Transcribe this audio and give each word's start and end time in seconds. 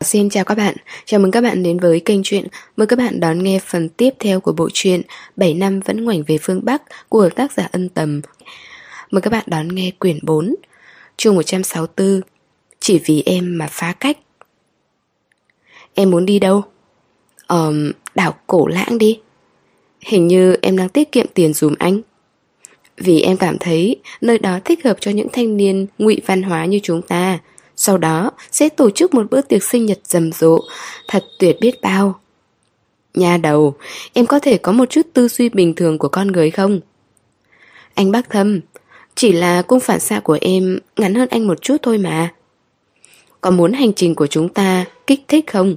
Xin 0.00 0.30
chào 0.30 0.44
các 0.44 0.54
bạn, 0.54 0.74
chào 1.04 1.20
mừng 1.20 1.30
các 1.30 1.40
bạn 1.40 1.62
đến 1.62 1.78
với 1.78 2.00
kênh 2.00 2.22
truyện. 2.22 2.46
Mời 2.76 2.86
các 2.86 2.98
bạn 2.98 3.20
đón 3.20 3.42
nghe 3.42 3.58
phần 3.58 3.88
tiếp 3.88 4.10
theo 4.18 4.40
của 4.40 4.52
bộ 4.52 4.68
truyện 4.72 5.02
7 5.36 5.54
năm 5.54 5.80
vẫn 5.80 6.04
ngoảnh 6.04 6.22
về 6.22 6.38
phương 6.40 6.60
Bắc 6.64 6.82
của 7.08 7.28
tác 7.30 7.52
giả 7.52 7.68
ân 7.72 7.88
tầm. 7.88 8.20
Mời 9.10 9.22
các 9.22 9.30
bạn 9.30 9.44
đón 9.46 9.68
nghe 9.68 9.90
quyển 9.98 10.18
4, 10.22 10.54
chương 11.16 11.34
164, 11.34 12.20
Chỉ 12.80 13.00
vì 13.04 13.22
em 13.26 13.58
mà 13.58 13.66
phá 13.70 13.92
cách. 13.92 14.18
Em 15.94 16.10
muốn 16.10 16.26
đi 16.26 16.38
đâu? 16.38 16.62
Ờ, 17.46 17.72
đảo 18.14 18.34
cổ 18.46 18.66
lãng 18.66 18.98
đi. 18.98 19.20
Hình 20.00 20.28
như 20.28 20.56
em 20.62 20.76
đang 20.76 20.88
tiết 20.88 21.12
kiệm 21.12 21.26
tiền 21.34 21.54
dùm 21.54 21.74
anh. 21.78 22.00
Vì 22.96 23.20
em 23.20 23.36
cảm 23.36 23.58
thấy 23.58 23.96
nơi 24.20 24.38
đó 24.38 24.58
thích 24.64 24.84
hợp 24.84 24.96
cho 25.00 25.10
những 25.10 25.28
thanh 25.32 25.56
niên 25.56 25.86
ngụy 25.98 26.20
văn 26.26 26.42
hóa 26.42 26.64
như 26.64 26.80
chúng 26.82 27.02
ta. 27.02 27.38
Sau 27.80 27.98
đó, 27.98 28.30
sẽ 28.50 28.68
tổ 28.68 28.90
chức 28.90 29.14
một 29.14 29.30
bữa 29.30 29.40
tiệc 29.40 29.64
sinh 29.64 29.86
nhật 29.86 29.98
rầm 30.04 30.32
rộ. 30.32 30.58
Thật 31.08 31.24
tuyệt 31.38 31.56
biết 31.60 31.80
bao. 31.82 32.20
Nhà 33.14 33.36
đầu, 33.36 33.74
Em 34.12 34.26
có 34.26 34.38
thể 34.38 34.58
có 34.58 34.72
một 34.72 34.90
chút 34.90 35.06
tư 35.12 35.28
duy 35.28 35.48
bình 35.48 35.74
thường 35.74 35.98
của 35.98 36.08
con 36.08 36.26
người 36.26 36.50
không? 36.50 36.80
Anh 37.94 38.10
bác 38.10 38.30
thâm, 38.30 38.60
Chỉ 39.14 39.32
là 39.32 39.62
cung 39.62 39.80
phản 39.80 40.00
xạ 40.00 40.20
của 40.20 40.38
em 40.40 40.78
Ngắn 40.96 41.14
hơn 41.14 41.28
anh 41.28 41.46
một 41.46 41.62
chút 41.62 41.76
thôi 41.82 41.98
mà. 41.98 42.34
Có 43.40 43.50
muốn 43.50 43.72
hành 43.72 43.92
trình 43.92 44.14
của 44.14 44.26
chúng 44.26 44.48
ta 44.48 44.84
Kích 45.06 45.20
thích 45.28 45.44
không? 45.46 45.76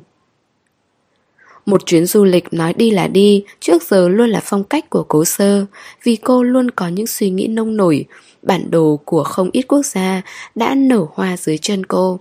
Một 1.65 1.85
chuyến 1.85 2.05
du 2.05 2.23
lịch 2.23 2.53
nói 2.53 2.73
đi 2.73 2.91
là 2.91 3.07
đi, 3.07 3.43
Trước 3.59 3.83
giờ 3.83 4.09
luôn 4.09 4.29
là 4.29 4.41
phong 4.43 4.63
cách 4.63 4.89
của 4.89 5.03
cố 5.03 5.25
sơ, 5.25 5.65
Vì 6.03 6.15
cô 6.15 6.43
luôn 6.43 6.71
có 6.71 6.87
những 6.87 7.07
suy 7.07 7.29
nghĩ 7.29 7.47
nông 7.47 7.77
nổi 7.77 8.05
Bản 8.41 8.71
đồ 8.71 8.99
của 9.05 9.23
không 9.23 9.49
ít 9.53 9.61
quốc 9.61 9.85
gia 9.85 10.21
Đã 10.55 10.75
nở 10.75 11.05
hoa 11.13 11.37
dưới 11.37 11.57
chân 11.57 11.85
cô. 11.85 12.19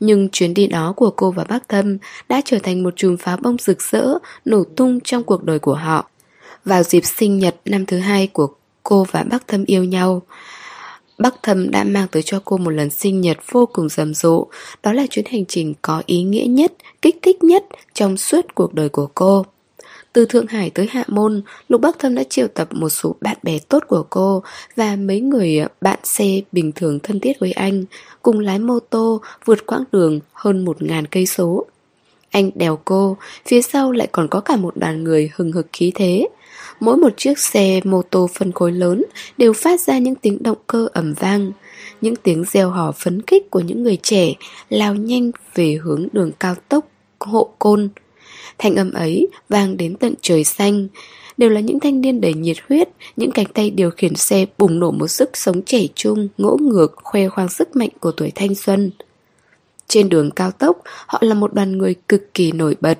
Nhưng 0.00 0.28
chuyến 0.28 0.54
đi 0.54 0.66
đó 0.66 0.92
của 0.96 1.10
cô 1.10 1.30
và 1.30 1.44
bác 1.44 1.68
thâm 1.68 1.98
Đã 2.28 2.40
trở 2.44 2.58
thành 2.58 2.82
một 2.82 2.96
chùm 2.96 3.16
pháo 3.16 3.36
bông 3.36 3.56
rực 3.58 3.82
rỡ 3.82 4.18
Nổ 4.44 4.64
tung 4.64 5.00
trong 5.00 5.24
cuộc 5.24 5.44
đời 5.44 5.58
của 5.58 5.74
họ. 5.74 6.10
Vào 6.64 6.82
dịp 6.82 7.04
sinh 7.04 7.38
nhật 7.38 7.56
năm 7.64 7.86
thứ 7.86 7.98
hai 7.98 8.26
của 8.26 8.48
cô 8.82 9.06
và 9.10 9.24
bác 9.30 9.46
thâm 9.46 9.64
yêu 9.64 9.84
nhau 9.84 10.22
bác 11.18 11.42
Thâm 11.42 11.70
đã 11.70 11.84
mang 11.84 12.08
tới 12.08 12.22
cho 12.22 12.40
cô 12.44 12.56
một 12.56 12.70
lần 12.70 12.90
sinh 12.90 13.20
nhật 13.20 13.38
vô 13.52 13.66
cùng 13.72 13.88
rầm 13.88 14.14
rộ. 14.14 14.46
Đó 14.82 14.92
là 14.92 15.06
chuyến 15.10 15.24
hành 15.26 15.44
trình 15.46 15.74
có 15.82 16.02
ý 16.06 16.22
nghĩa 16.22 16.44
nhất, 16.44 16.72
kích 17.02 17.18
thích 17.22 17.44
nhất 17.44 17.64
trong 17.94 18.16
suốt 18.16 18.54
cuộc 18.54 18.74
đời 18.74 18.88
của 18.88 19.08
cô. 19.14 19.44
Từ 20.16 20.26
Thượng 20.26 20.46
Hải 20.46 20.70
tới 20.70 20.88
Hạ 20.90 21.04
Môn, 21.08 21.42
Lục 21.68 21.80
Bắc 21.80 21.98
Thâm 21.98 22.14
đã 22.14 22.22
triệu 22.22 22.48
tập 22.48 22.68
một 22.70 22.88
số 22.88 23.16
bạn 23.20 23.36
bè 23.42 23.58
tốt 23.58 23.82
của 23.88 24.02
cô 24.10 24.42
Và 24.76 24.96
mấy 24.96 25.20
người 25.20 25.60
bạn 25.80 25.98
xe 26.02 26.40
bình 26.52 26.72
thường 26.72 26.98
thân 27.02 27.20
thiết 27.20 27.40
với 27.40 27.52
anh 27.52 27.84
Cùng 28.22 28.40
lái 28.40 28.58
mô 28.58 28.78
tô 28.78 29.20
vượt 29.44 29.66
quãng 29.66 29.84
đường 29.92 30.20
hơn 30.32 30.64
một 30.64 30.82
ngàn 30.82 31.06
cây 31.06 31.26
số. 31.26 31.66
Anh 32.30 32.50
đèo 32.54 32.78
cô, 32.84 33.16
phía 33.46 33.62
sau 33.62 33.92
lại 33.92 34.08
còn 34.12 34.28
có 34.28 34.40
cả 34.40 34.56
một 34.56 34.76
đoàn 34.76 35.04
người 35.04 35.30
hừng 35.34 35.52
hực 35.52 35.66
khí 35.72 35.92
thế. 35.94 36.28
Mỗi 36.80 36.96
một 36.96 37.12
chiếc 37.16 37.38
xe 37.38 37.80
mô 37.84 38.02
tô 38.02 38.28
phân 38.34 38.52
khối 38.52 38.72
lớn 38.72 39.04
đều 39.38 39.52
phát 39.52 39.80
ra 39.80 39.98
những 39.98 40.14
tiếng 40.14 40.42
động 40.42 40.58
cơ 40.66 40.88
ẩm 40.92 41.14
vang 41.14 41.52
Những 42.00 42.16
tiếng 42.16 42.44
reo 42.52 42.70
hò 42.70 42.92
phấn 42.92 43.22
khích 43.22 43.50
của 43.50 43.60
những 43.60 43.82
người 43.82 43.98
trẻ 44.02 44.34
lao 44.68 44.94
nhanh 44.94 45.30
về 45.54 45.78
hướng 45.82 46.08
đường 46.12 46.30
cao 46.40 46.54
tốc 46.68 46.88
hộ 47.20 47.50
côn. 47.58 47.88
Thanh 48.58 48.76
âm 48.76 48.92
ấy 48.92 49.28
vang 49.48 49.76
đến 49.76 49.96
tận 49.96 50.14
trời 50.20 50.44
xanh 50.44 50.88
Đều 51.36 51.50
là 51.50 51.60
những 51.60 51.80
thanh 51.80 52.00
niên 52.00 52.20
đầy 52.20 52.34
nhiệt 52.34 52.56
huyết 52.68 52.88
Những 53.16 53.30
cánh 53.30 53.46
tay 53.46 53.70
điều 53.70 53.90
khiển 53.90 54.14
xe 54.14 54.46
bùng 54.58 54.80
nổ 54.80 54.90
một 54.90 55.08
sức 55.08 55.30
sống 55.36 55.62
trẻ 55.62 55.86
trung 55.94 56.28
Ngỗ 56.38 56.56
ngược 56.60 56.92
khoe 56.96 57.28
khoang 57.28 57.48
sức 57.48 57.76
mạnh 57.76 57.90
của 58.00 58.12
tuổi 58.12 58.32
thanh 58.34 58.54
xuân 58.54 58.90
Trên 59.88 60.08
đường 60.08 60.30
cao 60.30 60.50
tốc 60.50 60.82
Họ 60.84 61.18
là 61.22 61.34
một 61.34 61.54
đoàn 61.54 61.78
người 61.78 61.94
cực 62.08 62.34
kỳ 62.34 62.52
nổi 62.52 62.76
bật 62.80 62.98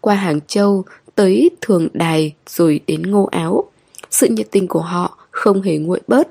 Qua 0.00 0.14
Hàng 0.14 0.40
Châu 0.46 0.84
tới 1.16 1.50
thường 1.60 1.88
đài 1.92 2.34
rồi 2.46 2.80
đến 2.86 3.02
ngô 3.02 3.24
áo. 3.24 3.64
Sự 4.10 4.28
nhiệt 4.28 4.46
tình 4.50 4.68
của 4.68 4.80
họ 4.80 5.18
không 5.30 5.62
hề 5.62 5.76
nguội 5.76 6.00
bớt. 6.06 6.28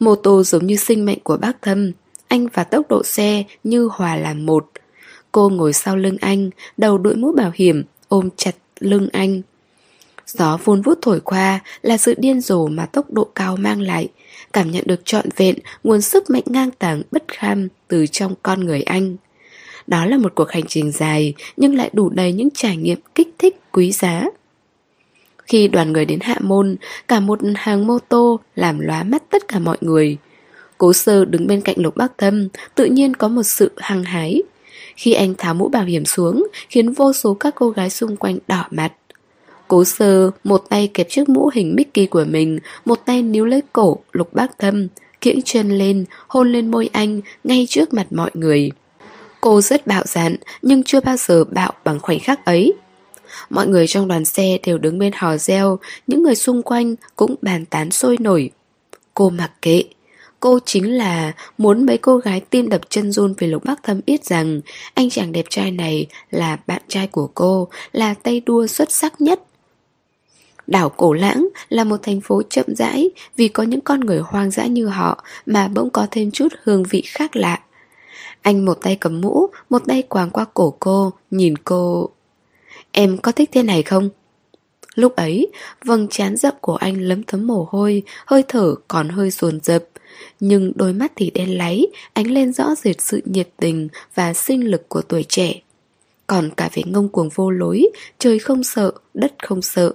Mô 0.00 0.14
tô 0.14 0.42
giống 0.42 0.66
như 0.66 0.76
sinh 0.76 1.04
mệnh 1.04 1.20
của 1.20 1.36
bác 1.36 1.62
thâm, 1.62 1.92
anh 2.28 2.46
và 2.54 2.64
tốc 2.64 2.88
độ 2.88 3.02
xe 3.02 3.44
như 3.64 3.88
hòa 3.92 4.16
làm 4.16 4.46
một. 4.46 4.70
Cô 5.38 5.48
ngồi 5.48 5.72
sau 5.72 5.96
lưng 5.96 6.16
anh, 6.20 6.50
đầu 6.76 6.98
đội 6.98 7.16
mũ 7.16 7.32
bảo 7.32 7.50
hiểm, 7.54 7.84
ôm 8.08 8.28
chặt 8.36 8.54
lưng 8.80 9.08
anh. 9.12 9.42
Gió 10.26 10.58
vun 10.64 10.82
vút 10.82 10.98
thổi 11.02 11.20
qua 11.20 11.60
là 11.82 11.96
sự 11.96 12.14
điên 12.18 12.40
rồ 12.40 12.66
mà 12.66 12.86
tốc 12.86 13.10
độ 13.10 13.24
cao 13.34 13.56
mang 13.56 13.80
lại, 13.80 14.08
cảm 14.52 14.70
nhận 14.70 14.84
được 14.86 15.04
trọn 15.04 15.26
vẹn 15.36 15.56
nguồn 15.84 16.00
sức 16.00 16.30
mạnh 16.30 16.42
ngang 16.46 16.70
tàng 16.70 17.02
bất 17.10 17.24
kham 17.28 17.68
từ 17.88 18.06
trong 18.06 18.34
con 18.42 18.60
người 18.60 18.82
anh. 18.82 19.16
Đó 19.86 20.04
là 20.06 20.18
một 20.18 20.32
cuộc 20.34 20.50
hành 20.50 20.66
trình 20.68 20.92
dài 20.92 21.34
nhưng 21.56 21.74
lại 21.74 21.90
đủ 21.92 22.10
đầy 22.10 22.32
những 22.32 22.48
trải 22.54 22.76
nghiệm 22.76 22.98
kích 23.14 23.28
thích 23.38 23.60
quý 23.72 23.92
giá. 23.92 24.24
Khi 25.46 25.68
đoàn 25.68 25.92
người 25.92 26.04
đến 26.04 26.18
hạ 26.22 26.36
môn, 26.40 26.76
cả 27.08 27.20
một 27.20 27.40
hàng 27.56 27.86
mô 27.86 27.98
tô 27.98 28.40
làm 28.54 28.80
lóa 28.80 29.02
mắt 29.02 29.22
tất 29.30 29.48
cả 29.48 29.58
mọi 29.58 29.76
người. 29.80 30.16
Cố 30.78 30.92
sơ 30.92 31.24
đứng 31.24 31.46
bên 31.46 31.60
cạnh 31.60 31.76
lục 31.78 31.96
bác 31.96 32.18
thâm, 32.18 32.48
tự 32.74 32.84
nhiên 32.84 33.14
có 33.14 33.28
một 33.28 33.42
sự 33.42 33.72
hăng 33.76 34.04
hái. 34.04 34.42
Khi 34.98 35.12
anh 35.12 35.34
tháo 35.38 35.54
mũ 35.54 35.68
bảo 35.68 35.84
hiểm 35.84 36.04
xuống, 36.04 36.46
khiến 36.68 36.92
vô 36.92 37.12
số 37.12 37.34
các 37.34 37.54
cô 37.54 37.70
gái 37.70 37.90
xung 37.90 38.16
quanh 38.16 38.38
đỏ 38.48 38.64
mặt. 38.70 38.92
Cố 39.68 39.84
sơ, 39.84 40.30
một 40.44 40.64
tay 40.68 40.90
kẹp 40.94 41.08
chiếc 41.10 41.28
mũ 41.28 41.50
hình 41.54 41.74
Mickey 41.76 42.06
của 42.06 42.24
mình, 42.28 42.58
một 42.84 43.00
tay 43.04 43.22
níu 43.22 43.44
lấy 43.44 43.62
cổ 43.72 43.98
lục 44.12 44.32
bác 44.32 44.58
thâm, 44.58 44.88
kiễng 45.20 45.42
chân 45.42 45.78
lên, 45.78 46.04
hôn 46.28 46.52
lên 46.52 46.70
môi 46.70 46.90
anh 46.92 47.20
ngay 47.44 47.66
trước 47.68 47.94
mặt 47.94 48.06
mọi 48.10 48.30
người. 48.34 48.70
Cô 49.40 49.60
rất 49.60 49.86
bạo 49.86 50.02
dạn 50.06 50.36
nhưng 50.62 50.82
chưa 50.82 51.00
bao 51.00 51.16
giờ 51.16 51.44
bạo 51.44 51.72
bằng 51.84 52.00
khoảnh 52.00 52.20
khắc 52.20 52.44
ấy. 52.44 52.72
Mọi 53.50 53.66
người 53.66 53.86
trong 53.86 54.08
đoàn 54.08 54.24
xe 54.24 54.58
đều 54.66 54.78
đứng 54.78 54.98
bên 54.98 55.12
hò 55.16 55.36
reo, 55.36 55.78
những 56.06 56.22
người 56.22 56.34
xung 56.34 56.62
quanh 56.62 56.94
cũng 57.16 57.34
bàn 57.42 57.64
tán 57.64 57.90
sôi 57.90 58.16
nổi. 58.20 58.50
Cô 59.14 59.30
mặc 59.30 59.50
kệ. 59.62 59.82
Cô 60.40 60.58
chính 60.64 60.96
là 60.96 61.32
muốn 61.58 61.86
mấy 61.86 61.98
cô 61.98 62.16
gái 62.16 62.40
tim 62.40 62.68
đập 62.68 62.80
chân 62.88 63.12
run 63.12 63.34
vì 63.38 63.46
Lục 63.46 63.64
Bắc 63.64 63.82
Thâm 63.82 64.00
biết 64.06 64.24
rằng 64.24 64.60
anh 64.94 65.10
chàng 65.10 65.32
đẹp 65.32 65.44
trai 65.50 65.70
này 65.70 66.06
là 66.30 66.58
bạn 66.66 66.82
trai 66.88 67.06
của 67.06 67.30
cô, 67.34 67.68
là 67.92 68.14
tay 68.14 68.40
đua 68.46 68.66
xuất 68.66 68.92
sắc 68.92 69.20
nhất. 69.20 69.42
Đảo 70.66 70.88
Cổ 70.88 71.12
Lãng 71.12 71.48
là 71.68 71.84
một 71.84 71.96
thành 72.02 72.20
phố 72.20 72.42
chậm 72.50 72.66
rãi 72.68 73.10
vì 73.36 73.48
có 73.48 73.62
những 73.62 73.80
con 73.80 74.00
người 74.00 74.18
hoang 74.18 74.50
dã 74.50 74.66
như 74.66 74.86
họ 74.86 75.24
mà 75.46 75.68
bỗng 75.68 75.90
có 75.90 76.06
thêm 76.10 76.30
chút 76.30 76.48
hương 76.62 76.82
vị 76.82 77.02
khác 77.06 77.36
lạ. 77.36 77.60
Anh 78.42 78.64
một 78.64 78.78
tay 78.82 78.96
cầm 78.96 79.20
mũ, 79.20 79.46
một 79.70 79.82
tay 79.86 80.02
quàng 80.02 80.30
qua 80.30 80.44
cổ 80.54 80.76
cô, 80.80 81.12
nhìn 81.30 81.58
cô. 81.58 82.08
Em 82.92 83.18
có 83.18 83.32
thích 83.32 83.50
thế 83.52 83.62
này 83.62 83.82
không? 83.82 84.10
Lúc 84.94 85.16
ấy, 85.16 85.48
vầng 85.84 86.08
trán 86.08 86.36
rậm 86.36 86.54
của 86.60 86.76
anh 86.76 87.00
lấm 87.00 87.22
thấm 87.22 87.46
mồ 87.46 87.68
hôi, 87.70 88.02
hơi 88.26 88.44
thở 88.48 88.74
còn 88.88 89.08
hơi 89.08 89.30
dồn 89.30 89.58
dập. 89.62 89.84
Nhưng 90.40 90.72
đôi 90.74 90.92
mắt 90.92 91.12
thì 91.16 91.30
đen 91.30 91.58
láy, 91.58 91.86
ánh 92.12 92.30
lên 92.30 92.52
rõ 92.52 92.74
rệt 92.74 93.00
sự 93.00 93.22
nhiệt 93.24 93.48
tình 93.56 93.88
và 94.14 94.34
sinh 94.34 94.70
lực 94.70 94.88
của 94.88 95.02
tuổi 95.02 95.24
trẻ. 95.28 95.54
Còn 96.26 96.50
cả 96.56 96.70
về 96.74 96.82
ngông 96.86 97.08
cuồng 97.08 97.28
vô 97.34 97.50
lối, 97.50 97.88
trời 98.18 98.38
không 98.38 98.64
sợ, 98.64 98.92
đất 99.14 99.34
không 99.38 99.62
sợ. 99.62 99.92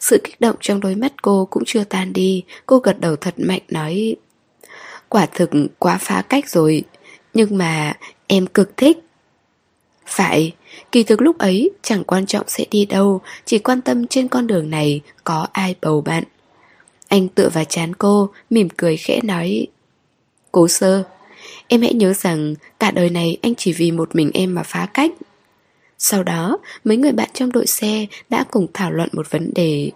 Sự 0.00 0.20
kích 0.24 0.40
động 0.40 0.56
trong 0.60 0.80
đôi 0.80 0.94
mắt 0.94 1.22
cô 1.22 1.48
cũng 1.50 1.62
chưa 1.66 1.84
tan 1.84 2.12
đi, 2.12 2.44
cô 2.66 2.78
gật 2.78 3.00
đầu 3.00 3.16
thật 3.16 3.34
mạnh 3.36 3.62
nói 3.68 4.16
Quả 5.08 5.26
thực 5.26 5.50
quá 5.78 5.98
phá 6.00 6.22
cách 6.28 6.50
rồi, 6.50 6.82
nhưng 7.34 7.58
mà 7.58 7.92
em 8.26 8.46
cực 8.46 8.76
thích 8.76 8.98
Phải, 10.06 10.54
kỳ 10.92 11.02
thực 11.02 11.20
lúc 11.20 11.38
ấy 11.38 11.70
chẳng 11.82 12.04
quan 12.04 12.26
trọng 12.26 12.48
sẽ 12.48 12.64
đi 12.70 12.86
đâu 12.86 13.20
Chỉ 13.44 13.58
quan 13.58 13.80
tâm 13.80 14.06
trên 14.06 14.28
con 14.28 14.46
đường 14.46 14.70
này 14.70 15.00
có 15.24 15.46
ai 15.52 15.74
bầu 15.80 16.00
bạn 16.00 16.24
anh 17.10 17.28
tựa 17.28 17.48
vào 17.48 17.64
chán 17.64 17.94
cô, 17.94 18.30
mỉm 18.50 18.68
cười 18.76 18.96
khẽ 18.96 19.20
nói 19.22 19.66
Cố 20.52 20.68
sơ, 20.68 21.02
em 21.68 21.82
hãy 21.82 21.94
nhớ 21.94 22.12
rằng 22.12 22.54
cả 22.78 22.90
đời 22.90 23.10
này 23.10 23.38
anh 23.42 23.54
chỉ 23.54 23.72
vì 23.72 23.90
một 23.90 24.14
mình 24.16 24.30
em 24.34 24.54
mà 24.54 24.62
phá 24.62 24.86
cách 24.94 25.10
Sau 25.98 26.22
đó, 26.22 26.58
mấy 26.84 26.96
người 26.96 27.12
bạn 27.12 27.28
trong 27.32 27.52
đội 27.52 27.66
xe 27.66 28.06
đã 28.28 28.44
cùng 28.50 28.66
thảo 28.74 28.90
luận 28.90 29.08
một 29.12 29.30
vấn 29.30 29.50
đề 29.54 29.90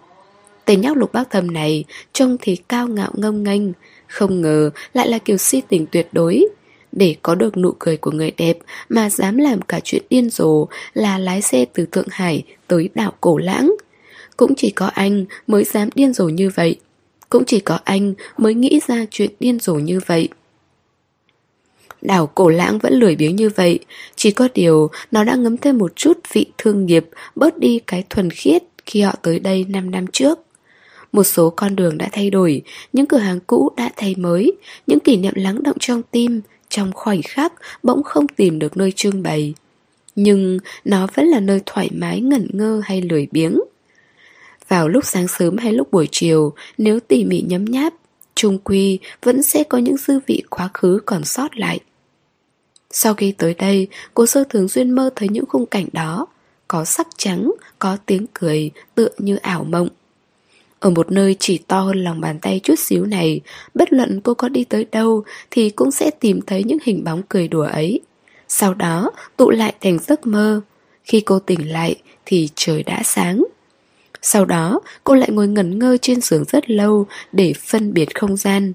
Tên 0.65 0.81
nhóc 0.81 0.97
lục 0.97 1.13
bác 1.13 1.29
thầm 1.29 1.53
này 1.53 1.83
trông 2.13 2.37
thì 2.41 2.55
cao 2.55 2.87
ngạo 2.87 3.11
ngông 3.13 3.43
nghênh 3.43 3.61
Không 4.07 4.41
ngờ 4.41 4.69
lại 4.93 5.07
là 5.07 5.17
kiểu 5.17 5.37
si 5.37 5.61
tình 5.69 5.85
tuyệt 5.91 6.07
đối 6.11 6.45
để 6.91 7.15
có 7.21 7.35
được 7.35 7.57
nụ 7.57 7.73
cười 7.79 7.97
của 7.97 8.11
người 8.11 8.31
đẹp 8.31 8.57
mà 8.89 9.09
dám 9.09 9.37
làm 9.37 9.61
cả 9.61 9.79
chuyện 9.83 10.03
điên 10.09 10.29
rồ 10.29 10.67
là 10.93 11.17
lái 11.17 11.41
xe 11.41 11.65
từ 11.73 11.85
Thượng 11.85 12.07
Hải 12.11 12.43
tới 12.67 12.89
đảo 12.95 13.13
Cổ 13.21 13.37
Lãng. 13.37 13.75
Cũng 14.37 14.55
chỉ 14.55 14.69
có 14.69 14.85
anh 14.85 15.25
mới 15.47 15.63
dám 15.63 15.89
điên 15.95 16.13
rồ 16.13 16.29
như 16.29 16.49
vậy. 16.55 16.79
Cũng 17.35 17.45
chỉ 17.45 17.59
có 17.59 17.79
anh 17.83 18.13
mới 18.37 18.53
nghĩ 18.53 18.79
ra 18.87 19.05
chuyện 19.11 19.29
điên 19.39 19.59
rồ 19.59 19.73
như 19.73 19.99
vậy. 20.05 20.29
Đảo 22.01 22.27
cổ 22.27 22.49
lãng 22.49 22.79
vẫn 22.79 22.93
lười 22.93 23.15
biếng 23.15 23.35
như 23.35 23.49
vậy 23.49 23.79
Chỉ 24.15 24.31
có 24.31 24.47
điều, 24.53 24.89
nó 25.11 25.23
đã 25.23 25.35
ngấm 25.35 25.57
thêm 25.57 25.77
một 25.77 25.95
chút 25.95 26.17
vị 26.33 26.45
thương 26.57 26.85
nghiệp, 26.85 27.05
Bớt 27.35 27.57
đi 27.57 27.79
cái 27.87 28.03
thuần 28.09 28.29
khiết 28.29 28.63
khi 28.85 29.01
họ 29.01 29.15
tới 29.21 29.39
đây 29.39 29.65
5 29.69 29.91
năm 29.91 30.05
trước 30.07 30.39
Một 31.11 31.23
số 31.23 31.49
con 31.49 31.75
đường 31.75 31.97
đã 31.97 32.09
thay 32.11 32.29
đổi, 32.29 32.61
Những 32.93 33.05
cửa 33.05 33.17
hàng 33.17 33.39
cũ 33.47 33.71
đã 33.77 33.89
thay 33.95 34.15
mới, 34.17 34.51
Những 34.87 34.99
kỷ 34.99 35.17
niệm 35.17 35.33
lắng 35.35 35.63
động 35.63 35.77
trong 35.79 36.01
tim, 36.11 36.41
trong 36.69 36.91
khoảnh 36.93 37.21
khắc 37.21 37.53
bỗng 37.83 38.03
không 38.03 38.27
tìm 38.27 38.59
được 38.59 38.77
nơi 38.77 38.91
trưng 38.91 39.23
bày. 39.23 39.53
Nhưng 40.15 40.59
nó 40.85 41.07
vẫn 41.13 41.25
là 41.25 41.39
nơi 41.39 41.61
thoải 41.65 41.89
mái, 41.93 42.21
ngẩn 42.21 42.47
ngơ 42.53 42.81
hay 42.85 43.01
lười 43.01 43.27
biếng 43.31 43.59
vào 44.67 44.87
lúc 44.87 45.05
sáng 45.05 45.27
sớm 45.27 45.57
hay 45.57 45.73
lúc 45.73 45.91
buổi 45.91 46.07
chiều 46.11 46.53
Nếu 46.77 46.99
tỉ 46.99 47.23
mỉ 47.23 47.41
nhấm 47.41 47.65
nháp 47.65 47.93
Trung 48.35 48.57
quy 48.57 48.99
vẫn 49.23 49.43
sẽ 49.43 49.63
có 49.63 49.77
những 49.77 49.97
dư 49.97 50.19
vị 50.27 50.43
quá 50.49 50.69
khứ 50.73 50.99
còn 51.05 51.25
sót 51.25 51.57
lại 51.57 51.79
Sau 52.91 53.13
khi 53.13 53.31
tới 53.31 53.53
đây 53.53 53.87
Cô 54.13 54.25
sơ 54.25 54.43
thường 54.49 54.67
xuyên 54.67 54.91
mơ 54.91 55.09
thấy 55.15 55.29
những 55.29 55.45
khung 55.45 55.65
cảnh 55.65 55.87
đó 55.93 56.27
Có 56.67 56.85
sắc 56.85 57.07
trắng, 57.17 57.51
có 57.79 57.97
tiếng 58.05 58.25
cười 58.33 58.71
Tựa 58.95 59.09
như 59.17 59.35
ảo 59.35 59.63
mộng 59.63 59.89
ở 60.85 60.89
một 60.89 61.11
nơi 61.11 61.35
chỉ 61.39 61.57
to 61.57 61.79
hơn 61.79 62.03
lòng 62.03 62.21
bàn 62.21 62.39
tay 62.39 62.59
chút 62.63 62.79
xíu 62.79 63.05
này, 63.05 63.41
bất 63.73 63.93
luận 63.93 64.21
cô 64.23 64.33
có 64.33 64.49
đi 64.49 64.63
tới 64.63 64.85
đâu 64.91 65.23
thì 65.51 65.69
cũng 65.69 65.91
sẽ 65.91 66.11
tìm 66.19 66.41
thấy 66.41 66.63
những 66.63 66.77
hình 66.83 67.03
bóng 67.03 67.21
cười 67.29 67.47
đùa 67.47 67.63
ấy. 67.63 67.99
Sau 68.47 68.73
đó 68.73 69.11
tụ 69.37 69.49
lại 69.49 69.73
thành 69.81 69.99
giấc 69.99 70.27
mơ. 70.27 70.61
Khi 71.03 71.21
cô 71.21 71.39
tỉnh 71.39 71.71
lại 71.71 71.95
thì 72.25 72.49
trời 72.55 72.83
đã 72.83 73.01
sáng. 73.03 73.43
Sau 74.27 74.45
đó 74.45 74.79
cô 75.03 75.15
lại 75.15 75.29
ngồi 75.31 75.47
ngẩn 75.47 75.79
ngơ 75.79 75.97
trên 76.01 76.21
giường 76.21 76.43
rất 76.47 76.69
lâu 76.69 77.07
để 77.31 77.53
phân 77.53 77.93
biệt 77.93 78.15
không 78.19 78.37
gian. 78.37 78.73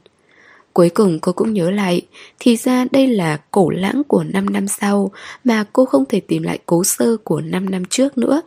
Cuối 0.73 0.89
cùng 0.89 1.19
cô 1.21 1.33
cũng 1.33 1.55
nhớ 1.55 1.71
lại, 1.71 2.03
thì 2.39 2.57
ra 2.57 2.87
đây 2.91 3.07
là 3.07 3.41
cổ 3.51 3.71
lãng 3.71 4.03
của 4.09 4.25
5 4.25 4.51
năm 4.51 4.69
sau 4.69 5.11
mà 5.45 5.65
cô 5.73 5.85
không 5.85 6.05
thể 6.09 6.21
tìm 6.21 6.43
lại 6.43 6.59
cố 6.67 6.85
sơ 6.85 7.17
của 7.25 7.41
5 7.41 7.71
năm 7.71 7.85
trước 7.85 8.19
nữa. 8.19 8.43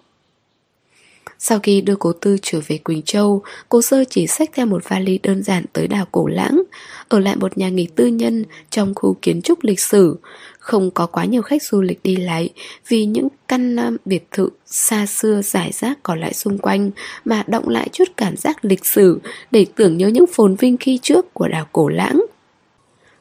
Sau 1.40 1.60
khi 1.60 1.82
đưa 1.82 1.96
cố 1.96 2.14
tư 2.14 2.38
trở 2.42 2.60
về 2.68 2.78
Quỳnh 2.78 3.02
Châu, 3.02 3.42
cô 3.70 3.82
Sơ 3.82 4.04
chỉ 4.10 4.28
xách 4.28 4.50
theo 4.54 4.66
một 4.66 4.90
vali 4.90 5.20
đơn 5.24 5.44
giản 5.44 5.66
tới 5.74 5.88
đảo 5.88 6.06
Cổ 6.12 6.28
Lãng, 6.28 6.64
ở 7.08 7.20
lại 7.20 7.36
một 7.36 7.58
nhà 7.58 7.70
nghỉ 7.70 7.88
tư 7.96 8.08
nhân 8.08 8.46
trong 8.70 8.96
khu 8.96 9.18
kiến 9.22 9.42
trúc 9.42 9.64
lịch 9.64 9.80
sử. 9.80 10.18
Không 10.64 10.92
có 10.92 11.06
quá 11.06 11.26
nhiều 11.26 11.42
khách 11.42 11.64
du 11.64 11.82
lịch 11.82 12.00
đi 12.04 12.16
lại 12.16 12.50
vì 12.88 13.06
những 13.06 13.28
căn 13.48 13.78
biệt 14.06 14.28
thự 14.32 14.50
xa 14.66 15.06
xưa 15.06 15.42
giải 15.42 15.72
rác 15.72 16.00
còn 16.04 16.20
lại 16.20 16.34
xung 16.34 16.58
quanh 16.58 16.92
mà 17.26 17.44
động 17.48 17.70
lại 17.70 17.90
chút 17.92 18.08
cảm 18.18 18.38
giác 18.38 18.66
lịch 18.66 18.86
sử 18.86 19.20
để 19.52 19.66
tưởng 19.76 19.98
nhớ 19.98 20.08
những 20.08 20.26
phồn 20.34 20.56
vinh 20.56 20.78
khi 20.78 21.00
trước 21.02 21.34
của 21.34 21.48
đảo 21.48 21.68
Cổ 21.72 21.88
Lãng. 21.88 22.26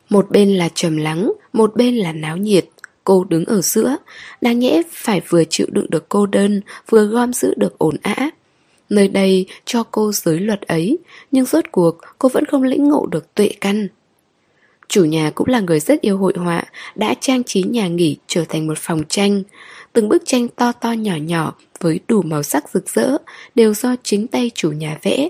Một 0.09 0.31
bên 0.31 0.55
là 0.55 0.69
trầm 0.75 0.97
lắng, 0.97 1.33
một 1.53 1.77
bên 1.77 1.97
là 1.97 2.13
náo 2.13 2.37
nhiệt. 2.37 2.65
Cô 3.05 3.25
đứng 3.25 3.45
ở 3.45 3.61
giữa, 3.61 3.97
đáng 4.41 4.59
nhẽ 4.59 4.83
phải 4.91 5.21
vừa 5.29 5.45
chịu 5.45 5.67
đựng 5.71 5.87
được 5.91 6.09
cô 6.09 6.27
đơn, 6.27 6.61
vừa 6.91 7.05
gom 7.05 7.33
giữ 7.33 7.55
được 7.57 7.79
ổn 7.79 7.97
ã. 8.03 8.31
Nơi 8.89 9.09
đây 9.09 9.47
cho 9.65 9.83
cô 9.83 10.13
giới 10.13 10.41
luật 10.41 10.61
ấy, 10.61 10.99
nhưng 11.31 11.45
rốt 11.45 11.65
cuộc 11.73 11.99
cô 12.19 12.29
vẫn 12.29 12.45
không 12.47 12.63
lĩnh 12.63 12.89
ngộ 12.89 13.07
được 13.07 13.35
tuệ 13.35 13.51
căn. 13.61 13.89
Chủ 14.93 15.05
nhà 15.05 15.31
cũng 15.35 15.49
là 15.49 15.61
người 15.61 15.81
rất 15.81 16.01
yêu 16.01 16.19
hội 16.19 16.33
họa, 16.37 16.63
đã 16.95 17.15
trang 17.21 17.45
trí 17.45 17.63
nhà 17.63 17.89
nghỉ 17.89 18.17
trở 18.27 18.45
thành 18.49 18.67
một 18.67 18.79
phòng 18.79 19.03
tranh. 19.09 19.43
Từng 19.93 20.09
bức 20.09 20.23
tranh 20.27 20.49
to 20.49 20.73
to 20.73 20.93
nhỏ 20.93 21.17
nhỏ 21.17 21.55
với 21.81 22.01
đủ 22.09 22.23
màu 22.23 22.43
sắc 22.43 22.65
rực 22.75 22.89
rỡ 22.89 23.17
đều 23.55 23.75
do 23.75 23.97
chính 24.03 24.27
tay 24.27 24.51
chủ 24.55 24.73
nhà 24.73 24.99
vẽ. 25.03 25.29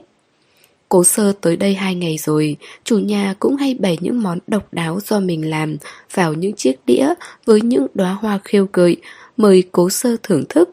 Cố 0.88 1.04
sơ 1.04 1.32
tới 1.40 1.56
đây 1.56 1.74
hai 1.74 1.94
ngày 1.94 2.18
rồi, 2.18 2.56
chủ 2.84 2.98
nhà 2.98 3.34
cũng 3.38 3.56
hay 3.56 3.74
bày 3.74 3.98
những 4.00 4.22
món 4.22 4.38
độc 4.46 4.74
đáo 4.74 4.98
do 5.06 5.20
mình 5.20 5.50
làm 5.50 5.76
vào 6.14 6.34
những 6.34 6.52
chiếc 6.52 6.74
đĩa 6.86 7.08
với 7.44 7.60
những 7.60 7.86
đóa 7.94 8.12
hoa 8.12 8.38
khiêu 8.44 8.66
gợi, 8.72 8.96
mời 9.36 9.62
cố 9.72 9.90
sơ 9.90 10.16
thưởng 10.22 10.44
thức. 10.48 10.70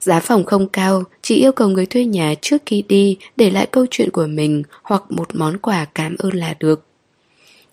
Giá 0.00 0.20
phòng 0.20 0.44
không 0.44 0.68
cao, 0.68 1.04
chỉ 1.22 1.34
yêu 1.34 1.52
cầu 1.52 1.68
người 1.68 1.86
thuê 1.86 2.04
nhà 2.04 2.34
trước 2.40 2.62
khi 2.66 2.82
đi 2.88 3.16
để 3.36 3.50
lại 3.50 3.66
câu 3.70 3.86
chuyện 3.90 4.10
của 4.10 4.26
mình 4.26 4.62
hoặc 4.82 5.02
một 5.08 5.28
món 5.34 5.58
quà 5.58 5.84
cảm 5.94 6.16
ơn 6.18 6.34
là 6.34 6.54
được. 6.60 6.89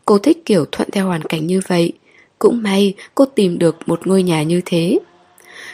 Cô 0.08 0.18
thích 0.18 0.46
kiểu 0.46 0.66
thuận 0.72 0.90
theo 0.92 1.08
hoàn 1.08 1.22
cảnh 1.22 1.48
như 1.48 1.62
vậy. 1.68 1.94
Cũng 2.40 2.64
may, 2.64 2.94
cô 3.16 3.26
tìm 3.26 3.60
được 3.60 3.76
một 3.86 4.08
ngôi 4.08 4.24
nhà 4.24 4.44
như 4.44 4.62
thế. 4.66 5.00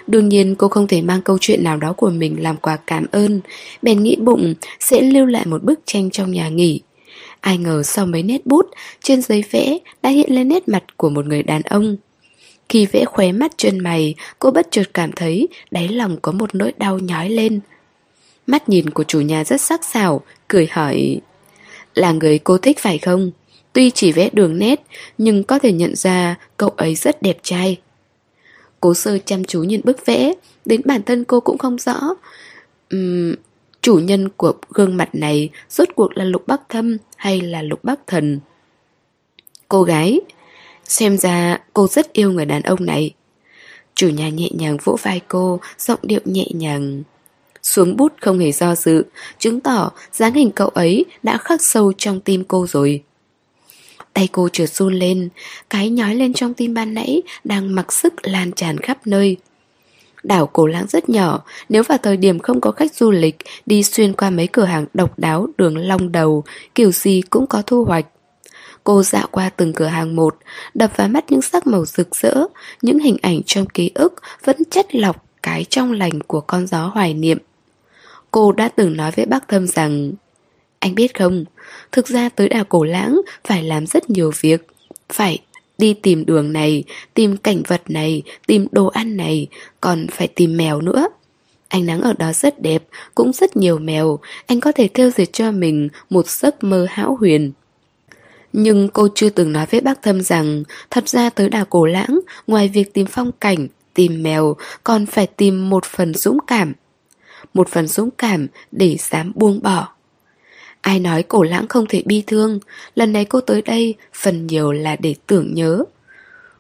Đương 0.08 0.30
nhiên, 0.30 0.56
cô 0.56 0.68
không 0.68 0.88
thể 0.88 1.02
mang 1.02 1.22
câu 1.22 1.38
chuyện 1.42 1.64
nào 1.64 1.78
đó 1.78 1.94
của 1.94 2.10
mình 2.10 2.44
làm 2.44 2.58
quà 2.58 2.78
cảm 2.88 3.06
ơn 3.12 3.42
Bèn 3.82 4.04
nghĩ 4.04 4.16
bụng 4.20 4.54
sẽ 4.80 5.02
lưu 5.02 5.26
lại 5.26 5.46
một 5.46 5.64
bức 5.64 5.80
tranh 5.86 6.10
trong 6.12 6.32
nhà 6.32 6.50
nghỉ 6.50 6.82
Ai 7.40 7.58
ngờ 7.58 7.84
sau 7.84 8.06
mấy 8.06 8.24
nét 8.24 8.46
bút, 8.46 8.66
Trên 9.02 9.22
giấy 9.22 9.44
vẽ 9.52 9.78
đã 10.02 10.10
hiện 10.10 10.36
lên 10.36 10.48
nét 10.48 10.70
mặt 10.70 10.84
của 10.98 11.10
một 11.10 11.26
người 11.26 11.44
đàn 11.44 11.62
ông 11.62 11.98
Khi 12.70 12.86
vẽ 12.86 13.06
khóe 13.06 13.32
mắt 13.32 13.52
chân 13.58 13.80
mày, 13.80 14.16
Cô 14.40 14.52
bất 14.52 14.68
chợt 14.72 14.94
cảm 14.94 15.12
thấy 15.12 15.48
đáy 15.72 15.88
lòng 15.88 16.18
có 16.22 16.32
một 16.32 16.56
nỗi 16.56 16.74
đau 16.78 17.00
nhói 17.00 17.30
lên 17.30 17.60
Mắt 18.48 18.70
nhìn 18.70 18.90
của 18.90 19.04
chủ 19.04 19.22
nhà 19.22 19.44
rất 19.44 19.62
sắc 19.62 19.86
sảo, 19.86 20.22
Cười 20.48 20.68
hỏi, 20.72 21.18
Là 21.96 22.12
người 22.12 22.40
cô 22.40 22.58
thích 22.58 22.80
phải 22.80 22.98
không? 22.98 23.32
Tuy 23.74 23.92
chỉ 23.92 24.12
vẽ 24.12 24.30
đường 24.34 24.60
nét 24.60 24.82
Nhưng 25.18 25.44
có 25.44 25.60
thể 25.60 25.72
nhận 25.72 25.96
ra 25.96 26.36
cậu 26.58 26.70
ấy 26.70 26.96
rất 26.96 27.22
đẹp 27.22 27.38
trai. 27.44 27.80
Cố 28.80 28.94
sơ 28.94 29.18
chăm 29.18 29.44
chú 29.44 29.64
nhìn 29.64 29.82
bức 29.84 30.06
vẽ 30.06 30.34
Đến 30.66 30.82
bản 30.86 31.04
thân 31.04 31.24
cô 31.24 31.40
cũng 31.40 31.58
không 31.58 31.78
rõ. 31.78 32.00
Uhm, 32.96 33.34
Chủ 33.82 34.00
nhân 34.00 34.30
của 34.30 34.54
gương 34.70 34.98
mặt 34.98 35.10
này 35.14 35.50
Rốt 35.70 35.90
cuộc 35.96 36.18
là 36.18 36.26
lục 36.26 36.48
bắc 36.48 36.62
thâm 36.70 36.98
Hay 37.16 37.42
là 37.42 37.62
lục 37.62 37.84
bắc 37.84 38.08
thần? 38.08 38.40
Cô 39.68 39.84
gái 39.84 40.20
Xem 40.84 41.18
ra 41.18 41.60
cô 41.74 41.88
rất 41.88 42.14
yêu 42.14 42.32
người 42.32 42.46
đàn 42.46 42.62
ông 42.62 42.86
này. 42.86 43.14
Chủ 43.96 44.10
nhà 44.10 44.30
nhẹ 44.30 44.50
nhàng 44.54 44.78
vỗ 44.84 44.98
vai 45.02 45.22
cô 45.28 45.60
Giọng 45.78 46.00
điệu 46.04 46.22
nhẹ 46.26 46.46
nhàng. 46.54 47.04
Xuống 47.64 47.98
bút 47.98 48.14
không 48.22 48.40
hề 48.40 48.52
do 48.52 48.76
dự 48.76 49.04
Chứng 49.40 49.60
tỏ 49.60 49.92
dáng 50.12 50.34
hình 50.34 50.52
cậu 50.52 50.68
ấy 50.70 51.06
Đã 51.24 51.38
khắc 51.38 51.62
sâu 51.62 51.94
trong 51.98 52.20
tim 52.20 52.44
cô 52.48 52.68
rồi. 52.68 53.04
Tay 54.14 54.30
cô 54.32 54.50
trượt 54.50 54.70
run 54.70 54.94
lên, 54.94 55.30
cái 55.70 55.90
nhói 55.90 56.16
lên 56.16 56.34
trong 56.34 56.54
tim 56.54 56.74
ban 56.74 56.94
nãy 56.94 57.22
đang 57.44 57.76
mặc 57.76 57.94
sức 57.94 58.14
lan 58.24 58.52
tràn 58.52 58.78
khắp 58.78 59.08
nơi. 59.08 59.38
Đảo 60.24 60.48
Cổ 60.48 60.68
Lãng 60.68 60.88
rất 60.90 61.10
nhỏ, 61.10 61.44
nếu 61.70 61.84
vào 61.84 61.98
thời 61.98 62.18
điểm 62.18 62.40
không 62.40 62.62
có 62.62 62.72
khách 62.72 62.96
du 62.96 63.12
lịch, 63.12 63.38
đi 63.66 63.84
xuyên 63.84 64.14
qua 64.14 64.30
mấy 64.30 64.48
cửa 64.48 64.66
hàng 64.66 64.86
độc 64.94 65.20
đáo 65.20 65.48
đường 65.58 65.78
long 65.78 66.12
đầu, 66.12 66.44
kiểu 66.76 66.92
gì 66.92 67.22
cũng 67.30 67.48
có 67.48 67.62
thu 67.62 67.86
hoạch. 67.86 68.06
Cô 68.84 69.04
dạo 69.04 69.28
qua 69.32 69.50
từng 69.50 69.74
cửa 69.74 69.86
hàng 69.86 70.16
một, 70.16 70.38
đập 70.74 70.92
vào 70.96 71.08
mắt 71.08 71.32
những 71.32 71.42
sắc 71.42 71.68
màu 71.68 71.86
rực 71.86 72.16
rỡ, 72.16 72.44
những 72.82 73.00
hình 73.00 73.18
ảnh 73.22 73.42
trong 73.46 73.66
ký 73.66 73.92
ức 73.96 74.14
vẫn 74.44 74.58
chất 74.70 74.96
lọc 74.96 75.26
cái 75.44 75.66
trong 75.70 75.92
lành 75.92 76.22
của 76.22 76.42
con 76.42 76.68
gió 76.68 76.92
hoài 76.94 77.14
niệm. 77.14 77.38
Cô 78.32 78.52
đã 78.52 78.70
từng 78.70 78.98
nói 78.98 79.12
với 79.12 79.26
bác 79.26 79.48
Thâm 79.48 79.68
rằng 79.68 80.12
anh 80.80 80.96
biết 80.96 81.18
không, 81.20 81.46
thực 81.94 82.08
ra 82.08 82.30
tới 82.30 82.50
đảo 82.50 82.64
Cổ 82.64 82.84
Lãng 82.84 83.22
phải 83.44 83.64
làm 83.64 83.88
rất 83.88 84.10
nhiều 84.10 84.32
việc. 84.42 84.68
Phải 85.10 85.40
đi 85.78 85.94
tìm 85.94 86.26
đường 86.26 86.54
này, 86.54 86.84
tìm 87.14 87.38
cảnh 87.38 87.64
vật 87.68 87.82
này, 87.88 88.22
tìm 88.48 88.68
đồ 88.72 88.88
ăn 88.88 89.18
này, 89.18 89.48
còn 89.82 90.08
phải 90.12 90.28
tìm 90.28 90.58
mèo 90.58 90.82
nữa. 90.82 91.08
Ánh 91.68 91.86
nắng 91.86 92.02
ở 92.02 92.14
đó 92.14 92.34
rất 92.34 92.62
đẹp, 92.62 92.84
cũng 93.16 93.34
rất 93.34 93.58
nhiều 93.58 93.80
mèo, 93.80 94.20
anh 94.46 94.60
có 94.60 94.72
thể 94.72 94.88
theo 94.94 95.10
dệt 95.10 95.34
cho 95.34 95.52
mình 95.52 95.90
một 96.10 96.28
giấc 96.28 96.64
mơ 96.64 96.88
hão 96.90 97.16
huyền. 97.16 97.52
Nhưng 98.54 98.90
cô 98.94 99.08
chưa 99.16 99.30
từng 99.30 99.52
nói 99.52 99.66
với 99.72 99.82
bác 99.82 100.02
Thâm 100.02 100.22
rằng 100.22 100.64
thật 100.90 101.10
ra 101.10 101.30
tới 101.30 101.50
đảo 101.50 101.66
Cổ 101.66 101.86
Lãng, 101.86 102.20
ngoài 102.48 102.68
việc 102.74 102.94
tìm 102.94 103.06
phong 103.06 103.32
cảnh, 103.32 103.68
tìm 103.94 104.24
mèo, 104.24 104.56
còn 104.84 105.06
phải 105.06 105.28
tìm 105.28 105.70
một 105.70 105.86
phần 105.86 106.14
dũng 106.14 106.38
cảm. 106.48 106.74
Một 107.54 107.70
phần 107.70 107.88
dũng 107.88 108.10
cảm 108.12 108.48
để 108.72 108.98
dám 109.00 109.32
buông 109.36 109.60
bỏ. 109.64 109.93
Ai 110.84 111.00
nói 111.00 111.24
cổ 111.24 111.44
lãng 111.44 111.68
không 111.68 111.86
thể 111.90 112.04
bi 112.06 112.24
thương, 112.28 112.60
Lần 112.96 113.14
này 113.14 113.26
cô 113.26 113.42
tới 113.42 113.62
đây 113.62 113.96
Phần 114.14 114.48
nhiều 114.48 114.72
là 114.72 114.96
để 114.96 115.16
tưởng 115.28 115.54
nhớ. 115.54 115.84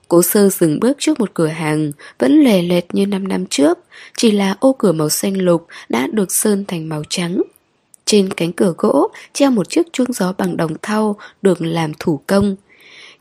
Cố 0.07 0.21
sơ 0.21 0.49
dừng 0.49 0.79
bước 0.79 0.97
trước 0.99 1.19
một 1.19 1.33
cửa 1.33 1.47
hàng, 1.47 1.91
Vẫn 2.19 2.43
lè 2.43 2.61
lẹt 2.61 2.85
như 2.93 3.05
5 3.05 3.27
năm 3.27 3.45
trước, 3.45 3.79
Chỉ 4.17 4.31
là 4.31 4.55
ô 4.59 4.73
cửa 4.73 4.91
màu 4.91 5.09
xanh 5.09 5.41
lục 5.41 5.67
Đã 5.89 6.07
được 6.07 6.31
sơn 6.31 6.65
thành 6.67 6.89
màu 6.89 7.03
trắng. 7.09 7.41
Trên 8.05 8.33
cánh 8.33 8.53
cửa 8.53 8.73
gỗ 8.77 9.07
Treo 9.33 9.51
một 9.51 9.69
chiếc 9.69 9.93
chuông 9.93 10.13
gió 10.13 10.33
bằng 10.37 10.57
đồng 10.57 10.75
thau 10.81 11.17
Được 11.41 11.61
làm 11.61 11.91
thủ 11.99 12.19
công. 12.27 12.55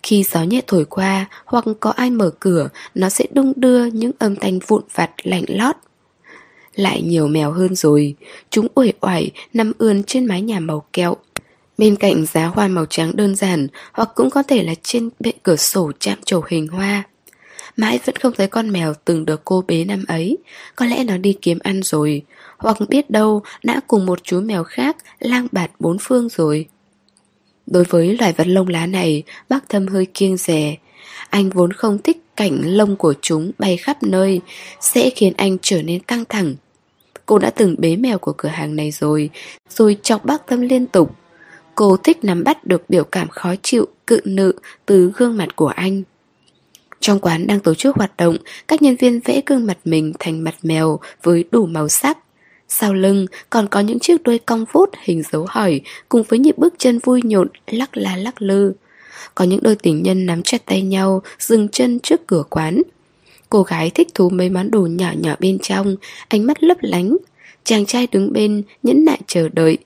Khi 0.02 0.24
gió 0.30 0.42
nhẹ 0.42 0.60
thổi 0.66 0.84
qua 0.84 1.26
Hoặc 1.44 1.64
có 1.80 1.90
ai 1.90 2.10
mở 2.10 2.30
cửa, 2.40 2.68
Nó 2.94 3.08
sẽ 3.08 3.24
đung 3.32 3.52
đưa 3.56 3.84
những 3.84 4.12
âm 4.18 4.36
thanh 4.36 4.58
vụn 4.58 4.82
vặt 4.94 5.10
lạnh 5.22 5.44
lót 5.48 5.76
lại 6.74 7.02
nhiều 7.02 7.28
mèo 7.28 7.52
hơn 7.52 7.74
rồi. 7.74 8.14
Chúng 8.50 8.66
uể 8.74 8.92
oải, 9.00 9.30
nằm 9.52 9.72
ươn 9.78 10.02
trên 10.04 10.26
mái 10.26 10.42
nhà 10.42 10.60
màu 10.60 10.84
kẹo. 10.92 11.16
Bên 11.78 11.96
cạnh 11.96 12.26
giá 12.26 12.46
hoa 12.46 12.68
màu 12.68 12.86
trắng 12.86 13.12
đơn 13.14 13.34
giản, 13.34 13.68
Hoặc 13.92 14.08
cũng 14.14 14.30
có 14.30 14.42
thể 14.42 14.62
là 14.62 14.74
trên 14.82 15.10
bệ 15.20 15.32
cửa 15.42 15.56
sổ 15.56 15.92
chạm 15.98 16.18
trổ 16.24 16.42
hình 16.48 16.68
hoa. 16.68 17.02
Mãi 17.76 18.00
vẫn 18.04 18.16
không 18.16 18.32
thấy 18.36 18.46
con 18.46 18.70
mèo 18.70 18.94
từng 19.04 19.24
được 19.24 19.40
cô 19.44 19.64
bế 19.68 19.84
năm 19.84 20.04
ấy. 20.08 20.38
Có 20.76 20.86
lẽ 20.86 21.04
nó 21.04 21.16
đi 21.16 21.36
kiếm 21.42 21.58
ăn 21.62 21.82
rồi. 21.82 22.22
Hoặc 22.58 22.76
biết 22.88 23.10
đâu, 23.10 23.42
đã 23.62 23.80
cùng 23.86 24.06
một 24.06 24.18
chú 24.22 24.40
mèo 24.40 24.64
khác 24.64 24.96
lang 25.18 25.46
bạt 25.52 25.70
bốn 25.78 25.96
phương 26.00 26.28
rồi. 26.28 26.66
Đối 27.66 27.84
với 27.84 28.16
loài 28.20 28.32
vật 28.32 28.46
lông 28.46 28.68
lá 28.68 28.86
này, 28.86 29.22
Bác 29.48 29.68
thâm 29.68 29.86
hơi 29.86 30.06
kiêng 30.06 30.36
rẻ. 30.36 30.76
Anh 31.30 31.50
vốn 31.50 31.72
không 31.72 31.98
thích 31.98 32.21
cảnh 32.36 32.60
lông 32.64 32.96
của 32.96 33.14
chúng 33.22 33.52
bay 33.58 33.76
khắp 33.76 34.02
nơi 34.02 34.40
Sẽ 34.80 35.10
khiến 35.10 35.32
anh 35.36 35.56
trở 35.62 35.82
nên 35.82 36.02
căng 36.02 36.24
thẳng 36.28 36.54
Cô 37.26 37.38
đã 37.38 37.50
từng 37.50 37.74
bế 37.78 37.96
mèo 37.96 38.18
của 38.18 38.32
cửa 38.36 38.48
hàng 38.48 38.76
này 38.76 38.90
rồi 38.90 39.30
Rồi 39.68 39.96
chọc 40.02 40.24
bác 40.24 40.46
tâm 40.46 40.60
liên 40.60 40.86
tục 40.86 41.14
Cô 41.74 41.96
thích 41.96 42.24
nắm 42.24 42.44
bắt 42.44 42.66
được 42.66 42.90
biểu 42.90 43.04
cảm 43.04 43.28
khó 43.28 43.54
chịu, 43.62 43.86
cự 44.06 44.20
nự 44.24 44.52
từ 44.86 45.12
gương 45.16 45.36
mặt 45.36 45.56
của 45.56 45.66
anh 45.66 46.02
Trong 47.00 47.18
quán 47.18 47.46
đang 47.46 47.60
tổ 47.60 47.74
chức 47.74 47.96
hoạt 47.96 48.16
động, 48.16 48.36
các 48.68 48.82
nhân 48.82 48.96
viên 48.96 49.20
vẽ 49.20 49.40
gương 49.46 49.66
mặt 49.66 49.78
mình 49.84 50.12
thành 50.18 50.44
mặt 50.44 50.54
mèo 50.62 51.00
với 51.22 51.44
đủ 51.50 51.66
màu 51.66 51.88
sắc. 51.88 52.18
Sau 52.68 52.94
lưng 52.94 53.26
còn 53.50 53.68
có 53.68 53.80
những 53.80 53.98
chiếc 53.98 54.22
đuôi 54.22 54.38
cong 54.38 54.64
vút 54.72 54.90
hình 55.02 55.22
dấu 55.32 55.46
hỏi 55.48 55.80
cùng 56.08 56.22
với 56.22 56.38
nhịp 56.38 56.58
bước 56.58 56.74
chân 56.78 56.98
vui 56.98 57.20
nhộn 57.24 57.48
lắc 57.66 57.96
la 57.96 58.16
lắc 58.16 58.42
lư. 58.42 58.72
Có 59.34 59.44
những 59.44 59.62
đôi 59.62 59.76
tình 59.76 60.02
nhân 60.02 60.26
nắm 60.26 60.42
chặt 60.42 60.66
tay 60.66 60.82
nhau 60.82 61.22
dừng 61.38 61.68
chân 61.68 62.00
trước 62.00 62.26
cửa 62.26 62.42
quán. 62.50 62.82
Cô 63.50 63.62
gái 63.62 63.90
thích 63.90 64.08
thú 64.14 64.30
mấy 64.30 64.50
món 64.50 64.70
đồ 64.70 64.80
nhỏ 64.80 65.12
nhỏ 65.20 65.36
bên 65.40 65.58
trong, 65.58 65.96
ánh 66.28 66.46
mắt 66.46 66.62
lấp 66.62 66.76
lánh. 66.80 67.16
Chàng 67.64 67.86
trai 67.86 68.06
đứng 68.12 68.32
bên 68.32 68.62
nhẫn 68.82 69.04
nại 69.04 69.20
chờ 69.26 69.48
đợi. 69.52 69.78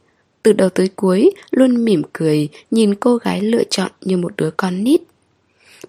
Từ 0.42 0.52
đầu 0.52 0.68
tới 0.68 0.88
cuối 0.96 1.30
luôn 1.50 1.84
mỉm 1.84 2.02
cười 2.12 2.48
nhìn 2.70 2.94
cô 2.94 3.16
gái 3.16 3.40
lựa 3.40 3.64
chọn 3.70 3.90
như 4.00 4.16
một 4.16 4.32
đứa 4.36 4.50
con 4.50 4.84
nít. 4.84 5.00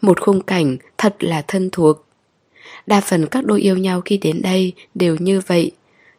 Một 0.01 0.21
khung 0.21 0.41
cảnh 0.41 0.77
thật 0.97 1.15
là 1.19 1.41
thân 1.47 1.69
thuộc. 1.71 2.05
Đa 2.87 3.01
phần 3.01 3.27
các 3.27 3.45
đôi 3.45 3.61
yêu 3.61 3.77
nhau 3.77 4.01
khi 4.01 4.17
đến 4.17 4.41
đây 4.41 4.73
đều 4.95 5.15
như 5.19 5.41
vậy. 5.47 5.71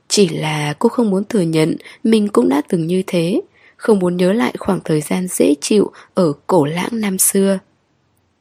Chỉ 0.08 0.28
là 0.28 0.75
cô 0.78 0.88
không 0.88 1.10
muốn 1.10 1.25
thừa 1.25 1.40
nhận 1.40 1.76
mình 2.04 2.28
cũng 2.28 2.48
đã 2.48 2.62
từng 2.68 2.87
như 2.87 3.02
thế, 3.06 3.40
không 3.78 3.99
muốn 3.99 4.16
nhớ 4.16 4.32
lại 4.32 4.54
khoảng 4.58 4.80
thời 4.85 5.00
gian 5.00 5.26
dễ 5.28 5.54
chịu 5.61 5.90
ở 6.14 6.32
cổ 6.47 6.64
lãng 6.64 6.88
năm 6.92 7.18
xưa. 7.18 7.58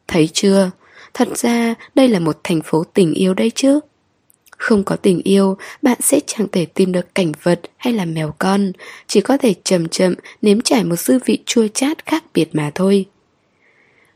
Thấy 0.07 0.29
chưa, 0.33 0.71
thật 1.13 1.37
ra 1.37 1.75
đây 1.95 2.07
là 2.07 2.19
một 2.19 2.37
thành 2.43 2.61
phố 2.61 2.83
tình 2.93 3.13
yêu 3.13 3.33
đây 3.33 3.51
chứ. 3.55 3.79
Không 4.57 4.83
có 4.83 4.95
tình 4.95 5.21
yêu, 5.23 5.57
bạn 5.81 5.97
sẽ 6.01 6.19
chẳng 6.27 6.47
thể 6.51 6.65
tìm 6.65 6.91
được 6.91 7.15
cảnh 7.15 7.31
vật 7.43 7.61
hay 7.77 7.93
là 7.93 8.05
mèo 8.05 8.33
con, 8.39 8.71
chỉ 9.07 9.21
có 9.21 9.37
thể 9.37 9.53
chậm 9.63 9.87
chậm 9.87 10.13
nếm 10.41 10.61
trải 10.61 10.83
một 10.83 10.99
dư 10.99 11.19
vị 11.25 11.39
chua 11.45 11.67
chát 11.67 12.05
khác 12.05 12.23
biệt 12.33 12.49
mà 12.53 12.71
thôi. 12.75 13.05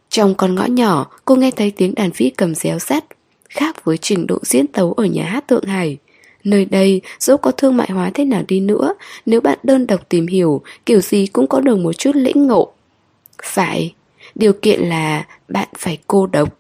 Trong 0.09 0.35
con 0.35 0.55
ngõ 0.55 0.65
nhỏ, 0.65 1.11
cô 1.25 1.35
nghe 1.35 1.51
thấy 1.51 1.71
tiếng 1.71 1.95
đàn 1.95 2.11
vĩ 2.11 2.31
cầm 2.37 2.55
réo 2.55 2.79
sắt, 2.79 3.05
khác 3.49 3.85
với 3.85 3.97
trình 3.97 4.27
độ 4.27 4.39
diễn 4.41 4.67
tấu 4.67 4.93
ở 4.93 5.05
nhà 5.05 5.25
hát 5.25 5.47
Tượng 5.47 5.65
Hải. 5.65 5.97
Nơi 6.43 6.65
đây, 6.65 7.01
dẫu 7.19 7.37
có 7.37 7.51
thương 7.51 7.77
mại 7.77 7.91
hóa 7.91 8.11
thế 8.13 8.25
nào 8.25 8.43
đi 8.47 8.59
nữa, 8.59 8.93
nếu 9.25 9.41
bạn 9.41 9.59
đơn 9.63 9.87
độc 9.87 10.09
tìm 10.09 10.27
hiểu, 10.27 10.61
kiểu 10.85 11.01
gì 11.01 11.27
cũng 11.27 11.47
có 11.47 11.59
được 11.59 11.75
một 11.75 11.93
chút 11.93 12.15
lĩnh 12.15 12.47
ngộ. 12.47 12.71
Phải, 13.43 13.93
điều 14.35 14.53
kiện 14.53 14.79
là 14.79 15.25
bạn 15.47 15.67
phải 15.77 15.97
cô 16.07 16.27
độc. 16.27 16.57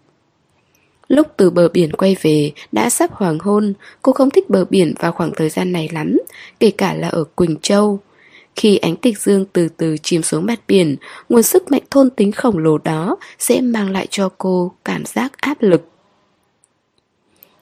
Lúc 1.07 1.27
từ 1.37 1.49
bờ 1.49 1.69
biển 1.69 1.91
quay 1.91 2.15
về, 2.21 2.51
đã 2.71 2.89
sắp 2.89 3.13
hoàng 3.13 3.39
hôn, 3.39 3.73
cô 4.01 4.11
không 4.11 4.29
thích 4.29 4.49
bờ 4.49 4.65
biển 4.65 4.93
vào 4.99 5.11
khoảng 5.11 5.31
thời 5.35 5.49
gian 5.49 5.71
này 5.71 5.89
lắm, 5.93 6.17
kể 6.59 6.71
cả 6.71 6.93
là 6.93 7.07
ở 7.07 7.23
Quỳnh 7.23 7.55
Châu. 7.61 7.99
Khi 8.55 8.77
ánh 8.77 8.95
tịch 8.95 9.19
dương 9.19 9.45
từ 9.53 9.69
từ 9.77 9.95
chìm 10.03 10.23
xuống 10.23 10.45
mặt 10.45 10.59
biển, 10.67 10.95
nguồn 11.29 11.43
sức 11.43 11.71
mạnh 11.71 11.81
thôn 11.91 12.09
tính 12.09 12.31
khổng 12.31 12.57
lồ 12.57 12.77
đó 12.77 13.17
sẽ 13.39 13.61
mang 13.61 13.89
lại 13.89 14.07
cho 14.09 14.29
cô 14.37 14.71
cảm 14.85 15.05
giác 15.05 15.31
áp 15.37 15.61
lực. 15.61 15.90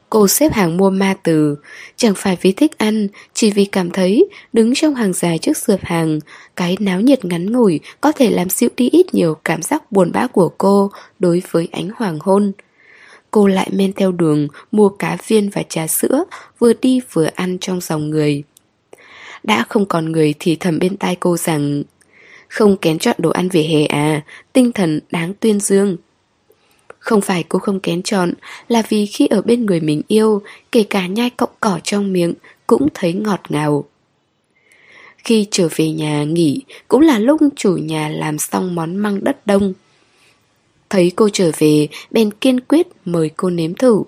Cô 0.09 0.27
xếp 0.27 0.53
hàng 0.53 0.77
mua 0.77 0.89
ma 0.89 1.15
từ, 1.23 1.55
chẳng 1.95 2.13
phải 2.15 2.37
vì 2.41 2.51
thích 2.51 2.77
ăn, 2.77 3.07
chỉ 3.33 3.51
vì 3.51 3.65
cảm 3.65 3.91
thấy 3.91 4.29
đứng 4.53 4.73
trong 4.75 4.95
hàng 4.95 5.13
dài 5.13 5.37
trước 5.37 5.57
sượp 5.57 5.79
hàng, 5.83 6.19
cái 6.55 6.77
náo 6.79 7.01
nhiệt 7.01 7.25
ngắn 7.25 7.51
ngủi 7.51 7.79
có 8.01 8.11
thể 8.11 8.31
làm 8.31 8.49
dịu 8.49 8.69
đi 8.77 8.89
ít 8.89 9.13
nhiều 9.13 9.35
cảm 9.43 9.61
giác 9.61 9.91
buồn 9.91 10.11
bã 10.11 10.27
của 10.27 10.49
cô 10.57 10.91
đối 11.19 11.41
với 11.51 11.67
ánh 11.71 11.89
hoàng 11.95 12.19
hôn. 12.21 12.51
Cô 13.31 13.47
lại 13.47 13.69
men 13.73 13.93
theo 13.93 14.11
đường, 14.11 14.47
mua 14.71 14.89
cá 14.89 15.17
viên 15.27 15.49
và 15.49 15.63
trà 15.69 15.87
sữa, 15.87 16.23
vừa 16.59 16.73
đi 16.73 17.01
vừa 17.13 17.27
ăn 17.35 17.57
trong 17.61 17.81
dòng 17.81 18.09
người. 18.09 18.43
Đã 19.43 19.65
không 19.69 19.85
còn 19.85 20.11
người 20.11 20.33
thì 20.39 20.55
thầm 20.55 20.79
bên 20.79 20.97
tai 20.97 21.15
cô 21.15 21.37
rằng 21.37 21.83
Không 22.47 22.77
kén 22.77 22.99
chọn 22.99 23.15
đồ 23.19 23.29
ăn 23.29 23.49
về 23.49 23.63
hè 23.63 23.85
à, 23.85 24.21
tinh 24.53 24.71
thần 24.71 24.99
đáng 25.11 25.33
tuyên 25.39 25.59
dương. 25.59 25.97
Không 27.09 27.21
phải 27.21 27.43
cô 27.49 27.59
không 27.59 27.79
kén 27.79 28.03
chọn, 28.03 28.33
là 28.67 28.83
vì 28.89 29.05
khi 29.05 29.27
ở 29.27 29.41
bên 29.41 29.65
người 29.65 29.79
mình 29.79 30.01
yêu, 30.07 30.41
kể 30.71 30.83
cả 30.83 31.07
nhai 31.07 31.29
cọng 31.29 31.49
cỏ 31.59 31.79
trong 31.83 32.13
miệng, 32.13 32.33
cũng 32.67 32.87
thấy 32.93 33.13
ngọt 33.13 33.41
ngào. 33.49 33.85
Khi 35.17 35.47
trở 35.51 35.67
về 35.75 35.91
nhà 35.91 36.23
nghỉ, 36.23 36.61
cũng 36.87 37.01
là 37.01 37.19
lúc 37.19 37.41
chủ 37.55 37.77
nhà 37.77 38.09
làm 38.09 38.37
xong 38.37 38.75
món 38.75 38.95
măng 38.95 39.23
đất 39.23 39.47
đông. 39.47 39.73
Thấy 40.89 41.11
cô 41.15 41.29
trở 41.33 41.51
về, 41.57 41.87
Ben 42.11 42.31
kiên 42.31 42.59
quyết 42.59 42.87
mời 43.05 43.29
cô 43.37 43.49
nếm 43.49 43.73
thử. 43.73 44.03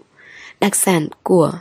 Đặc 0.60 0.75
sản 0.75 1.08
của 1.24 1.53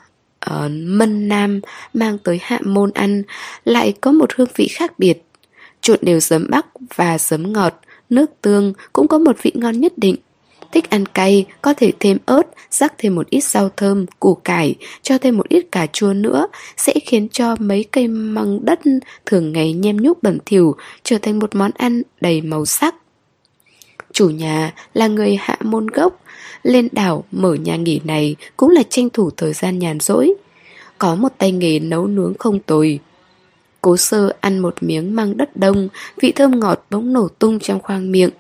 uh, 0.51 0.71
Mân 0.71 1.29
Nam 1.29 1.61
mang 1.95 2.19
tới 2.19 2.39
hạ 2.43 2.59
môn 2.65 2.91
ăn 2.95 3.23
lại 3.65 3.95
có 4.01 4.13
một 4.13 4.33
hương 4.35 4.49
vị 4.57 4.69
khác 4.69 4.99
biệt. 4.99 5.23
Trộn 5.81 5.99
đều 6.03 6.21
giấm 6.21 6.47
bắc 6.51 6.67
và 6.97 7.19
giấm 7.19 7.53
ngọt, 7.53 7.81
nước 8.11 8.31
tương 8.43 8.73
cũng 8.93 9.09
có 9.09 9.19
một 9.19 9.37
vị 9.43 9.53
ngon 9.55 9.81
nhất 9.81 9.93
định. 9.97 10.17
Thích 10.73 10.91
ăn 10.91 11.07
cay, 11.07 11.47
có 11.63 11.75
thể 11.75 11.93
thêm 12.01 12.19
ớt, 12.27 12.43
rắc 12.71 12.95
thêm 12.99 13.15
một 13.15 13.31
ít 13.31 13.45
rau 13.45 13.69
thơm, 13.69 14.07
củ 14.21 14.35
cải, 14.35 14.75
cho 15.03 15.19
thêm 15.19 15.37
một 15.37 15.49
ít 15.49 15.67
cà 15.73 15.87
chua 15.87 16.13
nữa, 16.13 16.47
sẽ 16.77 16.95
khiến 17.07 17.29
cho 17.29 17.57
mấy 17.59 17.85
cây 17.91 18.09
măng 18.09 18.65
đất 18.65 18.81
thường 19.27 19.53
ngày 19.53 19.73
nhem 19.73 19.97
nhúc 19.97 20.23
bẩn 20.23 20.39
thỉu 20.47 20.77
trở 21.03 21.19
thành 21.19 21.39
một 21.39 21.55
món 21.55 21.71
ăn 21.75 22.03
đầy 22.21 22.41
màu 22.41 22.67
sắc. 22.67 22.95
Chủ 24.13 24.31
nhà 24.31 24.75
là 24.95 25.07
người 25.07 25.37
hạ 25.41 25.57
môn 25.65 25.87
gốc, 25.87 26.21
lên 26.63 26.89
đảo 26.93 27.25
mở 27.31 27.55
nhà 27.55 27.77
nghỉ 27.77 28.01
này 28.05 28.37
cũng 28.57 28.71
là 28.71 28.83
tranh 28.91 29.11
thủ 29.11 29.31
thời 29.37 29.53
gian 29.53 29.79
nhàn 29.79 30.01
rỗi. 30.01 30.35
Có 30.99 31.15
một 31.15 31.33
tay 31.39 31.53
nghề 31.53 31.79
nấu 31.79 32.07
nướng 32.07 32.35
không 32.39 32.59
tồi. 32.59 32.99
Cố 33.81 33.97
sơ 33.97 34.33
ăn 34.41 34.59
một 34.59 34.75
miếng 34.81 35.17
măng 35.17 35.37
đất 35.37 35.57
đông, 35.57 35.89
vị 36.21 36.33
thơm 36.33 36.61
ngọt 36.61 36.87
bỗng 36.91 37.13
nổ 37.13 37.29
tung 37.29 37.59
trong 37.59 37.81
khoang 37.81 38.13
miệng. 38.13 38.31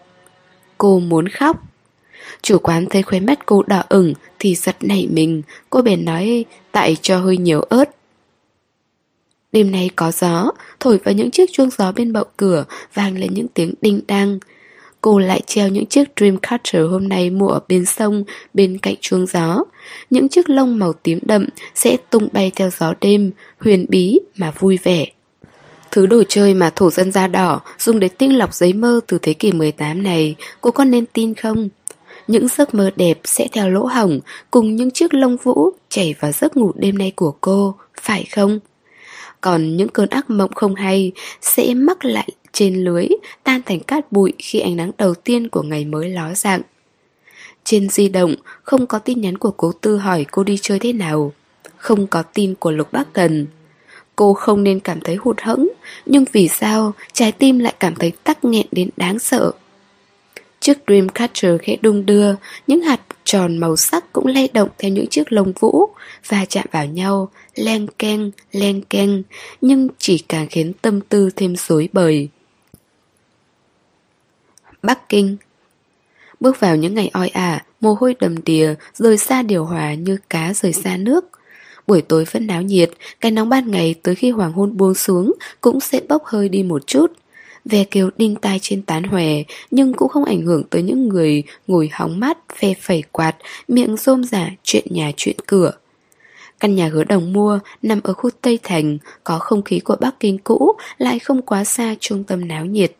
Cô 0.78 0.98
muốn 0.98 1.28
khóc. 1.28 1.69
Chủ 2.42 2.58
quán 2.58 2.86
thấy 2.90 3.02
khóe 3.02 3.20
mắt 3.20 3.46
cô 3.46 3.62
đỏ 3.62 3.82
ửng 3.88 4.14
thì 4.38 4.54
giật 4.54 4.76
nảy 4.80 5.08
mình, 5.12 5.42
cô 5.70 5.82
bèn 5.82 6.04
nói 6.04 6.44
tại 6.72 6.96
cho 7.02 7.18
hơi 7.18 7.36
nhiều 7.36 7.60
ớt. 7.60 7.90
Đêm 9.52 9.70
nay 9.70 9.90
có 9.96 10.12
gió, 10.12 10.50
thổi 10.80 10.98
vào 11.04 11.14
những 11.14 11.30
chiếc 11.30 11.52
chuông 11.52 11.70
gió 11.78 11.92
bên 11.92 12.12
bậu 12.12 12.24
cửa 12.36 12.64
vang 12.94 13.18
lên 13.18 13.34
những 13.34 13.48
tiếng 13.54 13.74
đinh 13.80 14.00
đang. 14.08 14.38
Cô 15.00 15.18
lại 15.18 15.40
treo 15.46 15.68
những 15.68 15.86
chiếc 15.86 16.08
Dreamcatcher 16.16 16.82
hôm 16.90 17.08
nay 17.08 17.30
mua 17.30 17.48
ở 17.48 17.60
bên 17.68 17.84
sông, 17.84 18.24
bên 18.54 18.78
cạnh 18.78 18.94
chuông 19.00 19.26
gió. 19.26 19.64
Những 20.10 20.28
chiếc 20.28 20.50
lông 20.50 20.78
màu 20.78 20.92
tím 20.92 21.18
đậm 21.22 21.46
sẽ 21.74 21.96
tung 22.10 22.28
bay 22.32 22.52
theo 22.56 22.70
gió 22.78 22.94
đêm, 23.00 23.30
huyền 23.58 23.86
bí 23.88 24.18
mà 24.36 24.52
vui 24.58 24.78
vẻ. 24.82 25.06
Thứ 25.90 26.06
đồ 26.06 26.22
chơi 26.28 26.54
mà 26.54 26.70
thổ 26.76 26.90
dân 26.90 27.12
da 27.12 27.26
đỏ 27.26 27.60
dùng 27.78 28.00
để 28.00 28.08
tinh 28.08 28.38
lọc 28.38 28.54
giấy 28.54 28.72
mơ 28.72 29.00
từ 29.06 29.18
thế 29.22 29.32
kỷ 29.32 29.52
18 29.52 30.02
này, 30.02 30.34
cô 30.60 30.70
có 30.70 30.84
nên 30.84 31.04
tin 31.06 31.34
không? 31.34 31.68
Những 32.30 32.48
giấc 32.48 32.74
mơ 32.74 32.90
đẹp 32.96 33.20
sẽ 33.24 33.48
theo 33.52 33.70
lỗ 33.70 33.84
hỏng 33.84 34.20
cùng 34.50 34.76
những 34.76 34.90
chiếc 34.90 35.14
lông 35.14 35.36
vũ 35.36 35.70
chảy 35.88 36.14
vào 36.20 36.32
giấc 36.32 36.56
ngủ 36.56 36.72
đêm 36.76 36.98
nay 36.98 37.12
của 37.16 37.34
cô, 37.40 37.74
phải 38.00 38.24
không? 38.24 38.58
Còn 39.40 39.76
những 39.76 39.88
cơn 39.88 40.08
ác 40.08 40.30
mộng 40.30 40.52
không 40.54 40.74
hay 40.74 41.12
sẽ 41.40 41.74
mắc 41.74 42.04
lại 42.04 42.28
trên 42.52 42.84
lưới, 42.84 43.06
tan 43.44 43.60
thành 43.66 43.80
cát 43.80 44.12
bụi 44.12 44.32
khi 44.38 44.60
ánh 44.60 44.76
nắng 44.76 44.90
đầu 44.98 45.14
tiên 45.14 45.48
của 45.48 45.62
ngày 45.62 45.84
mới 45.84 46.08
ló 46.08 46.34
dạng. 46.34 46.60
Trên 47.64 47.88
di 47.88 48.08
động, 48.08 48.34
không 48.62 48.86
có 48.86 48.98
tin 48.98 49.20
nhắn 49.20 49.38
của 49.38 49.50
cố 49.50 49.72
tư 49.80 49.96
hỏi 49.96 50.26
cô 50.30 50.44
đi 50.44 50.58
chơi 50.62 50.78
thế 50.78 50.92
nào. 50.92 51.32
Không 51.76 52.06
có 52.06 52.22
tin 52.22 52.54
của 52.54 52.70
Lục 52.70 52.92
Bác 52.92 53.12
Cần. 53.12 53.46
Cô 54.16 54.34
không 54.34 54.62
nên 54.62 54.80
cảm 54.80 55.00
thấy 55.00 55.14
hụt 55.14 55.40
hẫng, 55.40 55.68
nhưng 56.06 56.24
vì 56.32 56.48
sao 56.48 56.92
trái 57.12 57.32
tim 57.32 57.58
lại 57.58 57.74
cảm 57.80 57.94
thấy 57.94 58.12
tắc 58.24 58.44
nghẹn 58.44 58.66
đến 58.72 58.90
đáng 58.96 59.18
sợ. 59.18 59.52
Chiếc 60.70 60.78
Dreamcatcher 60.86 61.60
khẽ 61.62 61.76
đung 61.82 62.06
đưa, 62.06 62.34
những 62.66 62.80
hạt 62.82 63.00
tròn 63.24 63.58
màu 63.58 63.76
sắc 63.76 64.12
cũng 64.12 64.26
lay 64.26 64.48
động 64.54 64.68
theo 64.78 64.90
những 64.90 65.06
chiếc 65.06 65.32
lông 65.32 65.52
vũ 65.60 65.88
và 66.28 66.44
chạm 66.44 66.66
vào 66.70 66.86
nhau, 66.86 67.28
len 67.54 67.86
keng, 67.98 68.30
len 68.52 68.82
keng, 68.82 69.22
nhưng 69.60 69.88
chỉ 69.98 70.18
càng 70.18 70.46
khiến 70.50 70.72
tâm 70.82 71.00
tư 71.00 71.30
thêm 71.36 71.56
rối 71.56 71.88
bời. 71.92 72.28
Bắc 74.82 75.08
Kinh 75.08 75.36
Bước 76.40 76.60
vào 76.60 76.76
những 76.76 76.94
ngày 76.94 77.10
oi 77.12 77.28
ả, 77.28 77.64
mồ 77.80 77.96
hôi 78.00 78.14
đầm 78.20 78.44
đìa, 78.44 78.74
rời 78.94 79.18
xa 79.18 79.42
điều 79.42 79.64
hòa 79.64 79.94
như 79.94 80.16
cá 80.30 80.54
rời 80.54 80.72
xa 80.72 80.96
nước. 80.96 81.30
Buổi 81.86 82.02
tối 82.02 82.24
vẫn 82.32 82.46
náo 82.46 82.62
nhiệt, 82.62 82.90
cái 83.20 83.30
nóng 83.30 83.48
ban 83.48 83.70
ngày 83.70 83.94
tới 84.02 84.14
khi 84.14 84.30
hoàng 84.30 84.52
hôn 84.52 84.76
buông 84.76 84.94
xuống 84.94 85.32
cũng 85.60 85.80
sẽ 85.80 86.00
bốc 86.08 86.24
hơi 86.24 86.48
đi 86.48 86.62
một 86.62 86.86
chút. 86.86 87.12
Ve 87.70 87.84
kêu 87.84 88.10
đinh 88.16 88.34
tai 88.34 88.58
trên 88.62 88.82
tán 88.82 89.02
hòe 89.02 89.26
nhưng 89.70 89.92
cũng 89.92 90.08
không 90.08 90.24
ảnh 90.24 90.42
hưởng 90.42 90.62
tới 90.70 90.82
những 90.82 91.08
người 91.08 91.42
ngồi 91.66 91.90
hóng 91.92 92.20
mát, 92.20 92.38
phe 92.56 92.74
phẩy 92.80 93.02
quạt, 93.12 93.36
miệng 93.68 93.96
rôm 93.96 94.24
giả 94.24 94.50
chuyện 94.62 94.84
nhà 94.90 95.12
chuyện 95.16 95.36
cửa. 95.46 95.72
Căn 96.60 96.74
nhà 96.74 96.88
hứa 96.88 97.04
đồng 97.04 97.32
mua 97.32 97.58
nằm 97.82 98.00
ở 98.02 98.12
khu 98.12 98.30
Tây 98.40 98.58
Thành, 98.62 98.98
có 99.24 99.38
không 99.38 99.62
khí 99.62 99.80
của 99.80 99.96
Bắc 100.00 100.20
Kinh 100.20 100.38
cũ, 100.38 100.72
lại 100.98 101.18
không 101.18 101.42
quá 101.42 101.64
xa 101.64 101.94
trung 102.00 102.24
tâm 102.24 102.48
náo 102.48 102.64
nhiệt. 102.66 102.92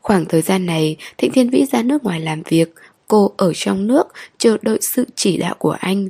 Khoảng 0.00 0.24
thời 0.24 0.42
gian 0.42 0.66
này, 0.66 0.96
Thịnh 1.18 1.32
Thiên 1.32 1.50
Vĩ 1.50 1.64
ra 1.72 1.82
nước 1.82 2.04
ngoài 2.04 2.20
làm 2.20 2.42
việc, 2.42 2.74
cô 3.08 3.32
ở 3.36 3.52
trong 3.54 3.86
nước 3.86 4.06
chờ 4.38 4.56
đợi 4.62 4.78
sự 4.80 5.04
chỉ 5.14 5.36
đạo 5.36 5.54
của 5.58 5.76
anh. 5.80 6.08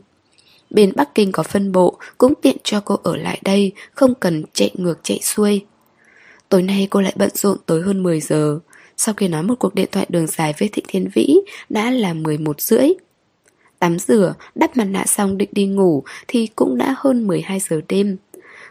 Bên 0.70 0.92
Bắc 0.96 1.14
Kinh 1.14 1.32
có 1.32 1.42
phân 1.42 1.72
bộ, 1.72 1.98
cũng 2.18 2.34
tiện 2.42 2.56
cho 2.64 2.80
cô 2.84 2.98
ở 3.02 3.16
lại 3.16 3.38
đây, 3.42 3.72
không 3.94 4.14
cần 4.14 4.44
chạy 4.52 4.70
ngược 4.74 4.98
chạy 5.02 5.20
xuôi. 5.22 5.64
Tối 6.52 6.62
nay 6.62 6.86
cô 6.90 7.00
lại 7.00 7.12
bận 7.16 7.30
rộn 7.34 7.58
tới 7.66 7.82
hơn 7.82 8.02
10 8.02 8.20
giờ. 8.20 8.58
Sau 8.96 9.14
khi 9.14 9.28
nói 9.28 9.42
một 9.42 9.54
cuộc 9.58 9.74
điện 9.74 9.88
thoại 9.92 10.06
đường 10.08 10.26
dài 10.26 10.54
với 10.58 10.68
Thịnh 10.68 10.84
Thiên 10.88 11.10
Vĩ 11.14 11.36
đã 11.68 11.90
là 11.90 12.14
11 12.14 12.60
rưỡi. 12.60 12.88
Tắm 13.78 13.98
rửa, 13.98 14.34
đắp 14.54 14.76
mặt 14.76 14.84
nạ 14.84 15.04
xong 15.06 15.38
định 15.38 15.48
đi 15.52 15.66
ngủ 15.66 16.02
thì 16.28 16.46
cũng 16.56 16.78
đã 16.78 16.94
hơn 16.98 17.26
12 17.26 17.60
giờ 17.60 17.80
đêm. 17.88 18.16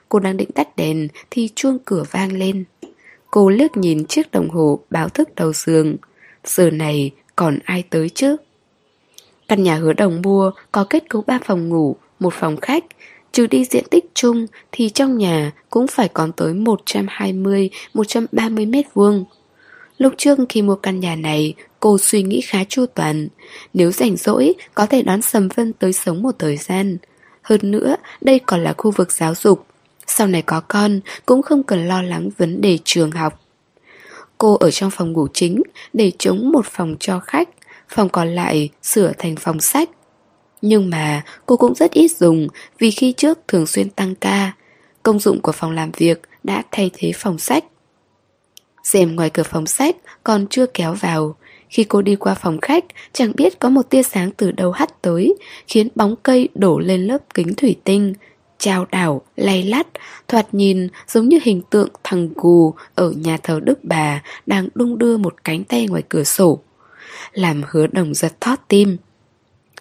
Cô 0.10 0.20
đang 0.20 0.38
định 0.38 0.52
tắt 0.52 0.76
đèn 0.76 1.08
thì 1.30 1.50
chuông 1.56 1.78
cửa 1.86 2.04
vang 2.12 2.38
lên. 2.38 2.64
Cô 3.32 3.50
liếc 3.50 3.78
nhìn 3.78 4.06
chiếc 4.06 4.32
đồng 4.32 4.50
hồ 4.50 4.80
báo 4.90 5.10
thức 5.10 5.36
đầu 5.36 5.54
giường. 5.54 5.96
Giờ 6.44 6.72
này 6.72 7.12
còn 7.36 7.60
ai 7.66 7.84
tới 7.90 8.10
chứ? 8.10 8.38
Căn 9.48 9.64
nhà 9.64 9.76
hứa 9.76 9.94
đồng 9.94 10.22
mua 10.22 10.52
có 10.72 10.86
kết 10.90 11.10
cấu 11.10 11.22
3 11.22 11.40
phòng 11.44 11.70
ngủ, 11.70 11.96
một 12.20 12.34
phòng 12.34 12.58
khách. 12.58 12.86
Trừ 13.32 13.48
đi 13.48 13.66
diện 13.66 13.84
tích 13.92 14.06
chung 14.14 14.48
thì 14.72 14.90
trong 14.90 15.18
nhà 15.18 15.52
cũng 15.70 15.88
phải 15.88 16.08
còn 16.08 16.32
tới 16.32 16.54
120-130 16.54 18.70
mét 18.70 18.86
vuông. 18.94 19.26
Lúc 19.98 20.14
trước 20.18 20.40
khi 20.50 20.62
mua 20.62 20.76
căn 20.76 21.00
nhà 21.00 21.16
này, 21.16 21.54
cô 21.80 21.98
suy 21.98 22.24
nghĩ 22.24 22.42
khá 22.42 22.64
chu 22.70 22.86
toàn. 22.86 23.28
Nếu 23.74 23.92
rảnh 23.92 24.18
rỗi, 24.18 24.54
có 24.74 24.86
thể 24.86 25.02
đón 25.02 25.22
Sầm 25.22 25.48
Vân 25.48 25.74
tới 25.74 25.94
sống 25.94 26.22
một 26.22 26.36
thời 26.40 26.58
gian. 26.58 26.98
Hơn 27.42 27.60
nữa, 27.64 27.96
đây 28.22 28.40
còn 28.40 28.64
là 28.64 28.74
khu 28.78 28.92
vực 28.92 29.12
giáo 29.12 29.36
dục. 29.36 29.66
Sau 30.08 30.28
này 30.28 30.42
có 30.42 30.62
con, 30.68 31.00
cũng 31.26 31.42
không 31.42 31.64
cần 31.64 31.88
lo 31.88 32.02
lắng 32.02 32.30
vấn 32.38 32.62
đề 32.62 32.78
trường 32.84 33.12
học. 33.12 33.42
Cô 34.38 34.58
ở 34.58 34.72
trong 34.72 34.92
phòng 34.92 35.14
ngủ 35.14 35.28
chính 35.34 35.62
để 35.94 36.12
chống 36.18 36.52
một 36.52 36.66
phòng 36.66 36.96
cho 37.00 37.20
khách, 37.20 37.50
phòng 37.90 38.10
còn 38.10 38.36
lại 38.36 38.70
sửa 38.84 39.12
thành 39.18 39.36
phòng 39.36 39.60
sách. 39.60 39.90
Nhưng 40.62 40.90
mà 40.90 41.24
cô 41.46 41.58
cũng 41.58 41.76
rất 41.76 41.92
ít 41.92 42.12
dùng 42.12 42.48
vì 42.80 42.92
khi 42.92 43.14
trước 43.18 43.40
thường 43.48 43.68
xuyên 43.68 43.90
tăng 43.90 44.16
ca. 44.16 44.52
Công 45.04 45.20
dụng 45.20 45.42
của 45.42 45.52
phòng 45.52 45.72
làm 45.72 45.92
việc 45.92 46.22
đã 46.44 46.64
thay 46.72 46.90
thế 46.94 47.12
phòng 47.16 47.38
sách. 47.38 47.66
rèm 48.84 49.16
ngoài 49.16 49.30
cửa 49.30 49.44
phòng 49.44 49.68
sách 49.68 49.96
còn 50.24 50.48
chưa 50.50 50.66
kéo 50.66 50.94
vào. 50.94 51.36
Khi 51.70 51.84
cô 51.84 52.02
đi 52.02 52.16
qua 52.16 52.34
phòng 52.34 52.58
khách, 52.62 52.86
chẳng 53.14 53.32
biết 53.36 53.60
có 53.60 53.70
một 53.70 53.90
tia 53.90 54.04
sáng 54.04 54.32
từ 54.32 54.52
đâu 54.52 54.72
hắt 54.72 55.02
tới, 55.02 55.36
khiến 55.68 55.88
bóng 55.96 56.16
cây 56.24 56.50
đổ 56.56 56.80
lên 56.80 57.08
lớp 57.08 57.18
kính 57.34 57.54
thủy 57.54 57.76
tinh, 57.84 58.14
trao 58.58 58.86
đảo, 58.92 59.22
lay 59.36 59.64
lắt, 59.64 59.88
thoạt 60.28 60.54
nhìn 60.54 60.88
giống 61.08 61.30
như 61.30 61.40
hình 61.44 61.62
tượng 61.70 61.90
thằng 62.04 62.30
gù 62.36 62.74
ở 62.96 63.12
nhà 63.12 63.38
thờ 63.44 63.60
Đức 63.64 63.84
Bà 63.84 64.24
đang 64.46 64.68
đung 64.74 64.98
đưa 64.98 65.18
một 65.18 65.44
cánh 65.44 65.64
tay 65.64 65.88
ngoài 65.88 66.04
cửa 66.10 66.24
sổ. 66.24 66.60
Làm 67.34 67.64
hứa 67.68 67.88
đồng 67.88 68.14
giật 68.14 68.42
thót 68.42 68.60
tim. 68.68 68.98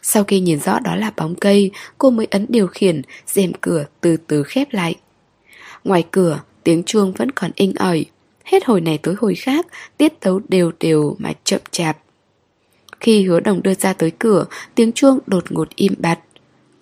Sau 0.03 0.25
khi 0.25 0.41
nhìn 0.41 0.61
rõ 0.61 0.79
đó 0.79 0.95
là 0.95 1.13
bóng 1.17 1.35
cây, 1.35 1.71
cô 1.99 2.11
mới 2.11 2.27
ấn 2.31 2.47
điều 2.49 2.67
khiển, 2.67 3.03
rèm 3.27 3.53
cửa 3.61 3.85
từ 4.01 4.17
từ 4.17 4.43
khép 4.43 4.69
lại. 4.71 4.95
Ngoài 5.85 6.05
cửa, 6.11 6.41
tiếng 6.65 6.83
chuông 6.83 7.13
vẫn 7.13 7.31
còn 7.31 7.51
inh 7.55 7.73
ỏi. 7.75 8.05
Hết 8.45 8.65
hồi 8.65 8.81
này 8.81 8.99
tới 8.99 9.15
hồi 9.19 9.35
khác, 9.35 9.67
tiết 9.97 10.21
tấu 10.21 10.41
đều 10.49 10.73
đều 10.81 11.17
mà 11.19 11.33
chậm 11.45 11.61
chạp. 11.71 11.99
Khi 13.01 13.23
hứa 13.23 13.41
đồng 13.41 13.63
đưa 13.63 13.75
ra 13.75 13.93
tới 13.93 14.13
cửa, 14.19 14.47
tiếng 14.75 14.93
chuông 14.93 15.19
đột 15.27 15.53
ngột 15.53 15.69
im 15.77 15.95
bặt. 15.99 16.19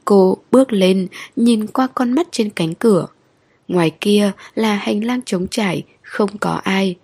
Cô 0.05 0.37
bước 0.51 0.73
lên, 0.73 1.09
nhìn 1.37 1.67
qua 1.67 1.87
con 1.95 2.13
mắt 2.13 2.29
trên 2.31 2.51
cánh 2.51 2.75
cửa. 2.75 3.07
Ngoài 3.69 3.91
kia 4.01 4.33
là 4.55 4.75
hành 4.75 5.05
lang 5.05 5.21
trống 5.23 5.47
trải, 5.51 5.83
không 6.03 6.39
có 6.39 6.51
ai. 6.65 6.97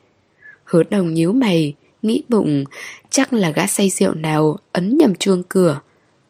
Hứa 0.65 0.83
đồng 0.83 1.15
nhíu 1.15 1.33
mày, 1.33 1.75
nghĩ 2.03 2.23
bụng, 2.29 2.65
chắc 3.11 3.33
là 3.33 3.51
gã 3.51 3.67
say 3.67 3.91
rượu 3.91 4.15
nào 4.15 4.59
ấn 4.73 4.99
nhầm 4.99 5.15
chuông 5.15 5.43
cửa. 5.49 5.81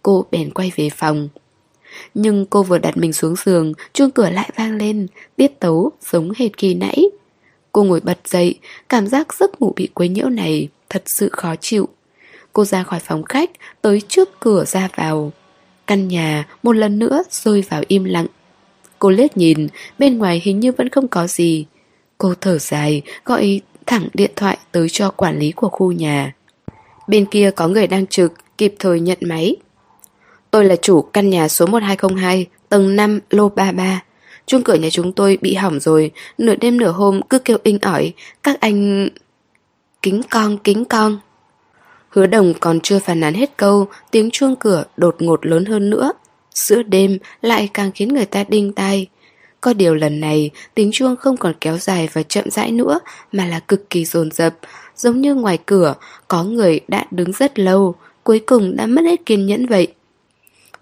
Cô 0.04 0.24
bèn 0.30 0.50
quay 0.50 0.72
về 0.76 0.90
phòng. 0.90 1.28
Nhưng 2.14 2.46
cô 2.46 2.62
vừa 2.62 2.78
đặt 2.78 2.96
mình 2.96 3.12
xuống 3.12 3.34
giường, 3.44 3.72
chuông 3.92 4.10
cửa 4.10 4.30
lại 4.30 4.50
vang 4.56 4.76
lên, 4.76 5.06
tiết 5.36 5.60
tấu 5.60 5.92
giống 6.10 6.32
hệt 6.36 6.56
kỳ 6.56 6.74
nãy. 6.74 7.04
Cô 7.72 7.84
ngồi 7.84 8.00
bật 8.00 8.18
dậy, 8.24 8.58
cảm 8.88 9.06
giác 9.06 9.34
giấc 9.34 9.60
ngủ 9.60 9.72
bị 9.76 9.88
quấy 9.94 10.08
nhiễu 10.08 10.28
này 10.28 10.68
thật 10.90 11.02
sự 11.06 11.28
khó 11.32 11.54
chịu. 11.60 11.88
Cô 12.52 12.64
ra 12.64 12.82
khỏi 12.82 13.00
phòng 13.00 13.22
khách, 13.22 13.50
tới 13.82 14.00
trước 14.08 14.40
cửa 14.40 14.64
ra 14.64 14.88
vào. 14.96 15.32
Căn 15.86 16.08
nhà 16.08 16.48
một 16.62 16.72
lần 16.72 16.98
nữa 16.98 17.22
rơi 17.30 17.64
vào 17.68 17.82
im 17.88 18.04
lặng. 18.04 18.26
Cô 18.98 19.10
liếc 19.10 19.36
nhìn, 19.36 19.68
bên 19.98 20.18
ngoài 20.18 20.40
hình 20.44 20.60
như 20.60 20.72
vẫn 20.72 20.88
không 20.88 21.08
có 21.08 21.26
gì. 21.26 21.66
Cô 22.18 22.34
thở 22.40 22.58
dài, 22.58 23.02
gọi 23.24 23.60
thẳng 23.86 24.08
điện 24.14 24.30
thoại 24.36 24.58
tới 24.72 24.88
cho 24.88 25.10
quản 25.10 25.38
lý 25.38 25.52
của 25.52 25.68
khu 25.68 25.92
nhà. 25.92 26.34
Bên 27.08 27.26
kia 27.26 27.50
có 27.50 27.68
người 27.68 27.86
đang 27.86 28.06
trực, 28.06 28.32
kịp 28.58 28.74
thời 28.78 29.00
nhận 29.00 29.18
máy. 29.20 29.56
Tôi 30.54 30.64
là 30.64 30.76
chủ 30.76 31.02
căn 31.02 31.30
nhà 31.30 31.48
số 31.48 31.66
1202, 31.66 32.46
tầng 32.68 32.96
5, 32.96 33.20
lô 33.30 33.48
33. 33.48 34.02
Chuông 34.46 34.62
cửa 34.62 34.74
nhà 34.74 34.88
chúng 34.90 35.12
tôi 35.12 35.38
bị 35.40 35.54
hỏng 35.54 35.80
rồi, 35.80 36.10
nửa 36.38 36.54
đêm 36.54 36.78
nửa 36.78 36.90
hôm 36.90 37.20
cứ 37.22 37.38
kêu 37.38 37.58
inh 37.62 37.78
ỏi, 37.82 38.12
các 38.42 38.60
anh... 38.60 39.08
Kính 40.02 40.22
con, 40.30 40.58
kính 40.58 40.84
con. 40.84 41.18
Hứa 42.08 42.26
đồng 42.26 42.54
còn 42.60 42.80
chưa 42.80 42.98
phản 42.98 43.20
án 43.20 43.34
hết 43.34 43.56
câu, 43.56 43.86
tiếng 44.10 44.30
chuông 44.30 44.56
cửa 44.56 44.84
đột 44.96 45.16
ngột 45.18 45.46
lớn 45.46 45.64
hơn 45.64 45.90
nữa. 45.90 46.12
Giữa 46.54 46.82
đêm 46.82 47.18
lại 47.42 47.68
càng 47.74 47.92
khiến 47.92 48.14
người 48.14 48.26
ta 48.26 48.44
đinh 48.48 48.72
tai. 48.72 49.06
Có 49.60 49.72
điều 49.72 49.94
lần 49.94 50.20
này, 50.20 50.50
tiếng 50.74 50.92
chuông 50.92 51.16
không 51.16 51.36
còn 51.36 51.54
kéo 51.60 51.78
dài 51.78 52.08
và 52.12 52.22
chậm 52.22 52.50
rãi 52.50 52.72
nữa, 52.72 53.00
mà 53.32 53.46
là 53.46 53.60
cực 53.60 53.90
kỳ 53.90 54.04
dồn 54.04 54.30
dập, 54.30 54.54
giống 54.96 55.20
như 55.20 55.34
ngoài 55.34 55.58
cửa, 55.66 55.94
có 56.28 56.44
người 56.44 56.80
đã 56.88 57.06
đứng 57.10 57.32
rất 57.32 57.58
lâu, 57.58 57.94
cuối 58.24 58.38
cùng 58.38 58.76
đã 58.76 58.86
mất 58.86 59.02
hết 59.02 59.26
kiên 59.26 59.46
nhẫn 59.46 59.66
vậy. 59.66 59.94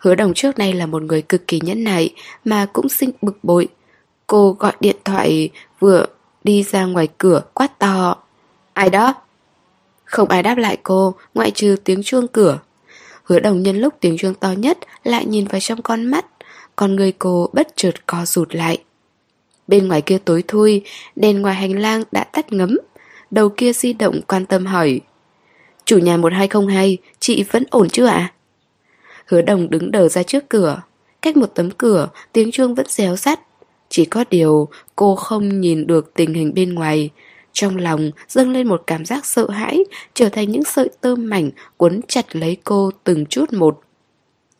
Hứa 0.02 0.14
đồng 0.14 0.34
trước 0.34 0.58
nay 0.58 0.72
là 0.72 0.86
một 0.86 1.02
người 1.02 1.22
cực 1.22 1.46
kỳ 1.46 1.60
nhẫn 1.62 1.84
nại, 1.84 2.14
mà 2.44 2.66
cũng 2.72 2.88
sinh 2.88 3.10
bực 3.22 3.38
bội. 3.42 3.68
Cô 4.26 4.56
gọi 4.58 4.72
điện 4.80 4.96
thoại 5.04 5.50
vừa 5.80 6.06
đi 6.44 6.62
ra 6.62 6.84
ngoài 6.84 7.08
cửa 7.18 7.42
quát 7.54 7.78
to. 7.78 8.16
Ai 8.72 8.90
đó? 8.90 9.14
Không 10.04 10.28
ai 10.28 10.42
đáp 10.42 10.58
lại 10.58 10.78
cô, 10.82 11.14
ngoại 11.34 11.50
trừ 11.50 11.76
tiếng 11.84 12.02
chuông 12.02 12.28
cửa. 12.28 12.58
Hứa 13.24 13.40
đồng 13.40 13.62
nhân 13.62 13.80
lúc 13.80 13.94
tiếng 14.00 14.16
chuông 14.18 14.34
to 14.34 14.52
nhất 14.52 14.78
lại 15.04 15.26
nhìn 15.26 15.46
vào 15.46 15.60
trong 15.60 15.82
con 15.82 16.04
mắt, 16.04 16.26
con 16.76 16.96
người 16.96 17.12
cô 17.12 17.50
bất 17.52 17.68
chợt 17.76 18.06
co 18.06 18.26
rụt 18.26 18.54
lại. 18.54 18.78
Bên 19.68 19.88
ngoài 19.88 20.02
kia 20.02 20.18
tối 20.24 20.44
thui, 20.48 20.82
đèn 21.16 21.42
ngoài 21.42 21.54
hành 21.54 21.78
lang 21.78 22.02
đã 22.12 22.24
tắt 22.24 22.52
ngấm. 22.52 22.78
Đầu 23.30 23.48
kia 23.48 23.72
di 23.72 23.92
động 23.92 24.20
quan 24.28 24.46
tâm 24.46 24.66
hỏi. 24.66 25.00
Chủ 25.84 25.98
nhà 25.98 26.16
1202, 26.16 26.98
chị 27.18 27.44
vẫn 27.50 27.64
ổn 27.70 27.88
chưa 27.90 28.06
ạ? 28.06 28.32
Hứa 29.26 29.42
đồng 29.42 29.70
đứng 29.70 29.90
đờ 29.90 30.08
ra 30.08 30.22
trước 30.22 30.48
cửa. 30.48 30.82
Cách 31.22 31.36
một 31.36 31.50
tấm 31.54 31.70
cửa, 31.70 32.08
tiếng 32.32 32.50
chuông 32.50 32.74
vẫn 32.74 32.86
réo 32.88 33.16
sắt. 33.16 33.40
Chỉ 33.88 34.04
có 34.04 34.24
điều 34.30 34.68
cô 34.96 35.16
không 35.16 35.60
nhìn 35.60 35.86
được 35.86 36.14
tình 36.14 36.34
hình 36.34 36.54
bên 36.54 36.74
ngoài 36.74 37.10
trong 37.52 37.76
lòng 37.76 38.10
dâng 38.28 38.50
lên 38.50 38.68
một 38.68 38.82
cảm 38.86 39.04
giác 39.04 39.26
sợ 39.26 39.50
hãi, 39.50 39.84
trở 40.14 40.28
thành 40.28 40.50
những 40.50 40.64
sợi 40.64 40.90
tơ 41.00 41.16
mảnh 41.16 41.50
cuốn 41.76 42.00
chặt 42.08 42.36
lấy 42.36 42.56
cô 42.64 42.90
từng 43.04 43.26
chút 43.26 43.52
một. 43.52 43.80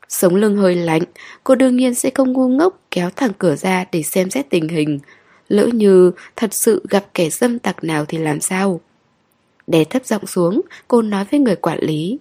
Sống 0.08 0.34
lưng 0.34 0.56
hơi 0.56 0.74
lạnh, 0.74 1.02
cô 1.44 1.54
đương 1.54 1.76
nhiên 1.76 1.94
sẽ 1.94 2.10
không 2.14 2.32
ngu 2.32 2.48
ngốc 2.48 2.80
kéo 2.90 3.10
thẳng 3.16 3.32
cửa 3.38 3.56
ra 3.56 3.84
để 3.92 4.02
xem 4.02 4.30
xét 4.30 4.50
tình 4.50 4.68
hình. 4.68 4.98
Lỡ 5.48 5.66
như 5.66 6.12
thật 6.36 6.54
sự 6.54 6.84
gặp 6.90 7.04
kẻ 7.14 7.30
dâm 7.30 7.58
tặc 7.58 7.84
nào 7.84 8.04
thì 8.04 8.18
làm 8.18 8.40
sao? 8.40 8.80
Đè 9.66 9.84
thấp 9.84 10.04
giọng 10.06 10.26
xuống, 10.26 10.60
cô 10.88 11.02
nói 11.02 11.24
với 11.30 11.40
người 11.40 11.56
quản 11.56 11.78
lý. 11.82 12.18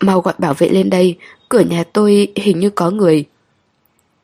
Mau 0.00 0.20
gọi 0.20 0.34
bảo 0.38 0.54
vệ 0.54 0.68
lên 0.68 0.90
đây, 0.90 1.16
cửa 1.48 1.60
nhà 1.60 1.84
tôi 1.92 2.32
hình 2.36 2.60
như 2.60 2.70
có 2.70 2.90
người. 2.90 3.24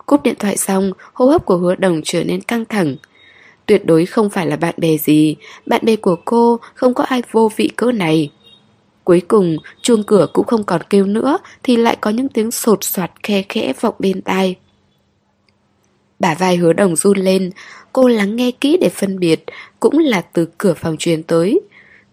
Cúp 0.07 0.23
điện 0.23 0.35
thoại 0.39 0.57
xong, 0.57 0.93
hô 1.13 1.27
hấp 1.27 1.47
của 1.47 1.57
hứa 1.57 1.75
đồng 1.75 2.01
trở 2.05 2.25
nên 2.25 2.41
căng 2.41 2.65
thẳng. 2.65 2.97
Tuyệt 3.67 3.87
đối 3.87 4.07
không 4.07 4.31
phải 4.31 4.47
là 4.47 4.57
bạn 4.57 4.75
bè 4.77 4.97
gì 4.97 5.37
Bạn 5.67 5.81
bè 5.85 5.97
của 5.97 6.17
cô 6.25 6.61
không 6.75 6.95
có 6.95 7.05
ai 7.05 7.23
vô 7.31 7.51
vị 7.57 7.71
cỡ 7.77 7.93
này 7.93 8.31
Cuối 9.05 9.21
cùng 9.29 9.57
chuông 9.83 10.03
cửa 10.03 10.27
cũng 10.33 10.47
không 10.47 10.65
còn 10.65 10.81
kêu 10.91 11.07
nữa 11.07 11.39
Thì 11.63 11.77
lại 11.77 11.97
có 12.01 12.11
những 12.11 12.29
tiếng 12.29 12.51
sột 12.51 12.85
soạt 12.85 13.11
khe 13.23 13.43
khẽ 13.49 13.73
vọng 13.81 13.95
bên 13.99 14.23
tai 14.23 14.57
Bả 16.19 16.35
vai 16.35 16.57
hứa 16.57 16.73
đồng 16.73 16.97
run 16.97 17.19
lên 17.19 17.51
Cô 17.93 18.09
lắng 18.09 18.37
nghe 18.37 18.51
kỹ 18.51 18.79
để 18.81 18.89
phân 18.89 19.19
biệt 19.19 19.45
Cũng 19.81 19.99
là 19.99 20.21
từ 20.21 20.49
cửa 20.59 20.75
phòng 20.75 20.97
truyền 20.99 21.23
tới 21.23 21.61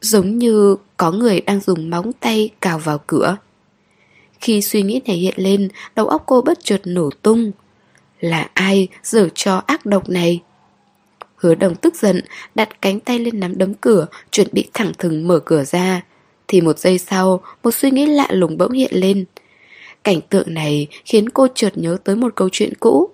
Giống 0.01 0.37
như 0.37 0.75
có 0.97 1.11
người 1.11 1.41
đang 1.41 1.59
dùng 1.59 1.89
móng 1.89 2.11
tay 2.19 2.49
cào 2.61 2.79
vào 2.79 2.97
cửa 3.07 3.37
khi 4.41 4.61
suy 4.61 4.81
nghĩ 4.81 5.01
này 5.07 5.17
hiện 5.17 5.33
lên 5.37 5.69
Đầu 5.95 6.07
óc 6.07 6.23
cô 6.25 6.41
bất 6.41 6.59
chợt 6.63 6.81
nổ 6.85 7.09
tung 7.21 7.51
Là 8.19 8.49
ai 8.53 8.87
dở 9.03 9.29
cho 9.35 9.63
ác 9.67 9.85
độc 9.85 10.09
này 10.09 10.41
Hứa 11.39 11.55
đồng 11.55 11.75
tức 11.75 11.95
giận, 11.95 12.21
đặt 12.55 12.81
cánh 12.81 12.99
tay 12.99 13.19
lên 13.19 13.39
nắm 13.39 13.57
đấm 13.57 13.73
cửa, 13.73 14.05
chuẩn 14.31 14.47
bị 14.51 14.69
thẳng 14.73 14.91
thừng 14.97 15.27
mở 15.27 15.39
cửa 15.39 15.63
ra. 15.63 16.01
Thì 16.47 16.61
một 16.61 16.79
giây 16.79 16.97
sau, 16.97 17.41
một 17.63 17.71
suy 17.71 17.91
nghĩ 17.91 18.05
lạ 18.05 18.27
lùng 18.29 18.57
bỗng 18.57 18.71
hiện 18.71 18.91
lên. 18.93 19.25
Cảnh 20.03 20.21
tượng 20.29 20.53
này 20.53 20.87
khiến 21.05 21.29
cô 21.29 21.47
chợt 21.55 21.71
nhớ 21.75 21.97
tới 22.03 22.15
một 22.15 22.35
câu 22.35 22.49
chuyện 22.51 22.73
cũ. 22.79 23.09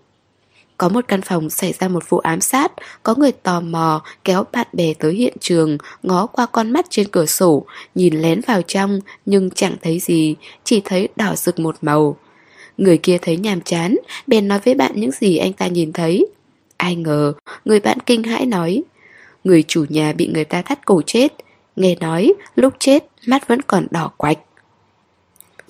Có 0.78 0.90
một 0.90 1.06
căn 1.08 1.22
phòng 1.22 1.50
xảy 1.50 1.74
ra 1.74 1.88
một 1.88 2.10
vụ 2.10 2.18
ám 2.18 2.42
sát, 2.42 2.72
có 3.04 3.16
người 3.16 3.32
tò 3.32 3.62
mò 3.62 4.04
kéo 4.24 4.44
bạn 4.52 4.68
bè 4.74 4.94
tới 4.94 5.14
hiện 5.14 5.34
trường, 5.40 5.78
ngó 6.04 6.28
qua 6.28 6.46
con 6.46 6.72
mắt 6.72 6.86
trên 6.90 7.08
cửa 7.08 7.26
sổ, 7.26 7.66
nhìn 7.96 8.22
lén 8.22 8.42
vào 8.48 8.62
trong 8.62 9.00
nhưng 9.26 9.50
chẳng 9.50 9.76
thấy 9.82 10.00
gì, 10.00 10.36
chỉ 10.64 10.82
thấy 10.86 11.08
đỏ 11.16 11.36
rực 11.36 11.60
một 11.60 11.76
màu. 11.82 12.18
Người 12.78 12.98
kia 12.98 13.18
thấy 13.22 13.38
nhàm 13.38 13.62
chán, 13.62 13.96
bèn 14.28 14.48
nói 14.48 14.60
với 14.66 14.74
bạn 14.74 14.92
những 14.96 15.12
gì 15.12 15.38
anh 15.38 15.54
ta 15.54 15.68
nhìn 15.68 15.94
thấy. 15.94 16.28
Ai 16.78 16.96
ngờ, 16.96 17.34
người 17.66 17.80
bạn 17.80 17.98
kinh 18.06 18.24
hãi 18.24 18.46
nói 18.46 18.84
Người 19.44 19.64
chủ 19.68 19.86
nhà 19.90 20.14
bị 20.14 20.28
người 20.34 20.44
ta 20.44 20.62
thắt 20.62 20.86
cổ 20.86 21.02
chết 21.06 21.34
Nghe 21.76 21.96
nói, 21.96 22.34
lúc 22.56 22.74
chết, 22.80 23.04
mắt 23.28 23.48
vẫn 23.48 23.62
còn 23.62 23.88
đỏ 23.92 24.12
quạch 24.18 24.38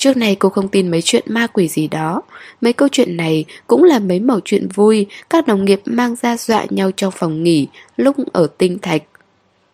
Trước 0.05 0.17
này 0.17 0.35
cô 0.35 0.49
không 0.49 0.67
tin 0.67 0.91
mấy 0.91 1.01
chuyện 1.01 1.23
ma 1.27 1.47
quỷ 1.47 1.67
gì 1.67 1.87
đó. 1.87 2.21
Mấy 2.61 2.73
câu 2.73 2.87
chuyện 2.91 3.17
này 3.17 3.45
cũng 3.67 3.83
là 3.83 3.99
mấy 3.99 4.19
mẩu 4.19 4.39
chuyện 4.45 4.67
vui 4.73 5.07
Các 5.29 5.47
đồng 5.47 5.65
nghiệp 5.65 5.81
mang 5.85 6.15
ra 6.15 6.37
dọa 6.37 6.65
nhau 6.69 6.91
trong 6.91 7.11
phòng 7.11 7.43
nghỉ 7.43 7.67
Lúc 7.97 8.15
ở 8.33 8.47
tinh 8.57 8.79
thạch. 8.79 9.03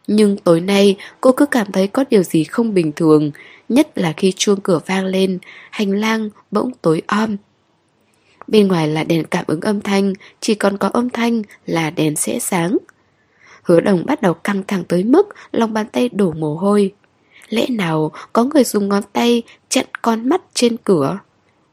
Nhưng 0.08 0.38
tối 0.38 0.62
nay, 0.62 0.96
cô 1.22 1.32
cứ 1.32 1.46
cảm 1.46 1.72
thấy 1.72 1.88
có 1.88 2.04
điều 2.10 2.24
gì 2.24 2.44
không 2.44 2.74
bình 2.74 2.92
thường, 2.96 3.32
Nhất 3.70 3.98
là 3.98 4.14
khi 4.18 4.34
chuông 4.36 4.62
cửa 4.62 4.80
vang 4.86 5.06
lên, 5.06 5.40
Hành 5.72 5.92
lang 5.92 6.30
bỗng 6.52 6.72
tối 6.82 7.02
om. 7.08 7.38
Bên 8.48 8.68
ngoài 8.68 8.88
là 8.88 9.04
đèn 9.04 9.24
cảm 9.24 9.46
ứng 9.48 9.62
âm 9.62 9.82
thanh, 9.82 10.14
Chỉ 10.40 10.56
còn 10.56 10.78
có 10.78 10.88
âm 10.88 11.10
thanh 11.10 11.42
là 11.66 11.90
đèn 11.90 12.16
sẽ 12.16 12.40
sáng. 12.40 12.78
Hứa 13.64 13.80
đồng 13.80 14.06
bắt 14.06 14.22
đầu 14.22 14.34
căng 14.34 14.64
thẳng 14.68 14.84
tới 14.84 15.04
mức 15.04 15.28
lòng 15.52 15.74
bàn 15.74 15.86
tay 15.92 16.10
đổ 16.10 16.32
mồ 16.32 16.56
hôi. 16.56 16.94
Lẽ 17.52 17.68
nào 17.70 18.12
có 18.34 18.44
người 18.44 18.64
dùng 18.64 18.90
ngón 18.90 19.04
tay 19.14 19.44
chặn 19.70 19.86
con 20.02 20.30
mắt 20.30 20.42
trên 20.54 20.78
cửa? 20.78 21.20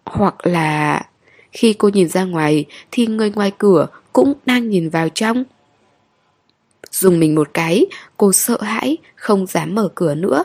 Hoặc 0.04 0.46
là... 0.46 1.02
Khi 1.52 1.72
cô 1.72 1.88
nhìn 1.88 2.08
ra 2.08 2.24
ngoài 2.24 2.64
thì 2.90 3.06
người 3.06 3.30
ngoài 3.30 3.52
cửa 3.58 3.86
cũng 4.12 4.34
đang 4.46 4.68
nhìn 4.68 4.90
vào 4.90 5.08
trong. 5.08 5.44
Dùng 6.90 7.20
mình 7.20 7.34
một 7.34 7.48
cái, 7.54 7.86
cô 8.16 8.32
sợ 8.32 8.62
hãi, 8.62 8.96
không 9.14 9.46
dám 9.46 9.74
mở 9.74 9.88
cửa 9.94 10.14
nữa. 10.14 10.44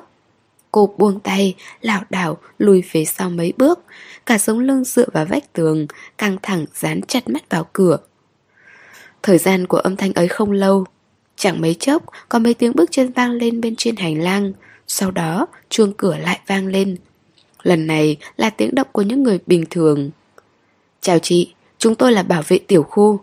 Cô 0.71 0.95
buông 0.97 1.19
tay, 1.19 1.55
lảo 1.81 2.03
đảo, 2.09 2.37
lùi 2.57 2.83
về 2.91 3.05
sau 3.05 3.29
mấy 3.29 3.53
bước, 3.57 3.79
cả 4.25 4.37
sống 4.37 4.59
lưng 4.59 4.83
dựa 4.83 5.05
vào 5.13 5.25
vách 5.25 5.53
tường, 5.53 5.87
căng 6.17 6.37
thẳng 6.41 6.65
dán 6.75 7.01
chặt 7.01 7.29
mắt 7.29 7.49
vào 7.49 7.67
cửa. 7.73 7.97
Thời 9.23 9.37
gian 9.37 9.67
của 9.67 9.77
âm 9.77 9.95
thanh 9.95 10.13
ấy 10.13 10.27
không 10.27 10.51
lâu, 10.51 10.85
chẳng 11.35 11.61
mấy 11.61 11.73
chốc 11.73 12.03
có 12.29 12.39
mấy 12.39 12.53
tiếng 12.53 12.71
bước 12.75 12.91
chân 12.91 13.11
vang 13.11 13.31
lên 13.31 13.61
bên 13.61 13.75
trên 13.75 13.95
hành 13.95 14.21
lang, 14.21 14.53
sau 14.93 15.11
đó 15.11 15.47
chuông 15.69 15.93
cửa 15.97 16.17
lại 16.17 16.39
vang 16.47 16.67
lên. 16.67 16.97
Lần 17.63 17.87
này 17.87 18.17
là 18.37 18.49
tiếng 18.49 18.75
động 18.75 18.87
của 18.91 19.01
những 19.01 19.23
người 19.23 19.39
bình 19.45 19.65
thường. 19.69 20.11
Chào 21.01 21.19
chị, 21.19 21.53
chúng 21.77 21.95
tôi 21.95 22.11
là 22.11 22.23
bảo 22.23 22.43
vệ 22.47 22.57
tiểu 22.57 22.83
khu. 22.83 23.19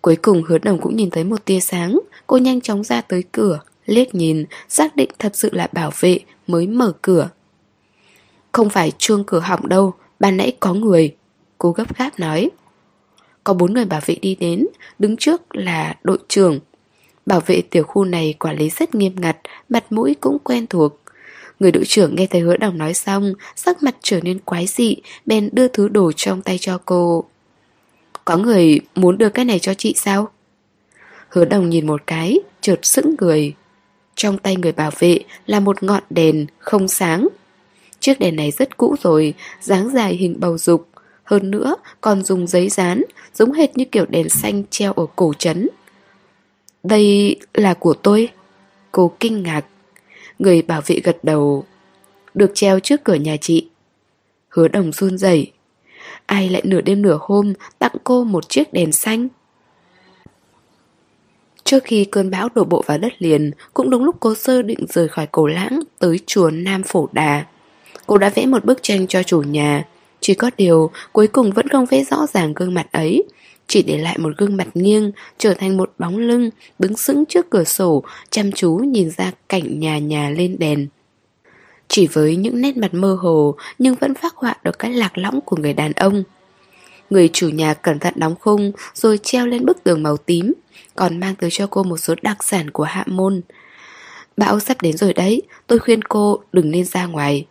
Cuối 0.00 0.16
cùng 0.16 0.42
hứa 0.42 0.58
đồng 0.58 0.80
cũng 0.80 0.96
nhìn 0.96 1.10
thấy 1.10 1.24
một 1.24 1.44
tia 1.44 1.60
sáng. 1.60 2.00
Cô 2.26 2.36
nhanh 2.36 2.60
chóng 2.60 2.84
ra 2.84 3.00
tới 3.00 3.24
cửa 3.32 3.60
Liếc 3.86 4.14
nhìn, 4.14 4.44
xác 4.68 4.96
định 4.96 5.10
thật 5.18 5.36
sự 5.36 5.50
là 5.52 5.68
bảo 5.72 5.92
vệ 6.00 6.18
Mới 6.46 6.66
mở 6.66 6.92
cửa. 7.02 7.30
Không 8.52 8.70
phải 8.70 8.92
chuông 8.98 9.24
cửa 9.24 9.40
hỏng 9.40 9.68
đâu 9.68 9.94
Ban 10.20 10.36
nãy 10.36 10.56
có 10.60 10.74
người 10.74 11.16
Cô 11.58 11.72
gấp 11.72 11.96
gáp 11.98 12.18
nói. 12.18 12.50
Có 13.44 13.54
bốn 13.54 13.74
người 13.74 13.84
bảo 13.84 14.00
vệ 14.06 14.14
đi 14.14 14.34
đến 14.34 14.66
Đứng 14.98 15.16
trước 15.16 15.56
là 15.56 15.96
đội 16.02 16.18
trưởng. 16.28 16.60
Bảo 17.28 17.40
vệ 17.46 17.62
tiểu 17.70 17.82
khu 17.82 18.04
này 18.04 18.34
quản 18.38 18.56
lý 18.56 18.70
rất 18.70 18.94
nghiêm 18.94 19.12
ngặt, 19.16 19.36
mặt 19.68 19.92
mũi 19.92 20.16
cũng 20.20 20.38
quen 20.44 20.66
thuộc. 20.66 21.00
Người 21.60 21.72
đội 21.72 21.84
trưởng 21.84 22.14
nghe 22.14 22.26
thấy 22.26 22.40
hứa 22.40 22.56
đồng 22.56 22.78
nói 22.78 22.94
xong, 22.94 23.34
sắc 23.56 23.82
mặt 23.82 23.96
trở 24.02 24.20
nên 24.20 24.38
quái 24.38 24.66
dị, 24.66 24.96
bèn 25.26 25.48
đưa 25.52 25.68
thứ 25.68 25.88
đồ 25.88 26.12
trong 26.16 26.42
tay 26.42 26.58
cho 26.58 26.78
cô. 26.84 27.24
Có 28.24 28.36
người 28.36 28.80
muốn 28.94 29.18
đưa 29.18 29.28
cái 29.28 29.44
này 29.44 29.58
cho 29.58 29.74
chị 29.74 29.94
sao? 29.96 30.28
Hứa 31.28 31.44
đồng 31.44 31.70
nhìn 31.70 31.86
một 31.86 32.02
cái, 32.06 32.38
chợt 32.60 32.78
sững 32.82 33.14
người. 33.20 33.54
Trong 34.14 34.38
tay 34.38 34.56
người 34.56 34.72
bảo 34.72 34.90
vệ 34.98 35.18
là 35.46 35.60
một 35.60 35.82
ngọn 35.82 36.02
đèn 36.10 36.46
không 36.58 36.88
sáng. 36.88 37.28
Chiếc 38.00 38.20
đèn 38.20 38.36
này 38.36 38.50
rất 38.50 38.76
cũ 38.76 38.96
rồi, 39.02 39.34
dáng 39.60 39.88
dài 39.88 40.14
hình 40.14 40.36
bầu 40.40 40.58
dục. 40.58 40.88
Hơn 41.24 41.50
nữa 41.50 41.76
còn 42.00 42.22
dùng 42.22 42.46
giấy 42.46 42.68
dán, 42.68 43.02
giống 43.34 43.52
hệt 43.52 43.76
như 43.76 43.84
kiểu 43.84 44.06
đèn 44.08 44.28
xanh 44.28 44.62
treo 44.70 44.92
ở 44.92 45.06
cổ 45.16 45.32
trấn. 45.38 45.68
Đây 46.82 47.36
là 47.54 47.74
của 47.74 47.94
tôi. 47.94 48.28
Cô 48.92 49.12
kinh 49.20 49.42
ngạc. 49.42 49.64
Người 50.38 50.62
bảo 50.62 50.80
vệ 50.86 51.00
gật 51.04 51.16
đầu, 51.22 51.64
Được 52.34 52.50
treo 52.54 52.80
trước 52.80 53.04
cửa 53.04 53.14
nhà 53.14 53.36
chị. 53.40 53.68
Hứa 54.48 54.68
đồng 54.68 54.92
run 54.92 55.18
rẩy. 55.18 55.52
Ai 56.26 56.48
lại 56.48 56.62
nửa 56.64 56.80
đêm 56.80 57.02
nửa 57.02 57.18
hôm 57.20 57.52
Tặng 57.78 57.94
cô 58.04 58.24
một 58.24 58.48
chiếc 58.48 58.72
đèn 58.72 58.92
xanh? 58.92 59.28
Trước 61.64 61.84
khi 61.84 62.04
cơn 62.04 62.30
bão 62.30 62.48
đổ 62.54 62.64
bộ 62.64 62.82
vào 62.86 62.98
đất 62.98 63.12
liền, 63.18 63.50
Cũng 63.74 63.90
đúng 63.90 64.04
lúc 64.04 64.16
cô 64.20 64.34
sơ 64.34 64.62
định 64.62 64.86
rời 64.88 65.08
khỏi 65.08 65.26
cổ 65.32 65.46
lãng 65.46 65.80
Tới 65.98 66.20
chùa 66.26 66.50
Nam 66.50 66.82
Phổ 66.82 67.08
Đà. 67.12 67.44
Cô 68.06 68.18
đã 68.18 68.28
vẽ 68.28 68.46
một 68.46 68.64
bức 68.64 68.82
tranh 68.82 69.06
cho 69.06 69.22
chủ 69.22 69.42
nhà. 69.42 69.84
Chỉ 70.20 70.34
có 70.34 70.50
điều, 70.56 70.90
cuối 71.12 71.26
cùng 71.26 71.52
vẫn 71.52 71.68
không 71.68 71.86
vẽ 71.86 72.04
rõ 72.04 72.26
ràng 72.26 72.52
gương 72.54 72.74
mặt 72.74 72.92
ấy 72.92 73.24
chỉ 73.68 73.82
để 73.82 73.98
lại 73.98 74.18
một 74.18 74.32
gương 74.38 74.56
mặt 74.56 74.68
nghiêng, 74.74 75.12
trở 75.38 75.54
thành 75.54 75.76
một 75.76 75.92
bóng 75.98 76.16
lưng, 76.16 76.50
đứng 76.78 76.96
sững 76.96 77.24
trước 77.26 77.50
cửa 77.50 77.64
sổ, 77.64 78.02
chăm 78.30 78.52
chú 78.52 78.74
nhìn 78.74 79.10
ra 79.10 79.32
cảnh 79.48 79.80
nhà 79.80 79.98
nhà 79.98 80.30
lên 80.30 80.56
đèn. 80.58 80.86
Chỉ 81.88 82.06
với 82.06 82.36
những 82.36 82.60
nét 82.60 82.76
mặt 82.76 82.94
mơ 82.94 83.18
hồ 83.20 83.54
nhưng 83.78 83.94
vẫn 83.94 84.14
phát 84.14 84.34
họa 84.36 84.56
được 84.64 84.78
cái 84.78 84.92
lạc 84.92 85.18
lõng 85.18 85.40
của 85.40 85.56
người 85.56 85.72
đàn 85.72 85.92
ông. 85.92 86.24
Người 87.10 87.30
chủ 87.32 87.48
nhà 87.48 87.74
cẩn 87.74 87.98
thận 87.98 88.14
đóng 88.16 88.34
khung 88.40 88.72
rồi 88.94 89.18
treo 89.22 89.46
lên 89.46 89.66
bức 89.66 89.84
tường 89.84 90.02
màu 90.02 90.16
tím, 90.16 90.52
còn 90.94 91.20
mang 91.20 91.34
tới 91.34 91.50
cho 91.52 91.66
cô 91.66 91.82
một 91.82 91.96
số 91.96 92.14
đặc 92.22 92.44
sản 92.44 92.70
của 92.70 92.84
hạ 92.84 93.04
môn. 93.06 93.40
Bão 94.36 94.60
sắp 94.60 94.82
đến 94.82 94.96
rồi 94.96 95.12
đấy, 95.12 95.42
tôi 95.66 95.78
khuyên 95.78 96.02
cô 96.02 96.40
đừng 96.52 96.70
nên 96.70 96.84
ra 96.84 97.06
ngoài. 97.06 97.46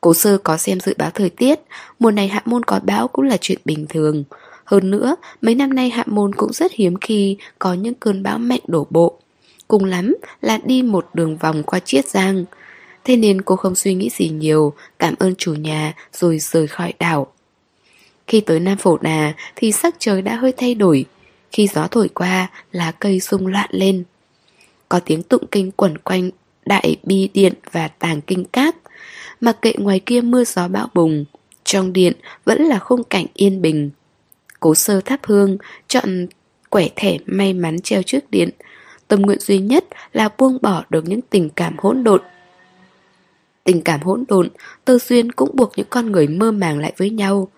Cố 0.00 0.14
sơ 0.14 0.38
có 0.38 0.56
xem 0.56 0.80
dự 0.80 0.94
báo 0.98 1.10
thời 1.10 1.30
tiết, 1.30 1.60
mùa 1.98 2.10
này 2.10 2.28
hạ 2.28 2.42
môn 2.44 2.64
có 2.64 2.80
bão 2.84 3.08
cũng 3.08 3.24
là 3.24 3.36
chuyện 3.40 3.58
bình 3.64 3.86
thường. 3.88 4.24
Hơn 4.66 4.90
nữa, 4.90 5.16
mấy 5.42 5.54
năm 5.54 5.74
nay 5.74 5.90
hạ 5.90 6.04
môn 6.06 6.34
cũng 6.34 6.52
rất 6.52 6.72
hiếm 6.72 6.96
khi 7.00 7.36
có 7.58 7.74
những 7.74 7.94
cơn 7.94 8.22
bão 8.22 8.38
mạnh 8.38 8.60
đổ 8.66 8.86
bộ. 8.90 9.18
Cùng 9.68 9.84
lắm 9.84 10.14
là 10.40 10.58
đi 10.64 10.82
một 10.82 11.06
đường 11.14 11.36
vòng 11.36 11.62
qua 11.62 11.78
Chiết 11.78 12.08
Giang. 12.08 12.44
Thế 13.04 13.16
nên 13.16 13.42
cô 13.42 13.56
không 13.56 13.74
suy 13.74 13.94
nghĩ 13.94 14.10
gì 14.10 14.28
nhiều, 14.28 14.72
cảm 14.98 15.14
ơn 15.18 15.34
chủ 15.34 15.54
nhà 15.54 15.94
rồi 16.12 16.38
rời 16.38 16.66
khỏi 16.66 16.92
đảo. 16.98 17.26
Khi 18.26 18.40
tới 18.40 18.60
Nam 18.60 18.78
Phổ 18.78 18.98
Đà 18.98 19.32
thì 19.56 19.72
sắc 19.72 19.94
trời 19.98 20.22
đã 20.22 20.36
hơi 20.36 20.52
thay 20.56 20.74
đổi. 20.74 21.04
Khi 21.52 21.68
gió 21.74 21.86
thổi 21.86 22.08
qua, 22.08 22.50
lá 22.72 22.92
cây 22.92 23.20
rung 23.20 23.46
loạn 23.46 23.70
lên. 23.72 24.04
Có 24.88 25.00
tiếng 25.00 25.22
tụng 25.22 25.46
kinh 25.50 25.70
quẩn 25.70 25.98
quanh 25.98 26.30
đại 26.66 26.96
bi 27.02 27.28
điện 27.34 27.52
và 27.72 27.88
tàng 27.88 28.20
kinh 28.20 28.44
cát. 28.44 28.76
Mặc 29.40 29.58
kệ 29.62 29.72
ngoài 29.78 30.00
kia 30.06 30.20
mưa 30.20 30.44
gió 30.44 30.68
bão 30.68 30.88
bùng, 30.94 31.24
trong 31.64 31.92
điện 31.92 32.12
vẫn 32.44 32.62
là 32.62 32.78
khung 32.78 33.04
cảnh 33.04 33.26
yên 33.34 33.62
bình. 33.62 33.90
Cố 34.66 34.74
sơ 34.74 35.00
thắp 35.00 35.20
hương, 35.22 35.56
chọn 35.88 36.26
quẻ 36.70 36.88
thẻ 36.96 37.18
may 37.26 37.52
mắn 37.52 37.80
treo 37.80 38.02
trước 38.02 38.30
điện. 38.30 38.50
Tâm 39.08 39.22
nguyện 39.22 39.38
duy 39.40 39.58
nhất 39.58 39.84
là 40.12 40.28
buông 40.38 40.58
bỏ 40.62 40.84
được 40.90 41.08
những 41.08 41.20
tình 41.20 41.50
cảm 41.50 41.76
hỗn 41.78 42.04
độn. 42.04 42.22
Tình 43.64 43.80
cảm 43.80 44.00
hỗn 44.02 44.24
độn, 44.28 44.48
tơ 44.84 44.98
duyên 44.98 45.32
cũng 45.32 45.56
buộc 45.56 45.72
những 45.76 45.86
con 45.90 46.12
người 46.12 46.28
mơ 46.28 46.50
màng 46.50 46.78
lại 46.78 46.92
với 46.96 47.10
nhau. 47.10 47.48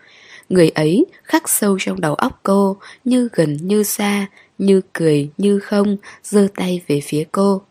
Người 0.49 0.69
ấy 0.69 1.07
khắc 1.23 1.49
sâu 1.49 1.77
trong 1.81 2.01
đầu 2.01 2.15
óc 2.15 2.41
cô, 2.43 2.77
như 3.05 3.29
gần 3.33 3.57
như 3.57 3.83
xa, 3.83 4.27
như 4.59 4.81
cười 4.93 5.31
như 5.39 5.59
không, 5.59 5.97
giơ 6.23 6.49
tay 6.57 6.83
về 6.87 7.01
phía 7.05 7.25
cô. 7.33 7.63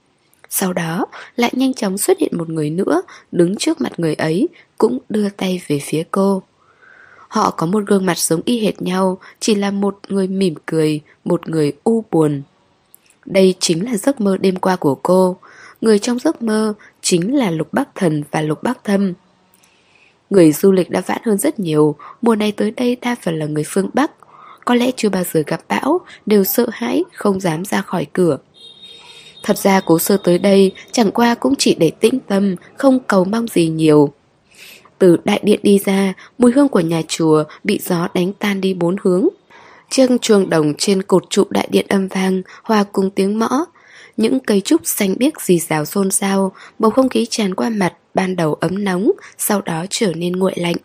Sau 0.50 0.74
đó 0.74 1.06
lại 1.36 1.52
nhanh 1.56 1.74
chóng 1.74 1.98
xuất 1.98 2.20
hiện 2.20 2.38
một 2.38 2.50
người 2.50 2.70
nữa 2.70 3.02
đứng 3.32 3.58
trước 3.58 3.82
mặt 3.82 3.92
người 3.98 4.14
ấy 4.14 4.48
cũng 4.78 5.00
đưa 5.10 5.30
tay 5.30 5.62
về 5.68 5.80
phía 5.84 6.04
cô. 6.12 6.44
Họ 7.38 7.52
có 7.52 7.66
một 7.66 7.84
gương 7.88 8.06
mặt 8.06 8.18
giống 8.18 8.42
y 8.46 8.60
hệt 8.60 8.82
nhau, 8.82 9.18
chỉ 9.40 9.56
là 9.56 9.72
một 9.72 10.00
người 10.08 10.28
mỉm 10.28 10.54
cười, 10.66 11.02
một 11.26 11.50
người 11.50 11.74
u 11.84 12.04
buồn. 12.12 12.42
Đây 13.26 13.56
chính 13.60 13.86
là 13.86 13.98
giấc 13.98 14.22
mơ 14.22 14.38
đêm 14.38 14.56
qua 14.56 14.76
của 14.76 14.96
cô. 14.96 15.38
Người 15.82 16.00
trong 16.00 16.20
giấc 16.20 16.42
mơ 16.42 16.74
chính 17.02 17.36
là 17.36 17.52
Lục 17.52 17.68
Bắc 17.74 17.90
Thần 17.96 18.24
và 18.32 18.42
Lục 18.42 18.64
Bắc 18.64 18.84
Thâm. 18.84 19.14
Người 20.30 20.52
du 20.52 20.72
lịch 20.72 20.90
đã 20.90 21.02
vãn 21.02 21.22
hơn 21.26 21.38
rất 21.38 21.60
nhiều, 21.60 21.96
mùa 22.22 22.36
này 22.36 22.52
tới 22.52 22.72
đây 22.72 22.98
đa 23.02 23.16
phần 23.22 23.40
là 23.40 23.46
người 23.46 23.64
phương 23.68 23.90
Bắc. 23.94 24.12
Có 24.66 24.76
lẽ 24.76 24.92
chưa 24.96 25.10
bao 25.10 25.24
giờ 25.34 25.44
gặp 25.48 25.62
bão, 25.68 26.02
đều 26.26 26.44
sợ 26.44 26.68
hãi, 26.72 27.04
không 27.14 27.40
dám 27.40 27.66
ra 27.66 27.82
khỏi 27.82 28.06
cửa. 28.14 28.38
Thật 29.44 29.58
ra 29.58 29.82
cố 29.86 30.00
sơ 30.00 30.18
tới 30.24 30.38
đây 30.38 30.72
chẳng 30.92 31.12
qua 31.12 31.36
cũng 31.36 31.54
chỉ 31.58 31.76
để 31.76 31.92
tĩnh 32.00 32.20
tâm, 32.28 32.56
không 32.78 33.00
cầu 33.00 33.26
mong 33.26 33.48
gì 33.48 33.68
nhiều. 33.68 34.14
Từ 35.00 35.18
đại 35.24 35.40
điện 35.44 35.60
đi 35.64 35.80
ra, 35.86 36.14
mùi 36.38 36.52
hương 36.52 36.70
của 36.70 36.80
nhà 36.80 37.02
chùa 37.08 37.44
bị 37.64 37.80
gió 37.84 38.08
đánh 38.14 38.34
tan 38.34 38.62
đi 38.62 38.74
bốn 38.74 38.96
hướng. 39.02 39.28
Chiếc 39.90 40.08
chuông 40.22 40.50
đồng 40.50 40.74
trên 40.78 41.04
cột 41.04 41.30
trụ 41.30 41.44
đại 41.50 41.68
điện 41.72 41.86
âm 41.90 42.08
vang, 42.08 42.42
hòa 42.64 42.84
cùng 42.92 43.10
tiếng 43.10 43.40
mõ. 43.40 43.66
Những 44.18 44.40
cây 44.40 44.62
trúc 44.62 44.82
xanh 44.84 45.16
biếc 45.18 45.42
rì 45.42 45.60
rào 45.60 45.86
xôn 45.86 46.12
xao, 46.12 46.52
bầu 46.80 46.92
không 46.92 47.10
khí 47.10 47.28
tràn 47.30 47.56
qua 47.56 47.70
mặt, 47.70 47.94
ban 48.14 48.36
đầu 48.36 48.54
ấm 48.54 48.84
nóng, 48.84 49.12
sau 49.38 49.62
đó 49.62 49.86
trở 49.90 50.14
nên 50.14 50.34
nguội 50.34 50.54
lạnh. 50.56 50.76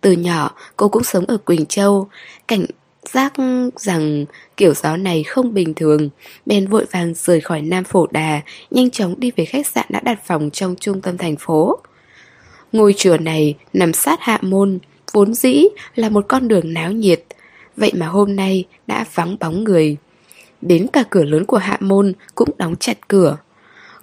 Từ 0.00 0.12
nhỏ, 0.12 0.50
cô 0.76 0.88
cũng 0.88 1.04
sống 1.04 1.24
ở 1.26 1.36
Quỳnh 1.36 1.66
Châu, 1.66 2.08
cảnh 2.48 2.66
giác 3.02 3.32
rằng 3.76 4.24
kiểu 4.56 4.74
gió 4.74 4.96
này 4.96 5.22
không 5.22 5.54
bình 5.54 5.74
thường, 5.74 6.08
bèn 6.46 6.66
vội 6.66 6.84
vàng 6.90 7.14
rời 7.16 7.40
khỏi 7.40 7.62
Nam 7.62 7.84
Phổ 7.84 8.06
Đà, 8.06 8.40
nhanh 8.70 8.90
chóng 8.90 9.14
đi 9.20 9.30
về 9.36 9.44
khách 9.44 9.66
sạn 9.66 9.86
đã 9.88 10.00
đặt 10.00 10.26
phòng 10.26 10.50
trong 10.50 10.74
trung 10.80 11.00
tâm 11.00 11.18
thành 11.18 11.36
phố. 11.36 11.78
Ngôi 12.72 12.94
chùa 12.96 13.16
này 13.16 13.54
nằm 13.72 13.92
sát 13.92 14.20
hạ 14.20 14.38
môn, 14.42 14.78
vốn 15.12 15.34
dĩ 15.34 15.64
là 15.94 16.08
một 16.08 16.24
con 16.28 16.48
đường 16.48 16.74
náo 16.74 16.92
nhiệt, 16.92 17.24
vậy 17.76 17.92
mà 17.94 18.06
hôm 18.06 18.36
nay 18.36 18.64
đã 18.86 19.04
vắng 19.14 19.36
bóng 19.40 19.64
người. 19.64 19.96
Đến 20.60 20.86
cả 20.92 21.04
cửa 21.10 21.24
lớn 21.24 21.44
của 21.44 21.56
hạ 21.56 21.76
môn 21.80 22.12
cũng 22.34 22.48
đóng 22.58 22.76
chặt 22.76 23.08
cửa. 23.08 23.36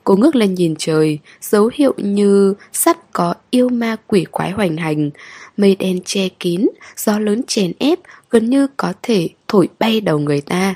Cô 0.03 0.15
ngước 0.15 0.35
lên 0.35 0.53
nhìn 0.53 0.75
trời, 0.77 1.19
dấu 1.41 1.69
hiệu 1.73 1.93
như 1.97 2.53
sắp 2.73 2.97
có 3.13 3.33
yêu 3.49 3.69
ma 3.69 3.95
quỷ 4.07 4.25
quái 4.31 4.51
hoành 4.51 4.77
hành. 4.77 5.09
Mây 5.57 5.75
đen 5.75 5.99
che 6.05 6.29
kín, 6.29 6.67
gió 6.97 7.19
lớn 7.19 7.41
chèn 7.47 7.71
ép, 7.79 7.99
gần 8.29 8.49
như 8.49 8.67
có 8.77 8.93
thể 9.01 9.29
thổi 9.47 9.69
bay 9.79 10.01
đầu 10.01 10.19
người 10.19 10.41
ta. 10.41 10.75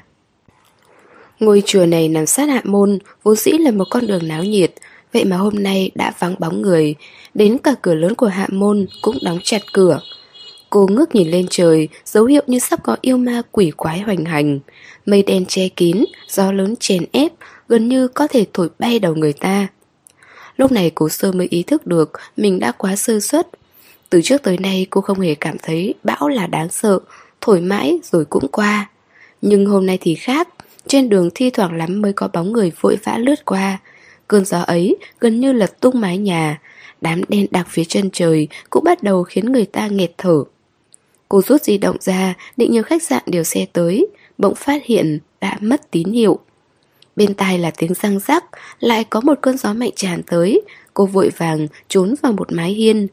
Ngôi 1.40 1.64
chùa 1.66 1.86
này 1.86 2.10
nằm 2.10 2.26
sát 2.26 2.50
hạ 2.50 2.62
môn, 2.64 3.00
vốn 3.24 3.36
dĩ 3.36 3.52
là 3.52 3.72
một 3.72 3.86
con 3.90 4.08
đường 4.08 4.28
náo 4.28 4.44
nhiệt, 4.44 4.74
vậy 5.14 5.26
mà 5.26 5.38
hôm 5.38 5.54
nay 5.56 5.92
đã 5.96 6.14
vắng 6.20 6.36
bóng 6.40 6.62
người, 6.62 6.96
đến 7.34 7.58
cả 7.58 7.76
cửa 7.82 7.94
lớn 7.96 8.16
của 8.16 8.28
hạ 8.28 8.48
môn 8.52 8.86
cũng 9.02 9.18
đóng 9.22 9.40
chặt 9.44 9.62
cửa. 9.74 10.00
Cô 10.70 10.88
ngước 10.88 11.16
nhìn 11.16 11.32
lên 11.32 11.48
trời, 11.50 11.88
dấu 12.06 12.26
hiệu 12.26 12.42
như 12.48 12.60
sắp 12.60 12.84
có 12.84 12.98
yêu 13.02 13.18
ma 13.18 13.42
quỷ 13.52 13.72
quái 13.78 14.00
hoành 14.00 14.26
hành. 14.26 14.60
Mây 15.06 15.24
đen 15.24 15.46
che 15.46 15.70
kín, 15.70 16.06
gió 16.30 16.52
lớn 16.52 16.76
chèn 16.80 17.06
ép, 17.12 17.32
gần 17.70 17.90
như 17.90 18.08
có 18.08 18.28
thể 18.28 18.46
thổi 18.54 18.70
bay 18.80 19.00
đầu 19.00 19.16
người 19.16 19.34
ta. 19.34 19.68
Lúc 20.58 20.72
này 20.72 20.92
cố 20.96 21.10
sơ 21.10 21.32
mới 21.32 21.48
ý 21.50 21.64
thức 21.64 21.88
được 21.88 22.12
mình 22.38 22.60
đã 22.60 22.72
quá 22.72 22.96
sơ 22.96 23.20
suất. 23.20 23.48
Từ 24.10 24.22
trước 24.22 24.44
tới 24.44 24.58
nay 24.58 24.88
cô 24.90 25.02
không 25.02 25.20
hề 25.20 25.36
cảm 25.36 25.58
thấy 25.64 25.94
bão 26.04 26.28
là 26.28 26.48
đáng 26.48 26.70
sợ, 26.70 27.00
thổi 27.42 27.62
mãi 27.62 28.00
rồi 28.12 28.26
cũng 28.26 28.48
qua. 28.48 28.90
Nhưng 29.42 29.66
hôm 29.66 29.86
nay 29.86 29.98
thì 30.02 30.16
khác, 30.16 30.48
trên 30.88 31.10
đường 31.10 31.30
thi 31.36 31.50
thoảng 31.50 31.74
lắm 31.74 32.02
mới 32.02 32.14
có 32.14 32.28
bóng 32.34 32.54
người 32.54 32.72
vội 32.82 32.98
vã 33.04 33.18
lướt 33.18 33.46
qua. 33.46 33.80
Cơn 34.28 34.46
gió 34.46 34.62
ấy 34.62 34.96
gần 35.20 35.40
như 35.40 35.54
lật 35.54 35.80
tung 35.80 36.02
mái 36.02 36.18
nhà, 36.18 36.62
đám 37.02 37.22
đen 37.28 37.48
đặc 37.52 37.68
phía 37.70 37.84
chân 37.84 38.10
trời 38.14 38.48
cũng 38.70 38.84
bắt 38.84 39.04
đầu 39.04 39.24
khiến 39.24 39.52
người 39.52 39.66
ta 39.66 39.88
nghẹt 39.88 40.12
thở. 40.18 40.44
Cô 41.30 41.42
rút 41.42 41.64
di 41.64 41.78
động 41.78 41.98
ra, 42.00 42.34
định 42.58 42.72
nhờ 42.72 42.84
khách 42.84 43.04
sạn 43.04 43.24
điều 43.26 43.44
xe 43.44 43.66
tới, 43.74 44.08
bỗng 44.38 44.56
phát 44.56 44.86
hiện 44.86 45.20
đã 45.42 45.58
mất 45.62 45.92
tín 45.92 46.12
hiệu. 46.12 46.40
Bên 47.16 47.34
tai 47.34 47.60
là 47.60 47.72
tiếng 47.78 47.94
răng 47.94 48.20
rắc, 48.20 48.46
lại 48.80 49.04
có 49.04 49.22
một 49.22 49.38
cơn 49.42 49.58
gió 49.58 49.74
mạnh 49.74 49.92
tràn 49.96 50.24
tới, 50.24 50.62
cô 50.94 51.06
vội 51.06 51.32
vàng 51.38 51.68
trốn 51.88 52.16
vào 52.22 52.32
một 52.32 52.52
mái 52.52 52.72
hiên. 52.72 53.08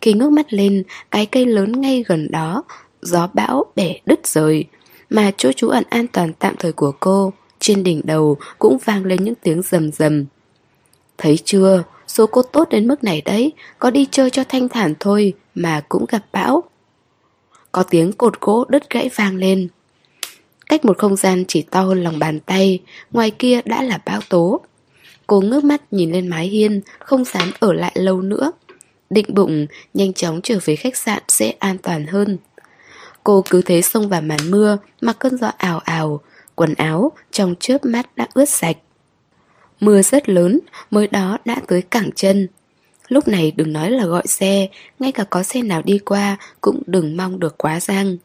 Khi 0.00 0.12
ngước 0.12 0.32
mắt 0.32 0.52
lên, 0.52 0.82
cái 1.10 1.26
cây 1.26 1.46
lớn 1.46 1.80
ngay 1.80 2.04
gần 2.08 2.30
đó, 2.30 2.64
gió 3.02 3.28
bão 3.34 3.64
bẻ 3.76 3.96
đứt 4.06 4.26
rời, 4.26 4.64
mà 5.10 5.32
chỗ 5.36 5.52
trú 5.52 5.68
ẩn 5.68 5.84
an 5.90 6.06
toàn 6.06 6.32
tạm 6.38 6.54
thời 6.58 6.72
của 6.72 6.92
cô, 7.00 7.32
trên 7.58 7.82
đỉnh 7.82 8.00
đầu 8.04 8.36
cũng 8.58 8.78
vang 8.84 9.04
lên 9.04 9.24
những 9.24 9.34
tiếng 9.34 9.62
rầm 9.62 9.92
rầm. 9.92 10.24
Thấy 11.18 11.38
chưa, 11.44 11.82
số 12.06 12.26
cô 12.26 12.42
tốt 12.42 12.68
đến 12.68 12.88
mức 12.88 13.04
này 13.04 13.22
đấy, 13.24 13.52
có 13.78 13.90
đi 13.90 14.06
chơi 14.10 14.30
cho 14.30 14.44
thanh 14.44 14.68
thản 14.68 14.94
thôi 15.00 15.32
mà 15.54 15.80
cũng 15.88 16.04
gặp 16.08 16.22
bão. 16.32 16.62
Có 17.72 17.82
tiếng 17.82 18.12
cột 18.12 18.40
gỗ 18.40 18.64
đứt 18.68 18.90
gãy 18.90 19.10
vang 19.14 19.36
lên. 19.36 19.68
Cách 20.68 20.84
một 20.84 20.98
không 20.98 21.16
gian 21.16 21.44
chỉ 21.48 21.62
to 21.62 21.80
hơn 21.80 22.04
lòng 22.04 22.18
bàn 22.18 22.40
tay, 22.40 22.82
ngoài 23.10 23.30
kia 23.30 23.60
đã 23.64 23.82
là 23.82 23.98
bão 24.06 24.20
tố. 24.28 24.60
Cô 25.26 25.40
ngước 25.40 25.64
mắt 25.64 25.92
nhìn 25.92 26.12
lên 26.12 26.28
mái 26.28 26.46
hiên, 26.46 26.80
không 26.98 27.24
dám 27.24 27.52
ở 27.60 27.72
lại 27.72 27.92
lâu 27.94 28.22
nữa. 28.22 28.52
Định 29.10 29.26
bụng, 29.28 29.66
nhanh 29.94 30.12
chóng 30.12 30.40
trở 30.42 30.58
về 30.64 30.76
khách 30.76 30.96
sạn 30.96 31.22
sẽ 31.28 31.54
an 31.58 31.78
toàn 31.78 32.06
hơn. 32.06 32.38
Cô 33.24 33.44
cứ 33.50 33.62
thế 33.62 33.82
xông 33.82 34.08
vào 34.08 34.20
màn 34.20 34.50
mưa, 34.50 34.78
mặc 35.00 35.16
cơn 35.18 35.36
gió 35.36 35.50
ảo 35.58 35.78
ảo, 35.78 36.20
quần 36.54 36.74
áo 36.74 37.12
trong 37.30 37.54
chớp 37.60 37.78
mắt 37.84 38.16
đã 38.16 38.28
ướt 38.34 38.48
sạch. 38.48 38.76
Mưa 39.80 40.02
rất 40.02 40.28
lớn, 40.28 40.60
mới 40.90 41.06
đó 41.06 41.38
đã 41.44 41.56
tới 41.68 41.82
cẳng 41.82 42.10
chân. 42.14 42.48
Lúc 43.08 43.28
này 43.28 43.52
đừng 43.56 43.72
nói 43.72 43.90
là 43.90 44.06
gọi 44.06 44.26
xe, 44.26 44.68
ngay 44.98 45.12
cả 45.12 45.24
có 45.24 45.42
xe 45.42 45.62
nào 45.62 45.82
đi 45.82 45.98
qua 45.98 46.36
cũng 46.60 46.82
đừng 46.86 47.16
mong 47.16 47.40
được 47.40 47.58
quá 47.58 47.80
răng. 47.80 48.16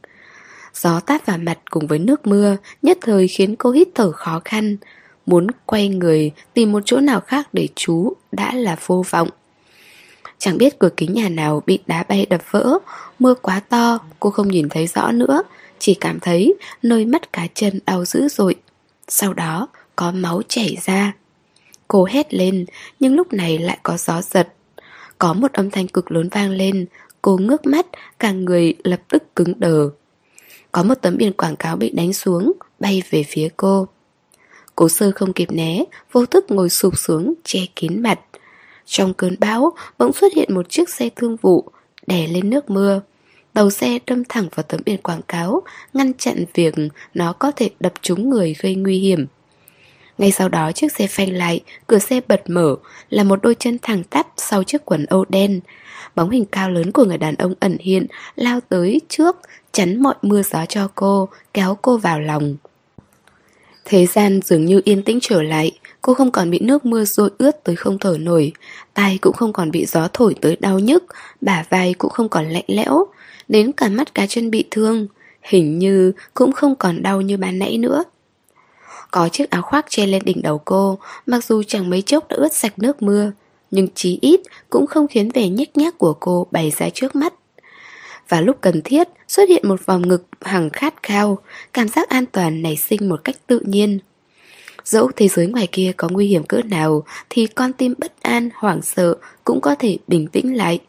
Gió 0.73 0.99
tát 0.99 1.25
vào 1.25 1.37
mặt 1.37 1.59
cùng 1.71 1.87
với 1.87 1.99
nước 1.99 2.27
mưa 2.27 2.57
nhất 2.81 2.97
thời 3.01 3.27
khiến 3.27 3.55
cô 3.55 3.71
hít 3.71 3.87
thở 3.95 4.11
khó 4.11 4.41
khăn. 4.45 4.77
Muốn 5.25 5.47
quay 5.65 5.89
người 5.89 6.31
tìm 6.53 6.71
một 6.71 6.79
chỗ 6.85 6.99
nào 6.99 7.19
khác 7.19 7.49
để 7.53 7.67
trú 7.75 8.13
đã 8.31 8.53
là 8.53 8.75
vô 8.85 9.03
vọng. 9.09 9.29
Chẳng 10.37 10.57
biết 10.57 10.79
cửa 10.79 10.89
kính 10.97 11.13
nhà 11.13 11.29
nào 11.29 11.63
bị 11.65 11.79
đá 11.87 12.03
bay 12.09 12.25
đập 12.29 12.41
vỡ, 12.51 12.79
mưa 13.19 13.33
quá 13.33 13.59
to, 13.69 13.99
cô 14.19 14.29
không 14.29 14.47
nhìn 14.47 14.69
thấy 14.69 14.87
rõ 14.87 15.11
nữa, 15.11 15.43
chỉ 15.79 15.93
cảm 15.93 16.19
thấy 16.19 16.53
nơi 16.81 17.05
mắt 17.05 17.33
cá 17.33 17.47
chân 17.53 17.79
đau 17.85 18.05
dữ 18.05 18.27
dội. 18.27 18.55
Sau 19.07 19.33
đó 19.33 19.67
có 19.95 20.11
máu 20.11 20.41
chảy 20.47 20.77
ra. 20.85 21.13
Cô 21.87 22.05
hét 22.05 22.33
lên, 22.33 22.65
nhưng 22.99 23.15
lúc 23.15 23.33
này 23.33 23.57
lại 23.57 23.77
có 23.83 23.97
gió 23.97 24.21
giật. 24.21 24.53
Có 25.17 25.33
một 25.33 25.53
âm 25.53 25.69
thanh 25.69 25.87
cực 25.87 26.11
lớn 26.11 26.29
vang 26.31 26.51
lên, 26.51 26.85
cô 27.21 27.37
ngước 27.37 27.65
mắt, 27.65 27.85
cả 28.19 28.31
người 28.31 28.73
lập 28.83 29.01
tức 29.09 29.35
cứng 29.35 29.59
đờ. 29.59 29.89
Có 30.71 30.83
một 30.83 30.95
tấm 31.01 31.17
biển 31.17 31.33
quảng 31.33 31.55
cáo 31.55 31.75
bị 31.75 31.89
đánh 31.89 32.13
xuống, 32.13 32.51
bay 32.79 33.03
về 33.09 33.23
phía 33.23 33.47
cô. 33.57 33.87
Cố 34.75 34.89
sơ 34.89 35.11
không 35.15 35.33
kịp 35.33 35.51
né, 35.51 35.83
vô 36.11 36.25
thức 36.25 36.51
ngồi 36.51 36.69
sụp 36.69 36.97
xuống, 36.97 37.33
che 37.43 37.59
kín 37.75 38.01
mặt. 38.01 38.19
Trong 38.85 39.13
cơn 39.13 39.35
bão, 39.39 39.73
bỗng 39.97 40.13
xuất 40.13 40.33
hiện 40.33 40.55
một 40.55 40.69
chiếc 40.69 40.89
xe 40.89 41.09
thương 41.15 41.35
vụ, 41.41 41.69
đè 42.07 42.27
lên 42.27 42.49
nước 42.49 42.69
mưa. 42.69 43.01
Đầu 43.53 43.69
xe 43.69 43.99
đâm 44.07 44.23
thẳng 44.29 44.47
vào 44.55 44.63
tấm 44.63 44.81
biển 44.85 44.97
quảng 44.97 45.21
cáo, 45.27 45.61
ngăn 45.93 46.13
chặn 46.13 46.45
việc 46.53 46.75
nó 47.13 47.33
có 47.33 47.51
thể 47.51 47.69
đập 47.79 47.93
trúng 48.01 48.29
người 48.29 48.55
gây 48.61 48.75
nguy 48.75 48.99
hiểm. 48.99 49.25
Ngay 50.17 50.31
sau 50.31 50.49
đó 50.49 50.71
chiếc 50.71 50.91
xe 50.91 51.07
phanh 51.07 51.33
lại, 51.33 51.61
cửa 51.87 51.99
xe 51.99 52.21
bật 52.27 52.41
mở, 52.49 52.75
là 53.09 53.23
một 53.23 53.39
đôi 53.43 53.55
chân 53.59 53.77
thẳng 53.81 54.03
tắp 54.03 54.27
sau 54.37 54.63
chiếc 54.63 54.85
quần 54.85 55.05
âu 55.05 55.25
đen. 55.29 55.59
Bóng 56.15 56.29
hình 56.29 56.45
cao 56.45 56.69
lớn 56.69 56.91
của 56.91 57.05
người 57.05 57.17
đàn 57.17 57.35
ông 57.35 57.53
ẩn 57.59 57.77
hiện, 57.79 58.05
lao 58.35 58.59
tới 58.69 59.01
trước, 59.09 59.37
chắn 59.71 60.03
mọi 60.03 60.15
mưa 60.21 60.41
gió 60.41 60.65
cho 60.69 60.87
cô, 60.95 61.29
kéo 61.53 61.77
cô 61.81 61.97
vào 61.97 62.19
lòng. 62.19 62.55
Thế 63.85 64.05
gian 64.05 64.39
dường 64.43 64.65
như 64.65 64.81
yên 64.85 65.03
tĩnh 65.03 65.19
trở 65.21 65.41
lại, 65.41 65.71
cô 66.01 66.13
không 66.13 66.31
còn 66.31 66.51
bị 66.51 66.59
nước 66.59 66.85
mưa 66.85 67.05
rội 67.05 67.29
ướt 67.37 67.63
tới 67.63 67.75
không 67.75 67.99
thở 67.99 68.17
nổi, 68.19 68.51
tai 68.93 69.17
cũng 69.17 69.33
không 69.33 69.53
còn 69.53 69.71
bị 69.71 69.85
gió 69.85 70.07
thổi 70.13 70.35
tới 70.41 70.57
đau 70.59 70.79
nhức, 70.79 71.03
bả 71.41 71.63
vai 71.69 71.93
cũng 71.93 72.11
không 72.11 72.29
còn 72.29 72.49
lạnh 72.49 72.65
lẽo, 72.67 73.05
đến 73.47 73.71
cả 73.71 73.89
mắt 73.89 74.13
cá 74.13 74.27
chân 74.27 74.51
bị 74.51 74.63
thương, 74.71 75.07
hình 75.41 75.79
như 75.79 76.11
cũng 76.33 76.51
không 76.51 76.75
còn 76.75 77.03
đau 77.03 77.21
như 77.21 77.37
ban 77.37 77.59
nãy 77.59 77.77
nữa. 77.77 78.03
Có 79.13 79.29
chiếc 79.29 79.49
áo 79.49 79.61
khoác 79.61 79.85
che 79.89 80.05
lên 80.05 80.21
đỉnh 80.25 80.41
đầu 80.41 80.57
cô, 80.57 80.99
mặc 81.25 81.43
dù 81.43 81.63
chẳng 81.63 81.89
mấy 81.89 82.01
chốc 82.01 82.27
đã 82.27 82.35
ướt 82.35 82.53
sạch 82.53 82.79
nước 82.79 83.01
mưa, 83.01 83.31
nhưng 83.71 83.87
chí 83.95 84.19
ít 84.21 84.41
cũng 84.69 84.87
không 84.87 85.07
khiến 85.07 85.29
vẻ 85.29 85.49
nhếch 85.49 85.77
nhác 85.77 85.97
của 85.97 86.13
cô 86.13 86.47
bày 86.51 86.71
ra 86.77 86.89
trước 86.93 87.15
mắt. 87.15 87.33
Và 88.29 88.41
lúc 88.41 88.57
cần 88.61 88.81
thiết, 88.81 89.07
xuất 89.27 89.49
hiện 89.49 89.67
một 89.67 89.85
vòng 89.85 90.07
ngực 90.07 90.23
hằng 90.41 90.69
khát 90.69 91.03
khao, 91.03 91.37
cảm 91.73 91.87
giác 91.87 92.09
an 92.09 92.25
toàn 92.25 92.61
nảy 92.61 92.75
sinh 92.75 93.09
một 93.09 93.23
cách 93.23 93.35
tự 93.47 93.59
nhiên. 93.59 93.99
Dẫu 94.83 95.11
thế 95.15 95.27
giới 95.27 95.47
ngoài 95.47 95.67
kia 95.71 95.91
có 95.97 96.09
nguy 96.11 96.27
hiểm 96.27 96.43
cỡ 96.43 96.61
nào 96.61 97.03
thì 97.29 97.47
con 97.47 97.73
tim 97.73 97.93
bất 97.97 98.21
an, 98.21 98.49
hoảng 98.55 98.81
sợ 98.81 99.15
cũng 99.43 99.61
có 99.61 99.75
thể 99.75 99.97
bình 100.07 100.27
tĩnh 100.27 100.57
lại. 100.57 100.79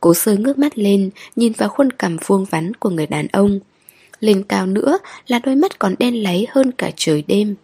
Cố 0.00 0.14
sơ 0.14 0.36
ngước 0.36 0.58
mắt 0.58 0.78
lên, 0.78 1.10
nhìn 1.36 1.52
vào 1.52 1.68
khuôn 1.68 1.90
cằm 1.90 2.16
vuông 2.26 2.44
vắn 2.44 2.74
của 2.74 2.90
người 2.90 3.06
đàn 3.06 3.26
ông. 3.32 3.60
Lên 4.22 4.42
cao 4.42 4.66
nữa 4.66 4.98
là 5.26 5.38
đôi 5.38 5.54
mắt 5.54 5.78
còn 5.78 5.94
đen 5.98 6.22
láy 6.22 6.46
hơn 6.50 6.72
cả 6.72 6.90
trời 6.96 7.24
đêm. 7.26 7.54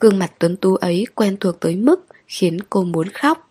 Gương 0.00 0.18
mặt 0.18 0.32
tuấn 0.38 0.56
tú 0.56 0.74
ấy 0.74 1.06
quen 1.14 1.36
thuộc 1.40 1.60
tới 1.60 1.76
mức 1.76 2.06
khiến 2.26 2.58
cô 2.70 2.84
muốn 2.84 3.08
khóc. 3.08 3.50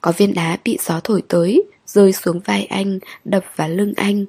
Có 0.00 0.12
viên 0.16 0.34
đá 0.34 0.58
bị 0.64 0.78
gió 0.80 1.00
thổi 1.04 1.22
tới, 1.28 1.62
rơi 1.86 2.12
xuống 2.12 2.40
vai 2.40 2.64
anh, 2.64 2.98
đập 3.24 3.44
vào 3.56 3.68
lưng 3.68 3.92
anh. 3.96 4.24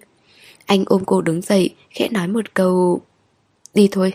Anh 0.66 0.84
ôm 0.86 1.04
cô 1.06 1.22
đứng 1.22 1.42
dậy, 1.42 1.76
khẽ 1.90 2.10
nói 2.12 2.28
một 2.28 2.54
câu 2.54 3.02
Đi 3.74 3.88
thôi 3.92 4.14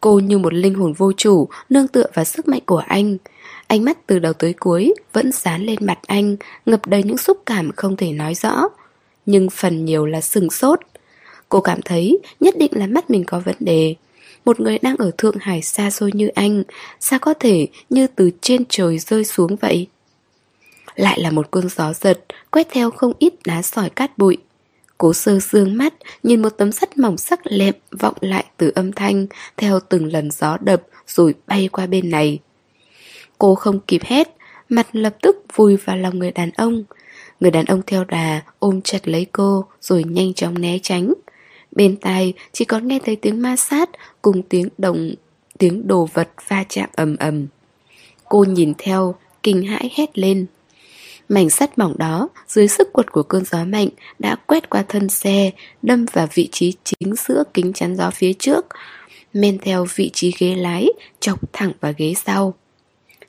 Cô 0.00 0.18
như 0.18 0.38
một 0.38 0.54
linh 0.54 0.74
hồn 0.74 0.92
vô 0.92 1.12
chủ 1.12 1.48
Nương 1.68 1.88
tựa 1.88 2.06
vào 2.14 2.24
sức 2.24 2.48
mạnh 2.48 2.62
của 2.66 2.82
anh 2.86 3.16
Ánh 3.66 3.84
mắt 3.84 4.06
từ 4.06 4.18
đầu 4.18 4.32
tới 4.32 4.52
cuối 4.52 4.94
Vẫn 5.12 5.32
dán 5.32 5.62
lên 5.62 5.78
mặt 5.80 5.98
anh 6.06 6.36
Ngập 6.66 6.86
đầy 6.86 7.02
những 7.02 7.18
xúc 7.18 7.42
cảm 7.46 7.72
không 7.76 7.96
thể 7.96 8.12
nói 8.12 8.34
rõ 8.34 8.62
Nhưng 9.26 9.50
phần 9.50 9.84
nhiều 9.84 10.06
là 10.06 10.20
sừng 10.20 10.50
sốt 10.50 10.80
Cô 11.54 11.60
cảm 11.60 11.82
thấy 11.82 12.18
nhất 12.40 12.54
định 12.58 12.70
là 12.74 12.86
mắt 12.86 13.10
mình 13.10 13.24
có 13.24 13.40
vấn 13.40 13.54
đề. 13.60 13.94
Một 14.44 14.60
người 14.60 14.78
đang 14.78 14.96
ở 14.96 15.10
Thượng 15.18 15.36
Hải 15.40 15.62
xa 15.62 15.90
xôi 15.90 16.10
như 16.14 16.28
anh, 16.28 16.62
Sao 17.00 17.18
có 17.18 17.34
thể 17.34 17.66
như 17.90 18.06
từ 18.06 18.30
trên 18.40 18.64
trời 18.68 18.98
rơi 18.98 19.24
xuống 19.24 19.56
vậy? 19.56 19.86
Lại 20.94 21.20
là 21.20 21.30
một 21.30 21.50
cơn 21.50 21.68
gió 21.68 21.92
giật, 21.92 22.24
Quét 22.50 22.66
theo 22.70 22.90
không 22.90 23.12
ít 23.18 23.34
đá 23.44 23.62
sỏi 23.62 23.90
cát 23.90 24.18
bụi. 24.18 24.36
Cố 24.98 25.12
sơ 25.12 25.40
sương 25.40 25.76
mắt, 25.76 25.94
Nhìn 26.22 26.42
một 26.42 26.48
tấm 26.48 26.72
sắt 26.72 26.98
mỏng 26.98 27.16
sắc 27.16 27.40
lẹm 27.44 27.74
Vọng 28.00 28.14
lại 28.20 28.44
từ 28.56 28.72
âm 28.74 28.92
thanh, 28.92 29.26
Theo 29.56 29.80
từng 29.88 30.12
lần 30.12 30.30
gió 30.30 30.56
đập 30.60 30.82
Rồi 31.06 31.34
bay 31.46 31.68
qua 31.72 31.86
bên 31.86 32.10
này. 32.10 32.38
Cô 33.38 33.54
không 33.54 33.80
kịp 33.86 34.02
hét, 34.04 34.36
Mặt 34.68 34.86
lập 34.92 35.16
tức 35.22 35.36
vùi 35.54 35.76
vào 35.76 35.96
lòng 35.96 36.18
người 36.18 36.30
đàn 36.30 36.50
ông. 36.50 36.84
Người 37.40 37.50
đàn 37.50 37.64
ông 37.64 37.82
theo 37.86 38.04
đà 38.04 38.40
ôm 38.58 38.80
chặt 38.82 39.08
lấy 39.08 39.26
cô, 39.32 39.64
Rồi 39.80 40.04
nhanh 40.04 40.34
chóng 40.34 40.60
né 40.60 40.78
tránh. 40.82 41.14
Bên 41.74 41.96
tai 41.96 42.32
chỉ 42.52 42.64
còn 42.64 42.88
nghe 42.88 42.98
thấy 43.04 43.16
tiếng 43.16 43.42
ma 43.42 43.56
sát 43.56 43.90
Cùng 44.22 44.42
tiếng 44.42 44.68
động 44.78 45.10
Tiếng 45.58 45.86
đồ 45.86 46.08
vật 46.14 46.28
va 46.48 46.64
chạm 46.68 46.88
ầm 46.96 47.16
ầm. 47.16 47.46
Cô 48.24 48.44
nhìn 48.44 48.72
theo 48.78 49.14
Kinh 49.42 49.62
hãi 49.62 49.90
hét 49.94 50.18
lên. 50.18 50.46
Mảnh 51.28 51.50
sắt 51.50 51.78
mỏng 51.78 51.98
đó 51.98 52.28
dưới 52.48 52.68
sức 52.68 52.92
quật 52.92 53.12
của 53.12 53.22
cơn 53.22 53.44
gió 53.44 53.64
mạnh 53.64 53.88
đã 54.18 54.36
quét 54.46 54.70
qua 54.70 54.84
thân 54.88 55.08
xe, 55.08 55.50
đâm 55.82 56.06
vào 56.12 56.28
vị 56.34 56.48
trí 56.52 56.74
chính 56.84 57.14
giữa 57.16 57.44
kính 57.54 57.72
chắn 57.72 57.96
gió 57.96 58.10
phía 58.10 58.32
trước, 58.32 58.66
men 59.32 59.58
theo 59.58 59.86
vị 59.94 60.10
trí 60.12 60.32
ghế 60.38 60.54
lái, 60.54 60.88
chọc 61.20 61.52
thẳng 61.52 61.72
vào 61.80 61.92
ghế 61.96 62.14
sau. 62.26 62.54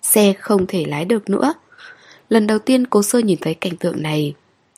Xe 0.02 0.34
không 0.40 0.68
thể 0.68 0.86
lái 0.88 1.06
được 1.06 1.30
nữa. 1.30 1.54
Lần 2.30 2.48
đầu 2.48 2.60
tiên 2.60 2.88
cô 2.88 3.04
sơ 3.04 3.20
nhìn 3.20 3.38
thấy 3.42 3.54
cảnh 3.54 3.78
tượng 3.78 4.02
này. 4.02 4.34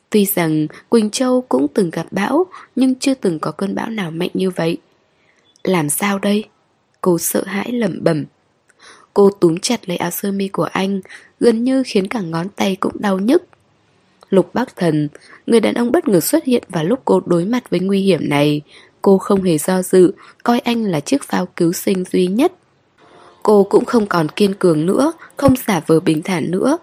Tuy 0.10 0.26
rằng 0.26 0.68
Quỳnh 0.90 1.10
Châu 1.10 1.42
cũng 1.42 1.68
từng 1.74 1.90
gặp 1.90 2.06
bão, 2.12 2.46
Nhưng 2.76 2.96
chưa 2.96 3.14
từng 3.14 3.40
có 3.40 3.52
cơn 3.52 3.76
bão 3.76 3.90
nào 3.90 4.12
mạnh 4.12 4.30
như 4.34 4.50
vậy. 4.50 4.78
Làm 5.64 5.90
sao 5.90 6.20
đây? 6.20 6.44
Cô 7.02 7.18
sợ 7.18 7.44
hãi 7.46 7.72
lẩm 7.72 8.04
bẩm. 8.04 8.26
Cô 9.14 9.30
túm 9.30 9.58
chặt 9.58 9.90
lấy 9.90 9.98
áo 9.98 10.12
sơ 10.12 10.32
mi 10.32 10.48
của 10.48 10.64
anh, 10.64 11.02
Gần 11.40 11.64
như 11.64 11.84
khiến 11.86 12.08
cả 12.08 12.22
ngón 12.22 12.50
tay 12.50 12.76
cũng 12.80 12.94
đau 13.00 13.20
nhức. 13.20 13.44
Lục 14.30 14.54
bắc 14.54 14.76
thần, 14.76 15.10
Người 15.48 15.60
đàn 15.60 15.74
ông 15.74 15.92
bất 15.92 16.08
ngờ 16.08 16.20
xuất 16.20 16.44
hiện 16.44 16.64
vào 16.70 16.84
lúc 16.84 17.02
cô 17.06 17.22
đối 17.26 17.46
mặt 17.46 17.70
với 17.70 17.80
nguy 17.80 18.02
hiểm 18.02 18.30
này. 18.30 18.62
Cô 19.02 19.18
không 19.18 19.44
hề 19.44 19.58
do 19.58 19.82
dự, 19.82 20.12
Coi 20.44 20.60
anh 20.60 20.84
là 20.84 21.00
chiếc 21.00 21.24
phao 21.24 21.46
cứu 21.46 21.74
sinh 21.74 22.04
duy 22.12 22.28
nhất. 22.28 22.52
Cô 23.44 23.64
cũng 23.64 23.86
không 23.86 24.08
còn 24.08 24.30
kiên 24.30 24.54
cường 24.54 24.86
nữa, 24.86 25.14
Không 25.38 25.54
giả 25.68 25.82
vờ 25.88 26.00
bình 26.00 26.22
thản 26.24 26.52
nữa. 26.52 26.78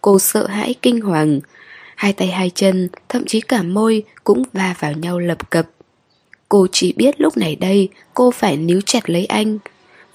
Cô 0.00 0.18
sợ 0.18 0.46
hãi 0.46 0.74
kinh 0.82 1.00
hoàng 1.00 1.40
Hai 1.98 2.12
tay 2.12 2.28
hai 2.28 2.50
chân, 2.50 2.88
Thậm 3.08 3.26
chí 3.26 3.40
cả 3.40 3.62
môi 3.62 4.02
Cũng 4.24 4.42
va 4.52 4.74
vào 4.78 4.92
nhau 4.92 5.18
lập 5.18 5.50
cập. 5.50 5.66
Cô 6.48 6.66
chỉ 6.72 6.92
biết 6.92 7.20
lúc 7.20 7.36
này 7.36 7.56
đây 7.56 7.88
Cô 8.14 8.30
phải 8.30 8.56
níu 8.56 8.80
chặt 8.80 9.10
lấy 9.10 9.26
anh. 9.26 9.58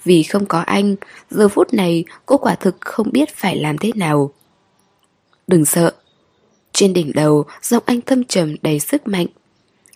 Vì 0.04 0.22
không 0.22 0.46
có 0.46 0.60
anh, 0.60 0.96
Giờ 1.30 1.48
phút 1.48 1.74
này 1.74 2.04
cô 2.26 2.38
quả 2.38 2.54
thực 2.54 2.76
không 2.80 3.12
biết 3.12 3.36
phải 3.36 3.56
làm 3.56 3.78
thế 3.78 3.92
nào. 3.94 4.32
Đừng 5.46 5.64
sợ. 5.64 5.94
Trên 6.72 6.92
đỉnh 6.92 7.12
đầu, 7.14 7.44
Giọng 7.62 7.82
anh 7.86 8.00
thâm 8.00 8.24
trầm 8.24 8.56
đầy 8.62 8.80
sức 8.80 9.08
mạnh. 9.08 9.26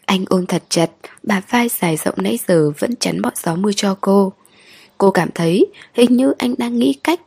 Anh 0.06 0.24
ôm 0.28 0.46
thật 0.46 0.62
chặt 0.68 0.90
Bà 1.22 1.40
vai 1.50 1.68
dài 1.68 1.96
rộng 1.96 2.14
nãy 2.16 2.38
giờ 2.48 2.70
Vẫn 2.78 2.96
chắn 2.96 3.22
bọn 3.22 3.34
gió 3.36 3.54
mưa 3.54 3.72
cho 3.76 3.96
cô. 4.00 4.32
Cô 4.98 5.10
cảm 5.10 5.28
thấy 5.34 5.66
hình 5.94 6.16
như 6.16 6.32
anh 6.38 6.54
đang 6.58 6.78
nghĩ 6.78 6.94
cách. 7.04 7.20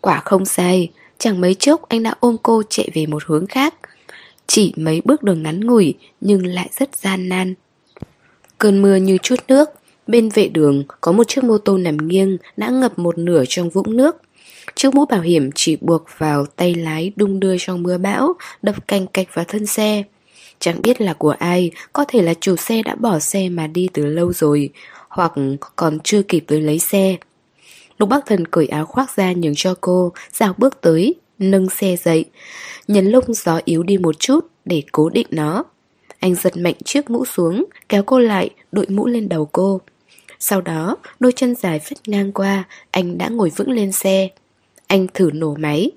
Quả 0.00 0.20
không 0.24 0.44
sai 0.44 0.90
Chẳng 1.20 1.40
mấy 1.40 1.54
chốc 1.54 1.88
anh 1.88 2.02
đã 2.02 2.14
ôm 2.20 2.36
cô 2.42 2.62
chạy 2.68 2.88
về 2.94 3.06
một 3.06 3.22
hướng 3.26 3.46
khác. 3.46 3.74
Chỉ 4.46 4.72
mấy 4.76 5.02
bước 5.04 5.22
đường 5.22 5.42
ngắn 5.42 5.66
ngủi, 5.66 5.94
Nhưng 6.20 6.46
lại 6.46 6.70
rất 6.78 6.96
gian 6.96 7.28
nan. 7.28 7.54
Cơn 8.58 8.82
mưa 8.82 8.96
như 8.96 9.18
chút 9.22 9.36
nước, 9.48 9.68
Bên 10.06 10.28
vệ 10.28 10.48
đường 10.48 10.84
có 11.00 11.12
một 11.12 11.28
chiếc 11.28 11.44
mô 11.44 11.58
tô 11.58 11.78
nằm 11.78 11.96
nghiêng 12.08 12.36
Đã 12.56 12.68
ngập 12.68 12.98
một 12.98 13.18
nửa 13.18 13.44
trong 13.48 13.70
vũng 13.70 13.96
nước. 13.96 14.16
Chiếc 14.74 14.94
mũ 14.94 15.06
bảo 15.06 15.20
hiểm 15.20 15.50
chỉ 15.54 15.76
buộc 15.80 16.04
vào 16.18 16.46
tay 16.46 16.74
lái 16.74 17.12
đung 17.16 17.40
đưa 17.40 17.56
trong 17.58 17.82
mưa 17.82 17.98
bão, 17.98 18.32
Đập 18.62 18.88
canh 18.88 19.06
cạch 19.06 19.28
vào 19.34 19.44
thân 19.48 19.66
xe. 19.66 20.02
Chẳng 20.58 20.82
biết 20.82 21.00
là 21.00 21.12
của 21.12 21.34
ai, 21.38 21.70
Có 21.92 22.04
thể 22.08 22.22
là 22.22 22.34
chủ 22.40 22.56
xe 22.56 22.82
đã 22.82 22.94
bỏ 22.94 23.18
xe 23.18 23.48
mà 23.48 23.66
đi 23.66 23.88
từ 23.92 24.06
lâu 24.06 24.32
rồi, 24.32 24.70
Hoặc 25.08 25.32
còn 25.76 25.98
chưa 26.04 26.22
kịp 26.22 26.44
tới 26.46 26.60
lấy 26.60 26.78
xe. 26.78 27.16
Lục 28.00 28.08
Bắc 28.08 28.26
Thần 28.26 28.46
cởi 28.46 28.66
áo 28.66 28.86
khoác 28.86 29.16
ra 29.16 29.32
nhường 29.32 29.52
cho 29.56 29.74
cô, 29.80 30.12
dạo 30.32 30.54
bước 30.58 30.80
tới, 30.80 31.14
nâng 31.38 31.70
xe 31.70 31.96
dậy. 31.96 32.24
Nhấn 32.88 33.06
lông 33.06 33.34
gió 33.34 33.60
yếu 33.64 33.82
đi 33.82 33.98
một 33.98 34.18
chút 34.18 34.46
để 34.64 34.82
cố 34.92 35.08
định 35.08 35.26
nó. 35.30 35.64
Anh 36.20 36.34
giật 36.34 36.56
mạnh 36.56 36.74
chiếc 36.84 37.10
mũ 37.10 37.24
xuống, 37.24 37.64
kéo 37.88 38.02
cô 38.02 38.18
lại, 38.18 38.50
đội 38.72 38.86
mũ 38.88 39.06
lên 39.06 39.28
đầu 39.28 39.48
cô. 39.52 39.80
Sau 40.38 40.60
đó, 40.60 40.96
đôi 41.20 41.32
chân 41.36 41.54
dài 41.54 41.78
phất 41.78 42.08
ngang 42.08 42.32
qua, 42.32 42.64
anh 42.90 43.18
đã 43.18 43.28
ngồi 43.28 43.50
vững 43.56 43.70
lên 43.70 43.92
xe. 43.92 44.28
Anh 44.86 45.06
thử 45.14 45.30
nổ 45.34 45.54
máy. 45.54 45.90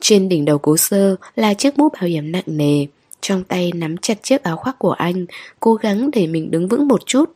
Trên 0.00 0.28
đỉnh 0.28 0.44
đầu 0.44 0.58
cố 0.58 0.76
sơ 0.76 1.16
là 1.36 1.54
chiếc 1.54 1.78
mũ 1.78 1.88
bảo 1.88 2.08
hiểm 2.08 2.32
nặng 2.32 2.44
nề. 2.46 2.86
Trong 3.20 3.44
tay 3.44 3.72
nắm 3.74 3.96
chặt 3.96 4.22
chiếc 4.22 4.42
áo 4.42 4.56
khoác 4.56 4.78
của 4.78 4.92
anh, 4.92 5.26
cố 5.60 5.74
gắng 5.74 6.10
để 6.12 6.26
mình 6.26 6.50
đứng 6.50 6.68
vững 6.68 6.88
một 6.88 7.06
chút. 7.06 7.32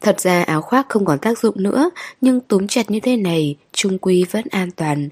Thật 0.00 0.20
ra 0.20 0.42
áo 0.42 0.62
khoác 0.62 0.86
không 0.88 1.04
còn 1.04 1.18
tác 1.18 1.38
dụng 1.38 1.62
nữa, 1.62 1.90
nhưng 2.20 2.40
túm 2.40 2.66
chặt 2.66 2.90
như 2.90 3.00
thế 3.00 3.16
này, 3.16 3.56
trung 3.72 3.98
quy 3.98 4.24
vẫn 4.30 4.44
an 4.50 4.70
toàn. 4.70 5.08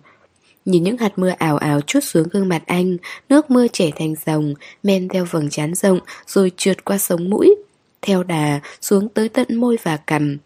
Nhìn 0.64 0.83
những 0.83 0.96
hạt 0.96 1.12
mưa 1.18 1.33
ảo 1.38 1.57
ảo 1.57 1.81
chút 1.81 2.01
xuống 2.01 2.29
gương 2.31 2.48
mặt 2.48 2.62
anh, 2.66 2.96
nước 3.29 3.51
mưa 3.51 3.66
chảy 3.72 3.92
thành 3.96 4.14
dòng, 4.27 4.55
men 4.83 5.09
theo 5.09 5.24
vầng 5.31 5.51
trán 5.51 5.74
rộng, 5.74 5.98
rồi 6.27 6.53
trượt 6.57 6.85
qua 6.85 6.98
sống 6.98 7.31
mũi. 7.31 7.57
Theo 8.03 8.22
đà, 8.22 8.61
xuống 8.81 9.09
tới 9.09 9.29
tận 9.29 9.57
môi 9.57 9.77
và 9.83 9.96
cằm. 9.96 10.38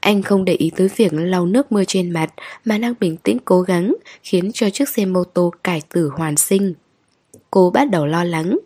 Anh 0.00 0.22
không 0.22 0.44
để 0.44 0.52
ý 0.52 0.70
tới 0.76 0.88
việc 0.96 1.12
lau 1.12 1.46
nước 1.46 1.72
mưa 1.72 1.84
trên 1.84 2.10
mặt, 2.10 2.34
mà 2.64 2.78
đang 2.78 2.94
bình 3.00 3.16
tĩnh 3.16 3.38
cố 3.44 3.60
gắng, 3.60 3.94
khiến 4.22 4.50
cho 4.54 4.70
chiếc 4.70 4.88
xe 4.88 5.04
mô 5.04 5.24
tô 5.24 5.52
cải 5.64 5.82
tử 5.92 6.10
hoàn 6.16 6.36
sinh. 6.36 6.74
Cô 7.50 7.70
bắt 7.70 7.90
đầu 7.90 8.06
lo 8.06 8.24
lắng, 8.24 8.58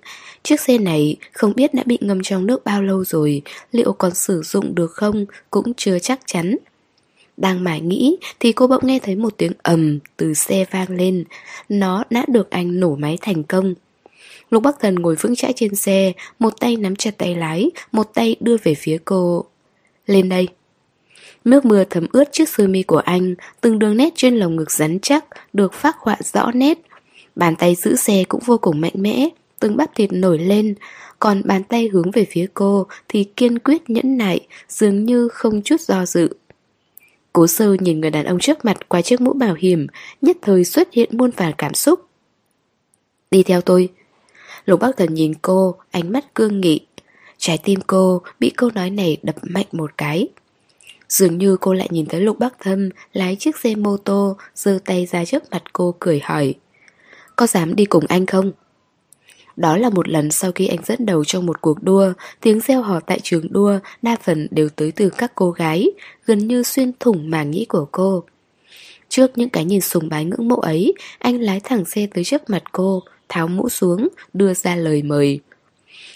Chiếc 0.45 0.61
xe 0.61 0.79
này 0.79 1.17
không 1.33 1.53
biết 1.57 1.75
đã 1.75 1.83
bị 1.87 1.99
ngâm 2.01 2.23
trong 2.23 2.47
nước 2.47 2.65
bao 2.65 2.83
lâu 2.83 3.05
rồi, 3.05 3.43
liệu 3.73 3.93
còn 3.93 4.15
sử 4.15 4.43
dụng 4.43 4.75
được 4.75 4.93
không 4.93 5.27
cũng 5.51 5.75
chưa 5.75 5.99
chắc 5.99 6.21
chắn. 6.27 6.57
Đang 7.37 7.65
mải 7.65 7.81
nghĩ 7.81 8.17
thì 8.41 8.53
cô 8.53 8.67
bỗng 8.67 8.87
nghe 8.87 8.99
thấy 8.99 9.17
một 9.17 9.35
tiếng 9.37 9.53
ầm 9.63 9.99
từ 10.17 10.35
xe 10.35 10.65
vang 10.71 10.91
lên, 10.91 11.25
nó 11.69 12.05
đã 12.11 12.25
được 12.29 12.51
anh 12.51 12.81
nổ 12.81 12.97
máy 12.97 13.19
thành 13.21 13.43
công. 13.43 13.75
Lục 14.51 14.63
Bắc 14.63 14.81
Thần 14.81 14.95
ngồi 14.95 15.17
vững 15.17 15.37
chãi 15.37 15.53
trên 15.57 15.75
xe, 15.75 16.13
một 16.39 16.61
tay 16.61 16.77
nắm 16.77 16.97
chặt 16.97 17.19
tay 17.19 17.35
lái, 17.35 17.71
một 17.93 18.15
tay 18.15 18.37
đưa 18.41 18.57
về 18.63 18.75
phía 18.75 18.99
cô. 19.05 19.45
Lên 20.07 20.29
đây. 20.29 20.49
Nước 21.45 21.65
mưa 21.65 21.85
thấm 21.91 22.07
ướt 22.13 22.33
chiếc 22.33 22.49
sơ 22.49 22.67
mi 22.67 22.83
của 22.83 22.99
anh, 22.99 23.35
từng 23.61 23.79
đường 23.79 23.97
nét 23.97 24.13
trên 24.17 24.37
lồng 24.37 24.57
ngực 24.57 24.71
rắn 24.71 24.99
chắc, 25.03 25.25
được 25.53 25.73
phác 25.73 25.97
họa 25.99 26.17
rõ 26.33 26.51
nét. 26.55 26.79
Bàn 27.37 27.57
tay 27.57 27.75
giữ 27.75 27.97
xe 27.97 28.25
cũng 28.29 28.43
vô 28.47 28.59
cùng 28.59 28.81
mạnh 28.81 28.95
mẽ 28.95 29.29
từng 29.65 29.77
bắp 29.77 29.95
thịt 29.95 30.13
nổi 30.13 30.39
lên, 30.39 30.75
còn 31.19 31.43
bàn 31.45 31.65
tay 31.65 31.89
hướng 31.93 32.11
về 32.11 32.27
phía 32.31 32.47
cô 32.55 32.87
thì 33.09 33.25
kiên 33.25 33.59
quyết 33.59 33.91
nhẫn 33.91 34.17
nại, 34.17 34.47
dường 34.69 35.05
như 35.05 35.29
không 35.29 35.63
chút 35.63 35.81
do 35.81 36.07
dự. 36.07 36.29
Cố 37.33 37.47
sơ 37.47 37.77
nhìn 37.81 38.01
người 38.01 38.11
đàn 38.11 38.25
ông 38.25 38.39
trước 38.39 38.65
mặt 38.65 38.89
qua 38.89 39.03
chiếc 39.03 39.21
mũ 39.21 39.33
bảo 39.33 39.55
hiểm, 39.55 39.87
nhất 40.21 40.37
thời 40.43 40.65
xuất 40.65 40.93
hiện 40.93 41.11
muôn 41.13 41.31
vàn 41.31 41.53
cảm 41.59 41.75
xúc. 41.75 42.01
Đi 43.31 43.43
theo 43.43 43.61
tôi. 43.61 43.89
Lục 44.65 44.81
Bắc 44.81 44.97
Thần 44.97 45.15
nhìn 45.15 45.35
cô, 45.43 45.75
ánh 45.91 46.13
mắt 46.13 46.35
cương 46.35 46.61
nghị. 46.61 46.87
Trái 47.39 47.59
tim 47.65 47.81
cô 47.87 48.23
bị 48.41 48.51
câu 48.57 48.71
nói 48.75 48.91
này 48.91 49.17
đập 49.23 49.37
mạnh 49.43 49.67
một 49.73 49.91
cái. 49.99 50.29
Dường 51.09 51.39
như 51.39 51.57
cô 51.61 51.73
lại 51.73 51.89
nhìn 51.91 52.07
thấy 52.07 52.21
Lục 52.21 52.39
Bắc 52.39 52.55
Thâm 52.61 52.89
lái 53.13 53.37
chiếc 53.37 53.57
xe 53.57 53.75
mô 53.75 53.97
tô, 53.97 54.37
giơ 54.55 54.79
tay 54.85 55.07
ra 55.07 55.25
trước 55.25 55.43
mặt 55.51 55.63
cô 55.73 55.95
cười 56.01 56.21
hỏi. 56.21 56.55
Có 57.37 57.47
dám 57.47 57.77
đi 57.77 57.85
cùng 57.85 58.05
anh 58.09 58.27
không? 58.27 58.53
Đó 59.57 59.77
là 59.77 59.91
một 59.91 60.09
lần 60.09 60.31
sau 60.31 60.53
khi 60.53 60.67
anh 60.67 60.85
dẫn 60.85 61.07
đầu 61.07 61.25
trong 61.25 61.47
một 61.47 61.61
cuộc 61.61 61.83
đua, 61.83 62.13
tiếng 62.41 62.61
reo 62.61 62.83
hò 62.83 63.01
tại 63.01 63.21
trường 63.23 63.53
đua 63.53 63.79
đa 64.03 64.17
phần 64.23 64.49
đều 64.51 64.69
tới 64.69 64.93
từ 64.93 65.11
các 65.11 65.33
cô 65.35 65.51
gái, 65.51 65.91
gần 66.27 66.39
như 66.39 66.63
xuyên 66.63 66.93
thủng 67.01 67.31
màng 67.31 67.51
nhĩ 67.51 67.65
của 67.65 67.87
cô. 67.93 68.25
Trước 69.09 69.39
những 69.39 69.49
cái 69.49 69.65
nhìn 69.65 69.81
sùng 69.81 70.09
bái 70.09 70.25
ngưỡng 70.25 70.49
mộ 70.49 70.57
ấy, 70.57 70.95
anh 71.19 71.41
lái 71.41 71.61
thẳng 71.61 71.85
xe 71.85 72.07
tới 72.15 72.25
trước 72.25 72.51
mặt 72.51 72.63
cô, 72.73 73.03
tháo 73.29 73.49
mũ 73.49 73.69
xuống, 73.69 74.09
đưa 74.33 74.55
ra 74.55 74.77
lời 74.77 75.03
mời. 75.03 75.41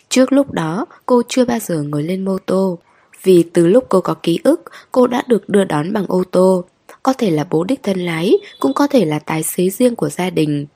Trước 0.09 0.33
lúc 0.33 0.53
đó, 0.53 0.87
cô 1.07 1.23
chưa 1.29 1.45
bao 1.45 1.59
giờ 1.59 1.83
ngồi 1.83 2.03
lên 2.03 2.25
mô 2.25 2.39
tô. 2.39 2.79
Vì 3.23 3.45
từ 3.53 3.67
lúc 3.67 3.85
cô 3.89 4.01
có 4.01 4.15
ký 4.23 4.39
ức, 4.45 4.63
cô 4.93 5.07
đã 5.07 5.23
được 5.27 5.49
đưa 5.49 5.65
đón 5.65 5.93
bằng 5.93 6.05
ô 6.09 6.23
tô. 6.31 6.65
Có 7.03 7.13
thể 7.13 7.31
là 7.31 7.47
bố 7.51 7.65
đích 7.65 7.83
thân 7.83 8.01
lái, 8.01 8.33
cũng 8.61 8.75
có 8.75 8.87
thể 8.87 9.05
là 9.05 9.19
tài 9.19 9.43
xế 9.43 9.71
riêng 9.71 9.97
của 9.97 10.09
gia 10.09 10.31
đình. 10.31 10.67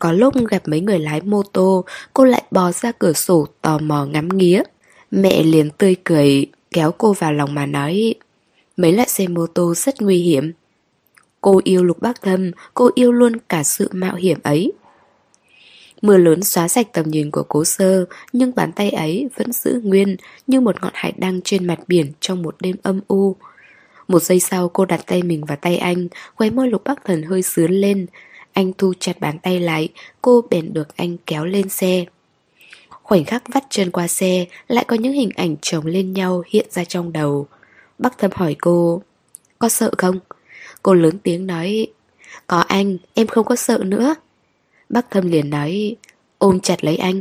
Có 0.00 0.12
lúc 0.12 0.34
gặp 0.50 0.62
mấy 0.66 0.80
người 0.80 0.98
lái 0.98 1.20
mô 1.20 1.42
tô, 1.42 1.84
cô 2.14 2.24
lại 2.24 2.42
bò 2.50 2.72
ra 2.72 2.92
cửa 2.92 3.12
sổ 3.12 3.46
tò 3.62 3.78
mò 3.78 4.04
ngắm 4.04 4.28
nghía. 4.28 4.62
Mẹ 5.10 5.42
liền 5.42 5.70
tươi 5.70 5.96
cười, 6.04 6.46
kéo 6.70 6.92
cô 6.98 7.12
vào 7.12 7.32
lòng 7.32 7.54
mà 7.54 7.66
nói 7.66 8.14
Mấy 8.76 8.92
loại 8.92 9.08
xe 9.08 9.28
mô 9.28 9.46
tô 9.46 9.74
rất 9.74 10.02
nguy 10.02 10.16
hiểm. 10.22 10.52
Cô 11.40 11.60
yêu 11.64 11.84
lục 11.84 12.02
bác 12.02 12.22
thâm, 12.22 12.50
cô 12.74 12.90
yêu 12.94 13.12
luôn 13.12 13.32
cả 13.48 13.62
sự 13.62 13.88
mạo 13.92 14.14
hiểm 14.14 14.38
ấy. 14.42 14.72
Mưa 16.02 16.16
lớn 16.16 16.42
xóa 16.42 16.68
sạch 16.68 16.92
tầm 16.92 17.10
nhìn 17.10 17.30
của 17.30 17.42
cố 17.42 17.64
sơ, 17.64 18.04
nhưng 18.32 18.54
bàn 18.54 18.72
tay 18.72 18.90
ấy 18.90 19.28
vẫn 19.36 19.52
giữ 19.52 19.80
nguyên 19.84 20.16
như 20.46 20.60
một 20.60 20.82
ngọn 20.82 20.92
hải 20.94 21.12
đăng 21.16 21.40
trên 21.44 21.66
mặt 21.66 21.78
biển 21.86 22.12
trong 22.20 22.42
một 22.42 22.56
đêm 22.60 22.76
âm 22.82 23.00
u. 23.08 23.36
Một 24.08 24.22
giây 24.22 24.40
sau 24.40 24.68
cô 24.68 24.84
đặt 24.84 25.00
tay 25.06 25.22
mình 25.22 25.44
vào 25.44 25.56
tay 25.60 25.76
anh, 25.76 26.08
khóe 26.34 26.50
môi 26.50 26.68
lục 26.68 26.84
bắc 26.84 27.04
thần 27.04 27.22
hơi 27.22 27.42
sướn 27.42 27.72
lên, 27.72 28.06
anh 28.52 28.72
thu 28.78 28.92
chặt 29.00 29.20
bàn 29.20 29.38
tay 29.38 29.60
lại, 29.60 29.88
cô 30.22 30.44
bèn 30.50 30.72
được 30.72 30.96
anh 30.96 31.16
kéo 31.26 31.44
lên 31.44 31.68
xe. 31.68 32.04
Khoảnh 32.88 33.24
khắc 33.24 33.42
vắt 33.48 33.64
chân 33.70 33.90
qua 33.90 34.08
xe, 34.08 34.46
lại 34.68 34.84
có 34.88 34.96
những 34.96 35.12
hình 35.12 35.30
ảnh 35.36 35.56
chồng 35.62 35.86
lên 35.86 36.12
nhau 36.12 36.42
hiện 36.46 36.66
ra 36.70 36.84
trong 36.84 37.12
đầu. 37.12 37.46
Bắc 37.98 38.18
thâm 38.18 38.30
hỏi 38.34 38.56
cô, 38.60 39.02
có 39.58 39.68
sợ 39.68 39.90
không? 39.98 40.18
Cô 40.82 40.94
lớn 40.94 41.18
tiếng 41.22 41.46
nói, 41.46 41.86
có 42.46 42.58
anh, 42.58 42.98
em 43.14 43.26
không 43.26 43.44
có 43.44 43.56
sợ 43.56 43.78
nữa. 43.84 44.14
Bắc 44.88 45.10
thâm 45.10 45.28
liền 45.28 45.50
nói, 45.50 45.96
ôm 46.38 46.60
chặt 46.60 46.84
lấy 46.84 46.96
anh. 46.96 47.20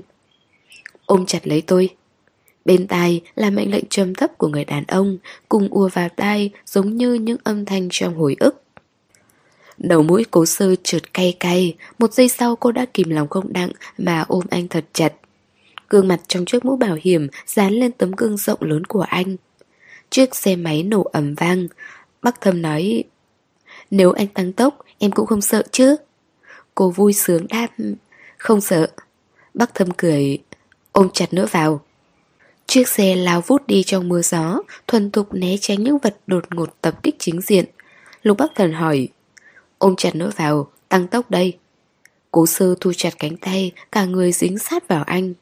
Ôm 1.06 1.26
chặt 1.26 1.48
lấy 1.48 1.62
tôi. 1.62 1.90
Bên 2.66 2.88
tai 2.88 3.22
là 3.36 3.50
mệnh 3.50 3.72
lệnh 3.72 3.86
trầm 3.90 4.16
thấp 4.16 4.38
của 4.38 4.48
người 4.48 4.66
đàn 4.66 4.84
ông, 4.88 5.18
cùng 5.50 5.68
ùa 5.72 5.90
vào 5.94 6.10
tai 6.10 6.52
giống 6.66 6.98
như 6.98 7.14
những 7.14 7.38
âm 7.44 7.66
thanh 7.66 7.88
trong 7.92 8.16
hồi 8.16 8.36
ức. 8.40 8.64
Đầu 9.80 10.04
mũi 10.04 10.26
cố 10.32 10.46
sơ 10.46 10.76
trượt 10.84 11.14
cay 11.14 11.38
cay 11.40 11.76
Một 12.00 12.14
giây 12.14 12.30
sau 12.30 12.56
cô 12.56 12.72
đã 12.72 12.86
kìm 12.94 13.10
lòng 13.10 13.28
không 13.28 13.54
đặng 13.54 13.72
Mà 13.98 14.26
ôm 14.28 14.44
anh 14.50 14.68
thật 14.68 14.86
chặt. 14.94 15.14
Gương 15.90 16.08
mặt 16.08 16.22
trong 16.28 16.46
chiếc 16.46 16.66
mũ 16.66 16.76
bảo 16.76 16.98
hiểm 17.02 17.28
Dán 17.48 17.74
lên 17.74 17.92
tấm 17.92 18.12
gương 18.12 18.38
rộng 18.38 18.62
lớn 18.62 18.84
của 18.86 19.02
anh. 19.02 19.36
Chiếc 20.10 20.36
xe 20.36 20.56
máy 20.56 20.84
nổ 20.84 21.04
ẩm 21.04 21.36
vang. 21.36 21.68
Bác 22.22 22.42
thâm 22.42 22.62
nói 22.62 23.04
Nếu 23.92 24.12
anh 24.12 24.28
tăng 24.28 24.54
tốc, 24.54 24.86
em 24.98 25.12
cũng 25.12 25.28
không 25.28 25.42
sợ 25.42 25.64
chứ. 25.72 25.96
Cô 26.76 26.90
vui 26.90 27.14
sướng 27.14 27.48
đáp 27.50 27.68
Không 28.38 28.62
sợ. 28.62 28.88
Bác 29.54 29.76
thâm 29.76 29.92
cười 29.92 30.40
Ôm 30.92 31.10
chặt 31.14 31.34
nữa 31.34 31.48
vào. 31.52 31.82
Chiếc 32.66 32.88
xe 32.88 33.16
lao 33.16 33.42
vút 33.42 33.68
đi 33.68 33.84
trong 33.84 34.10
mưa 34.10 34.22
gió 34.22 34.62
Thuần 34.88 35.12
tục 35.12 35.34
né 35.34 35.56
tránh 35.62 35.84
những 35.84 35.98
vật 35.98 36.18
đột 36.28 36.44
ngột 36.54 36.70
tập 36.82 37.04
kích 37.04 37.16
chính 37.20 37.42
diện. 37.42 37.66
Lục 38.24 38.38
Bắc 38.38 38.52
Thần 38.56 38.74
hỏi 38.74 39.08
Ôm 39.80 39.96
chặt 39.96 40.16
nữa 40.16 40.32
vào 40.36 40.72
Tăng 40.90 41.08
tốc 41.08 41.32
đây. 41.32 41.58
Cố 42.32 42.46
sơ 42.46 42.76
thu 42.80 42.94
chặt 42.94 43.14
cánh 43.20 43.38
tay 43.38 43.72
Cả 43.92 44.06
người 44.06 44.32
dính 44.32 44.58
sát 44.58 44.88
vào 44.88 45.04
anh. 45.04 45.34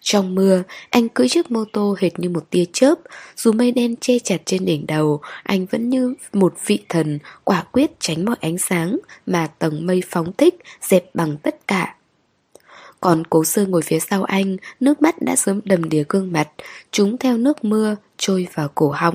Trong 0.00 0.34
mưa, 0.34 0.62
anh 0.90 1.08
cưỡi 1.08 1.28
chiếc 1.28 1.50
mô 1.50 1.64
tô 1.72 1.96
hệt 1.98 2.18
như 2.18 2.28
một 2.28 2.50
tia 2.50 2.64
chớp. 2.72 2.94
Dù 3.36 3.52
mây 3.52 3.72
đen 3.72 3.96
che 3.96 4.18
chặt 4.18 4.38
trên 4.44 4.64
đỉnh 4.64 4.86
đầu 4.86 5.20
Anh 5.42 5.66
vẫn 5.66 5.90
như 5.90 6.14
một 6.32 6.54
vị 6.66 6.84
thần 6.88 7.18
Quả 7.44 7.64
quyết 7.72 8.00
tránh 8.00 8.24
mọi 8.24 8.36
ánh 8.40 8.58
sáng 8.58 8.98
Mà 9.26 9.46
tầng 9.46 9.86
mây 9.86 10.02
phóng 10.08 10.32
thích 10.32 10.54
Dẹp 10.80 11.14
bằng 11.14 11.36
tất 11.36 11.66
cả. 11.66 11.94
Còn 13.00 13.24
cố 13.26 13.44
sơ 13.44 13.66
ngồi 13.66 13.82
phía 13.82 13.98
sau 14.00 14.24
anh 14.24 14.56
Nước 14.80 15.02
mắt 15.02 15.22
đã 15.22 15.36
sớm 15.36 15.60
đầm 15.64 15.88
đìa 15.88 16.04
gương 16.08 16.32
mặt. 16.32 16.48
Chúng 16.90 17.18
theo 17.18 17.36
nước 17.36 17.64
mưa 17.64 17.96
Trôi 18.16 18.48
vào 18.54 18.68
cổ 18.74 18.90
họng. 18.90 19.14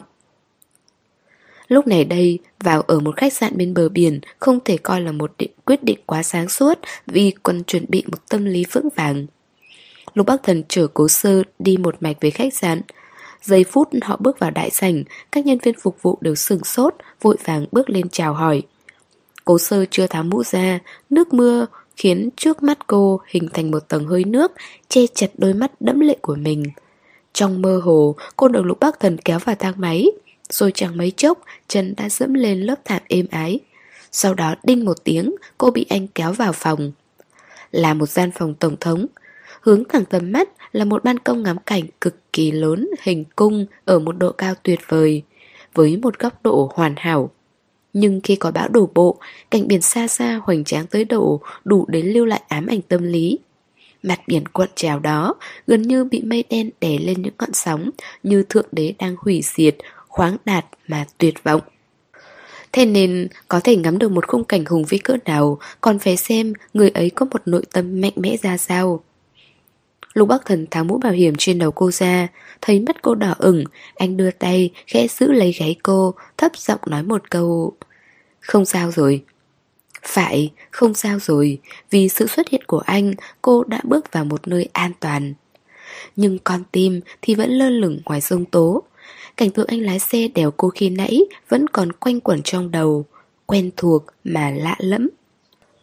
Lúc 1.67 1.87
này 1.87 2.05
đây, 2.05 2.39
vào 2.59 2.81
ở 2.81 2.99
một 2.99 3.17
khách 3.17 3.33
sạn 3.33 3.57
bên 3.57 3.73
bờ 3.73 3.89
biển 3.89 4.19
không 4.39 4.59
thể 4.65 4.77
coi 4.77 5.01
là 5.01 5.11
một 5.11 5.31
định 5.37 5.51
quyết 5.65 5.83
định 5.83 5.99
quá 6.05 6.23
sáng 6.23 6.49
suốt 6.49 6.79
vì 7.07 7.33
còn 7.43 7.63
chuẩn 7.63 7.85
bị 7.87 8.03
một 8.11 8.29
tâm 8.29 8.45
lý 8.45 8.65
vững 8.71 8.89
vàng. 8.95 9.25
Lục 10.13 10.27
Bắc 10.27 10.43
Thần 10.43 10.63
chở 10.69 10.87
cố 10.93 11.07
sơ 11.07 11.43
đi 11.59 11.77
một 11.77 11.95
mạch 11.99 12.17
về 12.21 12.29
khách 12.29 12.53
sạn. 12.53 12.81
Giây 13.41 13.63
phút 13.63 13.89
họ 14.01 14.17
bước 14.19 14.39
vào 14.39 14.51
đại 14.51 14.69
sảnh, 14.69 15.03
các 15.31 15.45
nhân 15.45 15.57
viên 15.63 15.75
phục 15.79 16.01
vụ 16.01 16.17
đều 16.21 16.35
sừng 16.35 16.63
sốt, 16.63 16.95
vội 17.21 17.37
vàng 17.43 17.65
bước 17.71 17.89
lên 17.89 18.09
chào 18.09 18.33
hỏi. 18.33 18.61
Cố 19.45 19.57
sơ 19.57 19.85
chưa 19.91 20.07
tháo 20.07 20.23
mũ 20.23 20.43
ra, 20.43 20.79
nước 21.09 21.33
mưa 21.33 21.65
khiến 21.95 22.29
trước 22.35 22.63
mắt 22.63 22.87
cô 22.87 23.21
hình 23.27 23.47
thành 23.53 23.71
một 23.71 23.89
tầng 23.89 24.05
hơi 24.05 24.23
nước, 24.23 24.51
che 24.89 25.01
chặt 25.13 25.29
đôi 25.37 25.53
mắt 25.53 25.71
đẫm 25.81 25.99
lệ 25.99 26.17
của 26.21 26.35
mình. 26.35 26.63
Trong 27.33 27.61
mơ 27.61 27.81
hồ, 27.83 28.15
cô 28.35 28.47
được 28.47 28.65
Lục 28.65 28.79
Bắc 28.79 28.99
Thần 28.99 29.17
kéo 29.17 29.39
vào 29.39 29.55
thang 29.55 29.73
máy, 29.77 30.07
rồi 30.49 30.71
chẳng 30.75 30.97
mấy 30.97 31.11
chốc, 31.11 31.39
chân 31.67 31.93
đã 31.97 32.09
dẫm 32.09 32.33
lên 32.33 32.61
lớp 32.61 32.75
thảm 32.85 33.01
êm 33.07 33.27
ái. 33.31 33.59
Sau 34.11 34.33
đó 34.33 34.55
đinh 34.63 34.85
một 34.85 35.03
tiếng, 35.03 35.35
cô 35.57 35.71
bị 35.71 35.85
anh 35.89 36.07
kéo 36.07 36.33
vào 36.33 36.53
phòng. 36.53 36.91
Là 37.71 37.93
một 37.93 38.09
gian 38.09 38.31
phòng 38.31 38.53
tổng 38.55 38.75
thống. 38.79 39.05
Hướng 39.61 39.83
thẳng 39.89 40.05
tầm 40.05 40.31
mắt 40.31 40.49
là 40.71 40.85
một 40.85 41.03
ban 41.03 41.19
công 41.19 41.43
ngắm 41.43 41.57
cảnh 41.65 41.83
cực 42.01 42.33
kỳ 42.33 42.51
lớn, 42.51 42.89
hình 43.01 43.23
cung 43.35 43.65
ở 43.85 43.99
một 43.99 44.17
độ 44.17 44.31
cao 44.31 44.53
tuyệt 44.63 44.79
vời, 44.87 45.23
với 45.73 45.97
một 45.97 46.19
góc 46.19 46.43
độ 46.43 46.71
hoàn 46.75 46.93
hảo. 46.97 47.31
Nhưng 47.93 48.21
khi 48.23 48.35
có 48.35 48.51
bão 48.51 48.67
đổ 48.67 48.89
bộ, 48.93 49.17
cảnh 49.51 49.67
biển 49.67 49.81
xa 49.81 50.07
xa 50.07 50.39
hoành 50.43 50.63
tráng 50.63 50.87
tới 50.87 51.05
độ 51.05 51.41
đủ 51.65 51.85
đến 51.87 52.05
lưu 52.05 52.25
lại 52.25 52.41
ám 52.47 52.67
ảnh 52.67 52.81
tâm 52.81 53.03
lý. 53.03 53.39
Mặt 54.03 54.19
biển 54.27 54.45
cuộn 54.45 54.67
trào 54.75 54.99
đó 54.99 55.35
gần 55.67 55.81
như 55.81 56.03
bị 56.03 56.21
mây 56.23 56.43
đen 56.49 56.69
đè 56.81 56.97
lên 56.99 57.21
những 57.21 57.33
ngọn 57.39 57.53
sóng 57.53 57.89
như 58.23 58.43
thượng 58.43 58.67
đế 58.71 58.93
đang 58.99 59.15
hủy 59.19 59.41
diệt 59.43 59.75
khoáng 60.13 60.37
đạt 60.45 60.65
mà 60.87 61.05
tuyệt 61.17 61.43
vọng. 61.43 61.61
Thế 62.71 62.85
nên 62.85 63.27
có 63.47 63.59
thể 63.59 63.75
ngắm 63.75 63.97
được 63.97 64.11
một 64.11 64.27
khung 64.27 64.43
cảnh 64.43 64.65
hùng 64.65 64.85
vĩ 64.85 64.97
cỡ 64.97 65.17
nào 65.25 65.59
Còn 65.81 65.99
phải 65.99 66.17
xem 66.17 66.53
người 66.73 66.89
ấy 66.89 67.09
có 67.09 67.25
một 67.31 67.41
nội 67.45 67.63
tâm 67.73 68.01
mạnh 68.01 68.13
mẽ 68.15 68.37
ra 68.41 68.57
sao. 68.57 69.03
Lục 70.13 70.27
Bác 70.27 70.45
Thần 70.45 70.67
tháo 70.71 70.83
mũ 70.83 70.97
bảo 70.97 71.11
hiểm 71.11 71.33
trên 71.37 71.59
đầu 71.59 71.71
cô 71.71 71.91
ra 71.91 72.27
Thấy 72.61 72.79
mắt 72.79 73.01
cô 73.01 73.15
đỏ 73.15 73.35
ửng 73.37 73.63
Anh 73.95 74.17
đưa 74.17 74.31
tay 74.31 74.71
khẽ 74.87 75.07
giữ 75.07 75.31
lấy 75.31 75.51
gáy 75.51 75.75
cô 75.83 76.13
Thấp 76.37 76.57
giọng 76.57 76.79
nói 76.85 77.03
một 77.03 77.29
câu. 77.29 77.73
Không 78.39 78.65
sao 78.65 78.91
rồi. 78.91 79.23
Phải, 80.03 80.51
không 80.71 80.93
sao 80.93 81.19
rồi. 81.19 81.59
Vì 81.89 82.09
sự 82.09 82.27
xuất 82.27 82.49
hiện 82.49 82.61
của 82.67 82.79
anh 82.79 83.13
Cô 83.41 83.63
đã 83.63 83.81
bước 83.83 84.11
vào 84.11 84.25
một 84.25 84.47
nơi 84.47 84.69
an 84.73 84.91
toàn. 84.99 85.33
Nhưng 86.15 86.39
con 86.39 86.63
tim 86.71 87.01
thì 87.21 87.35
vẫn 87.35 87.49
lơ 87.51 87.69
lửng 87.69 87.99
ngoài 88.05 88.21
sông 88.21 88.45
tố. 88.45 88.83
Cảnh 89.37 89.49
tượng 89.49 89.67
anh 89.67 89.79
lái 89.79 89.99
xe 89.99 90.27
đèo 90.27 90.51
cô 90.57 90.69
khi 90.69 90.89
nãy 90.89 91.19
Vẫn 91.49 91.67
còn 91.67 91.91
quanh 91.91 92.19
quẩn 92.19 92.41
trong 92.43 92.71
đầu, 92.71 93.05
Quen 93.45 93.71
thuộc 93.77 94.05
mà 94.23 94.51
lạ 94.51 94.75
lẫm. 94.79 95.09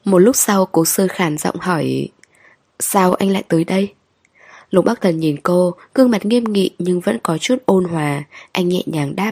Một 0.05 0.19
lúc 0.19 0.37
sau 0.37 0.67
cố 0.67 0.85
sơ 0.85 1.09
khản 1.09 1.39
giọng 1.39 1.57
hỏi, 1.61 2.09
Sao 2.79 3.15
anh 3.15 3.31
lại 3.31 3.43
tới 3.49 3.65
đây? 3.65 3.93
Lục 4.71 4.85
Bắc 4.85 5.01
Thần 5.01 5.21
nhìn 5.21 5.37
cô, 5.43 5.75
Gương 5.95 6.11
mặt 6.11 6.25
nghiêm 6.25 6.45
nghị 6.45 6.71
nhưng 6.79 7.01
vẫn 7.01 7.19
có 7.23 7.39
chút 7.39 7.57
ôn 7.67 7.85
hòa. 7.85 8.25
Anh 8.53 8.69
nhẹ 8.69 8.83
nhàng 8.87 9.17
đáp, 9.17 9.31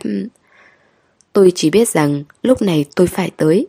Tôi 1.32 1.52
chỉ 1.54 1.70
biết 1.70 1.88
rằng 1.88 2.24
lúc 2.42 2.62
này 2.62 2.84
tôi 2.96 3.06
phải 3.06 3.30
tới. 3.36 3.66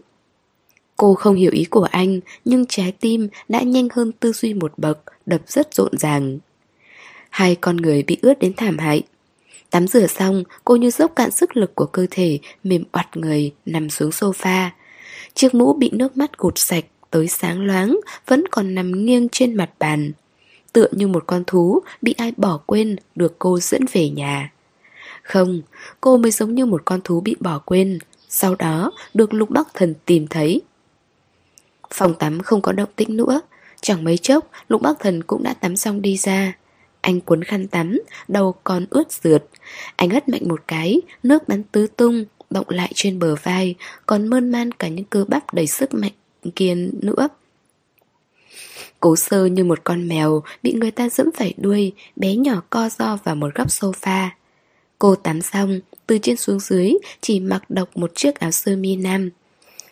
Cô 0.97 1.13
không 1.13 1.35
hiểu 1.35 1.51
ý 1.51 1.65
của 1.65 1.87
anh, 1.91 2.19
Nhưng 2.45 2.65
trái 2.65 2.91
tim 2.91 3.27
đã 3.49 3.61
nhanh 3.61 3.87
hơn 3.91 4.11
tư 4.11 4.31
duy 4.31 4.53
một 4.53 4.73
bậc, 4.77 4.99
Đập 5.25 5.41
rất 5.47 5.73
rộn 5.73 5.97
ràng. 5.97 6.37
Hai 7.29 7.55
con 7.55 7.77
người 7.77 8.03
bị 8.03 8.17
ướt 8.21 8.39
đến 8.39 8.53
thảm 8.57 8.77
hại 8.77 9.03
Tắm 9.69 9.87
rửa 9.87 10.07
xong, 10.07 10.43
cô 10.65 10.75
như 10.75 10.91
dốc 10.91 11.11
cạn 11.15 11.31
sức 11.31 11.57
lực 11.57 11.75
của 11.75 11.85
cơ 11.85 12.07
thể, 12.11 12.39
mềm 12.63 12.83
oặt 12.91 13.07
người, 13.17 13.51
nằm 13.65 13.89
xuống 13.89 14.09
sofa. 14.09 14.69
Chiếc 15.33 15.53
mũ 15.53 15.73
bị 15.73 15.89
nước 15.93 16.17
mắt 16.17 16.37
gột 16.37 16.57
sạch, 16.57 16.85
tới 17.11 17.27
sáng 17.27 17.65
loáng, 17.65 17.99
vẫn 18.27 18.43
còn 18.51 18.75
nằm 18.75 19.05
nghiêng 19.05 19.29
trên 19.29 19.55
mặt 19.55 19.69
bàn. 19.79 20.11
Tựa 20.73 20.87
như 20.91 21.07
một 21.07 21.23
con 21.27 21.43
thú 21.47 21.79
bị 22.01 22.15
ai 22.17 22.33
bỏ 22.37 22.59
quên 22.65 22.95
được 23.15 23.35
cô 23.39 23.59
dẫn 23.59 23.85
về 23.91 24.09
nhà. 24.09 24.51
Không, 25.23 25.61
cô 26.01 26.17
mới 26.17 26.31
giống 26.31 26.55
như 26.55 26.65
một 26.65 26.81
con 26.85 27.01
thú 27.03 27.21
bị 27.21 27.35
bỏ 27.39 27.59
quên, 27.59 27.99
sau 28.29 28.55
đó 28.55 28.91
được 29.13 29.33
lục 29.33 29.49
bắc 29.49 29.67
thần 29.73 29.93
tìm 30.05 30.27
thấy. 30.27 30.61
Phòng 31.93 32.13
tắm 32.19 32.39
không 32.39 32.61
có 32.61 32.71
động 32.71 32.89
tĩnh 32.95 33.17
nữa, 33.17 33.41
chẳng 33.81 34.03
mấy 34.03 34.17
chốc 34.17 34.49
lục 34.67 34.81
bắc 34.81 34.99
thần 34.99 35.23
cũng 35.23 35.43
đã 35.43 35.53
tắm 35.53 35.75
xong 35.75 36.01
đi 36.01 36.17
ra. 36.17 36.53
Anh 37.01 37.21
cuốn 37.21 37.43
khăn 37.43 37.67
tắm, 37.67 37.99
đầu 38.27 38.55
còn 38.63 38.85
ướt 38.89 39.11
rượt. 39.11 39.45
Anh 39.95 40.09
hất 40.09 40.29
mạnh 40.29 40.47
một 40.47 40.61
cái, 40.67 41.01
nước 41.23 41.47
bắn 41.47 41.63
tứ 41.63 41.87
tung, 41.87 42.25
động 42.49 42.69
lại 42.69 42.91
trên 42.95 43.19
bờ 43.19 43.35
vai, 43.43 43.75
còn 44.05 44.27
mơn 44.27 44.51
man 44.51 44.71
cả 44.71 44.87
những 44.87 45.05
cơ 45.05 45.25
bắp 45.27 45.53
đầy 45.53 45.67
sức 45.67 45.93
mạnh 45.93 46.11
kia 46.55 46.75
nữa. 47.01 47.27
Cố 48.99 49.15
sơ 49.15 49.45
như 49.45 49.63
một 49.63 49.83
con 49.83 50.07
mèo 50.07 50.43
bị 50.63 50.73
người 50.73 50.91
ta 50.91 51.09
dẫm 51.09 51.29
phải 51.35 51.53
đuôi, 51.57 51.93
bé 52.15 52.35
nhỏ 52.35 52.61
co 52.69 52.89
do 52.99 53.17
vào 53.23 53.35
một 53.35 53.55
góc 53.55 53.67
sofa. 53.67 54.27
Cô 54.99 55.15
tắm 55.15 55.41
xong, 55.41 55.79
từ 56.07 56.17
trên 56.17 56.37
xuống 56.37 56.59
dưới 56.59 56.93
chỉ 57.21 57.39
mặc 57.39 57.63
độc 57.69 57.97
một 57.97 58.11
chiếc 58.15 58.39
áo 58.39 58.51
sơ 58.51 58.75
mi 58.75 58.95
nam. 58.95 59.29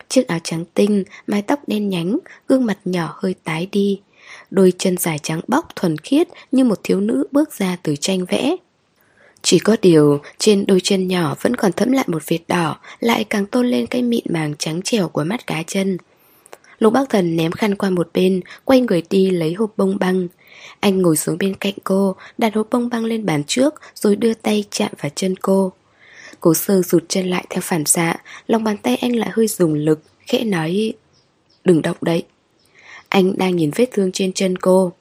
Chiếc 0.09 0.27
áo 0.27 0.39
trắng 0.43 0.65
tinh, 0.73 1.03
mái 1.27 1.41
tóc 1.41 1.59
đen 1.67 1.89
nhánh, 1.89 2.17
gương 2.47 2.65
mặt 2.65 2.77
nhỏ 2.85 3.15
hơi 3.17 3.35
tái 3.43 3.67
đi. 3.71 4.01
Đôi 4.51 4.73
chân 4.77 4.97
dài 4.97 5.19
trắng 5.23 5.41
bóc 5.47 5.75
thuần 5.75 5.97
khiết 5.97 6.27
như 6.51 6.63
một 6.63 6.79
thiếu 6.83 7.01
nữ 7.01 7.27
bước 7.31 7.53
ra 7.53 7.77
từ 7.83 7.95
tranh 7.95 8.25
vẽ. 8.25 8.55
Chỉ 9.41 9.59
có 9.59 9.75
điều, 9.81 10.21
trên 10.37 10.65
đôi 10.67 10.79
chân 10.83 11.07
nhỏ 11.07 11.35
vẫn 11.41 11.55
còn 11.55 11.71
thấm 11.71 11.91
lại 11.91 12.05
một 12.07 12.23
vệt 12.27 12.41
đỏ, 12.47 12.77
lại 12.99 13.23
càng 13.23 13.45
tôn 13.45 13.67
lên 13.67 13.87
cái 13.87 14.01
mịn 14.01 14.23
màng 14.29 14.53
trắng 14.59 14.81
trẻo 14.81 15.07
của 15.07 15.23
mắt 15.23 15.47
cá 15.47 15.63
chân. 15.63 15.97
Lục 16.79 16.93
bác 16.93 17.09
thần 17.09 17.35
ném 17.35 17.51
khăn 17.51 17.75
qua 17.75 17.89
một 17.89 18.09
bên, 18.13 18.41
quay 18.65 18.81
người 18.81 19.03
đi 19.09 19.29
lấy 19.29 19.53
hộp 19.53 19.73
bông 19.77 19.99
băng. 19.99 20.27
Anh 20.79 21.01
ngồi 21.01 21.17
xuống 21.17 21.37
bên 21.37 21.55
cạnh 21.55 21.73
cô, 21.83 22.15
đặt 22.37 22.55
hộp 22.55 22.67
bông 22.71 22.89
băng 22.89 23.05
lên 23.05 23.25
bàn 23.25 23.43
trước, 23.47 23.73
rồi 23.95 24.15
đưa 24.15 24.33
tay 24.33 24.63
chạm 24.71 24.91
vào 25.01 25.11
chân 25.15 25.35
cô. 25.35 25.71
Cố 26.39 26.53
sơ 26.53 26.81
rụt 26.81 27.03
chân 27.07 27.29
lại 27.29 27.45
theo 27.49 27.61
phản 27.61 27.85
xạ, 27.85 28.15
lòng 28.47 28.63
bàn 28.63 28.77
tay 28.77 28.95
anh 28.95 29.15
lại 29.15 29.29
hơi 29.33 29.47
dùng 29.47 29.73
lực, 29.73 29.99
khẽ 30.27 30.43
nói 30.43 30.93
Đừng 31.63 31.81
động 31.81 31.97
đấy. 32.01 32.23
Anh 33.09 33.37
đang 33.37 33.55
nhìn 33.55 33.71
vết 33.75 33.89
thương 33.91 34.11
trên 34.11 34.33
chân 34.33 34.57
cô. 34.57 34.93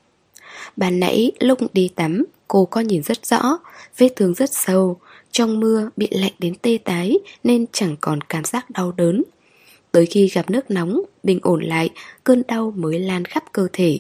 Ban 0.76 1.00
nãy 1.00 1.32
lúc 1.40 1.58
đi 1.72 1.88
tắm, 1.94 2.24
Cô 2.48 2.64
có 2.64 2.80
nhìn 2.80 3.02
rất 3.02 3.26
rõ, 3.26 3.58
Vết 3.98 4.08
thương 4.16 4.34
rất 4.34 4.50
sâu, 4.52 5.00
Trong 5.30 5.60
mưa 5.60 5.90
bị 5.96 6.08
lạnh 6.10 6.32
đến 6.38 6.54
tê 6.62 6.78
tái 6.84 7.18
Nên 7.44 7.66
chẳng 7.72 7.96
còn 8.00 8.20
cảm 8.20 8.44
giác 8.44 8.70
đau 8.70 8.92
đớn. 8.92 9.22
Tới 9.92 10.06
khi 10.06 10.28
gặp 10.28 10.50
nước 10.50 10.70
nóng, 10.70 11.02
Bình 11.22 11.38
ổn 11.42 11.62
lại, 11.64 11.90
Cơn 12.24 12.42
đau 12.48 12.72
mới 12.76 12.98
lan 12.98 13.24
khắp 13.24 13.44
cơ 13.52 13.68
thể. 13.72 13.98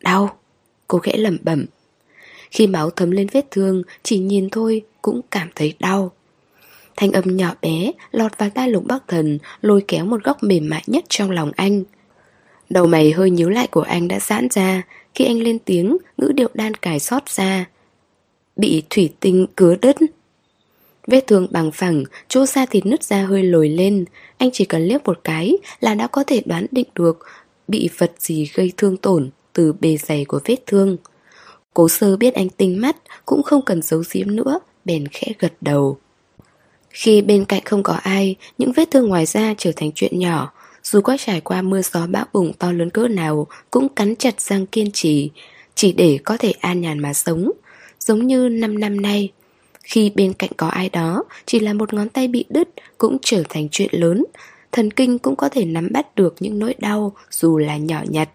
Đau, 0.00 0.38
Cô 0.88 0.98
khẽ 0.98 1.16
lẩm 1.16 1.38
bẩm. 1.42 1.66
Khi 2.50 2.66
máu 2.66 2.90
thấm 2.90 3.10
lên 3.10 3.26
vết 3.32 3.50
thương, 3.50 3.82
Chỉ 4.02 4.18
nhìn 4.18 4.50
thôi 4.50 4.82
cũng 5.02 5.20
cảm 5.30 5.48
thấy 5.54 5.74
đau. 5.78 6.12
Thanh 6.96 7.12
âm 7.12 7.36
nhỏ 7.36 7.54
bé 7.62 7.92
lọt 8.10 8.38
vào 8.38 8.50
tai 8.50 8.70
lục 8.70 8.84
bắc 8.86 9.08
thần, 9.08 9.38
Lôi 9.60 9.84
kéo 9.88 10.04
một 10.04 10.24
góc 10.24 10.42
mềm 10.42 10.68
mại 10.68 10.82
nhất 10.86 11.04
trong 11.08 11.30
lòng 11.30 11.52
anh. 11.56 11.84
Đầu 12.70 12.86
mày 12.86 13.12
hơi 13.12 13.30
nhíu 13.30 13.48
lại 13.48 13.66
của 13.66 13.80
anh 13.80 14.08
đã 14.08 14.20
giãn 14.20 14.48
ra 14.50 14.82
Khi 15.14 15.24
anh 15.24 15.42
lên 15.42 15.58
tiếng 15.58 15.96
Ngữ 16.16 16.32
điệu 16.34 16.48
đan 16.54 16.74
cài 16.74 17.00
xót 17.00 17.28
ra. 17.28 17.64
Bị 18.56 18.82
thủy 18.90 19.12
tinh 19.20 19.46
cứa 19.56 19.76
đứt. 19.82 19.96
Vết 21.06 21.26
thương 21.26 21.46
bằng 21.50 21.70
phẳng 21.72 22.04
Chỗ 22.28 22.46
da 22.46 22.66
thịt 22.66 22.86
nứt 22.86 23.02
ra 23.02 23.22
hơi 23.22 23.42
lồi 23.42 23.68
lên. 23.68 24.04
Anh 24.38 24.50
chỉ 24.52 24.64
cần 24.64 24.82
liếc 24.82 25.04
một 25.04 25.20
cái 25.24 25.52
Là 25.80 25.94
đã 25.94 26.06
có 26.06 26.24
thể 26.24 26.42
đoán 26.46 26.66
định 26.72 26.88
được 26.94 27.18
Bị 27.68 27.88
vật 27.98 28.12
gì 28.18 28.50
gây 28.54 28.72
thương 28.76 28.96
tổn 28.96 29.30
Từ 29.52 29.72
bề 29.80 29.96
dày 29.96 30.24
của 30.24 30.40
vết 30.44 30.56
thương. 30.66 30.96
Cố 31.74 31.88
sơ 31.88 32.16
biết 32.16 32.34
anh 32.34 32.48
tinh 32.48 32.80
mắt 32.80 32.96
Cũng 33.26 33.42
không 33.42 33.62
cần 33.62 33.82
giấu 33.82 34.02
giếm 34.12 34.36
nữa 34.36 34.58
Bèn 34.84 35.08
khẽ 35.08 35.32
gật 35.38 35.52
đầu. 35.60 35.98
Khi 36.90 37.22
bên 37.22 37.44
cạnh 37.44 37.62
không 37.64 37.82
có 37.82 37.92
ai, 37.92 38.36
những 38.58 38.72
vết 38.72 38.90
thương 38.90 39.08
ngoài 39.08 39.26
da 39.26 39.54
trở 39.58 39.72
thành 39.76 39.90
chuyện 39.94 40.18
nhỏ. 40.18 40.52
Dù 40.86 41.00
có 41.00 41.16
trải 41.16 41.40
qua 41.40 41.62
mưa 41.62 41.82
gió 41.82 42.06
bão 42.06 42.24
bùng 42.32 42.52
to 42.52 42.72
lớn 42.72 42.90
cỡ 42.90 43.08
nào, 43.08 43.46
cũng 43.70 43.88
cắn 43.88 44.16
chặt 44.16 44.40
răng 44.40 44.66
kiên 44.66 44.90
trì, 44.92 45.30
chỉ 45.74 45.92
để 45.92 46.18
có 46.24 46.36
thể 46.36 46.52
an 46.60 46.80
nhàn 46.80 46.98
mà 46.98 47.12
sống. 47.12 47.50
Giống 48.00 48.26
như 48.26 48.48
5 48.48 48.78
năm 48.78 49.00
nay, 49.00 49.32
khi 49.82 50.12
bên 50.14 50.32
cạnh 50.32 50.50
có 50.56 50.68
ai 50.68 50.88
đó, 50.88 51.24
chỉ 51.46 51.60
là 51.60 51.72
một 51.72 51.94
ngón 51.94 52.08
tay 52.08 52.28
bị 52.28 52.44
đứt 52.48 52.68
cũng 52.98 53.18
trở 53.22 53.42
thành 53.48 53.68
chuyện 53.70 53.88
lớn. 53.92 54.24
Thần 54.72 54.90
kinh 54.90 55.18
cũng 55.18 55.36
có 55.36 55.48
thể 55.48 55.64
nắm 55.64 55.88
bắt 55.92 56.14
được 56.14 56.34
những 56.40 56.58
nỗi 56.58 56.74
đau 56.78 57.16
dù 57.30 57.58
là 57.58 57.76
nhỏ 57.76 58.02
nhặt, 58.08 58.28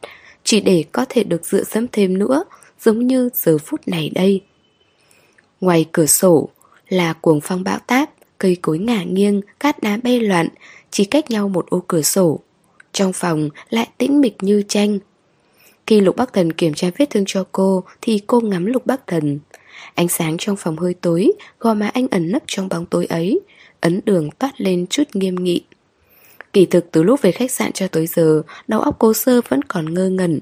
chỉ 0.44 0.62
để 0.62 0.84
có 0.92 1.06
thể 1.10 1.24
được 1.24 1.46
dựa 1.46 1.64
dẫm 1.64 1.88
thêm 1.92 2.18
nữa, 2.18 2.44
giống 2.80 3.08
như 3.08 3.30
giờ 3.34 3.58
phút 3.58 3.88
này 3.88 4.12
đây. 4.16 4.42
Ngoài 5.62 5.86
cửa 5.92 6.06
sổ 6.06 6.50
là 6.90 7.14
cuồng 7.14 7.42
phong 7.42 7.64
bão 7.64 7.80
táp, 7.80 8.10
cây 8.38 8.58
cối 8.62 8.80
ngả 8.80 9.04
nghiêng, 9.04 9.42
cát 9.60 9.84
đá 9.84 9.98
bay 10.04 10.20
loạn, 10.20 10.48
chỉ 10.92 11.06
cách 11.06 11.32
nhau 11.32 11.50
một 11.50 11.70
ô 11.70 11.84
cửa 11.88 12.02
sổ. 12.02 12.40
Trong 12.92 13.14
phòng 13.14 13.50
lại 13.70 13.90
tĩnh 13.98 14.22
mịch 14.22 14.44
như 14.44 14.64
tranh. 14.68 15.00
Khi 15.88 16.02
Lục 16.02 16.16
Bắc 16.16 16.34
Thần 16.34 16.54
kiểm 16.54 16.74
tra 16.74 16.90
vết 16.98 17.10
thương 17.10 17.24
cho 17.28 17.46
cô 17.52 17.84
thì 18.02 18.22
cô 18.28 18.42
ngắm 18.42 18.66
Lục 18.66 18.86
Bắc 18.86 19.08
Thần. 19.08 19.40
Ánh 19.96 20.08
sáng 20.08 20.36
trong 20.38 20.56
phòng 20.56 20.78
hơi 20.78 20.94
tối, 20.94 21.32
gò 21.60 21.74
má 21.74 21.88
anh 21.94 22.08
ẩn 22.12 22.32
nấp 22.32 22.44
trong 22.48 22.70
bóng 22.70 22.86
tối 22.86 23.06
ấy, 23.06 23.40
ấn 23.82 24.02
đường 24.06 24.30
toát 24.40 24.52
lên 24.58 24.86
chút 24.90 25.04
nghiêm 25.14 25.36
nghị. 25.36 25.64
Kỳ 26.54 26.66
thực 26.66 26.92
từ 26.92 27.04
lúc 27.04 27.22
về 27.22 27.32
khách 27.32 27.52
sạn 27.52 27.72
cho 27.72 27.88
tới 27.88 28.08
giờ, 28.08 28.42
đầu 28.68 28.82
óc 28.82 28.96
cô 29.00 29.14
sơ 29.14 29.42
vẫn 29.50 29.62
còn 29.62 29.94
ngơ 29.94 30.10
ngẩn. 30.10 30.40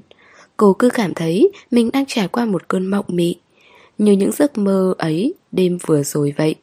Cô 0.56 0.72
cứ 0.72 0.90
cảm 0.90 1.14
thấy 1.14 1.50
mình 1.70 1.90
đang 1.92 2.06
trải 2.06 2.28
qua 2.28 2.44
một 2.44 2.68
cơn 2.68 2.86
mộng 2.86 3.04
mị. 3.08 3.36
Như 3.98 4.12
những 4.12 4.32
giấc 4.32 4.58
mơ 4.58 4.94
ấy 4.98 5.34
đêm 5.52 5.78
vừa 5.86 6.02
rồi 6.02 6.34
vậy. 6.36 6.54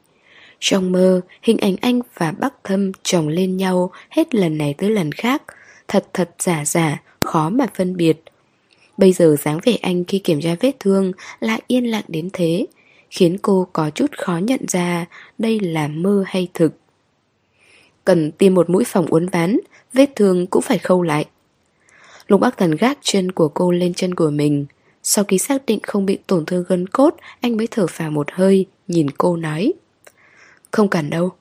Trong 0.59 0.91
mơ, 0.91 1.21
hình 1.41 1.57
ảnh 1.57 1.75
anh 1.81 2.01
và 2.17 2.31
Bắc 2.31 2.53
Thâm 2.63 2.91
chồng 3.03 3.27
lên 3.27 3.57
nhau 3.57 3.91
hết 4.09 4.35
lần 4.35 4.57
này 4.57 4.75
tới 4.77 4.89
lần 4.89 5.11
khác. 5.11 5.43
Thật 5.87 6.07
thật 6.13 6.29
giả 6.39 6.65
giả, 6.65 7.01
khó 7.21 7.49
mà 7.49 7.65
phân 7.75 7.97
biệt. 7.97 8.23
Bây 8.97 9.11
giờ 9.11 9.35
dáng 9.43 9.59
vẻ 9.63 9.77
anh 9.81 10.03
khi 10.05 10.19
kiểm 10.19 10.41
tra 10.41 10.55
vết 10.59 10.71
thương 10.79 11.11
lại 11.39 11.61
yên 11.67 11.91
lặng 11.91 12.03
đến 12.07 12.29
thế, 12.33 12.65
khiến 13.09 13.37
cô 13.41 13.67
có 13.73 13.89
chút 13.89 14.11
khó 14.17 14.37
nhận 14.37 14.59
ra 14.67 15.05
đây 15.37 15.59
là 15.59 15.87
mơ 15.87 16.23
hay 16.27 16.47
thực. 16.53 16.73
Cần 18.05 18.31
tìm 18.31 18.53
một 18.53 18.69
mũi 18.69 18.83
phòng 18.87 19.05
uốn 19.05 19.27
ván, 19.29 19.59
vết 19.93 20.09
thương 20.15 20.47
cũng 20.47 20.61
phải 20.61 20.77
khâu 20.77 21.01
lại. 21.01 21.25
Lục 22.27 22.41
Bắc 22.41 22.57
Thần 22.57 22.71
gác 22.71 22.97
chân 23.01 23.31
của 23.31 23.47
cô 23.47 23.71
lên 23.71 23.93
chân 23.93 24.15
của 24.15 24.29
mình. 24.29 24.65
Sau 25.03 25.25
khi 25.25 25.37
xác 25.37 25.65
định 25.65 25.79
không 25.83 26.05
bị 26.05 26.17
tổn 26.27 26.45
thương 26.45 26.63
gân 26.67 26.87
cốt, 26.87 27.15
anh 27.41 27.57
mới 27.57 27.67
thở 27.71 27.87
phào 27.87 28.11
một 28.11 28.27
hơi, 28.31 28.65
nhìn 28.87 29.09
cô 29.09 29.37
nói. 29.37 29.73
Không 30.71 30.89
cần 30.89 31.09
đâu. 31.09 31.31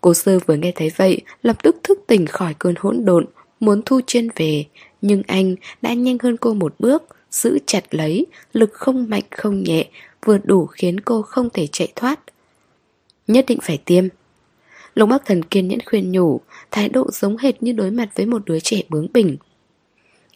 Cô 0.00 0.14
sơ 0.14 0.38
vừa 0.46 0.56
nghe 0.56 0.72
thấy 0.74 0.90
vậy, 0.96 1.20
lập 1.42 1.62
tức 1.62 1.76
thức 1.82 1.98
tỉnh 2.06 2.26
khỏi 2.26 2.54
cơn 2.58 2.74
hỗn 2.78 3.04
độn, 3.04 3.26
muốn 3.60 3.82
thu 3.86 4.00
chân 4.06 4.28
về, 4.36 4.64
nhưng 5.02 5.22
anh 5.26 5.56
đã 5.82 5.92
nhanh 5.94 6.18
hơn 6.22 6.36
cô 6.36 6.54
một 6.54 6.74
bước, 6.78 7.02
giữ 7.30 7.58
chặt 7.66 7.94
lấy, 7.94 8.26
lực 8.52 8.72
không 8.72 9.08
mạnh 9.08 9.22
không 9.30 9.62
nhẹ, 9.62 9.88
vừa 10.24 10.38
đủ 10.38 10.66
khiến 10.66 11.00
cô 11.00 11.22
không 11.22 11.50
thể 11.50 11.66
chạy 11.66 11.92
thoát. 11.96 12.20
Nhất 13.26 13.44
định 13.48 13.58
phải 13.62 13.78
tiêm. 13.84 14.04
Lục 14.94 15.08
bác 15.08 15.26
Thần 15.26 15.42
kiên 15.42 15.68
nhẫn 15.68 15.78
khuyên 15.86 16.12
nhủ, 16.12 16.40
thái 16.70 16.88
độ 16.88 17.10
giống 17.12 17.36
hệt 17.36 17.62
như 17.62 17.72
đối 17.72 17.90
mặt 17.90 18.08
với 18.14 18.26
một 18.26 18.42
đứa 18.46 18.60
trẻ 18.60 18.82
bướng 18.88 19.06
bỉnh. 19.12 19.36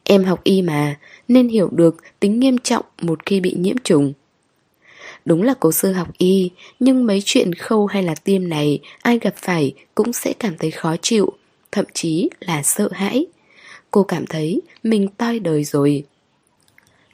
Em 0.04 0.24
học 0.24 0.40
y 0.44 0.62
mà, 0.62 0.98
nên 1.28 1.48
hiểu 1.48 1.68
được 1.72 1.96
tính 2.20 2.40
nghiêm 2.40 2.58
trọng 2.58 2.84
một 3.02 3.26
khi 3.26 3.40
bị 3.40 3.54
nhiễm 3.58 3.76
trùng. 3.84 4.12
Đúng 5.24 5.42
là 5.42 5.54
cố 5.60 5.72
sư 5.72 5.92
học 5.92 6.08
y, 6.18 6.50
nhưng 6.80 7.06
mấy 7.06 7.22
chuyện 7.24 7.54
khâu 7.54 7.86
hay 7.86 8.02
là 8.02 8.14
tiêm 8.14 8.48
này 8.48 8.80
ai 9.02 9.18
gặp 9.18 9.34
phải 9.36 9.74
cũng 9.94 10.12
sẽ 10.12 10.32
cảm 10.32 10.58
thấy 10.58 10.70
khó 10.70 10.96
chịu, 11.02 11.32
thậm 11.72 11.84
chí 11.94 12.30
là 12.40 12.62
sợ 12.62 12.88
hãi. 12.92 13.26
Cô 13.90 14.02
cảm 14.02 14.26
thấy 14.26 14.62
mình 14.82 15.08
toi 15.08 15.38
đời 15.38 15.64
rồi. 15.64 16.04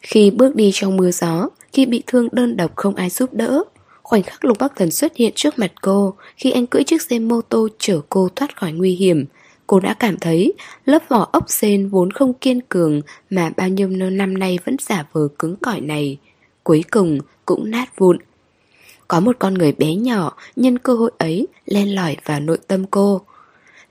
Khi 0.02 0.30
bước 0.30 0.56
đi 0.56 0.70
trong 0.74 0.96
mưa 0.96 1.10
gió, 1.10 1.48
khi 1.72 1.86
bị 1.86 2.02
thương 2.06 2.28
đơn 2.32 2.56
độc 2.56 2.76
không 2.76 2.94
ai 2.94 3.10
giúp 3.10 3.34
đỡ, 3.34 3.64
khoảnh 4.02 4.22
khắc 4.22 4.44
Lục 4.44 4.58
Bắc 4.58 4.72
Thần 4.76 4.90
xuất 4.90 5.16
hiện 5.16 5.32
trước 5.34 5.58
mặt 5.58 5.72
cô 5.82 6.14
khi 6.36 6.50
anh 6.50 6.66
cưỡi 6.66 6.84
chiếc 6.84 7.02
xe 7.02 7.18
mô 7.18 7.40
tô 7.40 7.68
chở 7.78 8.00
cô 8.08 8.28
thoát 8.36 8.56
khỏi 8.56 8.72
nguy 8.72 8.94
hiểm. 8.94 9.24
Cô 9.66 9.80
đã 9.80 9.94
cảm 9.94 10.18
thấy 10.18 10.52
lớp 10.84 11.02
vỏ 11.08 11.28
ốc 11.32 11.44
sên 11.48 11.88
vốn 11.88 12.10
không 12.10 12.34
kiên 12.34 12.60
cường 12.60 13.00
mà 13.30 13.50
bao 13.56 13.68
nhiêu 13.68 13.88
năm 13.88 14.38
nay 14.38 14.58
vẫn 14.64 14.76
giả 14.80 15.06
vờ 15.12 15.28
cứng 15.38 15.56
cỏi 15.56 15.80
này. 15.80 16.18
Cuối 16.70 16.84
cùng 16.90 17.18
cũng 17.46 17.70
nát 17.70 17.98
vụn. 17.98 18.18
Có 19.08 19.20
một 19.20 19.36
con 19.38 19.54
người 19.54 19.72
bé 19.72 19.94
nhỏ 19.94 20.36
nhân 20.56 20.78
cơ 20.78 20.94
hội 20.94 21.10
ấy 21.18 21.46
len 21.66 21.94
lỏi 21.94 22.16
vào 22.24 22.40
nội 22.40 22.58
tâm 22.66 22.86
cô. 22.86 23.20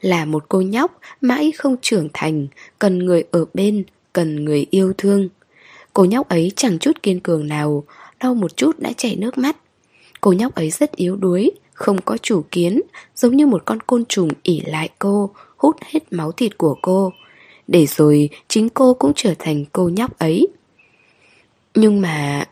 Là 0.02 0.26
một 0.26 0.46
cô 0.50 0.62
nhóc 0.62 1.00
mãi 1.22 1.52
không 1.52 1.76
trưởng 1.82 2.08
thành, 2.14 2.48
cần 2.80 3.00
người 3.00 3.24
ở 3.32 3.46
bên, 3.54 3.84
cần 4.14 4.46
người 4.46 4.66
yêu 4.70 4.94
thương. 4.98 5.30
Cô 5.94 6.06
nhóc 6.06 6.30
ấy 6.30 6.52
chẳng 6.56 6.80
chút 6.80 7.04
kiên 7.04 7.20
cường 7.20 7.48
nào, 7.48 7.84
đau 8.20 8.36
một 8.36 8.58
chút 8.58 8.80
đã 8.80 8.92
chảy 8.98 9.16
nước 9.16 9.38
mắt. 9.38 9.58
Cô 10.22 10.32
nhóc 10.32 10.56
ấy 10.56 10.72
rất 10.72 10.92
yếu 10.96 11.16
đuối, 11.16 11.52
không 11.74 12.02
có 12.02 12.18
chủ 12.18 12.44
kiến, 12.52 12.82
giống 13.16 13.36
như 13.36 13.48
một 13.48 13.62
con 13.66 13.80
côn 13.80 14.06
trùng 14.06 14.30
ỉ 14.44 14.62
lại 14.66 14.90
cô, 15.00 15.30
hút 15.58 15.76
hết 15.86 16.14
máu 16.14 16.32
thịt 16.32 16.58
của 16.58 16.76
cô. 16.82 17.14
Để 17.68 17.86
rồi 17.86 18.30
chính 18.48 18.70
cô 18.70 18.94
cũng 18.94 19.12
trở 19.16 19.34
thành 19.40 19.66
cô 19.72 19.90
nhóc 19.90 20.20
ấy. 20.20 20.48
Nhưng 21.76 22.02
mà 22.02 22.46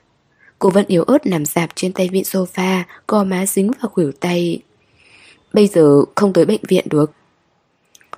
Cô 0.59 0.69
vẫn 0.69 0.85
yếu 0.87 1.03
ớt 1.03 1.25
nằm 1.25 1.45
dạp 1.45 1.69
trên 1.75 1.93
tay 1.93 2.09
vịn 2.11 2.23
sofa 2.23 2.83
Co 3.07 3.23
má 3.23 3.45
dính 3.45 3.71
vào 3.81 3.89
khuỷu 3.89 4.11
tay. 4.11 4.59
Bây 5.53 5.67
giờ 5.67 6.01
không 6.15 6.33
tới 6.33 6.45
bệnh 6.45 6.61
viện 6.67 6.85
được. 6.89 7.11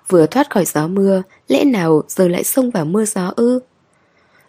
Vừa 0.08 0.26
thoát 0.26 0.50
khỏi 0.50 0.66
gió 0.66 0.88
mưa 0.88 1.22
Lẽ 1.48 1.64
nào 1.64 2.04
giờ 2.08 2.28
lại 2.28 2.44
xông 2.44 2.70
vào 2.70 2.86
mưa 2.86 3.06
gió 3.06 3.34
ư? 3.36 3.60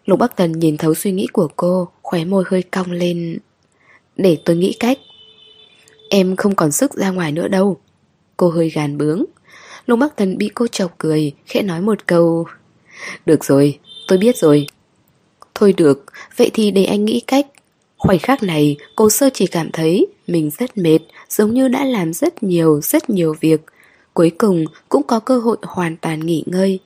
Lục 0.05 0.18
Bắc 0.18 0.36
Tần 0.36 0.53
nhìn 0.53 0.76
thấu 0.76 0.95
suy 0.95 1.12
nghĩ 1.12 1.26
của 1.32 1.49
cô 1.57 1.88
Khóe 2.03 2.24
môi 2.24 2.45
hơi 2.47 2.62
cong 2.62 2.91
lên. 2.93 3.38
Để 4.16 4.38
tôi 4.45 4.57
nghĩ 4.57 4.72
cách. 4.80 4.99
Em 6.11 6.36
không 6.36 6.55
còn 6.55 6.72
sức 6.72 6.95
ra 6.95 7.11
ngoài 7.11 7.32
nữa 7.32 7.49
đâu. 7.49 7.80
Cô 8.36 8.49
hơi 8.49 8.70
gàn 8.70 8.99
bướng. 8.99 9.24
Lục 9.86 9.99
Bắc 9.99 10.16
Tần 10.16 10.38
bị 10.38 10.51
cô 10.55 10.66
chọc 10.66 10.95
cười 10.99 11.32
Khẽ 11.47 11.62
nói 11.62 11.80
một 11.80 12.07
câu. 12.07 12.47
Được 13.26 13.45
rồi, 13.45 13.78
tôi 14.09 14.18
biết 14.18 14.36
rồi. 14.36 14.66
Thôi 15.55 15.74
được, 15.76 16.05
vậy 16.36 16.51
thì 16.55 16.70
để 16.70 16.84
anh 16.84 17.05
nghĩ 17.05 17.20
cách. 17.20 17.47
Khoảnh 18.01 18.18
khắc 18.18 18.42
này, 18.42 18.76
cô 18.96 19.11
sơ 19.11 19.30
chỉ 19.34 19.46
cảm 19.46 19.70
thấy 19.72 20.07
mình 20.26 20.51
rất 20.59 20.78
mệt, 20.78 20.98
giống 21.28 21.55
như 21.55 21.68
đã 21.68 21.84
làm 21.84 22.12
rất 22.12 22.42
nhiều, 22.42 22.80
rất 22.80 23.11
nhiều 23.11 23.34
việc. 23.40 23.61
Cuối 24.14 24.30
cùng 24.30 24.64
cũng 24.88 25.03
có 25.03 25.20
cơ 25.20 25.38
hội 25.38 25.57
hoàn 25.62 25.96
toàn 25.96 26.26
nghỉ 26.26 26.42
ngơi. 26.46 26.78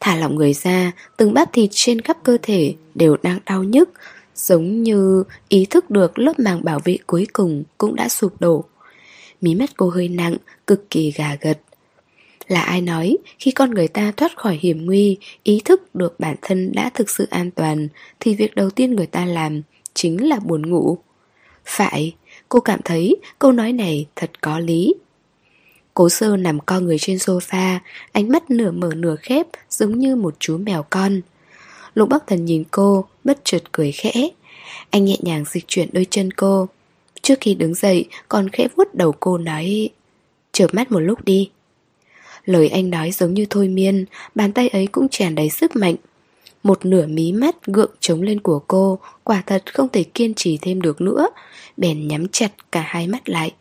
Thả 0.00 0.16
lỏng 0.16 0.36
người 0.36 0.52
ra, 0.52 0.92
từng 1.16 1.34
bắp 1.34 1.52
thịt 1.52 1.70
trên 1.72 2.00
khắp 2.00 2.16
cơ 2.22 2.38
thể 2.42 2.74
đều 2.94 3.16
đang 3.22 3.38
đau 3.46 3.62
nhức, 3.62 3.90
giống 4.34 4.82
như 4.82 5.24
ý 5.48 5.66
thức 5.70 5.90
được 5.90 6.18
lớp 6.18 6.38
màng 6.38 6.64
bảo 6.64 6.80
vệ 6.84 6.98
cuối 7.06 7.26
cùng 7.32 7.64
cũng 7.78 7.94
đã 7.94 8.08
sụp 8.08 8.40
đổ. 8.40 8.64
Mí 9.40 9.54
mắt 9.54 9.70
cô 9.76 9.88
hơi 9.88 10.08
nặng, 10.08 10.36
cực 10.66 10.90
kỳ 10.90 11.10
gà 11.10 11.36
gật. 11.40 11.58
Là 12.48 12.60
ai 12.60 12.80
nói, 12.80 13.16
khi 13.38 13.50
con 13.50 13.70
người 13.70 13.88
ta 13.88 14.12
thoát 14.16 14.36
khỏi 14.36 14.58
hiểm 14.62 14.86
nguy, 14.86 15.16
ý 15.42 15.60
thức 15.64 15.94
được 15.94 16.20
bản 16.20 16.36
thân 16.42 16.72
đã 16.72 16.90
thực 16.94 17.10
sự 17.10 17.26
an 17.30 17.50
toàn, 17.50 17.88
thì 18.20 18.34
việc 18.34 18.54
đầu 18.54 18.70
tiên 18.70 18.94
người 18.94 19.06
ta 19.06 19.24
làm 19.24 19.62
chính 19.94 20.28
là 20.28 20.38
buồn 20.38 20.70
ngủ. 20.70 20.98
Phải, 21.64 22.14
cô 22.48 22.60
cảm 22.60 22.80
thấy 22.84 23.16
câu 23.38 23.52
nói 23.52 23.72
này 23.72 24.06
thật 24.16 24.30
có 24.40 24.58
lý. 24.58 24.94
Cố 25.94 26.08
sơ 26.08 26.36
nằm 26.36 26.60
co 26.60 26.80
người 26.80 26.98
trên 26.98 27.16
sofa, 27.16 27.78
ánh 28.12 28.28
mắt 28.28 28.50
nửa 28.50 28.70
mở 28.70 28.90
nửa 28.96 29.16
khép 29.16 29.46
giống 29.70 29.98
như 29.98 30.16
một 30.16 30.34
chú 30.38 30.58
mèo 30.58 30.84
con. 30.90 31.20
Lục 31.94 32.08
Bắc 32.08 32.26
Thần 32.26 32.44
nhìn 32.44 32.64
cô, 32.70 33.04
bất 33.24 33.38
chợt 33.44 33.72
cười 33.72 33.92
khẽ. 33.92 34.28
Anh 34.90 35.04
nhẹ 35.04 35.16
nhàng 35.22 35.44
dịch 35.50 35.64
chuyển 35.66 35.88
đôi 35.92 36.06
chân 36.10 36.30
cô. 36.30 36.68
Trước 37.22 37.34
khi 37.40 37.54
đứng 37.54 37.74
dậy, 37.74 38.04
còn 38.28 38.48
khẽ 38.48 38.68
vuốt 38.76 38.94
đầu 38.94 39.12
cô 39.20 39.38
nói 39.38 39.90
Chợp 40.54 40.74
mắt 40.74 40.92
một 40.92 41.00
lúc 41.00 41.24
đi. 41.24 41.50
Lời 42.44 42.68
anh 42.68 42.90
nói 42.90 43.10
giống 43.10 43.34
như 43.34 43.46
thôi 43.50 43.68
miên, 43.68 44.04
bàn 44.34 44.52
tay 44.52 44.68
ấy 44.68 44.86
cũng 44.86 45.08
tràn 45.08 45.34
đầy 45.34 45.50
sức 45.50 45.76
mạnh, 45.76 45.94
một 46.64 46.86
nửa 46.86 47.06
mí 47.06 47.32
mắt 47.32 47.66
gượng 47.66 47.90
trống 48.00 48.22
lên 48.22 48.40
của 48.40 48.58
cô 48.58 48.98
Quả 49.24 49.42
thật 49.46 49.74
không 49.74 49.88
thể 49.88 50.04
kiên 50.04 50.34
trì 50.34 50.58
thêm 50.62 50.82
được 50.82 51.00
nữa. 51.00 51.28
Bèn 51.76 52.08
nhắm 52.08 52.28
chặt 52.28 52.52
cả 52.72 52.84
hai 52.86 53.06
mắt 53.06 53.28
lại. 53.28 53.54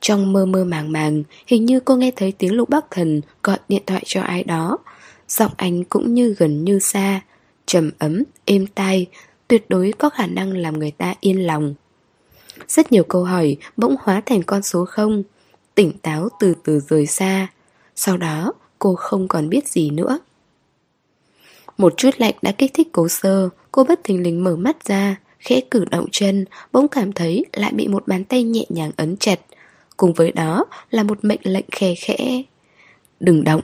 Trong 0.00 0.32
mơ 0.32 0.46
mơ 0.46 0.64
màng 0.64 0.92
màng 0.92 1.22
Hình 1.46 1.66
như 1.66 1.80
cô 1.80 1.96
nghe 1.96 2.10
thấy 2.16 2.32
tiếng 2.32 2.54
lục 2.54 2.68
bắc 2.68 2.90
thần 2.90 3.20
Gọi 3.42 3.58
điện 3.68 3.82
thoại 3.86 4.02
cho 4.06 4.22
ai 4.22 4.44
đó. 4.44 4.78
Giọng 5.28 5.52
anh 5.56 5.84
cũng 5.84 6.14
như 6.14 6.34
gần 6.38 6.64
như 6.64 6.78
xa 6.78 7.20
trầm 7.66 7.90
ấm, 7.98 8.22
êm 8.44 8.66
tai 8.66 9.06
Tuyệt 9.48 9.64
đối 9.68 9.92
có 9.98 10.10
khả 10.10 10.26
năng 10.26 10.56
làm 10.56 10.78
người 10.78 10.90
ta 10.90 11.14
yên 11.20 11.46
lòng. 11.46 11.74
Rất 12.68 12.92
nhiều 12.92 13.04
câu 13.04 13.24
hỏi 13.24 13.56
bỗng 13.76 13.96
hóa 14.00 14.22
thành 14.26 14.42
con 14.42 14.62
số 14.62 14.84
không 14.84 15.22
Tỉnh 15.74 15.92
táo 16.02 16.28
từ 16.40 16.54
từ 16.64 16.80
rời 16.80 17.06
xa. 17.06 17.46
Sau 17.96 18.16
đó 18.16 18.52
cô 18.78 18.94
không 18.94 19.28
còn 19.28 19.48
biết 19.48 19.68
gì 19.68 19.90
nữa 19.90 20.18
một 21.78 21.94
chút 21.96 22.10
lạnh 22.18 22.34
đã 22.42 22.52
kích 22.52 22.70
thích 22.74 22.88
cố 22.92 23.08
sơ. 23.08 23.48
Cô 23.72 23.84
bất 23.84 24.04
thình 24.04 24.22
lình 24.22 24.44
mở 24.44 24.56
mắt 24.56 24.84
ra, 24.84 25.16
Khẽ 25.38 25.60
cử 25.70 25.84
động 25.90 26.06
chân, 26.12 26.44
Bỗng 26.72 26.88
cảm 26.88 27.12
thấy 27.12 27.44
lại 27.52 27.72
bị 27.72 27.88
một 27.88 28.08
bàn 28.08 28.24
tay 28.24 28.42
nhẹ 28.42 28.64
nhàng 28.68 28.90
ấn 28.96 29.16
chặt. 29.16 29.40
Cùng 29.96 30.12
với 30.12 30.32
đó 30.32 30.64
là 30.90 31.02
một 31.02 31.24
mệnh 31.24 31.40
lệnh 31.42 31.64
khe 31.70 31.94
khẽ. 31.94 32.42
Đừng 33.20 33.44
động. 33.44 33.60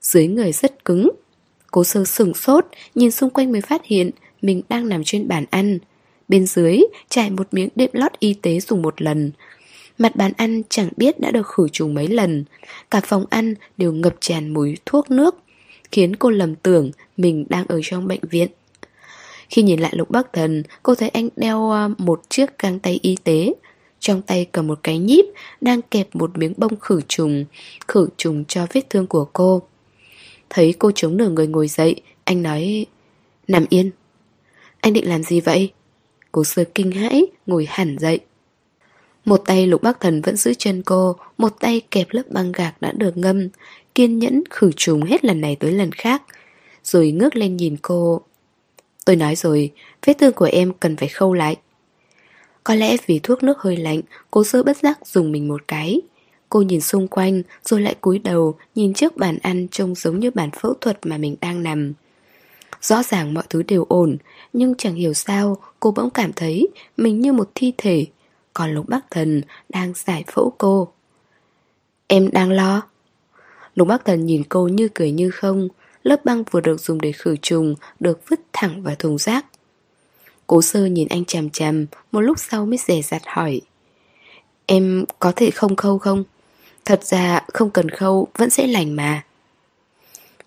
Dưới 0.00 0.26
người 0.26 0.52
rất 0.52 0.84
cứng 0.84 1.10
Cố 1.70 1.84
sơ 1.84 2.04
sửng 2.04 2.34
sốt, 2.34 2.66
Nhìn 2.94 3.10
xung 3.10 3.30
quanh 3.30 3.52
mới 3.52 3.60
phát 3.60 3.84
hiện 3.84 4.10
Mình 4.42 4.62
đang 4.68 4.88
nằm 4.88 5.02
trên 5.04 5.28
bàn 5.28 5.44
ăn. 5.50 5.78
Bên 6.28 6.46
dưới 6.46 6.80
trải 7.08 7.30
một 7.30 7.48
miếng 7.52 7.68
đệm 7.74 7.90
lót 7.92 8.12
y 8.18 8.34
tế 8.34 8.60
dùng 8.60 8.82
một 8.82 9.02
lần. 9.02 9.32
Mặt 9.98 10.16
bàn 10.16 10.32
ăn 10.36 10.62
chẳng 10.68 10.88
biết 10.96 11.20
đã 11.20 11.30
được 11.30 11.46
khử 11.46 11.68
trùng 11.68 11.94
mấy 11.94 12.08
lần. 12.08 12.44
Cả 12.90 13.00
phòng 13.04 13.24
ăn 13.30 13.54
đều 13.76 13.92
ngập 13.92 14.14
tràn 14.20 14.54
mùi 14.54 14.76
thuốc 14.86 15.10
nước, 15.10 15.42
Khiến 15.92 16.16
cô 16.16 16.30
lầm 16.30 16.54
tưởng 16.54 16.90
mình 17.16 17.44
đang 17.48 17.66
ở 17.68 17.80
trong 17.82 18.08
bệnh 18.08 18.20
viện. 18.30 18.48
Khi 19.52 19.62
nhìn 19.62 19.80
lại 19.80 19.92
Lục 19.96 20.10
Bắc 20.10 20.32
Thần, 20.32 20.62
Cô 20.82 20.94
thấy 20.94 21.08
anh 21.08 21.28
đeo 21.36 21.70
à, 21.70 21.88
một 21.98 22.22
chiếc 22.28 22.58
găng 22.58 22.78
tay 22.78 22.98
y 23.02 23.16
tế. 23.24 23.54
Trong 24.00 24.22
tay 24.22 24.46
cầm 24.52 24.66
một 24.66 24.80
cái 24.82 24.98
nhíp, 24.98 25.24
Đang 25.60 25.82
kẹp 25.82 26.16
một 26.16 26.38
miếng 26.38 26.54
bông 26.56 26.80
khử 26.80 27.00
trùng 27.08 27.44
Khử 27.88 28.08
trùng 28.16 28.44
cho 28.44 28.66
vết 28.72 28.90
thương 28.90 29.06
của 29.06 29.24
cô. 29.32 29.62
Thấy 30.50 30.74
cô 30.78 30.90
chống 30.94 31.16
nửa 31.16 31.28
người 31.28 31.46
ngồi 31.46 31.68
dậy, 31.68 32.00
Anh 32.24 32.42
nói, 32.42 32.86
Nằm 33.48 33.64
yên. 33.68 33.90
Anh 34.80 34.92
định 34.92 35.08
làm 35.08 35.22
gì 35.22 35.40
vậy? 35.40 35.72
Cô 36.32 36.44
sơ 36.44 36.64
kinh 36.74 36.92
hãi, 36.92 37.26
Ngồi 37.46 37.66
hẳn 37.70 37.96
dậy. 37.98 38.20
Một 39.24 39.36
tay 39.36 39.66
lục 39.66 39.82
bác 39.82 40.00
thần 40.00 40.22
vẫn 40.22 40.36
giữ 40.36 40.54
chân 40.54 40.82
cô, 40.82 41.16
Một 41.38 41.60
tay 41.60 41.80
kẹp 41.90 42.06
lớp 42.10 42.22
băng 42.30 42.52
gạc 42.52 42.82
đã 42.82 42.92
được 42.92 43.16
ngâm, 43.16 43.48
Kiên 43.94 44.18
nhẫn 44.18 44.42
khử 44.50 44.70
trùng 44.76 45.02
hết 45.02 45.24
lần 45.24 45.40
này 45.40 45.56
tới 45.60 45.72
lần 45.72 45.92
khác. 45.92 46.22
Rồi 46.84 47.10
ngước 47.12 47.36
lên 47.36 47.56
nhìn 47.56 47.76
cô 47.82 48.20
Tôi 49.04 49.16
nói 49.16 49.36
rồi 49.36 49.70
Vết 50.06 50.18
thương 50.18 50.32
của 50.32 50.48
em 50.52 50.72
cần 50.80 50.96
phải 50.96 51.08
khâu 51.08 51.34
lại 51.34 51.56
Có 52.64 52.74
lẽ 52.74 52.96
vì 53.06 53.18
thuốc 53.18 53.42
nước 53.42 53.58
hơi 53.58 53.76
lạnh 53.76 54.00
Cô 54.30 54.44
sơ 54.44 54.62
bất 54.62 54.76
giác 54.76 55.06
dùng 55.06 55.32
mình 55.32 55.48
một 55.48 55.62
cái 55.68 56.00
Cô 56.48 56.62
nhìn 56.62 56.80
xung 56.80 57.08
quanh 57.08 57.42
Rồi 57.64 57.80
lại 57.80 57.94
cúi 58.00 58.18
đầu 58.18 58.54
Nhìn 58.74 58.94
trước 58.94 59.16
bàn 59.16 59.38
ăn 59.42 59.68
trông 59.68 59.94
giống 59.94 60.20
như 60.20 60.30
bàn 60.30 60.50
phẫu 60.50 60.74
thuật 60.74 60.98
mà 61.06 61.16
mình 61.16 61.36
đang 61.40 61.62
nằm 61.62 61.92
Rõ 62.80 63.02
ràng 63.02 63.34
mọi 63.34 63.44
thứ 63.50 63.62
đều 63.62 63.84
ổn 63.88 64.16
Nhưng 64.52 64.74
chẳng 64.74 64.94
hiểu 64.94 65.14
sao 65.14 65.56
Cô 65.80 65.90
bỗng 65.90 66.10
cảm 66.10 66.32
thấy 66.32 66.68
Mình 66.96 67.20
như 67.20 67.32
một 67.32 67.50
thi 67.54 67.72
thể 67.78 68.06
còn 68.54 68.74
Lục 68.74 68.88
Bắc 68.88 69.10
Thần 69.10 69.42
đang 69.68 69.92
giải 69.94 70.24
phẫu 70.32 70.52
cô. 70.58 70.92
Em 72.06 72.30
đang 72.32 72.50
lo. 72.50 72.82
Lục 73.74 73.88
Bắc 73.88 74.04
Thần 74.04 74.26
nhìn 74.26 74.42
cô 74.48 74.68
như 74.68 74.88
cười 74.94 75.10
như 75.10 75.30
không, 75.30 75.68
lớp 76.02 76.24
băng 76.24 76.44
vừa 76.50 76.60
được 76.60 76.80
dùng 76.80 77.00
để 77.00 77.12
khử 77.12 77.36
trùng 77.36 77.74
được 78.00 78.20
vứt 78.28 78.40
thẳng 78.52 78.82
vào 78.82 78.94
thùng 78.94 79.18
rác. 79.18 79.46
Cố 80.46 80.62
sơ 80.62 80.86
nhìn 80.86 81.08
anh 81.08 81.24
chằm 81.24 81.50
chằm, 81.50 81.86
một 82.12 82.20
lúc 82.20 82.38
sau 82.38 82.66
mới 82.66 82.78
dè 82.78 83.02
dặt 83.02 83.22
hỏi. 83.26 83.60
Em 84.66 85.04
có 85.18 85.32
thể 85.36 85.50
không 85.50 85.76
khâu 85.76 85.98
không? 85.98 86.24
Thật 86.84 87.04
ra 87.04 87.40
không 87.52 87.70
cần 87.70 87.88
khâu 87.88 88.28
vẫn 88.38 88.50
sẽ 88.50 88.66
lành 88.66 88.96
mà. 88.96 89.24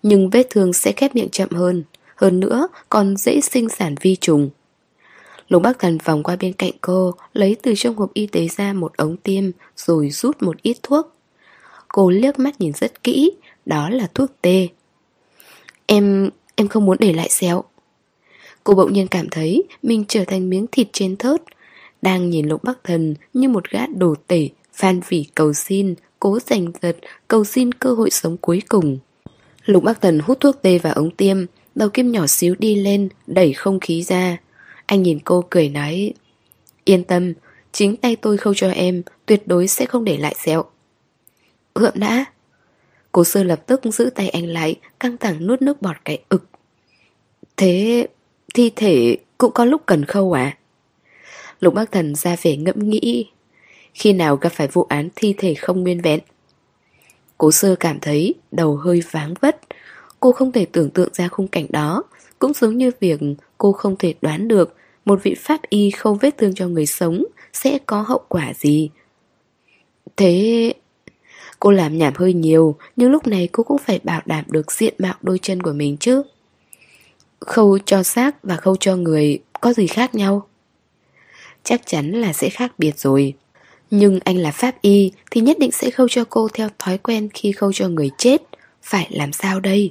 Nhưng 0.02 0.30
vết 0.30 0.46
thương 0.50 0.72
sẽ 0.72 0.92
khép 0.92 1.14
miệng 1.14 1.28
chậm 1.28 1.50
hơn, 1.50 1.84
hơn 2.14 2.40
nữa 2.40 2.68
còn 2.88 3.16
dễ 3.16 3.40
sinh 3.40 3.68
sản 3.68 3.94
vi 4.00 4.16
trùng. 4.16 4.50
Lục 5.48 5.62
Bắc 5.62 5.78
Thần 5.78 5.98
vòng 6.04 6.22
qua 6.22 6.36
bên 6.36 6.52
cạnh 6.52 6.72
cô, 6.80 7.14
lấy 7.32 7.56
từ 7.62 7.74
trong 7.76 7.96
hộp 7.96 8.14
y 8.14 8.26
tế 8.26 8.48
ra 8.56 8.72
một 8.72 8.96
ống 8.96 9.16
tiêm, 9.16 9.44
rồi 9.76 10.10
rút 10.10 10.42
một 10.42 10.62
ít 10.62 10.76
thuốc. 10.82 11.12
Cô 11.88 12.10
liếc 12.10 12.38
mắt 12.38 12.60
nhìn 12.60 12.72
rất 12.72 13.04
kỹ, 13.04 13.32
đó 13.66 13.90
là 13.90 14.08
thuốc 14.14 14.30
tê. 14.42 14.68
Em, 15.86 16.30
em 16.54 16.68
không 16.68 16.84
muốn 16.84 16.96
để 17.00 17.12
lại 17.12 17.28
sẹo. 17.30 17.64
Cô 18.64 18.74
bỗng 18.74 18.92
nhiên 18.92 19.08
cảm 19.08 19.28
thấy 19.30 19.64
mình 19.82 20.04
trở 20.08 20.24
thành 20.24 20.50
miếng 20.50 20.66
thịt 20.72 20.88
trên 20.92 21.16
thớt, 21.16 21.42
đang 22.02 22.30
nhìn 22.30 22.48
Lục 22.48 22.64
Bắc 22.64 22.84
Thần 22.84 23.14
như 23.32 23.48
một 23.48 23.70
gã 23.70 23.86
đồ 23.86 24.14
tể, 24.26 24.48
phan 24.72 25.00
vỉ 25.08 25.26
cầu 25.34 25.52
xin, 25.52 25.94
cố 26.20 26.38
giành 26.46 26.66
giật, 26.82 26.96
cầu 27.28 27.44
xin 27.44 27.72
cơ 27.72 27.92
hội 27.94 28.10
sống 28.10 28.36
cuối 28.36 28.62
cùng. 28.68 28.98
Lục 29.64 29.84
Bắc 29.84 30.00
Thần 30.00 30.18
hút 30.18 30.40
thuốc 30.40 30.62
tê 30.62 30.78
vào 30.78 30.92
ống 30.92 31.10
tiêm, 31.10 31.36
đầu 31.74 31.88
kim 31.88 32.12
nhỏ 32.12 32.26
xíu 32.26 32.54
đi 32.58 32.74
lên, 32.74 33.08
đẩy 33.26 33.52
không 33.52 33.80
khí 33.80 34.02
ra. 34.02 34.38
Anh 34.86 35.02
nhìn 35.02 35.18
cô 35.24 35.44
cười 35.50 35.68
nói 35.68 36.12
Yên 36.84 37.04
tâm, 37.04 37.32
chính 37.72 37.96
tay 37.96 38.16
tôi 38.16 38.36
khâu 38.36 38.54
cho 38.54 38.70
em 38.70 39.02
Tuyệt 39.26 39.48
đối 39.48 39.68
sẽ 39.68 39.86
không 39.86 40.04
để 40.04 40.16
lại 40.16 40.34
sẹo 40.44 40.64
Hượm 41.74 41.92
đã 41.94 42.24
Cô 43.16 43.24
sư 43.24 43.42
lập 43.42 43.66
tức 43.66 43.80
giữ 43.84 44.10
tay 44.14 44.28
anh 44.28 44.46
lại, 44.46 44.76
Căng 45.00 45.16
thẳng 45.16 45.46
nuốt 45.46 45.62
nước 45.62 45.82
bọt 45.82 45.96
cái 46.04 46.22
ực 46.28 46.44
Thế 47.56 48.06
thi 48.54 48.70
thể 48.76 49.16
cũng 49.38 49.52
có 49.52 49.64
lúc 49.64 49.82
cần 49.86 50.04
khâu 50.04 50.32
à? 50.32 50.56
Lục 51.60 51.74
bác 51.74 51.92
thần 51.92 52.14
ra 52.14 52.36
vẻ 52.42 52.56
ngẫm 52.56 52.90
nghĩ, 52.90 53.30
Khi 53.94 54.12
nào 54.12 54.36
gặp 54.36 54.52
phải 54.52 54.68
vụ 54.68 54.82
án 54.82 55.08
thi 55.16 55.34
thể 55.38 55.54
không 55.54 55.82
nguyên 55.82 56.00
vẹn 56.00 56.20
Cố 57.38 57.50
sơ 57.50 57.76
cảm 57.80 58.00
thấy 58.00 58.34
đầu 58.52 58.76
hơi 58.76 59.02
váng 59.10 59.34
vất 59.40 59.60
Cô 60.20 60.32
không 60.32 60.52
thể 60.52 60.66
tưởng 60.72 60.90
tượng 60.90 61.14
ra 61.14 61.28
khung 61.28 61.48
cảnh 61.48 61.66
đó, 61.68 62.02
Cũng 62.38 62.52
giống 62.52 62.78
như 62.78 62.90
việc 63.00 63.20
cô 63.58 63.72
không 63.72 63.96
thể 63.98 64.14
đoán 64.20 64.48
được 64.48 64.74
một 65.04 65.22
vị 65.22 65.34
pháp 65.38 65.60
y 65.68 65.90
không 65.90 66.18
vết 66.18 66.38
thương 66.38 66.54
cho 66.54 66.68
người 66.68 66.86
sống 66.86 67.24
sẽ 67.52 67.78
có 67.86 68.02
hậu 68.02 68.20
quả 68.28 68.52
gì. 68.54 68.90
Thế... 70.16 70.72
Cô 71.60 71.70
làm 71.70 71.98
nhảm 71.98 72.12
hơi 72.16 72.32
nhiều, 72.32 72.76
nhưng 72.96 73.10
lúc 73.10 73.26
này 73.26 73.48
cô 73.52 73.62
cũng 73.62 73.78
phải 73.78 74.00
bảo 74.04 74.20
đảm 74.26 74.44
được 74.48 74.72
diện 74.72 74.94
mạo 74.98 75.14
đôi 75.22 75.38
chân 75.42 75.62
của 75.62 75.72
mình 75.72 75.96
chứ. 75.96 76.22
Khâu 77.40 77.78
cho 77.78 78.02
xác 78.02 78.42
và 78.42 78.56
khâu 78.56 78.76
cho 78.76 78.96
người 78.96 79.38
có 79.60 79.72
gì 79.72 79.86
khác 79.86 80.14
nhau? 80.14 80.46
Chắc 81.64 81.86
chắn 81.86 82.12
là 82.12 82.32
sẽ 82.32 82.48
khác 82.48 82.72
biệt 82.78 82.98
rồi. 82.98 83.34
Nhưng 83.90 84.20
anh 84.24 84.36
là 84.36 84.50
pháp 84.50 84.82
y 84.82 85.12
thì 85.30 85.40
nhất 85.40 85.58
định 85.58 85.72
sẽ 85.72 85.90
khâu 85.90 86.08
cho 86.08 86.24
cô 86.30 86.48
theo 86.54 86.68
thói 86.78 86.98
quen 86.98 87.28
khi 87.34 87.52
khâu 87.52 87.72
cho 87.72 87.88
người 87.88 88.10
chết. 88.18 88.42
Phải 88.82 89.08
làm 89.10 89.32
sao 89.32 89.60
đây? 89.60 89.90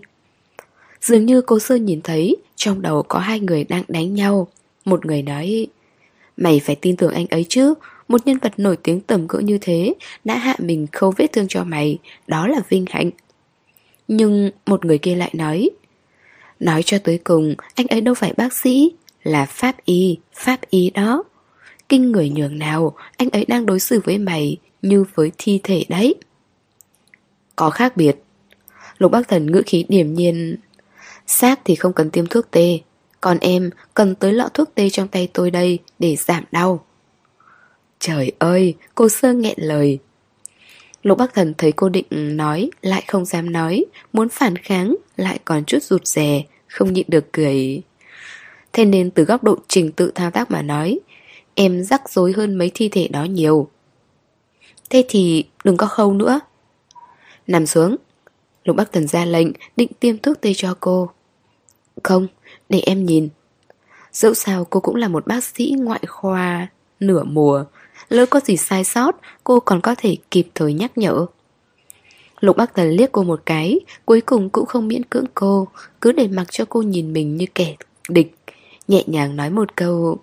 Dường 1.01 1.25
như 1.25 1.41
cô 1.41 1.59
Sơ 1.59 1.75
nhìn 1.75 2.01
thấy 2.01 2.35
trong 2.55 2.81
đầu 2.81 3.03
có 3.03 3.19
hai 3.19 3.39
người 3.39 3.63
đang 3.63 3.83
đánh 3.87 4.13
nhau. 4.13 4.47
Một 4.85 5.05
người 5.05 5.21
nói 5.21 5.67
Mày 6.37 6.61
phải 6.65 6.75
tin 6.75 6.95
tưởng 6.95 7.13
anh 7.13 7.27
ấy 7.27 7.45
chứ 7.49 7.73
một 8.07 8.27
nhân 8.27 8.37
vật 8.37 8.53
nổi 8.57 8.77
tiếng 8.83 8.99
tầm 8.99 9.27
cỡ 9.27 9.39
như 9.39 9.57
thế 9.61 9.93
Đã 10.23 10.37
hạ 10.37 10.55
mình 10.59 10.87
khâu 10.91 11.13
vết 11.17 11.27
thương 11.33 11.47
cho 11.49 11.63
mày 11.63 11.97
Đó 12.27 12.47
là 12.47 12.59
vinh 12.69 12.85
hạnh. 12.89 13.09
Nhưng 14.07 14.51
một 14.65 14.85
người 14.85 14.97
kia 14.97 15.15
lại 15.15 15.31
nói 15.33 15.69
Nói 16.59 16.83
cho 16.83 16.97
tới 17.03 17.17
cùng 17.23 17.55
Anh 17.75 17.87
ấy 17.87 18.01
đâu 18.01 18.15
phải 18.15 18.33
bác 18.37 18.53
sĩ 18.53 18.91
Là 19.23 19.45
pháp 19.45 19.75
y, 19.85 20.17
pháp 20.33 20.59
y 20.69 20.89
đó. 20.89 21.23
Kinh 21.89 22.11
người 22.11 22.29
nhường 22.29 22.59
nào 22.59 22.95
Anh 23.17 23.29
ấy 23.29 23.45
đang 23.45 23.65
đối 23.65 23.79
xử 23.79 24.01
với 24.03 24.17
mày 24.17 24.57
Như 24.81 25.05
với 25.15 25.31
thi 25.37 25.59
thể 25.63 25.85
đấy. 25.89 26.15
Có 27.55 27.69
khác 27.69 27.97
biệt 27.97 28.15
Lục 28.97 29.11
bác 29.11 29.27
thần 29.27 29.51
ngữ 29.51 29.63
khí 29.65 29.85
điềm 29.89 30.13
nhiên 30.13 30.55
Xác 31.27 31.59
thì 31.65 31.75
không 31.75 31.93
cần 31.93 32.09
tiêm 32.09 32.25
thuốc 32.27 32.51
tê 32.51 32.79
còn 33.25 33.37
em 33.41 33.69
cần 33.93 34.15
tới 34.15 34.33
lọ 34.33 34.49
thuốc 34.53 34.75
tê 34.75 34.89
trong 34.89 35.07
tay 35.07 35.27
tôi 35.33 35.51
đây 35.51 35.79
để 35.99 36.15
giảm 36.15 36.43
đau. 36.51 36.85
Trời 38.05 38.31
ơi, 38.39 38.75
cô 38.95 39.09
sơ 39.09 39.33
nghẹn 39.33 39.53
lời. 39.57 39.99
Lục 41.03 41.17
Bắc 41.17 41.33
Thần 41.33 41.53
thấy 41.57 41.71
cô 41.71 41.89
định 41.89 42.05
nói, 42.11 42.69
lại 42.81 43.03
không 43.07 43.25
dám 43.25 43.51
nói, 43.51 43.85
muốn 44.13 44.29
phản 44.29 44.55
kháng, 44.55 44.95
lại 45.17 45.39
còn 45.45 45.65
chút 45.65 45.83
rụt 45.83 46.07
rè, 46.07 46.43
không 46.67 46.93
nhịn 46.93 47.05
được 47.09 47.33
cười. 47.33 47.81
Thế 48.73 48.85
nên 48.85 49.11
từ 49.11 49.23
góc 49.23 49.43
độ 49.43 49.57
trình 49.67 49.91
tự 49.91 50.11
thao 50.15 50.31
tác 50.31 50.51
mà 50.51 50.61
nói, 50.61 50.99
em 51.55 51.83
rắc 51.83 52.09
rối 52.09 52.33
hơn 52.33 52.55
mấy 52.55 52.71
thi 52.73 52.89
thể 52.89 53.07
đó 53.07 53.23
nhiều. 53.23 53.69
Thế 54.89 55.05
thì 55.09 55.45
đừng 55.63 55.77
có 55.77 55.87
khâu 55.87 56.13
nữa. 56.13 56.39
Nằm 57.47 57.65
xuống. 57.65 57.95
Lục 58.63 58.75
Bắc 58.75 58.91
Thần 58.91 59.07
ra 59.07 59.25
lệnh, 59.25 59.47
định 59.77 59.91
tiêm 59.99 60.17
thuốc 60.17 60.41
tê 60.41 60.53
cho 60.55 60.77
cô. 60.79 61.09
Không, 62.03 62.27
để 62.69 62.79
em 62.79 63.05
nhìn 63.05 63.29
Dẫu 64.11 64.33
sao 64.33 64.65
cô 64.65 64.79
cũng 64.79 64.95
là 64.95 65.07
một 65.07 65.27
bác 65.27 65.43
sĩ 65.43 65.75
ngoại 65.77 66.03
khoa 66.07 66.67
Nửa 66.99 67.23
mùa 67.23 67.65
Lỡ 68.09 68.25
có 68.25 68.39
gì 68.39 68.57
sai 68.57 68.83
sót 68.83 69.15
Cô 69.43 69.59
còn 69.59 69.81
có 69.81 69.95
thể 69.97 70.17
kịp 70.31 70.47
thời 70.55 70.73
nhắc 70.73 70.97
nhở. 70.97 71.25
Lục 72.39 72.57
Bắc 72.57 72.75
Thần 72.75 72.89
liếc 72.89 73.11
cô 73.11 73.23
một 73.23 73.41
cái 73.45 73.79
Cuối 74.05 74.21
cùng 74.21 74.49
cũng 74.49 74.65
không 74.65 74.87
miễn 74.87 75.05
cưỡng 75.05 75.25
cô 75.33 75.67
Cứ 76.01 76.11
để 76.11 76.27
mặc 76.27 76.51
cho 76.51 76.65
cô 76.69 76.81
nhìn 76.81 77.13
mình 77.13 77.37
như 77.37 77.45
kẻ 77.55 77.75
địch 78.09 78.35
Nhẹ 78.87 79.03
nhàng 79.07 79.35
nói 79.35 79.49
một 79.49 79.75
câu. 79.75 80.17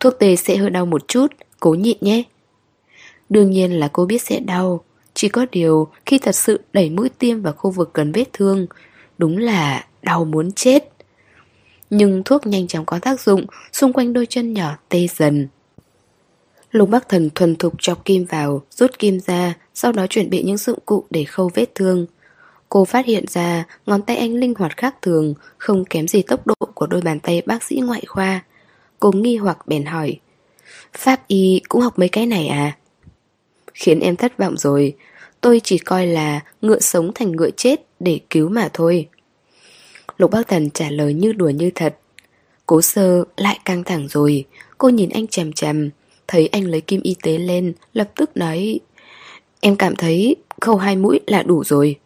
Thuốc 0.00 0.18
tê 0.18 0.36
sẽ 0.36 0.56
hơi 0.56 0.70
đau 0.70 0.86
một 0.86 1.08
chút 1.08 1.26
Cố 1.60 1.74
nhịn 1.74 1.96
nhé. 2.00 2.22
Đương 3.28 3.50
nhiên 3.50 3.80
là 3.80 3.88
cô 3.92 4.06
biết 4.06 4.22
sẽ 4.22 4.40
đau 4.40 4.84
Chỉ 5.14 5.28
có 5.28 5.46
điều 5.52 5.88
khi 6.06 6.18
thật 6.18 6.34
sự 6.34 6.60
đẩy 6.72 6.90
mũi 6.90 7.08
tiêm 7.08 7.42
vào 7.42 7.52
khu 7.52 7.70
vực 7.70 7.94
gần 7.94 8.12
vết 8.12 8.32
thương 8.32 8.66
Đúng 9.18 9.38
là 9.38 9.86
đau 10.02 10.24
muốn 10.24 10.52
chết. 10.52 10.92
Nhưng 11.90 12.22
thuốc 12.24 12.46
nhanh 12.46 12.66
chóng 12.66 12.86
có 12.86 12.98
tác 12.98 13.20
dụng, 13.20 13.46
xung 13.72 13.92
quanh 13.92 14.12
đôi 14.12 14.26
chân 14.26 14.52
nhỏ 14.52 14.76
tê 14.88 15.06
dần. 15.16 15.48
Lục 16.70 16.88
Bắc 16.88 17.08
Thần 17.08 17.30
thuần 17.34 17.56
thục 17.56 17.74
chọc 17.78 18.04
kim 18.04 18.24
vào, 18.24 18.62
rút 18.70 18.98
kim 18.98 19.20
ra, 19.20 19.54
sau 19.74 19.92
đó 19.92 20.06
chuẩn 20.06 20.30
bị 20.30 20.42
những 20.42 20.56
dụng 20.56 20.78
cụ 20.86 21.04
để 21.10 21.24
khâu 21.24 21.50
vết 21.54 21.74
thương. 21.74 22.06
Cô 22.68 22.84
phát 22.84 23.06
hiện 23.06 23.24
ra 23.28 23.64
ngón 23.86 24.02
tay 24.02 24.16
anh 24.16 24.34
linh 24.34 24.54
hoạt 24.58 24.76
khác 24.76 24.94
thường, 25.02 25.34
không 25.58 25.84
kém 25.84 26.08
gì 26.08 26.22
tốc 26.22 26.46
độ 26.46 26.54
của 26.74 26.86
đôi 26.86 27.00
bàn 27.00 27.20
tay 27.20 27.42
bác 27.46 27.62
sĩ 27.62 27.76
ngoại 27.76 28.02
khoa. 28.06 28.44
Cô 29.00 29.12
nghi 29.12 29.36
hoặc 29.36 29.66
bèn 29.66 29.84
hỏi. 29.84 30.18
Pháp 30.92 31.28
y 31.28 31.60
cũng 31.68 31.80
học 31.80 31.98
mấy 31.98 32.08
cái 32.08 32.26
này 32.26 32.46
à? 32.46 32.76
Khiến 33.74 34.00
em 34.00 34.16
thất 34.16 34.38
vọng 34.38 34.56
rồi 34.56 34.94
Tôi 35.40 35.60
chỉ 35.64 35.78
coi 35.78 36.06
là 36.06 36.40
ngựa 36.62 36.80
sống 36.80 37.12
thành 37.14 37.32
ngựa 37.32 37.50
chết 37.50 37.76
Để 38.00 38.20
cứu 38.30 38.48
mà 38.48 38.68
thôi 38.72 39.08
Lục 40.16 40.30
bác 40.30 40.48
thần 40.48 40.70
trả 40.70 40.90
lời 40.90 41.14
như 41.14 41.32
đùa 41.32 41.48
như 41.48 41.70
thật 41.74 41.96
Cố 42.66 42.82
sơ 42.82 43.24
lại 43.36 43.58
căng 43.64 43.84
thẳng 43.84 44.08
rồi 44.08 44.44
Cô 44.78 44.88
nhìn 44.88 45.10
anh 45.10 45.26
chằm 45.26 45.52
chằm 45.52 45.90
Thấy 46.28 46.46
anh 46.46 46.64
lấy 46.64 46.80
kim 46.80 47.00
y 47.02 47.16
tế 47.22 47.38
lên 47.38 47.72
Lập 47.92 48.10
tức 48.16 48.36
nói 48.36 48.80
Em 49.60 49.76
cảm 49.76 49.96
thấy 49.96 50.36
khâu 50.60 50.76
hai 50.76 50.96
mũi 50.96 51.20
là 51.26 51.42
đủ 51.42 51.64
rồi. 51.64 51.96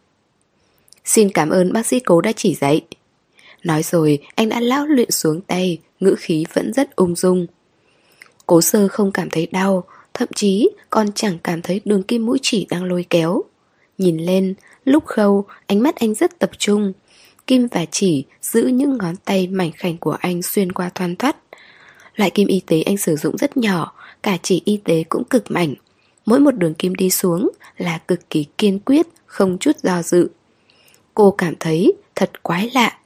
Xin 1.05 1.29
cảm 1.29 1.49
ơn 1.49 1.73
bác 1.73 1.85
sĩ 1.85 1.99
cố 1.99 2.21
đã 2.21 2.31
chỉ 2.35 2.55
dạy. 2.55 2.81
Nói 3.63 3.83
rồi 3.83 4.19
anh 4.35 4.49
đã 4.49 4.59
lão 4.59 4.85
luyện 4.85 5.11
xuống 5.11 5.41
tay 5.41 5.77
Ngữ 5.99 6.15
khí 6.19 6.45
vẫn 6.53 6.73
rất 6.73 6.95
ung 6.95 7.15
dung. 7.15 7.47
Cố 8.45 8.61
sơ 8.61 8.87
không 8.87 9.11
cảm 9.11 9.29
thấy 9.29 9.47
đau 9.51 9.83
Thậm 10.13 10.27
chí 10.35 10.69
còn 10.89 11.11
chẳng 11.11 11.37
cảm 11.43 11.61
thấy 11.61 11.81
đường 11.85 12.03
kim 12.03 12.25
mũi 12.25 12.37
chỉ 12.41 12.67
đang 12.69 12.83
lôi 12.83 13.05
kéo. 13.09 13.43
Nhìn 13.97 14.17
lên, 14.17 14.53
lúc 14.85 15.05
khâu, 15.05 15.45
ánh 15.67 15.83
mắt 15.83 15.95
anh 15.95 16.13
rất 16.13 16.39
tập 16.39 16.49
trung. 16.57 16.93
Kim 17.47 17.67
và 17.67 17.85
chỉ 17.91 18.25
giữ 18.41 18.63
những 18.63 18.97
ngón 18.97 19.15
tay 19.15 19.47
mảnh 19.47 19.71
khảnh 19.71 19.97
của 19.97 20.17
anh 20.19 20.41
xuyên 20.41 20.71
qua 20.71 20.89
thoăn 20.95 21.15
thoắt. 21.15 21.37
Loại 22.15 22.29
kim 22.31 22.47
y 22.47 22.61
tế 22.67 22.81
anh 22.81 22.97
sử 22.97 23.15
dụng 23.15 23.37
rất 23.37 23.57
nhỏ 23.57 23.93
Cả 24.23 24.37
chỉ 24.43 24.61
y 24.65 24.77
tế 24.77 25.03
cũng 25.09 25.23
cực 25.23 25.51
mảnh 25.51 25.73
Mỗi 26.25 26.39
một 26.39 26.51
đường 26.51 26.73
kim 26.73 26.95
đi 26.95 27.09
xuống 27.09 27.49
là 27.77 27.97
cực 27.97 28.29
kỳ 28.29 28.45
kiên 28.57 28.79
quyết, 28.79 29.07
không 29.25 29.57
chút 29.57 29.77
do 29.83 30.03
dự. 30.03 30.29
Cô 31.13 31.31
cảm 31.31 31.53
thấy 31.59 31.93
thật 32.15 32.43
quái 32.43 32.69
lạ. 32.73 32.97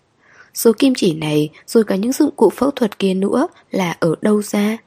Số 0.54 0.72
kim 0.78 0.94
chỉ 0.96 1.14
này 1.14 1.50
rồi 1.68 1.84
cả 1.84 1.96
những 1.96 2.12
dụng 2.12 2.36
cụ 2.36 2.50
phẫu 2.50 2.72
thuật 2.72 3.00
kia 3.00 3.14
nữa 3.14 3.48
là 3.72 3.98
ở 4.00 4.16
đâu 4.22 4.42
ra? 4.42 4.78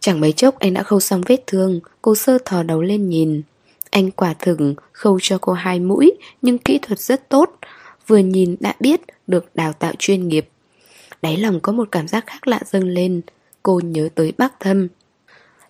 Chẳng 0.00 0.20
mấy 0.20 0.32
chốc 0.32 0.58
anh 0.58 0.74
đã 0.74 0.82
khâu 0.82 1.00
xong 1.00 1.20
vết 1.26 1.46
thương 1.46 1.80
Cô 2.02 2.14
sơ 2.14 2.38
thò 2.44 2.62
đầu 2.62 2.82
lên 2.82 3.08
nhìn. 3.08 3.42
Anh 3.90 4.10
quả 4.10 4.34
thực 4.34 4.58
khâu 4.92 5.18
cho 5.22 5.38
cô 5.40 5.52
hai 5.52 5.80
mũi 5.80 6.12
Nhưng 6.42 6.58
kỹ 6.58 6.78
thuật 6.82 6.98
rất 6.98 7.28
tốt. 7.28 7.58
Vừa 8.06 8.18
nhìn 8.18 8.56
đã 8.60 8.74
biết 8.80 9.00
được 9.26 9.46
đào 9.54 9.72
tạo 9.72 9.92
chuyên 9.98 10.28
nghiệp. 10.28 10.48
Đáy 11.22 11.36
lòng 11.36 11.60
có 11.60 11.72
một 11.72 11.88
cảm 11.92 12.08
giác 12.08 12.24
khác 12.26 12.46
lạ 12.46 12.60
dâng 12.66 12.88
lên. 12.88 13.22
Cô 13.62 13.80
nhớ 13.84 14.08
tới 14.14 14.32
bác 14.38 14.60
thâm. 14.60 14.88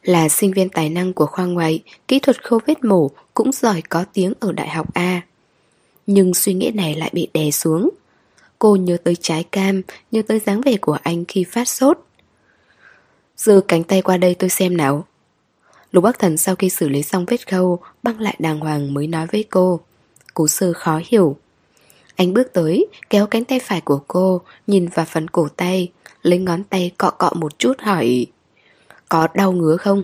Là 0.03 0.29
sinh 0.29 0.53
viên 0.53 0.69
tài 0.69 0.89
năng 0.89 1.13
của 1.13 1.27
khoa 1.27 1.45
ngoại, 1.45 1.83
Kỹ 2.09 2.19
thuật 2.19 2.45
khâu 2.45 2.61
vết 2.67 2.85
mổ 2.85 3.11
Cũng 3.35 3.53
giỏi 3.53 3.83
có 3.89 4.05
tiếng 4.13 4.33
ở 4.41 4.53
đại 4.53 4.69
học 4.69 4.95
A. 4.95 5.21
Nhưng 6.07 6.35
suy 6.35 6.55
nghĩ 6.55 6.71
này 6.75 6.95
lại 6.95 7.11
bị 7.13 7.29
đè 7.35 7.51
xuống. 7.51 7.91
Cô 8.59 8.77
nhớ 8.77 8.97
tới 9.05 9.17
trái 9.17 9.45
cam, 9.45 9.83
Nhớ 10.11 10.23
tới 10.23 10.39
dáng 10.39 10.61
vẻ 10.61 10.77
của 10.77 10.99
anh 11.03 11.25
khi 11.25 11.45
phát 11.45 11.69
sốt. 11.69 11.99
Giơ 13.37 13.61
cánh 13.69 13.85
tay 13.85 14.03
qua 14.03 14.17
đây 14.17 14.35
tôi 14.35 14.51
xem 14.51 14.77
nào. 14.77 15.07
Lục 15.93 16.05
Bắc 16.05 16.19
Thần 16.19 16.37
sau 16.37 16.55
khi 16.55 16.69
xử 16.69 16.89
lý 16.89 17.03
xong 17.03 17.25
vết 17.25 17.51
khâu, 17.51 17.79
Băng 18.03 18.21
lại 18.21 18.37
đàng 18.39 18.61
hoàng 18.61 18.95
mới 18.95 19.07
nói 19.07 19.27
với 19.33 19.45
cô. 19.51 19.81
Cố 20.35 20.49
sơ 20.49 20.73
khó 20.73 21.01
hiểu. 21.05 21.37
Anh 22.17 22.35
bước 22.35 22.53
tới, 22.53 22.87
kéo 23.11 23.27
cánh 23.27 23.45
tay 23.45 23.61
phải 23.61 23.81
của 23.81 24.01
cô, 24.09 24.41
Nhìn 24.67 24.89
vào 24.89 25.07
phần 25.07 25.29
cổ 25.29 25.49
tay. 25.57 25.93
Lấy 26.23 26.39
ngón 26.39 26.65
tay 26.65 26.91
cọ 26.99 27.11
cọ 27.11 27.31
một 27.35 27.59
chút 27.59 27.81
hỏi 27.81 28.27
Có 29.09 29.29
đau 29.35 29.53
ngứa 29.53 29.77
không? 29.77 30.03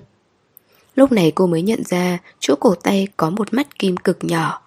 Lúc 0.95 1.12
này 1.12 1.33
cô 1.35 1.47
mới 1.47 1.62
nhận 1.62 1.85
ra 1.85 2.19
Chỗ 2.41 2.55
cổ 2.61 2.75
tay 2.75 3.09
có 3.16 3.31
một 3.31 3.55
mắt 3.55 3.79
kim 3.79 3.97
cực 3.97 4.19
nhỏ. 4.25 4.62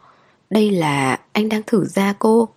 Đây 0.50 0.72
là 0.72 1.20
anh 1.32 1.50
đang 1.50 1.62
thử 1.68 1.86
ra 1.86 2.14
cô. 2.20 2.50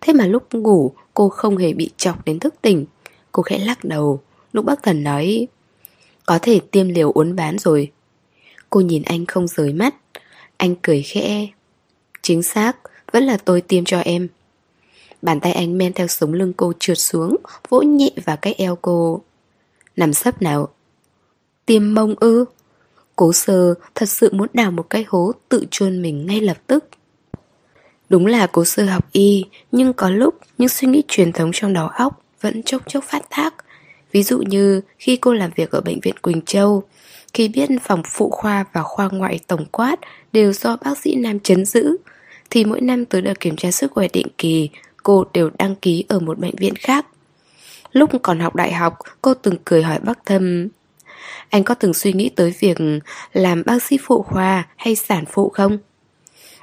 Thế 0.00 0.12
mà 0.12 0.26
lúc 0.26 0.54
ngủ 0.54 0.92
cô 1.14 1.28
không 1.28 1.56
hề 1.56 1.72
bị 1.72 1.90
chọc 1.96 2.24
đến 2.24 2.38
thức 2.38 2.54
tỉnh. 2.62 2.86
Cô 3.32 3.42
khẽ 3.42 3.58
lắc 3.58 3.84
đầu. 3.84 4.20
Lúc 4.52 4.64
bác 4.64 4.82
thần 4.82 5.04
nói 5.04 5.48
Có 6.26 6.38
thể 6.42 6.60
tiêm 6.70 6.88
liều 6.88 7.12
uốn 7.12 7.36
bán 7.36 7.58
rồi. 7.58 7.92
Cô 8.70 8.80
nhìn 8.80 9.02
anh 9.02 9.26
không 9.26 9.48
rời 9.48 9.72
mắt. 9.72 9.94
Anh 10.56 10.74
cười 10.82 11.02
khẽ 11.02 11.46
Chính 12.22 12.42
xác, 12.42 12.76
vẫn 13.12 13.24
là 13.24 13.36
tôi 13.36 13.60
tiêm 13.60 13.84
cho 13.84 13.98
em. 13.98 14.28
Bàn 15.22 15.40
tay 15.40 15.52
anh 15.52 15.78
men 15.78 15.92
theo 15.92 16.06
sống 16.06 16.32
lưng 16.32 16.52
cô 16.56 16.72
trượt 16.78 16.98
xuống 16.98 17.36
Vỗ 17.68 17.82
nhẹ 17.82 18.10
vào 18.24 18.36
cái 18.36 18.54
eo 18.58 18.78
cô. 18.82 19.22
Nằm 19.96 20.12
sấp 20.12 20.42
nào. 20.42 20.68
Tiêm 21.66 21.94
mông 21.94 22.14
ư? 22.20 22.44
Cố 23.16 23.32
sơ 23.32 23.74
thật 23.94 24.08
sự 24.08 24.32
muốn 24.32 24.48
đào 24.52 24.70
một 24.70 24.90
cái 24.90 25.04
hố 25.08 25.32
Tự 25.48 25.64
chôn 25.70 26.02
mình 26.02 26.26
ngay 26.26 26.40
lập 26.40 26.56
tức. 26.66 26.84
Đúng 28.08 28.26
là 28.26 28.46
cố 28.46 28.64
sơ 28.64 28.84
học 28.84 29.08
y 29.12 29.44
Nhưng 29.72 29.92
có 29.92 30.10
lúc 30.10 30.34
những 30.58 30.68
suy 30.68 30.88
nghĩ 30.88 31.02
truyền 31.08 31.32
thống 31.32 31.50
trong 31.54 31.72
đầu 31.72 31.88
óc 31.88 32.22
Vẫn 32.40 32.62
chốc 32.62 32.82
chốc 32.86 33.04
phát 33.04 33.22
tác. 33.30 33.54
Ví 34.12 34.22
dụ 34.22 34.38
như 34.38 34.80
khi 34.98 35.16
cô 35.16 35.32
làm 35.32 35.50
việc 35.56 35.70
ở 35.70 35.80
bệnh 35.80 36.00
viện 36.00 36.14
Quỳnh 36.22 36.40
Châu, 36.42 36.82
khi 37.32 37.48
biết 37.48 37.70
phòng 37.82 38.02
phụ 38.04 38.30
khoa 38.30 38.64
và 38.72 38.82
khoa 38.82 39.08
ngoại 39.12 39.40
tổng 39.46 39.64
quát 39.64 39.96
đều 40.32 40.52
do 40.52 40.76
bác 40.76 40.98
sĩ 40.98 41.14
Nam 41.14 41.40
chấn 41.40 41.64
giữ, 41.64 41.96
thì 42.50 42.64
mỗi 42.64 42.80
năm 42.80 43.04
tới 43.04 43.22
đợt 43.22 43.40
kiểm 43.40 43.56
tra 43.56 43.70
sức 43.70 43.92
khỏe 43.92 44.08
định 44.12 44.26
kỳ, 44.38 44.70
cô 45.06 45.24
đều 45.32 45.50
đăng 45.58 45.74
ký 45.74 46.04
ở 46.08 46.20
một 46.20 46.38
bệnh 46.38 46.56
viện 46.56 46.74
khác. 46.76 47.06
Lúc 47.92 48.10
còn 48.22 48.40
học 48.40 48.54
đại 48.54 48.72
học, 48.72 48.94
cô 49.22 49.34
từng 49.34 49.56
cười 49.64 49.82
hỏi 49.82 49.98
bác 49.98 50.26
Thâm 50.26 50.68
Anh 51.50 51.64
có 51.64 51.74
từng 51.74 51.94
suy 51.94 52.12
nghĩ 52.12 52.28
tới 52.28 52.54
việc 52.58 52.78
làm 53.32 53.62
bác 53.66 53.82
sĩ 53.82 53.98
phụ 54.02 54.22
khoa 54.22 54.68
hay 54.76 54.96
sản 54.96 55.24
phụ 55.26 55.48
không? 55.48 55.78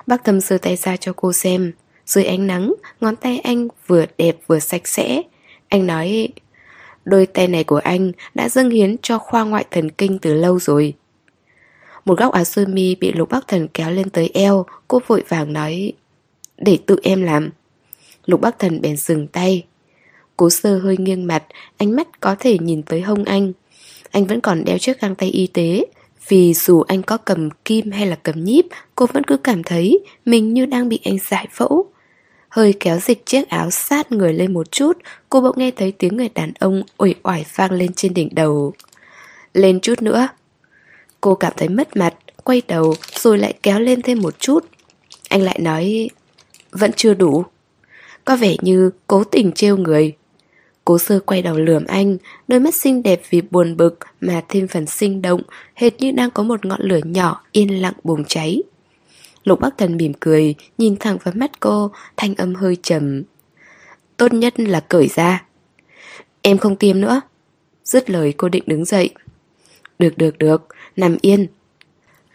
Bác 0.07 0.23
Thâm 0.23 0.41
sơ 0.41 0.57
tay 0.57 0.75
ra 0.75 0.97
cho 0.97 1.13
cô 1.15 1.33
xem 1.33 1.71
Dưới 2.05 2.23
ánh 2.23 2.47
nắng, 2.47 2.73
ngón 3.01 3.15
tay 3.15 3.39
anh 3.39 3.67
vừa 3.87 4.05
đẹp 4.17 4.37
vừa 4.47 4.59
sạch 4.59 4.87
sẽ 4.87 5.21
Anh 5.69 5.87
nói 5.87 6.29
Đôi 7.05 7.25
tay 7.25 7.47
này 7.47 7.63
của 7.63 7.81
anh 7.83 8.11
đã 8.33 8.49
dâng 8.49 8.69
hiến 8.69 8.95
cho 9.01 9.17
khoa 9.17 9.43
ngoại 9.43 9.65
thần 9.71 9.91
kinh 9.91 10.19
từ 10.19 10.33
lâu 10.33 10.59
rồi. 10.59 10.93
Một 12.05 12.19
góc 12.19 12.33
áo 12.33 12.43
sơ 12.43 12.65
mi 12.65 12.95
bị 12.95 13.11
lục 13.11 13.29
bác 13.29 13.47
thần 13.47 13.67
kéo 13.67 13.91
lên 13.91 14.09
tới 14.09 14.31
eo, 14.33 14.65
cô 14.87 15.01
vội 15.07 15.23
vàng 15.29 15.53
nói 15.53 15.93
Để 16.57 16.79
tự 16.85 16.99
em 17.03 17.23
làm. 17.23 17.49
Lục 18.25 18.41
bắc 18.41 18.59
thần 18.59 18.81
bèn 18.81 18.97
dừng 18.97 19.27
tay. 19.27 19.65
Cố 20.37 20.49
sơ 20.49 20.79
hơi 20.79 20.97
nghiêng 20.97 21.27
mặt, 21.27 21.43
ánh 21.77 21.95
mắt 21.95 22.19
có 22.19 22.35
thể 22.39 22.57
nhìn 22.57 22.83
tới 22.83 23.01
hông 23.01 23.23
anh. 23.23 23.53
Anh 24.11 24.25
vẫn 24.25 24.41
còn 24.41 24.65
đeo 24.65 24.77
chiếc 24.77 25.01
găng 25.01 25.15
tay 25.15 25.29
y 25.29 25.47
tế, 25.47 25.85
vì 26.27 26.53
dù 26.53 26.81
anh 26.81 27.03
có 27.03 27.17
cầm 27.17 27.49
kim 27.65 27.91
hay 27.91 28.07
là 28.07 28.15
cầm 28.15 28.43
nhíp, 28.43 28.65
cô 28.95 29.05
vẫn 29.13 29.23
cứ 29.23 29.37
cảm 29.37 29.63
thấy 29.63 29.99
mình 30.25 30.53
như 30.53 30.65
đang 30.65 30.89
bị 30.89 30.99
anh 31.03 31.17
giải 31.29 31.47
phẫu. 31.51 31.93
Hơi 32.53 32.73
kéo 32.79 32.99
dịch 32.99 33.25
chiếc 33.25 33.49
áo 33.49 33.71
sát 33.71 34.11
người 34.11 34.33
lên 34.33 34.53
một 34.53 34.71
chút 34.71 34.97
Cô 35.29 35.41
bỗng 35.41 35.57
nghe 35.57 35.71
thấy 35.71 35.91
tiếng 35.91 36.17
người 36.17 36.29
đàn 36.29 36.53
ông 36.59 36.83
ủi 36.97 37.15
oải 37.23 37.45
vang 37.55 37.71
lên 37.71 37.93
trên 37.93 38.13
đỉnh 38.13 38.29
đầu 38.31 38.73
Lên 39.53 39.79
chút 39.79 40.01
nữa 40.01 40.27
Cô 41.21 41.35
cảm 41.35 41.53
thấy 41.57 41.69
mất 41.69 41.97
mặt 41.97 42.13
Quay 42.43 42.61
đầu 42.67 42.95
rồi 43.15 43.37
lại 43.37 43.53
kéo 43.63 43.79
lên 43.79 44.01
thêm 44.01 44.21
một 44.21 44.39
chút 44.39 44.65
Anh 45.29 45.41
lại 45.41 45.59
nói 45.59 46.09
Vẫn 46.71 46.91
chưa 46.95 47.13
đủ 47.13 47.45
có 48.25 48.35
vẻ 48.35 48.55
như 48.61 48.89
cố 49.07 49.23
tình 49.23 49.51
trêu 49.51 49.77
người 49.77 50.15
Cố 50.85 50.97
sơ 50.97 51.19
quay 51.19 51.41
đầu 51.41 51.59
lườm 51.59 51.85
anh 51.85 52.17
Đôi 52.47 52.59
mắt 52.59 52.75
xinh 52.75 53.03
đẹp 53.03 53.21
vì 53.29 53.41
buồn 53.41 53.77
bực 53.77 53.99
Mà 54.21 54.41
thêm 54.49 54.67
phần 54.67 54.85
sinh 54.85 55.21
động 55.21 55.41
Hệt 55.75 55.99
như 55.99 56.11
đang 56.11 56.31
có 56.31 56.43
một 56.43 56.65
ngọn 56.65 56.81
lửa 56.81 56.99
nhỏ 57.03 57.41
Yên 57.51 57.81
lặng 57.81 57.93
bùng 58.03 58.23
cháy 58.25 58.61
Lục 59.43 59.59
Bắc 59.59 59.77
Thần 59.77 59.97
mỉm 59.97 60.13
cười, 60.19 60.55
nhìn 60.77 60.95
thẳng 60.99 61.17
vào 61.23 61.33
mắt 61.37 61.59
cô, 61.59 61.91
thanh 62.17 62.35
âm 62.35 62.55
hơi 62.55 62.77
trầm. 62.83 63.23
Tốt 64.17 64.33
nhất 64.33 64.59
là 64.59 64.79
cởi 64.79 65.07
ra. 65.07 65.43
Em 66.41 66.57
không 66.57 66.75
tiêm 66.75 67.01
nữa. 67.01 67.21
Dứt 67.83 68.09
lời 68.09 68.33
cô 68.37 68.49
định 68.49 68.63
đứng 68.67 68.85
dậy. 68.85 69.09
Được 69.99 70.17
được 70.17 70.37
được, 70.37 70.67
nằm 70.95 71.17
yên. 71.21 71.47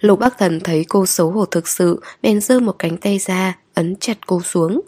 Lục 0.00 0.18
Bắc 0.18 0.38
Thần 0.38 0.60
thấy 0.60 0.84
cô 0.88 1.06
xấu 1.06 1.30
hổ 1.30 1.44
thực 1.44 1.68
sự, 1.68 2.00
bèn 2.22 2.40
giơ 2.40 2.60
một 2.60 2.76
cánh 2.78 2.96
tay 2.96 3.18
ra, 3.18 3.58
ấn 3.74 3.96
chặt 4.00 4.26
cô 4.26 4.42
xuống. 4.42 4.80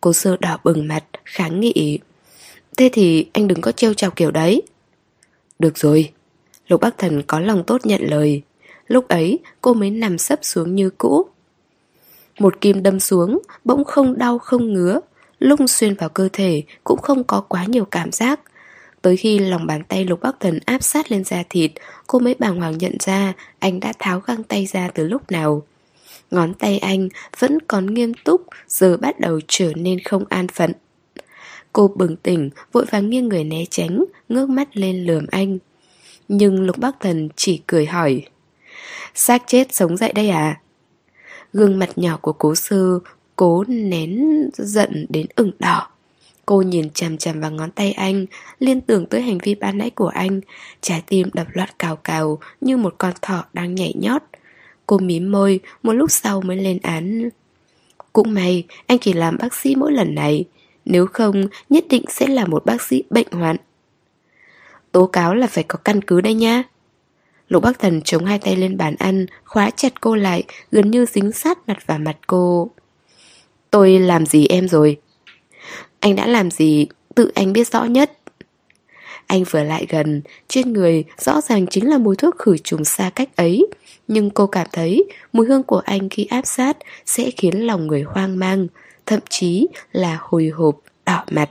Cô 0.00 0.12
sơ 0.12 0.36
đỏ 0.40 0.58
bừng 0.64 0.88
mặt, 0.88 1.04
kháng 1.24 1.60
nghị. 1.60 1.98
Thế 2.76 2.90
thì 2.92 3.26
anh 3.32 3.48
đừng 3.48 3.60
có 3.60 3.72
trêu 3.72 3.94
chọc 3.94 4.16
kiểu 4.16 4.30
đấy. 4.30 4.62
Được 5.58 5.78
rồi. 5.78 6.12
Lục 6.68 6.80
Bắc 6.80 6.98
Thần 6.98 7.22
có 7.22 7.40
lòng 7.40 7.64
tốt 7.66 7.86
nhận 7.86 8.00
lời. 8.02 8.42
Lúc 8.86 9.08
ấy 9.08 9.38
cô 9.60 9.74
mới 9.74 9.90
nằm 9.90 10.18
sấp 10.18 10.38
xuống 10.42 10.74
như 10.74 10.90
cũ 10.90 11.30
một 12.40 12.60
kim 12.60 12.82
đâm 12.82 13.00
xuống, 13.00 13.42
bỗng 13.64 13.84
không 13.84 14.18
đau 14.18 14.38
không 14.38 14.72
ngứa, 14.72 15.00
lung 15.38 15.68
xuyên 15.68 15.94
vào 15.94 16.08
cơ 16.08 16.28
thể 16.32 16.62
cũng 16.84 17.00
không 17.00 17.24
có 17.24 17.40
quá 17.40 17.64
nhiều 17.64 17.84
cảm 17.84 18.12
giác. 18.12 18.40
Tới 19.02 19.16
khi 19.16 19.38
lòng 19.38 19.66
bàn 19.66 19.82
tay 19.88 20.04
Lục 20.04 20.20
Bắc 20.20 20.40
Thần 20.40 20.58
áp 20.64 20.82
sát 20.82 21.12
lên 21.12 21.24
da 21.24 21.42
thịt, 21.50 21.72
cô 22.06 22.18
mới 22.18 22.34
bàng 22.38 22.56
hoàng 22.56 22.78
nhận 22.78 22.96
ra 23.00 23.32
anh 23.58 23.80
đã 23.80 23.92
tháo 23.98 24.20
găng 24.20 24.42
tay 24.42 24.66
ra 24.66 24.90
từ 24.94 25.08
lúc 25.08 25.30
nào. 25.30 25.62
Ngón 26.30 26.54
tay 26.54 26.78
anh 26.78 27.08
vẫn 27.38 27.58
còn 27.60 27.94
nghiêm 27.94 28.12
túc, 28.24 28.46
giờ 28.68 28.96
bắt 28.96 29.20
đầu 29.20 29.40
trở 29.48 29.72
nên 29.76 29.98
không 30.04 30.24
an 30.28 30.48
phận. 30.48 30.72
Cô 31.72 31.88
bừng 31.96 32.16
tỉnh, 32.16 32.50
vội 32.72 32.84
vàng 32.90 33.10
nghiêng 33.10 33.28
người 33.28 33.44
né 33.44 33.64
tránh, 33.70 34.04
ngước 34.28 34.48
mắt 34.48 34.76
lên 34.76 35.04
lườm 35.04 35.26
anh. 35.30 35.58
Nhưng 36.32 36.66
Lục 36.66 36.78
Bắc 36.78 37.00
Thần 37.00 37.28
chỉ 37.36 37.62
cười 37.66 37.86
hỏi 37.86 38.22
Xác 39.14 39.42
chết 39.46 39.74
sống 39.74 39.96
dậy 39.96 40.12
đây 40.12 40.30
à? 40.30 40.60
Gương 41.52 41.78
mặt 41.78 41.90
nhỏ 41.96 42.18
của 42.22 42.32
cố 42.32 42.54
sư 42.54 43.00
Cố 43.36 43.64
nén 43.68 44.50
giận 44.52 45.06
đến 45.08 45.26
ửng 45.36 45.52
đỏ 45.58 45.88
Cô 46.46 46.62
nhìn 46.62 46.90
chằm 46.90 47.18
chằm 47.18 47.40
vào 47.40 47.50
ngón 47.50 47.70
tay 47.70 47.92
anh 47.92 48.26
Liên 48.58 48.80
tưởng 48.80 49.06
tới 49.06 49.22
hành 49.22 49.38
vi 49.38 49.54
ban 49.54 49.78
nãy 49.78 49.90
của 49.90 50.08
anh 50.08 50.40
Trái 50.80 51.02
tim 51.06 51.28
đập 51.34 51.46
loạt 51.52 51.78
cào 51.78 51.96
cào 51.96 52.38
Như 52.60 52.76
một 52.76 52.94
con 52.98 53.12
thỏ 53.22 53.44
đang 53.52 53.74
nhảy 53.74 53.94
nhót 53.96 54.22
Cô 54.90 54.98
mím 54.98 55.32
môi, 55.32 55.60
một 55.82 55.92
lúc 55.92 56.10
sau 56.10 56.40
mới 56.40 56.56
lên 56.56 56.78
án. 56.82 57.28
Cũng 58.12 58.34
may, 58.34 58.64
anh 58.86 58.98
chỉ 58.98 59.12
làm 59.12 59.36
bác 59.38 59.54
sĩ 59.54 59.74
mỗi 59.74 59.92
lần 59.92 60.14
này. 60.14 60.44
Nếu 60.84 61.06
không, 61.06 61.46
nhất 61.68 61.84
định 61.88 62.04
sẽ 62.08 62.26
là 62.26 62.46
một 62.46 62.64
bác 62.64 62.82
sĩ 62.82 63.02
bệnh 63.10 63.26
hoạn. 63.30 63.56
Tố 64.92 65.06
cáo 65.06 65.34
là 65.34 65.46
phải 65.46 65.64
có 65.64 65.78
căn 65.84 66.00
cứ 66.00 66.20
đây 66.20 66.34
nha. 66.34 66.62
Lục 67.48 67.62
bác 67.62 67.78
Thần 67.78 68.02
chống 68.02 68.24
hai 68.24 68.38
tay 68.38 68.56
lên 68.56 68.76
bàn 68.76 68.94
ăn, 68.98 69.26
khóa 69.44 69.70
chặt 69.70 70.00
cô 70.00 70.16
lại, 70.16 70.44
gần 70.70 70.90
như 70.90 71.06
dính 71.06 71.32
sát 71.32 71.68
mặt 71.68 71.86
vào 71.86 71.98
mặt 71.98 72.16
cô. 72.26 72.70
Tôi 73.70 73.98
làm 73.98 74.26
gì 74.26 74.46
em 74.46 74.68
rồi? 74.68 74.96
Anh 76.00 76.16
đã 76.16 76.26
làm 76.26 76.50
gì, 76.50 76.86
tự 77.14 77.30
anh 77.34 77.52
biết 77.52 77.68
rõ 77.68 77.84
nhất. 77.84 78.18
Anh 79.26 79.44
vừa 79.44 79.62
lại 79.62 79.86
gần, 79.88 80.22
trên 80.48 80.72
người 80.72 81.04
rõ 81.18 81.40
ràng 81.40 81.66
chính 81.66 81.90
là 81.90 81.98
mùi 81.98 82.16
thuốc 82.16 82.38
khử 82.38 82.58
trùng 82.58 82.84
xa 82.84 83.10
cách 83.10 83.36
ấy. 83.36 83.66
Nhưng 84.12 84.30
cô 84.30 84.46
cảm 84.46 84.66
thấy 84.72 85.04
mùi 85.32 85.46
hương 85.46 85.62
của 85.62 85.82
anh 85.84 86.08
khi 86.08 86.24
áp 86.24 86.42
sát 86.44 86.76
sẽ 87.06 87.30
khiến 87.30 87.66
lòng 87.66 87.86
người 87.86 88.02
hoang 88.02 88.38
mang, 88.38 88.66
thậm 89.06 89.20
chí 89.28 89.68
là 89.92 90.18
hồi 90.20 90.48
hộp, 90.54 90.76
đỏ 91.06 91.24
mặt. 91.30 91.50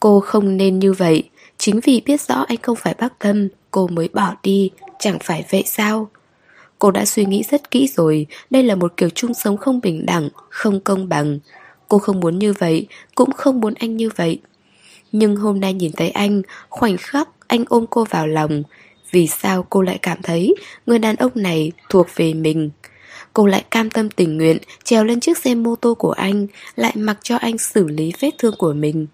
Cô 0.00 0.20
không 0.20 0.56
nên 0.56 0.78
như 0.78 0.92
vậy, 0.92 1.28
chính 1.58 1.80
vì 1.80 2.00
biết 2.00 2.20
rõ 2.20 2.44
anh 2.48 2.56
không 2.62 2.76
phải 2.76 2.94
bác 2.98 3.18
tâm, 3.18 3.48
cô 3.70 3.88
mới 3.88 4.08
bỏ 4.08 4.34
đi, 4.42 4.70
chẳng 4.98 5.18
phải 5.24 5.44
vậy 5.50 5.62
sao? 5.66 6.08
Cô 6.78 6.90
đã 6.90 7.04
suy 7.04 7.24
nghĩ 7.24 7.42
rất 7.50 7.70
kỹ 7.70 7.88
rồi, 7.88 8.26
đây 8.50 8.62
là 8.62 8.74
một 8.74 8.96
kiểu 8.96 9.08
chung 9.10 9.34
sống 9.34 9.56
không 9.56 9.80
bình 9.80 10.06
đẳng, 10.06 10.28
không 10.48 10.80
công 10.80 11.08
bằng. 11.08 11.38
Cô 11.88 11.98
không 11.98 12.20
muốn 12.20 12.38
như 12.38 12.52
vậy, 12.52 12.86
cũng 13.14 13.32
không 13.32 13.60
muốn 13.60 13.74
anh 13.74 13.96
như 13.96 14.10
vậy. 14.16 14.40
Nhưng 15.12 15.36
hôm 15.36 15.60
nay 15.60 15.72
nhìn 15.72 15.92
thấy 15.92 16.10
anh, 16.10 16.42
khoảnh 16.68 16.96
khắc 16.96 17.28
anh 17.46 17.64
ôm 17.68 17.84
cô 17.90 18.04
vào 18.04 18.26
lòng. 18.26 18.62
Vì 19.10 19.26
sao 19.26 19.66
cô 19.70 19.82
lại 19.82 19.98
cảm 20.02 20.22
thấy 20.22 20.54
người 20.86 20.98
đàn 20.98 21.16
ông 21.16 21.32
này 21.34 21.72
thuộc 21.88 22.06
về 22.16 22.34
mình? 22.34 22.70
Cô 23.32 23.46
lại 23.46 23.64
cam 23.70 23.90
tâm 23.90 24.10
tình 24.10 24.36
nguyện 24.36 24.58
trèo 24.84 25.04
lên 25.04 25.20
chiếc 25.20 25.38
xe 25.38 25.54
mô 25.54 25.76
tô 25.76 25.94
của 25.94 26.12
anh, 26.12 26.46
lại 26.76 26.92
mặc 26.96 27.18
cho 27.22 27.36
anh 27.36 27.58
xử 27.58 27.88
lý 27.88 28.12
vết 28.20 28.30
thương 28.38 28.54
của 28.58 28.72
mình. 28.72 29.06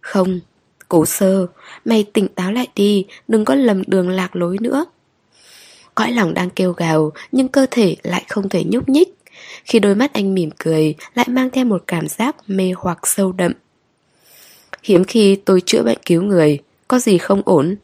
Không, 0.00 0.40
cố 0.88 1.06
sơ, 1.06 1.46
mày 1.84 2.04
tỉnh 2.12 2.28
táo 2.28 2.52
lại 2.52 2.66
đi, 2.74 3.06
đừng 3.28 3.44
có 3.44 3.54
lầm 3.54 3.82
đường 3.86 4.08
lạc 4.08 4.36
lối 4.36 4.56
nữa. 4.60 4.86
Cõi 5.94 6.12
lòng 6.12 6.34
đang 6.34 6.50
kêu 6.50 6.72
gào, 6.72 7.12
nhưng 7.32 7.48
cơ 7.48 7.66
thể 7.70 7.96
lại 8.02 8.24
không 8.28 8.48
thể 8.48 8.64
nhúc 8.64 8.88
nhích. 8.88 9.08
Khi 9.64 9.78
đôi 9.78 9.94
mắt 9.94 10.12
anh 10.12 10.34
mỉm 10.34 10.50
cười, 10.58 10.94
lại 11.14 11.26
mang 11.28 11.50
theo 11.50 11.64
một 11.64 11.84
cảm 11.86 12.08
giác 12.08 12.36
mê 12.46 12.72
hoặc 12.76 12.98
sâu 13.06 13.32
đậm. 13.32 13.52
Hiếm 14.82 15.04
khi 15.04 15.36
tôi 15.36 15.60
chữa 15.66 15.82
bệnh 15.82 15.98
cứu 16.06 16.22
người, 16.22 16.58
có 16.88 16.98
gì 16.98 17.18
không 17.18 17.42
ổn? 17.44 17.76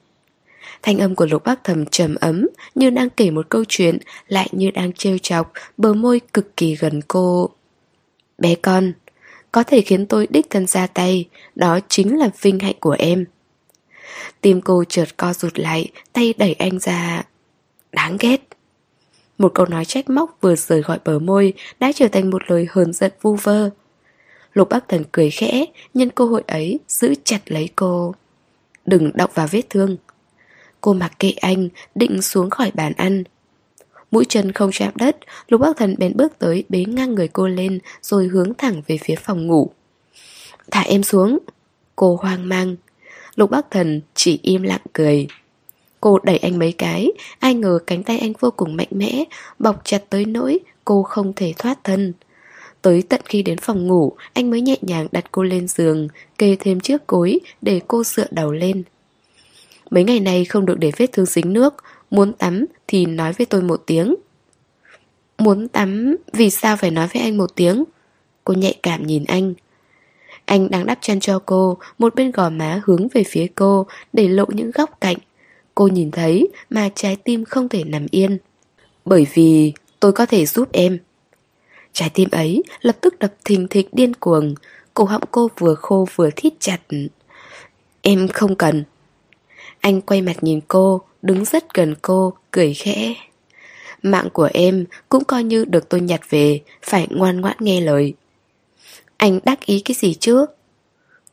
Thanh 0.84 0.98
âm 0.98 1.14
của 1.14 1.26
lục 1.26 1.44
bác 1.44 1.64
thầm 1.64 1.86
trầm 1.86 2.14
ấm, 2.14 2.48
như 2.74 2.90
đang 2.90 3.10
kể 3.10 3.30
một 3.30 3.46
câu 3.48 3.64
chuyện, 3.68 3.98
lại 4.28 4.48
như 4.52 4.70
đang 4.70 4.92
trêu 4.92 5.18
chọc, 5.18 5.52
bờ 5.76 5.94
môi 5.94 6.20
cực 6.32 6.56
kỳ 6.56 6.74
gần 6.74 7.00
cô. 7.08 7.50
Bé 8.38 8.54
con, 8.54 8.92
có 9.52 9.62
thể 9.62 9.80
khiến 9.80 10.06
tôi 10.06 10.26
đích 10.30 10.50
thân 10.50 10.66
ra 10.66 10.86
tay, 10.86 11.28
đó 11.54 11.78
chính 11.88 12.18
là 12.18 12.30
vinh 12.40 12.58
hạnh 12.58 12.74
của 12.80 12.96
em. 12.98 13.24
Tim 14.40 14.60
cô 14.60 14.84
chợt 14.84 15.16
co 15.16 15.32
rụt 15.32 15.58
lại, 15.58 15.90
tay 16.12 16.34
đẩy 16.38 16.54
anh 16.54 16.78
ra. 16.78 17.22
Đáng 17.92 18.16
ghét. 18.20 18.40
Một 19.38 19.54
câu 19.54 19.66
nói 19.66 19.84
trách 19.84 20.10
móc 20.10 20.38
vừa 20.40 20.56
rời 20.56 20.82
khỏi 20.82 20.98
bờ 21.04 21.18
môi 21.18 21.52
đã 21.80 21.92
trở 21.94 22.08
thành 22.08 22.30
một 22.30 22.42
lời 22.50 22.66
hờn 22.70 22.92
giận 22.92 23.12
vu 23.22 23.34
vơ. 23.34 23.70
Lục 24.52 24.68
Bắc 24.68 24.88
Thần 24.88 25.04
cười 25.12 25.30
khẽ, 25.30 25.64
nhân 25.94 26.10
cơ 26.10 26.24
hội 26.24 26.42
ấy 26.46 26.78
giữ 26.88 27.14
chặt 27.24 27.40
lấy 27.46 27.68
cô. 27.76 28.14
Đừng 28.86 29.10
động 29.14 29.30
vào 29.34 29.46
vết 29.50 29.62
thương. 29.70 29.96
Cô 30.84 30.92
mặc 30.92 31.12
kệ 31.18 31.30
anh, 31.30 31.68
định 31.94 32.22
xuống 32.22 32.50
khỏi 32.50 32.70
bàn 32.74 32.92
ăn. 32.96 33.24
Mũi 34.10 34.24
chân 34.28 34.52
không 34.52 34.70
chạm 34.72 34.92
đất, 34.94 35.16
Lục 35.48 35.60
Bắc 35.60 35.76
Thần 35.76 35.94
bèn 35.98 36.16
bước 36.16 36.38
tới 36.38 36.64
bế 36.68 36.84
ngang 36.84 37.14
người 37.14 37.28
cô 37.28 37.46
lên 37.46 37.78
rồi 38.02 38.26
hướng 38.26 38.54
thẳng 38.54 38.82
về 38.86 38.98
phía 38.98 39.14
phòng 39.14 39.46
ngủ. 39.46 39.70
Thả 40.70 40.80
em 40.80 41.02
xuống. 41.02 41.38
Cô 41.96 42.18
hoang 42.22 42.48
mang. 42.48 42.76
Lục 43.34 43.50
Bắc 43.50 43.70
Thần 43.70 44.00
chỉ 44.14 44.38
im 44.42 44.62
lặng 44.62 44.80
cười. 44.92 45.26
Cô 46.00 46.18
đẩy 46.22 46.38
anh 46.38 46.58
mấy 46.58 46.72
cái, 46.72 47.08
ai 47.38 47.54
ngờ 47.54 47.78
cánh 47.86 48.02
tay 48.02 48.18
anh 48.18 48.32
vô 48.40 48.50
cùng 48.50 48.76
mạnh 48.76 48.88
mẽ, 48.90 49.24
bọc 49.58 49.80
chặt 49.84 50.02
tới 50.10 50.24
nỗi 50.24 50.58
cô 50.84 51.02
không 51.02 51.32
thể 51.36 51.52
thoát 51.58 51.84
thân. 51.84 52.12
Tới 52.82 53.02
tận 53.08 53.20
khi 53.24 53.42
đến 53.42 53.58
phòng 53.58 53.86
ngủ, 53.86 54.12
anh 54.32 54.50
mới 54.50 54.60
nhẹ 54.60 54.76
nhàng 54.82 55.06
đặt 55.12 55.24
cô 55.32 55.42
lên 55.42 55.68
giường, 55.68 56.08
kê 56.38 56.56
thêm 56.60 56.80
chiếc 56.80 57.06
cối 57.06 57.38
để 57.62 57.80
cô 57.88 58.04
dựa 58.04 58.26
đầu 58.30 58.52
lên. 58.52 58.82
Mấy 59.94 60.04
ngày 60.04 60.20
nay 60.20 60.44
không 60.44 60.66
được 60.66 60.78
để 60.78 60.92
vết 60.96 61.06
thương 61.12 61.26
dính 61.26 61.52
nước, 61.52 61.74
muốn 62.10 62.32
tắm 62.32 62.64
thì 62.86 63.06
nói 63.06 63.32
với 63.32 63.46
tôi 63.46 63.62
một 63.62 63.82
tiếng. 63.86 64.14
Muốn 65.38 65.68
tắm, 65.68 66.16
vì 66.32 66.50
sao 66.50 66.76
phải 66.76 66.90
nói 66.90 67.08
với 67.14 67.22
anh 67.22 67.36
một 67.36 67.54
tiếng? 67.54 67.84
Cô 68.44 68.54
nhạy 68.54 68.74
cảm 68.82 69.06
nhìn 69.06 69.24
anh. 69.24 69.54
Anh 70.44 70.70
đang 70.70 70.86
đắp 70.86 70.98
chân 71.00 71.20
cho 71.20 71.38
cô, 71.46 71.78
một 71.98 72.14
bên 72.14 72.30
gò 72.30 72.50
má 72.50 72.80
hướng 72.84 73.08
về 73.08 73.24
phía 73.24 73.46
cô, 73.54 73.86
để 74.12 74.28
lộ 74.28 74.44
những 74.48 74.70
góc 74.70 75.00
cạnh. 75.00 75.16
Cô 75.74 75.86
nhìn 75.86 76.10
thấy 76.10 76.48
mà 76.70 76.88
trái 76.94 77.16
tim 77.16 77.44
không 77.44 77.68
thể 77.68 77.84
nằm 77.84 78.06
yên. 78.10 78.38
Bởi 79.04 79.26
vì 79.34 79.72
tôi 80.00 80.12
có 80.12 80.26
thể 80.26 80.46
giúp 80.46 80.68
em. 80.72 80.98
Trái 81.92 82.10
tim 82.14 82.28
ấy 82.30 82.62
lập 82.80 82.96
tức 83.00 83.18
đập 83.18 83.34
thình 83.44 83.68
thịch 83.68 83.88
điên 83.92 84.14
cuồng, 84.14 84.54
cổ 84.94 85.04
họng 85.04 85.24
cô 85.30 85.48
vừa 85.58 85.74
khô 85.74 86.06
vừa 86.14 86.30
thít 86.36 86.52
chặt. 86.60 86.78
Em 88.02 88.28
không 88.28 88.56
cần. 88.56 88.84
Anh 89.84 90.00
quay 90.00 90.22
mặt 90.22 90.36
nhìn 90.42 90.60
cô, 90.68 91.02
đứng 91.22 91.44
rất 91.44 91.74
gần 91.74 91.94
cô, 92.02 92.32
cười 92.50 92.74
khẽ. 92.74 93.14
Mạng 94.02 94.28
của 94.32 94.48
em 94.54 94.84
cũng 95.08 95.24
coi 95.24 95.44
như 95.44 95.64
được 95.64 95.88
tôi 95.88 96.00
nhặt 96.00 96.20
về, 96.30 96.60
phải 96.82 97.06
ngoan 97.10 97.40
ngoãn 97.40 97.56
nghe 97.60 97.80
lời. 97.80 98.14
Anh 99.16 99.40
đắc 99.44 99.66
ý 99.66 99.80
cái 99.80 99.94
gì 99.94 100.14
chứ? 100.14 100.46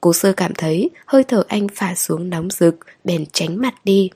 Cố 0.01 0.13
sơ 0.13 0.33
cảm 0.33 0.53
thấy 0.53 0.89
hơi 1.05 1.23
thở 1.23 1.43
anh 1.47 1.67
phả 1.67 1.95
xuống 1.95 2.29
nóng 2.29 2.49
rực, 2.49 2.75
bèn 3.03 3.25
tránh 3.33 3.57
mặt 3.61 3.73
đi. 3.83 4.09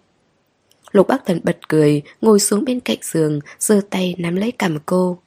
Lục 0.91 1.07
Bắc 1.07 1.25
Thần 1.25 1.39
bật 1.43 1.57
cười, 1.67 2.01
ngồi 2.21 2.39
xuống 2.39 2.65
bên 2.65 2.79
cạnh 2.79 2.99
giường, 3.01 3.39
giơ 3.59 3.81
tay 3.89 4.15
nắm 4.17 4.35
lấy 4.35 4.51
cằm 4.51 4.77
cô. 4.85 5.19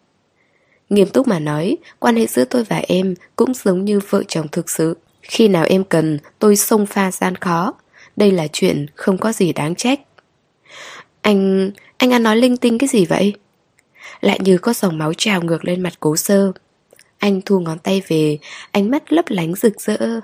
Nghiêm 0.88 1.08
túc 1.08 1.28
mà 1.28 1.38
nói, 1.38 1.76
quan 1.98 2.16
hệ 2.16 2.26
giữa 2.26 2.44
tôi 2.44 2.64
và 2.64 2.76
em 2.88 3.14
cũng 3.36 3.54
giống 3.54 3.84
như 3.84 4.00
vợ 4.10 4.22
chồng 4.28 4.48
thực 4.48 4.70
sự. 4.70 4.96
Khi 5.22 5.48
nào 5.48 5.64
em 5.64 5.84
cần, 5.84 6.18
tôi 6.38 6.56
xông 6.56 6.86
pha 6.86 7.10
gian 7.10 7.36
khó. 7.36 7.74
Đây 8.18 8.32
là 8.32 8.46
chuyện 8.52 8.86
không 8.94 9.18
có 9.18 9.32
gì 9.32 9.52
đáng 9.52 9.74
trách. 9.74 10.00
Anh... 11.22 11.70
anh 11.96 12.12
ăn 12.12 12.22
nói 12.22 12.36
linh 12.36 12.56
tinh 12.56 12.78
cái 12.78 12.88
gì 12.88 13.04
vậy? 13.04 13.34
Lại 14.20 14.38
như 14.42 14.58
có 14.58 14.72
dòng 14.72 14.98
máu 14.98 15.14
trào 15.14 15.42
ngược 15.42 15.64
lên 15.64 15.80
mặt 15.80 15.92
cố 16.00 16.16
sơ. 16.16 16.52
Anh 17.18 17.40
thu 17.46 17.60
ngón 17.60 17.78
tay 17.78 18.02
về, 18.08 18.38
ánh 18.70 18.90
mắt 18.90 19.12
lấp 19.12 19.24
lánh 19.28 19.54
rực 19.54 19.80
rỡ. 19.80 20.20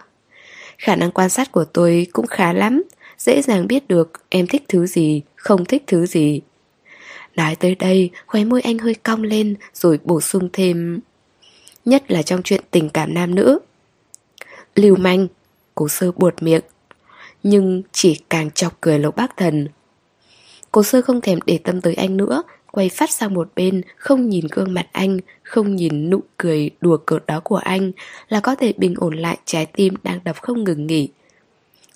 Khả 0.78 0.96
năng 0.96 1.10
quan 1.10 1.28
sát 1.28 1.52
của 1.52 1.64
tôi 1.64 2.06
cũng 2.12 2.26
khá 2.26 2.52
lắm, 2.52 2.82
dễ 3.18 3.42
dàng 3.42 3.66
biết 3.66 3.88
được 3.88 4.12
em 4.28 4.46
thích 4.46 4.62
thứ 4.68 4.86
gì, 4.86 5.22
không 5.36 5.64
thích 5.64 5.82
thứ 5.86 6.06
gì. 6.06 6.40
Nói 7.36 7.56
tới 7.56 7.74
đây, 7.74 8.10
khóe 8.26 8.44
môi 8.44 8.60
anh 8.60 8.78
hơi 8.78 8.94
cong 8.94 9.22
lên 9.22 9.54
rồi 9.74 9.98
bổ 10.04 10.20
sung 10.20 10.48
thêm. 10.52 11.00
Nhất 11.84 12.10
là 12.10 12.22
trong 12.22 12.42
chuyện 12.42 12.64
tình 12.70 12.88
cảm 12.88 13.14
nam 13.14 13.34
nữ. 13.34 13.58
Lưu 14.74 14.96
manh, 14.96 15.26
cố 15.74 15.88
sơ 15.88 16.12
buột 16.12 16.42
miệng. 16.42 16.62
Nhưng 17.44 17.82
chỉ 17.92 18.20
càng 18.30 18.50
chọc 18.50 18.80
cười 18.80 18.98
lục 18.98 19.16
bác 19.16 19.36
thần. 19.36 19.68
Cố 20.72 20.82
sơ 20.82 21.02
không 21.02 21.20
thèm 21.20 21.38
để 21.46 21.58
tâm 21.64 21.80
tới 21.80 21.94
anh 21.94 22.16
nữa, 22.16 22.42
quay 22.70 22.88
phát 22.88 23.10
sang 23.10 23.34
một 23.34 23.48
bên, 23.56 23.82
không 23.96 24.28
nhìn 24.28 24.46
gương 24.50 24.74
mặt 24.74 24.86
anh, 24.92 25.18
không 25.42 25.76
nhìn 25.76 26.10
nụ 26.10 26.20
cười 26.36 26.70
đùa 26.80 26.96
cợt 26.96 27.26
đó 27.26 27.40
của 27.40 27.56
anh, 27.56 27.92
là 28.28 28.40
có 28.40 28.54
thể 28.54 28.72
bình 28.76 28.94
ổn 28.96 29.16
lại 29.16 29.38
trái 29.44 29.66
tim 29.66 29.94
đang 30.02 30.20
đập 30.24 30.36
không 30.42 30.64
ngừng 30.64 30.86
nghỉ. 30.86 31.08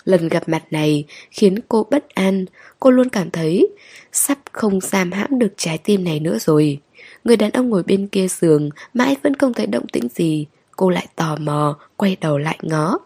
Lần 0.03 0.27
gặp 0.27 0.49
mặt 0.49 0.63
này 0.71 1.05
khiến 1.31 1.59
cô 1.67 1.87
bất 1.91 2.09
an, 2.09 2.45
cô 2.79 2.91
luôn 2.91 3.09
cảm 3.09 3.31
thấy 3.31 3.67
sắp 4.11 4.37
không 4.51 4.81
giam 4.81 5.11
hãm 5.11 5.39
được 5.39 5.53
trái 5.57 5.77
tim 5.77 6.03
này 6.03 6.19
nữa 6.19 6.37
rồi. 6.39 6.79
Người 7.23 7.37
đàn 7.37 7.51
ông 7.51 7.69
ngồi 7.69 7.83
bên 7.83 8.07
kia 8.07 8.27
giường 8.27 8.69
mãi 8.93 9.15
vẫn 9.23 9.35
không 9.35 9.53
thấy 9.53 9.65
động 9.65 9.87
tĩnh 9.87 10.07
gì, 10.15 10.45
cô 10.75 10.89
lại 10.89 11.07
tò 11.15 11.35
mò, 11.39 11.79
quay 11.97 12.17
đầu 12.21 12.37
lại 12.37 12.59
ngó. 12.61 12.99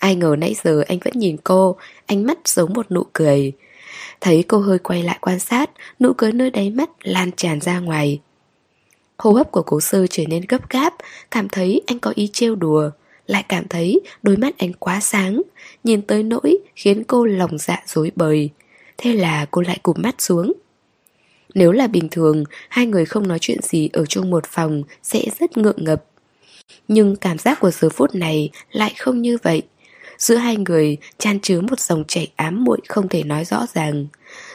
Ai 0.00 0.14
ngờ 0.14 0.36
nãy 0.38 0.54
giờ 0.64 0.82
anh 0.88 0.98
vẫn 0.98 1.12
nhìn 1.16 1.36
cô, 1.44 1.76
ánh 2.06 2.26
mắt 2.26 2.38
giống 2.48 2.72
một 2.72 2.90
nụ 2.90 3.02
cười. 3.12 3.52
Thấy 4.20 4.44
cô 4.48 4.58
hơi 4.58 4.78
quay 4.78 5.02
lại 5.02 5.18
quan 5.20 5.38
sát, 5.38 5.70
nụ 6.00 6.12
cười 6.12 6.32
nơi 6.32 6.50
đáy 6.50 6.70
mắt 6.70 6.90
lan 7.02 7.30
tràn 7.36 7.60
ra 7.60 7.78
ngoài. 7.78 8.20
Hô 9.18 9.32
hấp 9.32 9.52
của 9.52 9.62
cố 9.62 9.80
sơ 9.80 10.06
trở 10.06 10.22
nên 10.28 10.42
gấp 10.48 10.70
gáp, 10.70 10.94
cảm 11.30 11.48
thấy 11.48 11.82
anh 11.86 11.98
có 11.98 12.12
ý 12.14 12.28
trêu 12.32 12.54
đùa 12.54 12.90
lại 13.26 13.44
cảm 13.48 13.68
thấy 13.68 14.00
đôi 14.22 14.36
mắt 14.36 14.58
anh 14.58 14.72
quá 14.72 15.00
sáng, 15.00 15.42
nhìn 15.84 16.02
tới 16.02 16.22
nỗi 16.22 16.58
khiến 16.76 17.04
cô 17.04 17.24
lòng 17.24 17.58
dạ 17.58 17.82
dối 17.86 18.12
bời. 18.16 18.50
Thế 18.98 19.12
là 19.12 19.46
cô 19.50 19.62
lại 19.62 19.78
cụp 19.82 19.98
mắt 19.98 20.14
xuống. 20.22 20.52
Nếu 21.54 21.72
là 21.72 21.86
bình 21.86 22.08
thường, 22.10 22.44
hai 22.68 22.86
người 22.86 23.04
không 23.04 23.28
nói 23.28 23.38
chuyện 23.38 23.62
gì 23.62 23.88
ở 23.92 24.06
chung 24.06 24.30
một 24.30 24.46
phòng 24.46 24.82
sẽ 25.02 25.24
rất 25.40 25.58
ngượng 25.58 25.84
ngập. 25.84 26.04
Nhưng 26.88 27.16
cảm 27.16 27.38
giác 27.38 27.60
của 27.60 27.70
giờ 27.70 27.88
phút 27.88 28.14
này 28.14 28.50
lại 28.72 28.94
không 28.98 29.22
như 29.22 29.38
vậy. 29.42 29.62
Giữa 30.20 30.36
hai 30.36 30.56
người 30.56 30.96
chan 31.18 31.40
chứa 31.40 31.60
một 31.60 31.80
dòng 31.80 32.04
chảy 32.08 32.32
ám 32.36 32.64
muội 32.64 32.78
không 32.88 33.08
thể 33.08 33.22
nói 33.22 33.44
rõ 33.44 33.66
ràng. 33.74 34.06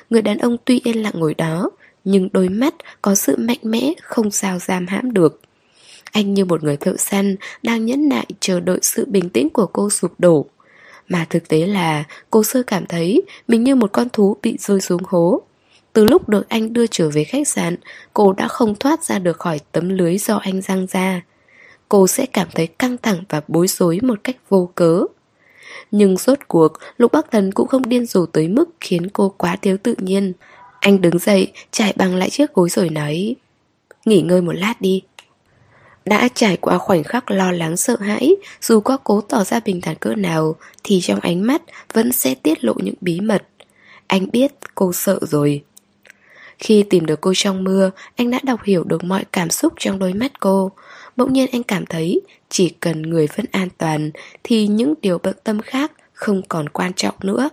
Người 0.09 0.21
đàn 0.21 0.37
ông 0.37 0.57
tuy 0.65 0.81
yên 0.83 1.03
lặng 1.03 1.13
ngồi 1.15 1.33
đó, 1.33 1.69
Nhưng 2.03 2.29
đôi 2.31 2.49
mắt 2.49 2.75
có 3.01 3.15
sự 3.15 3.35
mạnh 3.37 3.59
mẽ 3.63 3.93
không 4.01 4.31
sao 4.31 4.59
giam 4.59 4.87
hãm 4.87 5.13
được. 5.13 5.41
Anh 6.11 6.33
như 6.33 6.45
một 6.45 6.63
người 6.63 6.77
thợ 6.77 6.97
săn 6.97 7.35
Đang 7.63 7.85
nhẫn 7.85 8.09
nại 8.09 8.25
chờ 8.39 8.59
đợi 8.59 8.79
sự 8.81 9.05
bình 9.05 9.29
tĩnh 9.29 9.49
của 9.49 9.65
cô 9.65 9.89
sụp 9.89 10.11
đổ. 10.17 10.45
Mà 11.07 11.25
thực 11.29 11.47
tế 11.47 11.67
là 11.67 12.03
cô 12.29 12.43
sơ 12.43 12.63
cảm 12.63 12.85
thấy 12.85 13.21
Mình 13.47 13.63
như 13.63 13.75
một 13.75 13.91
con 13.91 14.09
thú 14.09 14.37
bị 14.41 14.57
rơi 14.59 14.81
xuống 14.81 15.01
hố. 15.05 15.41
Từ 15.93 16.05
lúc 16.05 16.29
được 16.29 16.49
anh 16.49 16.73
đưa 16.73 16.87
trở 16.87 17.09
về 17.09 17.23
khách 17.23 17.47
sạn 17.47 17.75
Cô 18.13 18.33
đã 18.33 18.47
không 18.47 18.75
thoát 18.75 19.03
ra 19.03 19.19
được 19.19 19.39
khỏi 19.39 19.59
tấm 19.71 19.89
lưới 19.89 20.17
do 20.17 20.35
anh 20.35 20.61
răng 20.61 20.87
ra. 20.91 21.21
Cô 21.89 22.07
sẽ 22.07 22.25
cảm 22.25 22.47
thấy 22.55 22.67
căng 22.67 22.97
thẳng 22.97 23.23
và 23.29 23.41
bối 23.47 23.67
rối 23.67 23.99
một 24.01 24.19
cách 24.23 24.37
vô 24.49 24.69
cớ 24.75 25.01
nhưng 25.91 26.17
rốt 26.17 26.39
cuộc, 26.47 26.73
Lục 26.97 27.11
Bắc 27.11 27.31
Thần 27.31 27.51
cũng 27.51 27.67
không 27.67 27.89
điên 27.89 28.05
rồ 28.05 28.25
tới 28.25 28.47
mức 28.47 28.69
khiến 28.79 29.09
cô 29.09 29.33
quá 29.37 29.55
thiếu 29.55 29.77
tự 29.83 29.95
nhiên. 29.97 30.33
Anh 30.79 31.01
đứng 31.01 31.19
dậy, 31.19 31.51
trải 31.71 31.93
bằng 31.95 32.15
lại 32.15 32.29
chiếc 32.29 32.53
gối 32.53 32.69
rồi 32.69 32.89
nói 32.89 33.35
Nghỉ 34.05 34.21
ngơi 34.21 34.41
một 34.41 34.53
lát 34.55 34.81
đi. 34.81 35.01
Đã 36.05 36.27
trải 36.33 36.57
qua 36.57 36.77
khoảnh 36.77 37.03
khắc 37.03 37.31
lo 37.31 37.51
lắng 37.51 37.77
sợ 37.77 37.97
hãi, 37.99 38.35
dù 38.61 38.79
có 38.79 38.97
cố 38.97 39.21
tỏ 39.21 39.43
ra 39.43 39.59
bình 39.59 39.81
thản 39.81 39.95
cỡ 39.95 40.15
nào, 40.15 40.55
thì 40.83 41.01
trong 41.01 41.19
ánh 41.19 41.47
mắt 41.47 41.61
vẫn 41.93 42.11
sẽ 42.11 42.35
tiết 42.35 42.63
lộ 42.63 42.73
những 42.77 42.95
bí 43.01 43.19
mật. 43.21 43.43
Anh 44.07 44.31
biết 44.31 44.51
cô 44.75 44.93
sợ 44.93 45.19
rồi. 45.21 45.63
Khi 46.59 46.83
tìm 46.83 47.05
được 47.05 47.21
cô 47.21 47.33
trong 47.35 47.63
mưa, 47.63 47.91
anh 48.15 48.31
đã 48.31 48.39
đọc 48.43 48.63
hiểu 48.63 48.83
được 48.83 49.03
mọi 49.03 49.23
cảm 49.31 49.49
xúc 49.49 49.73
trong 49.79 49.99
đôi 49.99 50.13
mắt 50.13 50.39
cô. 50.39 50.71
Bỗng 51.15 51.33
nhiên 51.33 51.49
anh 51.51 51.63
cảm 51.63 51.85
thấy 51.85 52.21
chỉ 52.49 52.69
cần 52.69 53.01
người 53.01 53.27
vẫn 53.27 53.45
an 53.51 53.69
toàn 53.77 54.11
thì 54.43 54.67
những 54.67 54.93
điều 55.01 55.17
bận 55.23 55.35
tâm 55.43 55.61
khác 55.61 55.91
không 56.13 56.41
còn 56.49 56.69
quan 56.69 56.93
trọng 56.93 57.15
nữa. 57.23 57.49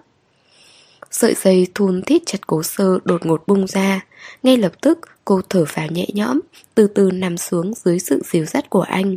Sợi 1.11 1.35
dây 1.35 1.67
thun 1.75 2.03
thít 2.03 2.23
chặt 2.27 2.47
cố 2.47 2.63
sơ 2.63 2.99
đột 3.05 3.27
ngột 3.27 3.43
bung 3.47 3.67
ra. 3.67 4.01
Ngay 4.43 4.57
lập 4.57 4.73
tức 4.81 4.99
cô 5.25 5.41
thở 5.49 5.65
phào 5.65 5.87
nhẹ 5.87 6.07
nhõm, 6.15 6.41
từ 6.75 6.87
từ 6.87 7.11
nằm 7.11 7.37
xuống 7.37 7.73
dưới 7.75 7.99
sự 7.99 8.23
dìu 8.25 8.45
dắt 8.45 8.71
của 8.71 8.81
anh. 8.81 9.17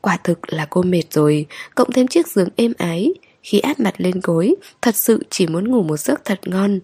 Quả 0.00 0.16
thực 0.24 0.52
là 0.52 0.66
cô 0.70 0.82
mệt 0.82 1.02
rồi, 1.10 1.46
cộng 1.74 1.92
thêm 1.92 2.06
chiếc 2.06 2.26
giường 2.26 2.48
êm 2.56 2.72
ái. 2.78 3.12
Khi 3.42 3.58
áp 3.58 3.80
mặt 3.80 3.94
lên 3.98 4.20
gối, 4.22 4.54
thật 4.82 4.96
sự 4.96 5.22
chỉ 5.30 5.46
muốn 5.46 5.70
ngủ 5.70 5.82
một 5.82 5.96
giấc 5.96 6.24
thật 6.24 6.40
ngon. 6.44 6.80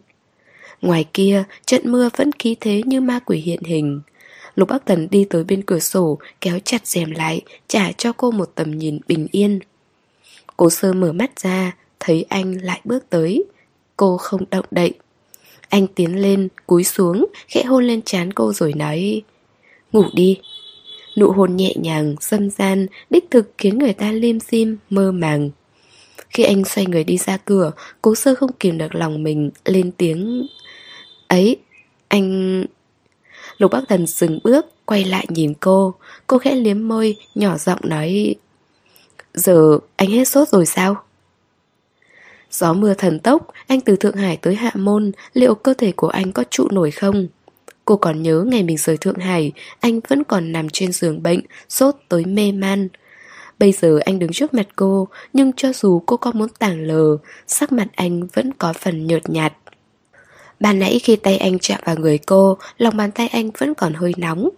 Ngoài 0.80 1.04
kia, 1.14 1.44
trận 1.66 1.80
mưa 1.84 2.08
vẫn 2.16 2.30
khí 2.38 2.56
thế 2.60 2.82
như 2.86 3.00
ma 3.00 3.18
quỷ 3.18 3.38
hiện 3.38 3.62
hình. 3.62 4.00
Lục 4.54 4.68
Bắc 4.68 4.86
Thần 4.86 5.08
đi 5.10 5.24
tới 5.30 5.44
bên 5.44 5.62
cửa 5.62 5.78
sổ, 5.78 6.18
kéo 6.40 6.58
chặt 6.64 6.86
rèm 6.86 7.10
lại, 7.10 7.40
trả 7.68 7.92
cho 7.92 8.12
cô 8.12 8.30
một 8.30 8.50
tầm 8.54 8.70
nhìn 8.70 8.98
bình 9.08 9.26
yên. 9.32 9.58
Cố 10.56 10.70
sơ 10.70 10.92
mở 10.92 11.12
mắt 11.12 11.40
ra, 11.40 11.76
thấy 12.00 12.24
anh 12.28 12.52
lại 12.62 12.80
bước 12.84 13.10
tới. 13.10 13.44
Cô 13.96 14.16
không 14.16 14.44
động 14.50 14.64
đậy. 14.70 14.92
Anh 15.68 15.86
tiến 15.86 16.20
lên, 16.20 16.48
cúi 16.66 16.84
xuống, 16.84 17.26
khẽ 17.48 17.64
hôn 17.64 17.84
lên 17.84 18.02
trán 18.02 18.32
cô 18.32 18.52
rồi 18.52 18.72
nói 18.72 19.22
Ngủ 19.92 20.04
đi. 20.14 20.38
Nụ 21.18 21.30
hôn 21.30 21.56
nhẹ 21.56 21.74
nhàng, 21.76 22.14
xâm 22.20 22.50
gian, 22.50 22.86
đích 23.10 23.30
thực 23.30 23.52
khiến 23.58 23.78
người 23.78 23.92
ta 23.92 24.12
liêm 24.12 24.40
dim, 24.40 24.76
mơ 24.90 25.12
màng. 25.12 25.50
Khi 26.30 26.42
anh 26.42 26.64
xoay 26.64 26.86
người 26.86 27.04
đi 27.04 27.16
ra 27.18 27.36
cửa, 27.36 27.72
cố 28.02 28.14
sơ 28.14 28.34
không 28.34 28.52
kìm 28.52 28.78
được 28.78 28.94
lòng 28.94 29.22
mình, 29.22 29.50
lên 29.64 29.92
tiếng 29.92 30.46
Ấy, 31.28 31.56
anh... 32.08 32.64
Lục 33.62 33.72
Bắc 33.72 33.84
Thần 33.88 34.06
dừng 34.06 34.38
bước, 34.44 34.66
quay 34.84 35.04
lại 35.04 35.26
nhìn 35.28 35.54
cô. 35.60 35.94
Cô 36.26 36.38
khẽ 36.38 36.54
liếm 36.54 36.88
môi, 36.88 37.16
nhỏ 37.34 37.58
giọng 37.58 37.78
nói 37.82 38.34
Giờ 39.34 39.78
anh 39.96 40.10
hết 40.10 40.24
sốt 40.24 40.48
rồi 40.48 40.66
sao? 40.66 40.96
Gió 42.50 42.72
mưa 42.72 42.94
thần 42.94 43.18
tốc, 43.18 43.46
anh 43.66 43.80
từ 43.80 43.96
Thượng 43.96 44.16
Hải 44.16 44.36
tới 44.36 44.54
Hạ 44.54 44.70
Môn, 44.74 45.12
liệu 45.32 45.54
cơ 45.54 45.74
thể 45.74 45.92
của 45.92 46.08
anh 46.08 46.32
có 46.32 46.44
trụ 46.50 46.68
nổi 46.70 46.90
không? 46.90 47.26
Cô 47.84 47.96
còn 47.96 48.22
nhớ 48.22 48.44
ngày 48.46 48.62
mình 48.62 48.76
rời 48.76 48.96
Thượng 48.96 49.18
Hải, 49.18 49.52
anh 49.80 50.00
vẫn 50.08 50.24
còn 50.24 50.52
nằm 50.52 50.68
trên 50.68 50.92
giường 50.92 51.22
bệnh, 51.22 51.40
sốt 51.68 51.94
tới 52.08 52.24
mê 52.24 52.52
man. 52.52 52.88
Bây 53.58 53.72
giờ 53.72 53.98
anh 54.04 54.18
đứng 54.18 54.32
trước 54.32 54.54
mặt 54.54 54.66
cô, 54.76 55.08
nhưng 55.32 55.52
cho 55.52 55.72
dù 55.72 56.02
cô 56.06 56.16
có 56.16 56.32
muốn 56.32 56.48
tảng 56.58 56.86
lờ, 56.86 57.16
sắc 57.46 57.72
mặt 57.72 57.88
anh 57.94 58.26
vẫn 58.26 58.52
có 58.58 58.72
phần 58.72 59.06
nhợt 59.06 59.30
nhạt. 59.30 59.52
Ban 60.62 60.78
nãy 60.78 61.00
khi 61.02 61.16
tay 61.16 61.36
anh 61.36 61.58
chạm 61.58 61.80
vào 61.84 61.96
người 61.96 62.18
cô, 62.18 62.58
lòng 62.78 62.96
bàn 62.96 63.10
tay 63.10 63.28
anh 63.28 63.50
vẫn 63.58 63.74
còn 63.74 63.94
hơi 63.94 64.12
nóng. 64.16 64.48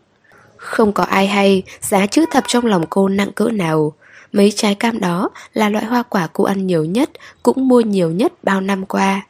Không 0.56 0.92
có 0.92 1.04
ai 1.04 1.26
hay 1.26 1.62
giá 1.80 2.06
chữ 2.06 2.24
thập 2.30 2.44
trong 2.46 2.66
lòng 2.66 2.84
cô 2.90 3.08
nặng 3.08 3.32
cỡ 3.32 3.48
nào. 3.48 3.92
Mấy 4.32 4.52
trái 4.56 4.74
cam 4.74 5.00
đó 5.00 5.30
là 5.54 5.68
loại 5.68 5.84
hoa 5.84 6.02
quả 6.02 6.28
cô 6.32 6.44
ăn 6.44 6.66
nhiều 6.66 6.84
nhất, 6.84 7.10
cũng 7.42 7.68
mua 7.68 7.80
nhiều 7.80 8.10
nhất 8.10 8.32
bao 8.42 8.60
năm 8.60 8.86
qua. 8.86 9.26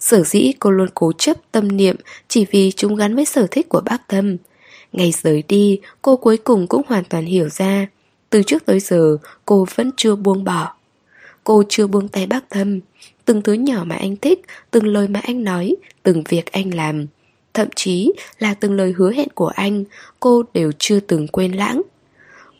Sở 0.00 0.22
dĩ 0.22 0.52
cô 0.58 0.70
luôn 0.70 0.88
cố 0.94 1.12
chấp 1.12 1.36
tâm 1.52 1.76
niệm 1.76 1.96
chỉ 2.28 2.46
vì 2.50 2.72
chúng 2.76 2.96
gắn 2.96 3.16
với 3.16 3.24
sở 3.24 3.46
thích 3.50 3.68
của 3.68 3.80
bác 3.80 4.08
Tâm. 4.08 4.36
Ngày 4.92 5.14
rời 5.22 5.42
đi, 5.48 5.80
cô 6.02 6.16
cuối 6.16 6.36
cùng 6.36 6.66
cũng 6.66 6.82
hoàn 6.88 7.04
toàn 7.04 7.24
hiểu 7.24 7.48
ra. 7.48 7.86
Từ 8.30 8.42
trước 8.42 8.66
tới 8.66 8.80
giờ, 8.80 9.16
cô 9.44 9.66
vẫn 9.74 9.90
chưa 9.96 10.16
buông 10.16 10.44
bỏ. 10.44 10.72
Cô 11.44 11.62
chưa 11.68 11.86
buông 11.86 12.08
tay 12.08 12.26
bác 12.26 12.50
Thâm. 12.50 12.80
Từng 13.28 13.42
thứ 13.42 13.52
nhỏ 13.52 13.84
mà 13.86 13.96
anh 13.96 14.16
thích, 14.16 14.40
từng 14.70 14.86
lời 14.86 15.08
mà 15.08 15.20
anh 15.20 15.44
nói, 15.44 15.76
từng 16.02 16.22
việc 16.28 16.52
anh 16.52 16.74
làm. 16.74 17.06
Thậm 17.54 17.68
chí 17.76 18.12
là 18.38 18.54
từng 18.54 18.72
lời 18.72 18.94
hứa 18.96 19.12
hẹn 19.12 19.28
của 19.34 19.46
anh, 19.46 19.84
cô 20.20 20.42
đều 20.54 20.72
chưa 20.78 21.00
từng 21.00 21.28
quên 21.28 21.52
lãng. 21.52 21.82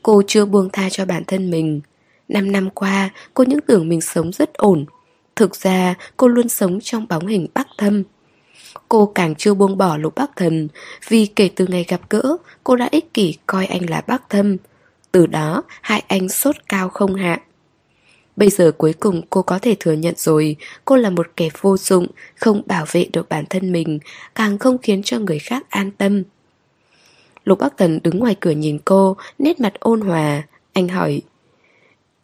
Cô 0.02 0.22
chưa 0.26 0.44
buông 0.44 0.68
tha 0.72 0.90
cho 0.90 1.04
bản 1.04 1.22
thân 1.26 1.50
mình. 1.50 1.80
Năm 2.28 2.52
năm 2.52 2.70
qua, 2.70 3.10
cô 3.34 3.44
những 3.44 3.60
tưởng 3.60 3.88
mình 3.88 4.00
sống 4.00 4.32
rất 4.32 4.54
ổn. 4.54 4.84
Thực 5.36 5.56
ra, 5.56 5.94
cô 6.16 6.28
luôn 6.28 6.48
sống 6.48 6.78
trong 6.80 7.06
bóng 7.08 7.26
hình 7.26 7.46
bắc 7.54 7.66
thâm. 7.78 8.02
Cô 8.88 9.12
càng 9.14 9.34
chưa 9.34 9.54
buông 9.54 9.78
bỏ 9.78 9.96
lục 9.96 10.14
bắc 10.14 10.30
thần, 10.36 10.68
vì 11.08 11.26
kể 11.26 11.50
từ 11.56 11.66
ngày 11.66 11.84
gặp 11.88 12.00
gỡ, 12.10 12.36
cô 12.64 12.76
đã 12.76 12.88
ích 12.90 13.14
kỷ 13.14 13.34
coi 13.46 13.66
anh 13.66 13.90
là 13.90 14.02
bắc 14.06 14.30
thâm. 14.30 14.56
Từ 15.12 15.26
đó, 15.26 15.62
hại 15.80 16.04
anh 16.08 16.28
sốt 16.28 16.56
cao 16.68 16.88
không 16.88 17.14
hạ. 17.14 17.40
Bây 18.38 18.50
giờ 18.50 18.72
cuối 18.78 18.92
cùng 18.92 19.22
cô 19.30 19.42
có 19.42 19.58
thể 19.58 19.76
thừa 19.80 19.92
nhận 19.92 20.14
rồi. 20.16 20.56
Cô 20.84 20.96
là 20.96 21.10
một 21.10 21.26
kẻ 21.36 21.48
vô 21.60 21.76
dụng, 21.76 22.06
Không 22.34 22.62
bảo 22.66 22.84
vệ 22.92 23.06
được 23.12 23.28
bản 23.28 23.44
thân 23.50 23.72
mình, 23.72 23.98
Càng 24.34 24.58
không 24.58 24.78
khiến 24.78 25.02
cho 25.04 25.18
người 25.18 25.38
khác 25.38 25.66
an 25.68 25.90
tâm. 25.90 26.22
Lục 27.44 27.58
Bắc 27.58 27.76
Thần 27.76 28.00
đứng 28.02 28.18
ngoài 28.18 28.36
cửa 28.40 28.50
nhìn 28.50 28.78
cô, 28.84 29.16
Nét 29.38 29.60
mặt 29.60 29.72
ôn 29.80 30.00
hòa. 30.00 30.42
Anh 30.72 30.88
hỏi, 30.88 31.22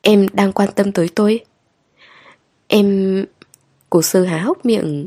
Em 0.03 0.27
đang 0.33 0.53
quan 0.53 0.69
tâm 0.75 0.93
tới 0.93 1.09
tôi? 1.15 1.41
Em... 2.67 3.25
cổ 3.91 4.03
sư 4.03 4.25
há 4.25 4.39
hốc 4.39 4.67
miệng. 4.67 5.07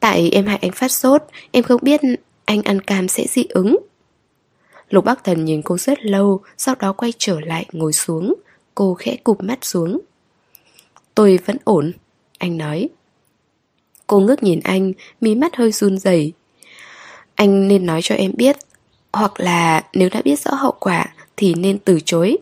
Tại 0.00 0.30
em 0.32 0.46
hại 0.46 0.58
anh 0.62 0.72
phát 0.72 0.92
sốt, 0.92 1.22
Em 1.50 1.64
không 1.64 1.80
biết 1.82 2.00
anh 2.44 2.62
ăn 2.62 2.80
cam 2.80 3.08
sẽ 3.08 3.26
dị 3.28 3.44
ứng. 3.48 3.76
Lục 4.90 5.04
Bắc 5.04 5.24
Thần 5.24 5.44
nhìn 5.44 5.62
cô 5.62 5.78
rất 5.78 6.04
lâu, 6.04 6.40
Sau 6.56 6.74
đó 6.74 6.92
quay 6.92 7.12
trở 7.18 7.40
lại 7.40 7.66
ngồi 7.72 7.92
xuống. 7.92 8.34
Cô 8.74 8.94
khẽ 8.94 9.16
cụp 9.16 9.42
mắt 9.42 9.58
xuống. 9.64 10.00
Tôi 11.14 11.38
vẫn 11.46 11.56
ổn, 11.64 11.92
anh 12.38 12.58
nói. 12.58 12.88
Cô 14.06 14.20
ngước 14.20 14.42
nhìn 14.42 14.60
anh, 14.64 14.92
mí 15.20 15.34
mắt 15.34 15.56
hơi 15.56 15.72
run 15.72 15.98
rẩy. 15.98 16.32
Anh 17.34 17.68
nên 17.68 17.86
nói 17.86 18.00
cho 18.02 18.14
em 18.14 18.32
biết, 18.36 18.56
hoặc 19.12 19.40
là 19.40 19.84
nếu 19.92 20.08
đã 20.12 20.22
biết 20.24 20.40
rõ 20.40 20.54
hậu 20.54 20.74
quả 20.80 21.14
thì 21.36 21.54
nên 21.54 21.78
từ 21.78 22.00
chối. 22.04 22.36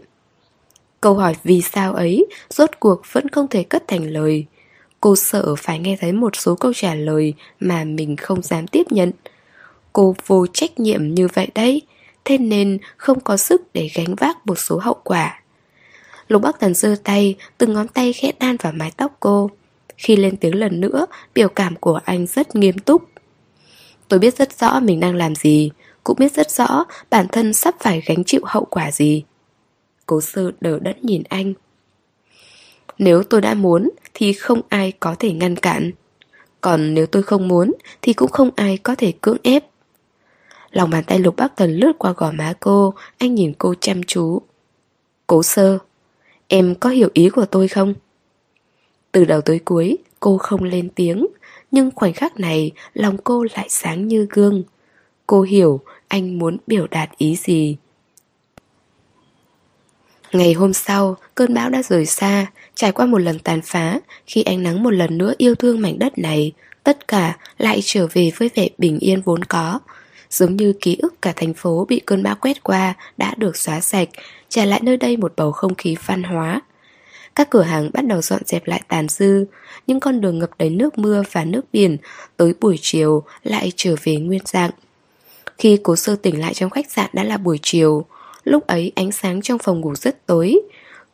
Câu 1.00 1.14
hỏi 1.14 1.36
vì 1.44 1.62
sao 1.62 1.94
ấy 1.94 2.26
rốt 2.50 2.70
cuộc 2.80 3.02
vẫn 3.12 3.28
không 3.28 3.48
thể 3.48 3.62
cất 3.62 3.84
thành 3.88 4.10
lời. 4.10 4.46
Cô 5.00 5.16
sợ 5.16 5.54
phải 5.58 5.78
nghe 5.78 5.96
thấy 6.00 6.12
một 6.12 6.36
số 6.36 6.54
câu 6.54 6.72
trả 6.74 6.94
lời 6.94 7.34
mà 7.60 7.84
mình 7.84 8.16
không 8.16 8.42
dám 8.42 8.66
tiếp 8.66 8.86
nhận. 8.90 9.12
Cô 9.92 10.16
vô 10.26 10.46
trách 10.46 10.80
nhiệm 10.80 11.14
như 11.14 11.28
vậy 11.34 11.48
đấy, 11.54 11.82
thế 12.24 12.38
nên 12.38 12.78
không 12.96 13.20
có 13.20 13.36
sức 13.36 13.62
để 13.72 13.90
gánh 13.94 14.14
vác 14.14 14.46
một 14.46 14.58
số 14.58 14.78
hậu 14.78 14.96
quả. 15.04 15.41
Lục 16.32 16.42
Bắc 16.42 16.60
Thần 16.60 16.74
giơ 16.74 16.96
tay, 17.04 17.34
từng 17.58 17.72
ngón 17.72 17.88
tay 17.88 18.12
khẽ 18.12 18.32
đan 18.40 18.56
vào 18.56 18.72
mái 18.72 18.92
tóc 18.96 19.16
cô. 19.20 19.50
Khi 19.96 20.16
lên 20.16 20.36
tiếng 20.36 20.54
lần 20.54 20.80
nữa, 20.80 21.06
biểu 21.34 21.48
cảm 21.48 21.76
của 21.76 22.00
anh 22.04 22.26
rất 22.26 22.56
nghiêm 22.56 22.78
túc. 22.78 23.02
Tôi 24.08 24.18
biết 24.18 24.36
rất 24.36 24.58
rõ 24.60 24.80
mình 24.80 25.00
đang 25.00 25.14
làm 25.14 25.34
gì, 25.34 25.70
cũng 26.04 26.16
biết 26.18 26.32
rất 26.32 26.50
rõ 26.50 26.84
bản 27.10 27.26
thân 27.32 27.52
sắp 27.52 27.74
phải 27.80 28.02
gánh 28.06 28.24
chịu 28.24 28.40
hậu 28.44 28.64
quả 28.64 28.90
gì. 28.90 29.24
Cố 30.06 30.20
sơ 30.20 30.50
đờ 30.60 30.78
đẫn 30.78 30.96
nhìn 31.02 31.22
anh. 31.28 31.54
Nếu 32.98 33.22
tôi 33.22 33.40
đã 33.40 33.54
muốn 33.54 33.90
thì 34.14 34.32
không 34.32 34.60
ai 34.68 34.92
có 35.00 35.14
thể 35.18 35.32
ngăn 35.32 35.56
cản. 35.56 35.90
Còn 36.60 36.94
nếu 36.94 37.06
tôi 37.06 37.22
không 37.22 37.48
muốn 37.48 37.72
thì 38.02 38.12
cũng 38.12 38.30
không 38.30 38.50
ai 38.56 38.78
có 38.78 38.94
thể 38.94 39.12
cưỡng 39.20 39.38
ép. 39.42 39.64
Lòng 40.70 40.90
bàn 40.90 41.04
tay 41.04 41.18
lục 41.18 41.36
bác 41.36 41.56
thần 41.56 41.76
lướt 41.76 41.92
qua 41.98 42.12
gò 42.16 42.32
má 42.32 42.54
cô, 42.60 42.94
anh 43.18 43.34
nhìn 43.34 43.52
cô 43.58 43.74
chăm 43.80 44.02
chú. 44.02 44.42
Cố 45.26 45.42
sơ, 45.42 45.78
Em 46.54 46.74
có 46.74 46.90
hiểu 46.90 47.08
ý 47.12 47.28
của 47.28 47.44
tôi 47.44 47.68
không? 47.68 47.94
Từ 49.12 49.24
đầu 49.24 49.40
tới 49.40 49.58
cuối, 49.58 49.98
cô 50.20 50.38
không 50.38 50.62
lên 50.62 50.88
tiếng, 50.94 51.26
nhưng 51.70 51.90
khoảnh 51.94 52.12
khắc 52.12 52.40
này 52.40 52.72
lòng 52.94 53.16
cô 53.24 53.46
lại 53.56 53.66
sáng 53.68 54.08
như 54.08 54.26
gương. 54.30 54.62
Cô 55.26 55.42
hiểu 55.42 55.80
anh 56.08 56.38
muốn 56.38 56.56
biểu 56.66 56.86
đạt 56.86 57.10
ý 57.18 57.36
gì. 57.36 57.76
Ngày 60.32 60.52
hôm 60.52 60.72
sau, 60.72 61.16
cơn 61.34 61.54
bão 61.54 61.70
đã 61.70 61.82
rời 61.82 62.06
xa, 62.06 62.46
trải 62.74 62.92
qua 62.92 63.06
một 63.06 63.18
lần 63.18 63.38
tàn 63.38 63.60
phá, 63.64 64.00
khi 64.26 64.42
ánh 64.42 64.62
nắng 64.62 64.82
một 64.82 64.90
lần 64.90 65.18
nữa 65.18 65.34
yêu 65.38 65.54
thương 65.54 65.80
mảnh 65.80 65.98
đất 65.98 66.18
này, 66.18 66.52
tất 66.84 67.08
cả 67.08 67.38
lại 67.58 67.80
trở 67.82 68.06
về 68.12 68.30
với 68.36 68.50
vẻ 68.54 68.68
bình 68.78 68.98
yên 68.98 69.20
vốn 69.20 69.44
có. 69.44 69.80
Giống 70.32 70.56
như 70.56 70.72
ký 70.80 70.96
ức 71.02 71.22
cả 71.22 71.32
thành 71.36 71.54
phố 71.54 71.86
bị 71.88 72.00
cơn 72.06 72.22
bão 72.22 72.34
quét 72.34 72.62
qua 72.62 72.94
đã 73.16 73.34
được 73.36 73.56
xóa 73.56 73.80
sạch, 73.80 74.08
trả 74.48 74.64
lại 74.64 74.80
nơi 74.82 74.96
đây 74.96 75.16
một 75.16 75.32
bầu 75.36 75.52
không 75.52 75.74
khí 75.74 75.96
văn 76.06 76.22
hóa. 76.22 76.60
Các 77.34 77.50
cửa 77.50 77.62
hàng 77.62 77.90
bắt 77.92 78.06
đầu 78.06 78.22
dọn 78.22 78.40
dẹp 78.44 78.66
lại 78.66 78.82
tàn 78.88 79.08
dư, 79.08 79.44
những 79.86 80.00
con 80.00 80.20
đường 80.20 80.38
ngập 80.38 80.50
đầy 80.58 80.70
nước 80.70 80.98
mưa 80.98 81.22
và 81.32 81.44
nước 81.44 81.62
biển 81.72 81.96
tới 82.36 82.54
buổi 82.60 82.78
chiều 82.80 83.22
lại 83.42 83.72
trở 83.76 83.94
về 84.02 84.16
nguyên 84.16 84.42
dạng. 84.44 84.70
Khi 85.58 85.78
cố 85.82 85.96
sơ 85.96 86.16
tỉnh 86.16 86.40
lại 86.40 86.54
trong 86.54 86.70
khách 86.70 86.90
sạn 86.90 87.10
đã 87.12 87.24
là 87.24 87.36
buổi 87.36 87.58
chiều, 87.62 88.06
lúc 88.44 88.66
ấy 88.66 88.92
ánh 88.94 89.12
sáng 89.12 89.42
trong 89.42 89.58
phòng 89.58 89.80
ngủ 89.80 89.94
rất 89.94 90.26
tối. 90.26 90.60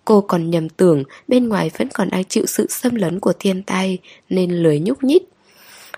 Cô 0.05 0.21
còn 0.21 0.51
nhầm 0.51 0.69
tưởng 0.69 1.03
bên 1.29 1.49
ngoài 1.49 1.71
vẫn 1.79 1.89
còn 1.95 2.11
đang 2.11 2.25
chịu 2.25 2.47
sự 2.47 2.67
xâm 2.71 2.95
lấn 2.95 3.21
của 3.21 3.33
thiên 3.39 3.63
tai 3.63 3.99
nên 4.29 4.51
lười 4.51 4.81
nhúc 4.81 5.05
nhích. 5.05 5.23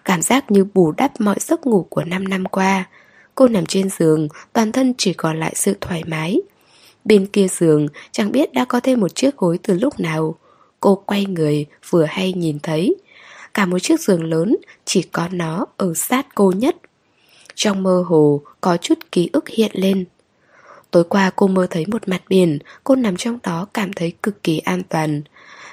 Cảm 0.05 0.23
giác 0.23 0.51
như 0.51 0.67
bù 0.75 0.93
đắp 0.93 1.21
mọi 1.21 1.37
giấc 1.41 1.67
ngủ 1.67 1.87
của 1.91 2.05
5 2.05 2.29
năm 2.29 2.45
qua. 2.45 2.85
Cô 3.41 3.49
nằm 3.49 3.67
trên 3.67 3.89
giường, 3.99 4.29
toàn 4.53 4.73
thân 4.73 4.95
chỉ 4.99 5.13
còn 5.13 5.41
lại 5.41 5.53
sự 5.57 5.77
thoải 5.81 6.05
mái. 6.07 6.41
Bên 7.05 7.27
kia 7.27 7.49
giường 7.49 7.89
chẳng 8.13 8.33
biết 8.33 8.53
đã 8.53 8.65
có 8.65 8.81
thêm 8.81 9.01
một 9.01 9.15
chiếc 9.15 9.37
gối 9.37 9.59
từ 9.63 9.75
lúc 9.75 10.01
nào. 10.01 10.35
Cô 10.81 11.03
quay 11.07 11.25
người 11.25 11.67
vừa 11.91 12.05
hay 12.05 12.33
nhìn 12.33 12.59
thấy. 12.63 12.97
Cả 13.55 13.67
một 13.67 13.79
chiếc 13.79 14.01
giường 14.01 14.25
lớn 14.25 14.57
chỉ 14.85 15.03
có 15.03 15.29
nó 15.33 15.67
ở 15.77 15.95
sát 15.95 16.27
cô 16.35 16.53
nhất. 16.57 16.77
Trong 17.55 17.83
mơ 17.83 18.05
hồ 18.07 18.41
có 18.61 18.77
chút 18.77 18.99
ký 19.13 19.31
ức 19.33 19.49
hiện 19.49 19.71
lên. 19.75 20.05
Tối 20.91 21.05
qua 21.05 21.31
cô 21.37 21.47
mơ 21.47 21.67
thấy 21.71 21.87
một 21.87 22.09
mặt 22.09 22.23
biển 22.29 22.59
Cô 22.85 22.97
nằm 22.97 23.17
trong 23.17 23.39
đó 23.43 23.67
cảm 23.75 23.93
thấy 23.93 24.13
cực 24.23 24.43
kỳ 24.43 24.59
an 24.59 24.83
toàn. 24.89 25.23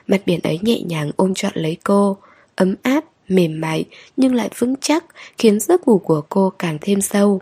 Mặt 0.08 0.22
biển 0.26 0.40
ấy 0.44 0.60
nhẹ 0.62 0.82
nhàng 0.82 1.12
ôm 1.16 1.34
trọn 1.34 1.52
lấy 1.56 1.78
cô 1.84 2.18
Ấm 2.56 2.76
áp, 2.82 3.04
mềm 3.28 3.62
mại 3.62 3.86
Nhưng 4.18 4.36
lại 4.36 4.50
vững 4.58 4.76
chắc 4.82 5.06
Khiến 5.38 5.60
giấc 5.60 5.88
ngủ 5.88 6.00
của 6.00 6.22
cô 6.30 6.54
càng 6.60 6.78
thêm 6.82 7.02
sâu. 7.02 7.42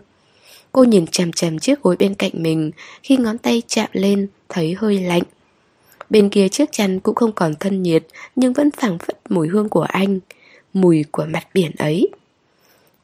Cô 0.76 0.84
nhìn 0.84 1.06
chằm 1.06 1.32
chằm 1.32 1.58
chiếc 1.58 1.82
gối 1.82 1.96
bên 1.98 2.14
cạnh 2.14 2.30
mình. 2.34 2.70
Khi 3.02 3.16
ngón 3.16 3.38
tay 3.38 3.62
chạm 3.66 3.88
lên, 3.92 4.28
Thấy 4.48 4.74
hơi 4.78 5.00
lạnh. 5.00 5.22
Bên 6.10 6.28
kia 6.28 6.48
chiếc 6.48 6.72
chăn 6.72 7.00
cũng 7.00 7.14
không 7.14 7.32
còn 7.32 7.54
thân 7.60 7.82
nhiệt, 7.82 8.06
Nhưng 8.36 8.52
vẫn 8.52 8.70
phảng 8.70 8.98
phất 8.98 9.30
mùi 9.30 9.48
hương 9.48 9.68
của 9.68 9.82
anh, 9.82 10.20
Mùi 10.72 11.04
của 11.10 11.26
mặt 11.28 11.48
biển 11.54 11.70
ấy. 11.78 12.08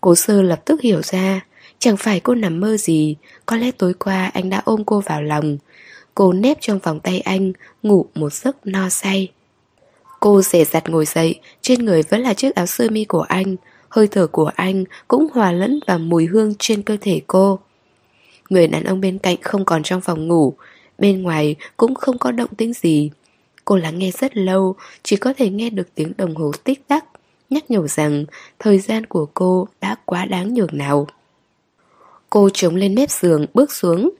Cố 0.00 0.14
sơ 0.14 0.42
lập 0.42 0.62
tức 0.64 0.80
hiểu 0.80 1.02
ra, 1.02 1.46
Chẳng 1.78 1.96
phải 1.96 2.20
cô 2.20 2.34
nằm 2.34 2.60
mơ 2.60 2.76
gì, 2.76 3.16
Có 3.46 3.56
lẽ 3.56 3.70
tối 3.70 3.94
qua 3.94 4.30
anh 4.34 4.50
đã 4.50 4.62
ôm 4.64 4.84
cô 4.84 5.00
vào 5.00 5.22
lòng. 5.22 5.58
Cô 6.14 6.32
nép 6.32 6.58
trong 6.60 6.78
vòng 6.78 7.00
tay 7.00 7.20
anh, 7.20 7.52
Ngủ 7.82 8.06
một 8.14 8.32
giấc 8.32 8.66
no 8.66 8.88
say. 8.88 9.32
Cô 10.20 10.42
rẻ 10.42 10.64
rặt 10.64 10.88
ngồi 10.88 11.04
dậy, 11.04 11.40
Trên 11.62 11.84
người 11.84 12.02
vẫn 12.02 12.20
là 12.20 12.34
chiếc 12.34 12.54
áo 12.54 12.66
sơ 12.66 12.88
mi 12.90 13.04
của 13.04 13.22
anh 13.22 13.56
Hơi 13.92 14.08
thở 14.08 14.26
của 14.26 14.50
anh 14.56 14.84
cũng 15.08 15.26
hòa 15.32 15.52
lẫn 15.52 15.80
vào 15.86 15.98
mùi 15.98 16.26
hương 16.26 16.54
trên 16.58 16.82
cơ 16.82 16.96
thể 17.00 17.20
cô. 17.26 17.58
Người 18.50 18.66
đàn 18.66 18.84
ông 18.84 19.00
bên 19.00 19.18
cạnh 19.18 19.36
không 19.42 19.64
còn 19.64 19.82
trong 19.82 20.00
phòng 20.00 20.28
ngủ, 20.28 20.54
Bên 20.98 21.22
ngoài 21.22 21.56
cũng 21.76 21.94
không 21.94 22.18
có 22.18 22.30
động 22.30 22.54
tĩnh 22.56 22.72
gì. 22.72 23.10
Cô 23.64 23.76
lắng 23.76 23.98
nghe 23.98 24.10
rất 24.10 24.36
lâu, 24.36 24.74
Chỉ 25.02 25.16
có 25.16 25.32
thể 25.36 25.50
nghe 25.50 25.70
được 25.70 25.88
tiếng 25.94 26.12
đồng 26.16 26.34
hồ 26.34 26.52
tích 26.64 26.88
tắc, 26.88 27.04
Nhắc 27.50 27.70
nhở 27.70 27.86
rằng 27.86 28.24
Thời 28.58 28.78
gian 28.78 29.06
của 29.06 29.26
cô 29.34 29.68
đã 29.80 29.96
quá 30.04 30.24
đáng 30.24 30.54
nhường 30.54 30.78
nào. 30.78 31.06
Cô 32.30 32.48
chống 32.52 32.76
lên 32.76 32.94
mép 32.94 33.10
giường, 33.10 33.46
bước 33.54 33.72
xuống, 33.72 34.10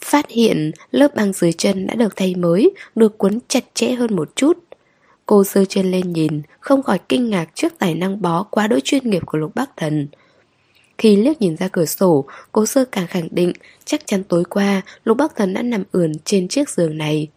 Phát 0.00 0.28
hiện 0.28 0.72
lớp 0.90 1.14
băng 1.14 1.32
dưới 1.32 1.52
chân 1.52 1.86
đã 1.86 1.94
được 1.94 2.16
thay 2.16 2.34
mới, 2.34 2.70
Được 2.94 3.18
cuốn 3.18 3.38
chặt 3.48 3.64
chẽ 3.74 3.92
hơn 3.92 4.16
một 4.16 4.36
chút. 4.36 4.67
Cô 5.28 5.44
sơ 5.44 5.64
chân 5.64 5.90
lên 5.90 6.12
nhìn, 6.12 6.42
Không 6.60 6.82
khỏi 6.82 6.98
kinh 7.08 7.30
ngạc 7.30 7.48
trước 7.54 7.72
tài 7.78 7.94
năng 7.94 8.22
bó 8.22 8.42
quá 8.42 8.66
đỗi 8.66 8.80
chuyên 8.84 9.10
nghiệp 9.10 9.22
của 9.26 9.38
Lục 9.38 9.54
Bắc 9.54 9.76
Thần. 9.76 10.08
Khi 10.98 11.16
liếc 11.16 11.40
nhìn 11.40 11.56
ra 11.56 11.68
cửa 11.68 11.84
sổ, 11.84 12.24
Cô 12.52 12.66
sơ 12.66 12.84
càng 12.84 13.06
khẳng 13.06 13.28
định, 13.30 13.52
Chắc 13.84 14.06
chắn 14.06 14.24
tối 14.24 14.44
qua, 14.44 14.82
Lục 15.04 15.16
Bắc 15.16 15.36
Thần 15.36 15.54
đã 15.54 15.62
nằm 15.62 15.84
ườn 15.92 16.12
trên 16.24 16.48
chiếc 16.48 16.70
giường 16.70 16.98
này. 16.98 17.28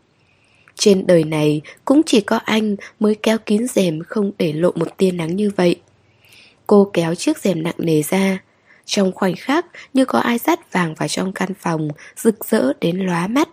Trên 0.76 1.08
đời 1.08 1.24
này, 1.24 1.62
Cũng 1.86 2.02
chỉ 2.06 2.22
có 2.22 2.38
anh 2.38 2.76
mới 3.00 3.16
kéo 3.16 3.38
kín 3.38 3.68
rèm 3.68 4.00
Không 4.04 4.32
để 4.38 4.54
lộ 4.54 4.72
một 4.76 4.98
tia 4.98 5.12
nắng 5.12 5.36
như 5.36 5.52
vậy. 5.56 5.76
Cô 6.68 6.90
kéo 6.94 7.16
chiếc 7.16 7.38
rèm 7.38 7.64
nặng 7.64 7.76
nề 7.78 8.02
ra. 8.02 8.44
Trong 8.86 9.12
khoảnh 9.12 9.36
khắc, 9.36 9.66
Như 9.94 10.06
có 10.06 10.20
ai 10.20 10.38
dắt 10.38 10.74
vàng 10.74 10.96
vào 10.96 11.08
trong 11.08 11.34
căn 11.34 11.50
phòng, 11.60 11.88
Rực 12.16 12.46
rỡ 12.46 12.74
đến 12.82 12.98
lóa 12.98 13.28
mắt. 13.28 13.50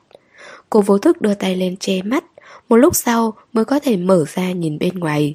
Cô 0.70 0.80
vô 0.80 0.98
thức 0.98 1.22
đưa 1.22 1.34
tay 1.34 1.56
lên 1.56 1.76
che 1.76 2.02
mắt 2.02 2.24
một 2.68 2.76
lúc 2.76 2.96
sau 2.96 3.34
mới 3.52 3.64
có 3.64 3.78
thể 3.78 3.96
mở 3.96 4.24
ra 4.34 4.52
nhìn 4.52 4.78
bên 4.78 4.98
ngoài. 4.98 5.34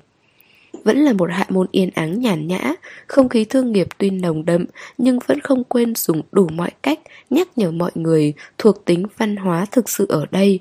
Vẫn 0.84 0.98
là 0.98 1.14
một 1.14 1.30
hạ 1.32 1.46
môn 1.50 1.68
yên 1.72 1.90
ắng 1.96 2.20
nhàn 2.20 2.48
nhã 2.48 2.74
Không 3.08 3.30
khí 3.30 3.46
thương 3.46 3.72
nghiệp 3.72 3.88
tuy 3.98 4.10
nồng 4.10 4.46
đậm 4.46 4.66
Nhưng 4.98 5.20
vẫn 5.28 5.40
không 5.40 5.64
quên 5.64 5.96
dùng 5.96 6.22
đủ 6.32 6.48
mọi 6.48 6.72
cách 6.82 7.00
Nhắc 7.30 7.48
nhở 7.56 7.72
mọi 7.72 7.92
người 7.96 8.34
Thuộc 8.58 8.86
tính 8.86 9.06
văn 9.18 9.36
hóa 9.36 9.66
thực 9.72 9.90
sự 9.90 10.06
ở 10.10 10.26
đây. 10.32 10.60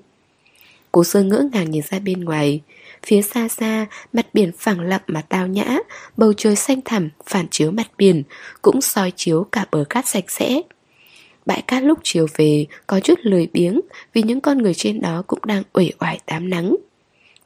Cố 0.93 1.05
sơ 1.05 1.23
ngỡ 1.23 1.49
ngàng 1.53 1.71
nhìn 1.71 1.83
ra 1.91 1.99
bên 1.99 2.25
ngoài. 2.25 2.61
Phía 3.07 3.23
xa 3.23 3.49
xa, 3.49 3.87
mặt 4.13 4.27
biển 4.33 4.53
phẳng 4.59 4.81
lặng 4.81 5.01
mà 5.07 5.23
tao 5.29 5.47
nhã 5.47 5.79
Bầu 6.17 6.33
trời 6.33 6.57
xanh 6.57 6.81
thẳm 6.85 7.09
phản 7.27 7.47
chiếu 7.51 7.71
mặt 7.71 7.91
biển 7.99 8.23
Cũng 8.63 8.81
soi 8.81 9.13
chiếu 9.17 9.47
cả 9.53 9.67
bờ 9.71 9.85
cát 9.85 10.09
sạch 10.09 10.31
sẽ. 10.31 10.63
Bãi 11.47 11.63
cát 11.63 11.83
lúc 11.83 11.99
chiều 12.03 12.27
về 12.37 12.67
có 12.87 13.01
chút 13.01 13.19
lười 13.23 13.49
biếng 13.53 13.81
vì 14.15 14.23
những 14.23 14.41
con 14.41 14.59
người 14.59 14.75
trên 14.75 15.01
đó 15.01 15.23
cũng 15.27 15.41
đang 15.47 15.63
uể 15.73 15.91
oải 15.99 16.21
tám 16.27 16.51
nắng. 16.51 16.77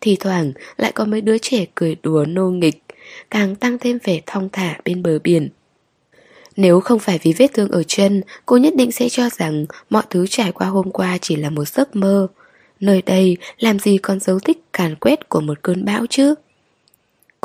Thì 0.01 0.16
thoảng 0.16 0.53
lại 0.76 0.92
có 0.92 1.05
mấy 1.05 1.20
đứa 1.20 1.38
trẻ 1.38 1.66
cười 1.74 1.97
đùa 2.03 2.24
nô 2.28 2.51
nghịch, 2.51 2.82
càng 3.30 3.57
tăng 3.57 3.78
thêm 3.78 3.99
vẻ 4.05 4.20
thong 4.26 4.49
thả 4.53 4.78
bên 4.84 5.03
bờ 5.03 5.18
biển. 5.18 5.49
Nếu 6.57 6.80
không 6.80 6.99
phải 6.99 7.18
vì 7.22 7.32
vết 7.32 7.47
thương 7.55 7.70
ở 7.70 7.82
chân, 7.82 8.22
cô 8.47 8.57
nhất 8.57 8.74
định 8.76 8.92
sẽ 8.92 9.09
cho 9.09 9.28
rằng 9.30 9.66
mọi 9.90 10.03
thứ 10.11 10.26
trải 10.26 10.53
qua 10.53 10.66
hôm 10.66 10.90
qua 10.90 11.18
chỉ 11.22 11.36
là 11.36 11.51
một 11.51 11.68
giấc 11.68 11.97
mơ. 11.97 12.26
Nơi 12.80 13.03
đây 13.03 13.36
làm 13.59 13.78
gì 13.78 13.99
còn 13.99 14.20
dấu 14.20 14.38
tích 14.40 14.72
càn 14.72 14.94
quét 14.94 15.28
của 15.28 15.40
một 15.40 15.62
cơn 15.62 15.84
bão 15.84 16.07
chứ? 16.07 16.34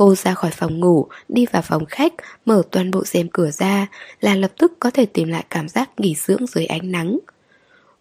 Cô 0.01 0.15
ra 0.15 0.33
khỏi 0.33 0.51
phòng 0.51 0.79
ngủ, 0.79 1.07
đi 1.29 1.45
vào 1.45 1.61
phòng 1.61 1.85
khách, 1.85 2.13
mở 2.45 2.63
toàn 2.71 2.91
bộ 2.91 3.03
rèm 3.05 3.27
cửa 3.27 3.51
ra 3.51 3.87
là 4.21 4.35
lập 4.35 4.51
tức 4.57 4.73
có 4.79 4.91
thể 4.91 5.05
tìm 5.05 5.27
lại 5.27 5.45
cảm 5.49 5.69
giác 5.69 5.89
nghỉ 5.97 6.15
dưỡng 6.15 6.47
dưới 6.47 6.65
ánh 6.65 6.91
nắng. 6.91 7.19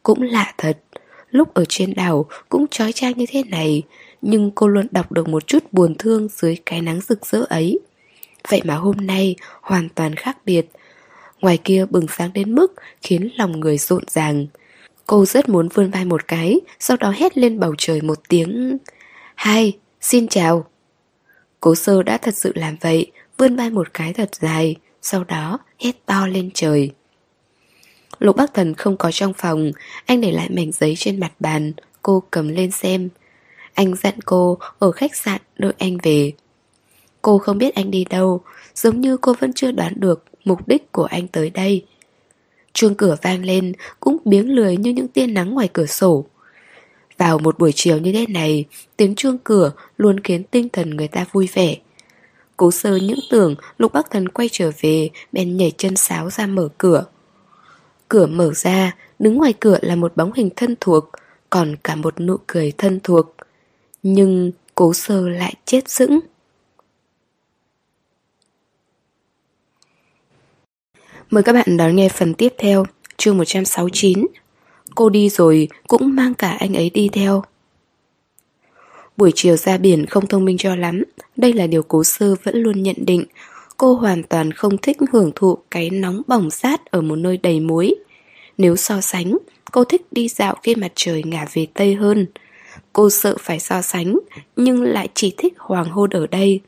Cũng 0.03 0.22
lạ 0.22 0.55
thật, 0.59 0.78
lúc 1.30 1.55
ở 1.55 1.64
trên 1.68 1.94
đảo 1.94 2.26
cũng 2.48 2.66
trói 2.70 2.92
trang 2.92 3.12
như 3.16 3.26
thế 3.28 3.42
này, 3.42 3.82
nhưng 4.22 4.51
cô 4.51 4.68
luôn 4.68 4.86
đọc 4.90 5.12
được 5.12 5.28
một 5.28 5.46
chút 5.46 5.72
buồn 5.72 5.94
thương 5.98 6.28
dưới 6.28 6.57
cái 6.66 6.80
nắng 6.80 7.01
rực 7.09 7.26
rỡ 7.26 7.44
ấy. 7.48 7.78
Vậy 8.48 8.61
mà 8.64 8.74
hôm 8.74 8.96
nay 8.96 9.36
hoàn 9.62 9.88
toàn 9.88 10.14
khác 10.14 10.38
biệt. 10.44 10.66
Ngoài 11.40 11.59
kia 11.64 11.86
bừng 11.90 12.07
sáng 12.18 12.32
đến 12.32 12.55
mức 12.55 12.74
khiến 13.02 13.28
lòng 13.36 13.60
người 13.60 13.78
rộn 13.78 14.02
ràng. 14.09 14.47
Cô 15.06 15.24
rất 15.24 15.48
muốn 15.48 15.68
vươn 15.68 15.90
vai 15.90 16.05
một 16.05 16.28
cái, 16.28 16.60
sau 16.78 16.97
đó 16.97 17.10
hét 17.16 17.39
lên 17.39 17.60
bầu 17.60 17.74
trời 17.78 18.01
một 18.02 18.18
tiếng 18.28 18.78
Hai, 19.35 19.78
xin 20.01 20.28
chào 20.28 20.66
Cố 21.61 21.74
sơ 21.74 22.03
đã 22.03 22.19
thật 22.19 22.37
sự 22.37 22.53
làm 22.55 22.77
vậy, 22.81 23.12
Vươn 23.39 23.57
vai 23.57 23.70
một 23.70 23.95
cái 23.95 24.12
thật 24.12 24.35
dài, 24.35 24.77
Sau 25.03 25.24
đó 25.24 25.59
hét 25.78 26.07
to 26.07 26.27
lên 26.27 26.51
trời. 26.55 26.91
Lục 28.19 28.37
Bắc 28.37 28.55
Thần 28.55 28.74
không 28.74 28.97
có 28.97 29.11
trong 29.11 29.32
phòng, 29.32 29.73
Anh 30.07 30.20
để 30.20 30.32
lại 30.32 30.51
mảnh 30.51 30.73
giấy 30.73 30.95
trên 30.97 31.20
mặt 31.20 31.32
bàn, 31.41 31.73
Cô 32.03 32.23
cầm 32.31 32.49
lên 32.49 32.70
xem. 32.70 33.09
Anh 33.74 33.95
dặn 33.97 34.15
cô 34.24 34.59
ở 34.78 34.91
khách 34.91 35.16
sạn 35.16 35.41
đợi 35.59 35.73
anh 35.78 35.99
về. 36.03 36.32
Cô 37.23 37.39
không 37.39 37.59
biết 37.59 37.74
anh 37.74 37.91
đi 37.91 38.05
đâu, 38.05 38.41
Giống 38.74 39.01
như 39.01 39.16
cô 39.16 39.35
vẫn 39.41 39.53
chưa 39.53 39.73
đoán 39.73 39.93
được 39.97 40.24
Mục 40.45 40.69
đích 40.69 40.93
của 40.93 41.05
anh 41.05 41.28
tới 41.28 41.51
đây. 41.51 41.85
Chuông 42.73 42.95
cửa 42.95 43.16
vang 43.23 43.45
lên, 43.45 43.73
Cũng 44.01 44.16
biếng 44.24 44.51
lười 44.51 44.77
như 44.77 44.91
những 44.91 45.09
tia 45.09 45.27
nắng 45.27 45.55
ngoài 45.55 45.69
cửa 45.73 45.87
sổ 45.87 46.24
vào 47.20 47.38
một 47.38 47.59
buổi 47.59 47.72
chiều 47.74 47.98
như 47.98 48.12
thế 48.12 48.26
này, 48.26 48.64
tiếng 48.97 49.14
chuông 49.14 49.38
cửa 49.44 49.72
luôn 49.97 50.20
khiến 50.20 50.44
tinh 50.44 50.68
thần 50.68 50.90
người 50.90 51.09
ta 51.09 51.26
vui 51.32 51.48
vẻ. 51.55 51.76
Cố 52.56 52.70
sơ 52.70 52.97
những 52.97 53.18
tưởng 53.30 53.55
Lục 53.78 53.92
Bắc 53.92 54.10
Thần 54.10 54.28
quay 54.28 54.48
trở 54.52 54.70
về, 54.80 55.10
bèn 55.32 55.56
nhảy 55.56 55.72
chân 55.76 55.97
sáo 55.97 56.30
ra 56.30 56.47
mở 56.47 56.68
cửa. 56.78 57.06
Cửa 58.09 58.26
mở 58.26 58.52
ra, 58.55 58.97
đứng 59.18 59.34
ngoài 59.34 59.55
cửa 59.60 59.78
là 59.82 59.97
một 59.97 60.16
bóng 60.16 60.32
hình 60.32 60.51
thân 60.56 60.74
thuộc, 60.80 61.10
còn 61.51 61.76
cả 61.84 61.94
một 61.94 62.20
nụ 62.20 62.36
cười 62.47 62.72
thân 62.78 63.01
thuộc. 63.02 63.36
Nhưng 64.02 64.52
cố 64.74 64.92
sơ 64.92 65.28
lại 65.28 65.55
chết 65.64 65.88
sững. 65.88 66.20
Mời 71.30 71.42
các 71.42 71.52
bạn 71.52 71.76
đón 71.76 71.97
nghe 71.97 72.09
phần 72.09 72.34
tiếp 72.34 72.55
theo, 72.59 72.84
chương 73.16 73.38
169 73.38 74.26
Cô 74.94 75.08
đi 75.08 75.28
rồi 75.28 75.68
cũng 75.88 76.14
mang 76.14 76.34
cả 76.34 76.50
anh 76.50 76.74
ấy 76.74 76.90
đi 76.90 77.08
theo. 77.12 77.42
Buổi 79.16 79.32
chiều 79.34 79.56
ra 79.56 79.78
biển 79.78 80.06
không 80.06 80.26
thông 80.26 80.44
minh 80.44 80.58
cho 80.58 80.76
lắm 80.76 81.02
Đây 81.36 81.52
là 81.52 81.66
điều 81.66 81.82
cố 81.82 82.04
sơ 82.04 82.34
vẫn 82.42 82.56
luôn 82.56 82.82
nhận 82.82 82.96
định. 82.98 83.24
Cô 83.76 83.94
hoàn 83.94 84.22
toàn 84.22 84.52
không 84.52 84.78
thích 84.78 84.96
hưởng 85.12 85.32
thụ 85.36 85.58
cái 85.70 85.90
nóng 85.90 86.22
bỏng 86.26 86.50
sát 86.50 86.90
ở 86.90 87.00
một 87.00 87.16
nơi 87.16 87.36
đầy 87.36 87.60
muối. 87.60 87.94
Nếu 88.58 88.76
so 88.76 89.00
sánh, 89.00 89.38
cô 89.72 89.84
thích 89.84 90.02
đi 90.10 90.28
dạo 90.28 90.56
khi 90.62 90.74
mặt 90.74 90.92
trời 90.94 91.22
ngả 91.26 91.46
về 91.52 91.66
Tây 91.74 91.94
hơn. 91.94 92.26
Cô 92.92 93.10
sợ 93.10 93.36
phải 93.40 93.60
so 93.60 93.82
sánh, 93.82 94.18
nhưng 94.56 94.82
lại 94.82 95.08
chỉ 95.14 95.34
thích 95.36 95.54
hoàng 95.58 95.90
hôn 95.90 96.10
ở 96.10 96.26
đây. 96.26 96.60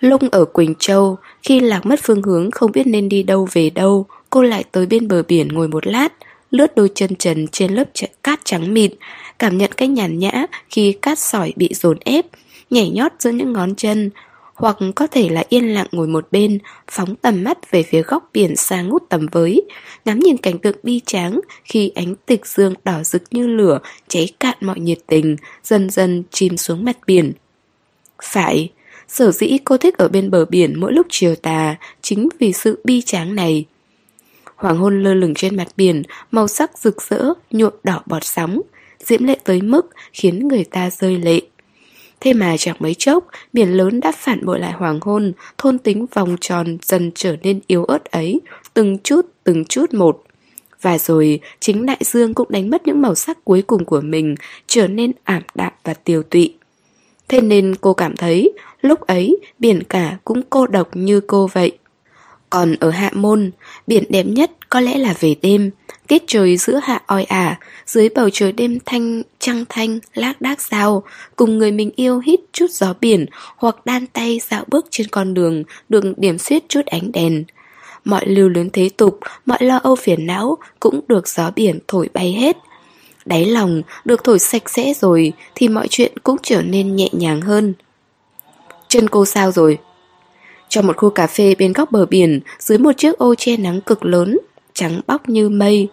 Lung 0.00 0.28
ở 0.32 0.44
Quỳnh 0.44 0.74
Châu, 0.78 1.18
khi 1.42 1.60
lạc 1.60 1.86
mất 1.86 2.00
phương 2.02 2.22
hướng 2.22 2.50
không 2.50 2.72
biết 2.72 2.86
nên 2.86 3.08
đi 3.08 3.22
đâu 3.22 3.48
về 3.52 3.70
đâu, 3.70 4.06
cô 4.30 4.42
lại 4.42 4.64
tới 4.72 4.86
bên 4.86 5.08
bờ 5.08 5.22
biển 5.22 5.48
ngồi 5.48 5.68
một 5.68 5.86
lát, 5.86 6.08
lướt 6.50 6.76
đôi 6.76 6.90
chân 6.94 7.14
trần 7.14 7.48
trên 7.48 7.74
lớp 7.74 7.84
cát 8.22 8.40
trắng 8.44 8.74
mịn, 8.74 8.92
cảm 9.38 9.58
nhận 9.58 9.70
cái 9.76 9.88
nhàn 9.88 10.18
nhã 10.18 10.46
khi 10.68 10.92
cát 10.92 11.18
sỏi 11.18 11.52
bị 11.56 11.68
dồn 11.74 11.98
ép, 12.04 12.26
nhảy 12.70 12.90
nhót 12.90 13.12
giữa 13.18 13.30
những 13.30 13.52
ngón 13.52 13.74
chân, 13.74 14.10
hoặc 14.54 14.76
có 14.94 15.06
thể 15.06 15.28
là 15.28 15.44
yên 15.48 15.74
lặng 15.74 15.86
ngồi 15.92 16.06
một 16.06 16.28
bên, 16.30 16.58
phóng 16.90 17.16
tầm 17.16 17.44
mắt 17.44 17.70
về 17.70 17.82
phía 17.82 18.02
góc 18.02 18.30
biển 18.32 18.56
xa 18.56 18.82
ngút 18.82 19.02
tầm 19.08 19.26
với, 19.32 19.62
ngắm 20.04 20.18
nhìn 20.18 20.36
cảnh 20.36 20.58
tượng 20.58 20.76
bi 20.82 21.00
tráng 21.06 21.40
khi 21.64 21.92
ánh 21.94 22.14
tịch 22.26 22.46
dương 22.46 22.74
đỏ 22.84 23.02
rực 23.04 23.22
như 23.30 23.46
lửa 23.46 23.78
cháy 24.08 24.28
cạn 24.40 24.56
mọi 24.60 24.80
nhiệt 24.80 24.98
tình, 25.06 25.36
dần 25.64 25.90
dần 25.90 26.22
chìm 26.30 26.56
xuống 26.56 26.84
mặt 26.84 26.96
biển. 27.06 27.32
Phải, 28.22 28.70
sở 29.08 29.30
dĩ 29.30 29.58
cô 29.64 29.76
thích 29.76 29.98
ở 29.98 30.08
bên 30.08 30.30
bờ 30.30 30.44
biển 30.44 30.80
mỗi 30.80 30.92
lúc 30.92 31.06
chiều 31.10 31.34
tà 31.34 31.76
chính 32.02 32.28
vì 32.38 32.52
sự 32.52 32.80
bi 32.84 33.02
tráng 33.02 33.34
này. 33.34 33.64
Hoàng 34.60 34.76
hôn 34.76 35.02
lơ 35.02 35.14
lửng 35.14 35.34
trên 35.34 35.56
mặt 35.56 35.68
biển, 35.76 36.02
màu 36.30 36.48
sắc 36.48 36.78
rực 36.78 37.02
rỡ, 37.02 37.24
nhuộm 37.50 37.72
đỏ 37.82 38.02
bọt 38.06 38.24
sóng, 38.24 38.60
diễm 38.98 39.24
lệ 39.24 39.36
tới 39.44 39.62
mức 39.62 39.86
khiến 40.12 40.48
người 40.48 40.64
ta 40.64 40.90
rơi 40.90 41.18
lệ. 41.18 41.40
Thế 42.20 42.32
mà 42.32 42.56
chẳng 42.58 42.76
mấy 42.78 42.94
chốc, 42.94 43.26
biển 43.52 43.68
lớn 43.68 44.00
đã 44.00 44.12
phản 44.12 44.46
bội 44.46 44.60
lại 44.60 44.72
hoàng 44.72 44.98
hôn, 45.02 45.32
thôn 45.58 45.78
tính 45.78 46.06
vòng 46.14 46.36
tròn 46.40 46.78
dần 46.82 47.10
trở 47.14 47.36
nên 47.42 47.60
yếu 47.66 47.84
ớt 47.84 48.04
ấy, 48.04 48.40
từng 48.74 48.98
chút 48.98 49.26
từng 49.44 49.64
chút 49.64 49.94
một. 49.94 50.22
Và 50.82 50.98
rồi, 50.98 51.40
chính 51.60 51.86
đại 51.86 51.98
dương 52.00 52.34
cũng 52.34 52.48
đánh 52.50 52.70
mất 52.70 52.86
những 52.86 53.02
màu 53.02 53.14
sắc 53.14 53.44
cuối 53.44 53.62
cùng 53.62 53.84
của 53.84 54.00
mình, 54.00 54.34
trở 54.66 54.88
nên 54.88 55.12
ảm 55.24 55.42
đạm 55.54 55.72
và 55.84 55.94
tiêu 55.94 56.22
tụy. 56.22 56.54
Thế 57.28 57.40
nên 57.40 57.74
cô 57.80 57.94
cảm 57.94 58.16
thấy, 58.16 58.52
lúc 58.80 59.00
ấy, 59.00 59.38
biển 59.58 59.82
cả 59.88 60.18
cũng 60.24 60.42
cô 60.50 60.66
độc 60.66 60.96
như 60.96 61.20
cô 61.20 61.48
vậy. 61.52 61.78
Còn 62.50 62.76
ở 62.80 62.90
Hạ 62.90 63.10
Môn, 63.14 63.50
biển 63.86 64.04
đẹp 64.08 64.22
nhất 64.22 64.50
có 64.68 64.80
lẽ 64.80 64.98
là 64.98 65.14
về 65.20 65.34
đêm, 65.42 65.70
tiết 66.06 66.22
trời 66.26 66.56
giữa 66.56 66.80
hạ 66.82 67.02
oi 67.06 67.24
ả, 67.24 67.58
dưới 67.86 68.08
bầu 68.08 68.30
trời 68.32 68.52
đêm 68.52 68.78
thanh, 68.86 69.22
trăng 69.38 69.64
thanh, 69.68 69.98
lác 70.14 70.40
đác 70.40 70.60
sao, 70.60 71.02
cùng 71.36 71.58
người 71.58 71.72
mình 71.72 71.90
yêu 71.96 72.18
hít 72.18 72.40
chút 72.52 72.70
gió 72.70 72.94
biển 73.00 73.26
hoặc 73.56 73.76
đan 73.84 74.06
tay 74.06 74.40
dạo 74.50 74.64
bước 74.68 74.86
trên 74.90 75.06
con 75.06 75.34
đường, 75.34 75.64
được 75.88 76.04
điểm 76.16 76.38
xuyết 76.38 76.68
chút 76.68 76.86
ánh 76.86 77.12
đèn. 77.12 77.44
Mọi 78.04 78.26
lưu 78.26 78.48
luyến 78.48 78.70
thế 78.70 78.90
tục, 78.96 79.20
mọi 79.46 79.58
lo 79.60 79.76
âu 79.76 79.96
phiền 79.96 80.26
não 80.26 80.58
cũng 80.80 81.00
được 81.08 81.28
gió 81.28 81.50
biển 81.50 81.78
thổi 81.88 82.08
bay 82.14 82.32
hết. 82.32 82.56
Đáy 83.24 83.46
lòng 83.46 83.82
được 84.04 84.24
thổi 84.24 84.38
sạch 84.38 84.70
sẽ 84.70 84.92
rồi 84.94 85.32
thì 85.54 85.68
mọi 85.68 85.88
chuyện 85.88 86.12
cũng 86.22 86.36
trở 86.42 86.62
nên 86.62 86.96
nhẹ 86.96 87.08
nhàng 87.12 87.40
hơn. 87.40 87.74
Chân 88.88 89.08
cô 89.08 89.26
sao 89.26 89.52
rồi? 89.52 89.78
Trong 90.70 90.86
một 90.86 90.96
khu 90.96 91.10
cà 91.10 91.26
phê 91.26 91.54
bên 91.58 91.72
góc 91.72 91.92
bờ 91.92 92.06
biển, 92.06 92.40
dưới 92.58 92.78
một 92.78 92.92
chiếc 92.96 93.18
ô 93.18 93.34
che 93.34 93.56
nắng 93.56 93.80
cực 93.80 94.04
lớn, 94.04 94.38
trắng 94.72 95.00
bóc 95.06 95.28
như 95.28 95.48
mây. 95.48 95.88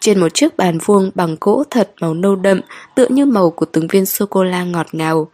Trên 0.00 0.20
một 0.20 0.34
chiếc 0.34 0.56
bàn 0.56 0.78
vuông 0.84 1.10
bằng 1.14 1.36
gỗ 1.40 1.64
thật 1.70 1.92
màu 2.00 2.14
nâu 2.14 2.36
đậm, 2.36 2.60
tựa 2.94 3.06
như 3.08 3.26
màu 3.26 3.50
của 3.50 3.66
từng 3.66 3.86
viên 3.86 4.06
sô-cô-la 4.06 4.64
ngọt 4.64 4.86
ngào. 4.92 5.30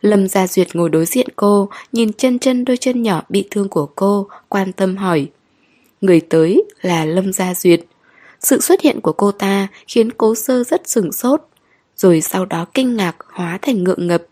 Lâm 0.00 0.28
Gia 0.28 0.46
Duyệt 0.46 0.76
ngồi 0.76 0.88
đối 0.88 1.06
diện 1.06 1.26
cô, 1.36 1.68
nhìn 1.92 2.12
chân 2.12 2.38
chân 2.38 2.64
đôi 2.64 2.76
chân 2.76 3.02
nhỏ 3.02 3.22
bị 3.28 3.48
thương 3.50 3.68
của 3.68 3.86
cô, 3.86 4.28
quan 4.48 4.72
tâm 4.72 4.96
hỏi. 4.96 5.26
Người 6.00 6.20
tới 6.20 6.62
là 6.82 7.04
Lâm 7.04 7.32
Gia 7.32 7.54
Duyệt. 7.54 7.80
Sự 8.40 8.60
xuất 8.60 8.80
hiện 8.80 9.00
của 9.00 9.12
cô 9.12 9.32
ta 9.32 9.68
khiến 9.88 10.12
cố 10.12 10.34
sơ 10.34 10.64
rất 10.64 10.88
sừng 10.88 11.12
sốt, 11.12 11.40
rồi 11.96 12.20
sau 12.20 12.44
đó 12.44 12.66
kinh 12.74 12.96
ngạc 12.96 13.16
hóa 13.32 13.58
thành 13.62 13.84
ngượng 13.84 14.06
ngập. 14.06 14.22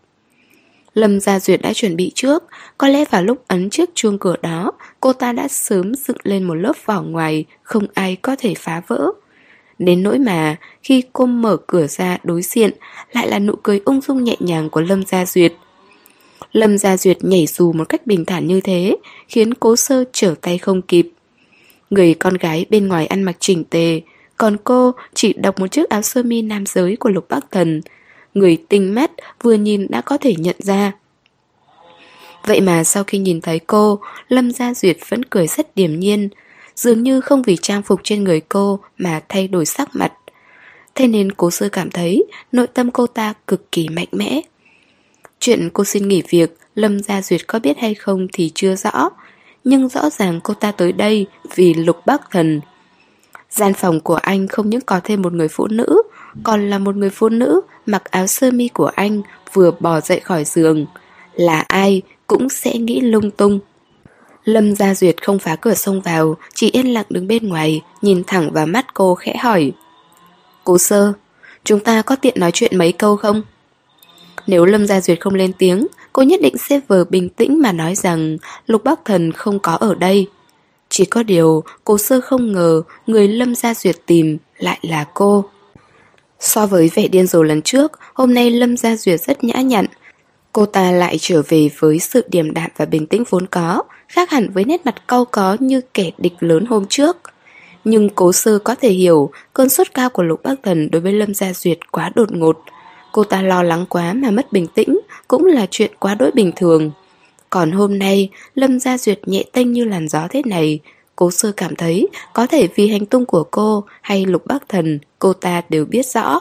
Lâm 0.93 1.19
Gia 1.19 1.39
Duyệt 1.39 1.61
đã 1.61 1.73
chuẩn 1.73 1.95
bị 1.95 2.11
trước, 2.15 2.43
có 2.77 2.87
lẽ 2.87 3.05
vào 3.05 3.23
lúc 3.23 3.43
ấn 3.47 3.69
chiếc 3.69 3.89
chuông 3.95 4.19
cửa 4.19 4.35
đó, 4.41 4.71
cô 4.99 5.13
ta 5.13 5.31
đã 5.31 5.47
sớm 5.47 5.95
dựng 5.95 6.17
lên 6.23 6.43
một 6.43 6.55
lớp 6.55 6.73
vỏ 6.85 7.01
ngoài, 7.01 7.45
không 7.63 7.85
ai 7.93 8.15
có 8.15 8.35
thể 8.39 8.53
phá 8.53 8.81
vỡ. 8.87 9.11
Đến 9.79 10.03
nỗi 10.03 10.19
mà, 10.19 10.55
khi 10.83 11.03
cô 11.13 11.25
mở 11.25 11.57
cửa 11.67 11.87
ra 11.87 12.17
đối 12.23 12.41
diện, 12.41 12.71
lại 13.11 13.27
là 13.27 13.39
nụ 13.39 13.55
cười 13.63 13.81
ung 13.85 14.01
dung 14.01 14.23
nhẹ 14.23 14.35
nhàng 14.39 14.69
của 14.69 14.81
Lâm 14.81 15.05
Gia 15.05 15.25
Duyệt. 15.25 15.53
Lâm 16.51 16.77
Gia 16.77 16.97
Duyệt 16.97 17.17
nhảy 17.23 17.47
dù 17.47 17.73
một 17.73 17.89
cách 17.89 18.07
bình 18.07 18.25
thản 18.25 18.47
như 18.47 18.61
thế, 18.61 18.97
khiến 19.27 19.53
cố 19.53 19.75
sơ 19.75 20.03
trở 20.13 20.35
tay 20.41 20.57
không 20.57 20.81
kịp. 20.81 21.09
Người 21.89 22.13
con 22.13 22.33
gái 22.33 22.65
bên 22.69 22.87
ngoài 22.87 23.07
ăn 23.07 23.23
mặc 23.23 23.35
chỉnh 23.39 23.63
tề, 23.63 24.01
còn 24.37 24.57
cô 24.63 24.91
chỉ 25.13 25.33
đọc 25.33 25.59
một 25.59 25.67
chiếc 25.67 25.89
áo 25.89 26.01
sơ 26.01 26.23
mi 26.23 26.41
nam 26.41 26.65
giới 26.65 26.95
của 26.95 27.09
Lục 27.09 27.25
Bắc 27.29 27.51
Thần, 27.51 27.81
người 28.33 28.57
tinh 28.69 28.95
mắt 28.95 29.11
vừa 29.41 29.53
nhìn 29.53 29.87
đã 29.89 30.01
có 30.01 30.17
thể 30.17 30.35
nhận 30.37 30.55
ra. 30.59 30.91
Vậy 32.45 32.61
mà 32.61 32.83
sau 32.83 33.03
khi 33.03 33.17
nhìn 33.17 33.41
thấy 33.41 33.59
cô, 33.59 33.99
Lâm 34.27 34.51
Gia 34.51 34.73
Duyệt 34.73 34.97
vẫn 35.09 35.25
cười 35.25 35.47
rất 35.47 35.75
điềm 35.75 35.99
nhiên, 35.99 36.29
dường 36.75 37.03
như 37.03 37.21
không 37.21 37.41
vì 37.41 37.57
trang 37.57 37.83
phục 37.83 37.99
trên 38.03 38.23
người 38.23 38.41
cô 38.49 38.79
mà 38.97 39.21
thay 39.29 39.47
đổi 39.47 39.65
sắc 39.65 39.89
mặt. 39.95 40.13
Thế 40.95 41.07
nên 41.07 41.31
cố 41.31 41.51
sư 41.51 41.69
cảm 41.69 41.91
thấy 41.91 42.23
nội 42.51 42.67
tâm 42.67 42.91
cô 42.91 43.07
ta 43.07 43.33
cực 43.47 43.71
kỳ 43.71 43.89
mạnh 43.89 44.07
mẽ. 44.11 44.41
Chuyện 45.39 45.69
cô 45.73 45.83
xin 45.83 46.07
nghỉ 46.07 46.23
việc, 46.29 46.57
Lâm 46.75 46.99
Gia 46.99 47.21
Duyệt 47.21 47.47
có 47.47 47.59
biết 47.59 47.77
hay 47.77 47.93
không 47.93 48.27
thì 48.33 48.51
chưa 48.55 48.75
rõ, 48.75 49.09
nhưng 49.63 49.89
rõ 49.89 50.09
ràng 50.09 50.39
cô 50.43 50.53
ta 50.53 50.71
tới 50.71 50.91
đây 50.91 51.27
vì 51.55 51.73
lục 51.73 52.05
bác 52.05 52.31
thần. 52.31 52.61
Gian 53.49 53.73
phòng 53.73 53.99
của 53.99 54.15
anh 54.15 54.47
không 54.47 54.69
những 54.69 54.81
có 54.81 54.99
thêm 55.03 55.21
một 55.21 55.33
người 55.33 55.47
phụ 55.47 55.67
nữ, 55.67 56.01
còn 56.43 56.69
là 56.69 56.79
một 56.79 56.95
người 56.95 57.09
phụ 57.09 57.29
nữ 57.29 57.61
mặc 57.91 58.03
áo 58.11 58.27
sơ 58.27 58.51
mi 58.51 58.67
của 58.67 58.91
anh 58.95 59.21
vừa 59.53 59.71
bò 59.79 60.01
dậy 60.01 60.19
khỏi 60.19 60.45
giường. 60.45 60.85
Là 61.35 61.59
ai 61.59 62.01
cũng 62.27 62.49
sẽ 62.49 62.77
nghĩ 62.77 63.01
lung 63.01 63.31
tung. 63.31 63.59
Lâm 64.43 64.75
Gia 64.75 64.95
Duyệt 64.95 65.23
không 65.23 65.39
phá 65.39 65.55
cửa 65.55 65.73
xông 65.73 66.01
vào, 66.01 66.37
chỉ 66.53 66.71
yên 66.71 66.93
lặng 66.93 67.05
đứng 67.09 67.27
bên 67.27 67.49
ngoài, 67.49 67.81
nhìn 68.01 68.23
thẳng 68.27 68.51
vào 68.51 68.65
mắt 68.65 68.93
cô 68.93 69.15
khẽ 69.15 69.37
hỏi. 69.37 69.71
Cố 70.63 70.77
sơ, 70.77 71.13
chúng 71.63 71.79
ta 71.79 72.01
có 72.01 72.15
tiện 72.15 72.39
nói 72.39 72.51
chuyện 72.53 72.77
mấy 72.77 72.91
câu 72.91 73.15
không? 73.15 73.41
Nếu 74.47 74.65
Lâm 74.65 74.87
Gia 74.87 75.01
Duyệt 75.01 75.19
không 75.19 75.33
lên 75.33 75.51
tiếng, 75.57 75.87
cô 76.13 76.21
nhất 76.21 76.41
định 76.41 76.57
sẽ 76.57 76.79
vờ 76.87 77.05
bình 77.05 77.29
tĩnh 77.29 77.61
mà 77.61 77.71
nói 77.71 77.95
rằng 77.95 78.37
Lục 78.67 78.83
Bắc 78.83 78.99
Thần 79.05 79.31
không 79.31 79.59
có 79.59 79.73
ở 79.73 79.95
đây. 79.95 80.27
Chỉ 80.89 81.05
có 81.05 81.23
điều, 81.23 81.63
cô 81.83 81.97
sơ 81.97 82.21
không 82.21 82.51
ngờ 82.51 82.81
người 83.07 83.27
Lâm 83.27 83.55
Gia 83.55 83.73
Duyệt 83.73 83.95
tìm 84.05 84.37
lại 84.57 84.79
là 84.81 85.05
cô. 85.13 85.45
So 86.39 86.65
với 86.65 86.91
vẻ 86.95 87.07
điên 87.07 87.27
rồ 87.27 87.43
lần 87.43 87.61
trước, 87.61 87.91
hôm 88.13 88.33
nay 88.33 88.51
Lâm 88.51 88.77
Gia 88.77 88.95
Duyệt 88.95 89.21
rất 89.21 89.43
nhã 89.43 89.61
nhặn. 89.61 89.85
Cô 90.53 90.65
ta 90.65 90.91
lại 90.91 91.17
trở 91.19 91.41
về 91.47 91.69
với 91.79 91.99
sự 91.99 92.25
điềm 92.29 92.53
đạm 92.53 92.69
và 92.77 92.85
bình 92.85 93.07
tĩnh 93.07 93.23
vốn 93.29 93.47
có, 93.47 93.83
khác 94.07 94.29
hẳn 94.29 94.49
với 94.53 94.65
nét 94.65 94.85
mặt 94.85 94.95
cau 95.07 95.25
có 95.25 95.57
như 95.59 95.81
kẻ 95.93 96.11
địch 96.17 96.33
lớn 96.39 96.65
hôm 96.65 96.85
trước. 96.89 97.17
Nhưng 97.83 98.09
cố 98.09 98.31
sơ 98.31 98.59
có 98.59 98.75
thể 98.75 98.89
hiểu 98.89 99.31
cơn 99.53 99.69
sốt 99.69 99.87
cao 99.93 100.09
của 100.09 100.23
Lục 100.23 100.43
Bắc 100.43 100.55
Thần 100.63 100.91
đối 100.91 101.01
với 101.01 101.13
Lâm 101.13 101.33
Gia 101.33 101.53
Duyệt 101.53 101.91
quá 101.91 102.11
đột 102.15 102.31
ngột. 102.31 102.63
Cô 103.11 103.23
ta 103.23 103.41
lo 103.41 103.63
lắng 103.63 103.85
quá 103.89 104.13
mà 104.13 104.31
mất 104.31 104.51
bình 104.51 104.67
tĩnh 104.67 104.99
cũng 105.27 105.45
là 105.45 105.67
chuyện 105.71 105.91
quá 105.99 106.15
đỗi 106.15 106.31
bình 106.31 106.51
thường. 106.55 106.91
Còn 107.49 107.71
hôm 107.71 107.99
nay, 107.99 108.29
Lâm 108.55 108.79
Gia 108.79 108.97
Duyệt 108.97 109.19
nhẹ 109.25 109.43
tênh 109.51 109.71
như 109.71 109.85
làn 109.85 110.07
gió 110.07 110.27
thế 110.29 110.41
này, 110.45 110.79
Cố 111.19 111.31
sơ 111.31 111.51
cảm 111.51 111.75
thấy 111.75 112.07
có 112.33 112.47
thể 112.47 112.67
vì 112.75 112.89
hành 112.89 113.05
tung 113.05 113.25
của 113.25 113.43
cô 113.43 113.83
hay 114.01 114.25
lục 114.25 114.45
bác 114.45 114.69
thần 114.69 114.99
cô 115.19 115.33
ta 115.33 115.61
đều 115.69 115.85
biết 115.85 116.05
rõ. 116.05 116.39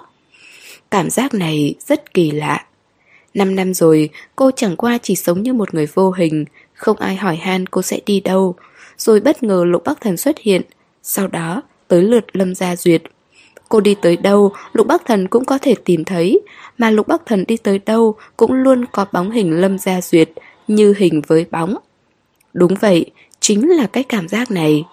Cảm 0.91 1.11
giác 1.11 1.35
này 1.35 1.75
rất 1.87 2.15
kỳ 2.15 2.31
lạ. 2.31 2.65
Năm 3.35 3.55
năm 3.57 3.75
rồi, 3.75 4.11
cô 4.37 4.51
chẳng 4.51 4.77
qua 4.77 4.99
chỉ 5.03 5.17
sống 5.17 5.43
như 5.43 5.53
một 5.53 5.75
người 5.75 5.87
vô 5.87 6.11
hình, 6.11 6.45
không 6.75 6.97
ai 6.97 7.17
hỏi 7.17 7.37
han 7.37 7.67
cô 7.67 7.83
sẽ 7.83 8.01
đi 8.07 8.21
đâu. 8.21 8.55
Rồi 8.99 9.21
bất 9.21 9.43
ngờ 9.43 9.65
lục 9.67 9.83
bắc 9.85 10.01
thần 10.01 10.17
xuất 10.17 10.39
hiện, 10.39 10.63
sau 11.03 11.29
đó 11.29 11.63
tới 11.89 12.03
lượt 12.03 12.37
lâm 12.37 12.55
gia 12.55 12.77
duyệt. 12.77 13.03
Cô 13.69 13.81
đi 13.81 13.97
tới 14.03 14.17
đâu, 14.17 14.53
lục 14.73 14.87
bắc 14.87 15.07
thần 15.07 15.29
cũng 15.29 15.45
có 15.45 15.59
thể 15.59 15.75
tìm 15.85 16.05
thấy, 16.05 16.41
mà 16.79 16.91
lục 16.91 17.09
bắc 17.09 17.27
thần 17.27 17.45
đi 17.49 17.57
tới 17.57 17.79
đâu 17.79 18.15
cũng 18.37 18.53
luôn 18.53 18.85
có 18.93 19.07
bóng 19.13 19.31
hình 19.31 19.61
lâm 19.61 19.79
gia 19.79 20.01
duyệt, 20.01 20.31
như 20.69 20.95
hình 20.99 21.23
với 21.27 21.47
bóng. 21.51 21.77
Đúng 22.53 22.75
vậy, 22.75 23.11
chính 23.49 23.71
là 23.71 23.87
cái 23.87 24.05
cảm 24.05 24.29
giác 24.29 24.51
này. 24.51 24.85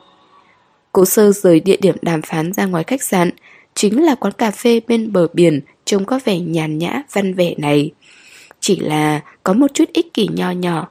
Cố 0.91 1.05
sơ 1.05 1.31
rời 1.31 1.59
địa 1.59 1.77
điểm 1.81 1.95
đàm 2.01 2.21
phán 2.21 2.53
ra 2.53 2.65
ngoài 2.65 2.83
khách 2.83 3.03
sạn, 3.03 3.29
chính 3.73 4.03
là 4.03 4.15
quán 4.15 4.33
cà 4.33 4.51
phê 4.51 4.81
bên 4.87 5.11
bờ 5.11 5.27
biển 5.33 5.61
trông 5.85 6.05
có 6.05 6.19
vẻ 6.25 6.39
nhàn 6.39 6.77
nhã 6.77 7.03
văn 7.13 7.33
vẻ 7.33 7.53
này. 7.57 7.91
Chỉ 8.59 8.79
là 8.79 9.21
có 9.43 9.53
một 9.53 9.73
chút 9.73 9.85
ích 9.93 10.13
kỷ 10.13 10.27
nho 10.33 10.51
nhỏ. 10.51 10.87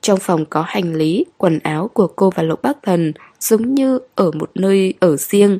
Trong 0.00 0.18
phòng 0.18 0.44
có 0.46 0.64
hành 0.66 0.94
lý, 0.94 1.24
quần 1.38 1.58
áo 1.58 1.90
của 1.94 2.06
cô 2.06 2.30
và 2.30 2.42
Lục 2.42 2.62
Bắc 2.62 2.76
Thần 2.82 3.12
giống 3.40 3.74
như 3.74 3.98
ở 4.14 4.30
một 4.30 4.50
nơi 4.54 4.94
ở 5.00 5.16
riêng. 5.16 5.58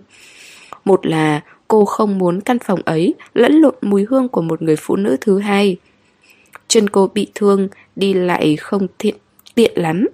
Một 0.84 1.06
là 1.06 1.40
cô 1.68 1.84
không 1.84 2.18
muốn 2.18 2.40
căn 2.40 2.58
phòng 2.58 2.80
ấy 2.84 3.14
lẫn 3.34 3.52
lộn 3.52 3.74
mùi 3.80 4.06
hương 4.10 4.28
của 4.28 4.42
một 4.42 4.62
người 4.62 4.76
phụ 4.76 4.96
nữ 4.96 5.16
thứ 5.20 5.38
hai. 5.38 5.76
Chân 6.68 6.90
cô 6.90 7.10
bị 7.14 7.26
thương, 7.34 7.68
đi 7.96 8.14
lại 8.14 8.56
không 8.56 8.86
thiện 8.98 9.14
tiện 9.54 9.72
lắm. 9.74 10.06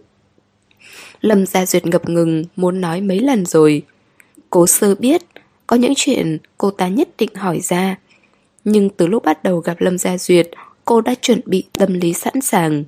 Lâm 1.23 1.47
Gia 1.47 1.67
Duyệt 1.67 1.87
ngập 1.87 2.09
ngừng 2.09 2.45
muốn 2.57 2.81
nói 2.81 3.01
mấy 3.01 3.21
lần 3.21 3.47
rồi. 3.47 3.83
Cố 4.51 4.67
sơ 4.67 4.95
biết, 4.95 5.23
có 5.67 5.77
những 5.77 5.93
chuyện 5.97 6.39
cô 6.59 6.71
ta 6.71 6.89
nhất 6.89 7.09
định 7.19 7.35
hỏi 7.35 7.61
ra. 7.61 7.97
Nhưng 8.65 8.91
từ 8.91 9.07
lúc 9.07 9.25
bắt 9.25 9.43
đầu 9.43 9.59
gặp 9.59 9.81
Lâm 9.81 9.99
Gia 9.99 10.19
Duyệt, 10.19 10.51
cô 10.85 11.01
đã 11.01 11.15
chuẩn 11.15 11.41
bị 11.47 11.65
tâm 11.73 11.95
lý 11.95 12.13
sẵn 12.13 12.41
sàng. 12.41 12.85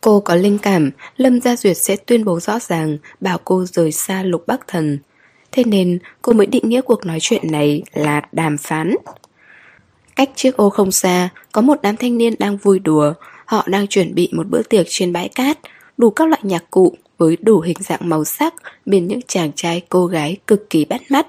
Cô 0.00 0.20
có 0.20 0.34
linh 0.34 0.58
cảm 0.58 0.90
Lâm 1.16 1.40
Gia 1.40 1.56
Duyệt 1.56 1.76
sẽ 1.76 1.96
tuyên 1.96 2.24
bố 2.24 2.40
rõ 2.40 2.58
ràng 2.58 2.98
bảo 3.20 3.38
cô 3.44 3.64
rời 3.64 3.92
xa 3.92 4.22
lục 4.22 4.46
bắc 4.46 4.66
thần. 4.66 4.98
Thế 5.52 5.64
nên 5.64 5.98
cô 6.22 6.32
mới 6.32 6.46
định 6.46 6.68
nghĩa 6.68 6.80
cuộc 6.80 7.06
nói 7.06 7.18
chuyện 7.20 7.52
này 7.52 7.82
là 7.94 8.22
đàm 8.32 8.58
phán. 8.58 8.94
Cách 10.16 10.30
chiếc 10.34 10.56
ô 10.56 10.70
không 10.70 10.92
xa, 10.92 11.28
có 11.52 11.60
một 11.60 11.78
đám 11.82 11.96
thanh 11.96 12.18
niên 12.18 12.34
đang 12.38 12.56
vui 12.56 12.78
đùa. 12.78 13.12
Họ 13.46 13.64
đang 13.66 13.86
chuẩn 13.86 14.14
bị 14.14 14.28
một 14.32 14.48
bữa 14.48 14.62
tiệc 14.62 14.86
trên 14.88 15.12
bãi 15.12 15.28
cát, 15.28 15.58
đủ 15.98 16.10
các 16.10 16.28
loại 16.28 16.40
nhạc 16.44 16.70
cụ 16.70 16.96
với 17.22 17.36
đủ 17.42 17.60
hình 17.60 17.76
dạng 17.80 18.08
màu 18.08 18.24
sắc 18.24 18.54
bên 18.86 19.08
những 19.08 19.20
chàng 19.28 19.52
trai 19.56 19.82
cô 19.88 20.06
gái 20.06 20.36
cực 20.46 20.70
kỳ 20.70 20.84
bắt 20.84 21.00
mắt. 21.10 21.26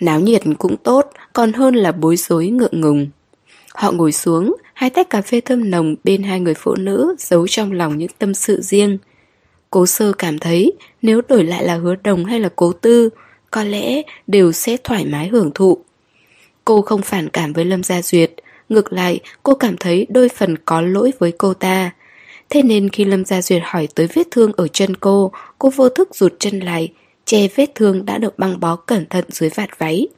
Náo 0.00 0.20
nhiệt 0.20 0.42
cũng 0.58 0.76
tốt, 0.76 1.10
còn 1.32 1.52
hơn 1.52 1.74
là 1.74 1.92
bối 1.92 2.16
rối 2.16 2.46
ngượng 2.46 2.80
ngùng. 2.80 3.08
Họ 3.74 3.92
ngồi 3.92 4.12
xuống, 4.12 4.56
hai 4.74 4.90
tách 4.90 5.10
cà 5.10 5.22
phê 5.22 5.40
thơm 5.40 5.70
nồng 5.70 5.94
bên 6.04 6.22
hai 6.22 6.40
người 6.40 6.54
phụ 6.54 6.74
nữ 6.74 7.16
giấu 7.18 7.48
trong 7.48 7.72
lòng 7.72 7.98
những 7.98 8.10
tâm 8.18 8.34
sự 8.34 8.60
riêng. 8.60 8.98
Cố 9.70 9.86
sơ 9.86 10.12
cảm 10.12 10.38
thấy 10.38 10.72
nếu 11.02 11.20
đổi 11.28 11.44
lại 11.44 11.64
là 11.64 11.74
hứa 11.74 11.94
đồng 12.04 12.24
hay 12.24 12.40
là 12.40 12.48
cố 12.56 12.72
tư, 12.72 13.08
có 13.50 13.64
lẽ 13.64 14.02
đều 14.26 14.52
sẽ 14.52 14.76
thoải 14.84 15.04
mái 15.04 15.28
hưởng 15.28 15.50
thụ. 15.54 15.78
Cô 16.64 16.82
không 16.82 17.02
phản 17.02 17.28
cảm 17.28 17.52
với 17.52 17.64
Lâm 17.64 17.82
Gia 17.82 18.02
Duyệt, 18.02 18.32
ngược 18.68 18.92
lại 18.92 19.20
cô 19.42 19.54
cảm 19.54 19.76
thấy 19.76 20.06
đôi 20.08 20.28
phần 20.28 20.56
có 20.64 20.80
lỗi 20.80 21.12
với 21.18 21.32
cô 21.32 21.54
ta. 21.54 21.90
Thế 22.50 22.62
nên 22.62 22.88
khi 22.88 23.04
Lâm 23.04 23.24
Gia 23.24 23.42
Duyệt 23.42 23.62
hỏi 23.64 23.88
tới 23.94 24.08
vết 24.14 24.26
thương 24.30 24.52
ở 24.56 24.68
chân 24.68 24.96
cô, 24.96 25.32
cô 25.58 25.70
vô 25.70 25.88
thức 25.88 26.14
rụt 26.14 26.32
chân 26.38 26.60
lại, 26.60 26.92
che 27.24 27.48
vết 27.56 27.74
thương 27.74 28.06
đã 28.06 28.18
được 28.18 28.38
băng 28.38 28.60
bó 28.60 28.76
cẩn 28.76 29.06
thận 29.06 29.24
dưới 29.28 29.50
vạt 29.50 29.78
váy. 29.78 30.08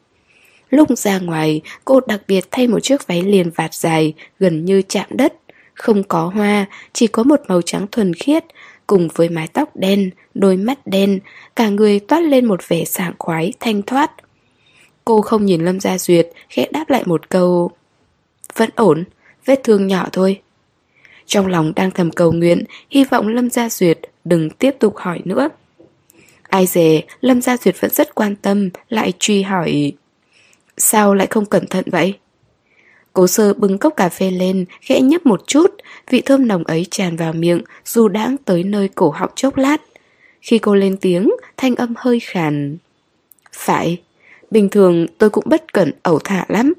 Lúc 0.70 0.98
ra 0.98 1.18
ngoài, 1.18 1.60
cô 1.84 2.00
đặc 2.00 2.20
biệt 2.28 2.44
thay 2.50 2.66
một 2.66 2.80
chiếc 2.80 3.06
váy 3.06 3.22
liền 3.22 3.50
vạt 3.50 3.74
dài, 3.74 4.14
gần 4.38 4.64
như 4.64 4.82
chạm 4.82 5.06
đất. 5.10 5.34
Không 5.74 6.04
có 6.04 6.30
hoa, 6.34 6.66
chỉ 6.92 7.06
có 7.06 7.22
một 7.22 7.40
màu 7.48 7.62
trắng 7.62 7.86
thuần 7.92 8.14
khiết, 8.14 8.44
cùng 8.86 9.08
với 9.14 9.28
mái 9.28 9.48
tóc 9.48 9.76
đen, 9.76 10.10
đôi 10.34 10.56
mắt 10.56 10.86
đen, 10.86 11.20
cả 11.56 11.68
người 11.68 12.00
toát 12.00 12.20
lên 12.20 12.44
một 12.44 12.68
vẻ 12.68 12.84
sảng 12.84 13.14
khoái, 13.18 13.52
thanh 13.60 13.82
thoát. 13.82 14.10
Cô 15.04 15.20
không 15.20 15.44
nhìn 15.44 15.64
Lâm 15.64 15.80
Gia 15.80 15.98
Duyệt, 15.98 16.28
khẽ 16.48 16.68
đáp 16.72 16.90
lại 16.90 17.02
một 17.06 17.30
câu 17.30 17.70
Vẫn 18.56 18.70
ổn, 18.74 19.04
vết 19.44 19.60
thương 19.64 19.86
nhỏ 19.86 20.08
thôi. 20.12 20.40
Trong 21.28 21.46
lòng 21.46 21.72
đang 21.76 21.90
thầm 21.90 22.10
cầu 22.10 22.32
nguyện, 22.32 22.64
hy 22.90 23.04
vọng 23.04 23.28
Lâm 23.28 23.50
Gia 23.50 23.68
Duyệt 23.68 23.98
đừng 24.24 24.50
tiếp 24.50 24.70
tục 24.78 24.96
hỏi 24.96 25.20
nữa. 25.24 25.48
Ai 26.42 26.66
dè, 26.66 27.02
Lâm 27.20 27.42
Gia 27.42 27.56
Duyệt 27.56 27.80
vẫn 27.80 27.90
rất 27.90 28.14
quan 28.14 28.36
tâm, 28.36 28.70
lại 28.88 29.12
truy 29.18 29.42
hỏi 29.42 29.92
Sao 30.76 31.14
lại 31.14 31.26
không 31.30 31.46
cẩn 31.46 31.66
thận 31.66 31.84
vậy? 31.86 32.14
Cố 33.12 33.26
sơ 33.26 33.54
bưng 33.54 33.78
cốc 33.78 33.96
cà 33.96 34.08
phê 34.08 34.30
lên, 34.30 34.64
khẽ 34.80 35.00
nhấp 35.00 35.26
một 35.26 35.46
chút, 35.46 35.74
vị 36.10 36.20
thơm 36.20 36.48
nồng 36.48 36.64
ấy 36.64 36.86
tràn 36.90 37.16
vào 37.16 37.32
miệng, 37.32 37.62
dù 37.84 38.08
đãng 38.08 38.36
tới 38.44 38.62
nơi 38.62 38.88
cổ 38.94 39.10
họng 39.10 39.30
chốc 39.34 39.56
lát. 39.56 39.76
Khi 40.40 40.58
cô 40.58 40.74
lên 40.74 40.96
tiếng, 40.96 41.30
thanh 41.56 41.74
âm 41.74 41.94
hơi 41.96 42.20
khàn. 42.20 42.76
Phải, 43.52 44.00
bình 44.50 44.68
thường 44.68 45.06
tôi 45.18 45.30
cũng 45.30 45.44
bất 45.46 45.72
cẩn 45.72 45.92
ẩu 46.02 46.18
thả 46.18 46.44
lắm. 46.48 46.74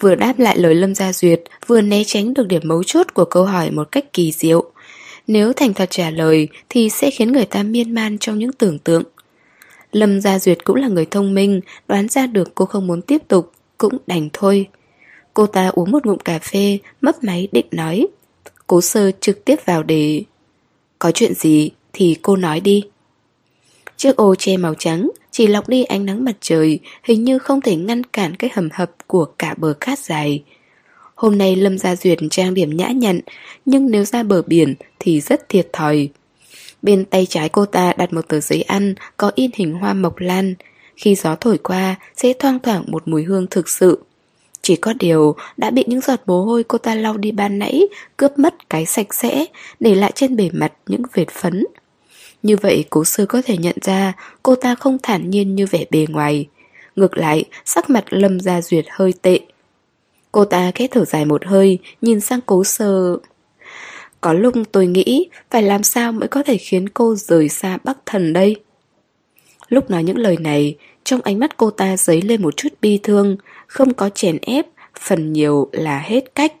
Vừa 0.00 0.14
đáp 0.14 0.38
lại 0.38 0.58
lời 0.58 0.74
Lâm 0.74 0.94
Gia 0.94 1.12
Duyệt, 1.12 1.42
vừa 1.66 1.80
né 1.80 2.04
tránh 2.04 2.34
được 2.34 2.46
điểm 2.46 2.62
mấu 2.64 2.84
chốt 2.84 3.06
của 3.14 3.24
câu 3.24 3.44
hỏi 3.44 3.70
một 3.70 3.92
cách 3.92 4.12
kỳ 4.12 4.32
diệu. 4.32 4.70
Nếu 5.26 5.52
thành 5.52 5.74
thật 5.74 5.90
trả 5.90 6.10
lời 6.10 6.48
thì 6.68 6.90
sẽ 6.90 7.10
khiến 7.10 7.32
người 7.32 7.44
ta 7.44 7.62
miên 7.62 7.94
man 7.94 8.18
trong 8.18 8.38
những 8.38 8.52
tưởng 8.52 8.78
tượng. 8.78 9.02
Lâm 9.92 10.20
Gia 10.20 10.38
Duyệt 10.38 10.64
cũng 10.64 10.76
là 10.76 10.88
người 10.88 11.06
thông 11.06 11.34
minh, 11.34 11.60
đoán 11.88 12.08
ra 12.08 12.26
được 12.26 12.54
cô 12.54 12.64
không 12.64 12.86
muốn 12.86 13.02
tiếp 13.02 13.22
tục, 13.28 13.52
cũng 13.78 13.98
đành 14.06 14.28
thôi. 14.32 14.66
Cô 15.34 15.46
ta 15.46 15.68
uống 15.68 15.90
một 15.90 16.06
ngụm 16.06 16.18
cà 16.18 16.38
phê, 16.38 16.78
mấp 17.00 17.24
máy 17.24 17.48
định 17.52 17.66
nói. 17.70 18.06
Cố 18.66 18.80
sơ 18.80 19.10
trực 19.20 19.44
tiếp 19.44 19.56
vào 19.64 19.82
để... 19.82 20.22
Có 20.98 21.10
chuyện 21.10 21.34
gì 21.34 21.70
thì 21.92 22.16
cô 22.22 22.36
nói 22.36 22.60
đi. 22.60 22.84
Chiếc 23.96 24.16
ô 24.16 24.34
che 24.34 24.56
màu 24.56 24.74
trắng 24.74 25.10
chỉ 25.36 25.46
lọc 25.46 25.68
đi 25.68 25.84
ánh 25.84 26.06
nắng 26.06 26.24
mặt 26.24 26.36
trời, 26.40 26.78
hình 27.02 27.24
như 27.24 27.38
không 27.38 27.60
thể 27.60 27.76
ngăn 27.76 28.04
cản 28.04 28.36
cái 28.36 28.50
hầm 28.54 28.68
hập 28.72 28.90
của 29.06 29.24
cả 29.24 29.54
bờ 29.56 29.74
cát 29.80 29.98
dài. 29.98 30.42
Hôm 31.14 31.38
nay 31.38 31.56
Lâm 31.56 31.78
Gia 31.78 31.96
Duyệt 31.96 32.18
trang 32.30 32.54
điểm 32.54 32.76
nhã 32.76 32.88
nhặn, 32.88 33.20
nhưng 33.64 33.90
nếu 33.90 34.04
ra 34.04 34.22
bờ 34.22 34.42
biển 34.42 34.74
thì 34.98 35.20
rất 35.20 35.48
thiệt 35.48 35.68
thòi. 35.72 36.08
Bên 36.82 37.04
tay 37.04 37.26
trái 37.26 37.48
cô 37.48 37.66
ta 37.66 37.92
đặt 37.98 38.12
một 38.12 38.28
tờ 38.28 38.40
giấy 38.40 38.62
ăn 38.62 38.94
có 39.16 39.32
in 39.34 39.50
hình 39.54 39.72
hoa 39.72 39.94
mộc 39.94 40.18
lan. 40.18 40.54
Khi 40.96 41.14
gió 41.14 41.36
thổi 41.36 41.58
qua 41.58 41.94
sẽ 42.16 42.32
thoang 42.32 42.58
thoảng 42.58 42.84
một 42.86 43.08
mùi 43.08 43.24
hương 43.24 43.46
thực 43.50 43.68
sự. 43.68 44.04
Chỉ 44.62 44.76
có 44.76 44.92
điều 44.98 45.34
đã 45.56 45.70
bị 45.70 45.84
những 45.86 46.00
giọt 46.00 46.20
mồ 46.26 46.44
hôi 46.44 46.64
cô 46.64 46.78
ta 46.78 46.94
lau 46.94 47.16
đi 47.16 47.32
ban 47.32 47.58
nãy 47.58 47.88
cướp 48.16 48.38
mất 48.38 48.70
cái 48.70 48.86
sạch 48.86 49.14
sẽ 49.14 49.44
để 49.80 49.94
lại 49.94 50.12
trên 50.14 50.36
bề 50.36 50.50
mặt 50.52 50.72
những 50.86 51.02
vệt 51.14 51.30
phấn. 51.30 51.64
Như 52.42 52.56
vậy 52.56 52.84
cố 52.90 53.04
sư 53.04 53.26
có 53.26 53.42
thể 53.44 53.56
nhận 53.56 53.76
ra 53.82 54.12
cô 54.42 54.54
ta 54.54 54.74
không 54.74 54.98
thản 55.02 55.30
nhiên 55.30 55.54
như 55.54 55.66
vẻ 55.66 55.84
bề 55.90 56.06
ngoài. 56.08 56.48
Ngược 56.96 57.16
lại, 57.16 57.44
sắc 57.64 57.90
mặt 57.90 58.04
lâm 58.10 58.40
ra 58.40 58.62
duyệt 58.62 58.84
hơi 58.90 59.12
tệ. 59.22 59.40
Cô 60.32 60.44
ta 60.44 60.70
khẽ 60.74 60.86
thở 60.90 61.04
dài 61.04 61.24
một 61.24 61.46
hơi, 61.46 61.78
nhìn 62.02 62.20
sang 62.20 62.40
cố 62.46 62.64
sơ... 62.64 63.16
Có 64.20 64.32
lúc 64.32 64.54
tôi 64.72 64.86
nghĩ 64.86 65.28
phải 65.50 65.62
làm 65.62 65.82
sao 65.82 66.12
mới 66.12 66.28
có 66.28 66.42
thể 66.42 66.56
khiến 66.56 66.88
cô 66.88 67.14
rời 67.14 67.48
xa 67.48 67.78
Bắc 67.84 67.98
Thần 68.06 68.32
đây. 68.32 68.56
Lúc 69.68 69.90
nói 69.90 70.04
những 70.04 70.18
lời 70.18 70.36
này, 70.36 70.76
trong 71.04 71.20
ánh 71.20 71.38
mắt 71.38 71.56
cô 71.56 71.70
ta 71.70 71.96
dấy 71.96 72.22
lên 72.22 72.42
một 72.42 72.56
chút 72.56 72.68
bi 72.80 73.00
thương, 73.02 73.36
không 73.66 73.94
có 73.94 74.10
chèn 74.14 74.38
ép, 74.42 74.66
phần 75.00 75.32
nhiều 75.32 75.68
là 75.72 75.98
hết 75.98 76.34
cách. 76.34 76.52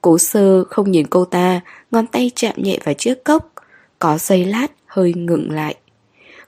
Cố 0.00 0.18
sơ 0.18 0.64
không 0.64 0.90
nhìn 0.90 1.06
cô 1.06 1.24
ta, 1.24 1.60
ngón 1.90 2.06
tay 2.06 2.30
chạm 2.34 2.54
nhẹ 2.56 2.78
vào 2.84 2.94
chiếc 2.94 3.24
cốc, 3.24 3.51
có 4.02 4.18
giây 4.18 4.44
lát 4.44 4.66
hơi 4.86 5.14
ngừng 5.14 5.50
lại. 5.50 5.74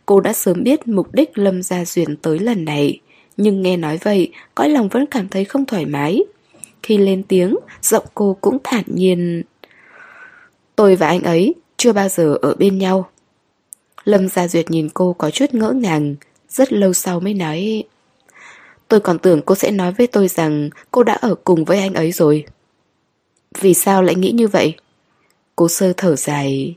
Cô 0.06 0.20
đã 0.20 0.32
sớm 0.32 0.62
biết 0.62 0.88
mục 0.88 1.14
đích 1.14 1.38
Lâm 1.38 1.62
Gia 1.62 1.84
Duyên 1.84 2.16
tới 2.16 2.38
lần 2.38 2.64
này, 2.64 3.00
nhưng 3.36 3.62
nghe 3.62 3.76
nói 3.76 3.98
vậy, 4.02 4.32
cõi 4.54 4.68
lòng 4.68 4.88
vẫn 4.88 5.06
cảm 5.06 5.28
thấy 5.28 5.44
không 5.44 5.66
thoải 5.66 5.86
mái. 5.86 6.20
Khi 6.82 6.98
lên 6.98 7.22
tiếng, 7.22 7.56
giọng 7.82 8.04
cô 8.14 8.36
cũng 8.40 8.58
thản 8.64 8.84
nhiên. 8.86 9.42
Tôi 10.76 10.96
và 10.96 11.06
anh 11.06 11.22
ấy 11.22 11.54
chưa 11.76 11.92
bao 11.92 12.08
giờ 12.08 12.38
ở 12.42 12.54
bên 12.54 12.78
nhau. 12.78 13.10
Lâm 14.04 14.28
Gia 14.28 14.48
Duyệt 14.48 14.70
nhìn 14.70 14.88
cô 14.94 15.12
có 15.12 15.30
chút 15.30 15.54
ngỡ 15.54 15.70
ngàng, 15.70 16.14
rất 16.48 16.72
lâu 16.72 16.92
sau 16.92 17.20
mới 17.20 17.34
nói 17.34 17.84
Tôi 18.88 19.00
còn 19.00 19.18
tưởng 19.18 19.42
cô 19.46 19.54
sẽ 19.54 19.70
nói 19.70 19.92
với 19.92 20.06
tôi 20.06 20.28
rằng 20.28 20.70
cô 20.90 21.02
đã 21.02 21.14
ở 21.14 21.34
cùng 21.34 21.64
với 21.64 21.78
anh 21.78 21.94
ấy 21.94 22.12
rồi. 22.12 22.44
Vì 23.60 23.74
sao 23.74 24.02
lại 24.02 24.14
nghĩ 24.14 24.30
như 24.30 24.48
vậy? 24.48 24.74
Cô 25.56 25.68
sơ 25.68 25.92
thở 25.96 26.16
dài. 26.16 26.76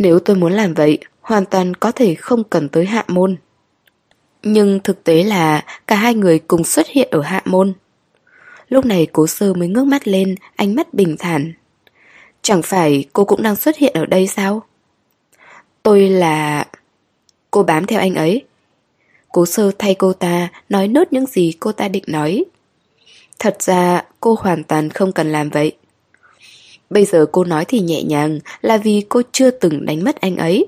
Nếu 0.00 0.18
tôi 0.18 0.36
muốn 0.36 0.52
làm 0.52 0.74
vậy, 0.74 0.98
hoàn 1.20 1.44
toàn 1.44 1.74
có 1.74 1.92
thể 1.92 2.14
không 2.14 2.44
cần 2.44 2.68
tới 2.68 2.86
hạ 2.86 3.04
môn. 3.08 3.36
Nhưng 4.42 4.80
thực 4.84 5.04
tế 5.04 5.22
là 5.22 5.64
cả 5.86 5.96
hai 5.96 6.14
người 6.14 6.38
cùng 6.38 6.64
xuất 6.64 6.88
hiện 6.88 7.08
ở 7.10 7.20
hạ 7.20 7.42
môn. 7.44 7.72
Lúc 8.68 8.84
này 8.84 9.06
cố 9.12 9.26
sơ 9.26 9.54
mới 9.54 9.68
ngước 9.68 9.86
mắt 9.86 10.08
lên, 10.08 10.34
ánh 10.56 10.74
mắt 10.74 10.94
bình 10.94 11.16
thản. 11.18 11.52
Chẳng 12.42 12.62
phải 12.62 13.04
cô 13.12 13.24
cũng 13.24 13.42
đang 13.42 13.56
xuất 13.56 13.76
hiện 13.76 13.92
ở 13.94 14.06
đây 14.06 14.26
sao? 14.26 14.62
Tôi 15.82 16.08
là... 16.08 16.66
Cô 17.50 17.62
bám 17.62 17.86
theo 17.86 18.00
anh 18.00 18.14
ấy. 18.14 18.44
Cố 19.32 19.46
sơ 19.46 19.70
thay 19.78 19.94
cô 19.94 20.12
ta 20.12 20.48
nói 20.68 20.88
nốt 20.88 21.08
những 21.10 21.26
gì 21.26 21.52
cô 21.60 21.72
ta 21.72 21.88
định 21.88 22.04
nói. 22.06 22.44
Thật 23.38 23.62
ra 23.62 24.02
cô 24.20 24.36
hoàn 24.40 24.64
toàn 24.64 24.90
không 24.90 25.12
cần 25.12 25.32
làm 25.32 25.50
vậy. 25.50 25.76
Bây 26.90 27.04
giờ 27.04 27.26
cô 27.32 27.44
nói 27.44 27.64
thì 27.64 27.80
nhẹ 27.80 28.02
nhàng 28.02 28.38
là 28.60 28.76
vì 28.76 29.02
cô 29.08 29.22
chưa 29.32 29.50
từng 29.50 29.86
đánh 29.86 30.04
mất 30.04 30.20
anh 30.20 30.36
ấy. 30.36 30.66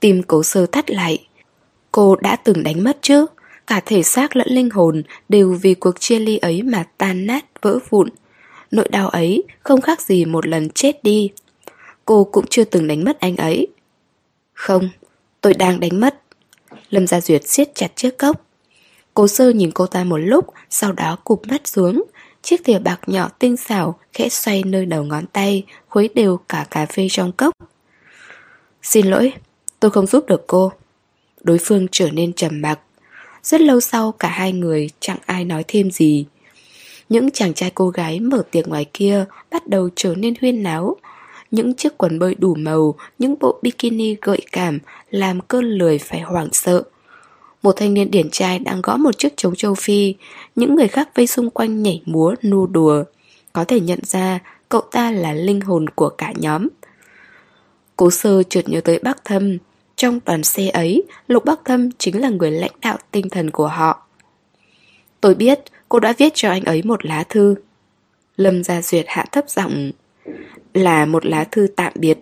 Tim 0.00 0.22
cố 0.22 0.42
sơ 0.42 0.66
thắt 0.66 0.90
lại. 0.90 1.26
Cô 1.92 2.16
đã 2.16 2.36
từng 2.36 2.62
đánh 2.62 2.84
mất 2.84 2.98
chứ? 3.02 3.26
Cả 3.66 3.80
thể 3.86 4.02
xác 4.02 4.36
lẫn 4.36 4.48
linh 4.50 4.70
hồn 4.70 5.02
đều 5.28 5.58
vì 5.62 5.74
cuộc 5.74 6.00
chia 6.00 6.18
ly 6.18 6.36
ấy 6.36 6.62
mà 6.62 6.84
tan 6.98 7.26
nát, 7.26 7.44
vỡ 7.62 7.78
vụn. 7.90 8.08
Nỗi 8.70 8.88
đau 8.88 9.08
ấy 9.08 9.42
không 9.60 9.80
khác 9.80 10.00
gì 10.00 10.24
một 10.24 10.46
lần 10.46 10.70
chết 10.70 11.02
đi. 11.02 11.30
Cô 12.04 12.24
cũng 12.24 12.44
chưa 12.50 12.64
từng 12.64 12.86
đánh 12.86 13.04
mất 13.04 13.20
anh 13.20 13.36
ấy. 13.36 13.66
Không, 14.52 14.88
tôi 15.40 15.54
đang 15.54 15.80
đánh 15.80 16.00
mất. 16.00 16.20
Lâm 16.90 17.06
Gia 17.06 17.20
Duyệt 17.20 17.48
siết 17.48 17.74
chặt 17.74 17.96
chiếc 17.96 18.18
cốc. 18.18 18.46
Cố 19.14 19.28
sơ 19.28 19.50
nhìn 19.50 19.70
cô 19.70 19.86
ta 19.86 20.04
một 20.04 20.16
lúc, 20.16 20.46
sau 20.70 20.92
đó 20.92 21.18
cụp 21.24 21.42
mắt 21.48 21.68
xuống. 21.68 22.02
Chiếc 22.42 22.64
thìa 22.64 22.78
bạc 22.78 23.00
nhỏ 23.06 23.28
tinh 23.38 23.56
xảo 23.56 23.98
khẽ 24.12 24.28
xoay 24.28 24.62
nơi 24.66 24.86
đầu 24.86 25.04
ngón 25.04 25.26
tay, 25.26 25.64
khuấy 25.88 26.08
đều 26.14 26.36
cả 26.48 26.66
cà 26.70 26.86
phê 26.86 27.06
trong 27.10 27.32
cốc. 27.32 27.54
Xin 28.82 29.06
lỗi, 29.06 29.32
tôi 29.80 29.90
không 29.90 30.06
giúp 30.06 30.26
được 30.26 30.44
cô. 30.46 30.72
Đối 31.42 31.58
phương 31.58 31.86
trở 31.92 32.10
nên 32.10 32.32
trầm 32.32 32.60
mặc. 32.60 32.80
Rất 33.42 33.60
lâu 33.60 33.80
sau 33.80 34.12
cả 34.12 34.28
hai 34.28 34.52
người 34.52 34.90
chẳng 35.00 35.18
ai 35.26 35.44
nói 35.44 35.64
thêm 35.68 35.90
gì. 35.90 36.26
Những 37.08 37.30
chàng 37.30 37.54
trai 37.54 37.70
cô 37.74 37.88
gái 37.88 38.20
mở 38.20 38.42
tiệc 38.50 38.68
ngoài 38.68 38.86
kia 38.92 39.24
bắt 39.50 39.66
đầu 39.66 39.88
trở 39.96 40.14
nên 40.14 40.34
huyên 40.40 40.62
náo. 40.62 40.96
Những 41.50 41.74
chiếc 41.74 41.98
quần 41.98 42.18
bơi 42.18 42.34
đủ 42.34 42.54
màu, 42.54 42.94
những 43.18 43.34
bộ 43.40 43.58
bikini 43.62 44.16
gợi 44.22 44.40
cảm 44.52 44.78
làm 45.10 45.40
cơn 45.40 45.64
lười 45.64 45.98
phải 45.98 46.20
hoảng 46.20 46.48
sợ. 46.52 46.82
Một 47.62 47.72
thanh 47.76 47.94
niên 47.94 48.10
điển 48.10 48.30
trai 48.30 48.58
đang 48.58 48.82
gõ 48.82 48.96
một 48.96 49.18
chiếc 49.18 49.36
trống 49.36 49.54
châu 49.54 49.74
Phi, 49.74 50.14
những 50.56 50.74
người 50.74 50.88
khác 50.88 51.08
vây 51.14 51.26
xung 51.26 51.50
quanh 51.50 51.82
nhảy 51.82 52.02
múa, 52.04 52.34
nu 52.42 52.66
đùa. 52.66 53.04
Có 53.52 53.64
thể 53.64 53.80
nhận 53.80 53.98
ra 54.02 54.38
cậu 54.68 54.80
ta 54.80 55.10
là 55.10 55.32
linh 55.32 55.60
hồn 55.60 55.88
của 55.88 56.08
cả 56.08 56.32
nhóm. 56.36 56.68
Cố 57.96 58.10
sơ 58.10 58.42
chợt 58.42 58.68
nhớ 58.68 58.80
tới 58.80 58.98
bác 58.98 59.24
thâm, 59.24 59.58
trong 59.96 60.20
đoàn 60.24 60.44
xe 60.44 60.68
ấy, 60.68 61.02
Lục 61.26 61.44
bác 61.44 61.64
Thâm 61.64 61.90
chính 61.98 62.20
là 62.20 62.28
người 62.28 62.50
lãnh 62.50 62.72
đạo 62.80 62.98
tinh 63.10 63.28
thần 63.28 63.50
của 63.50 63.66
họ. 63.66 64.06
Tôi 65.20 65.34
biết 65.34 65.60
cô 65.88 66.00
đã 66.00 66.14
viết 66.18 66.32
cho 66.34 66.50
anh 66.50 66.64
ấy 66.64 66.82
một 66.82 67.04
lá 67.06 67.24
thư. 67.28 67.54
Lâm 68.36 68.64
Gia 68.64 68.82
Duyệt 68.82 69.04
hạ 69.08 69.24
thấp 69.32 69.50
giọng 69.50 69.92
Là 70.74 71.06
một 71.06 71.26
lá 71.26 71.44
thư 71.44 71.66
tạm 71.76 71.92
biệt. 71.96 72.18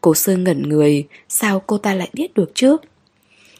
Cố 0.00 0.14
sơ 0.14 0.36
ngẩn 0.36 0.62
người, 0.62 1.06
sao 1.28 1.62
cô 1.66 1.78
ta 1.78 1.94
lại 1.94 2.10
biết 2.12 2.34
được 2.34 2.50
chứ? 2.54 2.76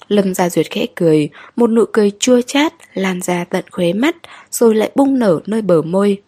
Lâm 0.09 0.35
Gia 0.35 0.49
Duyệt 0.49 0.71
khẽ 0.71 0.87
cười, 0.95 1.29
một 1.57 1.71
nụ 1.71 1.85
cười 1.93 2.13
chua 2.19 2.41
chát 2.41 2.73
lan 2.95 3.23
ra 3.23 3.45
tận 3.45 3.65
khóe 3.71 3.93
mắt, 3.93 4.17
rồi 4.51 4.75
lại 4.75 4.91
bung 4.95 5.19
nở 5.19 5.41
nơi 5.47 5.63
bờ 5.63 5.83
môi. 5.83 6.23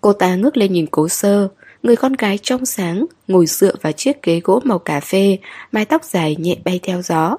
Cô 0.00 0.12
ta 0.12 0.34
ngước 0.34 0.56
lên 0.56 0.72
nhìn 0.72 0.86
cố 0.86 1.08
sơ, 1.08 1.48
người 1.82 1.96
con 1.96 2.12
gái 2.12 2.38
trong 2.42 2.66
sáng, 2.66 3.06
ngồi 3.28 3.46
dựa 3.46 3.74
vào 3.82 3.92
chiếc 3.92 4.22
ghế 4.22 4.40
gỗ 4.44 4.60
màu 4.64 4.78
cà 4.78 5.00
phê, 5.00 5.38
mái 5.72 5.84
tóc 5.84 6.04
dài 6.04 6.36
nhẹ 6.38 6.56
bay 6.64 6.80
theo 6.82 7.02
gió. 7.02 7.36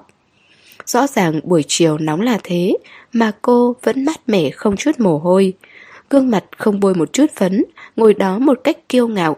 Rõ 0.86 1.06
ràng 1.06 1.40
buổi 1.44 1.64
chiều 1.68 1.98
nóng 1.98 2.20
là 2.20 2.38
thế, 2.42 2.76
mà 3.12 3.32
cô 3.42 3.76
vẫn 3.82 4.04
mát 4.04 4.28
mẻ 4.28 4.50
không 4.50 4.76
chút 4.76 5.00
mồ 5.00 5.18
hôi. 5.18 5.52
Gương 6.10 6.30
mặt 6.30 6.44
không 6.58 6.80
bôi 6.80 6.94
một 6.94 7.12
chút 7.12 7.26
phấn, 7.36 7.64
ngồi 7.96 8.14
đó 8.14 8.38
một 8.38 8.60
cách 8.64 8.88
kiêu 8.88 9.08
ngạo. 9.08 9.36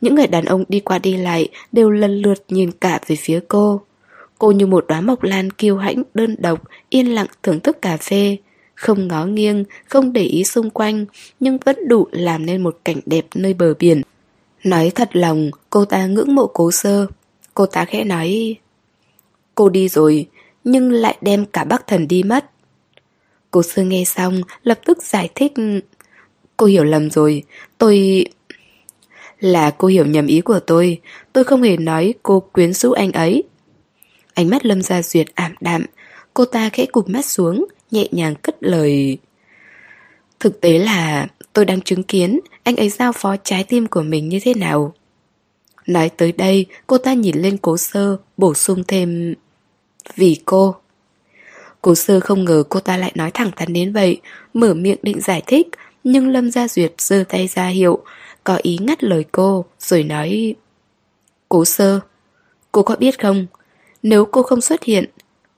Những 0.00 0.14
người 0.14 0.26
đàn 0.26 0.44
ông 0.44 0.64
đi 0.68 0.80
qua 0.80 0.98
đi 0.98 1.16
lại 1.16 1.48
đều 1.72 1.90
lần 1.90 2.22
lượt 2.22 2.44
nhìn 2.48 2.70
cả 2.72 3.00
về 3.06 3.16
phía 3.16 3.40
cô. 3.48 3.80
Cô 4.38 4.50
như 4.50 4.66
một 4.66 4.84
đóa 4.88 5.00
mộc 5.00 5.22
lan 5.22 5.50
kiêu 5.50 5.76
hãnh 5.76 6.02
đơn 6.14 6.36
độc, 6.38 6.62
yên 6.88 7.14
lặng 7.14 7.26
thưởng 7.42 7.60
thức 7.60 7.82
cà 7.82 7.96
phê. 7.96 8.36
Không 8.74 9.08
ngó 9.08 9.24
nghiêng, 9.24 9.64
không 9.88 10.12
để 10.12 10.22
ý 10.22 10.44
xung 10.44 10.70
quanh, 10.70 11.06
nhưng 11.40 11.58
vẫn 11.58 11.88
đủ 11.88 12.08
làm 12.12 12.46
nên 12.46 12.62
một 12.62 12.78
cảnh 12.84 13.00
đẹp 13.06 13.26
nơi 13.34 13.54
bờ 13.54 13.74
biển. 13.78 14.02
Nói 14.64 14.92
thật 14.94 15.08
lòng, 15.12 15.50
cô 15.70 15.84
ta 15.84 16.06
ngưỡng 16.06 16.34
mộ 16.34 16.46
cố 16.46 16.70
sơ. 16.70 17.06
Cô 17.54 17.66
ta 17.66 17.84
khẽ 17.84 18.04
nói... 18.04 18.56
Cô 19.54 19.68
đi 19.68 19.88
rồi, 19.88 20.26
nhưng 20.64 20.92
lại 20.92 21.16
đem 21.20 21.46
cả 21.46 21.64
bác 21.64 21.86
thần 21.86 22.08
đi 22.08 22.22
mất. 22.22 22.50
Cô 23.50 23.62
sơ 23.62 23.82
nghe 23.82 24.04
xong, 24.04 24.40
lập 24.62 24.80
tức 24.84 25.02
giải 25.02 25.28
thích... 25.34 25.52
Cô 26.56 26.66
hiểu 26.66 26.84
lầm 26.84 27.10
rồi, 27.10 27.42
tôi... 27.78 28.26
Là 29.40 29.70
cô 29.70 29.88
hiểu 29.88 30.06
nhầm 30.06 30.26
ý 30.26 30.40
của 30.40 30.60
tôi, 30.60 31.00
tôi 31.32 31.44
không 31.44 31.62
hề 31.62 31.76
nói 31.76 32.14
cô 32.22 32.40
quyến 32.40 32.72
rũ 32.72 32.92
anh 32.92 33.12
ấy. 33.12 33.42
Ánh 34.36 34.50
mắt 34.50 34.66
Lâm 34.66 34.82
Gia 34.82 35.02
Duyệt 35.02 35.26
ảm 35.34 35.54
đạm, 35.60 35.84
cô 36.34 36.44
ta 36.44 36.68
khẽ 36.68 36.86
cụp 36.86 37.08
mắt 37.08 37.24
xuống, 37.24 37.66
nhẹ 37.90 38.08
nhàng 38.10 38.34
cất 38.42 38.56
lời. 38.60 39.18
Thực 40.40 40.60
tế 40.60 40.78
là 40.78 41.26
tôi 41.52 41.64
đang 41.64 41.80
chứng 41.80 42.02
kiến 42.02 42.40
anh 42.62 42.76
ấy 42.76 42.88
giao 42.88 43.12
phó 43.12 43.36
trái 43.36 43.64
tim 43.64 43.86
của 43.86 44.02
mình 44.02 44.28
như 44.28 44.40
thế 44.42 44.54
nào. 44.54 44.94
Nói 45.86 46.08
tới 46.08 46.32
đây, 46.32 46.66
cô 46.86 46.98
ta 46.98 47.14
nhìn 47.14 47.36
lên 47.42 47.56
cố 47.56 47.76
sơ, 47.76 48.16
bổ 48.36 48.54
sung 48.54 48.84
thêm... 48.88 49.34
Vì 50.16 50.40
cô. 50.44 50.74
Cố 51.82 51.94
sơ 51.94 52.20
không 52.20 52.44
ngờ 52.44 52.62
cô 52.68 52.80
ta 52.80 52.96
lại 52.96 53.12
nói 53.14 53.30
thẳng 53.30 53.50
thắn 53.56 53.72
đến 53.72 53.92
vậy, 53.92 54.20
mở 54.54 54.74
miệng 54.74 54.98
định 55.02 55.20
giải 55.20 55.42
thích, 55.46 55.68
nhưng 56.04 56.28
Lâm 56.28 56.50
Gia 56.50 56.68
Duyệt 56.68 56.94
giơ 56.98 57.24
tay 57.28 57.48
ra 57.54 57.66
hiệu, 57.66 57.98
có 58.44 58.58
ý 58.62 58.78
ngắt 58.80 59.04
lời 59.04 59.24
cô, 59.32 59.64
rồi 59.78 60.02
nói... 60.02 60.54
Cố 61.48 61.64
sơ, 61.64 62.00
cô 62.72 62.82
có 62.82 62.96
biết 62.96 63.20
không, 63.22 63.46
nếu 64.02 64.24
cô 64.24 64.42
không 64.42 64.60
xuất 64.60 64.84
hiện, 64.84 65.04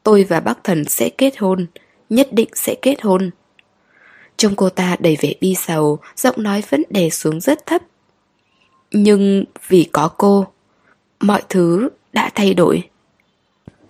tôi 0.03 0.25
và 0.25 0.41
bác 0.41 0.65
thần 0.65 0.85
sẽ 0.85 1.09
kết 1.09 1.39
hôn, 1.39 1.67
nhất 2.11 2.29
định 2.33 2.49
sẽ 2.55 2.75
kết 2.83 3.03
hôn. 3.03 3.31
Trông 4.37 4.57
cô 4.57 4.69
ta 4.69 4.97
đầy 5.01 5.17
vẻ 5.21 5.35
bi 5.41 5.55
sầu, 5.55 5.99
giọng 6.17 6.43
nói 6.43 6.63
vẫn 6.71 6.83
đè 6.91 7.11
xuống 7.11 7.41
rất 7.41 7.67
thấp. 7.67 7.83
Nhưng 8.91 9.45
vì 9.69 9.89
có 9.93 10.09
cô, 10.09 10.47
mọi 11.21 11.43
thứ 11.49 11.89
đã 12.13 12.31
thay 12.35 12.55
đổi. 12.55 12.83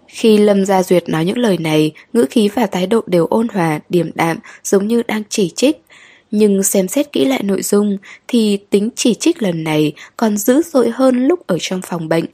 Khi 0.08 0.38
Lâm 0.38 0.64
Gia 0.64 0.82
Duyệt 0.82 1.08
nói 1.08 1.24
những 1.24 1.38
lời 1.38 1.58
này, 1.58 1.92
ngữ 2.12 2.26
khí 2.30 2.48
và 2.48 2.66
thái 2.66 2.86
độ 2.86 3.00
đều 3.06 3.26
ôn 3.26 3.48
hòa, 3.48 3.80
điềm 3.88 4.10
đạm, 4.14 4.38
giống 4.64 4.86
như 4.86 5.02
đang 5.02 5.22
chỉ 5.28 5.52
trích. 5.56 5.82
Nhưng 6.30 6.62
xem 6.62 6.88
xét 6.88 7.12
kỹ 7.12 7.24
lại 7.24 7.42
nội 7.42 7.62
dung 7.62 7.98
thì 8.28 8.58
tính 8.70 8.90
chỉ 8.96 9.14
trích 9.14 9.42
lần 9.42 9.64
này 9.64 9.92
còn 10.16 10.36
dữ 10.36 10.62
dội 10.62 10.90
hơn 10.90 11.26
lúc 11.26 11.46
ở 11.46 11.56
trong 11.60 11.80
phòng 11.82 12.08
bệnh. 12.08 12.24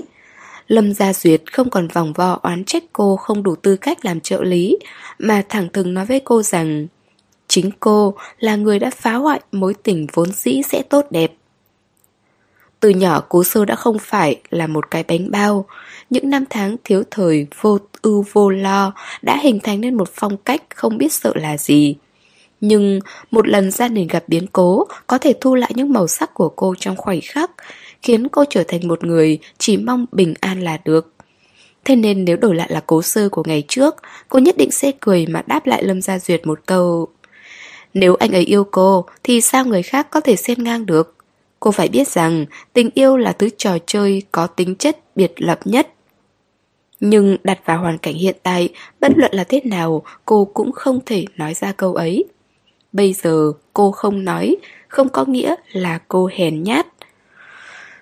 Lâm 0.67 0.95
Gia 0.95 1.13
Duyệt 1.13 1.53
không 1.53 1.71
còn 1.71 1.89
vòng 1.89 2.13
vo 2.13 2.39
oán 2.43 2.65
trách 2.65 2.85
cô 2.93 3.17
không 3.17 3.43
đủ 3.43 3.55
tư 3.57 3.77
cách 3.77 4.05
làm 4.05 4.21
trợ 4.21 4.43
lý, 4.43 4.79
mà 5.19 5.43
thẳng 5.49 5.69
thừng 5.73 5.95
nói 5.95 6.07
với 6.07 6.21
cô 6.21 6.43
rằng 6.43 6.87
chính 7.49 7.71
cô 7.81 8.15
là 8.39 8.57
người 8.57 8.79
đã 8.79 8.91
phá 8.91 9.15
hoại 9.15 9.41
mối 9.53 9.75
tình 9.83 10.07
vốn 10.13 10.33
dĩ 10.33 10.63
sẽ 10.63 10.83
tốt 10.83 11.07
đẹp. 11.11 11.33
Từ 12.81 12.89
nhỏ 12.89 13.23
cố 13.29 13.45
sơ 13.45 13.65
đã 13.65 13.77
không 13.77 13.99
phải 13.99 14.41
là 14.51 14.67
một 14.67 14.91
cái 14.91 15.05
bánh 15.09 15.31
bao, 15.31 15.67
những 16.11 16.31
năm 16.31 16.45
tháng 16.51 16.77
thiếu 16.85 17.03
thời 17.11 17.47
vô 17.61 17.79
ưu 18.03 18.25
vô 18.33 18.51
lo 18.51 18.93
đã 19.23 19.39
hình 19.43 19.61
thành 19.63 19.81
nên 19.81 19.95
một 19.95 20.09
phong 20.15 20.37
cách 20.37 20.63
không 20.75 20.99
biết 20.99 21.13
sợ 21.13 21.33
là 21.35 21.57
gì. 21.57 21.97
Nhưng 22.61 23.01
một 23.31 23.49
lần 23.49 23.71
gia 23.71 23.89
đình 23.89 24.07
gặp 24.07 24.25
biến 24.27 24.47
cố 24.53 24.87
có 25.07 25.19
thể 25.19 25.35
thu 25.41 25.55
lại 25.55 25.73
những 25.75 25.93
màu 25.93 26.07
sắc 26.07 26.35
của 26.35 26.49
cô 26.49 26.75
trong 26.79 26.97
khoảnh 26.97 27.21
khắc, 27.23 27.51
khiến 28.05 28.29
cô 28.29 28.45
trở 28.51 28.65
thành 28.69 28.89
một 28.89 29.05
người 29.05 29.39
chỉ 29.59 29.77
mong 29.77 30.07
bình 30.13 30.35
an 30.41 30.61
là 30.61 30.79
được. 30.85 31.13
Thế 31.85 31.97
nên 31.97 32.25
nếu 32.25 32.37
đổi 32.37 32.55
lại 32.55 32.69
là 32.71 32.83
cố 32.87 33.03
sơ 33.03 33.29
của 33.29 33.43
ngày 33.47 33.65
trước, 33.69 33.97
cô 34.29 34.39
nhất 34.39 34.57
định 34.57 34.71
sẽ 34.71 34.93
cười 35.01 35.27
mà 35.27 35.43
đáp 35.47 35.67
lại 35.67 35.85
Lâm 35.85 36.03
Gia 36.03 36.19
Duyệt 36.19 36.47
một 36.47 36.61
câu. 36.67 37.09
Nếu 37.95 38.15
anh 38.15 38.33
ấy 38.33 38.45
yêu 38.45 38.65
cô, 38.65 39.05
thì 39.23 39.41
sao 39.41 39.65
người 39.65 39.83
khác 39.83 40.11
có 40.11 40.21
thể 40.21 40.37
xen 40.37 40.65
ngang 40.65 40.87
được? 40.87 41.15
Cô 41.61 41.71
phải 41.71 41.89
biết 41.89 42.09
rằng 42.09 42.47
tình 42.73 42.91
yêu 42.95 43.17
là 43.17 43.33
thứ 43.33 43.49
trò 43.59 43.79
chơi 43.87 44.23
có 44.33 44.47
tính 44.47 44.75
chất 44.77 44.99
biệt 45.17 45.33
lập 45.37 45.61
nhất. 45.65 45.89
Nhưng 47.01 47.37
đặt 47.45 47.59
vào 47.65 47.79
hoàn 47.79 47.99
cảnh 47.99 48.15
hiện 48.15 48.37
tại, 48.43 48.69
bất 49.01 49.13
luận 49.17 49.33
là 49.35 49.45
thế 49.45 49.61
nào, 49.65 50.03
cô 50.25 50.45
cũng 50.45 50.73
không 50.73 51.01
thể 51.07 51.25
nói 51.37 51.55
ra 51.55 51.73
câu 51.73 51.95
ấy. 51.95 52.25
Bây 52.93 53.13
giờ 53.13 53.53
cô 53.73 53.91
không 53.91 54.25
nói, 54.25 54.57
không 54.89 55.09
có 55.09 55.25
nghĩa 55.25 55.55
là 55.73 55.99
cô 56.09 56.29
hèn 56.33 56.63
nhát. 56.63 56.87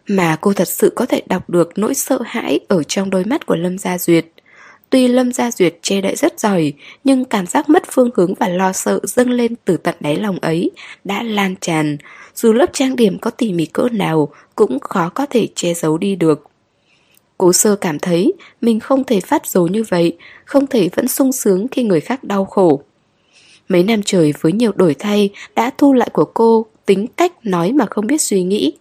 Mà 0.08 0.36
cô 0.40 0.52
thật 0.52 0.68
sự 0.68 0.92
có 0.96 1.06
thể 1.06 1.22
đọc 1.26 1.50
được 1.50 1.78
nỗi 1.78 1.94
sợ 1.94 2.18
hãi 2.24 2.60
ở 2.68 2.82
trong 2.82 3.10
đôi 3.10 3.24
mắt 3.24 3.46
của 3.46 3.56
Lâm 3.56 3.78
Gia 3.78 3.98
Duyệt. 3.98 4.26
Tuy 4.90 5.08
Lâm 5.08 5.32
Gia 5.32 5.50
Duyệt 5.50 5.74
che 5.82 6.00
đậy 6.00 6.16
rất 6.16 6.40
giỏi, 6.40 6.72
nhưng 7.04 7.24
cảm 7.24 7.46
giác 7.46 7.68
mất 7.68 7.82
phương 7.90 8.10
hướng 8.14 8.34
và 8.34 8.48
lo 8.48 8.72
sợ 8.72 9.00
dâng 9.02 9.30
lên 9.30 9.54
từ 9.64 9.76
tận 9.76 9.94
đáy 10.00 10.16
lòng 10.16 10.38
ấy 10.38 10.70
đã 11.04 11.22
lan 11.22 11.54
tràn. 11.60 11.96
Dù 12.34 12.52
lớp 12.52 12.66
trang 12.72 12.96
điểm 12.96 13.18
có 13.18 13.30
tỉ 13.30 13.52
mỉ 13.52 13.66
cỡ 13.66 13.88
nào 13.92 14.28
cũng 14.54 14.80
khó 14.80 15.08
có 15.08 15.26
thể 15.26 15.48
che 15.54 15.74
giấu 15.74 15.98
đi 15.98 16.16
được. 16.16 16.46
Cố 17.38 17.52
sơ 17.52 17.76
cảm 17.76 17.98
thấy 17.98 18.32
mình 18.60 18.80
không 18.80 19.04
thể 19.04 19.20
phát 19.20 19.46
dối 19.46 19.70
như 19.70 19.84
vậy, 19.88 20.16
không 20.44 20.66
thể 20.66 20.88
vẫn 20.96 21.08
sung 21.08 21.32
sướng 21.32 21.68
khi 21.68 21.82
người 21.82 22.00
khác 22.00 22.24
đau 22.24 22.44
khổ. 22.44 22.82
Mấy 23.68 23.82
năm 23.82 24.02
trời 24.02 24.32
với 24.40 24.52
nhiều 24.52 24.72
đổi 24.74 24.94
thay 24.94 25.30
đã 25.54 25.70
thu 25.78 25.92
lại 25.92 26.08
của 26.12 26.24
cô 26.24 26.66
tính 26.86 27.06
cách 27.16 27.32
nói 27.42 27.72
mà 27.72 27.86
không 27.90 28.06
biết 28.06 28.20
suy 28.20 28.42
nghĩ. 28.42 28.72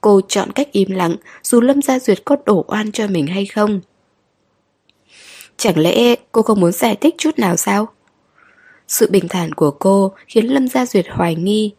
Cô 0.00 0.20
chọn 0.28 0.52
cách 0.52 0.72
im 0.72 0.90
lặng 0.90 1.16
dù 1.42 1.60
Lâm 1.60 1.82
Gia 1.82 1.98
Duyệt 1.98 2.24
có 2.24 2.36
đổ 2.46 2.64
oan 2.68 2.92
cho 2.92 3.06
mình 3.06 3.26
hay 3.26 3.46
không. 3.46 3.80
Chẳng 5.56 5.78
lẽ 5.78 6.14
cô 6.32 6.42
không 6.42 6.60
muốn 6.60 6.72
giải 6.72 6.96
thích 6.96 7.14
chút 7.18 7.38
nào 7.38 7.56
sao? 7.56 7.88
Sự 8.88 9.10
bình 9.10 9.28
thản 9.28 9.54
của 9.54 9.70
cô 9.70 10.12
khiến 10.26 10.46
Lâm 10.46 10.68
Gia 10.68 10.86
Duyệt 10.86 11.06
hoài 11.10 11.34
nghi. 11.34 11.72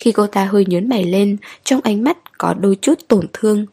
Khi 0.00 0.12
cô 0.12 0.26
ta 0.26 0.44
hơi 0.44 0.64
nhớn 0.68 0.88
mày 0.88 1.04
lên, 1.04 1.36
trong 1.64 1.80
ánh 1.80 2.04
mắt 2.04 2.38
có 2.38 2.54
đôi 2.54 2.76
chút 2.82 2.98
tổn 3.08 3.26
thương. 3.32 3.66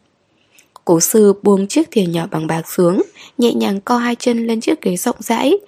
Cố 0.84 1.00
sư 1.00 1.32
buông 1.42 1.66
chiếc 1.66 1.90
thìa 1.90 2.06
nhỏ 2.06 2.26
bằng 2.30 2.46
bạc 2.46 2.62
xuống, 2.68 3.02
nhẹ 3.38 3.54
nhàng 3.54 3.80
co 3.80 3.96
hai 3.96 4.16
chân 4.16 4.46
lên 4.46 4.60
chiếc 4.60 4.82
ghế 4.82 4.96
rộng 4.96 5.16
rãi. 5.18 5.58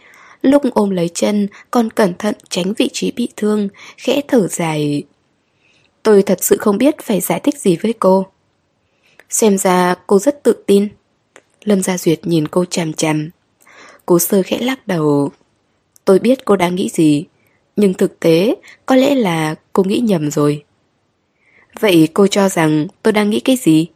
Lúc 0.42 0.62
ôm 0.74 0.90
lấy 0.90 1.10
chân, 1.14 1.48
còn 1.70 1.90
cẩn 1.90 2.14
thận 2.18 2.34
tránh 2.50 2.72
vị 2.78 2.90
trí 2.92 3.10
bị 3.10 3.28
thương, 3.36 3.68
khẽ 3.96 4.20
thở 4.28 4.48
dài. 4.48 5.02
Tôi 6.04 6.22
thật 6.22 6.44
sự 6.44 6.56
không 6.56 6.78
biết 6.78 6.94
phải 7.02 7.20
giải 7.20 7.40
thích 7.40 7.58
gì 7.58 7.76
với 7.76 7.92
cô. 7.92 8.26
Xem 9.30 9.58
ra 9.58 9.94
cô 10.06 10.18
rất 10.18 10.42
tự 10.42 10.52
tin. 10.66 10.88
Lâm 11.64 11.82
Gia 11.82 11.98
Duyệt 11.98 12.26
nhìn 12.26 12.48
cô 12.48 12.64
chằm 12.64 12.92
chằm. 12.92 13.30
Cố 14.06 14.18
sơ 14.18 14.42
khẽ 14.42 14.58
lắc 14.58 14.86
đầu. 14.86 15.30
Tôi 16.04 16.18
biết 16.18 16.44
cô 16.44 16.56
đang 16.56 16.74
nghĩ 16.74 16.88
gì, 16.88 17.24
nhưng 17.76 17.94
thực 17.94 18.20
tế 18.20 18.54
có 18.86 18.96
lẽ 18.96 19.14
là 19.14 19.54
cô 19.72 19.82
nghĩ 19.82 19.98
nhầm 19.98 20.30
rồi. 20.30 20.64
Vậy 21.80 22.08
cô 22.14 22.26
cho 22.26 22.48
rằng 22.48 22.86
tôi 23.02 23.12
đang 23.12 23.30
nghĩ 23.30 23.40
cái 23.40 23.56
gì? 23.56 23.86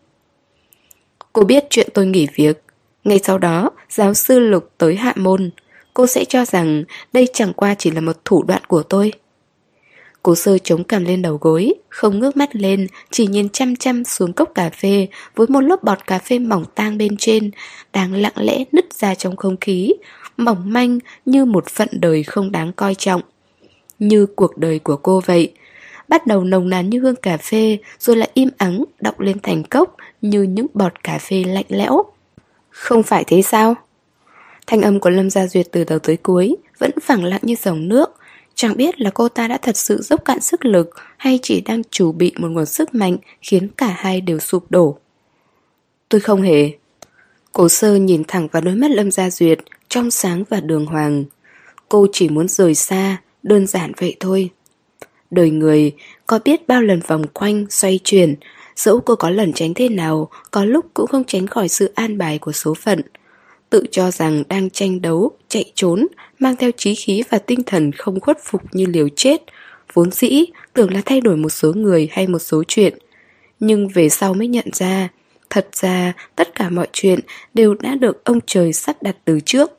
Cô 1.33 1.43
biết 1.43 1.65
chuyện 1.71 1.89
tôi 1.95 2.07
nghỉ 2.07 2.27
việc. 2.35 2.63
Ngay 3.05 3.21
sau 3.25 3.39
đó, 3.39 3.71
giáo 3.91 4.15
sư 4.15 4.39
Lục 4.39 4.71
tới 4.79 4.97
hạ 4.97 5.13
môn. 5.17 5.51
Cô 5.95 6.07
sẽ 6.07 6.25
cho 6.25 6.45
rằng 6.45 6.85
đây 7.13 7.29
chẳng 7.33 7.53
qua 7.53 7.75
chỉ 7.75 7.91
là 7.91 8.01
một 8.01 8.25
thủ 8.25 8.43
đoạn 8.43 8.63
của 8.69 8.83
tôi. 8.83 9.13
Cố 10.29 10.35
sơ 10.35 10.59
chống 10.59 10.85
cằm 10.85 11.05
lên 11.05 11.23
đầu 11.23 11.39
gối, 11.41 11.75
không 11.89 12.19
ngước 12.19 12.37
mắt 12.37 12.57
lên, 12.57 12.87
chỉ 13.11 13.27
nhìn 13.27 13.49
chăm 13.49 13.77
chăm 13.77 14.05
xuống 14.05 14.33
cốc 14.33 14.51
cà 14.55 14.71
phê 14.71 15.07
với 15.37 15.47
một 15.51 15.61
lớp 15.61 15.83
bọt 15.83 16.07
cà 16.07 16.19
phê 16.19 16.39
mỏng 16.39 16.65
tang 16.75 16.99
bên 16.99 17.17
trên, 17.17 17.51
đang 17.93 18.15
lặng 18.15 18.33
lẽ 18.37 18.65
nứt 18.73 18.93
ra 18.93 19.15
trong 19.15 19.37
không 19.37 19.57
khí, 19.57 19.95
mỏng 20.37 20.73
manh 20.73 20.99
như 21.25 21.45
một 21.45 21.67
phận 21.69 21.89
đời 21.93 22.23
không 22.23 22.53
đáng 22.53 22.73
coi 22.73 22.95
trọng. 22.95 23.21
Như 23.99 24.27
cuộc 24.27 24.59
đời 24.59 24.79
của 24.79 24.97
cô 24.97 25.21
vậy, 25.27 25.53
bắt 26.09 26.27
đầu 26.27 26.45
nồng 26.45 26.69
nàn 26.69 26.91
như 26.91 27.01
hương 27.01 27.17
cà 27.17 27.37
phê, 27.37 27.79
rồi 27.99 28.17
lại 28.17 28.31
im 28.35 28.49
ắng 28.59 28.85
đọng 29.01 29.17
lên 29.19 29.39
thành 29.43 29.65
cốc 29.65 29.97
như 30.23 30.43
những 30.43 30.67
bọt 30.75 31.05
cà 31.05 31.19
phê 31.19 31.45
lạnh 31.45 31.67
lẽo. 31.69 32.03
Không 32.71 33.03
phải 33.03 33.25
thế 33.25 33.43
sao? 33.43 33.75
Thanh 34.67 34.83
âm 34.83 35.01
của 35.01 35.11
Lâm 35.11 35.31
Gia 35.31 35.47
Duyệt 35.47 35.67
từ 35.73 35.85
đầu 35.85 35.99
tới 35.99 36.17
cuối 36.17 36.57
vẫn 36.79 36.91
phẳng 37.03 37.25
lặng 37.25 37.41
như 37.43 37.55
dòng 37.63 37.89
nước. 37.89 38.15
Chẳng 38.59 38.77
biết 38.77 39.01
là 39.01 39.11
cô 39.11 39.29
ta 39.29 39.49
đã 39.49 39.59
thật 39.59 39.77
sự 39.77 40.03
dốc 40.03 40.25
cạn 40.25 40.41
sức 40.41 40.65
lực 40.65 40.91
hay 41.17 41.39
chỉ 41.43 41.61
đang 41.61 41.83
chủ 41.91 42.13
bị 42.13 42.33
một 42.39 42.49
nguồn 42.49 42.67
sức 42.67 42.95
mạnh 42.95 43.17
khiến 43.43 43.69
cả 43.77 43.97
hai 43.99 44.21
đều 44.21 44.39
sụp 44.39 44.71
đổ. 44.71 44.99
Tôi 46.09 46.21
không 46.21 46.43
hề. 46.43 46.71
cố 47.53 47.69
sơ 47.69 47.97
nhìn 47.97 48.23
thẳng 48.29 48.49
vào 48.53 48.63
đôi 48.63 48.75
mắt 48.75 48.91
Lâm 48.91 49.11
Gia 49.11 49.31
Duyệt, 49.31 49.59
trong 49.89 50.11
sáng 50.11 50.45
và 50.49 50.61
đường 50.61 50.87
hoàng. 50.87 51.25
Cô 51.89 52.07
chỉ 52.13 52.29
muốn 52.29 52.49
rời 52.49 52.75
xa, 52.75 53.17
đơn 53.43 53.67
giản 53.67 53.93
vậy 53.97 54.17
thôi. 54.21 54.51
Đời 55.31 55.51
người, 55.51 55.93
có 56.27 56.39
biết 56.45 56.69
bao 56.69 56.83
lần 56.83 57.01
vòng 57.07 57.27
quanh, 57.27 57.67
xoay 57.71 58.01
chuyển, 58.05 58.35
dẫu 58.77 59.01
cô 59.01 59.17
có 59.17 59.31
lần 59.31 59.53
tránh 59.53 59.75
thế 59.75 59.89
nào, 59.89 60.29
có 60.51 60.65
lúc 60.65 60.87
cũng 60.95 61.07
không 61.07 61.25
tránh 61.25 61.47
khỏi 61.47 61.69
sự 61.69 61.93
an 61.95 62.19
bài 62.19 62.39
của 62.39 62.53
số 62.53 62.75
phận. 62.75 63.01
Tự 63.71 63.85
cho 63.91 64.11
rằng 64.11 64.43
đang 64.49 64.71
tranh 64.71 65.03
đấu, 65.03 65.31
chạy 65.49 65.73
trốn, 65.75 66.07
mang 66.39 66.57
theo 66.57 66.71
trí 66.77 66.95
khí 66.95 67.23
và 67.31 67.39
tinh 67.39 67.63
thần 67.67 67.93
không 67.93 68.21
khuất 68.21 68.39
phục 68.45 68.63
như 68.73 68.87
liều 68.87 69.09
chết, 69.17 69.43
vốn 69.93 70.11
dĩ 70.11 70.45
tưởng 70.73 70.95
là 70.95 71.03
thay 71.05 71.21
đổi 71.21 71.37
một 71.37 71.49
số 71.49 71.73
người 71.73 72.09
hay 72.13 72.27
một 72.27 72.39
số 72.39 72.63
chuyện. 72.69 72.99
Nhưng 73.61 73.89
về 73.89 74.09
sau 74.09 74.35
mới 74.35 74.49
nhận 74.49 74.67
ra, 74.73 75.09
thật 75.51 75.69
ra 75.73 76.13
tất 76.37 76.55
cả 76.55 76.71
mọi 76.71 76.89
chuyện 76.93 77.21
đều 77.55 77.75
đã 77.75 77.95
được 77.95 78.25
ông 78.25 78.39
trời 78.47 78.73
sắp 78.73 79.03
đặt 79.03 79.17
từ 79.25 79.41
trước. 79.41 79.71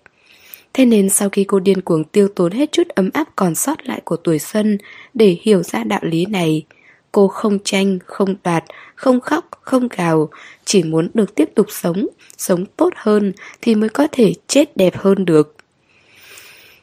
Thế 0.74 0.86
nên 0.86 1.10
sau 1.10 1.30
khi 1.30 1.44
cô 1.44 1.60
điên 1.60 1.82
cuồng 1.82 2.04
tiêu 2.04 2.28
tốn 2.28 2.52
hết 2.52 2.72
chút 2.72 2.88
ấm 2.88 3.10
áp 3.14 3.28
còn 3.36 3.56
sót 3.56 3.88
lại 3.88 4.02
của 4.04 4.16
tuổi 4.16 4.40
xuân 4.40 4.78
để 5.14 5.38
hiểu 5.42 5.64
ra 5.64 5.84
đạo 5.84 6.00
lý 6.04 6.26
này, 6.26 6.66
cô 7.12 7.28
không 7.28 7.60
tranh, 7.64 8.00
không 8.06 8.36
đoạt, 8.44 8.64
không 8.96 9.22
khóc, 9.22 9.50
không 9.62 9.88
gào, 9.98 10.30
chỉ 10.66 10.84
muốn 10.84 11.10
được 11.14 11.36
tiếp 11.36 11.50
tục 11.56 11.68
sống, 11.70 12.08
sống 12.38 12.66
tốt 12.66 12.94
hơn 12.96 13.34
thì 13.62 13.76
mới 13.76 13.90
có 13.90 14.08
thể 14.12 14.34
chết 14.48 14.78
đẹp 14.78 14.98
hơn 14.98 15.26
được. 15.26 15.56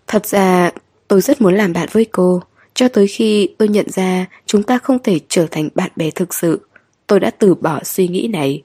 Thật 0.06 0.26
ra, 0.26 0.70
tôi 1.08 1.20
rất 1.20 1.40
muốn 1.40 1.54
làm 1.54 1.72
bạn 1.72 1.88
với 1.92 2.04
cô, 2.04 2.42
cho 2.74 2.88
tới 2.88 3.06
khi 3.06 3.48
tôi 3.58 3.68
nhận 3.68 3.90
ra 3.90 4.26
chúng 4.46 4.62
ta 4.62 4.78
không 4.78 4.98
thể 5.02 5.20
trở 5.28 5.46
thành 5.50 5.68
bạn 5.74 5.90
bè 5.96 6.10
thực 6.10 6.34
sự, 6.34 6.60
tôi 7.06 7.20
đã 7.20 7.30
từ 7.30 7.54
bỏ 7.54 7.80
suy 7.84 8.08
nghĩ 8.08 8.28
này. 8.32 8.62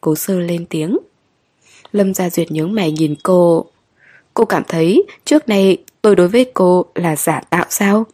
Cố 0.00 0.14
sơ 0.14 0.40
lên 0.40 0.66
tiếng. 0.66 0.98
Lâm 1.92 2.14
Gia 2.14 2.30
Duyệt 2.30 2.52
nhướng 2.52 2.74
mày 2.74 2.92
nhìn 2.92 3.14
cô. 3.22 3.66
Cô 4.34 4.44
cảm 4.44 4.62
thấy 4.68 5.04
trước 5.24 5.48
nay 5.48 5.76
tôi 6.02 6.16
đối 6.16 6.28
với 6.28 6.50
cô 6.54 6.84
là 6.94 7.16
giả 7.16 7.40
tạo 7.50 7.66
sao? 7.70 8.06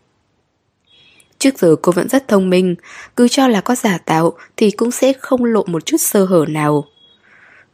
Trước 1.43 1.59
giờ 1.59 1.77
cô 1.83 1.93
vẫn 1.93 2.09
rất 2.09 2.29
thông 2.29 2.51
minh, 2.51 2.75
cứ 3.17 3.29
cho 3.29 3.49
là 3.49 3.61
có 3.61 3.75
giả 3.75 3.99
tạo 3.99 4.33
thì 4.57 4.71
cũng 4.71 4.91
sẽ 4.91 5.13
không 5.13 5.45
lộ 5.45 5.65
một 5.67 5.87
chút 5.87 5.97
sơ 6.01 6.25
hở 6.25 6.45
nào. 6.49 6.85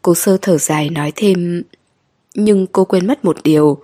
Cô 0.03 0.15
sơ 0.15 0.39
thở 0.43 0.59
dài 0.59 0.90
nói 0.90 1.12
thêm, 1.16 1.62
nhưng 2.35 2.66
cô 2.66 2.85
quên 2.85 3.07
mất 3.07 3.24
một 3.24 3.36
điều, 3.45 3.78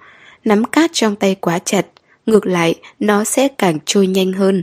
nắm 0.45 0.65
cát 0.65 0.91
trong 0.93 1.17
tay 1.17 1.35
quá 1.35 1.59
chặt, 1.59 1.87
ngược 2.27 2.47
lại 2.47 2.75
nó 3.01 3.25
sẽ 3.25 3.49
càng 3.49 3.79
trôi 3.85 4.07
nhanh 4.07 4.33
hơn. 4.33 4.63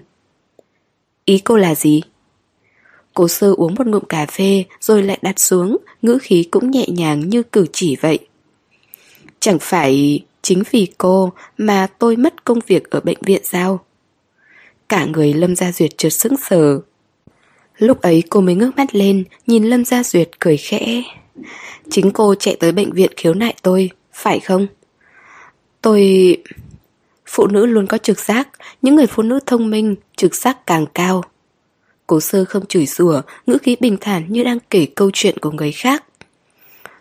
Ý 1.26 1.40
cô 1.40 1.58
là 1.58 1.76
gì? 1.76 2.02
Cô 3.14 3.28
sơ 3.28 3.54
uống 3.58 3.76
một 3.76 3.88
ngụm 3.88 4.04
cà 4.04 4.26
phê 4.26 4.64
rồi 4.80 5.04
lại 5.04 5.18
đặt 5.22 5.40
xuống, 5.40 5.78
ngữ 6.02 6.18
khí 6.22 6.48
cũng 6.52 6.72
nhẹ 6.72 6.86
nhàng 6.88 7.30
như 7.30 7.44
cử 7.44 7.66
chỉ 7.74 7.96
vậy. 7.96 8.20
Chẳng 9.40 9.58
phải 9.62 10.24
chính 10.42 10.64
vì 10.72 10.88
cô 10.98 11.34
mà 11.58 11.88
tôi 12.00 12.16
mất 12.16 12.46
công 12.46 12.60
việc 12.68 12.90
ở 12.90 13.00
bệnh 13.00 13.20
viện 13.22 13.42
sao? 13.44 13.80
Cả 14.92 15.06
người 15.06 15.34
Lâm 15.34 15.56
Gia 15.56 15.72
Duyệt 15.72 15.98
trượt 15.98 16.14
sững 16.14 16.38
sờ. 16.38 16.80
Lúc 17.78 18.02
ấy 18.02 18.24
cô 18.30 18.42
mới 18.42 18.56
ngước 18.56 18.78
mắt 18.78 18.96
lên, 18.96 19.24
nhìn 19.48 19.64
Lâm 19.64 19.86
Gia 19.86 20.04
Duyệt 20.04 20.30
cười 20.40 20.58
khẽ. 20.58 21.04
Chính 21.90 22.12
cô 22.12 22.36
chạy 22.36 22.56
tới 22.60 22.72
bệnh 22.72 22.92
viện 22.94 23.12
khiếu 23.18 23.34
nại 23.34 23.56
tôi, 23.62 23.90
phải 24.14 24.40
không? 24.40 24.68
Tôi... 25.82 26.38
Phụ 27.26 27.48
nữ 27.48 27.66
luôn 27.66 27.88
có 27.88 27.98
trực 27.98 28.20
giác, 28.20 28.50
những 28.82 28.96
người 28.96 29.08
phụ 29.08 29.24
nữ 29.24 29.40
thông 29.46 29.70
minh, 29.70 29.96
trực 30.16 30.36
giác 30.36 30.66
càng 30.66 30.86
cao. 30.94 31.24
Cố 32.08 32.20
sơ 32.20 32.46
không 32.46 32.66
chửi 32.66 32.86
rủa, 32.86 33.22
ngữ 33.48 33.58
khí 33.58 33.76
bình 33.80 33.98
thản 34.02 34.26
như 34.30 34.44
đang 34.44 34.58
kể 34.70 34.88
câu 34.96 35.10
chuyện 35.14 35.38
của 35.38 35.52
người 35.52 35.72
khác. 35.72 36.04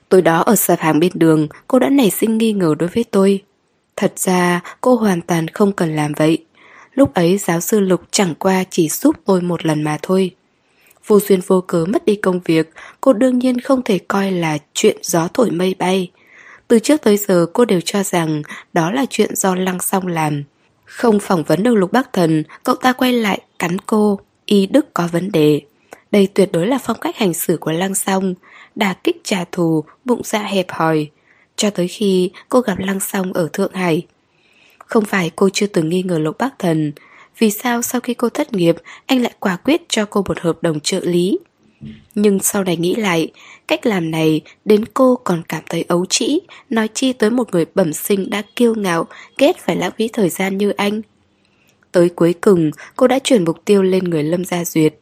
Tối 0.09 0.23
đó 0.23 0.41
ở 0.41 0.57
sạp 0.57 0.81
hàng 0.81 1.01
bên 1.01 1.13
đường, 1.15 1.49
cô 1.69 1.79
đã 1.79 1.89
nảy 1.89 2.11
sinh 2.11 2.39
nghi 2.39 2.53
ngờ 2.53 2.75
đối 2.79 2.89
với 2.89 3.05
tôi. 3.05 3.43
Thật 3.97 4.19
ra, 4.19 4.61
cô 4.81 4.95
hoàn 4.95 5.21
toàn 5.21 5.49
không 5.49 5.73
cần 5.73 5.97
làm 5.97 6.13
vậy. 6.13 6.45
Lúc 7.01 7.15
ấy 7.15 7.39
giáo 7.39 7.61
sư 7.61 7.81
Lục 7.81 8.01
chẳng 8.11 8.35
qua 8.35 8.65
chỉ 8.71 8.89
giúp 8.89 9.17
tôi 9.25 9.41
một 9.41 9.67
lần 9.67 9.83
mà 9.83 9.99
thôi. 10.03 10.35
Vô 11.07 11.21
duyên 11.21 11.41
vô 11.47 11.61
cớ 11.61 11.85
mất 11.89 12.05
đi 12.05 12.17
công 12.17 12.41
việc, 12.45 12.73
cô 13.01 13.13
đương 13.13 13.39
nhiên 13.39 13.61
không 13.61 13.83
thể 13.83 13.99
coi 13.99 14.33
là 14.33 14.59
chuyện 14.75 14.97
gió 15.03 15.29
thổi 15.35 15.51
mây 15.51 15.75
bay. 15.79 16.11
Từ 16.69 16.79
trước 16.79 17.03
tới 17.03 17.17
giờ 17.17 17.47
cô 17.53 17.65
đều 17.65 17.81
cho 17.81 18.03
rằng 18.03 18.43
đó 18.73 18.91
là 18.91 19.07
chuyện 19.11 19.37
do 19.37 19.55
Lăng 19.55 19.81
Song 19.81 20.07
làm. 20.07 20.45
Không 20.85 21.21
phỏng 21.21 21.43
vấn 21.43 21.63
được 21.63 21.75
Lục 21.75 21.93
Bắc 21.93 22.13
Thần, 22.13 22.43
cậu 22.63 22.75
ta 22.75 22.93
quay 22.93 23.13
lại 23.13 23.41
cắn 23.59 23.79
cô, 23.79 24.21
y 24.47 24.67
đức 24.67 24.95
có 24.95 25.09
vấn 25.13 25.33
đề. 25.33 25.61
Đây 26.11 26.29
tuyệt 26.35 26.53
đối 26.53 26.67
là 26.67 26.79
phong 26.83 27.01
cách 27.01 27.17
hành 27.17 27.35
xử 27.35 27.57
của 27.57 27.73
Lăng 27.73 27.95
Song, 27.95 28.35
đà 28.75 28.93
kích 28.93 29.21
trả 29.25 29.45
thù, 29.53 29.85
bụng 30.05 30.21
dạ 30.25 30.43
hẹp 30.43 30.67
hòi. 30.71 31.11
Cho 31.57 31.71
tới 31.71 31.89
khi 31.89 32.31
cô 32.49 32.61
gặp 32.61 32.79
Lăng 32.79 33.01
Song 33.01 33.33
ở 33.33 33.49
Thượng 33.53 33.73
Hải. 33.73 34.07
Không 34.91 35.05
phải 35.05 35.31
cô 35.37 35.49
chưa 35.53 35.67
từng 35.67 35.89
nghi 35.89 36.03
ngờ 36.03 36.19
Lục 36.19 36.39
Bắc 36.39 36.59
Thần, 36.59 36.93
vì 37.39 37.51
sao 37.51 37.83
sau 37.83 38.01
khi 38.01 38.15
cô 38.15 38.29
thất 38.29 38.53
nghiệp 38.53 38.77
anh 39.07 39.23
lại 39.23 39.33
quả 39.41 39.57
quyết 39.57 39.83
cho 39.89 40.05
cô 40.05 40.25
một 40.29 40.41
hợp 40.41 40.63
đồng 40.63 40.81
trợ 40.81 41.01
lý. 41.03 41.39
Nhưng 42.15 42.41
sau 42.41 42.65
này 42.65 42.77
nghĩ 42.77 42.95
lại, 42.95 43.31
cách 43.69 43.87
làm 43.87 44.11
này 44.11 44.41
đến 44.65 44.85
cô 44.95 45.17
còn 45.25 45.43
cảm 45.49 45.63
thấy 45.69 45.85
ấu 45.89 46.07
trĩ, 46.07 46.41
nói 46.71 46.89
chi 46.95 47.13
tới 47.13 47.31
một 47.31 47.51
người 47.53 47.65
bẩm 47.75 47.93
sinh 47.93 48.31
đã 48.31 48.43
kiêu 48.57 48.75
ngạo, 48.75 49.07
ghét 49.39 49.59
phải 49.59 49.77
lãng 49.77 49.93
phí 49.99 50.09
thời 50.09 50.29
gian 50.29 50.59
như 50.59 50.71
anh. 50.71 51.03
Tới 51.93 52.09
cuối 52.09 52.35
cùng, 52.41 52.71
cô 52.97 53.07
đã 53.07 53.19
chuyển 53.19 53.45
mục 53.45 53.65
tiêu 53.65 53.83
lên 53.83 54.05
người 54.05 54.23
Lâm 54.23 54.45
Gia 54.45 54.65
Duyệt. 54.65 54.95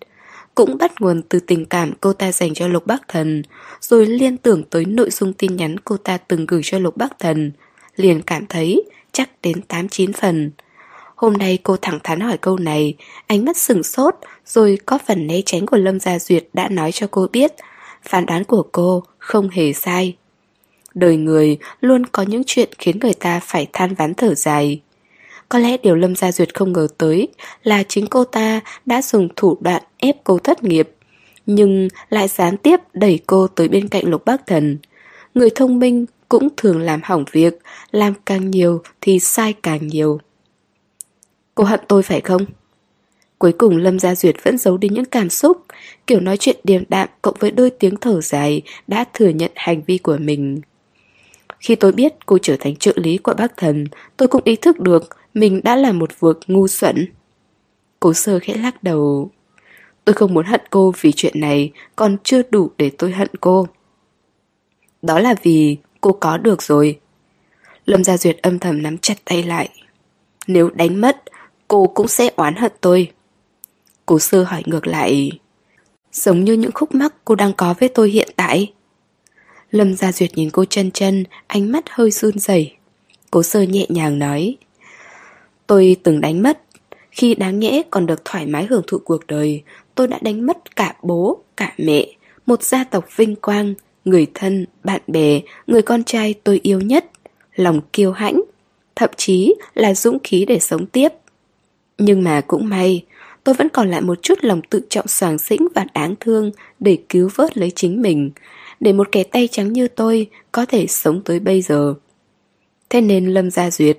Cũng 0.55 0.79
bắt 0.79 1.01
nguồn 1.01 1.23
từ 1.23 1.41
tình 1.41 1.67
cảm 1.67 1.93
cô 2.01 2.13
ta 2.13 2.33
dành 2.33 2.55
cho 2.55 2.69
Lục 2.69 2.87
Bắc 2.87 3.09
Thần, 3.09 3.43
rồi 3.81 4.07
liên 4.07 4.37
tưởng 4.37 4.63
tới 4.63 4.85
nội 4.85 5.11
dung 5.11 5.33
tin 5.33 5.57
nhắn 5.57 5.77
cô 5.85 5.97
ta 5.97 6.17
từng 6.17 6.47
gửi 6.47 6.61
cho 6.65 6.79
Lục 6.79 6.97
Bắc 6.97 7.19
Thần. 7.19 7.53
Liền 7.97 8.23
cảm 8.23 8.47
thấy 8.47 8.83
chắc 9.19 9.31
đến 9.43 9.61
8-9 9.69 10.13
phần. 10.13 10.51
Hôm 11.17 11.33
nay 11.33 11.59
cô 11.63 11.77
thẳng 11.77 11.99
thắn 12.05 12.21
hỏi 12.21 12.39
câu 12.41 12.59
này, 12.59 12.95
ánh 13.27 13.45
mắt 13.45 13.57
sừng 13.57 13.83
sốt, 13.83 14.15
rồi 14.47 14.79
có 14.87 14.99
phần 15.07 15.27
né 15.27 15.41
tránh 15.47 15.67
của 15.67 15.77
Lâm 15.77 16.01
Gia 16.01 16.19
Duyệt 16.19 16.49
đã 16.53 16.69
nói 16.69 16.93
cho 16.93 17.07
cô 17.11 17.27
biết, 17.33 17.53
phán 18.03 18.27
đoán 18.27 18.45
của 18.45 18.63
cô 18.73 19.03
không 19.19 19.49
hề 19.49 19.73
sai. 19.73 20.17
Đời 20.95 21.17
người 21.17 21.59
luôn 21.81 22.07
có 22.07 22.23
những 22.23 22.43
chuyện 22.47 22.69
khiến 22.79 22.99
người 23.01 23.15
ta 23.15 23.41
phải 23.41 23.67
than 23.73 23.95
ván 23.95 24.15
thở 24.15 24.35
dài. 24.35 24.81
Có 25.49 25.59
lẽ 25.59 25.77
điều 25.77 25.95
Lâm 25.95 26.17
Gia 26.17 26.33
Duyệt 26.33 26.55
không 26.55 26.73
ngờ 26.73 26.89
tới 26.99 27.29
là 27.63 27.83
chính 27.83 28.07
cô 28.07 28.25
ta 28.25 28.61
đã 28.87 29.03
dùng 29.03 29.29
thủ 29.37 29.59
đoạn 29.61 29.83
ép 29.99 30.17
cô 30.25 30.39
thất 30.39 30.65
nghiệp, 30.65 30.91
nhưng 31.47 31.89
lại 32.09 32.29
gián 32.29 32.57
tiếp 32.57 32.81
đẩy 32.93 33.21
cô 33.27 33.47
tới 33.47 33.69
bên 33.69 33.89
cạnh 33.89 34.05
Lục 34.11 34.25
Bác 34.25 34.47
Thần. 34.47 34.79
Người 35.35 35.51
thông 35.55 35.79
minh 35.79 36.07
cũng 36.29 36.49
thường 36.57 36.81
làm 36.81 37.01
hỏng 37.05 37.25
việc, 37.33 37.59
làm 37.91 38.15
càng 38.27 38.51
nhiều 38.51 38.83
thì 39.01 39.19
sai 39.19 39.53
càng 39.53 39.87
nhiều. 39.87 40.21
Cô 41.55 41.65
hận 41.65 41.81
tôi 41.89 42.03
phải 42.03 42.21
không? 42.21 42.45
Cuối 43.39 43.53
cùng 43.53 43.77
Lâm 43.77 43.99
Gia 43.99 44.15
Duyệt 44.15 44.37
vẫn 44.45 44.59
giấu 44.59 44.77
đi 44.77 44.89
những 44.89 45.05
cảm 45.05 45.31
xúc, 45.31 45.65
kiểu 46.07 46.21
nói 46.21 46.37
chuyện 46.37 46.57
điềm 46.65 46.83
đạm 46.89 47.09
cộng 47.23 47.37
với 47.39 47.51
đôi 47.51 47.71
tiếng 47.71 47.97
thở 47.97 48.21
dài 48.21 48.63
đã 48.87 49.05
thừa 49.15 49.29
nhận 49.29 49.51
hành 49.55 49.83
vi 49.87 49.99
của 49.99 50.17
mình. 50.21 50.61
Khi 51.61 51.75
tôi 51.75 51.93
biết 51.93 52.27
cô 52.27 52.39
trở 52.43 52.57
thành 52.61 52.77
trợ 52.77 52.93
lý 52.97 53.19
của 53.19 53.35
bác 53.35 53.57
thần, 53.57 53.87
tôi 54.17 54.29
cũng 54.29 54.43
ý 54.45 54.57
thức 54.57 54.81
được 54.81 55.09
mình 55.35 55.61
đã 55.65 55.77
là 55.77 55.93
một 55.93 56.21
việc 56.21 56.37
ngu 56.47 56.69
xuẩn. 56.69 57.07
Cố 58.01 58.15
sơ 58.15 58.39
khẽ 58.39 58.55
lắc 58.55 58.83
đầu. 58.83 59.31
Tôi 60.05 60.15
không 60.15 60.35
muốn 60.35 60.47
hận 60.47 60.61
cô 60.71 60.93
vì 61.01 61.13
chuyện 61.13 61.41
này 61.41 61.73
còn 61.97 62.17
chưa 62.25 62.43
đủ 62.51 62.71
để 62.79 62.91
tôi 62.99 63.13
hận 63.13 63.29
cô. 63.41 63.67
Đó 65.03 65.19
là 65.19 65.35
vì 65.43 65.77
cô 66.01 66.13
có 66.13 66.39
được 66.39 66.63
rồi. 66.63 67.01
Lâm 67.87 68.05
Gia 68.05 68.17
Duyệt 68.17 68.37
âm 68.43 68.59
thầm 68.59 68.83
nắm 68.83 68.99
chặt 68.99 69.15
tay 69.25 69.43
lại. 69.43 69.69
Nếu 70.47 70.71
đánh 70.71 71.01
mất, 71.01 71.23
cô 71.69 71.87
cũng 71.87 72.09
sẽ 72.09 72.31
oán 72.37 72.55
hận 72.57 72.73
tôi. 72.81 73.11
Cố 74.07 74.19
sơ 74.19 74.43
hỏi 74.43 74.63
ngược 74.67 74.87
lại. 74.87 75.31
Giống 76.13 76.45
như 76.45 76.53
những 76.53 76.73
khúc 76.73 76.95
mắc 76.95 77.15
cô 77.25 77.35
đang 77.35 77.53
có 77.53 77.75
với 77.81 77.89
tôi 77.89 78.11
hiện 78.11 78.29
tại. 78.37 78.73
Lâm 79.71 79.97
Gia 79.97 80.13
Duyệt 80.13 80.31
nhìn 80.35 80.51
cô 80.51 80.65
chân 80.65 80.91
chân, 80.91 81.25
ánh 81.47 81.73
mắt 81.73 81.85
hơi 81.91 82.11
run 82.11 82.39
rẩy. 82.39 82.73
Cố 83.31 83.43
sơ 83.43 83.63
nhẹ 83.63 83.87
nhàng 83.89 84.19
nói. 84.19 84.57
Tôi 85.67 85.97
từng 86.03 86.21
đánh 86.21 86.43
mất. 86.43 86.63
Khi 87.11 87.35
đáng 87.35 87.59
nhẽ 87.59 87.83
còn 87.91 88.07
được 88.07 88.25
thoải 88.25 88.47
mái 88.47 88.67
hưởng 88.67 88.83
thụ 88.87 88.99
cuộc 88.99 89.27
đời, 89.27 89.63
tôi 89.95 90.09
đã 90.09 90.19
đánh 90.23 90.47
mất 90.47 90.77
cả 90.77 90.97
bố, 91.03 91.43
cả 91.57 91.73
mẹ, 91.79 92.07
một 92.47 92.63
gia 92.63 92.85
tộc 92.85 93.05
vinh 93.17 93.37
quang, 93.37 93.75
người 94.11 94.27
thân, 94.35 94.67
bạn 94.85 95.01
bè, 95.07 95.41
người 95.67 95.83
con 95.83 96.05
trai 96.05 96.35
tôi 96.45 96.61
yêu 96.63 96.81
nhất, 96.81 97.05
lòng 97.55 97.81
kiêu 97.93 98.13
hãnh, 98.13 98.41
thậm 98.97 99.11
chí 99.17 99.55
là 99.75 99.95
dũng 99.95 100.19
khí 100.25 100.45
để 100.45 100.59
sống 100.59 100.87
tiếp. 100.87 101.09
Nhưng 101.99 102.25
mà 102.25 102.41
cũng 102.41 102.69
may, 102.69 103.05
tôi 103.45 103.55
vẫn 103.55 103.69
còn 103.69 103.91
lại 103.91 104.01
một 104.01 104.23
chút 104.23 104.39
lòng 104.43 104.61
tự 104.71 104.81
trọng 104.91 105.07
soàng 105.07 105.39
xĩnh 105.39 105.69
và 105.75 105.87
đáng 105.95 106.15
thương 106.21 106.51
để 106.81 106.99
cứu 107.09 107.31
vớt 107.35 107.59
lấy 107.59 107.71
chính 107.71 108.03
mình, 108.03 108.31
để 108.81 108.93
một 108.93 109.09
kẻ 109.13 109.25
tay 109.25 109.49
trắng 109.49 109.73
như 109.73 109.89
tôi 109.89 110.27
có 110.53 110.67
thể 110.67 110.87
sống 110.87 111.23
tới 111.25 111.41
bây 111.41 111.63
giờ. 111.63 111.95
Thế 112.91 113.01
nên 113.01 113.27
Lâm 113.27 113.51
Gia 113.51 113.71
Duyệt, 113.71 113.99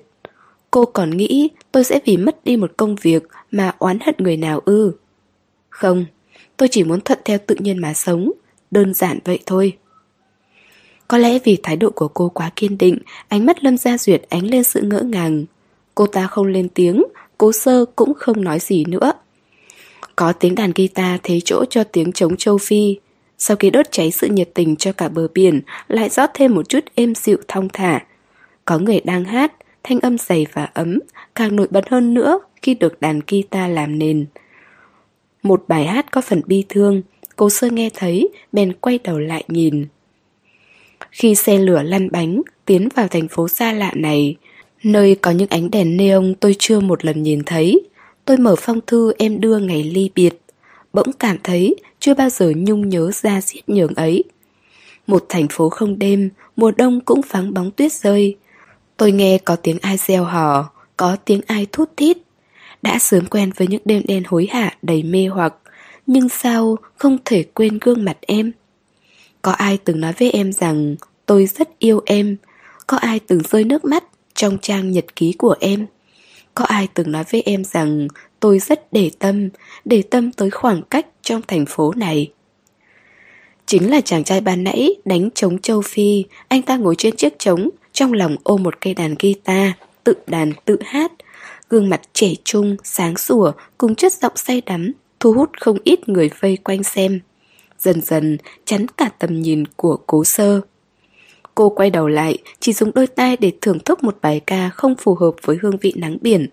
cô 0.70 0.84
còn 0.84 1.16
nghĩ 1.16 1.50
tôi 1.72 1.84
sẽ 1.84 2.00
vì 2.04 2.16
mất 2.16 2.44
đi 2.44 2.56
một 2.56 2.72
công 2.76 2.96
việc 2.96 3.22
mà 3.50 3.74
oán 3.78 3.98
hận 4.00 4.14
người 4.18 4.36
nào 4.36 4.60
ư? 4.64 4.92
Không, 5.68 6.04
tôi 6.56 6.68
chỉ 6.68 6.84
muốn 6.84 7.00
thuận 7.00 7.18
theo 7.24 7.38
tự 7.46 7.54
nhiên 7.58 7.78
mà 7.78 7.94
sống, 7.94 8.32
đơn 8.70 8.94
giản 8.94 9.18
vậy 9.24 9.38
thôi. 9.46 9.76
Có 11.10 11.18
lẽ 11.18 11.38
vì 11.44 11.58
thái 11.62 11.76
độ 11.76 11.90
của 11.90 12.08
cô 12.08 12.28
quá 12.28 12.50
kiên 12.56 12.78
định, 12.78 12.98
ánh 13.28 13.46
mắt 13.46 13.64
Lâm 13.64 13.76
Gia 13.76 13.98
Duyệt 13.98 14.22
ánh 14.28 14.44
lên 14.44 14.64
sự 14.64 14.80
ngỡ 14.82 15.00
ngàng. 15.00 15.44
Cô 15.94 16.06
ta 16.06 16.26
không 16.26 16.46
lên 16.46 16.68
tiếng, 16.68 17.02
cố 17.38 17.52
sơ 17.52 17.84
cũng 17.96 18.14
không 18.14 18.44
nói 18.44 18.58
gì 18.58 18.84
nữa. 18.84 19.12
Có 20.16 20.32
tiếng 20.32 20.54
đàn 20.54 20.72
guitar 20.74 21.20
thế 21.22 21.40
chỗ 21.44 21.64
cho 21.70 21.84
tiếng 21.84 22.12
trống 22.12 22.36
châu 22.36 22.58
Phi. 22.58 22.96
Sau 23.38 23.56
khi 23.56 23.70
đốt 23.70 23.86
cháy 23.90 24.10
sự 24.10 24.26
nhiệt 24.26 24.50
tình 24.54 24.76
cho 24.76 24.92
cả 24.92 25.08
bờ 25.08 25.28
biển, 25.34 25.60
lại 25.88 26.08
rót 26.08 26.30
thêm 26.34 26.54
một 26.54 26.68
chút 26.68 26.84
êm 26.94 27.14
dịu 27.14 27.36
thong 27.48 27.68
thả. 27.72 28.00
Có 28.64 28.78
người 28.78 29.00
đang 29.00 29.24
hát, 29.24 29.52
thanh 29.82 30.00
âm 30.00 30.18
dày 30.18 30.46
và 30.52 30.64
ấm, 30.74 30.98
càng 31.34 31.56
nổi 31.56 31.66
bật 31.70 31.88
hơn 31.88 32.14
nữa 32.14 32.40
khi 32.62 32.74
được 32.74 33.00
đàn 33.00 33.20
guitar 33.28 33.70
làm 33.72 33.98
nền. 33.98 34.26
Một 35.42 35.64
bài 35.68 35.86
hát 35.86 36.06
có 36.10 36.20
phần 36.20 36.42
bi 36.46 36.64
thương, 36.68 37.02
cố 37.36 37.50
sơ 37.50 37.70
nghe 37.70 37.90
thấy, 37.94 38.28
bèn 38.52 38.72
quay 38.72 38.98
đầu 39.04 39.18
lại 39.18 39.44
nhìn. 39.48 39.86
Khi 41.10 41.34
xe 41.34 41.58
lửa 41.58 41.82
lăn 41.82 42.08
bánh, 42.12 42.42
tiến 42.64 42.88
vào 42.94 43.08
thành 43.08 43.28
phố 43.28 43.48
xa 43.48 43.72
lạ 43.72 43.92
này, 43.94 44.36
nơi 44.82 45.14
có 45.14 45.30
những 45.30 45.48
ánh 45.50 45.70
đèn 45.70 45.96
neon 45.96 46.34
tôi 46.40 46.56
chưa 46.58 46.80
một 46.80 47.04
lần 47.04 47.22
nhìn 47.22 47.42
thấy, 47.46 47.80
tôi 48.24 48.36
mở 48.36 48.54
phong 48.58 48.80
thư 48.86 49.12
em 49.18 49.40
đưa 49.40 49.58
ngày 49.58 49.82
ly 49.82 50.10
biệt. 50.14 50.40
Bỗng 50.92 51.12
cảm 51.12 51.36
thấy 51.42 51.76
chưa 52.00 52.14
bao 52.14 52.30
giờ 52.30 52.52
nhung 52.56 52.88
nhớ 52.88 53.10
ra 53.14 53.40
giết 53.40 53.68
nhường 53.68 53.94
ấy. 53.94 54.24
Một 55.06 55.24
thành 55.28 55.46
phố 55.50 55.68
không 55.68 55.98
đêm, 55.98 56.30
mùa 56.56 56.70
đông 56.70 57.00
cũng 57.00 57.20
vắng 57.30 57.54
bóng 57.54 57.70
tuyết 57.70 57.92
rơi. 57.92 58.36
Tôi 58.96 59.12
nghe 59.12 59.38
có 59.38 59.56
tiếng 59.56 59.78
ai 59.82 59.96
reo 59.96 60.24
hò, 60.24 60.70
có 60.96 61.16
tiếng 61.24 61.40
ai 61.46 61.66
thút 61.72 61.90
thít. 61.96 62.16
Đã 62.82 62.98
sớm 62.98 63.26
quen 63.26 63.50
với 63.56 63.66
những 63.66 63.82
đêm 63.84 64.02
đen 64.06 64.22
hối 64.26 64.48
hả 64.50 64.74
đầy 64.82 65.02
mê 65.02 65.26
hoặc, 65.26 65.54
nhưng 66.06 66.28
sao 66.28 66.76
không 66.96 67.18
thể 67.24 67.42
quên 67.42 67.78
gương 67.80 68.04
mặt 68.04 68.16
em? 68.20 68.52
Có 69.42 69.52
ai 69.52 69.78
từng 69.84 70.00
nói 70.00 70.12
với 70.18 70.30
em 70.30 70.52
rằng 70.52 70.96
tôi 71.26 71.46
rất 71.46 71.78
yêu 71.78 72.00
em? 72.06 72.36
Có 72.86 72.96
ai 72.96 73.20
từng 73.20 73.40
rơi 73.50 73.64
nước 73.64 73.84
mắt 73.84 74.04
trong 74.34 74.58
trang 74.62 74.90
nhật 74.90 75.16
ký 75.16 75.32
của 75.32 75.54
em? 75.60 75.86
Có 76.54 76.64
ai 76.64 76.88
từng 76.94 77.12
nói 77.12 77.24
với 77.30 77.42
em 77.42 77.64
rằng 77.64 78.08
tôi 78.40 78.58
rất 78.58 78.92
để 78.92 79.10
tâm, 79.18 79.48
để 79.84 80.02
tâm 80.02 80.32
tới 80.32 80.50
khoảng 80.50 80.82
cách 80.82 81.06
trong 81.22 81.42
thành 81.48 81.66
phố 81.66 81.92
này? 81.96 82.32
Chính 83.66 83.90
là 83.90 84.00
chàng 84.00 84.24
trai 84.24 84.40
ban 84.40 84.64
nãy 84.64 84.94
đánh 85.04 85.30
trống 85.34 85.58
châu 85.58 85.82
Phi, 85.82 86.24
anh 86.48 86.62
ta 86.62 86.76
ngồi 86.76 86.94
trên 86.98 87.16
chiếc 87.16 87.38
trống, 87.38 87.70
trong 87.92 88.12
lòng 88.12 88.36
ôm 88.42 88.62
một 88.62 88.80
cây 88.80 88.94
đàn 88.94 89.14
guitar, 89.18 89.70
tự 90.04 90.14
đàn 90.26 90.52
tự 90.64 90.76
hát. 90.84 91.12
Gương 91.70 91.88
mặt 91.88 92.00
trẻ 92.12 92.34
trung, 92.44 92.76
sáng 92.84 93.16
sủa, 93.16 93.52
cùng 93.78 93.94
chất 93.94 94.12
giọng 94.12 94.36
say 94.36 94.62
đắm, 94.66 94.92
thu 95.20 95.32
hút 95.32 95.50
không 95.60 95.78
ít 95.84 96.08
người 96.08 96.30
vây 96.40 96.56
quanh 96.56 96.82
xem. 96.82 97.20
Dần 97.80 98.00
dần 98.00 98.38
chắn 98.64 98.86
cả 98.96 99.10
tầm 99.18 99.42
nhìn 99.42 99.64
của 99.76 99.96
cố 100.06 100.24
sơ. 100.24 100.60
Cô 101.54 101.70
quay 101.70 101.90
đầu 101.90 102.08
lại, 102.08 102.38
chỉ 102.60 102.72
dùng 102.72 102.90
đôi 102.94 103.06
tay 103.06 103.36
để 103.36 103.52
thưởng 103.60 103.78
thức 103.84 104.04
một 104.04 104.18
bài 104.22 104.40
ca 104.46 104.68
không 104.68 104.94
phù 104.98 105.14
hợp 105.14 105.34
với 105.42 105.56
hương 105.62 105.76
vị 105.76 105.92
nắng 105.96 106.16
biển. 106.20 106.48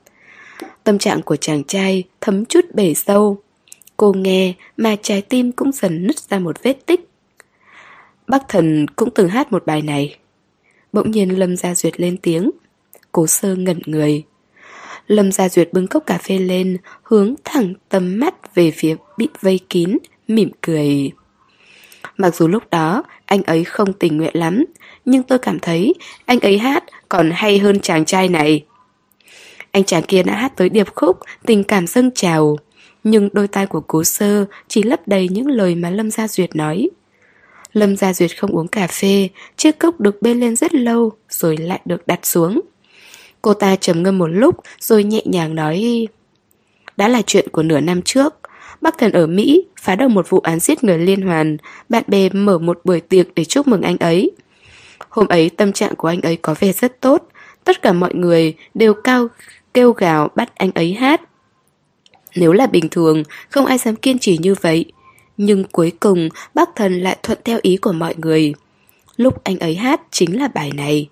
Tâm 0.84 0.98
trạng 0.98 1.22
của 1.22 1.36
chàng 1.36 1.64
trai 1.64 2.04
thấm 2.22 2.46
chút 2.46 2.66
bể 2.74 2.94
sâu. 2.94 3.38
Cô 3.98 4.14
nghe 4.14 4.54
mà 4.78 4.96
trái 5.02 5.22
tim 5.22 5.52
cũng 5.52 5.72
dần 5.72 6.08
nứt 6.08 6.20
ra 6.20 6.40
một 6.40 6.64
vết 6.64 6.86
tích. 6.86 7.10
Bác 8.28 8.50
thần 8.50 8.86
cũng 8.96 9.10
từng 9.10 9.30
hát 9.30 9.52
một 9.52 9.66
bài 9.66 9.82
này. 9.82 10.16
Bỗng 10.94 11.12
nhiên 11.12 11.40
Lâm 11.40 11.58
Gia 11.58 11.76
Duyệt 11.76 12.00
lên 12.00 12.18
tiếng. 12.18 12.52
Cố 13.12 13.28
sơ 13.28 13.56
ngẩn 13.56 13.80
người. 13.86 14.24
Lâm 15.08 15.32
Gia 15.32 15.50
Duyệt 15.50 15.74
bưng 15.74 15.88
cốc 15.88 16.04
cà 16.06 16.18
phê 16.18 16.38
lên, 16.38 16.78
hướng 17.04 17.36
thẳng 17.44 17.74
tầm 17.90 18.20
mắt 18.20 18.56
về 18.56 18.72
phía 18.72 18.96
bị 19.18 19.28
vây 19.42 19.60
kín, 19.70 19.98
mỉm 20.28 20.52
cười. 20.62 21.12
Mặc 22.18 22.36
dù 22.36 22.48
lúc 22.48 22.64
đó 22.72 23.04
anh 23.26 23.44
ấy 23.44 23.64
không 23.64 23.94
tình 23.94 24.18
nguyện 24.18 24.36
lắm, 24.36 24.66
nhưng 25.06 25.24
tôi 25.24 25.40
cảm 25.40 25.60
thấy 25.60 25.94
anh 26.26 26.40
ấy 26.40 26.58
hát 26.58 26.84
còn 27.10 27.32
hay 27.34 27.60
hơn 27.60 27.80
chàng 27.80 28.06
trai 28.06 28.30
này. 28.30 28.66
Anh 29.72 29.84
chàng 29.84 30.04
kia 30.04 30.24
đã 30.24 30.36
hát 30.36 30.54
tới 30.56 30.70
điệp 30.70 30.88
khúc, 30.96 31.20
tình 31.46 31.64
cảm 31.64 31.88
dâng 31.88 32.12
trào. 32.12 32.58
Nhưng 33.04 33.30
đôi 33.34 33.48
tai 33.48 33.66
của 33.66 33.82
cố 33.82 34.04
sơ 34.04 34.46
chỉ 34.68 34.84
lấp 34.84 35.08
đầy 35.08 35.30
những 35.30 35.48
lời 35.48 35.76
mà 35.76 35.90
Lâm 35.90 36.12
Gia 36.12 36.28
Duyệt 36.28 36.56
nói. 36.56 36.90
Lâm 37.74 37.98
Gia 37.98 38.14
Duyệt 38.14 38.38
không 38.40 38.52
uống 38.52 38.68
cà 38.68 38.88
phê, 38.88 39.30
chiếc 39.58 39.80
cốc 39.80 40.00
được 40.00 40.22
bê 40.22 40.34
lên 40.34 40.56
rất 40.56 40.74
lâu 40.74 41.12
rồi 41.30 41.58
lại 41.58 41.80
được 41.86 42.08
đặt 42.08 42.26
xuống. 42.26 42.62
Cô 43.42 43.54
ta 43.54 43.76
trầm 43.76 44.04
ngâm 44.04 44.18
một 44.18 44.28
lúc 44.28 44.56
rồi 44.80 45.04
nhẹ 45.04 45.22
nhàng 45.26 45.56
nói 45.56 46.08
Đã 46.98 47.08
là 47.08 47.22
chuyện 47.22 47.50
của 47.50 47.64
nửa 47.64 47.80
năm 47.80 48.02
trước 48.02 48.34
Bắc 48.82 48.98
Thần 48.98 49.12
ở 49.12 49.28
Mỹ 49.28 49.66
phá 49.82 49.96
đầu 49.96 50.10
một 50.10 50.30
vụ 50.30 50.40
án 50.40 50.60
giết 50.60 50.84
người 50.84 50.98
liên 50.98 51.22
hoàn. 51.22 51.58
Bạn 51.90 52.04
bè 52.08 52.30
mở 52.30 52.58
một 52.58 52.80
buổi 52.84 53.02
tiệc 53.02 53.36
để 53.36 53.46
chúc 53.46 53.68
mừng 53.68 53.82
anh 53.82 53.98
ấy. 53.98 54.32
Hôm 55.10 55.28
ấy, 55.28 55.50
tâm 55.50 55.74
trạng 55.74 55.96
của 55.96 56.08
anh 56.08 56.22
ấy 56.22 56.36
có 56.36 56.56
vẻ 56.60 56.72
rất 56.72 57.02
tốt. 57.02 57.28
Tất 57.64 57.82
cả 57.82 57.94
mọi 57.94 58.14
người 58.14 58.54
đều 58.74 58.94
cao, 58.94 59.28
kêu 59.74 59.92
gào 59.92 60.30
bắt 60.36 60.56
anh 60.56 60.72
ấy 60.72 60.94
hát. 60.94 61.22
Nếu 62.36 62.54
là 62.54 62.68
bình 62.68 62.90
thường, 62.90 63.24
không 63.50 63.66
ai 63.66 63.78
dám 63.78 63.96
kiên 63.96 64.20
trì 64.20 64.38
như 64.38 64.56
vậy. 64.62 64.86
Nhưng 65.38 65.64
cuối 65.64 65.92
cùng 66.00 66.30
bác 66.54 66.76
thần 66.76 67.00
lại 67.00 67.18
thuận 67.24 67.40
theo 67.44 67.60
ý 67.62 67.78
của 67.78 67.92
mọi 67.92 68.16
người. 68.18 68.54
Lúc 69.18 69.44
anh 69.44 69.60
ấy 69.60 69.76
hát 69.76 70.02
chính 70.12 70.40
là 70.40 70.48
bài 70.48 70.72
này. 70.76 71.10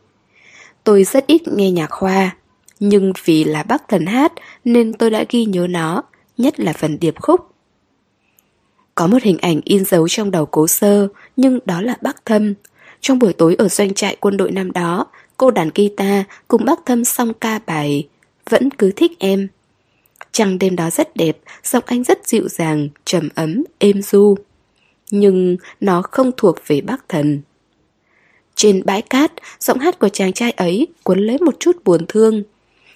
Tôi 0.83 1.03
rất 1.03 1.27
ít 1.27 1.47
nghe 1.47 1.71
nhạc 1.71 1.91
khoa 1.91 2.35
Nhưng 2.79 3.13
vì 3.25 3.43
là 3.43 3.63
bác 3.63 3.87
thần 3.87 4.05
hát 4.05 4.33
Nên 4.65 4.93
tôi 4.93 5.09
đã 5.09 5.25
ghi 5.29 5.45
nhớ 5.45 5.67
nó, 5.69 6.03
Nhất 6.37 6.59
là 6.59 6.73
phần 6.73 6.99
điệp 6.99 7.15
khúc. 7.21 7.54
Có 8.95 9.07
một 9.07 9.23
hình 9.23 9.37
ảnh 9.41 9.61
in 9.65 9.85
dấu 9.85 10.07
trong 10.07 10.31
đầu 10.31 10.45
cố 10.45 10.67
sơ 10.67 11.07
Nhưng 11.35 11.59
đó 11.65 11.81
là 11.81 11.97
bác 12.01 12.25
thâm 12.25 12.53
Trong 13.01 13.19
buổi 13.19 13.33
tối 13.33 13.55
ở 13.57 13.69
doanh 13.69 13.93
trại 13.93 14.15
quân 14.19 14.37
đội 14.37 14.51
năm 14.51 14.71
đó 14.71 15.05
Cô 15.37 15.51
đàn 15.51 15.69
guitar 15.75 16.25
cùng 16.47 16.65
bác 16.65 16.85
thâm 16.85 17.03
song 17.03 17.33
ca 17.33 17.59
bài 17.65 18.07
Vẫn 18.49 18.71
cứ 18.71 18.91
thích 18.95 19.11
em 19.19 19.47
Trăng 20.31 20.59
đêm 20.59 20.75
đó 20.75 20.89
rất 20.89 21.15
đẹp 21.15 21.37
Giọng 21.63 21.83
anh 21.85 22.03
rất 22.03 22.27
dịu 22.27 22.47
dàng, 22.49 22.89
trầm 23.05 23.29
ấm, 23.35 23.63
êm 23.77 24.01
du 24.01 24.35
Nhưng 25.11 25.57
nó 25.79 26.01
không 26.01 26.31
thuộc 26.37 26.55
về 26.67 26.81
bác 26.81 27.09
thần 27.09 27.41
trên 28.55 28.81
bãi 28.85 29.01
cát, 29.01 29.31
giọng 29.59 29.79
hát 29.79 29.99
của 29.99 30.09
chàng 30.09 30.33
trai 30.33 30.51
ấy 30.51 30.87
cuốn 31.03 31.19
lấy 31.19 31.37
một 31.37 31.55
chút 31.59 31.83
buồn 31.83 32.05
thương. 32.07 32.43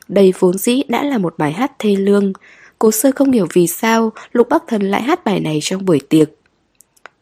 Đây 0.08 0.34
vốn 0.40 0.58
dĩ 0.58 0.82
đã 0.88 1.04
là 1.04 1.18
một 1.18 1.36
bài 1.38 1.52
hát 1.52 1.72
thê 1.80 1.96
lương. 1.96 2.34
Cố 2.80 2.92
sơ 2.92 3.12
không 3.16 3.32
hiểu 3.32 3.48
vì 3.54 3.68
sao 3.68 4.12
Lục 4.32 4.50
Bắc 4.50 4.64
Thần 4.68 4.82
lại 4.82 5.02
hát 5.02 5.26
bài 5.26 5.40
này 5.40 5.60
trong 5.62 5.86
buổi 5.86 6.00
tiệc. 6.10 6.30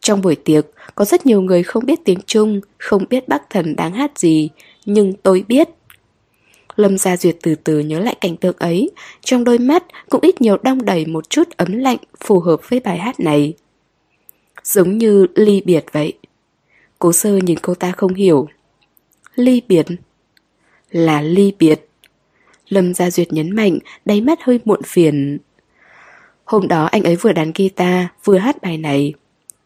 Trong 0.00 0.22
buổi 0.22 0.36
tiệc, 0.36 0.66
có 0.94 1.04
rất 1.04 1.26
nhiều 1.26 1.40
người 1.40 1.62
không 1.62 1.86
biết 1.86 2.00
tiếng 2.04 2.20
Trung, 2.26 2.60
không 2.78 3.04
biết 3.10 3.28
Bắc 3.28 3.50
Thần 3.50 3.76
đang 3.76 3.92
hát 3.92 4.18
gì, 4.18 4.48
nhưng 4.84 5.12
tôi 5.12 5.44
biết. 5.48 5.68
Lâm 6.76 6.98
Gia 6.98 7.16
Duyệt 7.16 7.36
từ 7.42 7.54
từ 7.54 7.78
nhớ 7.78 8.00
lại 8.00 8.16
cảnh 8.20 8.36
tượng 8.36 8.56
ấy, 8.58 8.90
trong 9.20 9.44
đôi 9.44 9.58
mắt 9.58 9.84
cũng 10.08 10.20
ít 10.20 10.40
nhiều 10.40 10.56
đong 10.62 10.84
đầy 10.84 11.06
một 11.06 11.30
chút 11.30 11.48
ấm 11.56 11.72
lạnh 11.78 11.98
phù 12.24 12.40
hợp 12.40 12.60
với 12.68 12.80
bài 12.80 12.98
hát 12.98 13.20
này. 13.20 13.54
Giống 14.64 14.98
như 14.98 15.26
ly 15.34 15.62
biệt 15.64 15.84
vậy. 15.92 16.18
Cố 16.98 17.12
sơ 17.12 17.36
nhìn 17.36 17.58
cô 17.62 17.74
ta 17.74 17.92
không 17.92 18.14
hiểu 18.14 18.48
Ly 19.34 19.62
biệt 19.68 19.86
Là 20.90 21.22
ly 21.22 21.52
biệt 21.58 21.88
Lâm 22.68 22.94
Gia 22.94 23.10
Duyệt 23.10 23.32
nhấn 23.32 23.56
mạnh 23.56 23.78
Đáy 24.04 24.20
mắt 24.20 24.38
hơi 24.42 24.60
muộn 24.64 24.82
phiền 24.82 25.38
Hôm 26.48 26.68
đó 26.68 26.84
anh 26.84 27.02
ấy 27.02 27.16
vừa 27.16 27.32
đàn 27.32 27.52
guitar, 27.54 28.06
Vừa 28.24 28.38
hát 28.38 28.62
bài 28.62 28.78
này. 28.78 29.12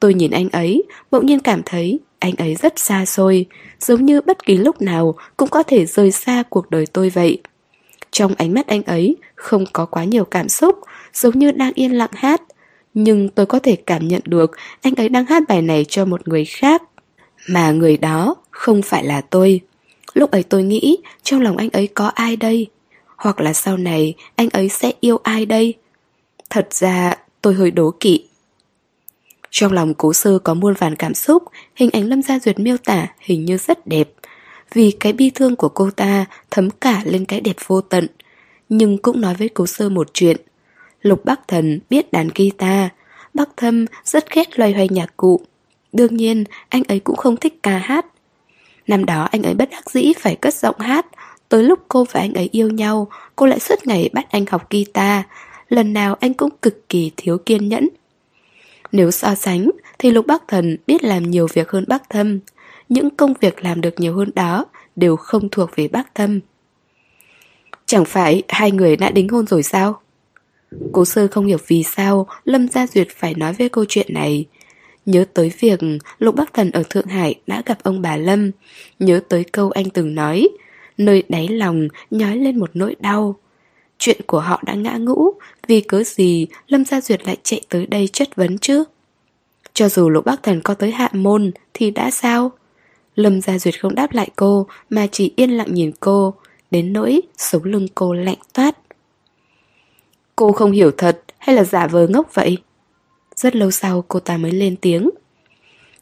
Tôi 0.01 0.15
nhìn 0.15 0.31
anh 0.31 0.49
ấy, 0.49 0.83
Bỗng 1.11 1.27
nhiên 1.27 1.41
cảm 1.41 1.63
thấy 1.67 2.01
anh 2.19 2.35
ấy 2.39 2.55
rất 2.55 2.79
xa 2.79 3.05
xôi, 3.05 3.47
Giống 3.81 4.07
như 4.07 4.21
bất 4.21 4.45
kỳ 4.45 4.57
lúc 4.57 4.83
nào 4.83 5.15
Cũng 5.37 5.49
có 5.49 5.63
thể 5.63 5.87
rời 5.87 6.11
xa 6.11 6.43
cuộc 6.51 6.71
đời 6.71 6.87
tôi 6.87 7.11
vậy. 7.11 7.39
Trong 8.11 8.35
ánh 8.35 8.55
mắt 8.55 8.67
anh 8.67 8.83
ấy, 8.83 9.17
Không 9.35 9.65
có 9.73 9.87
quá 9.87 10.05
nhiều 10.05 10.25
cảm 10.25 10.49
xúc, 10.49 10.79
Giống 11.15 11.39
như 11.39 11.51
đang 11.51 11.73
yên 11.75 11.93
lặng 11.93 12.11
hát. 12.13 12.43
Nhưng 12.95 13.29
tôi 13.29 13.47
có 13.47 13.59
thể 13.59 13.77
cảm 13.77 14.09
nhận 14.09 14.23
được 14.25 14.51
Anh 14.83 14.95
ấy 14.95 15.09
đang 15.09 15.27
hát 15.27 15.43
bài 15.49 15.63
này 15.63 15.85
cho 15.85 16.05
một 16.05 16.29
người 16.29 16.45
khác. 16.45 16.83
Mà 17.49 17.71
người 17.71 17.97
đó 17.97 18.35
không 18.51 18.83
phải 18.83 19.05
là 19.05 19.21
tôi. 19.21 19.61
Lúc 20.15 20.31
ấy 20.31 20.43
tôi 20.43 20.63
nghĩ 20.63 20.99
trong 21.23 21.41
lòng 21.41 21.57
anh 21.57 21.71
ấy 21.73 21.87
có 21.87 22.07
ai 22.07 22.37
đây? 22.37 22.67
Hoặc 23.17 23.41
là 23.41 23.53
sau 23.53 23.77
này 23.77 24.15
anh 24.37 24.49
ấy 24.49 24.69
sẽ 24.69 24.93
yêu 25.01 25.19
ai 25.23 25.47
đây? 25.47 25.75
Thật 26.53 26.75
ra 26.75 27.15
tôi 27.43 27.55
hơi 27.55 27.71
đố 27.71 27.91
kỵ 28.01 28.25
Trong 29.51 29.73
lòng 29.73 29.95
cố 29.95 30.13
sơ 30.13 30.39
có 30.39 30.55
muôn 30.55 30.75
vàn 30.75 30.97
cảm 30.97 31.15
xúc 31.15 31.43
Hình 31.75 31.91
ảnh 31.93 32.09
Lâm 32.09 32.23
Gia 32.23 32.39
Duyệt 32.39 32.59
miêu 32.59 32.77
tả 32.77 33.07
hình 33.21 33.45
như 33.45 33.59
rất 33.59 33.87
đẹp 33.87 34.09
Vì 34.73 34.91
cái 35.01 35.13
bi 35.13 35.31
thương 35.31 35.57
của 35.57 35.69
cô 35.69 35.91
ta 35.91 36.25
thấm 36.51 36.71
cả 36.71 37.03
lên 37.05 37.25
cái 37.25 37.41
đẹp 37.41 37.57
vô 37.67 37.81
tận 37.81 38.07
Nhưng 38.69 38.99
cũng 38.99 39.21
nói 39.21 39.35
với 39.35 39.49
cố 39.49 39.67
sơ 39.67 39.89
một 39.89 40.11
chuyện 40.15 40.37
Lục 41.03 41.25
Bắc 41.25 41.49
Thần 41.49 41.81
biết 41.91 42.13
đàn 42.13 42.29
guitar 42.35 42.89
Bắc 43.35 43.49
Thâm 43.57 43.87
rất 44.05 44.35
ghét 44.35 44.59
loay 44.59 44.73
hoay 44.73 44.89
nhạc 44.89 45.17
cụ 45.17 45.41
Đương 45.93 46.17
nhiên, 46.17 46.45
anh 46.69 46.83
ấy 46.89 47.01
cũng 47.01 47.17
không 47.17 47.37
thích 47.37 47.63
ca 47.63 47.79
hát. 47.79 48.07
Năm 48.87 49.05
đó 49.05 49.29
anh 49.33 49.43
ấy 49.43 49.55
bất 49.55 49.71
đắc 49.71 49.91
dĩ 49.91 50.13
phải 50.19 50.37
cất 50.37 50.55
giọng 50.55 50.79
hát. 50.79 51.07
Tới 51.49 51.63
lúc 51.63 51.79
cô 51.89 52.05
và 52.13 52.21
anh 52.21 52.35
ấy 52.35 52.49
yêu 52.53 52.71
nhau, 52.71 53.09
cô 53.37 53.47
lại 53.47 53.59
suốt 53.59 53.87
ngày 53.87 54.11
bắt 54.13 54.27
anh 54.31 54.45
học 54.51 54.71
guitar. 54.71 55.25
Lần 55.73 55.93
nào 55.93 56.15
anh 56.21 56.35
cũng 56.35 56.51
cực 56.63 56.89
kỳ 56.89 57.11
thiếu 57.17 57.39
kiên 57.39 57.69
nhẫn. 57.69 57.89
Nếu 58.93 59.11
so 59.11 59.35
sánh, 59.35 59.71
thì 59.99 60.11
Lục 60.11 60.27
Bắc 60.27 60.43
Thần 60.49 60.77
biết 60.87 61.05
làm 61.05 61.31
nhiều 61.31 61.47
việc 61.53 61.71
hơn 61.71 61.85
Bắc 61.89 62.11
Thâm. 62.11 62.39
Những 62.89 63.11
công 63.11 63.35
việc 63.41 63.65
làm 63.65 63.81
được 63.81 64.01
nhiều 64.01 64.17
hơn 64.17 64.31
đó 64.35 64.65
đều 64.97 65.17
không 65.17 65.49
thuộc 65.49 65.71
về 65.77 65.89
Bắc 65.89 66.15
Thâm. 66.15 66.41
Chẳng 67.87 68.05
phải 68.05 68.43
hai 68.49 68.71
người 68.71 68.97
đã 68.97 69.11
đính 69.11 69.29
hôn 69.29 69.47
rồi 69.47 69.63
sao? 69.63 70.01
Cố 70.93 71.05
sơ 71.05 71.27
không 71.27 71.47
hiểu 71.47 71.59
vì 71.67 71.83
sao 71.83 72.27
Lâm 72.45 72.69
Gia 72.69 72.87
Duyệt 72.87 73.09
phải 73.17 73.35
nói 73.35 73.53
về 73.53 73.69
câu 73.69 73.85
chuyện 73.89 74.07
này. 74.15 74.47
Nhớ 75.07 75.25
tới 75.35 75.53
việc 75.59 75.81
Lục 76.19 76.35
Bắc 76.35 76.53
Thần 76.53 76.71
ở 76.71 76.83
Thượng 76.91 77.07
Hải 77.07 77.41
đã 77.47 77.63
gặp 77.67 77.79
ông 77.83 78.03
bà 78.03 78.17
Lâm. 78.17 78.51
Nhớ 78.99 79.21
tới 79.29 79.45
câu 79.45 79.71
anh 79.71 79.91
từng 79.91 80.15
nói. 80.15 80.49
Nơi 80.99 81.23
đáy 81.29 81.49
lòng 81.49 81.89
nhói 82.11 82.37
lên 82.37 82.59
một 82.59 82.71
nỗi 82.75 82.97
đau. 83.01 83.37
Chuyện 84.05 84.21
của 84.27 84.41
họ 84.41 84.63
đã 84.67 84.75
ngã 84.75 84.97
ngũ, 84.97 85.31
vì 85.69 85.81
cớ 85.81 86.03
gì 86.05 86.47
Lâm 86.69 86.85
Gia 86.85 87.01
Duyệt 87.01 87.27
lại 87.27 87.37
chạy 87.43 87.61
tới 87.69 87.87
đây 87.87 88.09
chất 88.13 88.37
vấn 88.37 88.59
chứ? 88.59 88.85
Cho 89.75 89.89
dù 89.89 90.09
Lục 90.09 90.25
Bắc 90.25 90.43
Thần 90.43 90.61
có 90.61 90.75
tới 90.75 90.91
hạ 90.91 91.09
môn 91.13 91.51
thì 91.75 91.91
đã 91.91 92.11
sao? 92.11 92.53
Lâm 93.17 93.41
Gia 93.41 93.59
Duyệt 93.59 93.81
không 93.81 93.95
đáp 93.95 94.13
lại 94.13 94.31
cô 94.37 94.67
mà 94.91 95.07
chỉ 95.07 95.33
yên 95.37 95.51
lặng 95.51 95.75
nhìn 95.75 95.93
cô, 96.01 96.35
đến 96.71 96.93
nỗi 96.93 97.21
sống 97.37 97.65
lưng 97.65 97.87
cô 97.95 98.13
lạnh 98.13 98.39
toát. 98.53 98.79
Cô 100.37 100.53
không 100.53 100.73
hiểu 100.73 100.91
thật 100.91 101.23
hay 101.39 101.57
là 101.57 101.65
giả 101.65 101.87
vờ 101.87 102.07
ngốc 102.07 102.35
vậy? 102.35 102.59
Rất 103.37 103.57
lâu 103.57 103.71
sau 103.71 104.05
cô 104.09 104.21
ta 104.21 104.37
mới 104.37 104.53
lên 104.53 104.77
tiếng. 104.77 105.11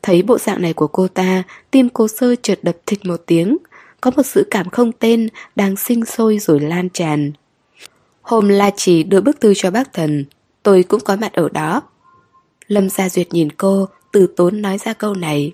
Thấy 0.02 0.22
bộ 0.22 0.39
dạng 0.39 0.62
này 0.62 0.72
của 0.72 0.86
cô 0.86 1.09
ta, 1.09 1.43
tim 1.70 1.89
cô 1.89 2.09
sơ 2.09 2.35
chợt 2.43 2.59
đập 2.62 2.77
thịt 2.86 3.06
một 3.06 3.22
tiếng. 3.27 3.56
Có 4.01 4.10
một 4.16 4.27
sự 4.27 4.47
cảm 4.51 4.70
không 4.70 4.93
tên 4.93 5.28
đang 5.56 5.77
sinh 5.77 6.05
sôi 6.05 6.39
rồi 6.39 6.60
lan 6.60 6.89
tràn. 6.89 7.32
Hôm 8.31 8.48
La 8.48 8.70
Chỉ 8.77 9.02
đưa 9.02 9.20
bức 9.20 9.40
thư 9.40 9.55
cho 9.57 9.70
bác 9.70 9.93
thần, 9.93 10.24
tôi 10.62 10.82
cũng 10.82 11.01
có 11.01 11.16
mặt 11.16 11.32
ở 11.32 11.48
đó. 11.48 11.82
Lâm 12.66 12.90
Gia 12.90 13.09
Duyệt 13.09 13.32
nhìn 13.32 13.52
cô, 13.52 13.89
từ 14.12 14.27
tốn 14.36 14.62
nói 14.62 14.78
ra 14.78 14.93
câu 14.93 15.15
này. 15.15 15.52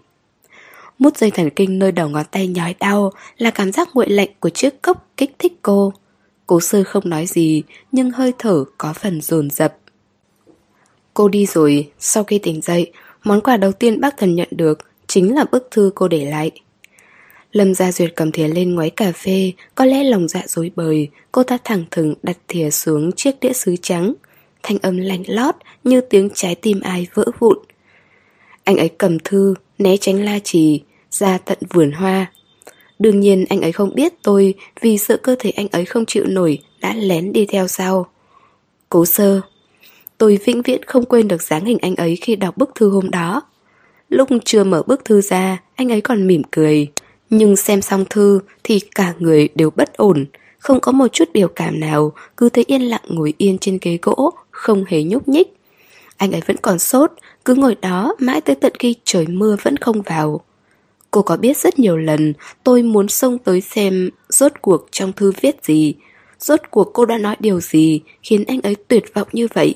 Mút 0.98 1.16
dây 1.16 1.31
thần 1.31 1.51
kinh 1.51 1.78
nơi 1.78 1.93
đầu 1.93 2.09
ngón 2.09 2.24
tay 2.31 2.48
nhói 2.48 2.74
đau 2.81 3.12
là 3.39 3.51
cảm 3.51 3.73
giác 3.73 3.89
nguội 3.94 4.09
lạnh 4.09 4.28
của 4.40 4.48
chiếc 4.48 4.82
cốc 4.82 5.07
kích 5.16 5.35
thích 5.39 5.53
cô. 5.62 5.93
Cố 6.47 6.61
sư 6.61 6.82
không 6.82 7.09
nói 7.09 7.27
gì, 7.27 7.62
nhưng 7.93 8.11
hơi 8.11 8.32
thở 8.39 8.65
có 8.78 8.93
phần 8.93 9.20
dồn 9.20 9.51
dập. 9.51 9.77
Cô 11.15 11.28
đi 11.28 11.47
rồi, 11.47 11.90
sau 11.98 12.24
khi 12.24 12.39
tỉnh 12.39 12.62
dậy, 12.62 12.93
món 13.24 13.40
quà 13.40 13.57
đầu 13.57 13.73
tiên 13.73 14.01
bác 14.01 14.16
thần 14.16 14.35
nhận 14.35 14.48
được 14.51 14.78
chính 15.07 15.35
là 15.35 15.44
bức 15.44 15.69
thư 15.70 15.90
cô 15.94 16.09
để 16.09 16.24
lại. 16.24 16.51
Lâm 17.57 17.74
Gia 17.74 17.93
Duyệt 17.93 18.12
cầm 18.16 18.33
thìa 18.33 18.49
lên 18.49 18.74
ngoáy 18.74 18.91
cà 18.91 19.12
phê, 19.12 19.53
có 19.74 19.85
lẽ 19.85 20.05
lòng 20.05 20.28
dạ 20.28 20.43
dối 20.47 20.70
bời, 20.77 21.09
cô 21.33 21.43
ta 21.43 21.59
thẳng 21.65 21.85
thừng 21.91 22.15
đặt 22.23 22.39
thìa 22.49 22.70
xuống 22.70 23.12
chiếc 23.12 23.41
đĩa 23.41 23.53
sứ 23.53 23.77
trắng. 23.83 24.15
Thanh 24.62 24.78
âm 24.78 24.97
lạnh 24.97 25.23
lót 25.27 25.55
như 25.85 26.01
tiếng 26.01 26.31
trái 26.35 26.55
tim 26.55 26.81
ai 26.81 27.07
vỡ 27.15 27.24
vụn. 27.39 27.59
Anh 28.65 28.77
ấy 28.77 28.89
cầm 28.89 29.19
thư, 29.19 29.55
né 29.78 29.97
tránh 29.97 30.24
la 30.24 30.39
trì, 30.45 30.81
ra 31.11 31.39
tận 31.39 31.59
vườn 31.73 31.93
hoa. 31.93 32.33
Đương 32.99 33.20
nhiên 33.20 33.45
anh 33.49 33.61
ấy 33.61 33.73
không 33.73 33.95
biết 33.95 34.12
tôi 34.23 34.55
vì 34.81 34.99
sợ 34.99 35.16
cơ 35.16 35.37
thể 35.39 35.51
anh 35.51 35.69
ấy 35.69 35.85
không 35.85 36.07
chịu 36.07 36.24
nổi 36.27 36.59
đã 36.81 36.95
lén 36.95 37.33
đi 37.33 37.47
theo 37.47 37.69
sau. 37.69 38.07
Cố 38.89 39.05
sơ, 39.07 39.41
tôi 40.19 40.39
vĩnh 40.45 40.62
viễn 40.62 40.83
không 40.87 41.05
quên 41.05 41.28
được 41.28 41.43
dáng 41.43 41.65
hình 41.65 41.78
anh 41.83 41.97
ấy 41.97 42.16
khi 42.16 42.37
đọc 42.37 42.57
bức 42.57 42.70
thư 42.74 42.91
hôm 42.91 43.11
đó. 43.11 43.43
Lúc 44.09 44.28
chưa 44.45 44.65
mở 44.65 44.83
bức 44.87 45.05
thư 45.05 45.20
ra, 45.20 45.62
anh 45.74 45.93
ấy 45.93 46.01
còn 46.01 46.27
mỉm 46.27 46.43
cười. 46.51 46.89
Nhưng 47.31 47.57
xem 47.57 47.82
xong 47.82 48.05
thư 48.11 48.40
thì 48.65 48.81
cả 48.94 49.15
người 49.19 49.48
đều 49.55 49.70
bất 49.70 49.97
ổn, 49.97 50.27
không 50.59 50.81
có 50.81 50.93
một 50.93 51.12
chút 51.12 51.28
biểu 51.32 51.48
cảm 51.48 51.81
nào, 51.81 52.12
cứ 52.36 52.48
thấy 52.48 52.65
yên 52.66 52.82
lặng 52.82 53.05
ngồi 53.09 53.35
yên 53.39 53.59
trên 53.59 53.78
ghế 53.82 53.98
gỗ, 54.03 54.32
không 54.51 54.85
hề 54.89 55.03
nhúc 55.03 55.28
nhích. 55.28 55.57
Anh 56.16 56.32
ấy 56.32 56.40
vẫn 56.47 56.57
còn 56.57 56.78
sốt, 56.78 57.12
cứ 57.44 57.55
ngồi 57.55 57.74
đó 57.74 58.15
mãi 58.19 58.40
tới 58.40 58.57
tận 58.57 58.73
khi 58.78 58.94
trời 59.05 59.27
mưa 59.27 59.57
vẫn 59.62 59.77
không 59.77 60.03
vào. 60.03 60.40
Cô 61.11 61.23
có 61.23 61.36
biết 61.36 61.57
rất 61.57 61.78
nhiều 61.78 61.97
lần 61.97 62.32
tôi 62.65 62.82
muốn 62.82 63.09
xông 63.09 63.39
tới 63.39 63.61
xem 63.61 64.11
rốt 64.28 64.53
cuộc 64.61 64.89
trong 64.90 65.12
thư 65.12 65.32
viết 65.40 65.65
gì, 65.65 65.94
rốt 66.39 66.61
cuộc 66.70 66.90
cô 66.93 67.05
đã 67.05 67.19
nói 67.19 67.36
điều 67.40 67.61
gì 67.61 68.01
khiến 68.23 68.44
anh 68.48 68.61
ấy 68.61 68.77
tuyệt 68.89 69.15
vọng 69.15 69.28
như 69.32 69.48
vậy. 69.55 69.74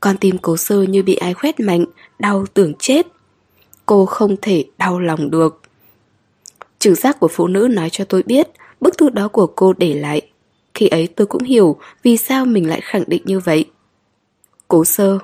Con 0.00 0.16
tim 0.16 0.38
cố 0.38 0.56
sơ 0.56 0.82
như 0.82 1.02
bị 1.02 1.14
ai 1.14 1.34
khoét 1.34 1.60
mạnh, 1.60 1.84
đau 2.18 2.44
tưởng 2.54 2.72
chết. 2.78 3.06
Cô 3.86 4.06
không 4.06 4.36
thể 4.42 4.64
đau 4.78 5.00
lòng 5.00 5.30
được. 5.30 5.59
Trực 6.80 6.98
giác 6.98 7.20
của 7.20 7.28
phụ 7.28 7.46
nữ 7.46 7.68
nói 7.70 7.90
cho 7.90 8.04
tôi 8.04 8.22
biết 8.22 8.48
bức 8.80 8.98
thư 8.98 9.08
đó 9.08 9.28
của 9.28 9.46
cô 9.46 9.72
để 9.72 9.94
lại. 9.94 10.20
Khi 10.74 10.88
ấy 10.88 11.06
tôi 11.06 11.26
cũng 11.26 11.42
hiểu 11.42 11.76
vì 12.02 12.16
sao 12.16 12.44
mình 12.44 12.68
lại 12.68 12.80
khẳng 12.80 13.04
định 13.06 13.22
như 13.24 13.40
vậy. 13.40 13.64
Cố 14.68 14.84
sơ, 14.84 15.18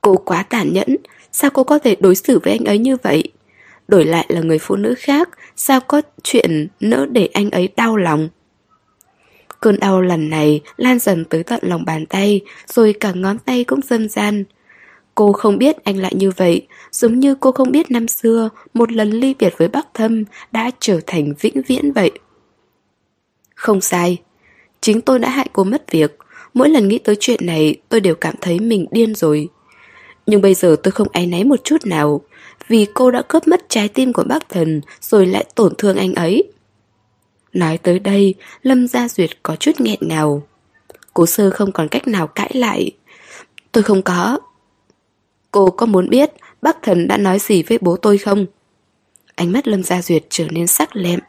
cô 0.00 0.16
quá 0.16 0.42
tàn 0.42 0.72
nhẫn, 0.72 0.96
sao 1.32 1.50
cô 1.50 1.64
có 1.64 1.78
thể 1.78 1.96
đối 2.00 2.14
xử 2.14 2.38
với 2.38 2.52
anh 2.52 2.64
ấy 2.64 2.78
như 2.78 2.96
vậy? 3.02 3.22
Đổi 3.88 4.04
lại 4.04 4.26
là 4.28 4.40
người 4.40 4.58
phụ 4.58 4.76
nữ 4.76 4.94
khác, 4.98 5.28
sao 5.56 5.80
có 5.80 6.02
chuyện 6.22 6.68
nỡ 6.80 7.06
để 7.10 7.26
anh 7.26 7.50
ấy 7.50 7.68
đau 7.76 7.96
lòng? 7.96 8.28
Cơn 9.60 9.80
đau 9.80 10.00
lần 10.00 10.30
này 10.30 10.60
lan 10.76 10.98
dần 10.98 11.24
tới 11.24 11.42
tận 11.42 11.60
lòng 11.62 11.84
bàn 11.84 12.06
tay, 12.06 12.40
rồi 12.66 12.94
cả 13.00 13.12
ngón 13.12 13.38
tay 13.38 13.64
cũng 13.64 13.80
dâm 13.82 14.08
gian. 14.08 14.44
Cô 15.18 15.32
không 15.32 15.58
biết 15.58 15.84
anh 15.84 15.96
lại 15.96 16.12
như 16.14 16.30
vậy, 16.30 16.66
giống 16.92 17.20
như 17.20 17.34
cô 17.34 17.52
không 17.52 17.72
biết 17.72 17.90
năm 17.90 18.08
xưa 18.08 18.48
một 18.74 18.92
lần 18.92 19.10
ly 19.10 19.34
biệt 19.38 19.54
với 19.58 19.68
bác 19.68 19.94
Thâm 19.94 20.24
đã 20.52 20.70
trở 20.80 21.00
thành 21.06 21.32
vĩnh 21.40 21.62
viễn 21.62 21.92
vậy. 21.92 22.10
Không 23.54 23.80
sai, 23.80 24.18
chính 24.80 25.00
tôi 25.00 25.18
đã 25.18 25.30
hại 25.30 25.48
cô 25.52 25.64
mất 25.64 25.90
việc. 25.90 26.18
Mỗi 26.54 26.68
lần 26.68 26.88
nghĩ 26.88 26.98
tới 26.98 27.16
chuyện 27.20 27.46
này 27.46 27.76
tôi 27.88 28.00
đều 28.00 28.14
cảm 28.14 28.34
thấy 28.40 28.58
mình 28.58 28.86
điên 28.90 29.14
rồi. 29.14 29.48
Nhưng 30.26 30.40
bây 30.40 30.54
giờ 30.54 30.76
tôi 30.82 30.92
không 30.92 31.08
áy 31.12 31.26
náy 31.26 31.44
một 31.44 31.64
chút 31.64 31.86
nào, 31.86 32.20
vì 32.68 32.86
cô 32.94 33.10
đã 33.10 33.22
cướp 33.28 33.48
mất 33.48 33.68
trái 33.68 33.88
tim 33.88 34.12
của 34.12 34.24
bác 34.24 34.48
thần 34.48 34.80
rồi 35.00 35.26
lại 35.26 35.44
tổn 35.54 35.74
thương 35.78 35.96
anh 35.96 36.14
ấy. 36.14 36.52
Nói 37.52 37.78
tới 37.78 37.98
đây, 37.98 38.34
Lâm 38.62 38.88
Gia 38.88 39.08
Duyệt 39.08 39.30
có 39.42 39.56
chút 39.56 39.80
nghẹn 39.80 39.98
ngào. 40.00 40.42
Cố 41.14 41.26
sơ 41.26 41.50
không 41.50 41.72
còn 41.72 41.88
cách 41.88 42.08
nào 42.08 42.26
cãi 42.26 42.50
lại. 42.54 42.90
Tôi 43.72 43.82
không 43.82 44.02
có, 44.02 44.38
Cô 45.50 45.70
có 45.70 45.86
muốn 45.86 46.10
biết 46.10 46.30
bác 46.62 46.82
thần 46.82 47.08
đã 47.08 47.16
nói 47.16 47.38
gì 47.38 47.62
với 47.62 47.78
bố 47.80 47.96
tôi 47.96 48.18
không? 48.18 48.46
Ánh 49.34 49.52
mắt 49.52 49.68
Lâm 49.68 49.82
Gia 49.82 50.02
Duyệt 50.02 50.24
trở 50.28 50.44
nên 50.50 50.66
sắc 50.66 50.96
lẹm. 50.96 51.20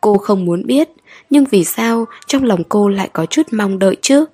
Cô 0.00 0.18
không 0.18 0.44
muốn 0.44 0.66
biết, 0.66 0.88
nhưng 1.30 1.44
vì 1.44 1.64
sao 1.64 2.04
trong 2.26 2.44
lòng 2.44 2.64
cô 2.68 2.88
lại 2.88 3.10
có 3.12 3.26
chút 3.26 3.46
mong 3.52 3.78
đợi 3.78 3.96
chứ? 4.02 4.24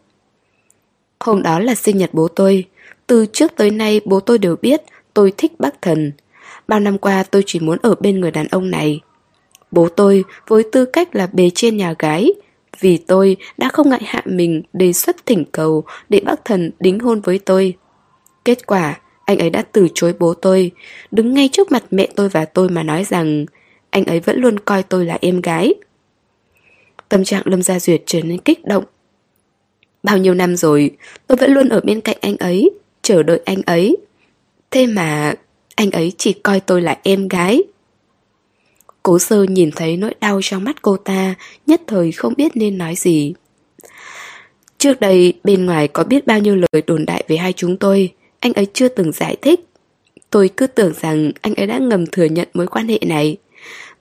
Hôm 1.20 1.42
đó 1.42 1.58
là 1.58 1.74
sinh 1.74 1.98
nhật 1.98 2.10
bố 2.12 2.28
tôi. 2.28 2.64
Từ 3.06 3.26
trước 3.32 3.52
tới 3.56 3.70
nay 3.70 4.00
bố 4.04 4.20
tôi 4.20 4.38
đều 4.38 4.56
biết 4.56 4.82
tôi 5.14 5.32
thích 5.36 5.52
bác 5.58 5.82
thần. 5.82 6.12
Bao 6.68 6.80
năm 6.80 6.98
qua 6.98 7.22
tôi 7.22 7.42
chỉ 7.46 7.60
muốn 7.60 7.78
ở 7.82 7.94
bên 7.94 8.20
người 8.20 8.30
đàn 8.30 8.46
ông 8.48 8.70
này. 8.70 9.00
Bố 9.70 9.88
tôi 9.88 10.24
với 10.48 10.62
tư 10.72 10.84
cách 10.84 11.16
là 11.16 11.26
bề 11.32 11.50
trên 11.54 11.76
nhà 11.76 11.94
gái, 11.98 12.32
vì 12.80 12.96
tôi 12.96 13.36
đã 13.58 13.68
không 13.68 13.90
ngại 13.90 14.02
hạ 14.04 14.22
mình 14.24 14.62
đề 14.72 14.92
xuất 14.92 15.26
thỉnh 15.26 15.44
cầu 15.52 15.84
để 16.08 16.20
bác 16.20 16.44
thần 16.44 16.70
đính 16.80 16.98
hôn 16.98 17.20
với 17.20 17.38
tôi. 17.38 17.76
Kết 18.44 18.66
quả, 18.66 19.00
anh 19.24 19.38
ấy 19.38 19.50
đã 19.50 19.62
từ 19.62 19.88
chối 19.94 20.14
bố 20.18 20.34
tôi, 20.34 20.70
đứng 21.10 21.34
ngay 21.34 21.48
trước 21.52 21.72
mặt 21.72 21.84
mẹ 21.90 22.08
tôi 22.16 22.28
và 22.28 22.44
tôi 22.44 22.68
mà 22.68 22.82
nói 22.82 23.04
rằng 23.04 23.46
anh 23.90 24.04
ấy 24.04 24.20
vẫn 24.20 24.40
luôn 24.40 24.58
coi 24.60 24.82
tôi 24.82 25.06
là 25.06 25.18
em 25.20 25.40
gái. 25.40 25.74
Tâm 27.08 27.24
trạng 27.24 27.42
Lâm 27.44 27.62
Gia 27.62 27.78
Duyệt 27.78 28.02
trở 28.06 28.22
nên 28.22 28.38
kích 28.38 28.64
động. 28.64 28.84
Bao 30.02 30.18
nhiêu 30.18 30.34
năm 30.34 30.56
rồi, 30.56 30.90
tôi 31.26 31.36
vẫn 31.36 31.52
luôn 31.52 31.68
ở 31.68 31.80
bên 31.80 32.00
cạnh 32.00 32.16
anh 32.20 32.36
ấy, 32.36 32.70
chờ 33.02 33.22
đợi 33.22 33.40
anh 33.44 33.62
ấy. 33.66 33.96
Thế 34.70 34.86
mà 34.86 35.34
anh 35.74 35.90
ấy 35.90 36.12
chỉ 36.18 36.32
coi 36.32 36.60
tôi 36.60 36.82
là 36.82 36.98
em 37.02 37.28
gái. 37.28 37.62
Cố 39.02 39.18
sơ 39.18 39.42
nhìn 39.42 39.70
thấy 39.76 39.96
nỗi 39.96 40.14
đau 40.20 40.40
trong 40.42 40.64
mắt 40.64 40.82
cô 40.82 40.96
ta, 40.96 41.34
nhất 41.66 41.82
thời 41.86 42.12
không 42.12 42.34
biết 42.36 42.56
nên 42.56 42.78
nói 42.78 42.94
gì. 42.94 43.34
Trước 44.78 45.00
đây, 45.00 45.34
bên 45.44 45.66
ngoài 45.66 45.88
có 45.88 46.04
biết 46.04 46.26
bao 46.26 46.38
nhiêu 46.38 46.56
lời 46.56 46.82
đồn 46.86 47.06
đại 47.06 47.24
về 47.28 47.36
hai 47.36 47.52
chúng 47.52 47.76
tôi, 47.76 48.12
anh 48.42 48.52
ấy 48.52 48.66
chưa 48.72 48.88
từng 48.88 49.12
giải 49.12 49.36
thích. 49.42 49.60
Tôi 50.30 50.50
cứ 50.56 50.66
tưởng 50.66 50.92
rằng 51.00 51.32
anh 51.40 51.54
ấy 51.54 51.66
đã 51.66 51.78
ngầm 51.78 52.06
thừa 52.06 52.24
nhận 52.24 52.48
mối 52.54 52.66
quan 52.66 52.88
hệ 52.88 52.98
này. 53.06 53.36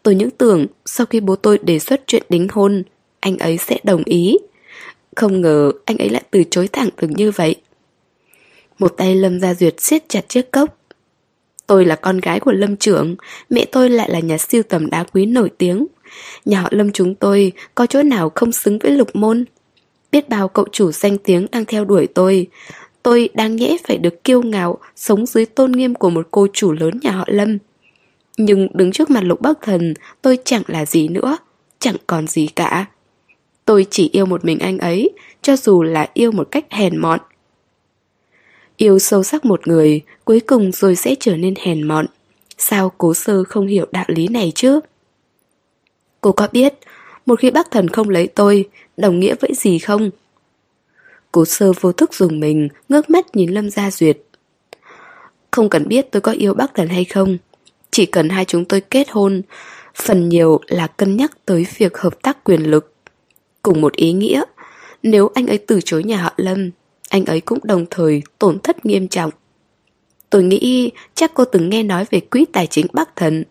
Tôi 0.04 0.16
những 0.16 0.30
tưởng 0.30 0.66
sau 0.86 1.06
khi 1.06 1.20
bố 1.20 1.36
tôi 1.36 1.58
đề 1.58 1.80
xuất 1.80 2.02
chuyện 2.08 2.24
đính 2.30 2.48
hôn, 2.52 2.84
anh 3.20 3.38
ấy 3.38 3.58
sẽ 3.58 3.80
đồng 3.84 4.04
ý. 4.04 4.38
Không 5.16 5.42
ngờ 5.42 5.72
anh 5.86 5.98
ấy 5.98 6.10
lại 6.10 6.24
từ 6.32 6.44
chối 6.52 6.68
thẳng 6.68 6.90
thừng 6.98 7.12
như 7.12 7.32
vậy. 7.32 7.56
Một 8.80 8.94
tay 8.98 9.16
Lâm 9.16 9.40
Gia 9.40 9.54
Duyệt 9.54 9.82
siết 9.82 10.10
chặt 10.10 10.30
chiếc 10.30 10.52
cốc. 10.52 10.78
Tôi 11.68 11.86
là 11.86 11.96
con 11.96 12.18
gái 12.18 12.40
của 12.40 12.52
Lâm 12.52 12.78
trưởng, 12.78 13.16
mẹ 13.50 13.66
tôi 13.66 13.90
lại 13.90 14.10
là 14.10 14.20
nhà 14.20 14.38
siêu 14.38 14.64
tầm 14.64 14.90
đá 14.90 15.04
quý 15.04 15.26
nổi 15.26 15.50
tiếng. 15.58 15.88
Nhà 16.46 16.62
họ 16.62 16.70
Lâm 16.72 16.92
chúng 16.92 17.16
tôi 17.16 17.52
có 17.76 17.86
chỗ 17.86 18.04
nào 18.04 18.32
không 18.36 18.52
xứng 18.52 18.80
với 18.80 18.92
lục 18.92 19.16
môn. 19.16 19.46
Biết 20.12 20.30
bao 20.30 20.48
cậu 20.48 20.66
chủ 20.72 20.92
danh 20.92 21.18
tiếng 21.18 21.48
đang 21.52 21.66
theo 21.66 21.86
đuổi 21.86 22.08
tôi, 22.08 22.48
tôi 23.04 23.30
đang 23.34 23.56
nhẽ 23.56 23.78
phải 23.88 23.98
được 23.98 24.24
kiêu 24.24 24.42
ngạo 24.42 24.78
sống 24.96 25.26
dưới 25.26 25.46
tôn 25.46 25.72
nghiêm 25.72 25.96
của 25.96 26.10
một 26.10 26.28
cô 26.32 26.48
chủ 26.54 26.72
lớn 26.72 27.00
nhà 27.04 27.12
họ 27.12 27.24
Lâm. 27.28 27.58
Nhưng 28.38 28.68
đứng 28.74 28.92
trước 28.92 29.10
mặt 29.10 29.24
lục 29.24 29.42
bắc 29.42 29.58
thần, 29.62 29.94
tôi 30.22 30.38
chẳng 30.46 30.64
là 30.68 30.86
gì 30.86 31.08
nữa, 31.08 31.38
chẳng 31.80 31.96
còn 32.08 32.28
gì 32.28 32.48
cả. 32.48 32.86
Tôi 33.66 33.86
chỉ 33.90 34.10
yêu 34.14 34.26
một 34.26 34.46
mình 34.46 34.60
anh 34.60 34.78
ấy, 34.78 35.10
cho 35.42 35.56
dù 35.56 35.84
là 35.84 36.10
yêu 36.14 36.32
một 36.32 36.48
cách 36.52 36.66
hèn 36.70 36.98
mọn. 36.98 37.20
Yêu 38.78 39.00
sâu 39.00 39.24
sắc 39.24 39.46
một 39.46 39.68
người, 39.68 40.02
cuối 40.26 40.40
cùng 40.40 40.72
rồi 40.72 40.96
sẽ 40.96 41.16
trở 41.20 41.38
nên 41.38 41.54
hèn 41.60 41.88
mọn. 41.88 42.06
Sao 42.58 42.92
cố 42.98 43.14
sơ 43.14 43.44
không 43.44 43.68
hiểu 43.68 43.86
đạo 43.92 44.06
lý 44.08 44.28
này 44.28 44.52
chứ? 44.56 44.80
Cô 46.22 46.32
có 46.32 46.48
biết, 46.52 46.74
một 47.26 47.40
khi 47.40 47.52
bác 47.52 47.72
thần 47.72 47.88
không 47.88 48.10
lấy 48.10 48.28
tôi, 48.28 48.70
đồng 48.98 49.20
nghĩa 49.20 49.36
với 49.42 49.52
gì 49.56 49.80
không? 49.80 50.10
Cố 51.32 51.46
sơ 51.46 51.72
vô 51.80 51.92
thức 51.92 52.14
dùng 52.14 52.40
mình, 52.40 52.68
ngước 52.90 53.10
mắt 53.10 53.36
nhìn 53.36 53.52
Lâm 53.52 53.70
Gia 53.70 53.92
Duyệt. 53.92 54.18
Không 55.52 55.70
cần 55.70 55.88
biết 55.88 56.12
tôi 56.12 56.22
có 56.22 56.32
yêu 56.32 56.54
bác 56.54 56.74
thần 56.76 56.88
hay 56.88 57.06
không, 57.06 57.38
chỉ 57.92 58.06
cần 58.06 58.30
hai 58.30 58.46
chúng 58.46 58.66
tôi 58.66 58.82
kết 58.82 59.10
hôn, 59.10 59.42
phần 59.96 60.30
nhiều 60.30 60.60
là 60.68 60.88
cân 60.88 61.18
nhắc 61.18 61.32
tới 61.46 61.66
việc 61.78 61.98
hợp 61.98 62.22
tác 62.22 62.44
quyền 62.44 62.72
lực. 62.72 62.94
Cùng 63.62 63.82
một 63.82 63.96
ý 63.96 64.14
nghĩa, 64.14 64.42
nếu 65.04 65.30
anh 65.36 65.48
ấy 65.48 65.58
từ 65.58 65.80
chối 65.86 66.04
nhà 66.04 66.18
họ 66.18 66.34
Lâm, 66.38 66.72
anh 67.10 67.26
ấy 67.26 67.42
cũng 67.42 67.60
đồng 67.64 67.86
thời 67.90 68.22
tổn 68.40 68.60
thất 68.60 68.86
nghiêm 68.86 69.08
trọng. 69.08 69.32
Tôi 70.30 70.44
nghĩ 70.44 70.92
chắc 71.16 71.32
cô 71.34 71.46
từng 71.46 71.70
nghe 71.70 71.84
nói 71.84 72.06
về 72.12 72.20
quỹ 72.20 72.46
tài 72.46 72.68
chính 72.68 72.86
Bắc 72.94 73.16
Thần. 73.16 73.44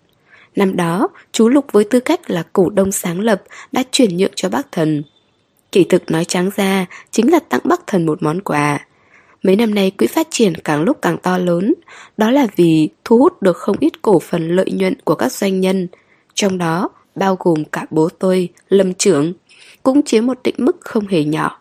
Năm 0.57 0.77
đó, 0.77 1.09
chú 1.33 1.49
Lục 1.49 1.67
với 1.73 1.85
tư 1.85 2.01
cách 2.01 2.31
là 2.31 2.43
cổ 2.53 2.71
đông 2.71 2.93
sáng 2.93 3.21
lập 3.21 3.43
đã 3.73 3.83
chuyển 3.93 4.17
nhượng 4.17 4.33
cho 4.35 4.49
Bắc 4.49 4.73
Thần. 4.73 5.03
Kỳ 5.73 5.85
thực 5.85 6.11
nói 6.11 6.25
trắng 6.25 6.51
ra 6.57 6.87
chính 7.11 7.33
là 7.33 7.39
tặng 7.49 7.61
Bắc 7.65 7.87
Thần 7.87 8.07
một 8.07 8.23
món 8.23 8.41
quà. 8.41 8.87
Mấy 9.43 9.57
năm 9.57 9.75
nay 9.75 9.91
quỹ 9.91 10.07
phát 10.07 10.29
triển 10.31 10.55
càng 10.55 10.83
lúc 10.83 10.99
càng 11.03 11.19
to 11.19 11.39
lớn, 11.39 11.75
đó 12.17 12.31
là 12.31 12.47
vì 12.57 12.89
thu 13.05 13.19
hút 13.19 13.43
được 13.43 13.57
không 13.57 13.77
ít 13.81 14.03
cổ 14.03 14.19
phần 14.19 14.57
lợi 14.57 14.71
nhuận 14.71 14.95
của 15.05 15.15
các 15.15 15.33
doanh 15.33 15.61
nhân, 15.61 15.89
trong 16.35 16.59
đó 16.59 16.89
bao 17.15 17.37
gồm 17.41 17.65
cả 17.65 17.87
bố 17.91 18.09
tôi, 18.19 18.49
Lâm 18.69 18.95
Trưởng, 18.95 19.33
cũng 19.83 20.03
chiếm 20.03 20.27
một 20.27 20.39
định 20.45 20.55
mức 20.59 20.77
không 20.81 21.07
hề 21.07 21.25
nhỏ. 21.25 21.61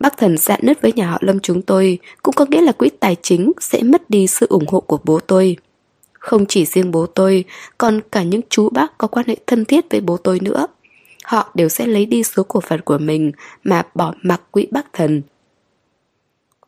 Bác 0.00 0.16
thần 0.16 0.38
dạn 0.38 0.60
nứt 0.62 0.82
với 0.82 0.92
nhà 0.92 1.10
họ 1.10 1.18
Lâm 1.20 1.40
chúng 1.40 1.62
tôi 1.62 1.98
cũng 2.22 2.34
có 2.34 2.46
nghĩa 2.48 2.60
là 2.60 2.72
quỹ 2.72 2.88
tài 3.00 3.16
chính 3.22 3.52
sẽ 3.60 3.82
mất 3.82 4.10
đi 4.10 4.26
sự 4.26 4.46
ủng 4.48 4.66
hộ 4.66 4.80
của 4.80 4.98
bố 5.04 5.20
tôi. 5.20 5.56
Không 6.12 6.46
chỉ 6.46 6.64
riêng 6.64 6.90
bố 6.90 7.06
tôi, 7.06 7.44
còn 7.78 8.00
cả 8.12 8.22
những 8.22 8.40
chú 8.48 8.68
bác 8.68 8.98
có 8.98 9.08
quan 9.08 9.26
hệ 9.28 9.36
thân 9.46 9.64
thiết 9.64 9.84
với 9.90 10.00
bố 10.00 10.16
tôi 10.16 10.40
nữa. 10.40 10.66
Họ 11.24 11.50
đều 11.54 11.68
sẽ 11.68 11.86
lấy 11.86 12.06
đi 12.06 12.22
số 12.22 12.42
cổ 12.42 12.60
phần 12.60 12.80
của 12.80 12.98
mình 12.98 13.32
mà 13.64 13.82
bỏ 13.94 14.14
mặc 14.22 14.42
quỹ 14.50 14.66
bác 14.70 14.92
thần. 14.92 15.22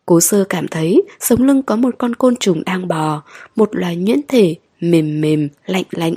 Cố 0.05 0.19
sơ 0.19 0.43
cảm 0.43 0.67
thấy 0.67 1.03
sống 1.19 1.43
lưng 1.43 1.63
có 1.63 1.75
một 1.75 1.95
con 1.97 2.15
côn 2.15 2.35
trùng 2.35 2.63
đang 2.65 2.87
bò, 2.87 3.23
một 3.55 3.75
loài 3.75 3.95
nhuyễn 3.95 4.19
thể, 4.27 4.55
mềm 4.79 5.21
mềm, 5.21 5.49
lạnh 5.65 5.85
lạnh. 5.91 6.15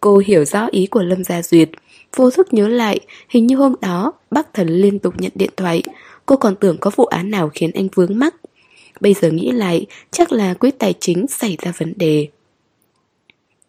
Cô 0.00 0.18
hiểu 0.18 0.44
rõ 0.44 0.66
ý 0.70 0.86
của 0.86 1.02
Lâm 1.02 1.24
Gia 1.24 1.42
Duyệt, 1.42 1.70
vô 2.16 2.30
thức 2.30 2.54
nhớ 2.54 2.68
lại, 2.68 3.00
hình 3.28 3.46
như 3.46 3.56
hôm 3.56 3.74
đó 3.80 4.12
bác 4.30 4.54
thần 4.54 4.68
liên 4.68 4.98
tục 4.98 5.14
nhận 5.18 5.32
điện 5.34 5.50
thoại, 5.56 5.82
cô 6.26 6.36
còn 6.36 6.56
tưởng 6.56 6.76
có 6.80 6.90
vụ 6.96 7.04
án 7.04 7.30
nào 7.30 7.50
khiến 7.54 7.70
anh 7.74 7.88
vướng 7.94 8.18
mắc. 8.18 8.34
Bây 9.00 9.14
giờ 9.14 9.30
nghĩ 9.30 9.50
lại, 9.50 9.86
chắc 10.10 10.32
là 10.32 10.54
quỹ 10.54 10.70
tài 10.70 10.94
chính 11.00 11.26
xảy 11.26 11.56
ra 11.62 11.72
vấn 11.78 11.92
đề. 11.96 12.28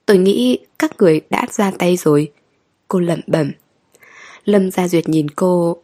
Tôi 0.05 0.17
nghĩ 0.17 0.59
các 0.79 0.91
người 0.97 1.21
đã 1.29 1.45
ra 1.51 1.71
tay 1.79 1.97
rồi. 1.97 2.31
Cô 2.87 2.99
lẩm 2.99 3.19
bẩm. 3.27 3.51
Lâm 4.47 4.71
Gia 4.71 4.87
Duyệt 4.87 5.09
nhìn 5.09 5.29
cô. 5.29 5.77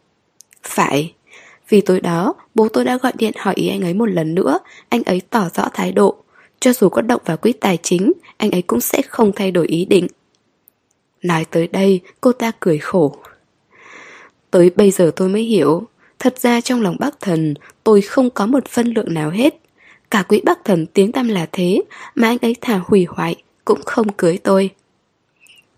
Phải, 0.64 1.14
vì 1.69 1.81
tối 1.81 1.99
đó 2.02 2.34
bố 2.56 2.68
tôi 2.69 2.85
đã 2.85 2.98
gọi 2.98 3.11
điện 3.15 3.34
hỏi 3.38 3.53
ý 3.57 3.69
anh 3.69 3.81
ấy 3.81 3.94
một 3.94 4.06
lần 4.06 4.35
nữa, 4.35 4.60
anh 4.90 5.03
ấy 5.03 5.22
tỏ 5.30 5.49
rõ 5.56 5.69
thái 5.73 5.91
độ. 5.91 6.15
Cho 6.60 6.73
dù 6.73 6.90
có 6.90 7.02
động 7.02 7.22
vào 7.26 7.38
quỹ 7.38 7.53
tài 7.53 7.77
chính, 7.84 8.14
anh 8.38 8.52
ấy 8.52 8.61
cũng 8.61 8.81
sẽ 8.81 9.02
không 9.02 9.31
thay 9.35 9.52
đổi 9.52 9.68
ý 9.68 9.85
định. 9.85 10.07
Nói 11.22 11.45
tới 11.45 11.68
đây, 11.68 12.02
cô 12.22 12.31
ta 12.31 12.52
cười 12.60 12.77
khổ. 12.77 13.18
Tới 14.52 14.69
bây 14.76 14.91
giờ 14.91 15.11
tôi 15.15 15.30
mới 15.30 15.44
hiểu, 15.44 15.84
thật 16.19 16.40
ra 16.40 16.61
trong 16.61 16.81
lòng 16.81 16.95
bác 16.99 17.19
thần, 17.19 17.53
tôi 17.84 18.02
không 18.02 18.30
có 18.30 18.45
một 18.45 18.68
phân 18.68 18.88
lượng 18.88 19.14
nào 19.14 19.30
hết. 19.30 19.60
Cả 20.11 20.23
quỹ 20.23 20.41
bác 20.45 20.65
thần 20.65 20.85
tiếng 20.85 21.11
tăm 21.11 21.27
là 21.27 21.48
thế, 21.52 21.81
mà 22.15 22.27
anh 22.27 22.38
ấy 22.41 22.56
thả 22.61 22.81
hủy 22.85 23.06
hoại, 23.10 23.35
cũng 23.65 23.81
không 23.85 24.11
cưới 24.11 24.38
tôi. 24.38 24.69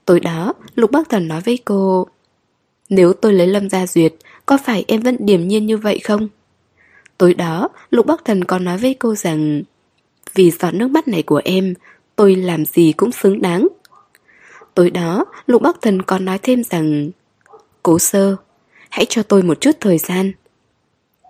Tối 0.05 0.19
đó, 0.19 0.53
Lục 0.75 0.91
Bác 0.91 1.09
Thần 1.09 1.27
nói 1.27 1.41
với 1.41 1.59
cô 1.65 2.07
nếu 2.89 3.13
tôi 3.13 3.33
lấy 3.33 3.47
Lâm 3.47 3.69
Gia 3.69 3.87
Duyệt, 3.87 4.13
có 4.45 4.57
phải 4.65 4.85
em 4.87 5.01
vẫn 5.01 5.17
điềm 5.19 5.47
nhiên 5.47 5.65
như 5.65 5.77
vậy 5.77 5.99
không? 5.99 6.27
Tối 7.17 7.33
đó, 7.33 7.69
Lục 7.89 8.05
Bắc 8.05 8.25
Thần 8.25 8.43
còn 8.43 8.63
nói 8.63 8.77
với 8.77 8.93
cô 8.93 9.15
rằng 9.15 9.63
Vì 10.33 10.51
giọt 10.51 10.73
nước 10.73 10.87
mắt 10.87 11.07
này 11.07 11.23
của 11.23 11.41
em, 11.45 11.73
tôi 12.15 12.35
làm 12.35 12.65
gì 12.65 12.91
cũng 12.91 13.11
xứng 13.11 13.41
đáng. 13.41 13.67
Tối 14.73 14.89
đó, 14.89 15.25
Lục 15.45 15.61
Bắc 15.61 15.81
Thần 15.81 16.01
còn 16.01 16.25
nói 16.25 16.37
thêm 16.37 16.63
rằng 16.63 17.09
Cố 17.83 17.99
sơ, 17.99 18.35
hãy 18.89 19.05
cho 19.09 19.23
tôi 19.23 19.43
một 19.43 19.61
chút 19.61 19.71
thời 19.79 19.97
gian. 19.97 20.31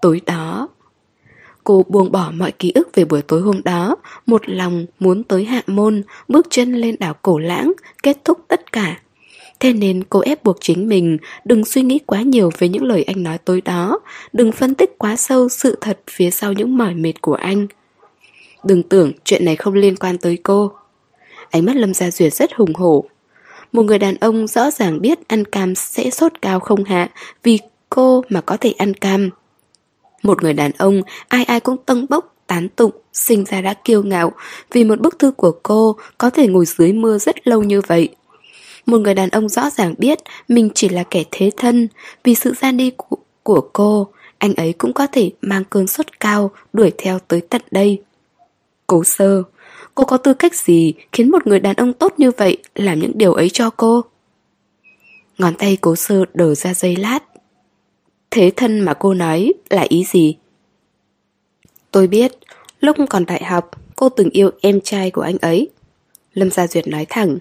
Tối 0.02 0.22
đó, 0.26 0.68
cô 1.64 1.86
buông 1.88 2.12
bỏ 2.12 2.32
mọi 2.34 2.52
ký 2.52 2.72
ức 2.76 2.90
về 2.94 3.06
buổi 3.06 3.22
tối 3.22 3.42
hôm 3.42 3.62
đó, 3.64 3.96
một 4.26 4.42
lòng 4.46 4.86
muốn 5.00 5.24
tới 5.24 5.46
hạ 5.46 5.62
môn, 5.68 6.04
bước 6.28 6.48
chân 6.50 6.74
lên 6.74 6.96
đảo 7.00 7.14
cổ 7.22 7.40
lãng, 7.40 7.74
kết 8.04 8.18
thúc 8.24 8.40
tất 8.48 8.72
cả. 8.72 9.00
Thế 9.60 9.74
nên 9.74 10.04
cô 10.04 10.20
ép 10.20 10.44
buộc 10.44 10.58
chính 10.62 10.90
mình 10.90 11.18
đừng 11.46 11.66
suy 11.66 11.82
nghĩ 11.82 12.00
quá 12.06 12.22
nhiều 12.22 12.50
về 12.58 12.70
những 12.70 12.84
lời 12.84 13.04
anh 13.04 13.24
nói 13.24 13.38
tối 13.38 13.62
đó, 13.62 14.00
đừng 14.34 14.52
phân 14.52 14.76
tích 14.76 14.96
quá 14.98 15.16
sâu 15.16 15.50
sự 15.50 15.78
thật 15.82 16.00
phía 16.12 16.32
sau 16.32 16.54
những 16.54 16.78
mỏi 16.78 16.94
mệt 16.94 17.22
của 17.22 17.34
anh. 17.34 17.68
Đừng 18.64 18.84
tưởng 18.84 19.12
chuyện 19.24 19.46
này 19.46 19.56
không 19.56 19.74
liên 19.74 19.96
quan 19.96 20.18
tới 20.18 20.38
cô. 20.44 20.72
Ánh 21.50 21.66
mắt 21.66 21.76
Lâm 21.76 21.94
Gia 21.94 22.12
Duyệt 22.12 22.34
rất 22.34 22.54
hùng 22.54 22.74
hổ. 22.74 23.06
Một 23.72 23.84
người 23.84 24.00
đàn 24.00 24.16
ông 24.16 24.48
rõ 24.48 24.72
ràng 24.72 25.02
biết 25.02 25.28
ăn 25.28 25.46
cam 25.46 25.76
sẽ 25.76 26.10
sốt 26.10 26.32
cao 26.42 26.60
không 26.60 26.84
hạ 26.84 27.10
vì 27.44 27.60
cô 27.90 28.24
mà 28.30 28.42
có 28.42 28.58
thể 28.58 28.74
ăn 28.78 28.94
cam. 28.94 29.30
Một 30.24 30.44
người 30.44 30.54
đàn 30.54 30.72
ông 30.78 31.02
ai 31.28 31.44
ai 31.44 31.60
cũng 31.60 31.78
tâng 31.86 32.06
bốc, 32.10 32.36
tán 32.48 32.70
tụng, 32.70 32.92
sinh 33.14 33.46
ra 33.46 33.62
đã 33.62 33.74
kiêu 33.74 34.04
ngạo 34.04 34.32
vì 34.72 34.84
một 34.84 35.00
bức 35.00 35.20
thư 35.20 35.32
của 35.32 35.52
cô 35.64 35.96
có 36.18 36.30
thể 36.30 36.48
ngồi 36.48 36.66
dưới 36.66 36.94
mưa 36.94 37.18
rất 37.18 37.48
lâu 37.48 37.64
như 37.64 37.82
vậy. 37.82 38.10
Một 38.86 38.98
người 38.98 39.14
đàn 39.14 39.30
ông 39.30 39.50
rõ 39.50 39.70
ràng 39.70 39.96
biết 39.98 40.20
mình 40.48 40.70
chỉ 40.76 40.90
là 40.90 41.04
kẻ 41.04 41.24
thế 41.32 41.52
thân, 41.58 41.88
vì 42.24 42.36
sự 42.36 42.54
ra 42.62 42.72
đi 42.72 42.92
của, 42.98 43.18
của 43.44 43.70
cô, 43.74 44.08
anh 44.38 44.54
ấy 44.54 44.74
cũng 44.74 44.94
có 44.94 45.08
thể 45.08 45.32
mang 45.42 45.64
cơn 45.64 45.88
sốt 45.88 46.20
cao 46.20 46.52
đuổi 46.74 46.92
theo 46.98 47.20
tới 47.20 47.42
tận 47.42 47.62
đây. 47.72 48.02
Cố 48.88 49.04
sơ, 49.04 49.44
cô 49.96 50.04
có 50.04 50.18
tư 50.18 50.34
cách 50.34 50.56
gì 50.56 50.94
khiến 51.12 51.32
một 51.32 51.48
người 51.48 51.60
đàn 51.60 51.76
ông 51.76 51.94
tốt 51.94 52.14
như 52.18 52.32
vậy 52.32 52.58
làm 52.76 53.00
những 53.00 53.12
điều 53.16 53.34
ấy 53.34 53.50
cho 53.50 53.70
cô? 53.70 54.02
Ngón 55.38 55.56
tay 55.56 55.78
cố 55.82 55.96
sơ 55.96 56.26
đờ 56.34 56.56
ra 56.56 56.74
dây 56.74 56.96
lát. 56.96 57.20
Thế 58.32 58.52
thân 58.56 58.80
mà 58.80 58.94
cô 58.94 59.14
nói 59.14 59.54
là 59.70 59.86
ý 59.90 60.06
gì? 60.12 60.38
Tôi 61.92 62.08
biết, 62.08 62.32
lúc 62.80 62.98
còn 63.10 63.26
đại 63.26 63.44
học, 63.44 63.72
cô 63.96 64.10
từng 64.10 64.30
yêu 64.30 64.52
em 64.62 64.82
trai 64.82 65.12
của 65.12 65.22
anh 65.22 65.38
ấy. 65.42 65.70
Lâm 66.34 66.52
Gia 66.52 66.68
Duyệt 66.68 66.88
nói 66.88 67.06
thẳng, 67.10 67.38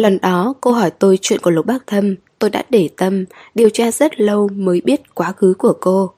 Lần 0.00 0.18
đó 0.22 0.54
cô 0.60 0.72
hỏi 0.72 0.90
tôi 0.90 1.18
chuyện 1.22 1.40
của 1.40 1.50
Lục 1.50 1.66
Bác 1.66 1.86
Thâm, 1.86 2.14
Tôi 2.38 2.50
đã 2.50 2.62
để 2.70 2.88
tâm, 2.96 3.24
Điều 3.54 3.70
tra 3.70 3.90
rất 3.90 4.20
lâu 4.20 4.48
mới 4.54 4.80
biết 4.80 5.14
quá 5.14 5.32
khứ 5.32 5.54
của 5.58 5.72
cô. 5.80 6.12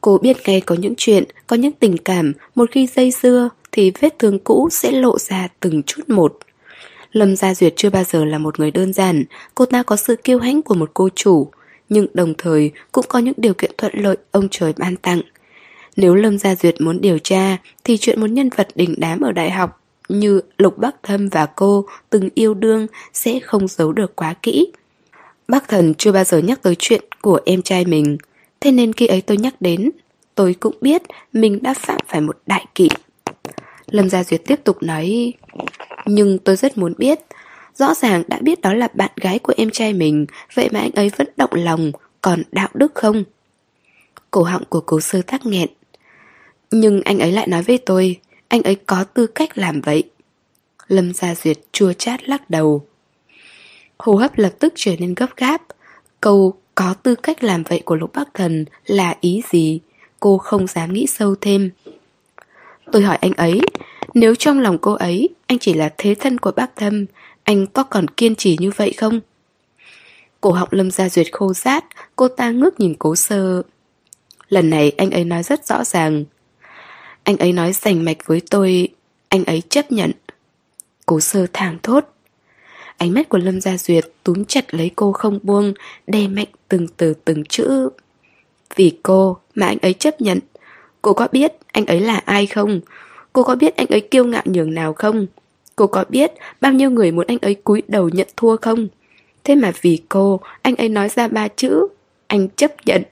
Cô 0.00 0.18
biết 0.18 0.36
ngay 0.46 0.60
có 0.60 0.74
những 0.74 0.94
chuyện, 0.96 1.24
Có 1.46 1.56
những 1.56 1.72
tình 1.72 1.96
cảm, 1.96 2.32
Một 2.54 2.70
khi 2.70 2.86
dây 2.86 3.10
dưa 3.10 3.48
Thì 3.72 3.92
vết 4.00 4.18
thương 4.18 4.38
cũ 4.38 4.68
sẽ 4.72 4.92
lộ 4.92 5.18
ra 5.18 5.48
từng 5.60 5.82
chút 5.82 6.02
một. 6.08 6.38
Lâm 7.12 7.36
Gia 7.36 7.54
Duyệt 7.54 7.72
chưa 7.76 7.90
bao 7.90 8.04
giờ 8.04 8.24
là 8.24 8.38
một 8.38 8.60
người 8.60 8.70
đơn 8.70 8.92
giản, 8.92 9.24
Cô 9.54 9.66
ta 9.66 9.82
có 9.82 9.96
sự 9.96 10.16
kiêu 10.16 10.38
hãnh 10.38 10.62
của 10.62 10.74
một 10.74 10.90
cô 10.94 11.08
chủ, 11.14 11.50
Nhưng 11.88 12.06
đồng 12.14 12.34
thời 12.38 12.70
cũng 12.92 13.04
có 13.08 13.18
những 13.18 13.34
điều 13.36 13.54
kiện 13.54 13.70
thuận 13.78 13.92
lợi 13.94 14.16
ông 14.30 14.48
trời 14.50 14.72
ban 14.78 14.96
tặng. 14.96 15.20
Nếu 15.96 16.14
Lâm 16.14 16.38
Gia 16.38 16.54
Duyệt 16.54 16.80
muốn 16.80 17.00
điều 17.00 17.18
tra, 17.18 17.56
Thì 17.84 17.96
chuyện 17.96 18.20
một 18.20 18.30
nhân 18.30 18.48
vật 18.56 18.68
đỉnh 18.74 18.94
đám 18.98 19.20
ở 19.20 19.32
đại 19.32 19.50
học 19.50 19.83
như 20.08 20.40
Lục 20.58 20.78
Bắc 20.78 21.02
Thâm 21.02 21.28
và 21.28 21.46
cô 21.46 21.86
từng 22.10 22.28
yêu 22.34 22.54
đương 22.54 22.86
sẽ 23.12 23.40
không 23.40 23.68
giấu 23.68 23.92
được 23.92 24.16
quá 24.16 24.34
kỹ. 24.42 24.72
Bác 25.48 25.68
thần 25.68 25.94
chưa 25.94 26.12
bao 26.12 26.24
giờ 26.24 26.38
nhắc 26.38 26.62
tới 26.62 26.76
chuyện 26.78 27.04
của 27.22 27.40
em 27.44 27.62
trai 27.62 27.84
mình, 27.84 28.16
thế 28.60 28.72
nên 28.72 28.92
khi 28.92 29.06
ấy 29.06 29.20
tôi 29.20 29.36
nhắc 29.36 29.54
đến, 29.60 29.90
tôi 30.34 30.54
cũng 30.54 30.74
biết 30.80 31.02
mình 31.32 31.62
đã 31.62 31.74
phạm 31.74 32.00
phải 32.08 32.20
một 32.20 32.38
đại 32.46 32.66
kỵ. 32.74 32.88
Lâm 33.86 34.10
Gia 34.10 34.24
Duyệt 34.24 34.42
tiếp 34.46 34.60
tục 34.64 34.82
nói, 34.82 35.32
nhưng 36.06 36.38
tôi 36.38 36.56
rất 36.56 36.78
muốn 36.78 36.94
biết, 36.98 37.20
rõ 37.74 37.94
ràng 37.94 38.22
đã 38.28 38.38
biết 38.42 38.60
đó 38.60 38.74
là 38.74 38.88
bạn 38.94 39.10
gái 39.16 39.38
của 39.38 39.52
em 39.56 39.70
trai 39.70 39.92
mình, 39.92 40.26
vậy 40.54 40.68
mà 40.72 40.80
anh 40.80 40.92
ấy 40.92 41.10
vẫn 41.16 41.28
động 41.36 41.50
lòng, 41.52 41.92
còn 42.20 42.42
đạo 42.52 42.68
đức 42.74 42.94
không? 42.94 43.24
Cổ 44.30 44.42
họng 44.42 44.64
của 44.68 44.80
cố 44.80 45.00
sư 45.00 45.22
tắc 45.22 45.46
nghẹn. 45.46 45.68
Nhưng 46.70 47.02
anh 47.02 47.18
ấy 47.18 47.32
lại 47.32 47.46
nói 47.46 47.62
với 47.62 47.78
tôi, 47.78 48.20
anh 48.48 48.62
ấy 48.62 48.74
có 48.74 49.04
tư 49.04 49.26
cách 49.26 49.58
làm 49.58 49.80
vậy. 49.80 50.10
Lâm 50.88 51.14
Gia 51.14 51.34
Duyệt 51.34 51.58
chua 51.72 51.92
chát 51.92 52.28
lắc 52.28 52.50
đầu. 52.50 52.86
Hô 53.98 54.14
hấp 54.14 54.38
lập 54.38 54.52
tức 54.58 54.72
trở 54.76 54.92
nên 54.98 55.14
gấp 55.14 55.36
gáp. 55.36 55.62
Câu 56.20 56.54
có 56.74 56.94
tư 56.94 57.14
cách 57.14 57.44
làm 57.44 57.62
vậy 57.62 57.82
của 57.84 57.96
Lục 57.96 58.10
Bắc 58.14 58.34
Thần 58.34 58.64
là 58.86 59.14
ý 59.20 59.42
gì? 59.50 59.80
cô 60.24 60.38
không 60.38 60.66
dám 60.66 60.92
nghĩ 60.92 61.06
sâu 61.06 61.34
thêm. 61.40 61.70
Tôi 62.92 63.02
hỏi 63.02 63.18
anh 63.20 63.32
ấy, 63.32 63.60
nếu 64.14 64.34
trong 64.34 64.60
lòng 64.60 64.78
cô 64.78 64.92
ấy 64.92 65.28
anh 65.46 65.58
chỉ 65.58 65.74
là 65.74 65.94
thế 65.98 66.14
thân 66.14 66.38
của 66.38 66.52
bác 66.52 66.76
thâm, 66.76 67.06
anh 67.42 67.66
có 67.66 67.82
còn 67.82 68.08
kiên 68.08 68.34
trì 68.34 68.56
như 68.60 68.70
vậy 68.76 68.92
không? 68.92 69.20
Cổ 70.40 70.52
họng 70.52 70.68
Lâm 70.70 70.90
Gia 70.90 71.08
Duyệt 71.08 71.26
khô 71.32 71.52
rát, 71.52 71.84
cô 72.16 72.28
ta 72.28 72.50
ngước 72.50 72.80
nhìn 72.80 72.94
cố 72.98 73.16
sơ. 73.16 73.62
Lần 74.48 74.70
này 74.70 74.90
anh 74.90 75.10
ấy 75.10 75.24
nói 75.24 75.42
rất 75.42 75.66
rõ 75.66 75.84
ràng. 75.84 76.24
Anh 77.24 77.36
ấy 77.36 77.52
nói 77.52 77.72
rành 77.72 78.04
mạch 78.04 78.26
với 78.26 78.42
tôi, 78.50 78.88
anh 79.28 79.44
ấy 79.44 79.62
chấp 79.68 79.92
nhận. 79.92 80.10
Cố 81.06 81.20
sơ 81.20 81.46
thảng 81.52 81.78
thốt. 81.82 82.04
Ánh 82.96 83.14
mắt 83.14 83.28
của 83.28 83.38
Lâm 83.38 83.60
Gia 83.60 83.76
Duyệt 83.76 84.04
túm 84.22 84.44
chặt 84.44 84.74
lấy 84.74 84.90
cô 84.96 85.12
không 85.12 85.38
buông, 85.42 85.74
đe 86.06 86.28
mạnh 86.28 86.48
từng 86.68 86.86
từ 86.96 87.14
từng 87.24 87.44
chữ. 87.44 87.88
Vì 88.76 88.98
cô 89.02 89.36
mà 89.54 89.66
anh 89.66 89.78
ấy 89.82 89.92
chấp 89.92 90.20
nhận. 90.20 90.38
Cô 91.02 91.12
có 91.12 91.28
biết 91.32 91.52
anh 91.72 91.86
ấy 91.86 92.00
là 92.00 92.22
ai 92.24 92.46
không? 92.46 92.80
Cô 93.32 93.42
có 93.42 93.54
biết 93.54 93.76
anh 93.76 93.86
ấy 93.86 94.00
kiêu 94.00 94.24
ngạo 94.24 94.42
nhường 94.44 94.74
nào 94.74 94.92
không? 94.92 95.26
Cô 95.76 95.86
có 95.86 96.04
biết 96.08 96.32
bao 96.60 96.72
nhiêu 96.72 96.90
người 96.90 97.12
muốn 97.12 97.26
anh 97.26 97.38
ấy 97.38 97.54
cúi 97.54 97.82
đầu 97.88 98.08
nhận 98.08 98.28
thua 98.36 98.56
không? 98.56 98.88
Thế 99.44 99.54
mà 99.54 99.72
vì 99.82 100.02
cô, 100.08 100.40
anh 100.62 100.76
ấy 100.76 100.88
nói 100.88 101.08
ra 101.08 101.28
ba 101.28 101.48
chữ, 101.48 101.86
anh 102.26 102.48
chấp 102.48 102.72
nhận. 102.86 103.02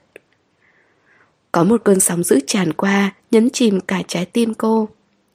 Có 1.53 1.63
một 1.63 1.81
cơn 1.83 1.99
sóng 1.99 2.23
dữ 2.23 2.39
tràn 2.47 2.73
qua, 2.73 3.11
nhấn 3.31 3.49
chìm 3.49 3.79
cả 3.79 4.01
trái 4.07 4.25
tim 4.25 4.53
cô. 4.53 4.87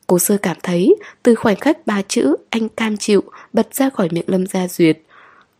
Cô 0.07 0.19
sơ 0.19 0.37
cảm 0.37 0.57
thấy, 0.63 0.97
từ 1.23 1.35
khoảnh 1.35 1.57
khắc 1.57 1.87
ba 1.87 2.03
chữ 2.09 2.37
anh 2.51 2.69
cam 2.69 2.97
chịu 2.97 3.23
bật 3.53 3.75
ra 3.75 3.91
khỏi 3.91 4.09
miệng 4.13 4.25
Lâm 4.27 4.47
Gia 4.47 4.69
Duyệt. 4.69 4.99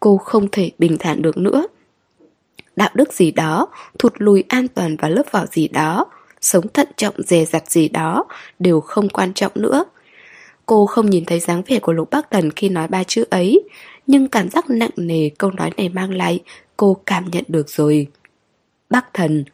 Cô 0.01 0.17
không 0.17 0.49
thể 0.53 0.71
bình 0.79 0.97
thản 0.99 1.23
được 1.23 1.37
nữa. 1.37 1.67
Đạo 2.77 2.91
đức 2.95 3.13
gì 3.13 3.31
đó, 3.31 3.69
thụt 3.99 4.13
lùi 4.19 4.45
an 4.49 4.69
toàn 4.69 4.97
vào 4.97 5.11
lớp 5.11 5.23
vỏ 5.31 5.47
gì 5.47 5.69
đó, 5.69 6.07
sống 6.41 6.69
thận 6.69 6.89
trọng 6.97 7.15
dè 7.23 7.45
dặt 7.45 7.71
gì 7.71 7.89
đó, 7.89 8.25
đều 8.59 8.81
không 8.81 9.09
quan 9.09 9.33
trọng 9.35 9.53
nữa. 9.55 9.85
Cô 10.67 10.87
không 10.87 11.11
nhìn 11.11 11.25
thấy 11.25 11.41
dáng 11.41 11.63
vẻ 11.67 11.79
của 11.79 11.93
Lục 11.93 12.11
Bắc 12.11 12.31
Tần 12.31 12.51
khi 12.51 12.69
nói 12.69 12.89
ba 12.89 13.05
chữ 13.05 13.25
ấy, 13.31 13.63
nhưng 14.07 14.29
cảm 14.29 14.49
giác 14.49 14.71
nặng 14.71 14.91
nề 14.97 15.29
câu 15.39 15.51
nói 15.51 15.71
này 15.77 15.89
mang 15.89 16.15
lại, 16.15 16.43
cô 16.77 16.97
cảm 17.07 17.31
nhận 17.31 17.45
được 17.49 17.71
rồi. 17.71 18.07
Bắc 18.91 19.15
Thần 19.15 19.45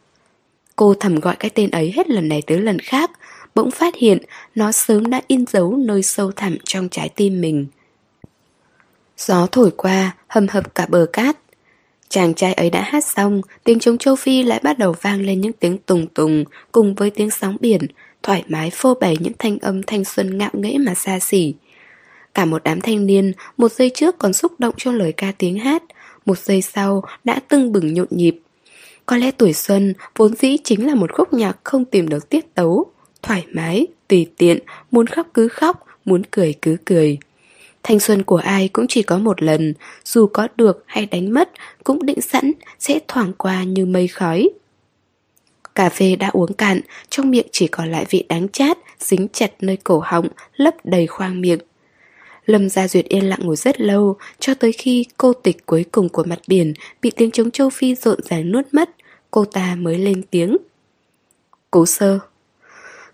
Cô 0.76 0.94
thầm 0.94 1.20
gọi 1.20 1.36
cái 1.36 1.50
tên 1.50 1.70
ấy 1.70 1.92
hết 1.96 2.10
lần 2.10 2.28
này 2.28 2.42
tới 2.46 2.60
lần 2.60 2.78
khác, 2.78 3.10
bỗng 3.54 3.70
phát 3.70 3.94
hiện 3.96 4.18
nó 4.54 4.72
sớm 4.72 5.10
đã 5.10 5.20
in 5.26 5.46
dấu 5.46 5.76
nơi 5.76 6.02
sâu 6.02 6.32
thẳm 6.32 6.56
trong 6.64 6.88
trái 6.88 7.08
tim 7.08 7.40
mình. 7.40 7.66
Gió 9.18 9.46
thổi 9.52 9.70
qua, 9.76 10.16
hầm 10.26 10.46
hập 10.48 10.74
cả 10.74 10.86
bờ 10.86 11.06
cát. 11.12 11.36
Chàng 12.08 12.34
trai 12.34 12.54
ấy 12.54 12.70
đã 12.70 12.82
hát 12.82 13.04
xong, 13.04 13.40
tiếng 13.64 13.78
trống 13.78 13.98
châu 13.98 14.16
Phi 14.16 14.42
lại 14.42 14.60
bắt 14.62 14.78
đầu 14.78 14.94
vang 15.02 15.20
lên 15.20 15.40
những 15.40 15.52
tiếng 15.52 15.78
tùng 15.78 16.06
tùng 16.06 16.44
cùng 16.72 16.94
với 16.94 17.10
tiếng 17.10 17.30
sóng 17.30 17.56
biển, 17.60 17.80
thoải 18.22 18.44
mái 18.48 18.70
phô 18.70 18.94
bày 18.94 19.16
những 19.20 19.32
thanh 19.38 19.58
âm 19.58 19.82
thanh 19.82 20.04
xuân 20.04 20.38
ngạo 20.38 20.50
nghễ 20.52 20.78
mà 20.78 20.94
xa 20.94 21.18
xỉ. 21.18 21.54
Cả 22.34 22.44
một 22.44 22.62
đám 22.64 22.80
thanh 22.80 23.06
niên, 23.06 23.32
một 23.56 23.72
giây 23.72 23.90
trước 23.94 24.18
còn 24.18 24.32
xúc 24.32 24.52
động 24.58 24.74
trong 24.76 24.94
lời 24.94 25.12
ca 25.12 25.32
tiếng 25.38 25.58
hát, 25.58 25.82
một 26.26 26.38
giây 26.38 26.62
sau 26.62 27.02
đã 27.24 27.40
tưng 27.48 27.72
bừng 27.72 27.94
nhộn 27.94 28.08
nhịp. 28.10 28.40
Có 29.06 29.16
lẽ 29.16 29.30
tuổi 29.30 29.52
xuân 29.52 29.94
vốn 30.16 30.34
dĩ 30.34 30.56
chính 30.64 30.86
là 30.86 30.94
một 30.94 31.12
khúc 31.12 31.32
nhạc 31.32 31.56
không 31.64 31.84
tìm 31.84 32.08
được 32.08 32.28
tiết 32.28 32.54
tấu, 32.54 32.92
thoải 33.22 33.46
mái, 33.52 33.86
tùy 34.08 34.30
tiện, 34.36 34.58
muốn 34.90 35.06
khóc 35.06 35.26
cứ 35.34 35.48
khóc, 35.48 35.86
muốn 36.04 36.22
cười 36.30 36.54
cứ 36.62 36.76
cười. 36.84 37.18
Thanh 37.82 38.00
xuân 38.00 38.22
của 38.22 38.36
ai 38.36 38.68
cũng 38.68 38.86
chỉ 38.88 39.02
có 39.02 39.18
một 39.18 39.42
lần, 39.42 39.74
dù 40.04 40.26
có 40.26 40.48
được 40.56 40.84
hay 40.86 41.06
đánh 41.06 41.34
mất 41.34 41.50
cũng 41.84 42.06
định 42.06 42.20
sẵn 42.20 42.52
sẽ 42.78 42.98
thoảng 43.08 43.32
qua 43.38 43.62
như 43.62 43.86
mây 43.86 44.08
khói. 44.08 44.48
Cà 45.74 45.88
phê 45.88 46.16
đã 46.16 46.28
uống 46.32 46.52
cạn, 46.52 46.80
trong 47.08 47.30
miệng 47.30 47.46
chỉ 47.52 47.66
còn 47.66 47.92
lại 47.92 48.06
vị 48.10 48.24
đắng 48.28 48.48
chát, 48.48 48.78
dính 49.00 49.28
chặt 49.32 49.52
nơi 49.60 49.76
cổ 49.76 50.02
họng, 50.04 50.28
lấp 50.56 50.74
đầy 50.84 51.06
khoang 51.06 51.40
miệng. 51.40 51.60
Lâm 52.46 52.68
Gia 52.68 52.88
Duyệt 52.88 53.04
yên 53.04 53.28
lặng 53.28 53.38
ngồi 53.42 53.56
rất 53.56 53.80
lâu, 53.80 54.16
cho 54.38 54.54
tới 54.54 54.72
khi 54.72 55.06
cô 55.16 55.32
tịch 55.32 55.66
cuối 55.66 55.84
cùng 55.92 56.08
của 56.08 56.24
mặt 56.24 56.38
biển 56.48 56.74
bị 57.02 57.10
tiếng 57.10 57.30
trống 57.30 57.50
châu 57.50 57.70
Phi 57.70 57.94
rộn 57.94 58.18
ràng 58.24 58.52
nuốt 58.52 58.66
mất, 58.72 58.90
cô 59.30 59.44
ta 59.44 59.74
mới 59.74 59.98
lên 59.98 60.22
tiếng. 60.30 60.56
Cố 61.70 61.86
sơ, 61.86 62.18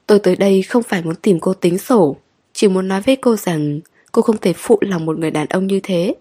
tôi 0.07 0.19
tới 0.19 0.37
đây 0.37 0.63
không 0.63 0.83
phải 0.83 1.03
muốn 1.03 1.15
tìm 1.15 1.41
cô 1.41 1.55
tính 1.55 1.79
sổ, 1.79 2.17
chỉ 2.53 2.69
muốn 2.69 2.89
nói 2.89 3.01
với 3.01 3.17
cô 3.17 3.37
rằng 3.37 3.81
cô 4.13 4.23
không 4.23 4.39
thể 4.39 4.53
phụ 4.53 4.79
lòng 4.81 5.07
một 5.07 5.19
người 5.19 5.31
đàn 5.31 5.47
ông 5.49 5.67
như 5.67 5.81
thế. 5.83 6.15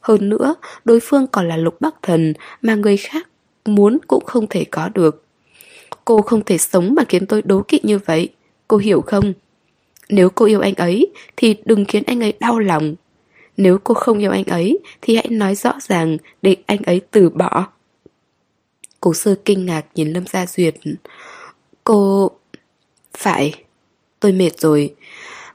Hơn 0.00 0.28
nữa, 0.28 0.54
đối 0.84 1.00
phương 1.00 1.26
còn 1.26 1.48
là 1.48 1.56
lục 1.56 1.80
bắc 1.80 1.94
thần 2.02 2.34
mà 2.62 2.74
người 2.74 2.96
khác 2.96 3.28
muốn 3.64 3.98
cũng 4.06 4.24
không 4.24 4.46
thể 4.50 4.64
có 4.64 4.88
được. 4.94 5.24
Cô 6.04 6.22
không 6.22 6.44
thể 6.44 6.58
sống 6.58 6.94
mà 6.94 7.04
khiến 7.08 7.26
tôi 7.26 7.42
đố 7.42 7.62
kỵ 7.68 7.80
như 7.82 7.98
vậy, 7.98 8.28
cô 8.68 8.76
hiểu 8.76 9.00
không? 9.00 9.32
Nếu 10.08 10.30
cô 10.30 10.46
yêu 10.46 10.60
anh 10.60 10.74
ấy 10.74 11.12
thì 11.36 11.56
đừng 11.64 11.84
khiến 11.84 12.02
anh 12.06 12.20
ấy 12.20 12.32
đau 12.40 12.58
lòng. 12.58 12.94
Nếu 13.56 13.78
cô 13.84 13.94
không 13.94 14.18
yêu 14.18 14.30
anh 14.30 14.44
ấy 14.44 14.78
thì 15.02 15.16
hãy 15.16 15.28
nói 15.30 15.54
rõ 15.54 15.72
ràng 15.80 16.16
để 16.42 16.56
anh 16.66 16.82
ấy 16.82 17.00
từ 17.10 17.30
bỏ. 17.30 17.66
Cố 19.00 19.14
sơ 19.14 19.34
kinh 19.44 19.66
ngạc 19.66 19.86
nhìn 19.94 20.12
Lâm 20.12 20.26
Gia 20.26 20.46
Duyệt. 20.46 20.74
Cô... 21.84 22.30
Phải, 23.16 23.54
tôi 24.20 24.32
mệt 24.32 24.58
rồi. 24.58 24.94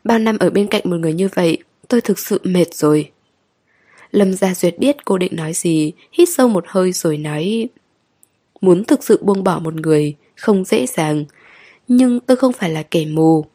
Bao 0.03 0.19
năm 0.19 0.37
ở 0.37 0.49
bên 0.49 0.67
cạnh 0.67 0.81
một 0.85 0.97
người 0.97 1.13
như 1.13 1.29
vậy, 1.35 1.57
tôi 1.87 2.01
thực 2.01 2.19
sự 2.19 2.39
mệt 2.43 2.73
rồi. 2.73 3.11
Lâm 4.11 4.33
Gia 4.33 4.53
Duyệt 4.53 4.79
biết 4.79 5.05
cô 5.05 5.17
định 5.17 5.35
nói 5.35 5.53
gì, 5.53 5.91
hít 6.11 6.29
sâu 6.29 6.47
một 6.47 6.63
hơi 6.67 6.91
rồi 6.91 7.17
nói 7.17 7.69
Muốn 8.61 8.83
thực 8.83 9.03
sự 9.03 9.19
buông 9.23 9.43
bỏ 9.43 9.59
một 9.59 9.73
người, 9.73 10.15
không 10.35 10.65
dễ 10.65 10.85
dàng. 10.85 11.25
Nhưng 11.87 12.19
tôi 12.19 12.37
không 12.37 12.53
phải 12.53 12.69
là 12.69 12.83
kẻ 12.83 13.05
mù. 13.05 13.45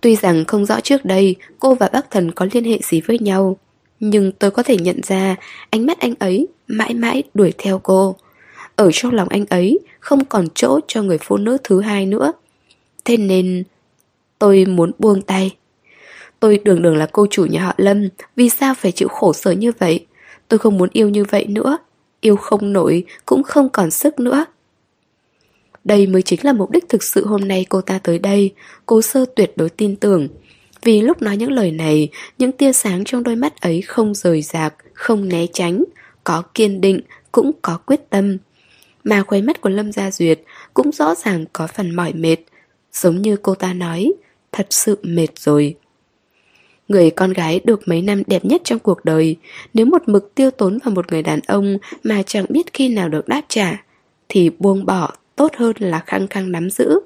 Tuy 0.00 0.16
rằng 0.16 0.44
không 0.44 0.66
rõ 0.66 0.80
trước 0.80 1.04
đây 1.04 1.36
cô 1.58 1.74
và 1.74 1.88
bác 1.92 2.10
thần 2.10 2.30
có 2.30 2.46
liên 2.52 2.64
hệ 2.64 2.78
gì 2.82 3.00
với 3.00 3.18
nhau, 3.18 3.56
nhưng 4.00 4.32
tôi 4.32 4.50
có 4.50 4.62
thể 4.62 4.76
nhận 4.76 5.00
ra 5.02 5.36
ánh 5.70 5.86
mắt 5.86 6.00
anh 6.00 6.14
ấy 6.18 6.48
mãi 6.68 6.94
mãi 6.94 7.22
đuổi 7.34 7.52
theo 7.58 7.78
cô. 7.78 8.16
Ở 8.76 8.90
trong 8.92 9.14
lòng 9.14 9.28
anh 9.28 9.44
ấy 9.46 9.78
không 10.00 10.24
còn 10.24 10.46
chỗ 10.54 10.80
cho 10.86 11.02
người 11.02 11.18
phụ 11.18 11.36
nữ 11.36 11.56
thứ 11.64 11.80
hai 11.80 12.06
nữa. 12.06 12.32
Thế 13.04 13.16
nên 13.16 13.64
tôi 14.38 14.64
muốn 14.64 14.90
buông 14.98 15.22
tay. 15.22 15.56
Tôi 16.40 16.60
đường 16.64 16.82
đường 16.82 16.96
là 16.96 17.06
cô 17.12 17.26
chủ 17.30 17.46
nhà 17.46 17.64
họ 17.64 17.74
Lâm, 17.76 18.08
vì 18.36 18.48
sao 18.48 18.74
phải 18.74 18.92
chịu 18.92 19.08
khổ 19.08 19.32
sở 19.32 19.52
như 19.52 19.72
vậy? 19.78 20.06
Tôi 20.48 20.58
không 20.58 20.78
muốn 20.78 20.88
yêu 20.92 21.08
như 21.08 21.24
vậy 21.24 21.46
nữa. 21.46 21.78
Yêu 22.20 22.36
không 22.36 22.72
nổi, 22.72 23.04
cũng 23.26 23.42
không 23.42 23.68
còn 23.68 23.90
sức 23.90 24.20
nữa. 24.20 24.44
Đây 25.84 26.06
mới 26.06 26.22
chính 26.22 26.40
là 26.42 26.52
mục 26.52 26.70
đích 26.70 26.88
thực 26.88 27.02
sự 27.02 27.26
hôm 27.26 27.48
nay 27.48 27.66
cô 27.68 27.80
ta 27.80 27.98
tới 27.98 28.18
đây, 28.18 28.52
cố 28.86 29.02
sơ 29.02 29.24
tuyệt 29.36 29.52
đối 29.56 29.70
tin 29.70 29.96
tưởng. 29.96 30.28
Vì 30.82 31.00
lúc 31.00 31.22
nói 31.22 31.36
những 31.36 31.52
lời 31.52 31.70
này, 31.70 32.08
những 32.38 32.52
tia 32.52 32.72
sáng 32.72 33.04
trong 33.04 33.22
đôi 33.22 33.36
mắt 33.36 33.60
ấy 33.60 33.82
không 33.82 34.14
rời 34.14 34.42
rạc, 34.42 34.74
không 34.94 35.28
né 35.28 35.46
tránh, 35.52 35.84
có 36.24 36.42
kiên 36.54 36.80
định, 36.80 37.00
cũng 37.32 37.52
có 37.62 37.78
quyết 37.86 38.10
tâm. 38.10 38.36
Mà 39.04 39.22
khuấy 39.22 39.42
mắt 39.42 39.60
của 39.60 39.68
Lâm 39.68 39.92
Gia 39.92 40.10
Duyệt 40.10 40.40
cũng 40.74 40.92
rõ 40.92 41.14
ràng 41.14 41.44
có 41.52 41.66
phần 41.66 41.96
mỏi 41.96 42.12
mệt, 42.12 42.36
giống 42.92 43.22
như 43.22 43.36
cô 43.36 43.54
ta 43.54 43.72
nói, 43.72 44.12
thật 44.52 44.66
sự 44.70 44.98
mệt 45.02 45.38
rồi. 45.38 45.76
Người 46.88 47.10
con 47.10 47.32
gái 47.32 47.60
được 47.64 47.80
mấy 47.86 48.02
năm 48.02 48.22
đẹp 48.26 48.44
nhất 48.44 48.60
trong 48.64 48.78
cuộc 48.78 49.04
đời, 49.04 49.36
nếu 49.74 49.86
một 49.86 50.02
mực 50.06 50.34
tiêu 50.34 50.50
tốn 50.50 50.78
vào 50.84 50.94
một 50.94 51.12
người 51.12 51.22
đàn 51.22 51.40
ông 51.46 51.78
mà 52.04 52.22
chẳng 52.26 52.46
biết 52.48 52.72
khi 52.72 52.88
nào 52.88 53.08
được 53.08 53.28
đáp 53.28 53.42
trả, 53.48 53.84
thì 54.28 54.50
buông 54.58 54.86
bỏ 54.86 55.12
tốt 55.40 55.56
hơn 55.56 55.76
là 55.78 56.00
khăng 56.06 56.28
khăng 56.28 56.52
nắm 56.52 56.70
giữ. 56.70 57.00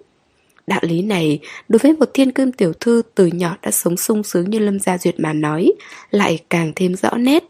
Đạo 0.66 0.81
lý 0.82 1.02
này, 1.02 1.40
đối 1.69 1.78
với 1.78 1.93
một 1.93 2.11
thiên 2.15 2.32
cương 2.32 2.52
tiểu 2.52 2.73
thư 2.81 3.02
từ 3.15 3.27
nhỏ 3.27 3.56
đã 3.62 3.70
sống 3.70 3.97
sung 3.97 4.23
sướng 4.23 4.51
như 4.51 4.59
Lâm 4.59 4.81
Gia 4.81 4.98
Duyệt 4.98 5.20
mà 5.20 5.32
nói, 5.32 5.73
lại 6.11 6.44
càng 6.51 6.73
thêm 6.77 6.94
rõ 6.94 7.11
nét. 7.16 7.44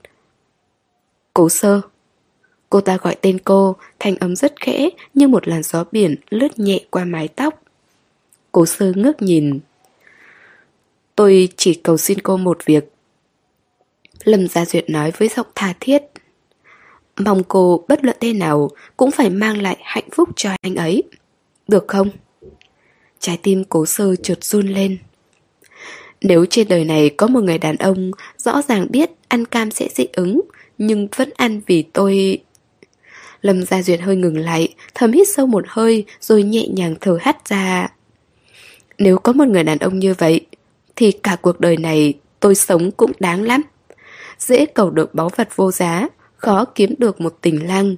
Cố 1.35 1.49
sơ 1.49 1.81
Cô 2.71 2.81
ta 2.81 2.97
gọi 2.97 3.17
tên 3.21 3.39
cô, 3.45 3.77
thanh 3.99 4.17
âm 4.17 4.37
rất 4.37 4.61
khẽ 4.61 4.89
như 5.15 5.29
một 5.29 5.49
làn 5.49 5.63
gió 5.63 5.85
biển 5.93 6.17
lướt 6.31 6.59
nhẹ 6.59 6.81
qua 6.91 7.05
mái 7.05 7.29
tóc. 7.29 7.63
Cố 8.53 8.67
sơ 8.67 8.93
ngước 8.97 9.23
nhìn. 9.23 9.61
Tôi 11.17 11.49
chỉ 11.57 11.75
cầu 11.75 11.97
xin 11.97 12.19
cô 12.21 12.37
một 12.37 12.65
việc. 12.65 12.93
Lâm 14.25 14.49
Gia 14.49 14.65
Duyệt 14.65 14.91
nói 14.91 15.13
với 15.19 15.29
giọng 15.29 15.47
tha 15.55 15.75
thiết. 15.81 16.03
Mong 17.17 17.43
cô 17.49 17.85
bất 17.89 18.05
luận 18.05 18.17
thế 18.21 18.33
nào 18.33 18.71
cũng 18.97 19.11
phải 19.11 19.31
mang 19.31 19.63
lại 19.63 19.77
hạnh 19.83 20.09
phúc 20.13 20.29
cho 20.37 20.51
anh 20.61 20.75
ấy. 20.75 21.03
Được 21.69 21.85
không? 21.89 22.11
Trái 23.21 23.39
tim 23.43 23.65
cố 23.65 23.87
sơ 23.87 24.17
trượt 24.17 24.45
run 24.45 24.69
lên. 24.69 24.99
Nếu 26.21 26.47
trên 26.51 26.69
đời 26.69 26.85
này 26.85 27.11
có 27.11 27.27
một 27.27 27.41
người 27.41 27.59
đàn 27.59 27.77
ông 27.77 28.11
rõ 28.37 28.63
ràng 28.63 28.87
biết 28.91 29.11
ăn 29.29 29.45
cam 29.45 29.71
sẽ 29.71 29.89
dị 29.95 30.07
ứng, 30.13 30.41
nhưng 30.79 31.09
vẫn 31.17 31.31
ăn 31.37 31.61
vì 31.67 31.83
tôi... 31.83 32.39
Lâm 33.43 33.63
Gia 33.63 33.83
Duyệt 33.83 34.01
hơi 34.01 34.17
ngừng 34.17 34.37
lại, 34.37 34.75
thầm 34.95 35.13
hít 35.13 35.29
sâu 35.29 35.47
một 35.47 35.65
hơi 35.69 36.05
rồi 36.21 36.43
nhẹ 36.43 36.69
nhàng 36.69 36.95
thở 37.01 37.19
hắt 37.21 37.49
ra. 37.49 37.89
Nếu 38.99 39.19
có 39.19 39.33
một 39.33 39.49
người 39.49 39.65
đàn 39.65 39.79
ông 39.79 39.99
như 39.99 40.15
vậy, 40.19 40.47
thì 40.97 41.13
cả 41.13 41.37
cuộc 41.43 41.61
đời 41.61 41.77
này 41.77 42.15
tôi 42.41 42.55
sống 42.55 42.91
cũng 42.91 43.13
đáng 43.19 43.43
lắm. 43.43 43.63
Dễ 44.39 44.67
cầu 44.67 44.91
được 44.91 45.15
báu 45.15 45.31
vật 45.37 45.49
vô 45.57 45.71
giá, 45.71 46.09
khó 46.45 46.65
kiếm 46.65 46.95
được 46.99 47.21
một 47.21 47.39
tình 47.41 47.67
lang. 47.67 47.97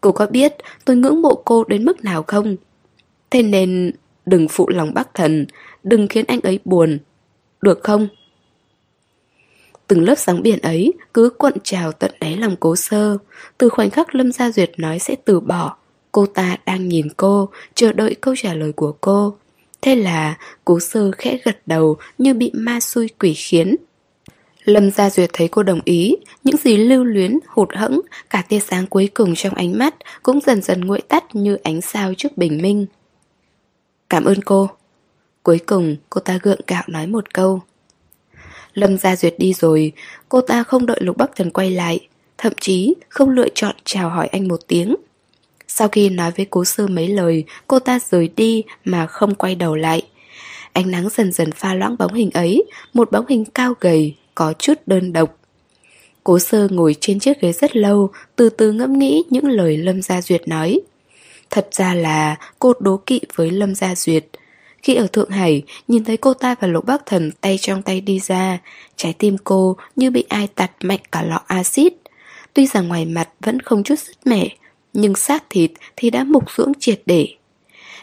Cô 0.00 0.12
có 0.12 0.26
biết 0.26 0.52
tôi 0.84 0.96
ngưỡng 0.96 1.22
mộ 1.22 1.34
cô 1.44 1.64
đến 1.64 1.84
mức 1.84 2.04
nào 2.04 2.22
không? 2.22 2.56
Thế 3.30 3.42
nên 3.42 3.92
Đừng 4.26 4.48
phụ 4.48 4.68
lòng 4.68 4.94
bác 4.94 5.14
thần 5.14 5.46
Đừng 5.82 6.08
khiến 6.08 6.24
anh 6.28 6.40
ấy 6.40 6.58
buồn 6.64 6.98
Được 7.62 7.80
không? 7.82 8.08
Từng 9.86 10.04
lớp 10.04 10.14
sóng 10.18 10.42
biển 10.42 10.58
ấy 10.60 10.92
cứ 11.14 11.30
cuộn 11.38 11.52
trào 11.64 11.92
tận 11.92 12.10
đáy 12.20 12.36
lòng 12.36 12.56
cố 12.60 12.76
sơ 12.76 13.18
Từ 13.58 13.68
khoảnh 13.68 13.90
khắc 13.90 14.14
Lâm 14.14 14.32
Gia 14.32 14.50
Duyệt 14.50 14.70
nói 14.76 14.98
sẽ 14.98 15.14
từ 15.24 15.40
bỏ 15.40 15.76
Cô 16.12 16.26
ta 16.26 16.56
đang 16.66 16.88
nhìn 16.88 17.08
cô, 17.16 17.48
chờ 17.74 17.92
đợi 17.92 18.14
câu 18.20 18.34
trả 18.36 18.54
lời 18.54 18.72
của 18.72 18.92
cô 19.00 19.36
Thế 19.80 19.94
là 19.94 20.38
cố 20.64 20.80
sơ 20.80 21.10
khẽ 21.10 21.38
gật 21.44 21.58
đầu 21.66 21.96
như 22.18 22.34
bị 22.34 22.50
ma 22.54 22.80
xui 22.80 23.08
quỷ 23.08 23.34
khiến 23.34 23.76
Lâm 24.68 24.90
Gia 24.90 25.10
Duyệt 25.10 25.30
thấy 25.32 25.48
cô 25.48 25.62
đồng 25.62 25.80
ý, 25.84 26.16
những 26.44 26.56
gì 26.56 26.76
lưu 26.76 27.04
luyến, 27.04 27.38
hụt 27.48 27.68
hẫng, 27.74 28.00
cả 28.30 28.42
tia 28.48 28.60
sáng 28.60 28.86
cuối 28.86 29.10
cùng 29.14 29.34
trong 29.34 29.54
ánh 29.54 29.78
mắt 29.78 29.94
cũng 30.22 30.40
dần 30.40 30.62
dần 30.62 30.80
nguội 30.80 31.00
tắt 31.00 31.24
như 31.34 31.54
ánh 31.62 31.80
sao 31.80 32.14
trước 32.16 32.36
bình 32.36 32.62
minh. 32.62 32.86
Cảm 34.10 34.24
ơn 34.24 34.42
cô. 34.42 34.70
Cuối 35.42 35.58
cùng 35.58 35.96
cô 36.10 36.20
ta 36.20 36.38
gượng 36.42 36.60
gạo 36.66 36.82
nói 36.86 37.06
một 37.06 37.34
câu. 37.34 37.62
Lâm 38.74 38.98
Gia 38.98 39.16
Duyệt 39.16 39.34
đi 39.38 39.52
rồi, 39.52 39.92
cô 40.28 40.40
ta 40.40 40.62
không 40.62 40.86
đợi 40.86 40.98
Lục 41.00 41.16
Bắc 41.16 41.36
Thần 41.36 41.50
quay 41.50 41.70
lại, 41.70 42.08
thậm 42.38 42.52
chí 42.60 42.94
không 43.08 43.30
lựa 43.30 43.48
chọn 43.54 43.74
chào 43.84 44.08
hỏi 44.08 44.26
anh 44.26 44.48
một 44.48 44.60
tiếng. 44.66 44.96
Sau 45.68 45.88
khi 45.88 46.08
nói 46.08 46.30
với 46.36 46.46
cố 46.50 46.64
sư 46.64 46.86
mấy 46.86 47.08
lời, 47.08 47.44
cô 47.66 47.78
ta 47.78 47.98
rời 48.10 48.28
đi 48.36 48.62
mà 48.84 49.06
không 49.06 49.34
quay 49.34 49.54
đầu 49.54 49.74
lại. 49.74 50.02
Ánh 50.72 50.90
nắng 50.90 51.08
dần 51.08 51.32
dần 51.32 51.52
pha 51.52 51.74
loãng 51.74 51.96
bóng 51.98 52.14
hình 52.14 52.30
ấy, 52.30 52.64
một 52.92 53.12
bóng 53.12 53.26
hình 53.28 53.44
cao 53.44 53.74
gầy, 53.80 54.14
có 54.38 54.52
chút 54.58 54.74
đơn 54.86 55.12
độc. 55.12 55.38
Cố 56.24 56.38
sơ 56.38 56.68
ngồi 56.70 56.96
trên 57.00 57.20
chiếc 57.20 57.40
ghế 57.40 57.52
rất 57.52 57.76
lâu, 57.76 58.10
từ 58.36 58.48
từ 58.48 58.72
ngẫm 58.72 58.98
nghĩ 58.98 59.22
những 59.30 59.48
lời 59.48 59.76
Lâm 59.76 60.02
Gia 60.02 60.22
Duyệt 60.22 60.48
nói. 60.48 60.80
Thật 61.50 61.68
ra 61.72 61.94
là 61.94 62.36
cô 62.58 62.72
đố 62.80 62.96
kỵ 63.06 63.20
với 63.34 63.50
Lâm 63.50 63.74
Gia 63.74 63.94
Duyệt. 63.94 64.26
Khi 64.82 64.94
ở 64.94 65.06
Thượng 65.06 65.30
Hải, 65.30 65.62
nhìn 65.88 66.04
thấy 66.04 66.16
cô 66.16 66.34
ta 66.34 66.54
và 66.60 66.68
Lục 66.68 66.84
Bắc 66.86 67.06
Thần 67.06 67.30
tay 67.40 67.58
trong 67.60 67.82
tay 67.82 68.00
đi 68.00 68.20
ra, 68.20 68.58
trái 68.96 69.14
tim 69.18 69.36
cô 69.44 69.76
như 69.96 70.10
bị 70.10 70.24
ai 70.28 70.48
tạt 70.54 70.70
mạnh 70.80 71.00
cả 71.12 71.22
lọ 71.22 71.40
axit. 71.46 71.94
Tuy 72.54 72.66
rằng 72.66 72.88
ngoài 72.88 73.04
mặt 73.04 73.28
vẫn 73.40 73.60
không 73.60 73.82
chút 73.82 73.98
sứt 73.98 74.16
mẻ, 74.24 74.48
nhưng 74.92 75.14
xác 75.14 75.44
thịt 75.50 75.70
thì 75.96 76.10
đã 76.10 76.24
mục 76.24 76.44
dưỡng 76.56 76.72
triệt 76.78 77.02
để. 77.06 77.28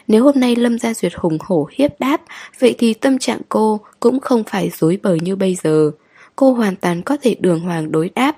Nếu 0.08 0.24
hôm 0.24 0.40
nay 0.40 0.56
Lâm 0.56 0.78
Gia 0.78 0.94
Duyệt 0.94 1.12
hùng 1.14 1.38
hổ 1.40 1.68
hiếp 1.72 2.00
đáp, 2.00 2.22
vậy 2.58 2.74
thì 2.78 2.94
tâm 2.94 3.18
trạng 3.18 3.40
cô 3.48 3.80
cũng 4.00 4.20
không 4.20 4.44
phải 4.44 4.70
dối 4.78 4.98
bời 5.02 5.18
như 5.22 5.36
bây 5.36 5.54
giờ 5.54 5.92
cô 6.36 6.52
hoàn 6.52 6.76
toàn 6.76 7.02
có 7.02 7.16
thể 7.22 7.36
đường 7.40 7.60
hoàng 7.60 7.92
đối 7.92 8.10
đáp. 8.14 8.36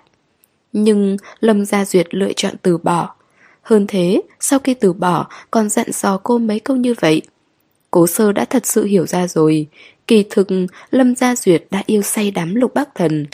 Nhưng 0.73 1.17
Lâm 1.41 1.65
Gia 1.65 1.85
Duyệt 1.85 2.15
lựa 2.15 2.33
chọn 2.33 2.55
từ 2.63 2.79
bỏ. 2.79 3.15
Hơn 3.63 3.87
thế, 3.89 4.23
sau 4.41 4.59
khi 4.59 4.75
từ 4.75 4.93
bỏ 4.93 5.27
còn 5.51 5.69
dặn 5.69 5.87
dò 5.93 6.21
cô 6.23 6.39
mấy 6.39 6.61
câu 6.61 6.77
như 6.77 6.95
vậy. 7.01 7.23
Cố 7.91 8.07
sơ 8.07 8.33
đã 8.33 8.45
thật 8.45 8.67
sự 8.67 8.85
hiểu 8.85 9.07
ra 9.07 9.29
rồi, 9.29 9.67
kỳ 10.07 10.25
thực 10.31 10.49
Lâm 10.91 11.15
Gia 11.15 11.37
Duyệt 11.37 11.65
đã 11.71 11.83
yêu 11.87 12.03
say 12.03 12.31
đắm 12.31 12.55
lục 12.55 12.75
bắc 12.75 12.95
thần. 12.95 13.27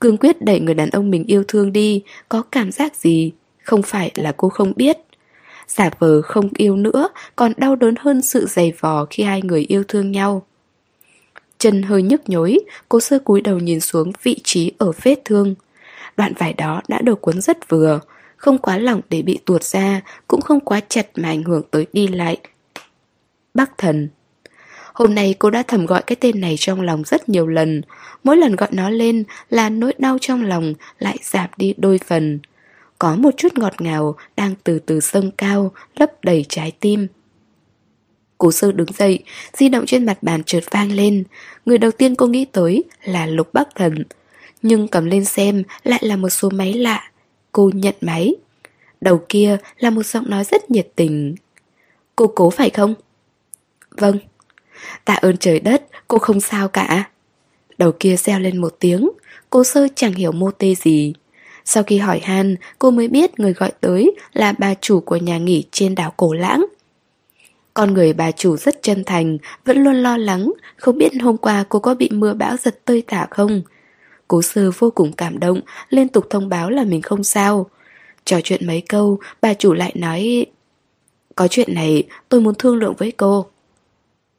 Cương 0.00 0.16
quyết 0.16 0.42
đẩy 0.42 0.60
người 0.60 0.74
đàn 0.74 0.90
ông 0.90 1.10
mình 1.10 1.24
yêu 1.24 1.44
thương 1.48 1.72
đi, 1.72 2.02
có 2.28 2.42
cảm 2.42 2.72
giác 2.72 2.96
gì, 2.96 3.32
không 3.62 3.82
phải 3.82 4.10
là 4.14 4.32
cô 4.32 4.48
không 4.48 4.72
biết. 4.76 4.98
Giả 5.68 5.90
vờ 5.98 6.22
không 6.22 6.48
yêu 6.56 6.76
nữa 6.76 7.08
còn 7.36 7.52
đau 7.56 7.76
đớn 7.76 7.94
hơn 7.98 8.22
sự 8.22 8.46
dày 8.46 8.72
vò 8.80 9.06
khi 9.10 9.22
hai 9.22 9.42
người 9.42 9.64
yêu 9.68 9.84
thương 9.88 10.10
nhau. 10.10 10.46
Chân 11.60 11.82
hơi 11.82 12.02
nhức 12.02 12.28
nhối, 12.28 12.58
cô 12.88 13.00
sơ 13.00 13.18
cúi 13.18 13.40
đầu 13.40 13.58
nhìn 13.58 13.80
xuống 13.80 14.12
vị 14.22 14.36
trí 14.44 14.72
ở 14.78 14.92
vết 15.02 15.24
thương. 15.24 15.54
Đoạn 16.16 16.32
vải 16.38 16.52
đó 16.52 16.82
đã 16.88 17.00
được 17.02 17.20
cuốn 17.20 17.40
rất 17.40 17.68
vừa, 17.68 18.00
không 18.36 18.58
quá 18.58 18.78
lỏng 18.78 19.00
để 19.10 19.22
bị 19.22 19.38
tuột 19.44 19.62
ra, 19.62 20.00
cũng 20.28 20.40
không 20.40 20.60
quá 20.60 20.80
chặt 20.88 21.06
mà 21.14 21.28
ảnh 21.28 21.42
hưởng 21.42 21.62
tới 21.70 21.86
đi 21.92 22.08
lại. 22.08 22.36
Bắc 23.54 23.78
thần 23.78 24.08
Hôm 24.92 25.14
nay 25.14 25.34
cô 25.38 25.50
đã 25.50 25.62
thầm 25.62 25.86
gọi 25.86 26.02
cái 26.02 26.16
tên 26.16 26.40
này 26.40 26.54
trong 26.58 26.80
lòng 26.80 27.02
rất 27.06 27.28
nhiều 27.28 27.46
lần, 27.46 27.82
mỗi 28.24 28.36
lần 28.36 28.56
gọi 28.56 28.68
nó 28.72 28.90
lên 28.90 29.24
là 29.50 29.68
nỗi 29.68 29.94
đau 29.98 30.18
trong 30.20 30.44
lòng 30.44 30.74
lại 30.98 31.18
giảm 31.22 31.50
đi 31.56 31.74
đôi 31.76 31.98
phần. 32.06 32.38
Có 32.98 33.16
một 33.16 33.30
chút 33.36 33.58
ngọt 33.58 33.80
ngào 33.80 34.16
đang 34.36 34.54
từ 34.64 34.78
từ 34.78 35.00
dâng 35.00 35.30
cao, 35.30 35.72
lấp 35.96 36.10
đầy 36.24 36.44
trái 36.48 36.72
tim. 36.80 37.06
Cố 38.40 38.52
sơ 38.52 38.72
đứng 38.72 38.92
dậy, 38.92 39.18
di 39.52 39.68
động 39.68 39.86
trên 39.86 40.06
mặt 40.06 40.22
bàn 40.22 40.42
chợt 40.46 40.60
vang 40.70 40.92
lên. 40.92 41.24
Người 41.66 41.78
đầu 41.78 41.90
tiên 41.90 42.14
cô 42.14 42.26
nghĩ 42.26 42.44
tới 42.44 42.84
là 43.04 43.26
Lục 43.26 43.54
Bắc 43.54 43.68
Thần. 43.74 44.04
Nhưng 44.62 44.88
cầm 44.88 45.04
lên 45.04 45.24
xem 45.24 45.62
lại 45.82 46.00
là 46.04 46.16
một 46.16 46.28
số 46.28 46.50
máy 46.50 46.72
lạ. 46.72 47.10
Cô 47.52 47.70
nhận 47.74 47.94
máy. 48.00 48.34
Đầu 49.00 49.20
kia 49.28 49.56
là 49.78 49.90
một 49.90 50.06
giọng 50.06 50.30
nói 50.30 50.44
rất 50.44 50.70
nhiệt 50.70 50.88
tình. 50.96 51.34
Cô 52.16 52.26
cố 52.26 52.50
phải 52.50 52.70
không? 52.70 52.94
Vâng. 53.90 54.18
Tạ 55.04 55.14
ơn 55.14 55.36
trời 55.36 55.60
đất, 55.60 55.82
cô 56.08 56.18
không 56.18 56.40
sao 56.40 56.68
cả. 56.68 57.10
Đầu 57.78 57.92
kia 58.00 58.16
reo 58.16 58.38
lên 58.38 58.56
một 58.56 58.76
tiếng, 58.80 59.10
cô 59.50 59.64
sơ 59.64 59.88
chẳng 59.94 60.12
hiểu 60.12 60.32
mô 60.32 60.50
tê 60.50 60.74
gì. 60.74 61.12
Sau 61.64 61.82
khi 61.82 61.98
hỏi 61.98 62.20
han, 62.24 62.56
cô 62.78 62.90
mới 62.90 63.08
biết 63.08 63.40
người 63.40 63.52
gọi 63.52 63.72
tới 63.80 64.12
là 64.32 64.52
bà 64.58 64.74
chủ 64.80 65.00
của 65.00 65.16
nhà 65.16 65.38
nghỉ 65.38 65.64
trên 65.70 65.94
đảo 65.94 66.12
Cổ 66.16 66.32
Lãng. 66.32 66.66
Con 67.80 67.94
người 67.94 68.12
bà 68.12 68.30
chủ 68.30 68.56
rất 68.56 68.82
chân 68.82 69.04
thành, 69.04 69.38
vẫn 69.64 69.84
luôn 69.84 69.94
lo 69.94 70.16
lắng, 70.16 70.52
không 70.76 70.98
biết 70.98 71.12
hôm 71.22 71.36
qua 71.36 71.64
cô 71.68 71.78
có 71.78 71.94
bị 71.94 72.08
mưa 72.12 72.34
bão 72.34 72.56
giật 72.56 72.84
tơi 72.84 73.02
tả 73.02 73.26
không. 73.30 73.62
Cố 74.28 74.42
sơ 74.42 74.70
vô 74.78 74.90
cùng 74.90 75.12
cảm 75.12 75.38
động, 75.38 75.60
liên 75.88 76.08
tục 76.08 76.26
thông 76.30 76.48
báo 76.48 76.70
là 76.70 76.84
mình 76.84 77.02
không 77.02 77.24
sao. 77.24 77.70
Trò 78.24 78.40
chuyện 78.44 78.66
mấy 78.66 78.82
câu, 78.88 79.18
bà 79.40 79.54
chủ 79.54 79.72
lại 79.72 79.92
nói... 79.94 80.46
Có 81.34 81.48
chuyện 81.48 81.74
này, 81.74 82.02
tôi 82.28 82.40
muốn 82.40 82.54
thương 82.54 82.76
lượng 82.76 82.94
với 82.98 83.12
cô. 83.12 83.46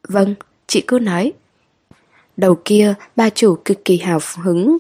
Vâng, 0.08 0.36
chị 0.68 0.84
cứ 0.88 1.00
nói. 1.00 1.34
Đầu 2.38 2.56
kia, 2.66 2.94
bà 3.16 3.30
chủ 3.30 3.56
cực 3.66 3.86
kỳ 3.86 3.98
hào 3.98 4.20
hứng. 4.44 4.78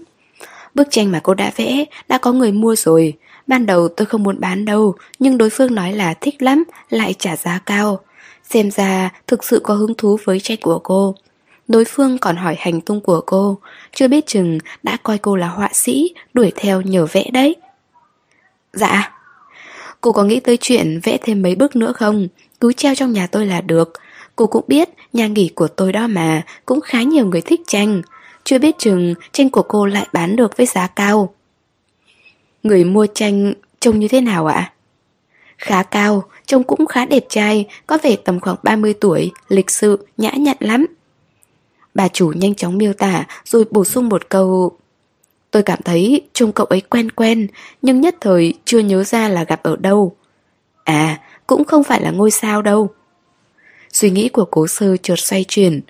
Bức 0.73 0.87
tranh 0.91 1.11
mà 1.11 1.19
cô 1.23 1.33
đã 1.33 1.51
vẽ, 1.55 1.85
đã 2.07 2.17
có 2.17 2.31
người 2.31 2.51
mua 2.51 2.75
rồi. 2.75 3.13
Ban 3.47 3.65
đầu 3.65 3.87
tôi 3.87 4.05
không 4.05 4.23
muốn 4.23 4.39
bán 4.39 4.65
đâu, 4.65 4.95
nhưng 5.19 5.37
đối 5.37 5.49
phương 5.49 5.75
nói 5.75 5.93
là 5.93 6.13
thích 6.13 6.41
lắm, 6.41 6.63
lại 6.89 7.15
trả 7.19 7.35
giá 7.35 7.59
cao. 7.65 7.99
Xem 8.53 8.71
ra 8.71 9.09
thực 9.27 9.43
sự 9.43 9.59
có 9.63 9.73
hứng 9.73 9.93
thú 9.95 10.17
với 10.23 10.39
tranh 10.39 10.57
của 10.61 10.79
cô. 10.79 11.15
Đối 11.67 11.85
phương 11.85 12.17
còn 12.17 12.35
hỏi 12.35 12.55
hành 12.59 12.81
tung 12.81 13.01
của 13.01 13.21
cô 13.25 13.57
Chưa 13.93 14.07
biết 14.07 14.27
chừng 14.27 14.57
đã 14.83 14.97
coi 15.03 15.17
cô 15.17 15.35
là 15.35 15.47
họa 15.47 15.69
sĩ 15.73 16.13
Đuổi 16.33 16.51
theo 16.55 16.81
nhờ 16.81 17.07
vẽ 17.11 17.29
đấy. 17.33 17.55
Dạ. 18.73 19.11
Cô 20.01 20.11
có 20.11 20.23
nghĩ 20.23 20.39
tới 20.39 20.57
chuyện 20.57 20.99
vẽ 21.03 21.17
thêm 21.21 21.41
mấy 21.41 21.55
bức 21.55 21.75
nữa 21.75 21.93
không? 21.93 22.27
Cứ 22.61 22.73
treo 22.73 22.95
trong 22.95 23.13
nhà 23.13 23.27
tôi 23.27 23.45
là 23.45 23.61
được. 23.61 23.93
Cô 24.35 24.47
cũng 24.47 24.65
biết 24.67 24.89
nhà 25.13 25.27
nghỉ 25.27 25.51
của 25.55 25.67
tôi 25.67 25.93
đó 25.93 26.07
mà 26.07 26.41
Cũng 26.65 26.81
khá 26.81 27.01
nhiều 27.01 27.25
người 27.25 27.41
thích 27.41 27.61
tranh. 27.67 28.01
Chưa 28.43 28.59
biết 28.59 28.75
chừng 28.77 29.13
tranh 29.31 29.49
của 29.49 29.63
cô 29.63 29.85
lại 29.85 30.07
bán 30.13 30.35
được 30.35 30.57
với 30.57 30.65
giá 30.65 30.87
cao. 30.87 31.33
Người 32.63 32.83
mua 32.83 33.07
tranh 33.13 33.53
trông 33.79 33.99
như 33.99 34.07
thế 34.07 34.21
nào 34.21 34.45
ạ? 34.45 34.73
Khá 35.57 35.83
cao, 35.83 36.23
trông 36.51 36.63
cũng 36.63 36.85
khá 36.85 37.05
đẹp 37.05 37.25
trai, 37.29 37.65
có 37.87 37.97
vẻ 38.03 38.15
tầm 38.15 38.39
khoảng 38.39 38.55
30 38.63 38.93
tuổi, 38.93 39.31
lịch 39.47 39.69
sự, 39.69 40.07
nhã 40.17 40.31
nhặn 40.31 40.57
lắm. 40.59 40.85
Bà 41.93 42.07
chủ 42.07 42.31
nhanh 42.35 42.55
chóng 42.55 42.77
miêu 42.77 42.93
tả 42.93 43.25
rồi 43.45 43.65
bổ 43.71 43.83
sung 43.83 44.09
một 44.09 44.29
câu 44.29 44.77
Tôi 45.51 45.63
cảm 45.63 45.79
thấy 45.81 46.21
trông 46.33 46.51
cậu 46.51 46.65
ấy 46.65 46.81
quen 46.81 47.11
quen 47.11 47.47
Nhưng 47.81 48.01
nhất 48.01 48.15
thời 48.21 48.53
chưa 48.65 48.79
nhớ 48.79 49.03
ra 49.03 49.29
là 49.29 49.43
gặp 49.43 49.63
ở 49.63 49.75
đâu 49.75 50.15
À 50.83 51.19
cũng 51.47 51.63
không 51.63 51.83
phải 51.83 52.01
là 52.01 52.11
ngôi 52.11 52.31
sao 52.31 52.61
đâu 52.61 52.89
Suy 53.93 54.09
nghĩ 54.09 54.29
của 54.29 54.45
cố 54.45 54.67
sơ 54.67 54.97
chợt 54.97 55.19
xoay 55.19 55.45
chuyển 55.47 55.81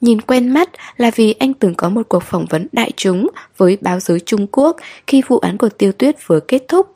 Nhìn 0.00 0.20
quen 0.20 0.48
mắt 0.48 0.70
là 0.96 1.10
vì 1.16 1.32
anh 1.38 1.54
từng 1.54 1.74
có 1.74 1.88
một 1.88 2.02
cuộc 2.08 2.22
phỏng 2.22 2.46
vấn 2.50 2.66
đại 2.72 2.92
chúng 2.96 3.30
với 3.56 3.78
báo 3.80 4.00
giới 4.00 4.20
Trung 4.20 4.46
Quốc 4.52 4.76
khi 5.06 5.22
vụ 5.28 5.38
án 5.38 5.58
của 5.58 5.68
Tiêu 5.68 5.92
Tuyết 5.92 6.16
vừa 6.26 6.40
kết 6.40 6.62
thúc. 6.68 6.92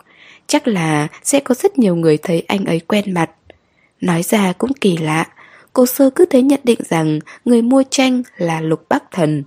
Chắc 0.47 0.69
là 0.69 1.09
sẽ 1.23 1.41
có 1.41 1.55
rất 1.55 1.79
nhiều 1.79 1.97
người 1.97 2.17
thấy 2.17 2.43
anh 2.49 2.65
ấy 2.65 2.81
quen 2.81 3.15
mặt. 3.15 3.31
Nói 4.01 4.23
ra 4.23 4.53
cũng 4.53 4.73
kỳ 4.73 4.97
lạ. 4.97 5.27
Cô 5.73 5.87
sơ 5.87 6.11
cứ 6.11 6.25
thế 6.25 6.43
nhận 6.43 6.61
định 6.65 6.79
rằng 6.89 7.19
Người 7.45 7.63
mua 7.63 7.83
tranh 7.91 8.23
là 8.37 8.61
Lục 8.61 8.85
Bắc 8.89 9.11
Thần. 9.11 9.45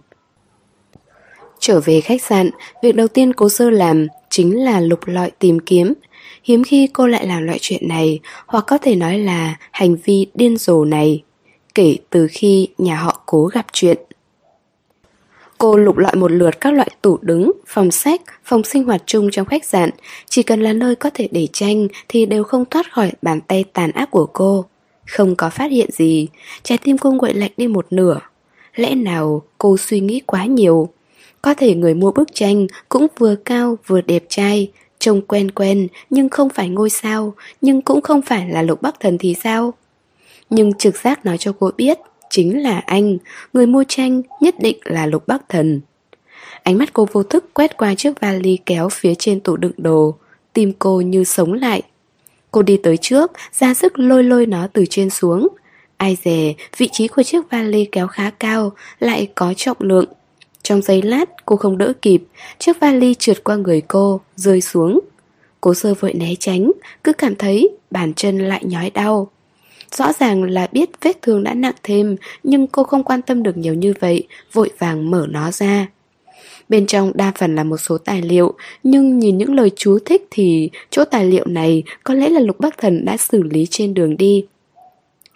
Trở 1.59 1.79
về 1.79 2.01
khách 2.01 2.21
sạn, 2.21 2.49
Việc 2.83 2.95
đầu 2.95 3.07
tiên 3.07 3.33
cô 3.33 3.49
sơ 3.49 3.69
làm 3.69 4.07
Chính 4.29 4.63
là 4.63 4.79
lục 4.79 4.99
lọi 5.07 5.31
tìm 5.39 5.59
kiếm. 5.59 5.93
Hiếm 6.43 6.63
khi 6.63 6.87
cô 6.87 7.07
lại 7.07 7.27
làm 7.27 7.43
loại 7.43 7.57
chuyện 7.61 7.87
này, 7.87 8.19
Hoặc 8.45 8.63
có 8.67 8.77
thể 8.77 8.95
nói 8.95 9.19
là 9.19 9.55
hành 9.71 9.95
vi 9.95 10.27
điên 10.33 10.57
rồ 10.57 10.85
này. 10.85 11.23
Kể 11.75 11.97
từ 12.09 12.27
khi 12.31 12.67
nhà 12.77 12.95
họ 12.95 13.21
cố 13.25 13.45
gặp 13.45 13.65
chuyện. 13.73 13.97
Cô 15.59 15.77
lục 15.77 15.97
lọi 15.97 16.15
một 16.15 16.31
lượt 16.31 16.61
các 16.61 16.73
loại 16.73 16.89
tủ 17.01 17.17
đứng, 17.21 17.51
phòng 17.67 17.91
sách, 17.91 18.21
phòng 18.43 18.63
sinh 18.63 18.83
hoạt 18.83 19.01
chung 19.05 19.29
trong 19.31 19.45
khách 19.45 19.65
sạn, 19.65 19.89
chỉ 20.29 20.43
cần 20.43 20.61
là 20.61 20.73
nơi 20.73 20.95
có 20.95 21.09
thể 21.13 21.27
để 21.31 21.47
tranh 21.53 21.87
thì 22.07 22.25
đều 22.25 22.43
không 22.43 22.65
thoát 22.65 22.93
khỏi 22.93 23.11
bàn 23.21 23.41
tay 23.41 23.63
tàn 23.73 23.91
ác 23.91 24.11
của 24.11 24.25
cô. 24.25 24.65
Không 25.05 25.35
có 25.35 25.49
phát 25.49 25.71
hiện 25.71 25.91
gì, 25.91 26.27
trái 26.63 26.77
tim 26.77 26.97
cô 26.97 27.11
nguội 27.11 27.33
lạnh 27.33 27.51
đi 27.57 27.67
một 27.67 27.87
nửa. 27.89 28.19
Lẽ 28.75 28.95
nào 28.95 29.41
cô 29.57 29.77
suy 29.77 29.99
nghĩ 29.99 30.21
quá 30.25 30.45
nhiều? 30.45 30.89
Có 31.41 31.53
thể 31.53 31.75
người 31.75 31.93
mua 31.93 32.11
bức 32.11 32.29
tranh 32.33 32.67
cũng 32.89 33.07
vừa 33.17 33.35
cao 33.35 33.77
vừa 33.87 34.01
đẹp 34.01 34.23
trai, 34.29 34.71
trông 34.99 35.21
quen 35.21 35.51
quen 35.51 35.87
nhưng 36.09 36.29
không 36.29 36.49
phải 36.49 36.69
ngôi 36.69 36.89
sao, 36.89 37.33
nhưng 37.61 37.81
cũng 37.81 38.01
không 38.01 38.21
phải 38.21 38.49
là 38.49 38.61
lục 38.61 38.81
bắc 38.81 38.99
thần 38.99 39.17
thì 39.17 39.35
sao? 39.43 39.73
Nhưng 40.49 40.73
trực 40.73 40.97
giác 40.97 41.25
nói 41.25 41.37
cho 41.37 41.53
cô 41.59 41.71
biết 41.77 41.97
Chính 42.29 42.63
là 42.63 42.79
anh, 42.79 43.17
Người 43.53 43.65
mua 43.65 43.83
tranh 43.87 44.21
nhất 44.41 44.55
định 44.59 44.77
là 44.83 45.05
Lục 45.05 45.27
Bắc 45.27 45.49
Thần. 45.49 45.81
Ánh 46.63 46.77
mắt 46.77 46.93
cô 46.93 47.07
vô 47.11 47.23
thức 47.23 47.53
quét 47.53 47.77
qua 47.77 47.95
chiếc 47.95 48.19
vali 48.19 48.57
kéo 48.65 48.89
phía 48.89 49.15
trên 49.15 49.39
tủ 49.39 49.57
đựng 49.57 49.71
đồ, 49.77 50.15
Tim 50.53 50.73
cô 50.79 51.01
như 51.01 51.23
sống 51.23 51.53
lại. 51.53 51.81
Cô 52.51 52.61
đi 52.61 52.77
tới 52.83 52.97
trước, 52.97 53.31
ra 53.53 53.73
sức 53.73 53.99
lôi 53.99 54.23
lôi 54.23 54.45
nó 54.45 54.67
từ 54.73 54.85
trên 54.89 55.09
xuống. 55.09 55.47
Ai 55.97 56.17
dè, 56.23 56.53
vị 56.77 56.89
trí 56.91 57.07
của 57.07 57.23
chiếc 57.23 57.49
vali 57.49 57.85
kéo 57.91 58.07
khá 58.07 58.29
cao, 58.29 58.71
Lại 58.99 59.27
có 59.35 59.53
trọng 59.57 59.77
lượng. 59.79 60.05
Trong 60.63 60.81
giây 60.81 61.01
lát, 61.01 61.45
cô 61.45 61.55
không 61.55 61.77
đỡ 61.77 61.93
kịp, 62.01 62.23
Chiếc 62.59 62.79
vali 62.79 63.13
trượt 63.13 63.43
qua 63.43 63.55
người 63.55 63.81
cô, 63.81 64.21
Rơi 64.35 64.61
xuống. 64.61 64.99
Cố 65.61 65.73
sơ 65.73 65.93
vội 65.93 66.13
né 66.13 66.35
tránh, 66.39 66.71
Cứ 67.03 67.13
cảm 67.13 67.35
thấy 67.35 67.69
bàn 67.91 68.13
chân 68.13 68.39
lại 68.39 68.61
nhói 68.65 68.89
đau. 68.89 69.27
Rõ 69.95 70.13
ràng 70.19 70.43
là 70.43 70.67
biết 70.71 70.89
vết 71.01 71.21
thương 71.21 71.43
đã 71.43 71.53
nặng 71.53 71.75
thêm 71.83 72.15
Nhưng 72.43 72.67
cô 72.67 72.83
không 72.83 73.03
quan 73.03 73.21
tâm 73.21 73.43
được 73.43 73.57
nhiều 73.57 73.73
như 73.73 73.93
vậy 73.99 74.27
Vội 74.53 74.71
vàng 74.79 75.11
mở 75.11 75.27
nó 75.29 75.51
ra. 75.51 75.87
Bên 76.69 76.85
trong 76.85 77.11
đa 77.15 77.31
phần 77.39 77.55
là 77.55 77.63
một 77.63 77.77
số 77.77 77.97
tài 77.97 78.21
liệu 78.21 78.53
Nhưng 78.83 79.19
nhìn 79.19 79.37
những 79.37 79.53
lời 79.53 79.71
chú 79.75 79.99
thích 80.05 80.27
thì 80.31 80.69
Chỗ 80.89 81.05
tài 81.05 81.25
liệu 81.25 81.45
này 81.45 81.83
Có 82.03 82.13
lẽ 82.13 82.29
là 82.29 82.39
Lục 82.39 82.59
Bắc 82.59 82.77
Thần 82.77 83.05
đã 83.05 83.17
xử 83.17 83.43
lý 83.43 83.67
trên 83.69 83.93
đường 83.93 84.17
đi. 84.17 84.45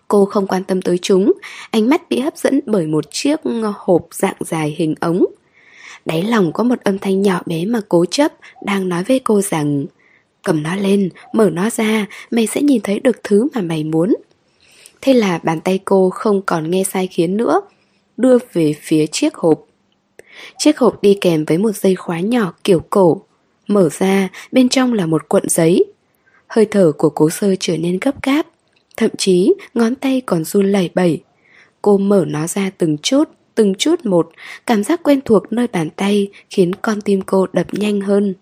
Cô 0.07 0.25
không 0.25 0.47
quan 0.47 0.63
tâm 0.63 0.81
tới 0.81 0.97
chúng 1.01 1.33
Ánh 1.71 1.89
mắt 1.89 2.09
bị 2.09 2.19
hấp 2.19 2.37
dẫn 2.37 2.59
bởi 2.65 2.87
một 2.87 3.05
chiếc 3.11 3.39
hộp 3.75 4.07
dạng 4.11 4.37
dài 4.39 4.75
hình 4.77 4.95
ống. 4.99 5.25
Đáy 6.05 6.23
lòng 6.23 6.51
có 6.53 6.63
một 6.63 6.79
âm 6.83 6.99
thanh 6.99 7.21
nhỏ 7.21 7.41
bé 7.45 7.65
mà 7.65 7.81
cố 7.89 8.05
chấp 8.05 8.31
Đang 8.65 8.89
nói 8.89 9.03
với 9.03 9.19
cô 9.19 9.41
rằng 9.41 9.85
Cầm 10.43 10.63
nó 10.63 10.75
lên, 10.75 11.09
mở 11.33 11.49
nó 11.49 11.69
ra 11.69 12.05
Mày 12.31 12.47
sẽ 12.47 12.61
nhìn 12.61 12.81
thấy 12.81 12.99
được 12.99 13.23
thứ 13.23 13.47
mà 13.53 13.61
mày 13.61 13.83
muốn. 13.83 14.13
Thế 15.05 15.13
là 15.13 15.39
bàn 15.43 15.61
tay 15.61 15.79
cô 15.85 16.09
không 16.09 16.41
còn 16.41 16.71
nghe 16.71 16.83
sai 16.83 17.07
khiến 17.07 17.37
nữa 17.37 17.61
Đưa 18.17 18.37
về 18.53 18.73
phía 18.81 19.05
chiếc 19.07 19.35
hộp. 19.35 19.65
Chiếc 20.57 20.77
hộp 20.77 21.01
đi 21.01 21.17
kèm 21.21 21.45
với 21.45 21.57
một 21.57 21.75
dây 21.75 21.95
khóa 21.95 22.19
nhỏ 22.19 22.53
kiểu 22.63 22.79
cổ 22.89 23.21
Mở 23.67 23.89
ra, 23.89 24.29
bên 24.51 24.69
trong 24.69 24.93
là 24.93 25.05
một 25.05 25.29
cuộn 25.29 25.49
giấy. 25.49 25.85
Hơi 26.47 26.65
thở 26.65 26.91
của 26.97 27.09
cố 27.09 27.29
sơ 27.29 27.55
trở 27.59 27.77
nên 27.77 27.97
gấp 28.01 28.23
gáp 28.23 28.47
Thậm 28.97 29.11
chí 29.17 29.53
ngón 29.73 29.95
tay 29.95 30.21
còn 30.21 30.43
run 30.43 30.71
lẩy 30.71 30.89
bẩy. 30.95 31.21
Cô 31.81 31.97
mở 31.97 32.25
nó 32.27 32.47
ra 32.47 32.69
từng 32.77 32.97
chút, 32.97 33.29
từng 33.55 33.75
chút 33.75 34.05
một 34.05 34.29
Cảm 34.65 34.83
giác 34.83 35.03
quen 35.03 35.19
thuộc 35.25 35.53
nơi 35.53 35.67
bàn 35.67 35.89
tay 35.89 36.27
khiến 36.49 36.75
con 36.75 37.01
tim 37.01 37.21
cô 37.21 37.47
đập 37.53 37.67
nhanh 37.71 38.01
hơn. 38.01 38.35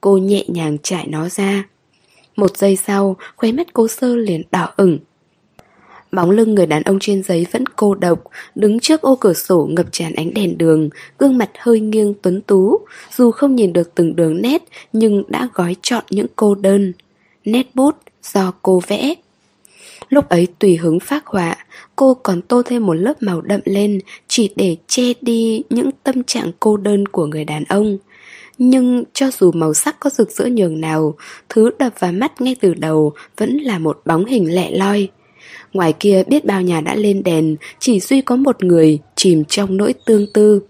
Cô 0.00 0.16
nhẹ 0.16 0.44
nhàng 0.48 0.78
trải 0.82 1.06
nó 1.06 1.28
ra. 1.28 1.64
Một 2.36 2.56
giây 2.56 2.76
sau, 2.76 3.16
khóe 3.36 3.52
mắt 3.52 3.72
cố 3.72 3.88
sơ 3.88 4.16
liền 4.16 4.42
đỏ 4.50 4.72
ửng. 4.76 4.98
Bóng 6.16 6.30
lưng 6.30 6.54
người 6.54 6.66
đàn 6.66 6.82
ông 6.82 6.98
trên 7.00 7.22
giấy 7.22 7.46
vẫn 7.52 7.64
cô 7.66 7.94
độc, 7.94 8.22
đứng 8.54 8.80
trước 8.80 9.02
ô 9.02 9.16
cửa 9.16 9.32
sổ 9.32 9.68
ngập 9.70 9.86
tràn 9.92 10.14
ánh 10.14 10.34
đèn 10.34 10.58
đường, 10.58 10.90
gương 11.18 11.38
mặt 11.38 11.50
hơi 11.58 11.80
nghiêng 11.80 12.14
tuấn 12.22 12.40
tú, 12.40 12.80
dù 13.16 13.30
không 13.30 13.54
nhìn 13.54 13.72
được 13.72 13.94
từng 13.94 14.16
đường 14.16 14.42
nét 14.42 14.62
nhưng 14.92 15.22
đã 15.28 15.48
gói 15.54 15.76
trọn 15.82 16.04
những 16.10 16.26
cô 16.36 16.54
đơn. 16.54 16.92
Nét 17.44 17.66
bút 17.74 17.96
do 18.22 18.52
cô 18.62 18.82
vẽ. 18.86 19.14
Lúc 20.08 20.28
ấy 20.28 20.46
tùy 20.58 20.76
hứng 20.76 21.00
phác 21.00 21.26
họa, 21.26 21.56
cô 21.96 22.14
còn 22.14 22.42
tô 22.42 22.62
thêm 22.62 22.86
một 22.86 22.94
lớp 22.94 23.14
màu 23.20 23.40
đậm 23.40 23.60
lên 23.64 24.00
chỉ 24.28 24.52
để 24.56 24.76
che 24.86 25.12
đi 25.20 25.62
những 25.70 25.90
tâm 26.04 26.24
trạng 26.24 26.50
cô 26.60 26.76
đơn 26.76 27.06
của 27.06 27.26
người 27.26 27.44
đàn 27.44 27.64
ông. 27.64 27.98
Nhưng 28.58 29.04
cho 29.12 29.30
dù 29.30 29.52
màu 29.52 29.74
sắc 29.74 30.00
có 30.00 30.10
rực 30.10 30.30
rỡ 30.30 30.44
nhường 30.44 30.80
nào, 30.80 31.14
thứ 31.48 31.70
đập 31.78 31.92
vào 31.98 32.12
mắt 32.12 32.40
ngay 32.40 32.56
từ 32.60 32.74
đầu 32.74 33.12
vẫn 33.36 33.56
là 33.56 33.78
một 33.78 34.00
bóng 34.04 34.24
hình 34.24 34.54
lẻ 34.54 34.70
loi. 34.70 35.08
Ngoài 35.76 35.92
kia 35.92 36.22
biết 36.26 36.44
bao 36.44 36.62
nhà 36.62 36.80
đã 36.80 36.94
lên 36.94 37.22
đèn, 37.22 37.56
chỉ 37.78 38.00
duy 38.00 38.20
có 38.20 38.36
một 38.36 38.64
người 38.64 38.98
chìm 39.14 39.44
trong 39.44 39.76
nỗi 39.76 39.94
tương 40.06 40.26
tư. 40.32 40.62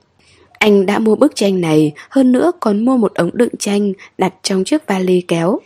Anh 0.59 0.87
đã 0.87 0.99
mua 0.99 1.15
bức 1.15 1.35
tranh 1.35 1.61
này, 1.61 1.93
hơn 2.11 2.33
nữa 2.33 2.53
còn 2.61 2.85
mua 2.85 2.97
một 2.97 3.15
ống 3.15 3.31
đựng 3.33 3.57
tranh 3.59 3.93
đặt 4.19 4.35
trong 4.43 4.65
chiếc 4.65 4.87
vali 4.87 5.20
kéo. 5.20 5.59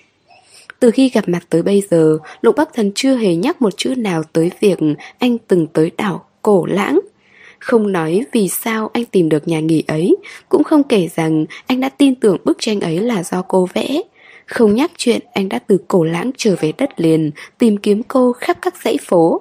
Từ 0.81 0.91
khi 0.91 1.09
gặp 1.09 1.29
mặt 1.29 1.47
tới 1.51 1.62
bây 1.62 1.83
giờ, 1.91 2.19
Lục 2.43 2.57
Bắc 2.57 2.75
Thần 2.75 2.93
chưa 2.95 3.17
hề 3.17 3.35
nhắc 3.35 3.62
một 3.62 3.77
chữ 3.77 3.95
nào 3.97 4.23
tới 4.33 4.51
việc 4.61 4.79
anh 5.19 5.39
từng 5.39 5.67
tới 5.67 5.91
đảo 5.97 6.25
Cổ 6.43 6.67
Lãng. 6.67 7.01
Không 7.59 7.93
nói 7.93 8.25
vì 8.33 8.49
sao 8.49 8.91
anh 8.93 9.05
tìm 9.05 9.29
được 9.29 9.49
nhà 9.49 9.61
nghỉ 9.61 9.85
ấy, 9.87 10.17
cũng 10.49 10.65
không 10.65 10.83
kể 10.83 11.09
rằng 11.17 11.47
anh 11.67 11.81
đã 11.81 11.89
tin 11.89 12.15
tưởng 12.15 12.37
bức 12.45 12.57
tranh 12.61 12.81
ấy 12.81 12.99
là 12.99 13.23
do 13.23 13.43
cô 13.43 13.69
vẽ. 13.75 14.03
Không 14.51 14.75
nhắc 14.75 14.91
chuyện 14.97 15.21
anh 15.33 15.49
đã 15.49 15.59
từ 15.59 15.79
cổ 15.89 16.05
lãng 16.05 16.31
trở 16.37 16.57
về 16.61 16.73
đất 16.79 17.01
liền 17.01 17.31
Tìm 17.59 17.77
kiếm 17.77 18.03
cô 18.03 18.33
khắp 18.33 18.59
các 18.63 18.75
dãy 18.85 18.97
phố. 19.03 19.41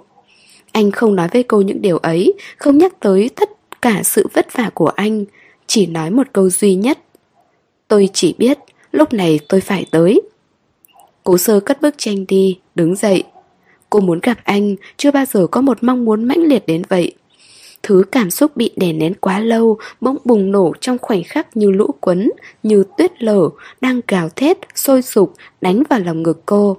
Anh 0.72 0.92
không 0.92 1.16
nói 1.16 1.28
với 1.34 1.44
cô 1.44 1.62
những 1.62 1.82
điều 1.82 1.98
ấy 1.98 2.34
Không 2.58 2.78
nhắc 2.78 3.00
tới 3.00 3.30
tất 3.36 3.50
cả 3.82 4.02
sự 4.04 4.28
vất 4.34 4.54
vả 4.54 4.70
của 4.74 4.88
anh 4.88 5.26
Chỉ 5.68 5.86
nói 5.86 6.12
một 6.12 6.28
câu 6.34 6.50
duy 6.50 6.76
nhất. 6.76 7.00
Tôi 7.88 8.10
chỉ 8.14 8.36
biết 8.38 8.60
lúc 8.92 9.14
này 9.14 9.40
tôi 9.50 9.62
phải 9.62 9.86
tới. 9.92 10.22
Cố 11.24 11.38
sơ 11.38 11.60
cất 11.60 11.82
bước 11.82 11.96
tranh 11.98 12.26
đi, 12.28 12.60
đứng 12.76 12.96
dậy. 12.96 13.24
Cô 13.90 14.00
muốn 14.00 14.20
gặp 14.24 14.38
anh, 14.44 14.76
chưa 14.98 15.12
bao 15.12 15.26
giờ 15.26 15.48
có 15.48 15.62
một 15.62 15.78
mong 15.82 16.06
muốn 16.06 16.24
mãnh 16.24 16.44
liệt 16.44 16.66
đến 16.68 16.82
vậy. 16.90 17.14
Thứ 17.84 18.04
cảm 18.12 18.30
xúc 18.32 18.58
bị 18.58 18.72
đè 18.76 18.94
nén 18.94 19.14
quá 19.14 19.40
lâu 19.40 19.78
bỗng 20.02 20.18
bùng 20.26 20.52
nổ 20.52 20.74
trong 20.82 20.98
khoảnh 21.02 21.24
khắc 21.24 21.58
như 21.58 21.72
lũ 21.72 21.88
quấn, 22.02 22.32
như 22.64 22.84
tuyết 22.98 23.24
lở, 23.24 23.50
đang 23.82 24.02
gào 24.08 24.30
thét, 24.30 24.58
sôi 24.76 25.02
sục, 25.02 25.34
đánh 25.62 25.84
vào 25.90 26.00
lòng 26.00 26.24
ngực 26.24 26.42
cô. 26.46 26.78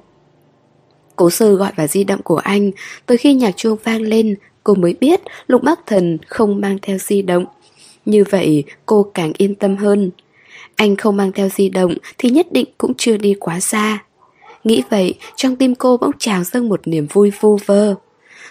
Cố 1.17 1.31
sơ 1.31 1.55
gọi 1.55 1.73
vào 1.77 1.87
di 1.87 2.05
động 2.05 2.23
của 2.23 2.37
anh, 2.37 2.71
tới 3.07 3.17
khi 3.17 3.35
nhạc 3.35 3.57
chuông 3.57 3.79
vang 3.85 4.03
lên, 4.03 4.37
cô 4.65 4.75
mới 4.75 4.95
biết 5.01 5.21
Lục 5.47 5.63
Bắc 5.63 5.87
Thần 5.87 6.19
không 6.27 6.61
mang 6.61 6.79
theo 6.83 6.99
di 6.99 7.23
động. 7.23 7.45
Như 8.05 8.25
vậy 8.31 8.65
cô 8.87 9.11
càng 9.15 9.33
yên 9.39 9.55
tâm 9.55 9.77
hơn. 9.77 10.11
Anh 10.77 10.97
không 10.97 11.17
mang 11.17 11.33
theo 11.33 11.49
di 11.49 11.69
động 11.69 11.95
thì 12.19 12.31
nhất 12.31 12.47
định 12.53 12.67
cũng 12.79 12.95
chưa 12.95 13.17
đi 13.17 13.35
quá 13.41 13.61
xa. 13.61 14.05
Nghĩ 14.65 14.83
vậy, 14.91 15.15
trong 15.37 15.57
tim 15.57 15.75
cô 15.75 15.97
bỗng 15.97 16.19
trào 16.19 16.45
dâng 16.45 16.69
một 16.69 16.81
niềm 16.85 17.07
vui 17.13 17.33
vô 17.41 17.59
vơ. 17.67 17.95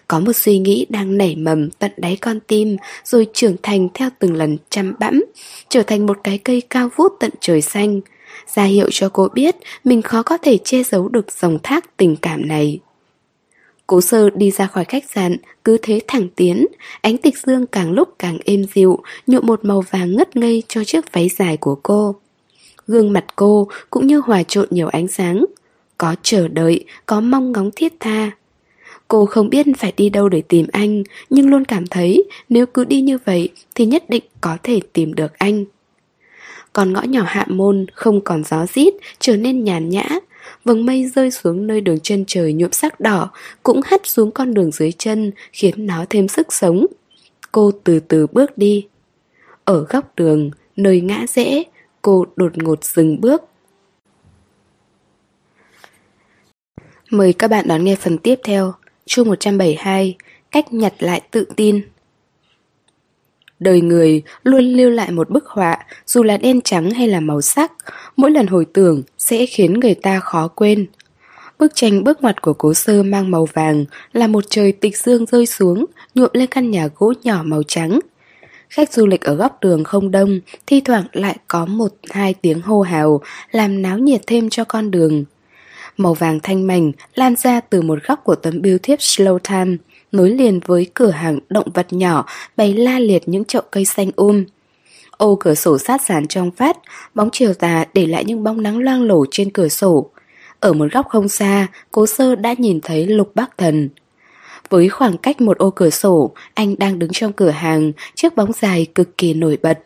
Có 0.10 0.19
một 0.19 0.34
suy 0.34 0.57
nghĩ 0.57 0.86
đang 0.90 1.18
nảy 1.18 1.36
mầm 1.36 1.69
tận 1.69 1.91
đáy 1.98 2.18
con 2.22 2.40
tim 2.48 2.77
rồi 3.03 3.27
trưởng 3.34 3.56
thành 3.64 3.88
theo 3.94 4.10
từng 4.19 4.36
lần 4.36 4.57
chăm 4.69 4.94
bẵm, 4.99 5.23
trở 5.69 5.84
thành 5.84 6.06
một 6.06 6.18
cái 6.23 6.38
cây 6.38 6.61
cao 6.69 6.90
vút 6.95 7.14
tận 7.19 7.31
trời 7.40 7.61
xanh, 7.61 8.02
ra 8.56 8.64
hiệu 8.64 8.88
cho 8.91 9.10
cô 9.10 9.27
biết 9.34 9.56
mình 9.84 10.02
khó 10.02 10.23
có 10.23 10.38
thể 10.38 10.57
che 10.57 10.84
giấu 10.84 11.10
được 11.10 11.31
dòng 11.31 11.60
thác 11.64 11.98
tình 11.98 12.15
cảm 12.15 12.48
này. 12.48 12.80
Cố 13.88 14.02
sơ 14.02 14.30
đi 14.30 14.52
ra 14.52 14.68
khỏi 14.68 14.86
khách 14.86 15.11
sạn, 15.11 15.38
cứ 15.65 15.77
thế 15.81 15.99
thẳng 16.07 16.27
tiến, 16.36 16.65
ánh 17.02 17.18
tịch 17.18 17.38
dương 17.38 17.68
càng 17.68 17.91
lúc 17.91 18.10
càng 18.19 18.38
êm 18.45 18.65
dịu, 18.73 18.99
nhuộm 19.27 19.45
một 19.45 19.65
màu 19.65 19.81
vàng 19.91 20.15
ngất 20.15 20.36
ngây 20.36 20.64
cho 20.68 20.84
chiếc 20.84 21.11
váy 21.11 21.30
dài 21.30 21.57
của 21.57 21.76
cô. 21.84 22.15
Gương 22.88 23.14
mặt 23.14 23.26
cô 23.36 23.68
cũng 23.90 24.07
như 24.07 24.19
hòa 24.19 24.44
trộn 24.44 24.68
nhiều 24.72 24.88
ánh 24.88 25.07
sáng, 25.07 25.45
có 25.98 26.15
chờ 26.22 26.48
đợi, 26.48 26.86
có 27.06 27.22
mong 27.22 27.52
ngóng 27.52 27.69
thiết 27.76 27.94
tha. 27.99 28.31
Cô 29.10 29.26
không 29.26 29.49
biết 29.49 29.65
phải 29.77 29.94
đi 29.98 30.10
đâu 30.10 30.30
để 30.30 30.41
tìm 30.41 30.65
anh, 30.72 31.03
nhưng 31.30 31.49
luôn 31.49 31.65
cảm 31.65 31.88
thấy 31.88 32.23
nếu 32.49 32.65
cứ 32.65 32.84
đi 32.86 33.02
như 33.02 33.18
vậy 33.26 33.49
thì 33.76 33.86
nhất 33.86 34.10
định 34.10 34.23
có 34.41 34.57
thể 34.64 34.81
tìm 34.94 35.14
được 35.14 35.38
anh. 35.38 35.65
Còn 36.73 36.94
ngõ 36.94 37.02
nhỏ 37.02 37.23
hạ 37.27 37.45
môn 37.49 37.86
không 37.94 38.22
còn 38.22 38.44
gió 38.44 38.65
rít, 38.65 38.94
trở 39.19 39.38
nên 39.38 39.64
nhàn 39.64 39.90
nhã. 39.90 40.10
Vầng 40.64 40.86
mây 40.86 41.06
rơi 41.15 41.31
xuống 41.31 41.68
nơi 41.68 41.81
đường 41.81 41.99
chân 42.03 42.23
trời 42.27 42.53
nhuộm 42.53 42.72
sắc 42.72 42.99
đỏ, 42.99 43.30
cũng 43.64 43.81
hắt 43.86 44.02
xuống 44.07 44.31
con 44.31 44.53
đường 44.53 44.72
dưới 44.72 44.91
chân, 44.91 45.31
khiến 45.52 45.86
nó 45.86 46.06
thêm 46.10 46.27
sức 46.27 46.53
sống. 46.53 46.86
Cô 47.52 47.72
từ 47.84 47.99
từ 47.99 48.27
bước 48.27 48.57
đi. 48.57 48.88
Ở 49.65 49.86
góc 49.90 50.15
đường, 50.15 50.52
nơi 50.76 51.02
ngã 51.02 51.26
rẽ, 51.27 51.64
cô 52.02 52.26
đột 52.36 52.57
ngột 52.57 52.84
dừng 52.84 53.22
bước. 53.22 53.44
Mời 57.11 57.34
các 57.34 57.48
bạn 57.48 57.68
đón 57.68 57.84
nghe 57.84 57.95
phần 57.95 58.18
tiếp 58.18 58.40
theo 58.44 58.73
chương 59.10 59.27
172 59.27 60.15
Cách 60.52 60.73
nhặt 60.73 60.94
lại 60.99 61.22
tự 61.31 61.45
tin. 61.56 61.81
Đời 63.60 63.81
người 63.81 64.23
luôn 64.44 64.64
lưu 64.64 64.90
lại 64.90 65.11
một 65.11 65.30
bức 65.30 65.48
họa, 65.48 65.77
Dù 66.06 66.23
là 66.23 66.38
đen 66.38 66.61
trắng 66.61 66.91
hay 66.91 67.07
là 67.07 67.19
màu 67.19 67.41
sắc, 67.41 67.72
Mỗi 68.15 68.31
lần 68.31 68.48
hồi 68.48 68.65
tưởng 68.73 69.03
sẽ 69.18 69.45
khiến 69.45 69.80
người 69.80 69.95
ta 69.95 70.19
khó 70.19 70.48
quên. 70.48 70.88
Bức 71.60 71.72
tranh 71.76 72.03
bước 72.03 72.22
ngoặt 72.22 72.41
của 72.41 72.53
cố 72.53 72.73
sơ 72.73 73.03
mang 73.03 73.31
màu 73.31 73.45
vàng 73.53 73.86
Là 74.14 74.27
một 74.27 74.44
trời 74.49 74.72
tịch 74.72 74.98
dương 74.98 75.26
rơi 75.26 75.45
xuống, 75.45 75.86
Nhuộm 76.15 76.30
lên 76.34 76.48
căn 76.48 76.72
nhà 76.72 76.90
gỗ 76.95 77.14
nhỏ 77.23 77.41
màu 77.44 77.64
trắng. 77.64 77.99
Khách 78.69 78.94
du 78.94 79.06
lịch 79.06 79.22
ở 79.22 79.36
góc 79.36 79.57
đường 79.61 79.84
không 79.84 80.11
đông, 80.11 80.40
Thi 80.68 80.81
thoảng 80.81 81.06
lại 81.14 81.38
có 81.48 81.65
một 81.65 81.95
hai 82.10 82.34
tiếng 82.34 82.61
hô 82.61 82.81
hào, 82.81 83.22
Làm 83.52 83.81
náo 83.81 83.98
nhiệt 83.98 84.22
thêm 84.27 84.49
cho 84.49 84.64
con 84.64 84.91
đường. 84.91 85.26
Màu 86.00 86.14
vàng 86.14 86.40
thanh 86.44 86.68
mảnh 86.68 86.92
lan 87.16 87.36
ra 87.36 87.60
từ 87.60 87.82
một 87.82 88.00
góc 88.08 88.24
của 88.24 88.36
tấm 88.36 88.62
bưu 88.62 88.78
thiếp 88.78 89.00
Slow 89.00 89.40
Time, 89.40 89.78
nối 90.12 90.30
liền 90.30 90.60
với 90.66 90.88
cửa 90.94 91.10
hàng 91.10 91.40
động 91.50 91.68
vật 91.74 91.94
nhỏ 91.94 92.26
bày 92.58 92.74
la 92.74 93.00
liệt 93.00 93.24
những 93.26 93.46
chậu 93.46 93.62
cây 93.72 93.86
xanh 93.86 94.12
um. 94.16 94.44
Ô 95.18 95.36
cửa 95.36 95.56
sổ 95.56 95.78
sát 95.78 96.02
sàn 96.02 96.28
trong 96.28 96.52
phát, 96.52 96.78
bóng 97.16 97.30
chiều 97.32 97.54
tà 97.54 97.86
để 97.94 98.06
lại 98.06 98.26
những 98.26 98.44
bóng 98.44 98.64
nắng 98.64 98.78
loang 98.78 99.04
lổ 99.04 99.26
trên 99.32 99.50
cửa 99.50 99.68
sổ. 99.68 100.10
Ở 100.60 100.74
một 100.74 100.86
góc 100.92 101.08
không 101.10 101.28
xa, 101.28 101.68
cố 101.92 102.06
sơ 102.06 102.36
đã 102.36 102.56
nhìn 102.58 102.82
thấy 102.82 103.08
lục 103.08 103.32
bác 103.36 103.58
thần. 103.58 103.90
Với 104.70 104.90
khoảng 104.90 105.18
cách 105.18 105.42
một 105.42 105.58
ô 105.58 105.70
cửa 105.70 105.90
sổ, 105.90 106.32
anh 106.54 106.76
đang 106.78 107.00
đứng 107.00 107.12
trong 107.14 107.34
cửa 107.34 107.50
hàng, 107.50 107.92
chiếc 108.16 108.36
bóng 108.36 108.52
dài 108.54 108.88
cực 108.96 109.18
kỳ 109.18 109.34
nổi 109.34 109.58
bật. 109.62 109.80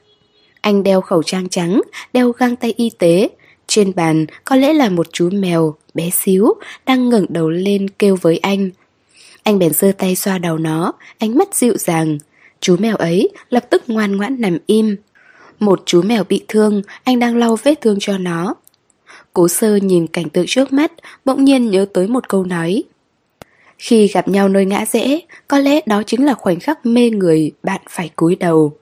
Anh 0.61 0.83
đeo 0.83 1.01
khẩu 1.01 1.23
trang 1.23 1.49
trắng, 1.49 1.81
đeo 2.13 2.31
găng 2.31 2.55
tay 2.55 2.73
y 2.77 2.89
tế. 2.89 3.29
Trên 3.75 3.95
bàn 3.95 4.25
có 4.43 4.55
lẽ 4.55 4.73
là 4.73 4.89
một 4.89 5.07
chú 5.13 5.29
mèo, 5.33 5.75
bé 5.93 6.09
xíu, 6.09 6.53
đang 6.85 7.09
ngẩng 7.09 7.25
đầu 7.29 7.49
lên 7.49 7.89
kêu 7.89 8.17
với 8.21 8.37
anh. 8.37 8.69
Anh 9.43 9.59
bèn 9.59 9.73
giơ 9.73 9.91
tay 9.97 10.15
xoa 10.15 10.37
đầu 10.37 10.57
nó, 10.57 10.93
ánh 11.17 11.37
mắt 11.37 11.55
dịu 11.55 11.77
dàng. 11.77 12.17
Chú 12.59 12.75
mèo 12.79 12.95
ấy 12.95 13.29
lập 13.49 13.65
tức 13.69 13.83
ngoan 13.87 14.17
ngoãn 14.17 14.41
nằm 14.41 14.57
im. 14.65 14.95
Một 15.59 15.83
chú 15.85 16.01
mèo 16.01 16.23
bị 16.23 16.45
thương, 16.47 16.81
anh 17.03 17.19
đang 17.19 17.37
lau 17.37 17.55
vết 17.63 17.81
thương 17.81 17.97
cho 17.99 18.17
nó. 18.17 18.55
Cố 19.33 19.47
sơ 19.47 19.75
nhìn 19.75 20.07
cảnh 20.07 20.29
tượng 20.29 20.45
trước 20.47 20.73
mắt, 20.73 20.91
bỗng 21.25 21.45
nhiên 21.45 21.71
nhớ 21.71 21.85
tới 21.93 22.07
một 22.07 22.29
câu 22.29 22.43
nói. 22.43 22.83
Khi 23.77 24.07
gặp 24.07 24.27
nhau 24.27 24.49
nơi 24.49 24.65
ngã 24.65 24.85
rẽ, 24.85 25.19
có 25.47 25.59
lẽ 25.59 25.79
đó 25.85 26.03
chính 26.03 26.25
là 26.25 26.33
khoảnh 26.33 26.59
khắc 26.59 26.85
mê 26.85 27.09
người 27.09 27.51
bạn 27.63 27.81
phải 27.89 28.09
cúi 28.15 28.35
đầu. 28.35 28.73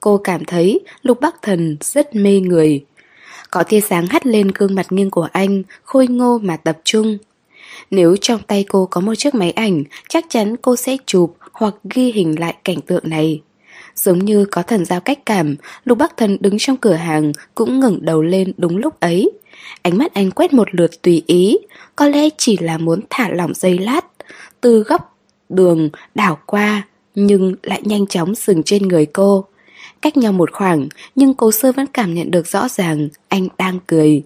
Cô 0.00 0.18
cảm 0.18 0.44
thấy 0.44 0.80
Lục 1.02 1.20
Bắc 1.20 1.42
Thần 1.42 1.76
rất 1.80 2.14
mê 2.14 2.40
người. 2.40 2.84
Có 3.50 3.62
tia 3.62 3.80
sáng 3.80 4.06
hắt 4.06 4.26
lên 4.26 4.50
gương 4.54 4.74
mặt 4.74 4.92
nghiêng 4.92 5.10
của 5.10 5.28
anh, 5.32 5.62
khôi 5.82 6.06
ngô 6.06 6.38
mà 6.38 6.56
tập 6.56 6.78
trung. 6.84 7.18
Nếu 7.90 8.16
trong 8.20 8.40
tay 8.46 8.64
cô 8.68 8.86
có 8.86 9.00
một 9.00 9.14
chiếc 9.14 9.34
máy 9.34 9.50
ảnh, 9.50 9.84
chắc 10.08 10.24
chắn 10.28 10.56
cô 10.56 10.76
sẽ 10.76 10.96
chụp 11.06 11.36
hoặc 11.52 11.74
ghi 11.94 12.12
hình 12.12 12.40
lại 12.40 12.54
cảnh 12.64 12.80
tượng 12.80 13.10
này. 13.10 13.40
Giống 13.94 14.18
như 14.18 14.44
có 14.44 14.62
thần 14.62 14.84
giao 14.84 15.00
cách 15.00 15.18
cảm, 15.26 15.56
Lục 15.84 15.98
Bắc 15.98 16.16
Thần 16.16 16.36
đứng 16.40 16.58
trong 16.58 16.76
cửa 16.76 16.94
hàng 16.94 17.32
cũng 17.54 17.80
ngẩng 17.80 17.98
đầu 18.02 18.22
lên 18.22 18.52
đúng 18.56 18.76
lúc 18.76 19.00
ấy. 19.00 19.30
Ánh 19.82 19.98
mắt 19.98 20.14
anh 20.14 20.30
quét 20.30 20.52
một 20.52 20.74
lượt 20.74 21.02
tùy 21.02 21.22
ý, 21.26 21.58
có 21.96 22.08
lẽ 22.08 22.28
chỉ 22.36 22.56
là 22.56 22.78
muốn 22.78 23.00
thả 23.10 23.28
lỏng 23.28 23.54
dây 23.54 23.78
lát, 23.78 24.00
từ 24.60 24.82
góc 24.82 25.18
đường 25.48 25.90
đảo 26.14 26.38
qua, 26.46 26.86
nhưng 27.14 27.54
lại 27.62 27.82
nhanh 27.84 28.06
chóng 28.06 28.34
dừng 28.34 28.62
trên 28.62 28.88
người 28.88 29.06
cô. 29.06 29.44
Cách 30.02 30.16
nhau 30.16 30.32
một 30.32 30.52
khoảng, 30.52 30.88
nhưng 31.14 31.34
cố 31.34 31.52
sơ 31.52 31.72
vẫn 31.72 31.86
cảm 31.86 32.14
nhận 32.14 32.30
được 32.30 32.46
rõ 32.46 32.68
ràng 32.68 33.08
anh 33.28 33.48
đang 33.58 33.78
cười. 33.86 34.22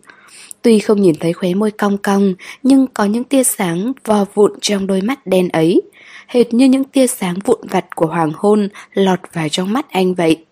Tuy 0.63 0.79
không 0.79 1.03
nhìn 1.03 1.15
thấy 1.21 1.33
khóe 1.33 1.55
môi 1.55 1.71
cong 1.71 1.99
cong, 1.99 2.35
nhưng 2.63 2.87
có 2.87 3.05
những 3.05 3.25
tia 3.25 3.45
sáng 3.45 3.93
vò 4.05 4.25
vụn 4.35 4.53
trong 4.61 4.87
đôi 4.87 5.01
mắt 5.01 5.27
đen 5.27 5.49
ấy, 5.49 5.83
hệt 6.27 6.55
như 6.55 6.67
những 6.67 6.85
tia 6.85 7.07
sáng 7.07 7.39
vụn 7.45 7.59
vặt 7.71 7.97
của 7.97 8.07
hoàng 8.07 8.33
hôn 8.35 8.69
lọt 8.95 9.21
vào 9.33 9.49
trong 9.49 9.73
mắt 9.73 9.91
anh 9.91 10.15
vậy. 10.15 10.45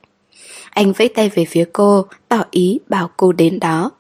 Anh 0.70 0.93
vẫy 0.93 1.09
tay 1.09 1.28
về 1.28 1.44
phía 1.44 1.65
cô, 1.73 2.07
tỏ 2.28 2.44
ý 2.51 2.78
bảo 2.89 3.11
cô 3.16 3.32
đến 3.32 3.61
đó. 3.61 3.90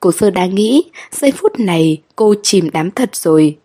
Cô 0.00 0.12
sơ 0.12 0.30
đang 0.30 0.54
nghĩ, 0.54 0.84
giây 1.10 1.32
phút 1.32 1.60
này 1.60 2.02
cô 2.16 2.34
chìm 2.42 2.70
đắm 2.70 2.90
thật 2.90 3.16
rồi. 3.16 3.56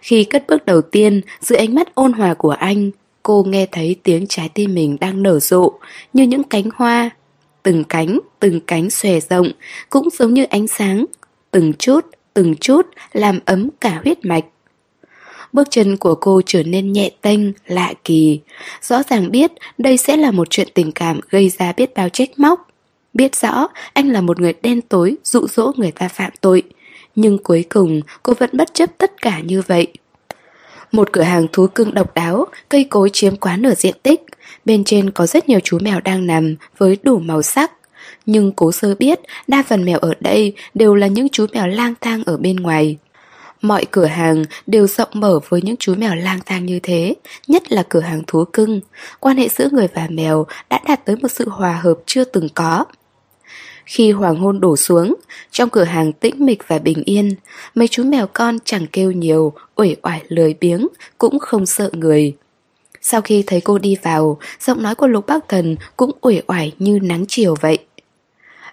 Khi 0.00 0.24
cất 0.24 0.44
bước 0.48 0.66
đầu 0.66 0.82
tiên, 0.82 1.20
dưới 1.40 1.58
ánh 1.58 1.74
mắt 1.74 1.94
ôn 1.94 2.12
hòa 2.12 2.34
của 2.34 2.50
anh, 2.50 2.90
cô 3.22 3.44
nghe 3.48 3.66
thấy 3.72 3.96
tiếng 4.02 4.26
trái 4.26 4.48
tim 4.48 4.74
mình 4.74 4.96
đang 5.00 5.22
nở 5.22 5.40
rộ, 5.40 5.72
như 6.12 6.24
những 6.24 6.44
cánh 6.44 6.64
hoa. 6.74 7.10
Từng 7.62 7.84
cánh, 7.84 8.18
từng 8.40 8.60
cánh 8.60 8.90
xòe 8.90 9.20
rộng, 9.20 9.50
cũng 9.90 10.08
giống 10.18 10.34
như 10.34 10.44
ánh 10.44 10.68
sáng. 10.68 11.04
Từng 11.50 11.72
chút, 11.78 12.06
từng 12.34 12.56
chút, 12.56 12.86
làm 13.12 13.38
ấm 13.44 13.68
cả 13.80 14.00
huyết 14.04 14.24
mạch. 14.24 14.44
Bước 15.52 15.68
chân 15.70 15.96
của 15.96 16.14
cô 16.14 16.40
trở 16.46 16.62
nên 16.62 16.92
nhẹ 16.92 17.10
tênh, 17.20 17.40
lạ 17.66 17.92
kỳ. 18.04 18.40
Rõ 18.82 19.02
ràng 19.02 19.30
biết 19.30 19.52
đây 19.78 19.96
sẽ 19.96 20.16
là 20.16 20.30
một 20.30 20.50
chuyện 20.50 20.68
tình 20.74 20.92
cảm 20.92 21.20
gây 21.30 21.48
ra 21.58 21.72
biết 21.72 21.94
bao 21.94 22.08
trách 22.08 22.38
móc. 22.38 22.68
Biết 23.14 23.36
rõ 23.36 23.68
anh 23.92 24.08
là 24.08 24.20
một 24.20 24.40
người 24.40 24.54
đen 24.62 24.80
tối 24.80 25.16
dụ 25.24 25.46
dỗ 25.46 25.72
người 25.76 25.90
ta 25.90 26.08
phạm 26.08 26.32
tội. 26.40 26.62
Nhưng 27.14 27.38
cuối 27.38 27.64
cùng 27.68 28.00
cô 28.22 28.34
vẫn 28.38 28.50
bất 28.52 28.74
chấp 28.74 28.98
tất 28.98 29.22
cả 29.22 29.40
như 29.40 29.62
vậy. 29.66 29.86
Một 30.92 31.12
cửa 31.12 31.22
hàng 31.22 31.46
thú 31.52 31.66
cưng 31.66 31.94
độc 31.94 32.14
đáo, 32.14 32.46
cây 32.68 32.84
cối 32.84 33.10
chiếm 33.12 33.36
quá 33.36 33.56
nửa 33.56 33.74
diện 33.74 33.94
tích. 34.02 34.22
Bên 34.64 34.84
trên 34.84 35.10
có 35.10 35.26
rất 35.26 35.48
nhiều 35.48 35.60
chú 35.64 35.78
mèo 35.82 36.00
đang 36.00 36.26
nằm 36.26 36.56
với 36.78 36.98
đủ 37.02 37.18
màu 37.18 37.42
sắc. 37.42 37.72
Nhưng 38.26 38.52
cố 38.52 38.72
sơ 38.72 38.94
biết 38.94 39.20
đa 39.46 39.62
phần 39.68 39.84
mèo 39.84 39.98
ở 39.98 40.14
đây 40.20 40.52
đều 40.74 40.94
là 40.94 41.06
những 41.06 41.28
chú 41.28 41.46
mèo 41.52 41.66
lang 41.66 41.94
thang 42.00 42.22
ở 42.26 42.36
bên 42.36 42.56
ngoài. 42.56 42.96
Mọi 43.62 43.84
cửa 43.90 44.04
hàng 44.04 44.44
đều 44.66 44.86
rộng 44.86 45.08
mở 45.12 45.40
với 45.48 45.62
những 45.62 45.76
chú 45.76 45.94
mèo 45.94 46.14
lang 46.14 46.38
thang 46.46 46.66
như 46.66 46.80
thế, 46.82 47.14
nhất 47.48 47.72
là 47.72 47.82
cửa 47.88 48.00
hàng 48.00 48.22
thú 48.26 48.44
cưng. 48.52 48.80
Quan 49.20 49.36
hệ 49.36 49.48
giữa 49.48 49.68
người 49.72 49.88
và 49.94 50.06
mèo 50.10 50.46
đã 50.70 50.80
đạt 50.88 51.04
tới 51.04 51.16
một 51.16 51.28
sự 51.28 51.48
hòa 51.48 51.80
hợp 51.82 51.98
chưa 52.06 52.24
từng 52.24 52.48
có. 52.54 52.84
Khi 53.84 54.10
hoàng 54.10 54.36
hôn 54.36 54.60
đổ 54.60 54.76
xuống, 54.76 55.14
trong 55.50 55.70
cửa 55.70 55.84
hàng 55.84 56.12
tĩnh 56.12 56.34
mịch 56.46 56.68
và 56.68 56.78
bình 56.78 57.02
yên, 57.04 57.34
mấy 57.74 57.88
chú 57.88 58.04
mèo 58.04 58.26
con 58.32 58.58
chẳng 58.64 58.86
kêu 58.86 59.12
nhiều, 59.12 59.52
uể 59.76 59.96
oải 60.02 60.22
lười 60.28 60.54
biếng, 60.60 60.88
cũng 61.18 61.38
không 61.38 61.66
sợ 61.66 61.90
người. 61.92 62.36
Sau 63.00 63.20
khi 63.20 63.44
thấy 63.46 63.60
cô 63.60 63.78
đi 63.78 63.96
vào, 64.02 64.38
giọng 64.60 64.82
nói 64.82 64.94
của 64.94 65.06
Lục 65.06 65.26
Bắc 65.26 65.48
Thần 65.48 65.76
cũng 65.96 66.10
uể 66.20 66.40
oải 66.46 66.72
như 66.78 66.98
nắng 67.02 67.24
chiều 67.28 67.54
vậy. 67.60 67.78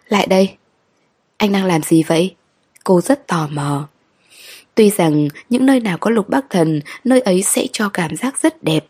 Lại 0.07 0.27
đây. 0.27 0.49
Anh 1.38 1.52
đang 1.52 1.65
làm 1.65 1.81
gì 1.81 2.03
vậy? 2.03 2.36
Cô 2.84 3.02
rất 3.02 3.27
tò 3.27 3.48
mò. 3.52 3.88
Tuy 4.76 4.90
rằng 4.90 5.27
những 5.49 5.65
nơi 5.65 5.80
nào 5.80 5.98
có 5.98 6.10
Lục 6.10 6.30
Bắc 6.30 6.45
Thần, 6.49 6.81
nơi 7.03 7.19
ấy 7.19 7.41
sẽ 7.44 7.68
cho 7.72 7.90
cảm 7.90 8.15
giác 8.15 8.41
rất 8.41 8.64
đẹp. 8.64 8.86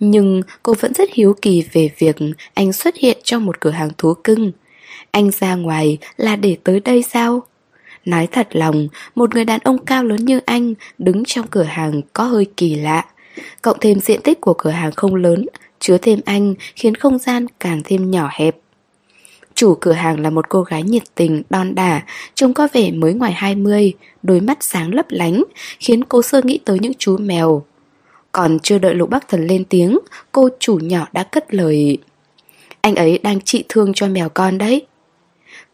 Nhưng 0.00 0.42
cô 0.62 0.74
vẫn 0.74 0.94
rất 0.94 1.10
hiếu 1.12 1.36
kỳ 1.42 1.64
về 1.72 1.90
việc 1.98 2.16
anh 2.54 2.72
xuất 2.72 2.96
hiện 2.96 3.18
trong 3.22 3.44
một 3.44 3.60
cửa 3.60 3.70
hàng 3.70 3.90
thú 3.98 4.14
cưng. 4.24 4.52
Anh 5.10 5.30
ra 5.30 5.54
ngoài 5.54 5.98
là 6.16 6.36
để 6.36 6.56
tới 6.64 6.80
đây 6.80 7.02
sao? 7.02 7.42
Nói 8.04 8.28
thật 8.32 8.48
lòng, 8.50 8.88
một 9.14 9.34
người 9.34 9.44
đàn 9.44 9.60
ông 9.60 9.84
cao 9.84 10.04
lớn 10.04 10.24
như 10.24 10.40
anh 10.46 10.74
đứng 10.98 11.24
trong 11.24 11.46
cửa 11.46 11.62
hàng 11.62 12.00
có 12.12 12.24
hơi 12.24 12.46
kỳ 12.56 12.74
lạ. 12.74 13.04
Cộng 13.62 13.76
thêm 13.80 14.00
diện 14.00 14.20
tích 14.22 14.40
của 14.40 14.54
cửa 14.54 14.70
hàng 14.70 14.92
không 14.92 15.14
lớn, 15.14 15.46
chứa 15.78 15.98
thêm 15.98 16.20
anh 16.24 16.54
khiến 16.76 16.94
không 16.94 17.18
gian 17.18 17.46
càng 17.60 17.80
thêm 17.84 18.10
nhỏ 18.10 18.28
hẹp. 18.32 18.56
Chủ 19.54 19.74
cửa 19.80 19.92
hàng 19.92 20.20
là 20.20 20.30
một 20.30 20.48
cô 20.48 20.62
gái 20.62 20.82
nhiệt 20.82 21.02
tình, 21.14 21.42
đon 21.50 21.74
đả, 21.74 22.02
trông 22.34 22.54
có 22.54 22.68
vẻ 22.72 22.90
mới 22.90 23.14
ngoài 23.14 23.32
20, 23.32 23.92
đôi 24.22 24.40
mắt 24.40 24.58
sáng 24.60 24.94
lấp 24.94 25.06
lánh, 25.08 25.44
khiến 25.78 26.04
cô 26.04 26.22
sơ 26.22 26.40
nghĩ 26.44 26.58
tới 26.64 26.78
những 26.78 26.92
chú 26.98 27.16
mèo. 27.16 27.64
Còn 28.32 28.58
chưa 28.58 28.78
đợi 28.78 28.94
lục 28.94 29.10
bắc 29.10 29.28
thần 29.28 29.46
lên 29.46 29.64
tiếng, 29.64 29.98
cô 30.32 30.48
chủ 30.58 30.78
nhỏ 30.82 31.06
đã 31.12 31.22
cất 31.22 31.54
lời. 31.54 31.98
Anh 32.80 32.94
ấy 32.94 33.18
đang 33.18 33.40
trị 33.40 33.64
thương 33.68 33.92
cho 33.94 34.08
mèo 34.08 34.28
con 34.28 34.58
đấy. 34.58 34.86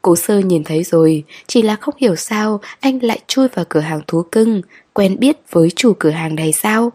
Cố 0.03 0.16
sơ 0.16 0.39
nhìn 0.39 0.65
thấy 0.65 0.83
rồi, 0.85 1.24
chỉ 1.47 1.62
là 1.62 1.77
không 1.77 1.95
hiểu 1.99 2.16
sao 2.16 2.61
anh 2.81 2.99
lại 3.03 3.20
chui 3.27 3.49
vào 3.49 3.65
cửa 3.69 3.81
hàng 3.81 4.01
thú 4.07 4.23
cưng, 4.23 4.62
quen 4.93 5.16
biết 5.19 5.37
với 5.51 5.70
chủ 5.77 5.93
cửa 5.99 6.11
hàng 6.11 6.35
này 6.35 6.53
sao? 6.53 6.93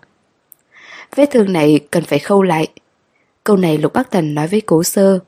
Vết 1.15 1.29
thương 1.31 1.53
này 1.53 1.79
cần 1.91 2.03
phải 2.03 2.19
khâu 2.19 2.43
lại. 2.43 2.67
Câu 3.43 3.57
này 3.57 3.77
Lục 3.77 3.93
Bắc 3.93 4.11
Thần 4.11 4.35
nói 4.35 4.47
với 4.47 4.61
cố 4.61 4.83
sơ. 4.83 5.19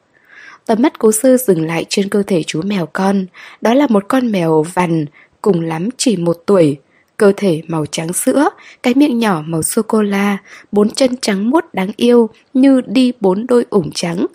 Tầm 0.66 0.82
mắt 0.82 1.00
cố 1.00 1.12
sơ 1.12 1.38
dừng 1.38 1.68
lại 1.68 1.86
trên 1.90 2.10
cơ 2.10 2.24
thể 2.24 2.44
chú 2.44 2.62
mèo 2.62 2.86
con, 2.86 3.26
đó 3.62 3.74
là 3.74 3.88
một 3.88 4.06
con 4.08 4.32
mèo 4.32 4.66
vằn, 4.74 5.06
cùng 5.42 5.62
lắm 5.62 5.90
chỉ 5.98 6.18
một 6.18 6.38
tuổi. 6.46 6.78
Cơ 7.18 7.34
thể 7.38 7.62
màu 7.68 7.86
trắng 7.86 8.14
sữa, 8.14 8.50
cái 8.84 8.94
miệng 8.94 9.20
nhỏ 9.20 9.44
màu 9.46 9.64
sô-cô-la, 9.64 10.38
bốn 10.72 10.90
chân 10.90 11.18
trắng 11.22 11.50
muốt 11.50 11.66
đáng 11.74 11.92
yêu 11.98 12.30
như 12.54 12.82
đi 12.86 13.14
bốn 13.20 13.48
đôi 13.48 13.66
ủng 13.70 13.92
trắng, 13.94 14.26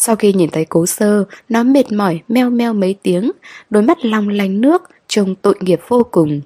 sau 0.00 0.16
khi 0.16 0.32
nhìn 0.32 0.50
thấy 0.50 0.64
cố 0.64 0.86
sơ, 0.86 1.24
nó 1.48 1.62
mệt 1.62 1.92
mỏi 1.92 2.20
meo 2.28 2.50
meo 2.50 2.72
mấy 2.72 2.96
tiếng, 3.02 3.32
đôi 3.70 3.82
mắt 3.82 4.04
long 4.04 4.28
lanh 4.28 4.60
nước, 4.60 4.82
trông 5.08 5.34
tội 5.34 5.54
nghiệp 5.60 5.80
vô 5.88 6.06
cùng. 6.10 6.40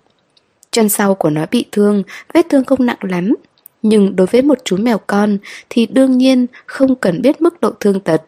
Chân 0.70 0.88
sau 0.88 1.14
của 1.14 1.30
nó 1.30 1.46
bị 1.50 1.64
thương, 1.72 2.02
vết 2.34 2.46
thương 2.50 2.64
không 2.64 2.86
nặng 2.86 2.98
lắm. 3.00 3.34
Nhưng 3.82 4.16
đối 4.16 4.26
với 4.26 4.42
một 4.42 4.58
chú 4.64 4.76
mèo 4.76 4.98
con 4.98 5.38
thì 5.70 5.86
đương 5.86 6.18
nhiên 6.18 6.46
không 6.66 6.94
cần 6.94 7.22
biết 7.22 7.42
mức 7.42 7.60
độ 7.60 7.70
thương 7.80 8.00
tật. 8.00 8.22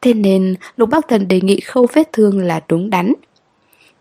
Thế 0.00 0.14
nên 0.14 0.54
Lục 0.76 0.88
Bắc 0.90 1.08
Thần 1.08 1.28
đề 1.28 1.40
nghị 1.40 1.60
khâu 1.60 1.86
vết 1.92 2.12
thương 2.12 2.38
là 2.38 2.60
đúng 2.68 2.90
đắn. 2.90 3.12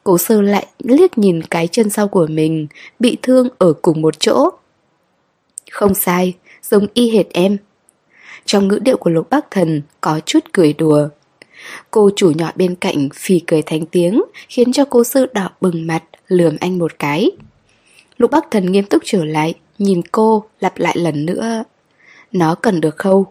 Cố 0.04 0.18
sơ 0.18 0.42
lại 0.42 0.68
liếc 0.80 1.18
nhìn 1.18 1.42
cái 1.42 1.68
chân 1.68 1.90
sau 1.90 2.08
của 2.08 2.28
mình, 2.30 2.68
bị 3.00 3.18
thương 3.22 3.48
ở 3.58 3.74
cùng 3.74 4.02
một 4.02 4.20
chỗ. 4.20 4.50
Không 5.72 5.96
sai, 5.96 6.34
giống 6.64 6.88
y 6.94 7.10
hệt 7.10 7.26
em. 7.34 7.58
Trong 8.52 8.68
ngữ 8.68 8.80
điệu 8.82 8.98
của 8.98 9.10
Lục 9.10 9.30
Bắc 9.30 9.52
Thần 9.52 9.82
có 10.02 10.20
chút 10.26 10.40
cười 10.52 10.74
đùa. 10.74 11.08
Cô 11.92 12.10
chủ 12.16 12.32
nhỏ 12.36 12.52
bên 12.56 12.76
cạnh 12.76 13.10
phì 13.14 13.40
cười 13.40 13.62
thành 13.62 13.86
tiếng, 13.86 14.22
khiến 14.50 14.72
cho 14.72 14.86
cô 14.86 15.04
sư 15.04 15.26
đỏ 15.34 15.50
bừng 15.62 15.88
mặt, 15.88 16.04
lườm 16.28 16.58
anh 16.60 16.80
một 16.80 17.00
cái. 17.00 17.32
Lục 18.18 18.32
Bắc 18.32 18.52
Thần 18.52 18.72
nghiêm 18.72 18.86
túc 18.86 19.02
trở 19.06 19.26
lại, 19.26 19.54
nhìn 19.78 20.02
cô, 20.12 20.44
lặp 20.60 20.78
lại 20.78 20.98
lần 20.98 21.26
nữa. 21.26 21.64
Nó 22.32 22.56
cần 22.56 22.82
được 22.82 22.98
khâu. 22.98 23.26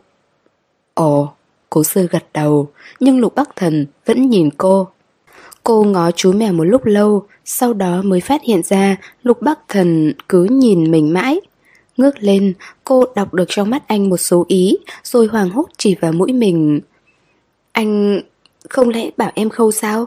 Ồ, 0.94 1.32
cố 1.70 1.84
sư 1.84 2.08
gật 2.10 2.24
đầu, 2.34 2.68
nhưng 3.00 3.20
Lục 3.20 3.34
Bắc 3.34 3.56
Thần 3.56 3.86
vẫn 4.06 4.30
nhìn 4.30 4.50
cô. 4.56 4.88
Cô 5.64 5.84
ngó 5.84 6.10
chú 6.10 6.32
mèo 6.32 6.52
một 6.52 6.64
lúc 6.64 6.84
lâu, 6.84 7.26
sau 7.44 7.72
đó 7.72 8.02
mới 8.04 8.20
phát 8.20 8.42
hiện 8.42 8.62
ra 8.62 8.96
Lục 9.22 9.42
Bắc 9.42 9.58
Thần 9.68 10.12
cứ 10.28 10.44
nhìn 10.44 10.90
mình 10.90 11.14
mãi. 11.14 11.40
Ngước 12.00 12.22
lên, 12.22 12.54
cô 12.84 13.04
đọc 13.14 13.34
được 13.34 13.44
trong 13.48 13.70
mắt 13.70 13.82
anh 13.88 14.08
một 14.08 14.16
số 14.16 14.44
ý, 14.48 14.76
rồi 15.02 15.26
hoàng 15.26 15.50
hốt 15.50 15.66
chỉ 15.76 15.94
vào 16.00 16.12
mũi 16.12 16.32
mình. 16.32 16.80
Anh 17.72 18.20
không 18.68 18.88
lẽ 18.88 19.10
bảo 19.16 19.32
em 19.34 19.50
khâu 19.50 19.72
sao? 19.72 20.06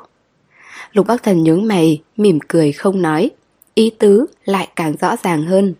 Lục 0.91 1.07
Bắc 1.07 1.23
Thần 1.23 1.43
nhướng 1.43 1.67
mày, 1.67 2.01
mỉm 2.17 2.39
cười 2.47 2.71
không 2.71 3.01
nói. 3.01 3.31
Ý 3.73 3.89
tứ 3.99 4.25
lại 4.45 4.67
càng 4.75 4.95
rõ 5.01 5.15
ràng 5.23 5.43
hơn. 5.43 5.73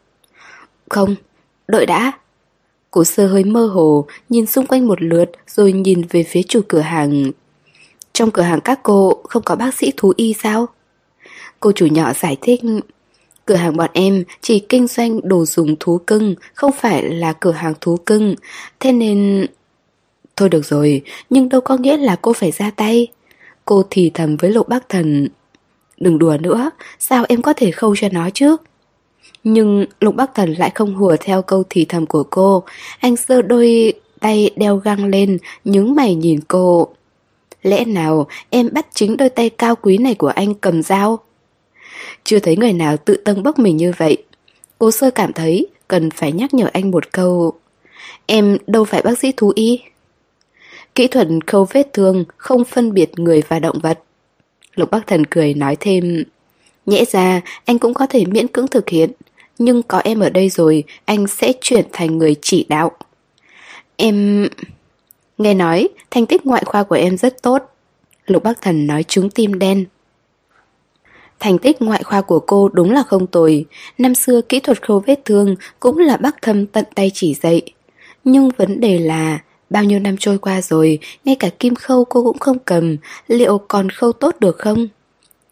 Không, 0.90 1.16
đợi 1.68 1.86
đã, 1.86 2.12
Cổ 2.94 3.04
sơ 3.04 3.28
hơi 3.28 3.44
mơ 3.44 3.66
hồ, 3.66 4.06
nhìn 4.30 4.46
xung 4.46 4.68
quanh 4.68 4.88
một 4.88 5.02
lượt 5.02 5.32
rồi 5.48 5.74
nhìn 5.74 6.02
về 6.10 6.24
phía 6.24 6.42
chủ 6.44 6.62
cửa 6.68 6.80
hàng. 6.80 7.32
Trong 8.14 8.32
cửa 8.32 8.44
hàng 8.44 8.62
các 8.62 8.80
cô 8.84 9.22
không 9.24 9.44
có 9.44 9.56
bác 9.56 9.74
sĩ 9.74 9.92
thú 9.98 10.14
y 10.16 10.34
sao? 10.44 10.68
Cô 11.60 11.72
chủ 11.72 11.86
nhỏ 11.86 12.14
giải 12.14 12.38
thích 12.42 12.62
Cửa 13.46 13.56
hàng 13.56 13.78
bọn 13.78 13.90
em 13.94 14.24
chỉ 14.42 14.60
kinh 14.60 14.88
doanh 14.88 15.20
đồ 15.24 15.46
dùng 15.46 15.76
thú 15.80 15.98
cưng, 16.08 16.36
không 16.54 16.72
phải 16.72 17.04
là 17.04 17.34
cửa 17.34 17.52
hàng 17.52 17.74
thú 17.82 17.98
cưng. 17.98 18.36
Thế 18.80 18.92
nên... 18.92 19.46
Thôi 20.36 20.50
được 20.50 20.66
rồi, 20.66 21.02
nhưng 21.30 21.50
đâu 21.50 21.62
có 21.62 21.78
nghĩa 21.78 21.98
là 21.98 22.16
cô 22.22 22.34
phải 22.34 22.52
ra 22.52 22.72
tay. 22.72 23.08
Cô 23.66 23.84
thì 23.90 24.12
thầm 24.14 24.38
với 24.38 24.52
Lục 24.52 24.68
Bắc 24.68 24.90
Thần. 24.90 25.28
Đừng 25.98 26.20
đùa 26.20 26.38
nữa, 26.42 26.70
sao 27.00 27.26
em 27.30 27.42
có 27.42 27.54
thể 27.54 27.72
khâu 27.72 27.96
cho 27.96 28.08
nó 28.12 28.30
chứ? 28.34 28.58
Nhưng 29.44 29.86
Lục 30.00 30.16
Bắc 30.16 30.36
Thần 30.36 30.54
lại 30.54 30.72
không 30.76 30.94
hùa 30.94 31.16
theo 31.20 31.42
câu 31.42 31.64
thì 31.70 31.86
thầm 31.86 32.06
của 32.06 32.24
cô. 32.24 32.64
Anh 33.00 33.16
sơ 33.16 33.42
đôi 33.42 33.94
tay 34.20 34.50
đeo 34.56 34.78
găng 34.78 35.06
lên, 35.06 35.38
nhướng 35.66 35.96
mày 35.96 36.16
nhìn 36.16 36.40
cô. 36.48 36.88
Lẽ 37.62 37.86
nào 37.86 38.28
em 38.50 38.70
bắt 38.72 38.88
chính 38.94 39.18
đôi 39.18 39.30
tay 39.30 39.50
cao 39.50 39.76
quý 39.76 39.98
này 39.98 40.16
của 40.16 40.28
anh 40.28 40.54
cầm 40.54 40.84
dao? 40.84 41.20
Chưa 42.24 42.40
thấy 42.40 42.58
người 42.58 42.74
nào 42.74 42.98
tự 42.98 43.16
tâng 43.16 43.44
bốc 43.44 43.60
mình 43.60 43.78
như 43.78 43.92
vậy. 43.98 44.18
Cô 44.80 44.92
sơ 44.92 45.12
cảm 45.12 45.34
thấy 45.34 45.68
cần 45.88 46.10
phải 46.10 46.32
nhắc 46.32 46.54
nhở 46.54 46.70
anh 46.74 46.92
một 46.92 47.12
câu. 47.12 47.54
Em 48.26 48.58
đâu 48.68 48.86
phải 48.86 49.02
bác 49.02 49.20
sĩ 49.20 49.32
thú 49.38 49.52
y. 49.56 49.80
Kỹ 50.96 51.08
thuật 51.08 51.28
khâu 51.48 51.68
vết 51.72 51.94
thương 51.94 52.26
không 52.38 52.66
phân 52.66 52.94
biệt 52.94 53.20
người 53.20 53.42
và 53.48 53.60
động 53.60 53.80
vật. 53.80 54.00
Lục 54.76 54.92
Bắc 54.92 55.08
Thần 55.08 55.26
cười 55.26 55.54
nói 55.54 55.78
thêm. 55.80 56.24
Nhẽ 56.86 57.06
ra 57.06 57.42
anh 57.66 57.80
cũng 57.80 57.94
có 57.94 58.08
thể 58.08 58.26
miễn 58.26 58.48
cưỡng 58.48 58.68
thực 58.68 58.90
hiện. 58.90 59.12
Nhưng 59.58 59.84
có 59.84 60.00
em 60.00 60.20
ở 60.20 60.30
đây 60.30 60.50
rồi, 60.50 60.84
anh 61.06 61.28
sẽ 61.28 61.54
chuyển 61.62 61.86
thành 61.92 62.18
người 62.18 62.36
chỉ 62.42 62.66
đạo. 62.70 62.92
Em... 63.96 64.48
Nghe 65.38 65.54
nói, 65.54 65.90
thành 66.12 66.26
tích 66.26 66.46
ngoại 66.46 66.64
khoa 66.66 66.84
của 66.84 66.96
em 66.96 67.18
rất 67.18 67.42
tốt. 67.42 67.62
Lục 68.26 68.44
Bắc 68.44 68.62
Thần 68.62 68.88
nói 68.88 69.04
trúng 69.04 69.30
tim 69.30 69.60
đen. 69.60 69.86
Thành 71.44 71.58
tích 71.58 71.82
ngoại 71.82 72.04
khoa 72.04 72.22
của 72.22 72.40
cô 72.40 72.70
đúng 72.74 72.92
là 72.92 73.04
không 73.04 73.28
tồi. 73.28 73.66
Năm 73.98 74.16
xưa 74.16 74.42
kỹ 74.42 74.60
thuật 74.60 74.82
khâu 74.82 75.00
vết 75.00 75.20
thương 75.26 75.56
cũng 75.80 75.98
là 75.98 76.18
bác 76.18 76.42
thâm 76.42 76.66
tận 76.66 76.86
tay 76.96 77.12
chỉ 77.14 77.34
dạy. 77.34 77.62
Nhưng 78.24 78.50
vấn 78.50 78.80
đề 78.80 79.00
là, 79.00 79.40
bao 79.70 79.84
nhiêu 79.84 80.00
năm 80.00 80.16
trôi 80.20 80.38
qua 80.38 80.62
rồi, 80.62 81.00
ngay 81.26 81.36
cả 81.36 81.50
kim 81.60 81.76
khâu 81.76 82.06
cô 82.06 82.24
cũng 82.24 82.40
không 82.40 82.60
cầm, 82.60 82.98
liệu 83.28 83.58
còn 83.58 83.90
khâu 83.90 84.12
tốt 84.12 84.36
được 84.40 84.58
không? 84.58 84.88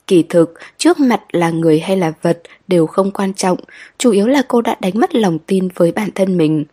Kỳ 0.08 0.24
thực, 0.30 0.54
trước 0.78 1.00
mặt 1.00 1.22
là 1.32 1.50
người 1.50 1.80
hay 1.80 1.98
là 1.98 2.14
vật 2.22 2.42
đều 2.68 2.88
không 2.88 3.12
quan 3.12 3.34
trọng, 3.34 3.58
chủ 3.98 4.12
yếu 4.12 4.28
là 4.28 4.42
cô 4.48 4.62
đã 4.62 4.76
đánh 4.80 4.94
mất 4.96 5.16
lòng 5.16 5.40
tin 5.40 5.68
với 5.76 5.92
bản 5.92 6.10
thân 6.16 6.38
mình. 6.38 6.66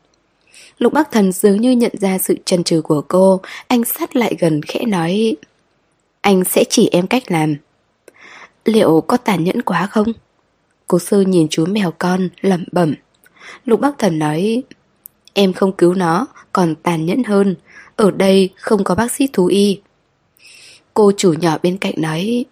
Lục 0.79 0.93
Bắc 0.93 1.13
Thần 1.13 1.33
dường 1.33 1.61
như 1.61 1.71
nhận 1.71 1.93
ra 2.01 2.19
sự 2.19 2.37
chần 2.45 2.65
chừ 2.65 2.81
của 2.81 3.01
cô, 3.09 3.41
anh 3.69 3.85
sát 3.85 4.17
lại 4.17 4.37
gần 4.39 4.63
khẽ 4.63 4.85
nói 4.87 5.37
Anh 6.21 6.45
sẽ 6.45 6.65
chỉ 6.71 6.89
em 6.93 7.07
cách 7.07 7.31
làm. 7.31 7.57
Liệu 8.69 9.01
có 9.01 9.17
tàn 9.17 9.45
nhẫn 9.45 9.63
quá 9.63 9.87
không? 9.87 10.13
cố 10.87 10.99
sư 10.99 11.21
nhìn 11.21 11.47
chú 11.51 11.67
mèo 11.67 11.93
con, 11.99 12.29
lẩm 12.41 12.65
bẩm. 12.73 12.95
Lục 13.65 13.81
Bắc 13.81 13.95
Thần 13.99 14.19
nói 14.19 14.63
Em 15.33 15.53
không 15.53 15.73
cứu 15.73 15.95
nó, 15.95 16.27
còn 16.53 16.75
tàn 16.75 17.07
nhẫn 17.07 17.25
hơn. 17.25 17.57
Ở 17.97 18.11
đây 18.11 18.51
không 18.57 18.85
có 18.85 18.95
bác 18.95 19.13
sĩ 19.13 19.29
thú 19.33 19.47
y. 19.47 19.81
Cô 20.95 21.13
chủ 21.17 21.33
nhỏ 21.33 21.59
bên 21.63 21.77
cạnh 21.77 21.95
nói 21.97 22.45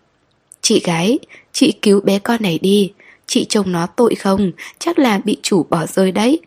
Chị 0.61 0.83
gái, 0.85 1.19
chị 1.53 1.73
cứu 1.83 2.01
bé 2.01 2.19
con 2.19 2.43
này 2.43 2.59
đi. 2.59 2.93
Chị 3.27 3.45
trông 3.49 3.73
nó 3.73 3.87
tội 3.87 4.15
không, 4.15 4.53
chắc 4.79 4.99
là 4.99 5.19
bị 5.25 5.37
chủ 5.43 5.67
bỏ 5.71 5.87
rơi 5.87 6.13
đấy. 6.13 6.41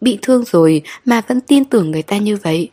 Bị 0.00 0.18
thương 0.22 0.44
rồi 0.44 0.82
mà 1.04 1.20
vẫn 1.28 1.40
tin 1.40 1.64
tưởng 1.64 1.90
người 1.90 2.02
ta 2.02 2.18
như 2.18 2.36
vậy. 2.36 2.70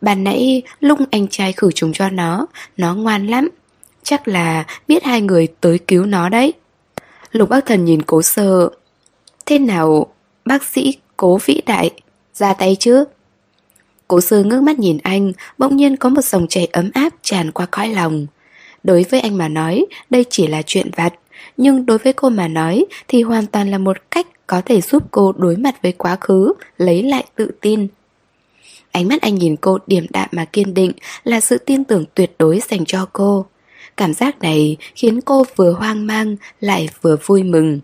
Bạn 0.00 0.24
nãy 0.24 0.62
lúc 0.80 0.98
anh 1.10 1.28
trai 1.28 1.52
khử 1.52 1.72
trùng 1.72 1.92
cho 1.92 2.10
nó, 2.10 2.46
nó 2.76 2.94
ngoan 2.94 3.26
lắm. 3.26 3.48
Chắc 4.06 4.28
là 4.28 4.64
biết 4.88 5.04
hai 5.04 5.20
người 5.20 5.48
tới 5.60 5.78
cứu 5.78 6.06
nó 6.06 6.28
đấy. 6.28 6.52
Lục 7.32 7.48
bác 7.48 7.66
thần 7.66 7.84
nhìn 7.84 8.02
cố 8.02 8.22
sơ. 8.22 8.68
Thế 9.46 9.58
nào, 9.58 10.06
bác 10.44 10.64
sĩ 10.64 10.98
cố 11.16 11.38
vĩ 11.44 11.60
đại, 11.66 11.90
ra 12.34 12.52
tay 12.52 12.76
chứ? 12.80 13.04
Cố 14.08 14.20
sơ 14.20 14.42
ngước 14.42 14.62
mắt 14.62 14.78
nhìn 14.78 14.98
anh, 15.02 15.32
bỗng 15.58 15.76
nhiên 15.76 15.96
có 15.96 16.08
một 16.08 16.24
dòng 16.24 16.46
chảy 16.48 16.68
ấm 16.72 16.90
áp 16.94 17.12
tràn 17.22 17.52
qua 17.52 17.66
cõi 17.66 17.88
lòng. 17.88 18.26
Đối 18.84 19.04
với 19.10 19.20
anh 19.20 19.38
mà 19.38 19.48
nói, 19.48 19.86
đây 20.10 20.24
chỉ 20.30 20.46
là 20.46 20.62
chuyện 20.66 20.90
vặt, 20.96 21.14
nhưng 21.56 21.86
đối 21.86 21.98
với 21.98 22.12
cô 22.12 22.28
mà 22.28 22.48
nói 22.48 22.84
thì 23.08 23.22
hoàn 23.22 23.46
toàn 23.46 23.70
là 23.70 23.78
một 23.78 23.96
cách 24.10 24.26
có 24.46 24.60
thể 24.64 24.80
giúp 24.80 25.02
cô 25.10 25.32
đối 25.32 25.56
mặt 25.56 25.82
với 25.82 25.92
quá 25.92 26.16
khứ, 26.20 26.52
lấy 26.78 27.02
lại 27.02 27.24
tự 27.34 27.50
tin. 27.60 27.88
Ánh 28.92 29.08
mắt 29.08 29.22
anh 29.22 29.34
nhìn 29.34 29.56
cô 29.56 29.78
điềm 29.86 30.06
đạm 30.10 30.28
mà 30.32 30.44
kiên 30.44 30.74
định 30.74 30.92
là 31.24 31.40
sự 31.40 31.58
tin 31.58 31.84
tưởng 31.84 32.04
tuyệt 32.14 32.34
đối 32.38 32.60
dành 32.70 32.84
cho 32.84 33.06
cô. 33.12 33.46
Cảm 33.96 34.14
giác 34.14 34.42
này 34.42 34.76
khiến 34.94 35.20
cô 35.20 35.44
vừa 35.56 35.72
hoang 35.72 36.06
mang 36.06 36.36
lại 36.60 36.88
vừa 37.02 37.16
vui 37.26 37.42
mừng. 37.42 37.80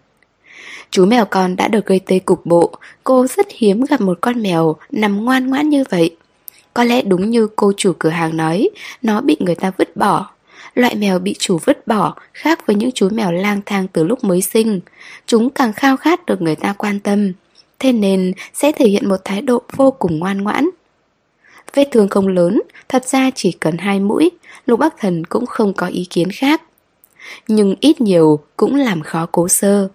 Chú 0.91 1.05
mèo 1.05 1.25
con 1.25 1.57
đã 1.57 1.69
được 1.69 1.87
gây 1.87 2.01
tê 2.07 2.19
cục 2.19 2.47
bộ, 2.47 2.73
cô 3.05 3.27
rất 3.27 3.47
hiếm 3.51 3.85
gặp 3.85 4.01
một 4.01 4.19
con 4.21 4.43
mèo 4.43 4.77
nằm 4.91 5.25
ngoan 5.25 5.47
ngoãn 5.47 5.69
như 5.69 5.85
vậy. 5.91 6.17
Có 6.75 6.85
lẽ 6.85 7.03
đúng 7.03 7.31
như 7.31 7.49
cô 7.57 7.73
chủ 7.77 7.93
cửa 7.99 8.11
hàng 8.11 8.37
nói, 8.37 8.71
nó 9.03 9.21
bị 9.21 9.37
người 9.41 9.55
ta 9.55 9.73
vứt 9.79 9.97
bỏ. 9.97 10.31
Loại 10.75 10.95
mèo 10.95 11.19
bị 11.19 11.35
chủ 11.39 11.59
vứt 11.65 11.87
bỏ 11.87 12.15
khác 12.33 12.67
với 12.67 12.77
những 12.77 12.93
chú 12.93 13.09
mèo 13.13 13.33
lang 13.33 13.61
thang 13.67 13.89
từ 13.89 14.05
lúc 14.05 14.25
mới 14.25 14.41
sinh. 14.41 14.81
Chúng 15.27 15.51
càng 15.51 15.73
khao 15.73 15.97
khát 15.97 16.27
được 16.27 16.43
người 16.43 16.55
ta 16.55 16.73
quan 16.73 17.01
tâm. 17.01 17.33
Thế 17.79 17.93
nên 17.93 18.33
sẽ 18.55 18.73
thể 18.73 18.89
hiện 18.89 19.09
một 19.09 19.21
thái 19.25 19.43
độ 19.43 19.63
vô 19.77 19.91
cùng 19.91 20.19
ngoan 20.19 20.43
ngoãn. 20.43 20.69
Vết 21.74 21.89
thương 21.93 22.09
không 22.09 22.28
lớn, 22.28 22.62
thật 22.89 23.05
ra 23.05 23.31
chỉ 23.35 23.53
cần 23.53 23.78
hai 23.78 24.01
mũi, 24.01 24.31
Lục 24.66 24.81
Bắc 24.81 24.94
Thần 24.99 25.24
cũng 25.24 25.47
không 25.47 25.74
có 25.74 25.86
ý 25.86 26.07
kiến 26.11 26.31
khác. 26.31 26.62
Nhưng 27.49 27.74
ít 27.81 28.01
nhiều 28.01 28.40
cũng 28.57 28.74
làm 28.74 29.03
khó 29.03 29.27
cố 29.32 29.49
sơ. 29.49 29.89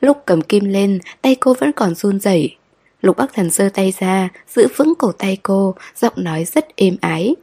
Lúc 0.00 0.22
cầm 0.26 0.42
kim 0.42 0.64
lên, 0.64 0.98
tay 1.22 1.34
cô 1.34 1.54
vẫn 1.54 1.72
còn 1.72 1.94
run 1.94 2.20
rẩy. 2.20 2.56
Lục 3.02 3.16
Bắc 3.16 3.34
Thần 3.34 3.50
giơ 3.50 3.68
tay 3.74 3.94
ra, 3.98 4.28
giữ 4.48 4.68
vững 4.76 4.94
cổ 4.98 5.12
tay 5.12 5.38
cô, 5.42 5.74
giọng 5.96 6.12
nói 6.16 6.44
rất 6.44 6.76
êm 6.76 6.96
ái. 7.00 7.34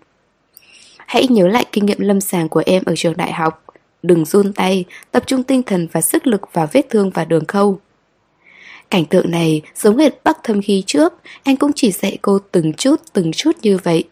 Hãy 0.98 1.27
nhớ 1.27 1.48
lại 1.48 1.65
kinh 1.72 1.85
nghiệm 1.85 1.99
lâm 1.99 2.22
sàng 2.22 2.49
của 2.49 2.64
em 2.65 2.84
ở 2.85 2.93
trường 2.95 3.18
đại 3.18 3.31
học. 3.31 3.65
Đừng 4.03 4.26
run 4.26 4.53
tay, 4.53 4.85
tập 5.11 5.23
trung 5.27 5.43
tinh 5.43 5.64
thần 5.64 5.88
và 5.91 6.02
sức 6.02 6.27
lực 6.27 6.53
vào 6.53 6.69
vết 6.72 6.89
thương 6.89 7.10
và 7.10 7.26
đường 7.26 7.45
khâu. 7.45 7.80
Cảnh 8.91 9.05
tượng 9.05 9.31
này 9.31 9.61
giống 9.76 9.97
hệt 9.97 10.23
Bắc 10.23 10.38
Thâm 10.43 10.61
khi 10.61 10.84
trước, 10.88 11.13
anh 11.43 11.57
cũng 11.57 11.72
chỉ 11.76 11.91
dạy 11.91 12.18
cô 12.22 12.39
từng 12.51 12.73
chút 12.73 12.95
từng 13.13 13.31
chút 13.31 13.51
như 13.61 13.77
vậy. 13.84 14.03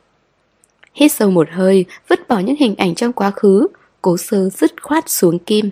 Hít 0.93 1.11
sâu 1.11 1.31
một 1.31 1.47
hơi, 1.51 1.85
vứt 2.07 2.27
bỏ 2.27 2.39
những 2.39 2.55
hình 2.55 2.75
ảnh 2.75 2.95
trong 2.95 3.13
quá 3.13 3.31
khứ, 3.31 3.67
cố 4.01 4.17
sơ 4.17 4.49
dứt 4.49 4.83
khoát 4.83 5.09
xuống 5.09 5.39
kim. 5.39 5.69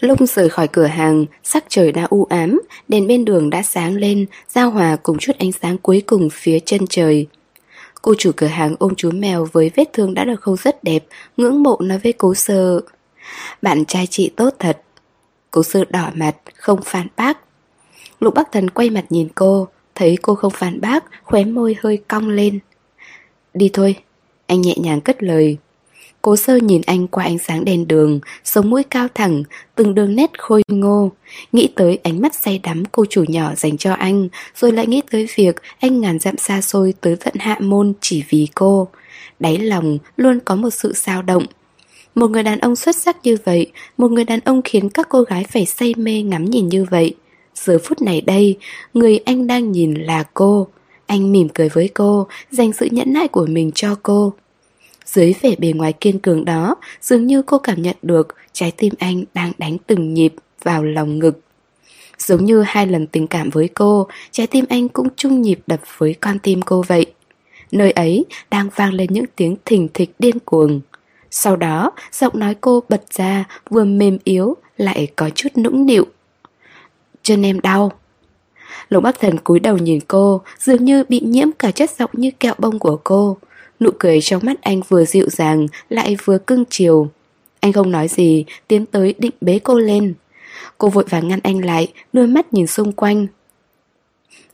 lung 0.00 0.26
rời 0.26 0.48
khỏi 0.48 0.68
cửa 0.68 0.86
hàng, 0.86 1.26
sắc 1.42 1.64
trời 1.68 1.92
đã 1.92 2.06
u 2.10 2.24
ám, 2.24 2.60
đèn 2.88 3.06
bên 3.06 3.24
đường 3.24 3.50
đã 3.50 3.62
sáng 3.62 3.94
lên, 3.94 4.26
giao 4.48 4.70
hòa 4.70 4.96
cùng 5.02 5.18
chút 5.18 5.32
ánh 5.38 5.52
sáng 5.52 5.78
cuối 5.78 6.02
cùng 6.06 6.28
phía 6.32 6.58
chân 6.60 6.86
trời. 6.86 7.26
Cô 8.02 8.14
chủ 8.18 8.30
cửa 8.36 8.46
hàng 8.46 8.76
ôm 8.78 8.94
chú 8.96 9.10
mèo 9.10 9.48
với 9.52 9.70
vết 9.74 9.92
thương 9.92 10.14
đã 10.14 10.24
được 10.24 10.40
khâu 10.40 10.56
rất 10.56 10.84
đẹp, 10.84 11.04
ngưỡng 11.36 11.62
mộ 11.62 11.76
nói 11.80 11.98
với 11.98 12.12
cố 12.12 12.34
sơ. 12.34 12.80
Bạn 13.62 13.84
trai 13.84 14.06
chị 14.06 14.30
tốt 14.36 14.54
thật. 14.58 14.80
Cố 15.50 15.62
sơ 15.62 15.84
đỏ 15.90 16.10
mặt, 16.14 16.36
không 16.56 16.80
phản 16.84 17.06
bác. 17.16 17.38
Lục 18.20 18.34
Bắc 18.34 18.52
Thần 18.52 18.70
quay 18.70 18.90
mặt 18.90 19.04
nhìn 19.10 19.28
cô, 19.34 19.68
thấy 19.94 20.16
cô 20.22 20.34
không 20.34 20.52
phản 20.52 20.80
bác, 20.80 21.04
khóe 21.24 21.44
môi 21.44 21.76
hơi 21.80 22.02
cong 22.08 22.28
lên. 22.28 22.58
Đi 23.54 23.70
thôi, 23.72 23.96
anh 24.46 24.60
nhẹ 24.60 24.74
nhàng 24.76 25.00
cất 25.00 25.22
lời. 25.22 25.58
Cố 26.22 26.36
sơ 26.36 26.56
nhìn 26.56 26.82
anh 26.86 27.08
qua 27.08 27.24
ánh 27.24 27.38
sáng 27.38 27.64
đèn 27.64 27.88
đường, 27.88 28.20
sống 28.44 28.70
mũi 28.70 28.82
cao 28.82 29.08
thẳng, 29.14 29.42
từng 29.74 29.94
đường 29.94 30.16
nét 30.16 30.30
khôi 30.38 30.62
ngô. 30.68 31.12
Nghĩ 31.52 31.68
tới 31.76 31.98
ánh 32.02 32.20
mắt 32.20 32.34
say 32.34 32.60
đắm 32.62 32.84
cô 32.92 33.04
chủ 33.10 33.24
nhỏ 33.28 33.54
dành 33.56 33.76
cho 33.76 33.92
anh, 33.92 34.28
rồi 34.56 34.72
lại 34.72 34.86
nghĩ 34.86 35.02
tới 35.10 35.28
việc 35.34 35.56
anh 35.80 36.00
ngàn 36.00 36.18
dặm 36.18 36.36
xa 36.36 36.60
xôi 36.60 36.94
tới 37.00 37.16
tận 37.16 37.34
hạ 37.38 37.56
môn 37.60 37.92
chỉ 38.00 38.24
vì 38.28 38.48
cô. 38.54 38.88
Đáy 39.38 39.58
lòng 39.58 39.98
luôn 40.16 40.40
có 40.44 40.56
một 40.56 40.70
sự 40.70 40.92
sao 40.92 41.22
động. 41.22 41.46
Một 42.14 42.30
người 42.30 42.42
đàn 42.42 42.58
ông 42.58 42.76
xuất 42.76 42.96
sắc 42.96 43.16
như 43.22 43.36
vậy, 43.44 43.72
một 43.96 44.10
người 44.10 44.24
đàn 44.24 44.40
ông 44.40 44.62
khiến 44.64 44.90
các 44.90 45.06
cô 45.08 45.22
gái 45.22 45.44
phải 45.44 45.66
say 45.66 45.94
mê 45.96 46.22
ngắm 46.22 46.44
nhìn 46.44 46.68
như 46.68 46.84
vậy. 46.84 47.14
Giờ 47.54 47.78
phút 47.84 48.02
này 48.02 48.20
đây, 48.20 48.58
người 48.94 49.18
anh 49.18 49.46
đang 49.46 49.72
nhìn 49.72 49.94
là 49.94 50.24
cô. 50.34 50.66
Anh 51.06 51.32
mỉm 51.32 51.48
cười 51.48 51.68
với 51.68 51.88
cô, 51.88 52.26
dành 52.50 52.72
sự 52.72 52.88
nhẫn 52.90 53.12
nại 53.12 53.28
của 53.28 53.46
mình 53.46 53.70
cho 53.74 53.96
cô. 54.02 54.32
Dưới 55.04 55.34
vẻ 55.42 55.54
bề 55.58 55.72
ngoài 55.72 55.92
kiên 55.92 56.18
cường 56.18 56.44
đó, 56.44 56.76
dường 57.00 57.26
như 57.26 57.42
cô 57.42 57.58
cảm 57.58 57.82
nhận 57.82 57.96
được 58.02 58.28
trái 58.52 58.72
tim 58.76 58.94
anh 58.98 59.24
đang 59.34 59.52
đánh 59.58 59.76
từng 59.86 60.14
nhịp 60.14 60.34
vào 60.62 60.84
lòng 60.84 61.18
ngực. 61.18 61.40
Giống 62.18 62.44
như 62.44 62.62
hai 62.66 62.86
lần 62.86 63.06
tình 63.06 63.26
cảm 63.26 63.50
với 63.50 63.68
cô, 63.68 64.06
trái 64.30 64.46
tim 64.46 64.64
anh 64.68 64.88
cũng 64.88 65.08
chung 65.16 65.42
nhịp 65.42 65.60
đập 65.66 65.80
với 65.98 66.14
con 66.14 66.38
tim 66.38 66.62
cô 66.62 66.82
vậy. 66.82 67.06
Nơi 67.72 67.90
ấy 67.90 68.24
đang 68.50 68.68
vang 68.76 68.94
lên 68.94 69.12
những 69.12 69.24
tiếng 69.36 69.56
thình 69.64 69.88
thịch 69.94 70.10
điên 70.18 70.38
cuồng. 70.38 70.80
Sau 71.30 71.56
đó, 71.56 71.92
giọng 72.12 72.38
nói 72.38 72.54
cô 72.60 72.82
bật 72.88 73.02
ra, 73.10 73.44
vừa 73.70 73.84
mềm 73.84 74.18
yếu, 74.24 74.56
lại 74.76 75.08
có 75.16 75.30
chút 75.34 75.48
nũng 75.56 75.86
nịu. 75.86 76.06
Chân 77.22 77.42
em 77.42 77.60
đau. 77.60 77.92
Lục 78.88 79.02
Bắc 79.02 79.20
Thần 79.20 79.38
cúi 79.38 79.60
đầu 79.60 79.78
nhìn 79.78 80.00
cô, 80.08 80.42
dường 80.58 80.84
như 80.84 81.04
bị 81.08 81.20
nhiễm 81.20 81.52
cả 81.52 81.70
chất 81.70 81.90
giọng 81.98 82.10
như 82.12 82.30
kẹo 82.40 82.54
bông 82.58 82.78
của 82.78 83.00
cô. 83.04 83.36
Nụ 83.80 83.90
cười 83.98 84.20
trong 84.20 84.42
mắt 84.44 84.62
anh 84.62 84.80
vừa 84.88 85.04
dịu 85.04 85.28
dàng, 85.28 85.66
lại 85.88 86.16
vừa 86.24 86.38
cưng 86.38 86.64
chiều. 86.70 87.08
Anh 87.60 87.72
không 87.72 87.90
nói 87.90 88.08
gì, 88.08 88.44
tiến 88.68 88.86
tới 88.86 89.14
định 89.18 89.32
bế 89.40 89.58
cô 89.58 89.78
lên. 89.78 90.14
Cô 90.78 90.88
vội 90.88 91.04
vàng 91.10 91.28
ngăn 91.28 91.40
anh 91.42 91.64
lại, 91.64 91.92
đôi 92.12 92.26
mắt 92.26 92.54
nhìn 92.54 92.66
xung 92.66 92.92
quanh. 92.92 93.26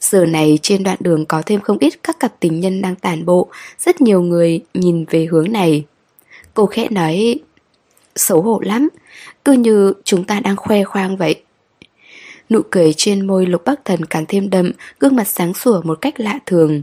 Giờ 0.01 0.27
này 0.27 0.59
trên 0.63 0.83
đoạn 0.83 0.97
đường 1.01 1.27
có 1.27 1.43
thêm 1.47 1.61
không 1.61 1.79
ít 1.81 2.03
các 2.03 2.21
cặp 2.21 2.41
tình 2.41 2.61
nhân 2.61 2.83
đang 2.83 2.97
tản 2.97 3.25
bộ, 3.25 3.49
rất 3.79 4.01
nhiều 4.01 4.23
người 4.23 4.61
nhìn 4.75 5.05
về 5.11 5.27
hướng 5.31 5.53
này. 5.53 5.85
Cô 6.57 6.67
khẽ 6.67 6.89
nói, 6.91 7.41
xấu 8.17 8.43
hổ 8.43 8.61
lắm, 8.61 8.89
cứ 9.45 9.53
như 9.53 9.93
chúng 10.05 10.25
ta 10.25 10.41
đang 10.41 10.57
khoe 10.57 10.85
khoang 10.85 11.17
vậy. 11.17 11.43
Nụ 12.51 12.61
cười 12.71 12.93
trên 12.93 13.27
môi 13.27 13.47
lục 13.47 13.63
bắc 13.65 13.85
thần 13.85 14.05
càng 14.05 14.25
thêm 14.29 14.51
đậm, 14.51 14.73
gương 15.01 15.17
mặt 15.17 15.29
sáng 15.29 15.55
sủa 15.55 15.83
một 15.83 15.99
cách 16.01 16.21
lạ 16.21 16.39
thường. 16.47 16.83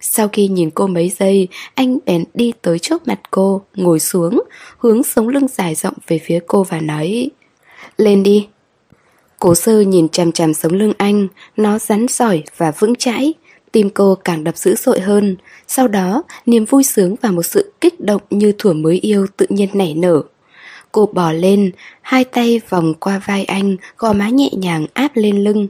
Sau 0.00 0.28
khi 0.28 0.48
nhìn 0.48 0.70
cô 0.70 0.86
mấy 0.86 1.08
giây, 1.08 1.48
anh 1.74 1.98
bèn 2.06 2.24
đi 2.34 2.52
tới 2.62 2.78
trước 2.78 3.08
mặt 3.08 3.20
cô, 3.30 3.62
ngồi 3.74 4.00
xuống, 4.00 4.42
hướng 4.78 5.02
sống 5.02 5.28
lưng 5.28 5.48
dài 5.48 5.74
rộng 5.74 5.94
về 6.06 6.18
phía 6.18 6.40
cô 6.46 6.62
và 6.62 6.80
nói 6.80 7.30
Lên 7.96 8.22
đi. 8.22 8.48
Cố 9.40 9.54
sơ 9.54 9.80
nhìn 9.80 10.08
chằm 10.08 10.32
chằm 10.32 10.54
sống 10.54 10.72
lưng 10.72 10.92
anh, 10.98 11.28
nó 11.56 11.78
rắn 11.78 12.06
giỏi 12.08 12.42
và 12.56 12.70
vững 12.70 12.94
chãi, 12.94 13.34
tim 13.74 13.90
cô 13.90 14.14
càng 14.24 14.44
đập 14.44 14.56
dữ 14.56 14.74
dội 14.74 15.00
hơn. 15.00 15.36
Sau 15.68 15.88
đó, 15.88 16.22
niềm 16.46 16.64
vui 16.64 16.84
sướng 16.84 17.16
và 17.22 17.30
một 17.30 17.42
sự 17.42 17.72
kích 17.80 18.00
động 18.00 18.22
như 18.30 18.52
thuở 18.58 18.72
mới 18.72 18.98
yêu 18.98 19.26
tự 19.36 19.46
nhiên 19.48 19.68
nảy 19.72 19.94
nở. 19.94 20.22
Cô 20.92 21.06
bò 21.06 21.32
lên, 21.32 21.70
hai 22.02 22.24
tay 22.24 22.60
vòng 22.68 22.94
qua 22.94 23.20
vai 23.26 23.44
anh, 23.44 23.76
gò 23.98 24.12
má 24.12 24.28
nhẹ 24.28 24.50
nhàng 24.52 24.86
áp 24.94 25.10
lên 25.14 25.44
lưng. 25.44 25.68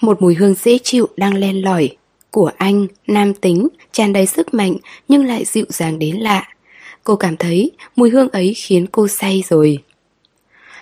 Một 0.00 0.22
mùi 0.22 0.34
hương 0.34 0.54
dễ 0.54 0.78
chịu 0.82 1.08
đang 1.16 1.34
len 1.34 1.64
lỏi. 1.64 1.96
Của 2.30 2.50
anh, 2.56 2.86
nam 3.06 3.34
tính, 3.34 3.68
tràn 3.92 4.12
đầy 4.12 4.26
sức 4.26 4.54
mạnh 4.54 4.76
nhưng 5.08 5.26
lại 5.26 5.44
dịu 5.44 5.64
dàng 5.68 5.98
đến 5.98 6.16
lạ. 6.16 6.48
Cô 7.04 7.16
cảm 7.16 7.36
thấy 7.36 7.70
mùi 7.96 8.10
hương 8.10 8.28
ấy 8.28 8.54
khiến 8.54 8.86
cô 8.92 9.08
say 9.08 9.44
rồi. 9.48 9.82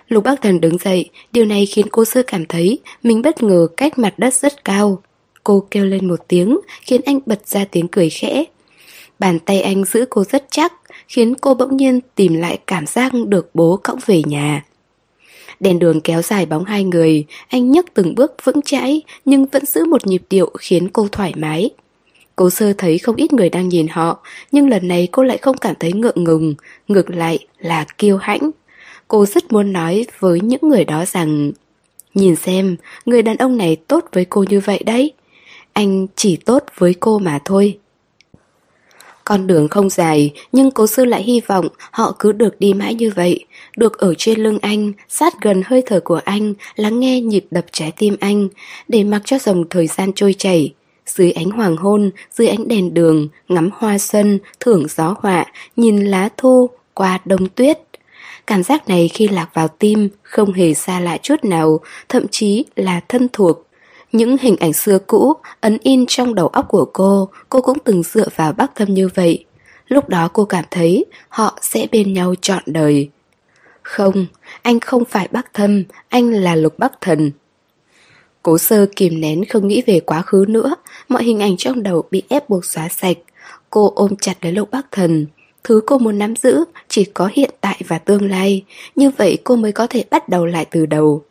Lục 0.09 0.24
Bắc 0.24 0.43
Thần 0.43 0.60
đứng 0.60 0.78
dậy, 0.78 1.10
điều 1.32 1.44
này 1.44 1.66
khiến 1.66 1.86
cô 1.93 2.05
sơ 2.05 2.22
cảm 2.26 2.47
thấy 2.47 2.78
mình 3.02 3.22
bất 3.22 3.43
ngờ 3.43 3.66
cách 3.76 3.98
mặt 3.98 4.18
đất 4.18 4.34
rất 4.34 4.64
cao. 4.64 5.02
Cô 5.47 5.66
kêu 5.70 5.85
lên 5.85 6.09
một 6.09 6.20
tiếng, 6.28 6.59
khiến 6.82 7.01
anh 7.05 7.20
bật 7.27 7.47
ra 7.47 7.64
tiếng 7.64 7.89
cười 7.89 8.10
khẽ. 8.10 8.44
Bàn 9.18 9.39
tay 9.39 9.62
anh 9.62 9.85
giữ 9.85 10.05
cô 10.10 10.24
rất 10.24 10.47
chắc, 10.51 10.73
khiến 11.09 11.35
cô 11.35 11.55
bỗng 11.55 11.77
nhiên 11.77 12.01
tìm 12.14 12.35
lại 12.35 12.59
cảm 12.66 12.86
giác 12.86 13.12
được 13.27 13.51
bố 13.55 13.81
cõng 13.82 13.98
về 14.06 14.23
nhà. 14.27 14.64
Đèn 15.60 15.78
đường 15.78 16.01
kéo 16.01 16.23
dài 16.23 16.47
bóng 16.47 16.64
hai 16.64 16.85
người, 16.85 17.24
anh 17.48 17.70
nhấc 17.70 17.94
từng 17.94 18.14
bước 18.14 18.35
vững 18.44 18.62
chãi 18.62 19.02
nhưng 19.24 19.47
vẫn 19.47 19.66
giữ 19.66 19.85
một 19.85 20.06
nhịp 20.06 20.23
điệu 20.31 20.51
khiến 20.59 20.89
cô 20.89 21.09
thoải 21.12 21.32
mái. 21.36 21.70
cô 22.36 22.51
sơ 22.51 22.73
thấy 22.78 22.98
không 22.98 23.16
ít 23.16 23.32
người 23.32 23.51
đang 23.51 23.68
nhìn 23.68 23.89
họ, 23.89 24.23
nhưng 24.52 24.68
lần 24.68 24.89
này 24.89 25.09
cô 25.12 25.23
lại 25.23 25.39
không 25.39 25.56
cảm 25.56 25.74
thấy 25.81 25.93
ngượng 25.93 26.24
ngùng, 26.24 26.55
ngược 26.89 27.10
lại 27.10 27.39
là 27.59 27.86
kiêu 27.98 28.16
hãnh. 28.16 28.51
Cô 29.09 29.27
rất 29.27 29.52
muốn 29.52 29.73
nói 29.73 30.06
với 30.18 30.40
những 30.40 30.60
người 30.62 30.85
đó 30.85 31.05
rằng 31.05 31.52
Nhìn 32.16 32.36
xem, 32.36 32.77
người 33.06 33.23
đàn 33.23 33.36
ông 33.36 33.56
này 33.56 33.77
tốt 33.77 34.05
với 34.12 34.24
cô 34.24 34.44
như 34.48 34.60
vậy 34.60 34.82
đấy. 34.86 35.12
Anh 35.77 36.07
chỉ 36.16 36.36
tốt 36.36 36.65
với 36.77 36.94
cô 37.01 37.19
mà 37.19 37.39
thôi. 37.44 37.78
Con 39.24 39.47
đường 39.47 39.69
không 39.69 39.90
dài, 39.90 40.32
nhưng 40.53 40.70
cố 40.70 40.86
sư 40.86 41.05
lại 41.05 41.23
hy 41.23 41.40
vọng 41.47 41.69
họ 41.90 42.16
cứ 42.19 42.32
được 42.32 42.61
đi 42.61 42.74
mãi 42.74 42.94
như 42.94 43.12
vậy, 43.16 43.44
được 43.77 43.98
ở 43.98 44.15
trên 44.19 44.40
lưng 44.40 44.59
anh, 44.62 44.93
sát 45.09 45.35
gần 45.40 45.62
hơi 45.66 45.82
thở 45.86 46.01
của 46.01 46.20
anh, 46.24 46.55
lắng 46.77 47.01
nghe 47.01 47.20
nhịp 47.20 47.47
đập 47.51 47.65
trái 47.73 47.93
tim 47.98 48.16
anh, 48.20 48.48
để 48.89 49.05
mặc 49.05 49.23
cho 49.24 49.39
dòng 49.39 49.65
thời 49.70 49.86
gian 49.86 50.12
trôi 50.12 50.35
chảy. 50.39 50.74
Dưới 51.07 51.32
ánh 51.32 51.51
hoàng 51.51 51.77
hôn, 51.77 52.11
dưới 52.31 52.48
ánh 52.48 52.69
đèn 52.69 52.94
đường, 52.94 53.28
ngắm 53.48 53.70
hoa 53.74 53.98
xuân, 53.98 54.39
thưởng 54.61 54.86
gió 54.89 55.15
họa, 55.20 55.44
nhìn 55.77 56.05
lá 56.05 56.28
thu, 56.36 56.70
qua 56.94 57.19
đông 57.24 57.48
tuyết. 57.48 57.78
Cảm 58.47 58.62
giác 58.62 58.89
này 58.89 59.09
khi 59.09 59.28
lạc 59.28 59.48
vào 59.55 59.69
tim 59.69 60.09
không 60.23 60.53
hề 60.53 60.74
xa 60.74 61.01
lạ 61.01 61.19
chút 61.23 61.44
nào, 61.44 61.81
thậm 62.09 62.28
chí 62.31 62.65
là 62.77 63.01
thân 63.09 63.28
thuộc. 63.32 63.65
Những 64.16 64.36
hình 64.40 64.56
ảnh 64.56 64.72
xưa 64.72 64.98
cũ 64.98 65.34
ấn 65.60 65.78
in 65.82 66.05
trong 66.09 66.34
đầu 66.34 66.48
óc 66.48 66.66
của 66.68 66.84
cô, 66.93 67.28
cô 67.48 67.60
cũng 67.60 67.78
từng 67.84 68.02
dựa 68.02 68.28
vào 68.36 68.52
bác 68.52 68.74
thâm 68.74 68.94
như 68.94 69.09
vậy. 69.14 69.44
Lúc 69.88 70.09
đó 70.09 70.28
cô 70.32 70.44
cảm 70.44 70.64
thấy 70.70 71.05
họ 71.28 71.59
sẽ 71.62 71.86
bên 71.93 72.12
nhau 72.12 72.34
trọn 72.40 72.62
đời. 72.66 73.10
Không, 73.82 74.26
anh 74.62 74.80
không 74.80 75.05
phải 75.05 75.28
bác 75.30 75.55
thâm, 75.55 75.84
anh 76.09 76.30
là 76.30 76.55
lục 76.56 76.78
bắc 76.78 77.01
thần. 77.01 77.30
Cố 78.43 78.59
sơ 78.59 78.86
kìm 78.97 79.20
nén 79.20 79.44
không 79.44 79.68
nghĩ 79.68 79.82
về 79.86 80.01
quá 80.01 80.22
khứ 80.22 80.44
nữa, 80.48 80.74
mọi 81.09 81.24
hình 81.24 81.40
ảnh 81.40 81.56
trong 81.56 81.82
đầu 81.82 82.05
bị 82.10 82.22
ép 82.28 82.48
buộc 82.48 82.64
xóa 82.64 82.88
sạch. 82.88 83.16
Cô 83.70 83.93
ôm 83.97 84.16
chặt 84.20 84.34
lấy 84.43 84.52
lục 84.52 84.70
bắc 84.70 84.86
thần. 84.93 85.26
Thứ 85.64 85.80
cô 85.86 85.98
muốn 85.98 86.18
nắm 86.18 86.36
giữ 86.36 86.64
chỉ 86.88 87.05
có 87.05 87.30
hiện 87.32 87.51
tại 87.60 87.80
và 87.88 87.98
tương 87.98 88.30
lai, 88.30 88.64
như 88.94 89.10
vậy 89.10 89.38
cô 89.44 89.56
mới 89.56 89.72
có 89.72 89.86
thể 89.86 90.05
bắt 90.10 90.28
đầu 90.28 90.47
lại 90.47 90.64
từ 90.70 90.86
đầu. 90.86 91.24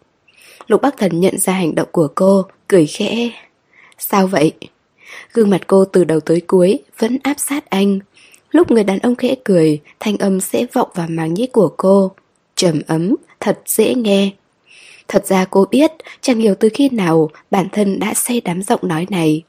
Lục 0.67 0.81
Bắc 0.81 0.97
Thần 0.97 1.19
nhận 1.19 1.39
ra 1.39 1.53
hành 1.53 1.75
động 1.75 1.87
của 1.91 2.07
cô, 2.15 2.45
cười 2.67 2.85
khẽ. 2.85 3.29
Sao 3.97 4.27
vậy? 4.27 4.51
Gương 5.33 5.49
mặt 5.49 5.61
cô 5.67 5.85
từ 5.85 6.03
đầu 6.03 6.19
tới 6.19 6.41
cuối 6.41 6.79
vẫn 6.99 7.17
áp 7.23 7.39
sát 7.39 7.69
anh. 7.69 7.99
Lúc 8.51 8.71
người 8.71 8.83
đàn 8.83 8.99
ông 8.99 9.15
khẽ 9.15 9.35
cười, 9.43 9.79
thanh 9.99 10.17
âm 10.17 10.41
sẽ 10.41 10.65
vọng 10.73 10.89
vào 10.93 11.07
màng 11.09 11.33
nhĩ 11.33 11.47
của 11.47 11.73
cô. 11.77 12.11
Trầm 12.55 12.81
ấm, 12.87 13.15
thật 13.39 13.59
dễ 13.65 13.95
nghe. 13.95 14.31
Thật 15.07 15.25
ra 15.25 15.45
cô 15.45 15.65
biết, 15.71 15.91
chẳng 16.21 16.39
hiểu 16.39 16.55
từ 16.59 16.69
khi 16.73 16.89
nào 16.89 17.29
bản 17.51 17.67
thân 17.71 17.99
đã 17.99 18.13
say 18.13 18.41
đắm 18.41 18.61
giọng 18.61 18.79
nói 18.83 19.07
này. 19.09 19.43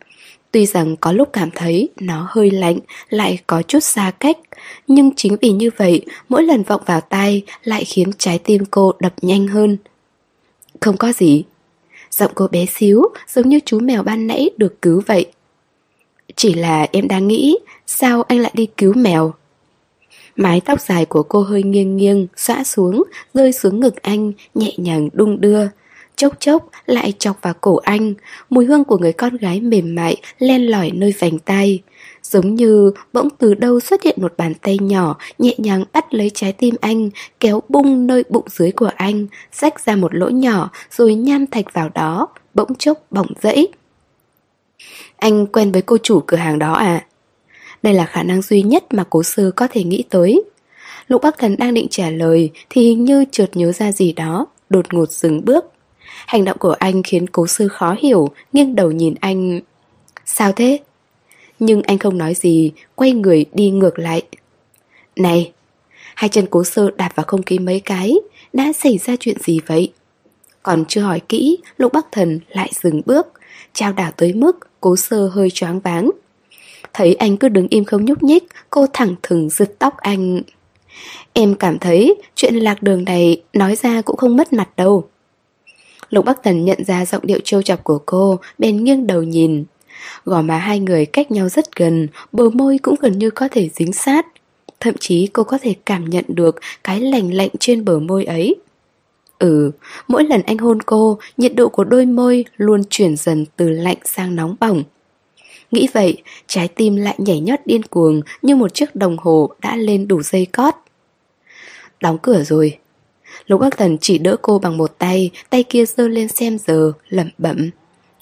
Tuy 0.53 0.67
rằng 0.67 0.97
có 0.97 1.13
lúc 1.13 1.29
cảm 1.33 1.51
thấy 1.55 1.89
nó 2.01 2.27
hơi 2.31 2.51
lạnh, 2.51 2.79
lại 3.09 3.39
có 3.47 3.63
chút 3.63 3.81
xa 3.81 4.13
cách, 4.21 4.39
nhưng 4.87 5.11
chính 5.17 5.37
vì 5.41 5.51
như 5.51 5.71
vậy, 5.77 6.05
mỗi 6.29 6.43
lần 6.43 6.63
vọng 6.63 6.81
vào 6.87 7.01
tai 7.01 7.43
lại 7.63 7.85
khiến 7.85 8.11
trái 8.19 8.39
tim 8.39 8.65
cô 8.71 8.93
đập 8.99 9.15
nhanh 9.23 9.49
hơn. 9.49 9.77
Không 10.81 10.97
có 10.97 11.13
gì, 11.13 11.45
Giọng 12.19 12.33
cô 12.35 12.49
bé 12.49 12.67
xíu, 12.67 13.03
giống 13.29 13.49
như 13.49 13.61
chú 13.65 13.81
mèo 13.81 14.03
ban 14.03 14.27
nãy 14.27 14.51
được 14.57 14.83
cứu 14.83 15.03
vậy. 15.07 15.27
Chỉ 16.37 16.55
là 16.55 16.87
em 16.93 17.09
đang 17.09 17.29
nghĩ, 17.29 17.59
sao 17.87 18.23
anh 18.23 18.39
lại 18.39 18.51
đi 18.55 18.67
cứu 18.77 18.93
mèo? 18.97 19.35
Mái 20.37 20.61
tóc 20.61 20.81
dài 20.81 21.07
của 21.07 21.23
cô 21.23 21.41
hơi 21.41 21.63
nghiêng 21.63 21.97
nghiêng, 21.97 22.27
xõa 22.37 22.65
xuống, 22.65 23.03
rơi 23.35 23.53
xuống 23.53 23.81
ngực 23.81 24.03
anh, 24.03 24.33
nhẹ 24.55 24.73
nhàng 24.77 25.09
đung 25.13 25.41
đưa. 25.41 25.67
Chốc 26.17 26.41
chốc 26.41 26.69
lại 26.87 27.13
chọc 27.19 27.43
vào 27.43 27.55
cổ 27.61 27.77
anh, 27.77 28.15
mùi 28.51 28.65
hương 28.65 28.85
của 28.85 28.99
người 28.99 29.13
con 29.13 29.37
gái 29.37 29.61
mềm 29.61 29.95
mại 29.95 30.17
len 30.39 30.67
lỏi 30.67 30.91
nơi 30.95 31.15
vành 31.19 31.39
tay. 31.39 31.83
Giống 32.31 32.55
như 32.55 32.93
bỗng 33.13 33.29
từ 33.39 33.55
đâu 33.55 33.81
xuất 33.81 34.03
hiện 34.03 34.19
một 34.23 34.35
bàn 34.37 34.55
tay 34.55 34.79
nhỏ 34.81 35.17
nhẹ 35.39 35.55
nhàng 35.59 35.85
bắt 35.93 36.15
lấy 36.15 36.31
trái 36.35 36.53
tim 36.53 36.75
anh, 36.81 37.11
kéo 37.41 37.63
bung 37.69 38.07
nơi 38.07 38.25
bụng 38.29 38.47
dưới 38.51 38.73
của 38.73 38.91
anh, 38.97 39.27
rách 39.53 39.85
ra 39.85 39.97
một 39.97 40.15
lỗ 40.15 40.29
nhỏ 40.29 40.71
rồi 40.91 41.15
nham 41.15 41.47
thạch 41.47 41.73
vào 41.73 41.89
đó, 41.95 42.29
bỗng 42.55 42.75
chốc 42.75 42.99
bỏng 43.11 43.27
rẫy. 43.43 43.69
Anh 45.17 45.47
quen 45.47 45.73
với 45.73 45.83
cô 45.83 45.99
chủ 46.03 46.21
cửa 46.27 46.37
hàng 46.37 46.59
đó 46.59 46.73
à? 46.73 47.07
Đây 47.83 47.95
là 47.95 48.07
khả 48.07 48.23
năng 48.23 48.43
duy 48.43 48.63
nhất 48.63 48.85
mà 48.91 49.05
cố 49.11 49.23
sư 49.23 49.53
có 49.57 49.69
thể 49.71 49.85
nghĩ 49.85 50.05
tới. 50.11 50.45
Lục 51.09 51.23
Bắc 51.23 51.39
Thần 51.39 51.57
đang 51.59 51.75
định 51.75 51.87
trả 51.91 52.11
lời 52.11 52.51
thì 52.71 52.83
hình 52.83 53.05
như 53.05 53.25
chợt 53.31 53.51
nhớ 53.55 53.73
ra 53.73 53.93
gì 53.93 54.13
đó, 54.13 54.47
đột 54.71 54.95
ngột 54.95 55.11
dừng 55.11 55.45
bước. 55.45 55.65
Hành 56.27 56.45
động 56.45 56.59
của 56.59 56.75
anh 56.79 57.03
khiến 57.03 57.27
cố 57.27 57.47
sư 57.47 57.69
khó 57.69 57.97
hiểu, 57.99 58.29
nghiêng 58.53 58.75
đầu 58.75 58.91
nhìn 58.91 59.15
anh. 59.21 59.61
Sao 60.25 60.53
thế? 60.53 60.79
Nhưng 61.59 61.83
anh 61.83 61.99
không 61.99 62.19
nói 62.19 62.35
gì, 62.35 62.73
quay 62.95 63.13
người 63.13 63.45
đi 63.53 63.71
ngược 63.71 63.99
lại. 63.99 64.23
Này! 65.17 65.53
Hai 66.15 66.29
chân 66.29 66.47
cố 66.51 66.65
sơ 66.65 66.91
đạp 66.97 67.13
vào 67.15 67.25
không 67.27 67.43
khí 67.43 67.59
mấy 67.59 67.81
cái, 67.81 68.15
đã 68.53 68.73
xảy 68.73 68.99
ra 68.99 69.17
chuyện 69.21 69.37
gì 69.41 69.61
vậy? 69.67 69.93
Còn 70.63 70.85
chưa 70.89 71.01
hỏi 71.01 71.21
kỹ, 71.29 71.59
Lục 71.77 71.93
Bắc 71.93 72.07
Thần 72.13 72.41
lại 72.49 72.71
dừng 72.83 73.03
bước, 73.07 73.27
trao 73.73 73.93
đảo 73.93 74.13
tới 74.17 74.33
mức 74.33 74.59
cố 74.81 74.97
sơ 74.97 75.29
hơi 75.29 75.51
choáng 75.51 75.81
váng. 75.81 76.11
Thấy 76.93 77.15
anh 77.15 77.37
cứ 77.37 77.49
đứng 77.49 77.69
im 77.71 77.85
không 77.85 78.05
nhúc 78.05 78.23
nhích, 78.23 78.45
cô 78.71 78.87
thẳng 78.93 79.15
thừng 79.23 79.49
giật 79.51 79.73
tóc 79.79 79.97
anh. 79.97 80.43
Em 81.33 81.55
cảm 81.55 81.79
thấy 81.79 82.15
chuyện 82.35 82.55
lạc 82.55 82.83
đường 82.83 83.05
này 83.05 83.43
nói 83.53 83.77
ra 83.77 84.03
cũng 84.03 84.17
không 84.17 84.37
mất 84.37 84.53
mặt 84.53 84.69
đâu. 84.77 85.09
Lục 86.11 86.25
Bắc 86.25 86.43
Thần 86.43 86.65
nhận 86.65 86.85
ra 86.85 87.07
giọng 87.07 87.27
điệu 87.27 87.39
trêu 87.45 87.63
chọc 87.63 87.85
của 87.85 87.99
cô, 88.07 88.39
bèn 88.59 88.85
nghiêng 88.85 89.07
đầu 89.07 89.23
nhìn. 89.23 89.65
Gò 90.25 90.43
má 90.43 90.59
hai 90.59 90.81
người 90.81 91.07
cách 91.07 91.31
nhau 91.31 91.49
rất 91.49 91.77
gần, 91.77 92.09
bờ 92.33 92.51
môi 92.51 92.79
cũng 92.83 92.95
gần 93.01 93.19
như 93.19 93.31
có 93.31 93.49
thể 93.51 93.69
dính 93.75 93.93
sát. 93.93 94.27
Thậm 94.81 94.95
chí 95.01 95.27
cô 95.27 95.45
có 95.45 95.59
thể 95.63 95.75
cảm 95.87 96.11
nhận 96.11 96.25
được 96.29 96.57
cái 96.85 97.01
lành 97.01 97.35
lạnh 97.35 97.51
trên 97.61 97.85
bờ 97.85 97.99
môi 97.99 98.25
ấy. 98.25 98.57
Ừ, 99.39 99.71
mỗi 100.09 100.25
lần 100.25 100.43
anh 100.43 100.59
hôn 100.59 100.83
cô, 100.83 101.19
nhiệt 101.37 101.55
độ 101.55 101.69
của 101.69 101.85
đôi 101.85 102.07
môi 102.07 102.45
luôn 102.57 102.83
chuyển 102.91 103.17
dần 103.17 103.45
từ 103.57 103.69
lạnh 103.69 103.99
sang 104.05 104.37
nóng 104.37 104.57
bỏng. 104.61 104.83
Nghĩ 105.71 105.89
vậy, 105.93 106.23
trái 106.47 106.69
tim 106.69 106.97
lại 106.97 107.15
nhảy 107.19 107.41
nhót 107.41 107.59
điên 107.65 107.83
cuồng 107.83 108.21
như 108.43 108.57
một 108.57 108.75
chiếc 108.75 108.97
đồng 108.97 109.17
hồ 109.19 109.51
đã 109.61 109.77
lên 109.77 110.09
đủ 110.09 110.23
dây 110.23 110.47
cót. 110.47 110.75
Đóng 112.01 112.19
cửa 112.23 112.43
rồi. 112.43 112.79
Lục 113.47 113.61
Bắc 113.61 113.77
Thần 113.77 113.99
chỉ 114.01 114.19
đỡ 114.19 114.37
cô 114.43 114.59
bằng 114.59 114.77
một 114.77 114.99
tay, 114.99 115.31
tay 115.51 115.63
kia 115.63 115.85
giơ 115.87 116.09
lên 116.09 116.29
xem 116.29 116.59
giờ, 116.59 116.93
lẩm 117.09 117.31
bẩm. 117.39 117.71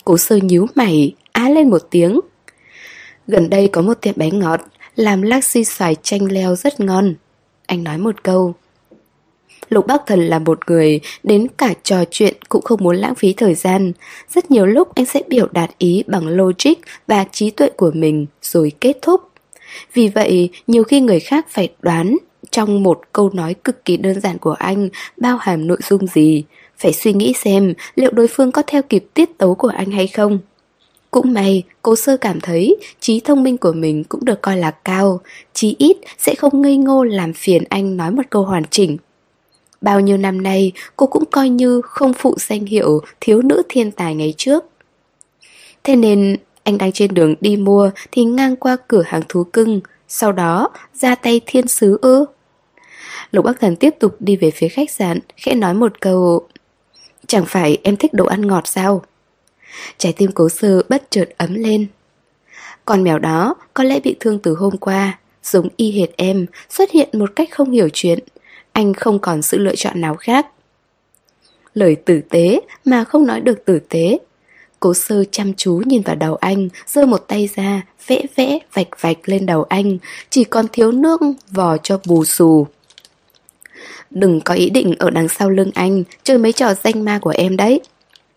Cố 0.05 0.19
sơ 0.19 0.36
nhíu 0.36 0.66
mày, 0.74 1.15
á 1.35 1.48
lên 1.48 1.70
một 1.70 1.82
tiếng. 1.90 2.20
Gần 3.27 3.51
đây 3.51 3.69
có 3.69 3.82
một 3.82 3.94
tiệm 4.01 4.15
bánh 4.16 4.39
ngọt, 4.39 4.61
làm 4.97 5.23
lassi 5.23 5.65
xoài 5.65 5.97
chanh 6.02 6.32
leo 6.32 6.56
rất 6.56 6.81
ngon. 6.81 7.15
Anh 7.66 7.85
nói 7.85 7.98
một 7.98 8.23
câu. 8.23 8.55
Lục 9.69 9.86
Bắc 9.86 10.02
Thần 10.06 10.20
là 10.20 10.39
một 10.39 10.70
người 10.70 11.01
đến 11.23 11.47
cả 11.56 11.74
trò 11.82 12.05
chuyện 12.11 12.35
cũng 12.48 12.62
không 12.62 12.82
muốn 12.82 12.97
lãng 12.97 13.15
phí 13.15 13.32
thời 13.32 13.55
gian. 13.55 13.93
Rất 14.35 14.51
nhiều 14.51 14.66
lúc 14.66 14.94
anh 14.94 15.06
sẽ 15.06 15.23
biểu 15.28 15.48
đạt 15.52 15.70
ý 15.78 16.05
bằng 16.06 16.28
logic 16.28 16.74
và 17.06 17.24
trí 17.32 17.51
tuệ 17.51 17.70
của 17.77 17.90
mình 17.94 18.27
rồi 18.43 18.73
kết 18.81 18.98
thúc. 19.02 19.20
Vì 19.93 20.09
vậy, 20.09 20.51
nhiều 20.66 20.85
khi 20.85 21.01
người 21.01 21.20
khác 21.20 21.47
phải 21.51 21.69
đoán 21.82 22.16
trong 22.51 22.82
một 22.82 23.01
câu 23.12 23.31
nói 23.35 23.55
cực 23.55 23.85
kỳ 23.85 23.97
đơn 23.97 24.20
giản 24.20 24.39
của 24.39 24.52
anh 24.52 24.89
bao 25.16 25.36
hàm 25.36 25.66
nội 25.66 25.78
dung 25.82 26.06
gì. 26.06 26.44
Phải 26.78 26.93
suy 26.93 27.12
nghĩ 27.12 27.32
xem 27.32 27.74
liệu 27.94 28.11
đối 28.11 28.28
phương 28.28 28.52
có 28.52 28.62
theo 28.66 28.82
kịp 28.82 29.05
tiết 29.15 29.39
tấu 29.39 29.55
của 29.55 29.69
anh 29.69 29.90
hay 29.90 30.06
không. 30.06 30.39
Cũng 31.14 31.32
may, 31.32 31.62
cô 31.82 31.96
sơ 31.96 32.16
cảm 32.16 32.40
thấy 32.40 32.76
trí 33.00 33.20
thông 33.20 33.42
minh 33.42 33.56
của 33.56 33.72
mình 33.72 34.04
cũng 34.04 34.24
được 34.24 34.42
coi 34.42 34.56
là 34.56 34.70
cao, 34.70 35.20
chí 35.52 35.76
ít 35.78 35.96
sẽ 36.18 36.34
không 36.34 36.62
ngây 36.62 36.76
ngô 36.76 37.04
làm 37.04 37.32
phiền 37.32 37.64
anh 37.68 37.96
nói 37.96 38.10
một 38.10 38.22
câu 38.30 38.42
hoàn 38.42 38.62
chỉnh. 38.70 38.96
Bao 39.80 40.00
nhiêu 40.00 40.16
năm 40.16 40.42
nay, 40.42 40.72
cô 40.96 41.06
cũng 41.06 41.24
coi 41.24 41.48
như 41.48 41.80
không 41.80 42.12
phụ 42.14 42.34
danh 42.38 42.66
hiệu 42.66 43.00
thiếu 43.20 43.42
nữ 43.42 43.62
thiên 43.68 43.90
tài 43.90 44.14
ngày 44.14 44.34
trước. 44.36 44.64
Thế 45.84 45.96
nên, 45.96 46.36
anh 46.62 46.78
đang 46.78 46.92
trên 46.92 47.14
đường 47.14 47.34
đi 47.40 47.56
mua 47.56 47.90
thì 48.12 48.24
ngang 48.24 48.56
qua 48.56 48.76
cửa 48.88 49.02
hàng 49.06 49.22
thú 49.28 49.44
cưng, 49.44 49.80
sau 50.08 50.32
đó 50.32 50.70
ra 50.94 51.14
tay 51.14 51.40
thiên 51.46 51.68
sứ 51.68 51.98
ư. 52.02 52.24
Lục 53.30 53.44
Bắc 53.44 53.60
Thần 53.60 53.76
tiếp 53.76 53.94
tục 54.00 54.16
đi 54.20 54.36
về 54.36 54.50
phía 54.50 54.68
khách 54.68 54.90
sạn, 54.90 55.18
khẽ 55.36 55.54
nói 55.54 55.74
một 55.74 56.00
câu 56.00 56.48
Chẳng 57.26 57.44
phải 57.46 57.78
em 57.82 57.96
thích 57.96 58.14
đồ 58.14 58.24
ăn 58.26 58.46
ngọt 58.46 58.66
sao? 58.66 59.02
Trái 59.98 60.12
tim 60.12 60.30
cố 60.32 60.48
sơ 60.48 60.82
bất 60.88 61.10
chợt 61.10 61.28
ấm 61.36 61.55
lên. 61.55 61.86
Con 62.84 63.05
mèo 63.05 63.18
đó 63.18 63.55
có 63.74 63.84
lẽ 63.84 64.01
bị 64.01 64.16
thương 64.20 64.38
từ 64.38 64.55
hôm 64.55 64.76
qua, 64.76 65.18
giống 65.42 65.68
y 65.76 65.92
hệt 65.92 66.10
em, 66.16 66.46
xuất 66.70 66.90
hiện 66.90 67.09
một 67.12 67.30
cách 67.36 67.48
không 67.52 67.70
hiểu 67.70 67.88
chuyện. 67.92 68.18
Anh 68.72 68.94
không 68.94 69.18
còn 69.18 69.42
sự 69.42 69.59
lựa 69.59 69.74
chọn 69.74 70.01
nào 70.01 70.14
khác. 70.14 70.46
Lời 71.74 71.96
tử 71.96 72.20
tế 72.30 72.60
mà 72.84 73.05
không 73.05 73.26
nói 73.26 73.40
được 73.40 73.64
tử 73.64 73.78
tế. 73.88 74.18
Cố 74.80 74.94
sơ 74.94 75.24
chăm 75.30 75.55
chú 75.55 75.82
nhìn 75.86 76.02
vào 76.02 76.16
đầu 76.16 76.34
anh, 76.34 76.68
giơ 76.86 77.06
một 77.06 77.24
tay 77.28 77.48
ra, 77.56 77.82
vẽ 78.06 78.22
vẽ, 78.36 78.59
vạch 78.72 79.01
vạch 79.01 79.18
lên 79.24 79.46
đầu 79.46 79.62
anh, 79.62 79.98
chỉ 80.30 80.44
còn 80.44 80.66
thiếu 80.72 80.92
nước 80.92 81.20
vò 81.51 81.76
cho 81.76 82.01
bù 82.06 82.24
xù. 82.24 82.66
Đừng 84.10 84.40
có 84.40 84.55
ý 84.55 84.70
định 84.70 84.94
ở 84.98 85.10
đằng 85.10 85.28
sau 85.28 85.51
lưng 85.51 85.70
anh 85.74 86.05
chơi 86.22 86.38
mấy 86.38 86.52
trò 86.52 86.74
danh 86.84 87.05
ma 87.05 87.18
của 87.18 87.32
em 87.36 87.56
đấy. 87.56 87.80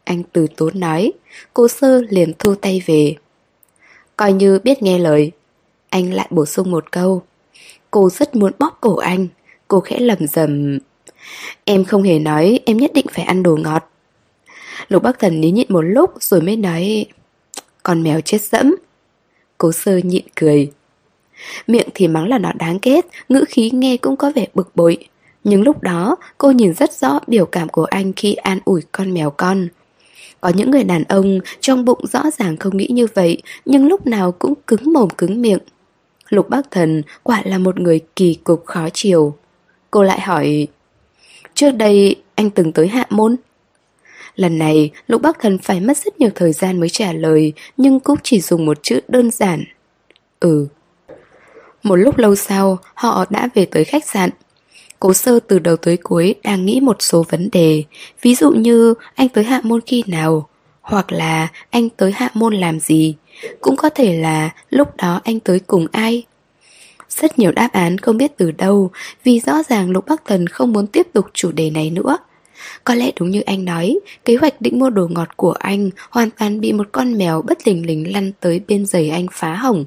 Anh 0.08 0.24
từ 0.34 0.48
tốn 0.58 0.80
nói, 0.80 1.12
cô 1.54 1.68
sơ 1.68 2.02
liền 2.10 2.34
thu 2.40 2.56
tay 2.56 2.82
về. 2.86 3.16
Coi 4.16 4.34
như 4.34 4.60
biết 4.64 4.84
nghe 4.84 5.00
lời. 5.00 5.32
Anh 5.90 6.14
lại 6.14 6.28
bổ 6.30 6.46
sung 6.46 6.72
một 6.72 6.92
câu. 6.92 7.22
Cô 7.92 8.10
rất 8.10 8.36
muốn 8.36 8.52
bóp 8.60 8.78
cổ 8.82 8.96
anh. 8.96 9.28
Cô 9.68 9.80
khẽ 9.80 10.00
lầm 10.00 10.28
rầm. 10.28 10.80
Em 11.64 11.86
không 11.86 12.04
hề 12.04 12.20
nói 12.20 12.60
em 12.66 12.78
nhất 12.78 12.92
định 12.94 13.06
phải 13.12 13.26
ăn 13.26 13.44
đồ 13.44 13.56
ngọt. 13.56 13.90
Lục 14.88 15.04
Bắc 15.04 15.20
Thần 15.20 15.42
ní 15.42 15.52
nhịn 15.52 15.68
một 15.70 15.82
lúc 15.82 16.12
rồi 16.20 16.42
mới 16.42 16.56
nói 16.56 17.06
Con 17.84 18.04
mèo 18.04 18.22
chết 18.22 18.42
dẫm 18.42 18.76
Cố 19.58 19.72
sơ 19.72 19.98
nhịn 19.98 20.26
cười 20.36 20.72
Miệng 21.68 21.88
thì 21.94 22.08
mắng 22.08 22.28
là 22.28 22.38
nó 22.38 22.52
đáng 22.54 22.80
ghét 22.82 23.06
Ngữ 23.30 23.46
khí 23.50 23.72
nghe 23.74 23.98
cũng 23.98 24.16
có 24.18 24.32
vẻ 24.36 24.48
bực 24.54 24.76
bội 24.76 24.98
Nhưng 25.44 25.62
lúc 25.64 25.82
đó 25.82 26.16
cô 26.38 26.52
nhìn 26.52 26.74
rất 26.74 26.94
rõ 26.94 27.20
biểu 27.28 27.46
cảm 27.46 27.70
của 27.70 27.86
anh 27.86 28.14
khi 28.14 28.34
an 28.34 28.60
ủi 28.66 28.82
con 28.92 29.14
mèo 29.14 29.30
con 29.30 29.68
có 30.42 30.52
những 30.56 30.72
người 30.72 30.84
đàn 30.84 31.04
ông 31.04 31.40
trong 31.60 31.86
bụng 31.86 32.08
rõ 32.08 32.24
ràng 32.38 32.58
không 32.58 32.78
nghĩ 32.78 32.88
như 32.90 33.08
vậy, 33.14 33.42
Nhưng 33.66 33.88
lúc 33.88 34.08
nào 34.08 34.32
cũng 34.32 34.54
cứng 34.68 34.94
mồm 34.94 35.10
cứng 35.10 35.42
miệng. 35.42 35.60
Lục 36.30 36.50
Bắc 36.50 36.72
Thần 36.72 37.02
quả 37.24 37.42
là 37.46 37.58
một 37.58 37.80
người 37.80 38.00
kỳ 38.16 38.34
cục 38.44 38.66
khó 38.66 38.90
chiều 38.94 39.36
Cô 39.92 40.04
lại 40.04 40.22
hỏi, 40.22 40.68
Trước 41.54 41.72
đây 41.72 42.16
anh 42.36 42.50
từng 42.50 42.72
tới 42.72 42.88
hạ 42.88 43.06
môn? 43.10 43.36
Lần 44.36 44.58
này, 44.58 44.92
Lục 45.08 45.22
Bắc 45.22 45.40
Thần 45.40 45.58
phải 45.58 45.80
mất 45.80 45.98
rất 45.98 46.20
nhiều 46.20 46.30
thời 46.36 46.54
gian 46.54 46.80
mới 46.80 46.90
trả 46.90 47.14
lời, 47.14 47.54
Nhưng 47.78 48.00
cũng 48.00 48.18
chỉ 48.24 48.42
dùng 48.42 48.66
một 48.66 48.78
chữ 48.84 49.00
đơn 49.08 49.32
giản 49.32 49.64
Ừ. 50.40 50.68
Một 51.84 51.96
lúc 51.96 52.18
lâu 52.18 52.36
sau, 52.36 52.78
Họ 52.94 53.26
đã 53.30 53.50
về 53.54 53.66
tới 53.66 53.84
khách 53.84 54.06
sạn. 54.06 54.30
Cố 55.00 55.14
sơ 55.14 55.40
từ 55.40 55.60
đầu 55.60 55.78
tới 55.78 55.98
cuối 55.98 56.36
đang 56.44 56.66
nghĩ 56.66 56.80
một 56.80 56.98
số 57.00 57.26
vấn 57.30 57.50
đề. 57.52 57.84
Ví 58.22 58.36
dụ 58.36 58.52
như 58.52 58.94
anh 59.16 59.30
tới 59.30 59.44
hạ 59.44 59.62
môn 59.64 59.82
khi 59.86 60.04
nào? 60.08 60.50
Hoặc 60.82 61.12
là 61.12 61.48
anh 61.70 61.90
tới 61.90 62.12
hạ 62.12 62.30
môn 62.34 62.56
làm 62.56 62.80
gì? 62.80 63.16
Cũng 63.62 63.76
có 63.76 63.90
thể 63.90 64.18
là 64.18 64.50
lúc 64.70 64.98
đó 64.98 65.22
anh 65.24 65.40
tới 65.40 65.60
cùng 65.60 65.88
ai? 65.92 66.24
Rất 67.10 67.40
nhiều 67.40 67.52
đáp 67.52 67.70
án 67.72 67.98
không 67.98 68.18
biết 68.18 68.38
từ 68.38 68.52
đâu 68.52 68.92
Vì 69.24 69.40
rõ 69.40 69.64
ràng 69.70 69.90
Lục 69.90 70.06
Bắc 70.08 70.26
Thần 70.26 70.48
không 70.48 70.74
muốn 70.74 70.88
tiếp 70.88 71.08
tục 71.14 71.26
chủ 71.34 71.52
đề 71.52 71.70
này 71.70 71.90
nữa. 71.90 72.18
Có 72.84 72.94
lẽ 72.96 73.12
đúng 73.20 73.30
như 73.32 73.42
anh 73.42 73.66
nói, 73.66 74.00
kế 74.26 74.36
hoạch 74.36 74.62
định 74.62 74.80
mua 74.80 74.90
đồ 74.90 75.08
ngọt 75.08 75.38
của 75.38 75.52
anh 75.52 75.90
hoàn 76.10 76.30
toàn 76.30 76.62
bị 76.62 76.74
một 76.74 76.88
con 76.92 77.18
mèo 77.18 77.42
bất 77.42 77.68
lình 77.68 77.86
lình 77.86 78.14
lăn 78.14 78.32
tới 78.40 78.62
bên 78.68 78.86
giày 78.86 79.10
anh 79.10 79.26
phá 79.32 79.54
hỏng. 79.54 79.86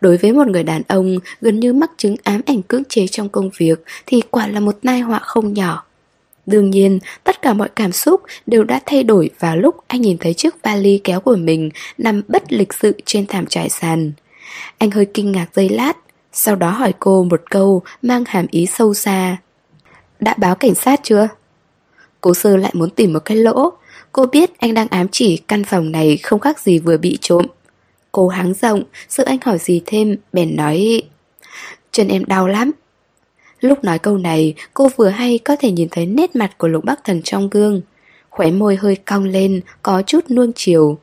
Đối 0.00 0.16
với 0.16 0.32
một 0.32 0.46
người 0.48 0.62
đàn 0.62 0.82
ông 0.88 1.18
gần 1.40 1.60
như 1.60 1.72
mắc 1.72 1.90
chứng 1.96 2.16
ám 2.24 2.40
ảnh 2.46 2.62
cưỡng 2.62 2.82
chế 2.88 3.06
trong 3.06 3.28
công 3.28 3.50
việc 3.58 3.82
thì 4.06 4.22
quả 4.30 4.46
là 4.46 4.60
một 4.60 4.76
tai 4.82 5.00
họa 5.00 5.18
không 5.18 5.54
nhỏ. 5.54 5.84
Đương 6.46 6.70
nhiên, 6.70 6.98
tất 7.24 7.42
cả 7.42 7.52
mọi 7.52 7.68
cảm 7.76 7.92
xúc 7.92 8.20
đều 8.46 8.64
đã 8.64 8.80
thay 8.86 9.02
đổi 9.02 9.30
vào 9.38 9.56
lúc 9.56 9.76
anh 9.86 10.00
nhìn 10.00 10.18
thấy 10.18 10.34
chiếc 10.34 10.62
vali 10.62 11.00
kéo 11.04 11.20
của 11.20 11.36
mình 11.36 11.70
nằm 11.98 12.22
bất 12.28 12.52
lịch 12.52 12.72
sự 12.72 12.92
trên 13.04 13.26
thảm 13.26 13.46
trải 13.46 13.68
sàn. 13.68 14.12
Anh 14.78 14.90
hơi 14.90 15.04
kinh 15.04 15.32
ngạc 15.32 15.46
giây 15.54 15.68
lát, 15.68 15.96
sau 16.32 16.56
đó 16.56 16.70
hỏi 16.70 16.92
cô 16.98 17.24
một 17.24 17.42
câu 17.50 17.82
mang 18.02 18.24
hàm 18.26 18.46
ý 18.50 18.66
sâu 18.66 18.94
xa. 18.94 19.36
Đã 20.20 20.34
báo 20.38 20.54
cảnh 20.54 20.74
sát 20.74 21.00
chưa? 21.02 21.28
Cố 22.20 22.34
sơ 22.34 22.56
lại 22.56 22.70
muốn 22.74 22.90
tìm 22.90 23.12
một 23.12 23.24
cái 23.24 23.36
lỗ 23.36 23.72
Cô 24.12 24.26
biết 24.26 24.58
anh 24.58 24.74
đang 24.74 24.88
ám 24.88 25.06
chỉ 25.12 25.36
căn 25.36 25.64
phòng 25.64 25.92
này 25.92 26.16
không 26.16 26.40
khác 26.40 26.60
gì 26.60 26.78
vừa 26.78 26.96
bị 26.96 27.18
trộm 27.20 27.46
Cô 28.18 28.28
háng 28.28 28.54
rộng, 28.54 28.82
sợ 29.08 29.24
anh 29.26 29.38
hỏi 29.44 29.58
gì 29.58 29.82
thêm, 29.86 30.16
bèn 30.32 30.56
nói 30.56 31.02
Chân 31.92 32.08
em 32.08 32.24
đau 32.24 32.48
lắm. 32.48 32.70
Lúc 33.60 33.84
nói 33.84 33.98
câu 33.98 34.18
này, 34.18 34.54
cô 34.74 34.88
vừa 34.96 35.08
hay 35.08 35.38
có 35.38 35.56
thể 35.56 35.70
nhìn 35.70 35.88
thấy 35.90 36.06
nét 36.06 36.36
mặt 36.36 36.58
của 36.58 36.68
lục 36.68 36.84
bắc 36.84 37.04
thần 37.04 37.22
trong 37.22 37.48
gương. 37.50 37.80
Khóe 38.30 38.50
môi 38.50 38.76
hơi 38.76 38.96
cong 38.96 39.24
lên, 39.24 39.60
có 39.82 40.02
chút 40.02 40.30
nuông 40.30 40.52
chiều. 40.54 40.98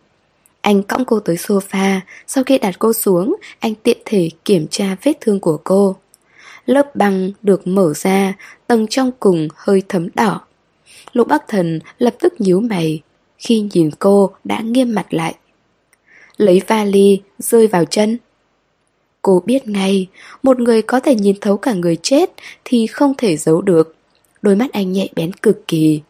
Anh 0.62 0.84
cõng 0.84 1.06
cô 1.06 1.20
tới 1.20 1.36
sofa, 1.36 2.00
sau 2.28 2.44
khi 2.44 2.58
đặt 2.58 2.76
cô 2.80 2.94
xuống, 2.94 3.36
anh 3.60 3.76
tiện 3.76 3.98
thể 4.06 4.30
kiểm 4.46 4.68
tra 4.68 4.96
vết 5.04 5.14
thương 5.22 5.40
của 5.40 5.58
cô. 5.64 5.96
Lớp 6.66 6.96
băng 6.96 7.32
được 7.42 7.68
mở 7.68 7.94
ra, 7.96 8.34
tầng 8.68 8.88
trong 8.88 9.12
cùng 9.20 9.48
hơi 9.56 9.84
thấm 9.90 10.08
đỏ. 10.16 10.42
Lục 11.14 11.28
Bắc 11.28 11.48
Thần 11.48 11.80
lập 11.98 12.16
tức 12.20 12.34
nhíu 12.42 12.60
mày. 12.60 13.02
Khi 13.38 13.70
nhìn 13.74 13.90
cô 14.00 14.32
đã 14.44 14.60
nghiêm 14.62 14.96
mặt 14.96 15.14
lại. 15.14 15.36
Lấy 16.38 16.62
vali 16.68 17.22
rơi 17.40 17.68
vào 17.68 17.86
chân. 17.86 18.18
Cô 19.22 19.44
biết 19.46 19.68
ngay 19.68 20.08
Một 20.44 20.60
người 20.60 20.82
có 20.82 21.00
thể 21.00 21.16
nhìn 21.16 21.36
thấu 21.42 21.58
cả 21.58 21.74
người 21.74 21.98
chết 22.02 22.32
Thì 22.66 22.88
không 22.88 23.14
thể 23.18 23.38
giấu 23.38 23.62
được. 23.62 23.96
Đôi 24.42 24.56
mắt 24.56 24.72
anh 24.74 24.92
nhạy 24.92 25.10
bén 25.16 25.34
cực 25.34 25.68
kỳ. 25.68 26.02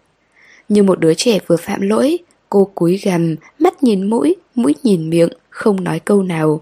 Như 0.70 0.84
một 0.84 1.00
đứa 1.00 1.14
trẻ 1.14 1.40
vừa 1.48 1.58
phạm 1.58 1.82
lỗi 1.82 2.18
Cô 2.50 2.72
cúi 2.76 2.98
gằm 2.98 3.36
Mắt 3.60 3.84
nhìn 3.84 4.10
mũi, 4.10 4.36
mũi 4.56 4.76
nhìn 4.84 5.10
miệng 5.10 5.30
Không 5.50 5.84
nói 5.84 6.00
câu 6.00 6.24
nào. 6.24 6.62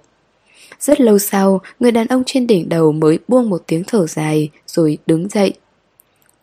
Rất 0.80 1.01
lâu 1.01 1.19
sau 1.19 1.61
Người 1.80 1.92
đàn 1.92 2.08
ông 2.08 2.24
trên 2.25 2.48
đỉnh 2.48 2.69
đầu 2.69 2.92
mới 2.92 3.19
buông 3.27 3.50
một 3.50 3.64
tiếng 3.67 3.83
thở 3.88 4.08
dài 4.08 4.50
Rồi 4.67 4.98
đứng 5.06 5.30
dậy. 5.30 5.53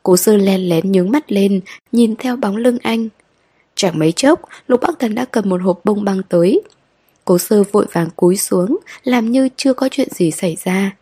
Cố 0.02 0.16
sơ 0.16 0.36
len 0.36 0.68
lén 0.68 0.92
nhướng 0.92 1.10
mắt 1.10 1.32
lên, 1.32 1.60
nhìn 1.92 2.16
theo 2.16 2.36
bóng 2.36 2.56
lưng 2.56 2.78
anh. 2.82 3.08
Chẳng 3.74 3.98
mấy 3.98 4.12
chốc, 4.12 4.40
Lục 4.66 4.80
Bắc 4.80 4.98
Thần 4.98 5.14
đã 5.14 5.24
cầm 5.24 5.48
một 5.48 5.62
hộp 5.62 5.80
bông 5.84 6.04
băng 6.04 6.22
tới. 6.22 6.60
Cố 7.30 7.38
sơ 7.38 7.62
vội 7.72 7.86
vàng 7.92 8.08
cúi 8.16 8.36
xuống, 8.36 8.78
làm 9.04 9.30
như 9.30 9.48
chưa 9.56 9.74
có 9.74 9.88
chuyện 9.88 10.08
gì 10.10 10.30
xảy 10.30 10.56
ra. 10.64 10.96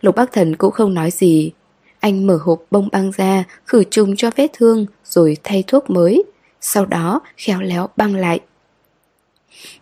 Lục 0.00 0.16
Bắc 0.16 0.32
Thần 0.32 0.56
cũng 0.56 0.72
không 0.72 0.94
nói 0.94 1.10
gì. 1.10 1.52
Anh 2.00 2.26
mở 2.26 2.38
hộp 2.42 2.62
bông 2.70 2.88
băng 2.92 3.10
ra, 3.16 3.44
khử 3.64 3.84
trùng 3.84 4.16
cho 4.16 4.30
vết 4.36 4.46
thương, 4.52 4.86
rồi 5.04 5.36
thay 5.44 5.64
thuốc 5.66 5.90
mới. 5.90 6.24
Sau 6.60 6.86
đó, 6.86 7.20
khéo 7.36 7.60
léo 7.60 7.88
băng 7.96 8.14
lại. 8.14 8.40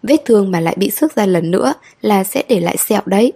Vết 0.02 0.16
thương 0.24 0.50
mà 0.50 0.60
lại 0.60 0.74
bị 0.78 0.90
sức 0.90 1.14
ra 1.14 1.26
lần 1.26 1.50
nữa 1.50 1.74
là 2.00 2.24
sẽ 2.24 2.42
để 2.48 2.60
lại 2.60 2.76
sẹo 2.76 3.02
đấy. 3.06 3.32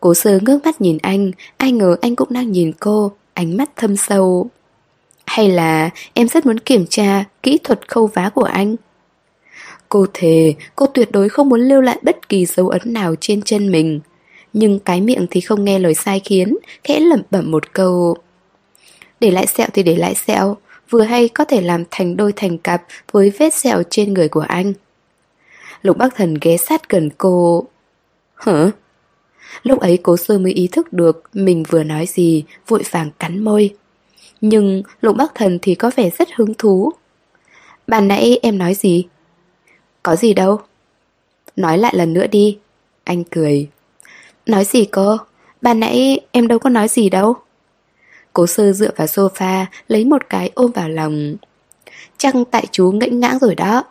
Cố 0.00 0.14
sơ 0.14 0.38
ngước 0.42 0.64
mắt 0.64 0.80
nhìn 0.80 0.98
anh, 1.02 1.30
ai 1.56 1.72
ngờ 1.72 1.96
anh 2.00 2.16
cũng 2.16 2.28
đang 2.30 2.52
nhìn 2.52 2.72
cô, 2.80 3.12
ánh 3.34 3.56
mắt 3.56 3.70
thâm 3.76 3.96
sâu. 3.96 4.50
Hay 5.26 5.48
là 5.48 5.90
em 6.14 6.28
rất 6.28 6.46
muốn 6.46 6.58
kiểm 6.58 6.86
tra 6.90 7.24
kỹ 7.42 7.58
thuật 7.64 7.88
khâu 7.88 8.06
vá 8.06 8.28
của 8.28 8.44
anh? 8.44 8.76
Cô 9.88 10.06
thề, 10.14 10.54
cô 10.76 10.86
tuyệt 10.86 11.12
đối 11.12 11.28
không 11.28 11.48
muốn 11.48 11.60
lưu 11.60 11.80
lại 11.80 11.98
bất 12.02 12.28
kỳ 12.28 12.46
dấu 12.46 12.68
ấn 12.68 12.80
nào 12.84 13.14
trên 13.20 13.42
chân 13.42 13.72
mình. 13.72 14.00
Nhưng 14.52 14.78
cái 14.78 15.00
miệng 15.00 15.26
thì 15.30 15.40
không 15.40 15.64
nghe 15.64 15.78
lời 15.78 15.94
sai 15.94 16.20
khiến, 16.20 16.56
khẽ 16.84 17.00
lẩm 17.00 17.22
bẩm 17.30 17.50
một 17.50 17.72
câu. 17.72 18.16
Để 19.20 19.30
lại 19.30 19.46
sẹo 19.46 19.66
thì 19.74 19.82
để 19.82 19.96
lại 19.96 20.14
sẹo, 20.14 20.56
vừa 20.90 21.02
hay 21.02 21.28
có 21.28 21.44
thể 21.44 21.60
làm 21.60 21.84
thành 21.90 22.16
đôi 22.16 22.32
thành 22.36 22.58
cặp 22.58 22.84
với 23.12 23.32
vết 23.38 23.54
sẹo 23.54 23.82
trên 23.90 24.14
người 24.14 24.28
của 24.28 24.44
anh. 24.48 24.72
Lục 25.82 25.96
Bắc 25.96 26.14
Thần 26.16 26.34
ghé 26.40 26.56
sát 26.56 26.88
gần 26.88 27.10
cô. 27.18 27.66
Hả? 28.34 28.70
Lúc 29.62 29.80
ấy 29.80 29.98
cố 30.02 30.16
sơ 30.16 30.38
mới 30.38 30.52
ý 30.52 30.68
thức 30.72 30.92
được 30.92 31.22
mình 31.32 31.62
vừa 31.68 31.82
nói 31.84 32.06
gì, 32.06 32.44
vội 32.66 32.82
vàng 32.90 33.10
cắn 33.18 33.44
môi. 33.44 33.74
Nhưng 34.40 34.82
Lục 35.00 35.16
Bắc 35.16 35.34
Thần 35.34 35.58
thì 35.62 35.74
có 35.74 35.90
vẻ 35.96 36.10
rất 36.10 36.28
hứng 36.36 36.54
thú. 36.54 36.92
Bạn 37.86 38.08
nãy 38.08 38.38
em 38.42 38.58
nói 38.58 38.74
gì? 38.74 39.06
Có 40.02 40.16
gì 40.16 40.34
đâu. 40.34 40.60
Nói 41.56 41.78
lại 41.78 41.92
lần 41.96 42.12
nữa 42.12 42.26
đi. 42.26 42.58
Anh 43.04 43.24
cười. 43.24 43.68
Nói 44.46 44.64
gì 44.64 44.84
cơ 44.84 45.18
ban 45.60 45.80
nãy 45.80 46.20
em 46.32 46.48
đâu 46.48 46.58
có 46.58 46.70
nói 46.70 46.88
gì 46.88 47.10
đâu. 47.10 47.36
Cố 48.32 48.46
sơ 48.46 48.72
dựa 48.72 48.90
vào 48.96 49.06
sofa, 49.06 49.64
lấy 49.88 50.04
một 50.04 50.22
cái 50.28 50.50
ôm 50.54 50.72
vào 50.72 50.88
lòng. 50.88 51.36
Chắc 52.18 52.34
tại 52.50 52.66
chú 52.70 52.92
ngẫnh 52.92 53.20
ngãng 53.20 53.38
rồi 53.38 53.54
đó. 53.54 53.84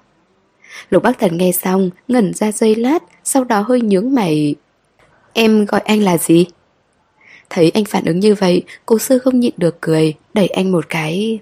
Lục 0.90 1.03
Bắc 1.03 1.19
Thần 1.19 1.38
nghe 1.38 1.52
xong, 1.52 1.90
ngẩn 2.08 2.34
ra 2.34 2.52
dây 2.52 2.76
lát, 2.76 3.03
sau 3.24 3.44
đó 3.44 3.66
hơi 3.68 3.82
nhướng 3.82 4.16
mày. 4.16 4.56
Em 5.34 5.66
gọi 5.66 5.82
anh 5.82 6.02
là 6.02 6.18
gì? 6.18 6.45
Thấy 7.50 7.72
anh 7.74 7.86
phản 7.86 8.06
ứng 8.06 8.19
như 8.19 8.36
vậy, 8.36 8.64
cô 8.86 9.00
sư 9.00 9.19
không 9.19 9.40
nhịn 9.40 9.53
được 9.58 9.82
cười, 9.82 10.14
đẩy 10.34 10.48
anh 10.48 10.72
một 10.72 10.90
cái. 10.90 11.40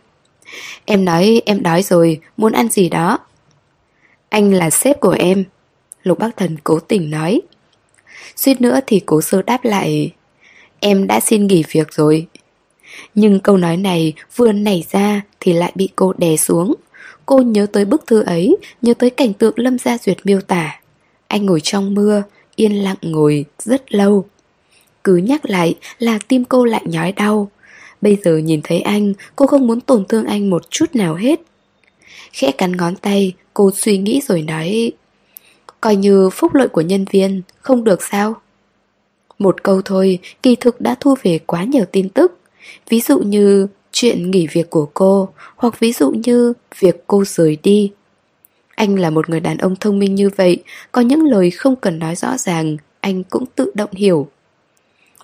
Em 0.85 1.05
nói 1.05 1.41
em 1.45 1.63
đói 1.63 1.81
rồi, 1.83 2.19
muốn 2.37 2.53
ăn 2.53 2.69
gì 2.69 2.89
đó. 2.89 3.17
Anh 4.35 4.53
là 4.53 4.69
sếp 4.69 4.99
của 4.99 5.15
em. 5.19 5.43
Lục 6.03 6.19
Bắc 6.19 6.37
Thần 6.37 6.57
cố 6.63 6.79
tình 6.79 7.09
nói. 7.09 7.41
Suýt 8.35 8.61
nữa 8.61 8.79
thì 8.87 9.01
cố 9.05 9.21
sư 9.21 9.41
đáp 9.41 9.65
lại. 9.65 10.11
Em 10.79 11.07
đã 11.07 11.19
xin 11.19 11.47
nghỉ 11.47 11.63
việc 11.71 11.93
rồi. 11.93 12.27
Nhưng 13.13 13.39
câu 13.39 13.57
nói 13.57 13.77
này 13.77 14.13
vừa 14.35 14.51
nảy 14.51 14.85
ra 14.91 15.21
thì 15.39 15.53
lại 15.53 15.71
bị 15.75 15.89
cô 15.95 16.13
đè 16.17 16.37
xuống. 16.37 16.75
Cô 17.25 17.37
nhớ 17.37 17.65
tới 17.71 17.85
bức 17.85 18.07
thư 18.07 18.23
ấy, 18.23 18.57
nhớ 18.81 18.93
tới 18.93 19.09
cảnh 19.09 19.33
tượng 19.33 19.53
Lâm 19.57 19.79
Gia 19.79 19.97
Duyệt 19.97 20.17
miêu 20.23 20.41
tả. 20.41 20.79
Anh 21.27 21.45
ngồi 21.45 21.61
trong 21.61 21.93
mưa, 21.93 22.23
yên 22.55 22.83
lặng 22.83 22.97
ngồi 23.01 23.45
rất 23.59 23.93
lâu. 23.93 24.25
Cứ 25.03 25.15
nhắc 25.15 25.45
lại 25.45 25.75
là 25.99 26.19
tim 26.27 26.45
cô 26.45 26.65
lại 26.65 26.83
nhói 26.85 27.11
đau. 27.11 27.51
Bây 28.01 28.17
giờ 28.23 28.37
nhìn 28.37 28.61
thấy 28.63 28.81
anh, 28.81 29.13
cô 29.35 29.47
không 29.47 29.67
muốn 29.67 29.81
tổn 29.81 30.05
thương 30.05 30.25
anh 30.25 30.49
một 30.49 30.69
chút 30.69 30.95
nào 30.95 31.15
hết. 31.15 31.41
Khẽ 32.35 32.51
cắn 32.51 32.71
ngón 32.77 32.95
tay, 32.95 33.33
cô 33.53 33.71
suy 33.71 33.97
nghĩ 33.97 34.21
rồi 34.27 34.41
nói 34.41 34.91
Coi 35.81 35.95
như 35.95 36.29
phúc 36.29 36.53
lợi 36.53 36.67
của 36.67 36.81
nhân 36.81 37.05
viên, 37.11 37.41
không 37.61 37.83
được 37.83 38.03
sao? 38.03 38.35
Một 39.39 39.63
câu 39.63 39.81
thôi, 39.85 40.19
kỳ 40.43 40.55
thực 40.55 40.81
đã 40.81 40.95
thu 40.99 41.15
về 41.23 41.39
quá 41.45 41.63
nhiều 41.63 41.85
tin 41.91 42.09
tức. 42.09 42.39
Ví 42.89 42.99
dụ 42.99 43.19
như 43.19 43.67
chuyện 43.91 44.31
nghỉ 44.31 44.47
việc 44.47 44.69
của 44.69 44.89
cô, 44.93 45.29
hoặc 45.55 45.79
ví 45.79 45.91
dụ 45.91 46.11
như 46.11 46.53
việc 46.79 47.03
cô 47.07 47.23
rời 47.25 47.57
đi. 47.63 47.91
Anh 48.75 48.99
là 48.99 49.09
một 49.09 49.29
người 49.29 49.39
đàn 49.39 49.57
ông 49.57 49.75
thông 49.75 49.99
minh 49.99 50.15
như 50.15 50.29
vậy, 50.35 50.63
có 50.91 51.01
những 51.01 51.23
lời 51.23 51.51
không 51.51 51.75
cần 51.75 51.99
nói 51.99 52.15
rõ 52.15 52.37
ràng, 52.37 52.77
anh 52.99 53.23
cũng 53.23 53.45
tự 53.55 53.71
động 53.75 53.93
hiểu. 53.93 54.27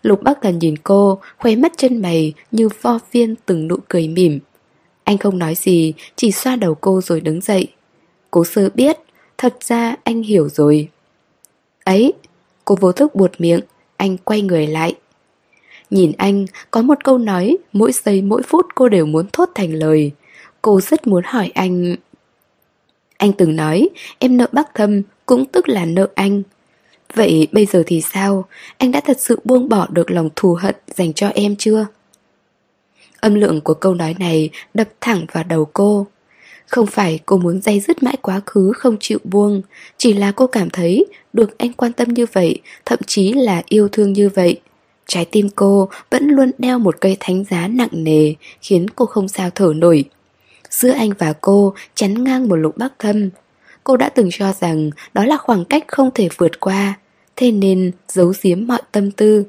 Lục 0.01 0.23
Bắc 0.23 0.37
Thần 0.41 0.59
nhìn 0.59 0.75
cô, 0.77 1.19
khóe 1.37 1.55
mắt 1.55 1.73
chân 1.77 2.01
mày 2.01 2.33
như 2.51 2.69
vo 2.81 2.99
viên 3.11 3.35
từng 3.45 3.67
nụ 3.67 3.77
cười 3.87 4.07
mỉm. 4.07 4.39
Anh 5.03 5.17
không 5.17 5.39
nói 5.39 5.55
gì, 5.55 5.93
chỉ 6.15 6.31
xoa 6.31 6.55
đầu 6.55 6.75
cô 6.75 7.01
rồi 7.01 7.21
đứng 7.21 7.41
dậy. 7.41 7.67
Cố 8.31 8.43
sơ 8.43 8.69
biết, 8.73 8.97
thật 9.37 9.55
ra 9.61 9.95
anh 10.03 10.23
hiểu 10.23 10.49
rồi. 10.49 10.89
Ấy, 11.83 12.13
cô 12.65 12.75
vô 12.75 12.91
thức 12.91 13.15
buột 13.15 13.31
miệng, 13.37 13.61
anh 13.97 14.17
quay 14.17 14.41
người 14.41 14.67
lại. 14.67 14.95
Nhìn 15.89 16.11
anh, 16.17 16.45
có 16.71 16.81
một 16.81 17.03
câu 17.03 17.17
nói, 17.17 17.57
mỗi 17.73 17.91
giây 17.91 18.21
mỗi 18.21 18.43
phút 18.43 18.65
cô 18.75 18.89
đều 18.89 19.05
muốn 19.05 19.25
thốt 19.33 19.49
thành 19.55 19.73
lời. 19.73 20.11
Cô 20.61 20.81
rất 20.81 21.07
muốn 21.07 21.23
hỏi 21.25 21.51
anh... 21.53 21.95
Anh 23.17 23.33
từng 23.33 23.55
nói, 23.55 23.89
em 24.19 24.37
nợ 24.37 24.47
bác 24.51 24.75
thâm, 24.75 25.01
cũng 25.25 25.45
tức 25.45 25.69
là 25.69 25.85
nợ 25.85 26.07
anh. 26.15 26.43
Vậy 27.13 27.47
bây 27.51 27.65
giờ 27.65 27.83
thì 27.87 28.01
sao? 28.01 28.45
Anh 28.77 28.91
đã 28.91 29.01
thật 29.01 29.17
sự 29.19 29.39
buông 29.43 29.69
bỏ 29.69 29.87
được 29.91 30.11
lòng 30.11 30.29
thù 30.35 30.53
hận 30.53 30.75
dành 30.87 31.13
cho 31.13 31.27
em 31.27 31.55
chưa? 31.55 31.87
Âm 33.21 33.35
lượng 33.35 33.61
của 33.61 33.73
câu 33.73 33.93
nói 33.93 34.15
này 34.19 34.49
đập 34.73 34.89
thẳng 35.01 35.25
vào 35.31 35.43
đầu 35.43 35.65
cô. 35.73 36.07
Không 36.67 36.87
phải 36.87 37.19
cô 37.25 37.37
muốn 37.37 37.61
dây 37.61 37.79
dứt 37.79 38.03
mãi 38.03 38.17
quá 38.21 38.41
khứ 38.45 38.71
không 38.75 38.97
chịu 38.99 39.19
buông, 39.23 39.61
chỉ 39.97 40.13
là 40.13 40.31
cô 40.31 40.47
cảm 40.47 40.69
thấy 40.69 41.05
được 41.33 41.57
anh 41.57 41.73
quan 41.73 41.93
tâm 41.93 42.13
như 42.13 42.25
vậy, 42.33 42.61
thậm 42.85 42.99
chí 43.07 43.33
là 43.33 43.61
yêu 43.67 43.87
thương 43.91 44.13
như 44.13 44.29
vậy. 44.29 44.61
Trái 45.07 45.25
tim 45.25 45.49
cô 45.55 45.89
vẫn 46.09 46.27
luôn 46.27 46.51
đeo 46.57 46.79
một 46.79 46.95
cây 47.01 47.17
thánh 47.19 47.43
giá 47.43 47.67
nặng 47.67 47.89
nề, 47.91 48.33
khiến 48.61 48.85
cô 48.89 49.05
không 49.05 49.27
sao 49.27 49.49
thở 49.55 49.73
nổi. 49.75 50.03
Giữa 50.69 50.91
anh 50.91 51.11
và 51.19 51.33
cô 51.41 51.73
chắn 51.95 52.23
ngang 52.23 52.47
một 52.47 52.55
lục 52.55 52.77
bắc 52.77 52.93
thâm. 52.99 53.29
Cô 53.83 53.97
đã 53.97 54.09
từng 54.09 54.29
cho 54.31 54.53
rằng 54.53 54.89
đó 55.13 55.25
là 55.25 55.37
khoảng 55.37 55.65
cách 55.65 55.83
không 55.87 56.09
thể 56.13 56.29
vượt 56.37 56.59
qua, 56.59 56.99
thế 57.35 57.51
nên 57.51 57.91
giấu 58.07 58.33
giếm 58.41 58.67
mọi 58.67 58.81
tâm 58.91 59.11
tư. 59.11 59.43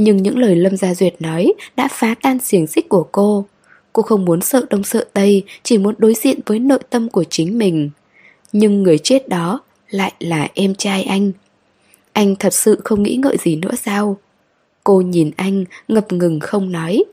Nhưng 0.00 0.16
những 0.16 0.38
lời 0.38 0.56
Lâm 0.56 0.76
Gia 0.76 0.94
Duyệt 0.94 1.14
nói 1.18 1.52
đã 1.76 1.88
phá 1.90 2.14
tan 2.22 2.38
xiềng 2.38 2.66
xích 2.66 2.88
của 2.88 3.08
cô. 3.12 3.44
Cô 3.92 4.02
không 4.02 4.24
muốn 4.24 4.40
sợ 4.40 4.66
đông 4.70 4.84
sợ 4.84 5.06
tây, 5.12 5.44
chỉ 5.62 5.78
muốn 5.78 5.94
đối 5.98 6.14
diện 6.14 6.40
với 6.46 6.58
nội 6.58 6.78
tâm 6.90 7.08
của 7.08 7.24
chính 7.24 7.58
mình. 7.58 7.90
Nhưng 8.52 8.82
người 8.82 8.98
chết 8.98 9.28
đó 9.28 9.60
lại 9.90 10.12
là 10.18 10.48
em 10.54 10.74
trai 10.74 11.02
anh. 11.02 11.32
Anh 12.12 12.36
thật 12.36 12.54
sự 12.54 12.80
không 12.84 13.02
nghĩ 13.02 13.16
ngợi 13.16 13.36
gì 13.40 13.56
nữa 13.56 13.74
sao? 13.82 14.16
Cô 14.84 15.00
nhìn 15.00 15.30
anh, 15.36 15.64
ngập 15.88 16.12
ngừng 16.12 16.40
không 16.40 16.72
nói. 16.72 17.04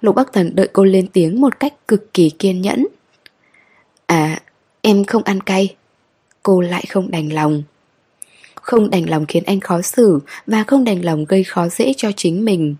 Lục 0.00 0.14
Bắc 0.14 0.32
Thần 0.32 0.54
đợi 0.54 0.68
cô 0.72 0.84
lên 0.84 1.06
tiếng 1.06 1.40
một 1.40 1.60
cách 1.60 1.88
cực 1.88 2.14
kỳ 2.14 2.30
kiên 2.30 2.60
nhẫn. 2.60 2.86
À, 4.06 4.42
em 4.80 5.04
không 5.04 5.22
ăn 5.22 5.40
cay. 5.40 5.74
Cô 6.42 6.60
lại 6.60 6.84
không 6.88 7.10
đành 7.10 7.32
lòng. 7.32 7.62
Không 8.74 8.90
đành 8.90 9.10
lòng 9.10 9.26
khiến 9.26 9.42
anh 9.46 9.60
khó 9.60 9.82
xử 9.82 10.18
và 10.46 10.64
không 10.64 10.84
đành 10.84 11.04
lòng 11.04 11.24
gây 11.24 11.44
khó 11.44 11.68
dễ 11.68 11.92
cho 11.96 12.10
chính 12.16 12.44
mình. 12.44 12.74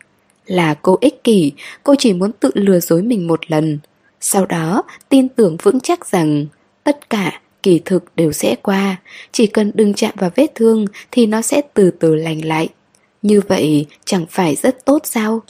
Là 0.47 0.75
cô 0.75 0.99
ích 1.01 1.25
kỷ, 1.25 1.53
cô 1.85 1.95
chỉ 1.99 2.13
muốn 2.13 2.33
tự 2.33 2.51
lừa 2.55 2.81
dối 2.81 3.03
mình 3.03 3.27
một 3.27 3.51
lần. 3.51 3.79
Sau 4.21 4.47
đó, 4.47 4.83
tin 5.09 5.29
tưởng 5.29 5.57
vững 5.63 5.81
chắc 5.81 6.07
rằng 6.07 6.47
tất 6.85 7.11
cả 7.11 7.41
kỳ 7.63 7.81
thực 7.85 8.05
đều 8.17 8.33
sẽ 8.33 8.57
qua, 8.63 8.97
chỉ 9.33 9.47
cần 9.47 9.71
đừng 9.75 9.95
chạm 9.95 10.13
vào 10.17 10.31
vết 10.35 10.47
thương 10.55 10.87
thì 11.11 11.27
nó 11.27 11.43
sẽ 11.43 11.63
từ 11.75 11.91
từ 11.91 12.15
lành 12.15 12.45
lại. 12.45 12.69
Như 13.23 13.41
vậy 13.49 13.87
chẳng 14.05 14.27
phải 14.31 14.55
rất 14.55 14.85
tốt 14.85 15.03
sao? 15.05 15.43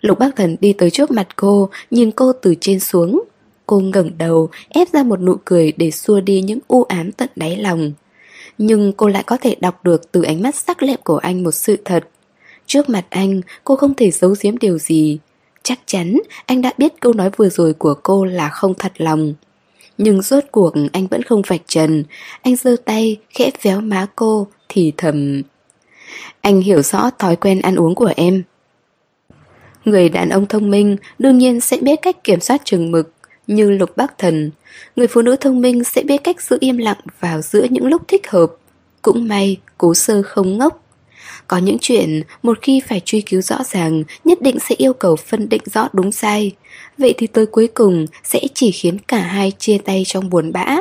Lục 0.00 0.18
bác 0.18 0.36
thần 0.36 0.56
đi 0.60 0.72
tới 0.72 0.90
trước 0.90 1.10
mặt 1.10 1.36
cô, 1.36 1.68
nhìn 1.90 2.10
cô 2.10 2.32
từ 2.32 2.54
trên 2.60 2.80
xuống. 2.80 3.24
Cô 3.66 3.80
ngẩng 3.80 4.18
đầu, 4.18 4.50
ép 4.68 4.88
ra 4.92 5.02
một 5.02 5.20
nụ 5.20 5.36
cười 5.44 5.72
để 5.76 5.90
xua 5.90 6.20
đi 6.20 6.42
những 6.42 6.58
u 6.68 6.82
ám 6.82 7.12
tận 7.12 7.28
đáy 7.36 7.56
lòng. 7.56 7.92
Nhưng 8.58 8.92
cô 8.92 9.08
lại 9.08 9.22
có 9.22 9.36
thể 9.36 9.56
đọc 9.60 9.84
được 9.84 10.12
từ 10.12 10.22
ánh 10.22 10.42
mắt 10.42 10.54
sắc 10.54 10.82
lẹm 10.82 10.98
của 11.04 11.16
anh 11.16 11.42
một 11.42 11.50
sự 11.50 11.76
thật. 11.84 12.08
Trước 12.66 12.88
mặt 12.88 13.04
anh, 13.10 13.40
cô 13.64 13.76
không 13.76 13.94
thể 13.94 14.10
giấu 14.10 14.34
giếm 14.42 14.58
điều 14.58 14.78
gì. 14.78 15.18
Chắc 15.62 15.78
chắn 15.86 16.18
anh 16.46 16.62
đã 16.62 16.72
biết 16.78 17.00
câu 17.00 17.12
nói 17.12 17.30
vừa 17.36 17.48
rồi 17.48 17.72
của 17.72 17.94
cô 17.94 18.24
là 18.24 18.48
không 18.48 18.74
thật 18.74 18.92
lòng. 18.96 19.34
Nhưng 19.98 20.22
rốt 20.22 20.44
cuộc 20.50 20.74
anh 20.92 21.06
vẫn 21.06 21.22
không 21.22 21.42
vạch 21.46 21.60
trần. 21.66 22.04
Anh 22.42 22.56
giơ 22.56 22.76
tay, 22.84 23.16
khẽ 23.30 23.50
véo 23.62 23.80
má 23.80 24.06
cô, 24.16 24.46
thì 24.68 24.92
thầm... 24.96 25.42
Anh 26.40 26.60
hiểu 26.60 26.82
rõ 26.82 27.10
thói 27.10 27.36
quen 27.36 27.60
ăn 27.60 27.76
uống 27.76 27.94
của 27.94 28.12
em. 28.16 28.42
Người 29.84 30.08
đàn 30.08 30.28
ông 30.28 30.46
thông 30.46 30.70
minh 30.70 30.96
đương 31.18 31.38
nhiên 31.38 31.60
sẽ 31.60 31.76
biết 31.76 31.98
cách 32.02 32.24
kiểm 32.24 32.40
soát 32.40 32.60
chừng 32.64 32.92
mực, 32.92 33.12
như 33.46 33.70
lục 33.70 33.96
bác 33.96 34.18
thần. 34.18 34.50
Người 34.96 35.06
phụ 35.06 35.22
nữ 35.22 35.36
thông 35.36 35.60
minh 35.60 35.84
sẽ 35.84 36.02
biết 36.02 36.24
cách 36.24 36.42
giữ 36.42 36.58
im 36.60 36.76
lặng 36.78 37.00
vào 37.20 37.42
giữa 37.42 37.66
những 37.70 37.86
lúc 37.86 38.02
thích 38.08 38.30
hợp. 38.30 38.52
Cũng 39.02 39.28
may, 39.28 39.56
cố 39.78 39.94
sơ 39.94 40.22
không 40.22 40.58
ngốc. 40.58 40.82
Có 41.48 41.56
những 41.56 41.76
chuyện, 41.80 42.22
một 42.42 42.58
khi 42.62 42.80
phải 42.88 43.00
truy 43.04 43.20
cứu 43.20 43.40
rõ 43.40 43.56
ràng, 43.64 44.02
nhất 44.24 44.42
định 44.42 44.58
sẽ 44.68 44.74
yêu 44.78 44.92
cầu 44.92 45.16
phân 45.16 45.48
định 45.48 45.62
rõ 45.74 45.88
đúng 45.92 46.12
sai. 46.12 46.52
Vậy 46.98 47.14
thì 47.18 47.26
tới 47.26 47.46
cuối 47.46 47.66
cùng 47.66 48.06
sẽ 48.24 48.40
chỉ 48.54 48.70
khiến 48.70 48.98
cả 49.08 49.18
hai 49.18 49.52
chia 49.58 49.78
tay 49.78 50.02
trong 50.06 50.30
buồn 50.30 50.52
bã. 50.52 50.76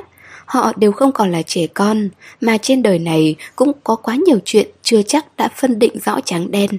Họ 0.46 0.74
đều 0.78 0.92
không 0.92 1.12
còn 1.12 1.32
là 1.32 1.42
trẻ 1.42 1.68
con, 1.68 2.10
mà 2.42 2.58
trên 2.58 2.84
đời 2.84 3.00
này 3.00 3.36
cũng 3.56 3.72
có 3.84 3.96
quá 3.96 4.16
nhiều 4.16 4.40
chuyện 4.46 4.70
chưa 4.82 5.02
chắc 5.02 5.38
đã 5.38 5.50
phân 5.56 5.80
định 5.80 6.00
rõ 6.06 6.20
trắng 6.26 6.52
đen. 6.52 6.70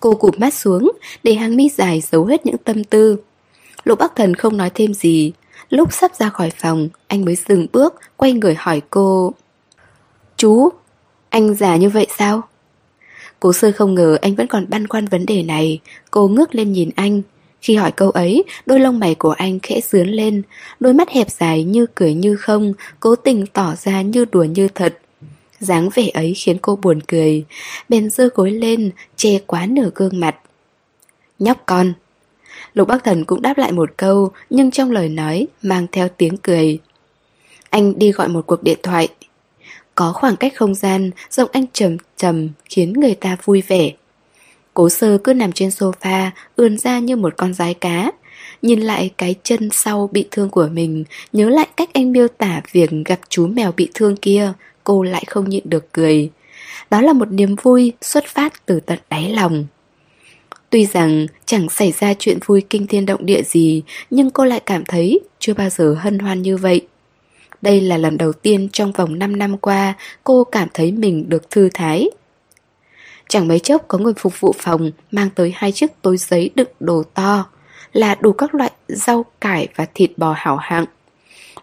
Cô 0.00 0.14
cụp 0.14 0.38
mắt 0.38 0.54
xuống, 0.54 0.92
để 1.22 1.34
hàng 1.34 1.56
mi 1.56 1.68
dài 1.68 2.02
giấu 2.12 2.24
hết 2.24 2.46
những 2.46 2.58
tâm 2.58 2.84
tư. 2.84 3.16
Lục 3.84 3.98
Bắc 3.98 4.16
Thần 4.16 4.34
không 4.34 4.56
nói 4.56 4.70
thêm 4.74 4.94
gì. 4.94 5.32
Lúc 5.70 5.92
sắp 5.92 6.14
ra 6.14 6.28
khỏi 6.28 6.50
phòng, 6.50 6.88
anh 7.06 7.24
mới 7.24 7.36
dừng 7.48 7.66
bước, 7.72 7.94
quay 8.16 8.32
người 8.32 8.54
hỏi 8.58 8.82
cô. 8.90 9.32
Chú, 10.36 10.68
anh 11.28 11.54
già 11.54 11.76
như 11.76 11.88
vậy 11.88 12.06
sao? 12.18 12.42
Cố 13.40 13.52
sơ 13.52 13.72
không 13.72 13.94
ngờ 13.94 14.18
anh 14.22 14.34
vẫn 14.34 14.46
còn 14.46 14.66
băn 14.68 14.86
khoăn 14.86 15.06
vấn 15.06 15.26
đề 15.26 15.42
này. 15.42 15.80
Cô 16.10 16.28
ngước 16.28 16.54
lên 16.54 16.72
nhìn 16.72 16.90
anh, 16.96 17.22
khi 17.60 17.74
hỏi 17.74 17.92
câu 17.92 18.10
ấy, 18.10 18.44
đôi 18.66 18.80
lông 18.80 18.98
mày 18.98 19.14
của 19.14 19.30
anh 19.30 19.58
khẽ 19.60 19.80
sướng 19.80 20.08
lên, 20.08 20.42
đôi 20.80 20.94
mắt 20.94 21.10
hẹp 21.10 21.30
dài 21.30 21.64
như 21.64 21.86
cười 21.94 22.14
như 22.14 22.36
không, 22.36 22.72
cố 23.00 23.16
tình 23.16 23.46
tỏ 23.46 23.74
ra 23.74 24.02
như 24.02 24.24
đùa 24.32 24.44
như 24.44 24.68
thật. 24.68 24.98
dáng 25.60 25.88
vẻ 25.94 26.08
ấy 26.14 26.34
khiến 26.34 26.58
cô 26.62 26.76
buồn 26.76 27.00
cười, 27.00 27.44
bèn 27.88 28.10
dơ 28.10 28.28
gối 28.34 28.50
lên, 28.50 28.90
che 29.16 29.38
quá 29.46 29.66
nửa 29.66 29.90
gương 29.94 30.20
mặt. 30.20 30.36
Nhóc 31.38 31.62
con! 31.66 31.92
Lục 32.74 32.88
Bắc 32.88 33.04
Thần 33.04 33.24
cũng 33.24 33.42
đáp 33.42 33.58
lại 33.58 33.72
một 33.72 33.90
câu, 33.96 34.30
nhưng 34.50 34.70
trong 34.70 34.90
lời 34.90 35.08
nói 35.08 35.46
mang 35.62 35.86
theo 35.92 36.08
tiếng 36.08 36.36
cười. 36.36 36.78
Anh 37.70 37.98
đi 37.98 38.12
gọi 38.12 38.28
một 38.28 38.46
cuộc 38.46 38.62
điện 38.62 38.78
thoại. 38.82 39.08
Có 39.94 40.12
khoảng 40.12 40.36
cách 40.36 40.52
không 40.56 40.74
gian, 40.74 41.10
giọng 41.30 41.48
anh 41.52 41.64
trầm 41.72 41.96
trầm 42.16 42.48
khiến 42.64 42.92
người 42.92 43.14
ta 43.14 43.36
vui 43.44 43.62
vẻ. 43.68 43.92
Cố 44.74 44.88
sơ 44.88 45.18
cứ 45.18 45.34
nằm 45.34 45.52
trên 45.52 45.68
sofa, 45.68 46.30
ươn 46.56 46.78
ra 46.78 46.98
như 46.98 47.16
một 47.16 47.34
con 47.36 47.54
rái 47.54 47.74
cá. 47.74 48.10
Nhìn 48.62 48.80
lại 48.80 49.10
cái 49.18 49.34
chân 49.42 49.68
sau 49.72 50.08
bị 50.12 50.28
thương 50.30 50.50
của 50.50 50.68
mình, 50.72 51.04
nhớ 51.32 51.48
lại 51.48 51.68
cách 51.76 51.90
anh 51.92 52.12
miêu 52.12 52.28
tả 52.28 52.62
việc 52.72 52.90
gặp 53.04 53.20
chú 53.28 53.46
mèo 53.46 53.72
bị 53.72 53.90
thương 53.94 54.16
kia, 54.16 54.52
cô 54.84 55.02
lại 55.02 55.24
không 55.26 55.48
nhịn 55.48 55.62
được 55.64 55.92
cười. 55.92 56.30
Đó 56.90 57.00
là 57.00 57.12
một 57.12 57.32
niềm 57.32 57.56
vui 57.62 57.92
xuất 58.00 58.24
phát 58.26 58.66
từ 58.66 58.80
tận 58.80 58.98
đáy 59.10 59.30
lòng. 59.30 59.66
Tuy 60.74 60.86
rằng 60.86 61.26
chẳng 61.46 61.68
xảy 61.68 61.92
ra 62.00 62.14
chuyện 62.18 62.38
vui 62.46 62.62
kinh 62.70 62.86
thiên 62.86 63.06
động 63.06 63.26
địa 63.26 63.42
gì, 63.42 63.82
nhưng 64.10 64.30
cô 64.30 64.44
lại 64.44 64.60
cảm 64.60 64.84
thấy 64.84 65.20
chưa 65.38 65.54
bao 65.54 65.70
giờ 65.70 65.96
hân 65.98 66.18
hoan 66.18 66.42
như 66.42 66.56
vậy. 66.56 66.86
Đây 67.62 67.80
là 67.80 67.96
lần 67.96 68.18
đầu 68.18 68.32
tiên 68.32 68.68
trong 68.72 68.92
vòng 68.92 69.18
5 69.18 69.36
năm 69.36 69.58
qua 69.58 69.94
cô 70.24 70.44
cảm 70.44 70.68
thấy 70.74 70.92
mình 70.92 71.28
được 71.28 71.50
thư 71.50 71.68
thái. 71.74 72.10
Chẳng 73.28 73.48
mấy 73.48 73.58
chốc 73.58 73.84
có 73.88 73.98
người 73.98 74.12
phục 74.16 74.40
vụ 74.40 74.54
phòng 74.58 74.90
mang 75.10 75.28
tới 75.34 75.52
hai 75.56 75.72
chiếc 75.72 76.02
túi 76.02 76.16
giấy 76.16 76.50
đựng 76.54 76.70
đồ 76.80 77.02
to, 77.14 77.46
là 77.92 78.14
đủ 78.14 78.32
các 78.32 78.54
loại 78.54 78.70
rau 78.88 79.24
cải 79.40 79.68
và 79.76 79.86
thịt 79.94 80.10
bò 80.16 80.34
hảo 80.36 80.56
hạng. 80.56 80.84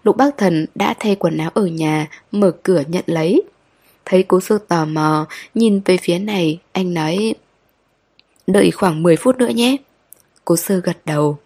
Lục 0.03 0.17
bác 0.17 0.37
thần 0.37 0.65
đã 0.75 0.93
thay 0.99 1.15
quần 1.15 1.37
áo 1.37 1.51
ở 1.53 1.65
nhà, 1.65 2.07
mở 2.31 2.51
cửa 2.63 2.83
nhận 2.87 3.03
lấy. 3.07 3.41
Thấy 4.05 4.23
cố 4.23 4.39
sư 4.39 4.57
tò 4.67 4.85
mò, 4.85 5.27
nhìn 5.55 5.81
về 5.85 5.97
phía 5.97 6.19
này, 6.19 6.59
anh 6.71 6.93
nói 6.93 7.33
Đợi 8.51 8.71
khoảng 8.71 9.03
10 9.03 9.15
phút 9.15 9.37
nữa 9.37 9.47
nhé. 9.47 9.77
Cô 10.45 10.55
sơ 10.55 10.79
gật 10.79 10.97
đầu. 11.05 11.37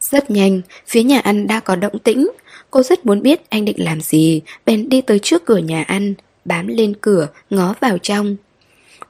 Rất 0.00 0.30
nhanh, 0.30 0.60
phía 0.86 1.02
nhà 1.02 1.18
ăn 1.18 1.46
đã 1.46 1.60
có 1.60 1.76
động 1.76 1.98
tĩnh. 1.98 2.30
Cô 2.70 2.82
rất 2.82 3.06
muốn 3.06 3.22
biết 3.22 3.50
anh 3.50 3.64
định 3.64 3.84
làm 3.84 4.00
gì, 4.00 4.40
bèn 4.66 4.88
đi 4.88 5.00
tới 5.00 5.18
trước 5.18 5.44
cửa 5.44 5.56
nhà 5.58 5.82
ăn, 5.82 6.14
bám 6.44 6.66
lên 6.66 6.94
cửa, 7.00 7.28
ngó 7.50 7.74
vào 7.80 7.98
trong. 7.98 8.36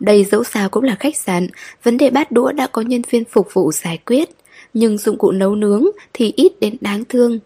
Đây 0.00 0.24
dẫu 0.24 0.44
sao 0.44 0.68
cũng 0.68 0.84
là 0.84 0.94
khách 0.94 1.16
sạn, 1.16 1.46
vấn 1.82 1.96
đề 1.96 2.10
bát 2.10 2.32
đũa 2.32 2.52
đã 2.52 2.66
có 2.66 2.82
nhân 2.82 3.02
viên 3.10 3.24
phục 3.24 3.48
vụ 3.52 3.72
giải 3.72 3.98
quyết, 4.06 4.30
nhưng 4.74 4.98
dụng 4.98 5.18
cụ 5.18 5.30
nấu 5.30 5.54
nướng 5.54 5.84
thì 6.12 6.32
ít 6.36 6.52
đến 6.60 6.76
đáng 6.80 7.04
thương. 7.04 7.38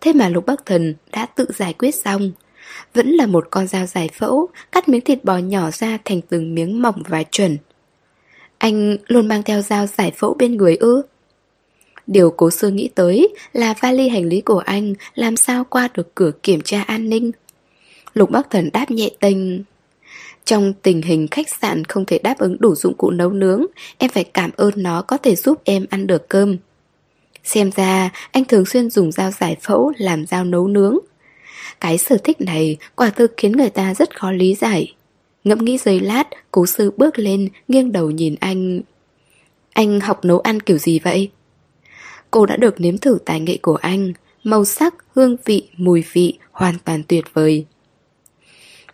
Thế 0.00 0.12
mà 0.12 0.28
Lục 0.28 0.46
Bắc 0.46 0.66
Thần 0.66 0.94
đã 1.12 1.26
tự 1.26 1.46
giải 1.54 1.72
quyết 1.72 1.94
xong. 1.94 2.32
Vẫn 2.94 3.10
là 3.10 3.26
một 3.26 3.46
con 3.50 3.66
dao 3.66 3.86
giải 3.86 4.08
phẫu, 4.08 4.48
cắt 4.72 4.88
miếng 4.88 5.00
thịt 5.00 5.24
bò 5.24 5.36
nhỏ 5.36 5.70
ra 5.70 5.98
thành 6.04 6.20
từng 6.20 6.54
miếng 6.54 6.82
mỏng 6.82 7.02
và 7.08 7.22
chuẩn. 7.22 7.58
Anh 8.62 8.96
luôn 9.08 9.28
mang 9.28 9.42
theo 9.42 9.62
dao 9.62 9.86
giải 9.86 10.12
phẫu 10.16 10.34
bên 10.34 10.56
người 10.56 10.76
ư? 10.76 11.02
Điều 12.06 12.30
cố 12.30 12.50
sơ 12.50 12.70
nghĩ 12.70 12.90
tới 12.94 13.28
là 13.52 13.74
vali 13.80 14.08
hành 14.08 14.24
lý 14.24 14.40
của 14.40 14.58
anh 14.58 14.94
làm 15.14 15.36
sao 15.36 15.64
qua 15.64 15.88
được 15.94 16.14
cửa 16.14 16.30
kiểm 16.42 16.60
tra 16.60 16.82
an 16.82 17.08
ninh. 17.08 17.30
Lục 18.14 18.30
Bắc 18.30 18.50
Thần 18.50 18.70
đáp 18.72 18.90
nhẹ 18.90 19.10
tình. 19.20 19.64
Trong 20.44 20.72
tình 20.82 21.02
hình 21.02 21.28
khách 21.30 21.48
sạn 21.60 21.84
không 21.84 22.04
thể 22.04 22.18
đáp 22.18 22.38
ứng 22.38 22.56
đủ 22.60 22.74
dụng 22.74 22.94
cụ 22.94 23.10
nấu 23.10 23.30
nướng, 23.30 23.66
em 23.98 24.10
phải 24.10 24.24
cảm 24.24 24.50
ơn 24.56 24.72
nó 24.76 25.02
có 25.02 25.16
thể 25.16 25.36
giúp 25.36 25.60
em 25.64 25.86
ăn 25.90 26.06
được 26.06 26.28
cơm. 26.28 26.56
Xem 27.44 27.70
ra 27.76 28.10
anh 28.32 28.44
thường 28.44 28.66
xuyên 28.66 28.90
dùng 28.90 29.12
dao 29.12 29.30
giải 29.30 29.56
phẫu 29.60 29.92
làm 29.98 30.26
dao 30.26 30.44
nấu 30.44 30.68
nướng. 30.68 30.98
Cái 31.80 31.98
sở 31.98 32.16
thích 32.24 32.40
này 32.40 32.76
quả 32.94 33.10
thực 33.10 33.34
khiến 33.36 33.52
người 33.52 33.70
ta 33.70 33.94
rất 33.94 34.16
khó 34.18 34.30
lý 34.30 34.54
giải. 34.54 34.94
Ngẫm 35.44 35.64
nghĩ 35.64 35.78
giây 35.78 36.00
lát, 36.00 36.24
cố 36.50 36.66
sư 36.66 36.90
bước 36.96 37.18
lên, 37.18 37.48
nghiêng 37.68 37.92
đầu 37.92 38.10
nhìn 38.10 38.34
anh. 38.40 38.80
Anh 39.72 40.00
học 40.00 40.24
nấu 40.24 40.38
ăn 40.38 40.60
kiểu 40.60 40.78
gì 40.78 40.98
vậy? 40.98 41.30
Cô 42.30 42.46
đã 42.46 42.56
được 42.56 42.80
nếm 42.80 42.98
thử 42.98 43.18
tài 43.24 43.40
nghệ 43.40 43.58
của 43.62 43.76
anh, 43.76 44.12
màu 44.44 44.64
sắc, 44.64 44.94
hương 45.14 45.36
vị, 45.44 45.68
mùi 45.76 46.04
vị 46.12 46.38
hoàn 46.50 46.74
toàn 46.84 47.02
tuyệt 47.08 47.24
vời. 47.32 47.64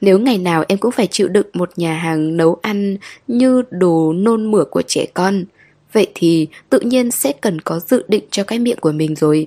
Nếu 0.00 0.18
ngày 0.18 0.38
nào 0.38 0.64
em 0.68 0.78
cũng 0.78 0.92
phải 0.92 1.06
chịu 1.06 1.28
đựng 1.28 1.46
một 1.52 1.70
nhà 1.76 1.94
hàng 1.94 2.36
nấu 2.36 2.58
ăn 2.62 2.96
như 3.26 3.62
đồ 3.70 4.12
nôn 4.12 4.50
mửa 4.50 4.64
của 4.64 4.82
trẻ 4.82 5.06
con, 5.14 5.44
vậy 5.92 6.06
thì 6.14 6.46
tự 6.70 6.80
nhiên 6.80 7.10
sẽ 7.10 7.32
cần 7.40 7.60
có 7.60 7.80
dự 7.80 8.04
định 8.08 8.24
cho 8.30 8.44
cái 8.44 8.58
miệng 8.58 8.78
của 8.80 8.92
mình 8.92 9.14
rồi. 9.14 9.46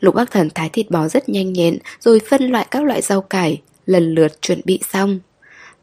Lục 0.00 0.14
Bắc 0.14 0.30
Thần 0.30 0.48
thái 0.54 0.68
thịt 0.68 0.90
bò 0.90 1.08
rất 1.08 1.28
nhanh 1.28 1.52
nhẹn 1.52 1.78
rồi 2.00 2.20
phân 2.28 2.42
loại 2.42 2.66
các 2.70 2.84
loại 2.84 3.02
rau 3.02 3.20
cải, 3.20 3.60
lần 3.86 4.14
lượt 4.14 4.42
chuẩn 4.42 4.60
bị 4.64 4.80
xong. 4.92 5.20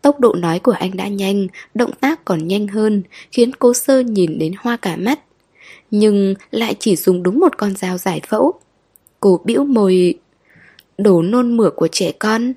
Tốc 0.02 0.20
độ 0.20 0.34
nói 0.34 0.60
của 0.60 0.72
anh 0.72 0.98
đã 0.98 1.08
nhanh, 1.08 1.48
động 1.74 1.92
tác 2.00 2.26
còn 2.26 2.48
nhanh 2.48 2.68
hơn, 2.68 3.04
khiến 3.32 3.52
cô 3.60 3.74
sơ 3.74 4.00
nhìn 4.00 4.40
đến 4.40 4.54
hoa 4.60 4.78
cả 4.78 4.96
mắt. 4.96 5.20
Nhưng 5.92 6.34
lại 6.52 6.76
chỉ 6.80 6.96
dùng 6.96 7.24
đúng 7.24 7.40
một 7.40 7.58
con 7.58 7.76
dao 7.76 7.98
giải 7.98 8.22
phẫu. 8.28 8.54
Cô 9.20 9.42
bĩu 9.44 9.64
môi... 9.64 10.20
đổ 10.98 11.22
nôn 11.22 11.58
mửa 11.58 11.70
của 11.70 11.88
trẻ 11.92 12.12
con. 12.12 12.54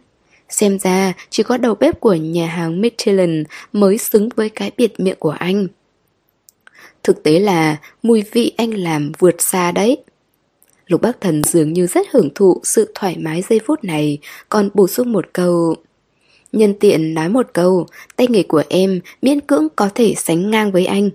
Xem 0.49 0.79
ra 0.79 1.13
chỉ 1.31 1.43
có 1.43 1.57
đầu 1.57 1.75
bếp 1.75 2.01
của 2.01 2.15
nhà 2.15 2.47
hàng 2.47 2.81
Michelin 2.81 3.45
mới 3.73 3.99
xứng 3.99 4.29
với 4.37 4.49
cái 4.49 4.71
biệt 4.77 5.01
miệng 5.01 5.17
của 5.19 5.31
anh. 5.31 5.67
Thực 7.03 7.23
tế 7.23 7.39
là 7.39 7.77
mùi 8.03 8.23
vị 8.33 8.53
anh 8.57 8.71
làm 8.71 9.13
vượt 9.19 9.43
xa 9.43 9.73
đấy. 9.73 9.97
Lục 10.87 11.01
Bắc 11.01 11.21
Thần 11.21 11.45
dường 11.45 11.73
như 11.73 11.87
rất 11.87 12.07
hưởng 12.11 12.31
thụ 12.35 12.61
sự 12.65 12.93
thoải 12.95 13.17
mái 13.19 13.43
giây 13.49 13.61
phút 13.67 13.85
này, 13.85 14.19
còn 14.49 14.71
bổ 14.75 14.89
sung 14.89 15.13
một 15.13 15.33
câu... 15.33 15.77
Nhân 16.53 16.75
tiện 16.81 17.15
nói 17.15 17.29
một 17.29 17.47
câu, 17.53 17.87
tay 18.17 18.27
nghề 18.31 18.43
của 18.43 18.63
em 18.69 19.01
miễn 19.23 19.41
cưỡng 19.41 19.69
có 19.77 19.91
thể 19.95 20.15
sánh 20.17 20.51
ngang 20.51 20.73
với 20.73 20.87
anh. 20.87 21.11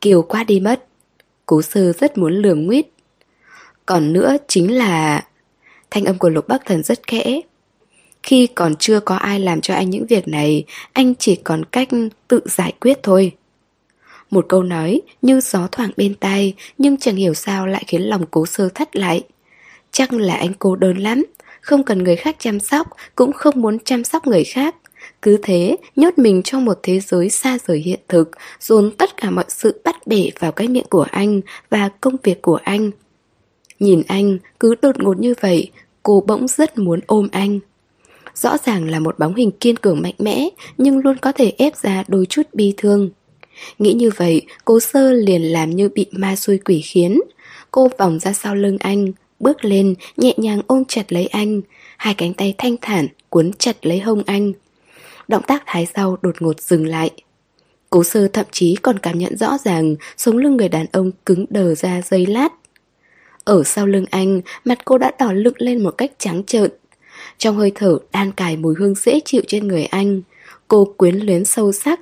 Kiều 0.00 0.22
qua 0.22 0.44
đi 0.44 0.60
mất. 0.60 0.84
Cố 1.46 1.62
sơ 1.62 1.92
rất 1.92 2.18
muốn 2.18 2.32
lường 2.32 2.66
nguyết. 2.66 2.86
Còn 3.86 4.12
nữa 4.12 4.36
chính 4.48 4.76
là... 4.76 5.24
Thanh 5.90 6.04
âm 6.04 6.18
của 6.18 6.28
Lục 6.28 6.48
Bắc 6.48 6.66
Thần 6.66 6.82
rất 6.82 7.06
khẽ. 7.06 7.40
Khi 8.22 8.46
còn 8.46 8.76
chưa 8.76 9.00
có 9.00 9.16
ai 9.16 9.40
làm 9.40 9.60
cho 9.60 9.74
anh 9.74 9.90
những 9.90 10.06
việc 10.06 10.28
này, 10.28 10.64
anh 10.92 11.14
chỉ 11.14 11.36
còn 11.36 11.64
cách 11.64 11.88
tự 12.28 12.40
giải 12.44 12.72
quyết 12.80 12.98
thôi. 13.02 13.32
Một 14.30 14.46
câu 14.48 14.62
nói 14.62 15.00
như 15.22 15.40
gió 15.40 15.68
thoảng 15.72 15.90
bên 15.96 16.14
tai 16.14 16.54
nhưng 16.78 16.96
chẳng 16.96 17.16
hiểu 17.16 17.34
sao 17.34 17.66
lại 17.66 17.84
khiến 17.86 18.02
lòng 18.02 18.24
cố 18.30 18.46
sơ 18.46 18.68
thắt 18.68 18.96
lại. 18.96 19.22
Chắc 19.92 20.12
là 20.12 20.34
anh 20.34 20.52
cô 20.58 20.76
đơn 20.76 20.98
lắm, 20.98 21.24
không 21.68 21.82
cần 21.82 22.04
người 22.04 22.16
khác 22.16 22.36
chăm 22.38 22.60
sóc, 22.60 22.86
cũng 23.14 23.32
không 23.32 23.60
muốn 23.60 23.78
chăm 23.78 24.04
sóc 24.04 24.26
người 24.26 24.44
khác. 24.44 24.76
Cứ 25.22 25.38
thế, 25.42 25.76
nhốt 25.96 26.18
mình 26.18 26.42
trong 26.42 26.64
một 26.64 26.78
thế 26.82 27.00
giới 27.00 27.30
xa 27.30 27.58
rời 27.66 27.78
hiện 27.78 28.00
thực, 28.08 28.30
dồn 28.60 28.90
tất 28.98 29.16
cả 29.16 29.30
mọi 29.30 29.44
sự 29.48 29.80
bắt 29.84 30.06
bể 30.06 30.30
vào 30.38 30.52
cái 30.52 30.68
miệng 30.68 30.86
của 30.90 31.06
anh 31.10 31.40
và 31.70 31.88
công 32.00 32.16
việc 32.22 32.42
của 32.42 32.58
anh. 32.64 32.90
Nhìn 33.78 34.02
anh 34.08 34.38
cứ 34.60 34.74
đột 34.82 35.02
ngột 35.02 35.20
như 35.20 35.34
vậy, 35.40 35.70
cô 36.02 36.24
bỗng 36.26 36.48
rất 36.48 36.78
muốn 36.78 37.00
ôm 37.06 37.28
anh. 37.32 37.60
Rõ 38.34 38.56
ràng 38.64 38.90
là 38.90 38.98
một 39.00 39.18
bóng 39.18 39.34
hình 39.34 39.50
kiên 39.50 39.76
cường 39.76 40.02
mạnh 40.02 40.14
mẽ, 40.18 40.48
nhưng 40.78 40.98
luôn 40.98 41.16
có 41.16 41.32
thể 41.32 41.52
ép 41.58 41.76
ra 41.76 42.04
đôi 42.08 42.26
chút 42.26 42.42
bi 42.52 42.74
thương. 42.76 43.10
Nghĩ 43.78 43.92
như 43.92 44.10
vậy, 44.16 44.42
cố 44.64 44.80
sơ 44.80 45.12
liền 45.12 45.42
làm 45.42 45.70
như 45.70 45.88
bị 45.88 46.06
ma 46.12 46.36
xui 46.36 46.58
quỷ 46.58 46.80
khiến. 46.80 47.20
Cô 47.70 47.90
vòng 47.98 48.18
ra 48.18 48.32
sau 48.32 48.54
lưng 48.54 48.76
anh, 48.80 49.12
bước 49.40 49.64
lên, 49.64 49.94
nhẹ 50.16 50.34
nhàng 50.36 50.60
ôm 50.66 50.84
chặt 50.84 51.12
lấy 51.12 51.26
anh, 51.26 51.60
hai 51.96 52.14
cánh 52.14 52.34
tay 52.34 52.54
thanh 52.58 52.76
thản 52.82 53.06
cuốn 53.28 53.50
chặt 53.52 53.86
lấy 53.86 54.00
hông 54.00 54.22
anh. 54.26 54.52
Động 55.28 55.42
tác 55.46 55.62
thái 55.66 55.86
sau 55.94 56.16
đột 56.22 56.42
ngột 56.42 56.60
dừng 56.60 56.86
lại. 56.86 57.10
Cố 57.90 58.04
sơ 58.04 58.28
thậm 58.28 58.46
chí 58.50 58.76
còn 58.82 58.98
cảm 58.98 59.18
nhận 59.18 59.36
rõ 59.36 59.58
ràng 59.64 59.96
sống 60.16 60.36
lưng 60.36 60.56
người 60.56 60.68
đàn 60.68 60.86
ông 60.92 61.10
cứng 61.26 61.46
đờ 61.50 61.74
ra 61.74 62.02
dây 62.02 62.26
lát. 62.26 62.48
Ở 63.44 63.62
sau 63.64 63.86
lưng 63.86 64.04
anh, 64.10 64.40
mặt 64.64 64.78
cô 64.84 64.98
đã 64.98 65.12
đỏ 65.18 65.32
lựng 65.32 65.54
lên 65.58 65.82
một 65.82 65.90
cách 65.98 66.12
trắng 66.18 66.42
trợn. 66.44 66.70
Trong 67.38 67.56
hơi 67.56 67.72
thở 67.74 67.98
đan 68.12 68.32
cài 68.32 68.56
mùi 68.56 68.74
hương 68.78 68.94
dễ 68.94 69.20
chịu 69.24 69.42
trên 69.46 69.68
người 69.68 69.84
anh, 69.84 70.22
cô 70.68 70.94
quyến 70.96 71.16
luyến 71.16 71.44
sâu 71.44 71.72
sắc. 71.72 72.00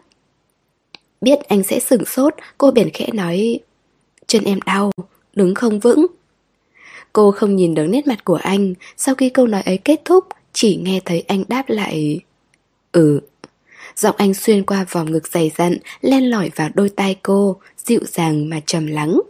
Biết 1.21 1.39
anh 1.49 1.63
sẽ 1.63 1.81
sửng 1.81 2.05
sốt, 2.05 2.35
cô 2.59 2.71
bèn 2.71 2.91
khẽ 2.91 3.09
nói 3.13 3.61
Chân 4.27 4.45
em 4.45 4.61
đau, 4.67 4.93
đứng 5.35 5.55
không 5.55 5.81
vững. 5.81 6.07
Cô 7.17 7.31
không 7.31 7.57
nhìn 7.57 7.75
được 7.75 7.87
nét 7.87 8.07
mặt 8.07 8.25
của 8.25 8.35
anh, 8.35 8.75
sau 8.97 9.15
khi 9.15 9.29
câu 9.29 9.47
nói 9.47 9.63
ấy 9.63 9.79
kết 9.79 10.01
thúc, 10.05 10.25
chỉ 10.53 10.77
nghe 10.77 11.01
thấy 11.05 11.21
anh 11.21 11.45
đáp 11.49 11.65
lại 11.69 12.21
Ừ. 12.93 13.21
Giọng 13.97 14.15
anh 14.19 14.35
xuyên 14.35 14.65
qua 14.65 14.87
vòng 14.91 15.13
ngực 15.13 15.29
dày 15.29 15.51
dặn, 15.57 15.77
len 16.01 16.31
lỏi 16.31 16.51
vào 16.57 16.69
đôi 16.75 16.89
tai 16.89 17.17
cô, 17.23 17.57
dịu 17.87 18.01
dàng 18.05 18.49
mà 18.49 18.61
trầm 18.67 18.87
lắng. 18.87 19.21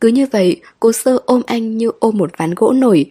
Cứ 0.00 0.08
như 0.08 0.26
vậy, 0.32 0.60
cô 0.80 0.92
sơ 0.92 1.18
ôm 1.26 1.42
anh 1.46 1.78
như 1.78 1.90
ôm 2.00 2.18
một 2.18 2.30
ván 2.36 2.54
gỗ 2.54 2.72
nổi. 2.72 3.10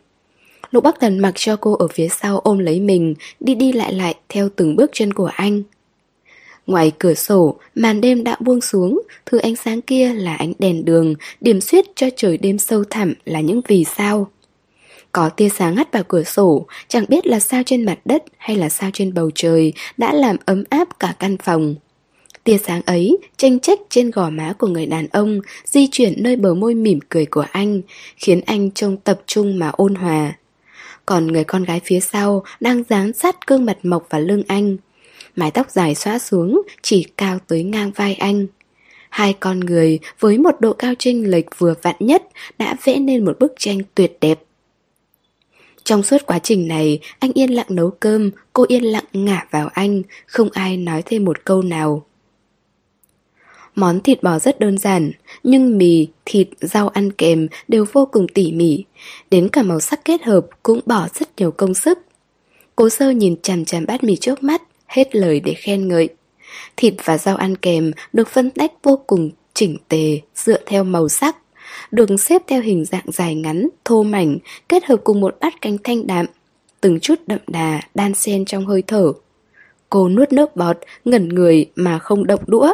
Lục 0.71 0.83
Bắc 0.83 0.99
Thần 0.99 1.19
mặc 1.19 1.33
cho 1.35 1.55
cô 1.55 1.73
ở 1.73 1.87
phía 1.87 2.07
sau 2.07 2.39
ôm 2.39 2.57
lấy 2.57 2.79
mình, 2.79 3.15
đi 3.39 3.55
đi 3.55 3.71
lại 3.71 3.93
lại 3.93 4.15
theo 4.29 4.49
từng 4.55 4.75
bước 4.75 4.89
chân 4.93 5.13
của 5.13 5.31
anh. 5.35 5.63
Ngoài 6.67 6.91
cửa 6.99 7.13
sổ, 7.13 7.55
màn 7.75 8.01
đêm 8.01 8.23
đã 8.23 8.35
buông 8.39 8.61
xuống, 8.61 9.01
thứ 9.25 9.37
ánh 9.37 9.55
sáng 9.55 9.81
kia 9.81 10.13
là 10.13 10.35
ánh 10.35 10.53
đèn 10.59 10.85
đường, 10.85 11.15
điểm 11.41 11.61
xuyết 11.61 11.85
cho 11.95 12.07
trời 12.15 12.37
đêm 12.37 12.57
sâu 12.57 12.83
thẳm 12.89 13.13
là 13.25 13.41
những 13.41 13.61
vì 13.67 13.83
sao. 13.97 14.27
Có 15.11 15.29
tia 15.29 15.49
sáng 15.49 15.75
hắt 15.75 15.93
vào 15.93 16.03
cửa 16.03 16.23
sổ, 16.23 16.65
chẳng 16.87 17.05
biết 17.09 17.27
là 17.27 17.39
sao 17.39 17.63
trên 17.65 17.85
mặt 17.85 17.99
đất 18.05 18.23
hay 18.37 18.55
là 18.55 18.69
sao 18.69 18.89
trên 18.93 19.13
bầu 19.13 19.31
trời 19.35 19.73
đã 19.97 20.13
làm 20.13 20.35
ấm 20.45 20.63
áp 20.69 20.99
cả 20.99 21.15
căn 21.19 21.37
phòng. 21.37 21.75
Tia 22.43 22.57
sáng 22.57 22.81
ấy 22.85 23.17
tranh 23.37 23.59
trách 23.59 23.79
trên 23.89 24.11
gò 24.11 24.29
má 24.29 24.53
của 24.59 24.67
người 24.67 24.85
đàn 24.85 25.07
ông, 25.07 25.41
di 25.65 25.87
chuyển 25.91 26.13
nơi 26.17 26.35
bờ 26.35 26.53
môi 26.53 26.75
mỉm 26.75 26.99
cười 27.09 27.25
của 27.25 27.45
anh, 27.51 27.81
khiến 28.17 28.41
anh 28.45 28.71
trông 28.71 28.97
tập 28.97 29.21
trung 29.25 29.59
mà 29.59 29.69
ôn 29.69 29.95
hòa. 29.95 30.33
Còn 31.05 31.27
người 31.27 31.43
con 31.43 31.63
gái 31.63 31.81
phía 31.83 31.99
sau 31.99 32.43
đang 32.59 32.83
dán 32.89 33.13
sát 33.13 33.47
gương 33.47 33.65
mặt 33.65 33.77
mộc 33.83 34.07
vào 34.09 34.21
lưng 34.21 34.43
anh. 34.47 34.77
Mái 35.35 35.51
tóc 35.51 35.71
dài 35.71 35.95
xóa 35.95 36.19
xuống, 36.19 36.61
chỉ 36.81 37.05
cao 37.17 37.39
tới 37.47 37.63
ngang 37.63 37.91
vai 37.95 38.15
anh. 38.15 38.47
Hai 39.09 39.33
con 39.33 39.59
người 39.59 39.99
với 40.19 40.37
một 40.37 40.61
độ 40.61 40.73
cao 40.73 40.93
chênh 40.99 41.31
lệch 41.31 41.45
vừa 41.57 41.73
vặn 41.81 41.95
nhất 41.99 42.23
đã 42.57 42.75
vẽ 42.83 42.99
nên 42.99 43.25
một 43.25 43.39
bức 43.39 43.53
tranh 43.59 43.79
tuyệt 43.95 44.17
đẹp. 44.21 44.39
Trong 45.83 46.03
suốt 46.03 46.17
quá 46.25 46.39
trình 46.39 46.67
này, 46.67 46.99
anh 47.19 47.31
yên 47.33 47.49
lặng 47.49 47.65
nấu 47.69 47.91
cơm, 47.91 48.31
cô 48.53 48.65
yên 48.67 48.83
lặng 48.83 49.05
ngả 49.13 49.47
vào 49.51 49.67
anh, 49.67 50.01
không 50.25 50.49
ai 50.53 50.77
nói 50.77 51.01
thêm 51.05 51.25
một 51.25 51.45
câu 51.45 51.61
nào. 51.61 52.05
Món 53.75 53.99
thịt 53.99 54.23
bò 54.23 54.39
rất 54.39 54.59
đơn 54.59 54.77
giản, 54.77 55.11
nhưng 55.43 55.77
mì, 55.77 56.07
thịt, 56.25 56.47
rau 56.61 56.89
ăn 56.89 57.11
kèm 57.11 57.47
đều 57.67 57.85
vô 57.91 58.05
cùng 58.11 58.27
tỉ 58.27 58.51
mỉ. 58.51 58.83
Đến 59.31 59.49
cả 59.49 59.63
màu 59.63 59.79
sắc 59.79 60.05
kết 60.05 60.23
hợp 60.23 60.45
cũng 60.63 60.79
bỏ 60.85 61.07
rất 61.13 61.29
nhiều 61.37 61.51
công 61.51 61.73
sức. 61.73 61.99
Cố 62.75 62.89
sơ 62.89 63.09
nhìn 63.09 63.35
chằm 63.41 63.65
chằm 63.65 63.85
bát 63.85 64.03
mì 64.03 64.15
trước 64.15 64.43
mắt, 64.43 64.61
hết 64.95 65.15
lời 65.15 65.39
để 65.39 65.53
khen 65.53 65.87
ngợi. 65.87 66.09
Thịt 66.77 66.93
và 67.03 67.17
rau 67.17 67.35
ăn 67.35 67.55
kèm 67.55 67.91
được 68.13 68.27
phân 68.27 68.49
tách 68.49 68.71
vô 68.83 68.99
cùng 69.07 69.31
chỉnh 69.53 69.77
tề, 69.89 70.19
dựa 70.35 70.59
theo 70.65 70.83
màu 70.83 71.09
sắc. 71.09 71.37
Được 71.91 72.09
xếp 72.19 72.41
theo 72.47 72.61
hình 72.61 72.85
dạng 72.85 73.05
dài 73.07 73.35
ngắn, 73.35 73.69
thô 73.85 74.03
mảnh, 74.03 74.37
kết 74.69 74.85
hợp 74.85 75.01
cùng 75.03 75.21
một 75.21 75.37
bát 75.39 75.61
canh 75.61 75.77
thanh 75.83 76.07
đạm. 76.07 76.25
Từng 76.81 76.99
chút 76.99 77.15
đậm 77.27 77.39
đà, 77.47 77.81
đan 77.95 78.13
xen 78.13 78.45
trong 78.45 78.65
hơi 78.65 78.83
thở. 78.87 79.13
Cô 79.89 80.09
nuốt 80.09 80.31
nước 80.31 80.55
bọt, 80.55 80.77
ngẩn 81.05 81.29
người 81.29 81.65
mà 81.75 81.99
không 81.99 82.27
động 82.27 82.43
đũa. 82.47 82.73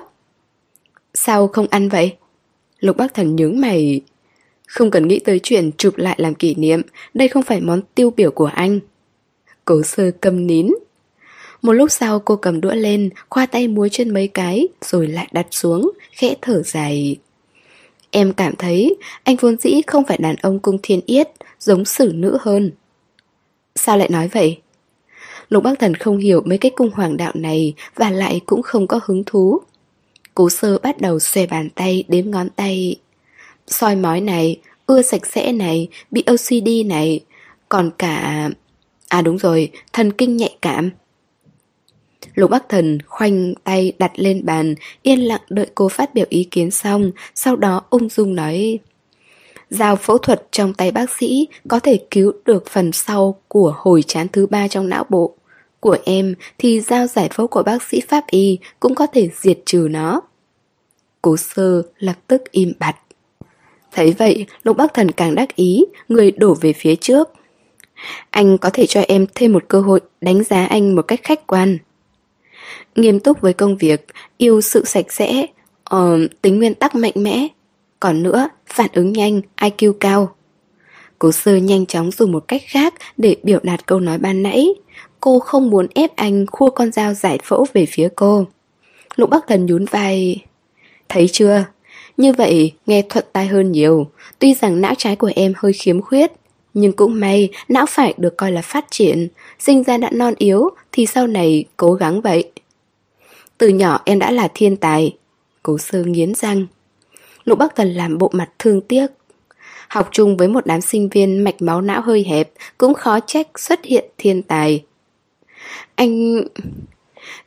Sao 1.13 1.47
không 1.47 1.67
ăn 1.69 1.89
vậy? 1.89 2.15
Lục 2.79 2.97
Bắc 2.97 3.13
Thần 3.13 3.35
nhướng 3.35 3.61
mày. 3.61 4.01
Không 4.67 4.91
cần 4.91 5.07
nghĩ 5.07 5.19
tới 5.19 5.39
chuyện 5.43 5.71
chụp 5.77 5.97
lại 5.97 6.15
làm 6.19 6.35
kỷ 6.35 6.55
niệm, 6.55 6.81
đây 7.13 7.27
không 7.27 7.43
phải 7.43 7.61
món 7.61 7.81
tiêu 7.95 8.13
biểu 8.17 8.31
của 8.31 8.45
anh. 8.45 8.79
Cố 9.65 9.83
sơ 9.83 10.11
cầm 10.11 10.47
nín. 10.47 10.67
Một 11.61 11.73
lúc 11.73 11.91
sau 11.91 12.19
cô 12.19 12.35
cầm 12.35 12.61
đũa 12.61 12.73
lên, 12.73 13.09
khoa 13.29 13.45
tay 13.45 13.67
muối 13.67 13.89
trên 13.89 14.13
mấy 14.13 14.27
cái, 14.27 14.67
rồi 14.85 15.07
lại 15.07 15.27
đặt 15.31 15.47
xuống, 15.51 15.91
khẽ 16.11 16.35
thở 16.41 16.63
dài. 16.63 17.17
Em 18.11 18.33
cảm 18.33 18.55
thấy 18.55 18.95
anh 19.23 19.35
vốn 19.35 19.57
dĩ 19.57 19.81
không 19.87 20.03
phải 20.05 20.17
đàn 20.17 20.35
ông 20.35 20.59
cung 20.59 20.77
thiên 20.83 21.01
yết, 21.05 21.29
giống 21.59 21.85
xử 21.85 22.11
nữ 22.15 22.37
hơn. 22.41 22.71
Sao 23.75 23.97
lại 23.97 24.09
nói 24.09 24.27
vậy? 24.27 24.61
Lục 25.49 25.63
Bắc 25.63 25.79
Thần 25.79 25.93
không 25.95 26.17
hiểu 26.17 26.41
mấy 26.45 26.57
cái 26.57 26.71
cung 26.75 26.89
hoàng 26.93 27.17
đạo 27.17 27.31
này 27.35 27.73
và 27.95 28.09
lại 28.09 28.41
cũng 28.45 28.61
không 28.61 28.87
có 28.87 28.99
hứng 29.03 29.23
thú. 29.25 29.59
Cố 30.35 30.49
sơ 30.49 30.77
bắt 30.77 31.01
đầu 31.01 31.19
xòe 31.19 31.45
bàn 31.45 31.69
tay 31.69 32.03
đếm 32.07 32.31
ngón 32.31 32.49
tay. 32.49 32.95
soi 33.67 33.95
mói 33.95 34.21
này, 34.21 34.61
ưa 34.85 35.01
sạch 35.01 35.25
sẽ 35.25 35.51
này, 35.51 35.87
bị 36.11 36.23
OCD 36.27 36.85
này, 36.85 37.19
còn 37.69 37.91
cả... 37.97 38.49
À 39.07 39.21
đúng 39.21 39.37
rồi, 39.37 39.71
thần 39.93 40.11
kinh 40.11 40.37
nhạy 40.37 40.57
cảm. 40.61 40.89
Lục 42.35 42.49
Bắc 42.49 42.69
Thần 42.69 42.97
khoanh 43.07 43.53
tay 43.63 43.93
đặt 43.99 44.11
lên 44.15 44.45
bàn, 44.45 44.75
yên 45.01 45.19
lặng 45.19 45.41
đợi 45.49 45.67
cô 45.75 45.89
phát 45.89 46.13
biểu 46.13 46.25
ý 46.29 46.43
kiến 46.43 46.71
xong, 46.71 47.11
sau 47.35 47.55
đó 47.55 47.81
ung 47.89 48.09
dung 48.09 48.35
nói... 48.35 48.79
Dao 49.69 49.95
phẫu 49.95 50.17
thuật 50.17 50.47
trong 50.51 50.73
tay 50.73 50.91
bác 50.91 51.09
sĩ 51.19 51.47
có 51.67 51.79
thể 51.79 51.99
cứu 52.11 52.31
được 52.45 52.69
phần 52.69 52.91
sau 52.91 53.41
của 53.47 53.75
hồi 53.77 54.03
chán 54.07 54.27
thứ 54.27 54.47
ba 54.47 54.67
trong 54.67 54.89
não 54.89 55.05
bộ. 55.09 55.35
Của 55.79 55.97
em 56.05 56.35
thì 56.57 56.81
dao 56.81 57.07
giải 57.07 57.29
phẫu 57.33 57.47
của 57.47 57.63
bác 57.63 57.83
sĩ 57.83 58.01
pháp 58.07 58.27
y 58.27 58.57
cũng 58.79 58.95
có 58.95 59.07
thể 59.07 59.29
diệt 59.41 59.59
trừ 59.65 59.87
nó. 59.91 60.21
Cố 61.21 61.37
sơ 61.37 61.83
lập 61.97 62.15
tức 62.27 62.51
im 62.51 62.73
bặt. 62.79 62.95
Thấy 63.91 64.15
vậy, 64.17 64.45
Lục 64.63 64.77
Bắc 64.77 64.93
Thần 64.93 65.11
càng 65.11 65.35
đắc 65.35 65.55
ý, 65.55 65.85
người 66.09 66.31
đổ 66.31 66.53
về 66.61 66.73
phía 66.73 66.95
trước. 66.95 67.29
Anh 68.29 68.57
có 68.57 68.69
thể 68.69 68.85
cho 68.85 69.01
em 69.07 69.25
thêm 69.35 69.53
một 69.53 69.63
cơ 69.67 69.81
hội 69.81 69.99
đánh 70.21 70.43
giá 70.43 70.65
anh 70.65 70.95
một 70.95 71.01
cách 71.01 71.19
khách 71.23 71.47
quan. 71.47 71.77
Nghiêm 72.95 73.19
túc 73.19 73.41
với 73.41 73.53
công 73.53 73.77
việc, 73.77 74.05
yêu 74.37 74.61
sự 74.61 74.85
sạch 74.85 75.11
sẽ, 75.11 75.45
uh, 75.95 75.99
tính 76.41 76.57
nguyên 76.57 76.73
tắc 76.73 76.95
mạnh 76.95 77.13
mẽ. 77.15 77.47
Còn 77.99 78.23
nữa, 78.23 78.49
phản 78.67 78.89
ứng 78.93 79.13
nhanh, 79.13 79.41
IQ 79.57 79.93
cao. 79.93 80.35
Cố 81.19 81.31
sơ 81.31 81.55
nhanh 81.55 81.85
chóng 81.85 82.11
dùng 82.11 82.31
một 82.31 82.47
cách 82.47 82.61
khác 82.67 82.93
để 83.17 83.35
biểu 83.43 83.59
đạt 83.63 83.85
câu 83.85 83.99
nói 83.99 84.17
ban 84.17 84.43
nãy. 84.43 84.67
Cô 85.19 85.39
không 85.39 85.69
muốn 85.69 85.87
ép 85.93 86.15
anh 86.15 86.45
khua 86.45 86.69
con 86.69 86.91
dao 86.91 87.13
giải 87.13 87.39
phẫu 87.43 87.65
về 87.73 87.85
phía 87.85 88.09
cô. 88.15 88.45
Lục 89.15 89.29
Bắc 89.29 89.47
Thần 89.47 89.65
nhún 89.65 89.85
vai... 89.85 90.45
Thấy 91.09 91.27
chưa? 91.27 91.65
Như 92.17 92.33
vậy 92.33 92.73
nghe 92.85 93.01
thuận 93.09 93.25
tai 93.33 93.47
hơn 93.47 93.71
nhiều 93.71 94.07
Tuy 94.39 94.53
rằng 94.53 94.81
não 94.81 94.93
trái 94.97 95.15
của 95.15 95.31
em 95.35 95.53
hơi 95.57 95.73
khiếm 95.73 96.01
khuyết 96.01 96.31
Nhưng 96.73 96.93
cũng 96.93 97.19
may 97.19 97.49
não 97.67 97.85
phải 97.85 98.13
được 98.17 98.37
coi 98.37 98.51
là 98.51 98.61
phát 98.61 98.85
triển 98.91 99.27
Sinh 99.59 99.83
ra 99.83 99.97
đã 99.97 100.09
non 100.13 100.33
yếu 100.37 100.69
Thì 100.91 101.05
sau 101.05 101.27
này 101.27 101.65
cố 101.77 101.93
gắng 101.93 102.21
vậy 102.21 102.51
từ 103.61 103.67
nhỏ 103.67 104.01
em 104.05 104.19
đã 104.19 104.31
là 104.31 104.47
thiên 104.53 104.77
tài. 104.77 105.17
Cố 105.63 105.77
sơ 105.77 106.03
nghiến 106.03 106.33
răng. 106.35 106.65
Lục 107.43 107.59
Bắc 107.59 107.75
Thần 107.75 107.93
làm 107.93 108.17
bộ 108.17 108.29
mặt 108.33 108.49
thương 108.59 108.81
tiếc. 108.81 109.07
Học 109.87 110.09
chung 110.11 110.37
với 110.37 110.47
một 110.47 110.65
đám 110.65 110.81
sinh 110.81 111.09
viên 111.09 111.43
mạch 111.43 111.61
máu 111.61 111.81
não 111.81 112.01
hơi 112.01 112.23
hẹp 112.23 112.51
Cũng 112.77 112.93
khó 112.93 113.19
trách 113.19 113.59
xuất 113.59 113.85
hiện 113.85 114.05
thiên 114.17 114.41
tài. 114.41 114.83
Anh... 115.95 116.41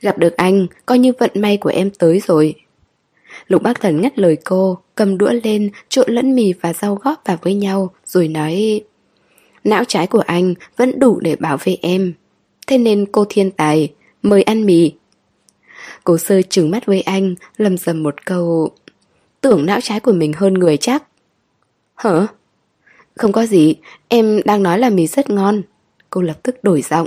Gặp 0.00 0.18
được 0.18 0.36
anh, 0.36 0.66
coi 0.86 0.98
như 0.98 1.12
vận 1.18 1.30
may 1.34 1.56
của 1.56 1.70
em 1.70 1.90
tới 1.90 2.20
rồi. 2.26 2.54
Lục 3.46 3.62
bác 3.62 3.80
thần 3.80 4.00
ngắt 4.00 4.18
lời 4.18 4.36
cô, 4.44 4.78
cầm 4.94 5.18
đũa 5.18 5.32
lên, 5.44 5.70
trộn 5.88 6.10
lẫn 6.10 6.34
mì 6.34 6.52
và 6.52 6.72
rau 6.72 6.94
góp 6.94 7.22
vào 7.24 7.38
với 7.42 7.54
nhau, 7.54 7.94
rồi 8.06 8.28
nói 8.28 8.80
Não 9.64 9.84
trái 9.84 10.06
của 10.06 10.22
anh 10.26 10.54
vẫn 10.76 10.98
đủ 10.98 11.20
để 11.20 11.36
bảo 11.36 11.58
vệ 11.64 11.76
em. 11.82 12.14
Thế 12.66 12.78
nên 12.78 13.06
cô 13.12 13.24
thiên 13.28 13.50
tài, 13.50 13.92
mời 14.22 14.42
ăn 14.42 14.66
mì 14.66 14.92
cố 16.04 16.18
sơ 16.18 16.42
trừng 16.42 16.70
mắt 16.70 16.86
với 16.86 17.00
anh, 17.00 17.34
lầm 17.56 17.78
rầm 17.78 18.02
một 18.02 18.24
câu 18.24 18.70
Tưởng 19.44 19.66
não 19.66 19.80
trái 19.80 20.00
của 20.00 20.12
mình 20.12 20.32
hơn 20.32 20.54
người 20.54 20.76
chắc. 20.76 21.04
Hả? 21.94 22.26
Không 23.16 23.32
có 23.32 23.46
gì, 23.46 23.74
em 24.08 24.40
đang 24.44 24.62
nói 24.62 24.78
là 24.78 24.90
mì 24.90 25.06
rất 25.06 25.30
ngon. 25.30 25.62
Cô 26.10 26.22
lập 26.22 26.38
tức 26.42 26.64
đổi 26.64 26.82
giọng. 26.82 27.06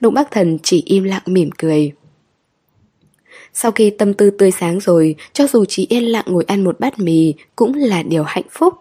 Lục 0.00 0.14
bác 0.14 0.30
thần 0.30 0.58
chỉ 0.62 0.82
im 0.86 1.04
lặng 1.04 1.22
mỉm 1.26 1.50
cười. 1.58 1.92
Sau 3.54 3.72
khi 3.72 3.90
tâm 3.90 4.14
tư 4.14 4.30
tươi 4.30 4.50
sáng 4.50 4.80
rồi, 4.80 5.14
cho 5.32 5.46
dù 5.46 5.64
chỉ 5.64 5.86
yên 5.88 6.04
lặng 6.04 6.24
ngồi 6.26 6.44
ăn 6.46 6.64
một 6.64 6.80
bát 6.80 6.98
mì 6.98 7.34
cũng 7.56 7.74
là 7.74 8.02
điều 8.02 8.22
hạnh 8.22 8.48
phúc. 8.50 8.74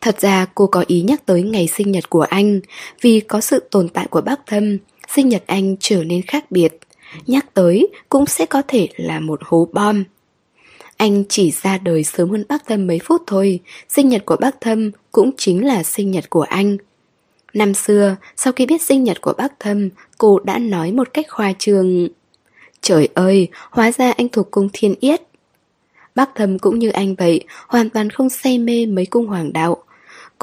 Thật 0.00 0.20
ra 0.20 0.46
cô 0.54 0.66
có 0.66 0.84
ý 0.86 1.02
nhắc 1.02 1.26
tới 1.26 1.42
ngày 1.42 1.66
sinh 1.66 1.92
nhật 1.92 2.10
của 2.10 2.22
anh, 2.22 2.60
vì 3.00 3.20
có 3.20 3.40
sự 3.40 3.62
tồn 3.70 3.88
tại 3.88 4.06
của 4.10 4.20
bác 4.20 4.46
thâm, 4.46 4.78
sinh 5.08 5.28
nhật 5.28 5.42
anh 5.46 5.76
trở 5.80 6.04
nên 6.04 6.22
khác 6.22 6.50
biệt. 6.50 6.78
Nhắc 7.26 7.54
tới 7.54 7.88
cũng 8.08 8.26
sẽ 8.26 8.46
có 8.46 8.62
thể 8.68 8.88
là 8.96 9.20
một 9.20 9.40
hố 9.44 9.68
bom. 9.72 10.04
Anh 10.96 11.24
chỉ 11.28 11.50
ra 11.62 11.78
đời 11.78 12.04
sớm 12.04 12.30
hơn 12.30 12.44
bác 12.48 12.66
thâm 12.66 12.86
mấy 12.86 12.98
phút 13.04 13.22
thôi, 13.26 13.60
sinh 13.88 14.08
nhật 14.08 14.22
của 14.26 14.36
bác 14.36 14.60
thâm 14.60 14.90
cũng 15.12 15.30
chính 15.36 15.66
là 15.66 15.82
sinh 15.82 16.10
nhật 16.10 16.30
của 16.30 16.42
anh. 16.42 16.76
Năm 17.54 17.74
xưa, 17.74 18.16
sau 18.36 18.52
khi 18.52 18.66
biết 18.66 18.82
sinh 18.82 19.04
nhật 19.04 19.20
của 19.20 19.32
bác 19.38 19.60
thâm, 19.60 19.88
cô 20.18 20.38
đã 20.38 20.58
nói 20.58 20.92
một 20.92 21.08
cách 21.12 21.26
khoa 21.28 21.52
trương 21.58 22.08
Trời 22.80 23.08
ơi, 23.14 23.48
hóa 23.70 23.92
ra 23.92 24.12
anh 24.12 24.28
thuộc 24.28 24.50
cung 24.50 24.68
thiên 24.72 24.94
yết. 25.00 25.22
Bác 26.14 26.34
thâm 26.34 26.58
cũng 26.58 26.78
như 26.78 26.90
anh 26.90 27.14
vậy, 27.14 27.44
hoàn 27.68 27.90
toàn 27.90 28.10
không 28.10 28.30
say 28.30 28.58
mê 28.58 28.86
mấy 28.86 29.06
cung 29.06 29.26
hoàng 29.26 29.52
đạo. 29.52 29.83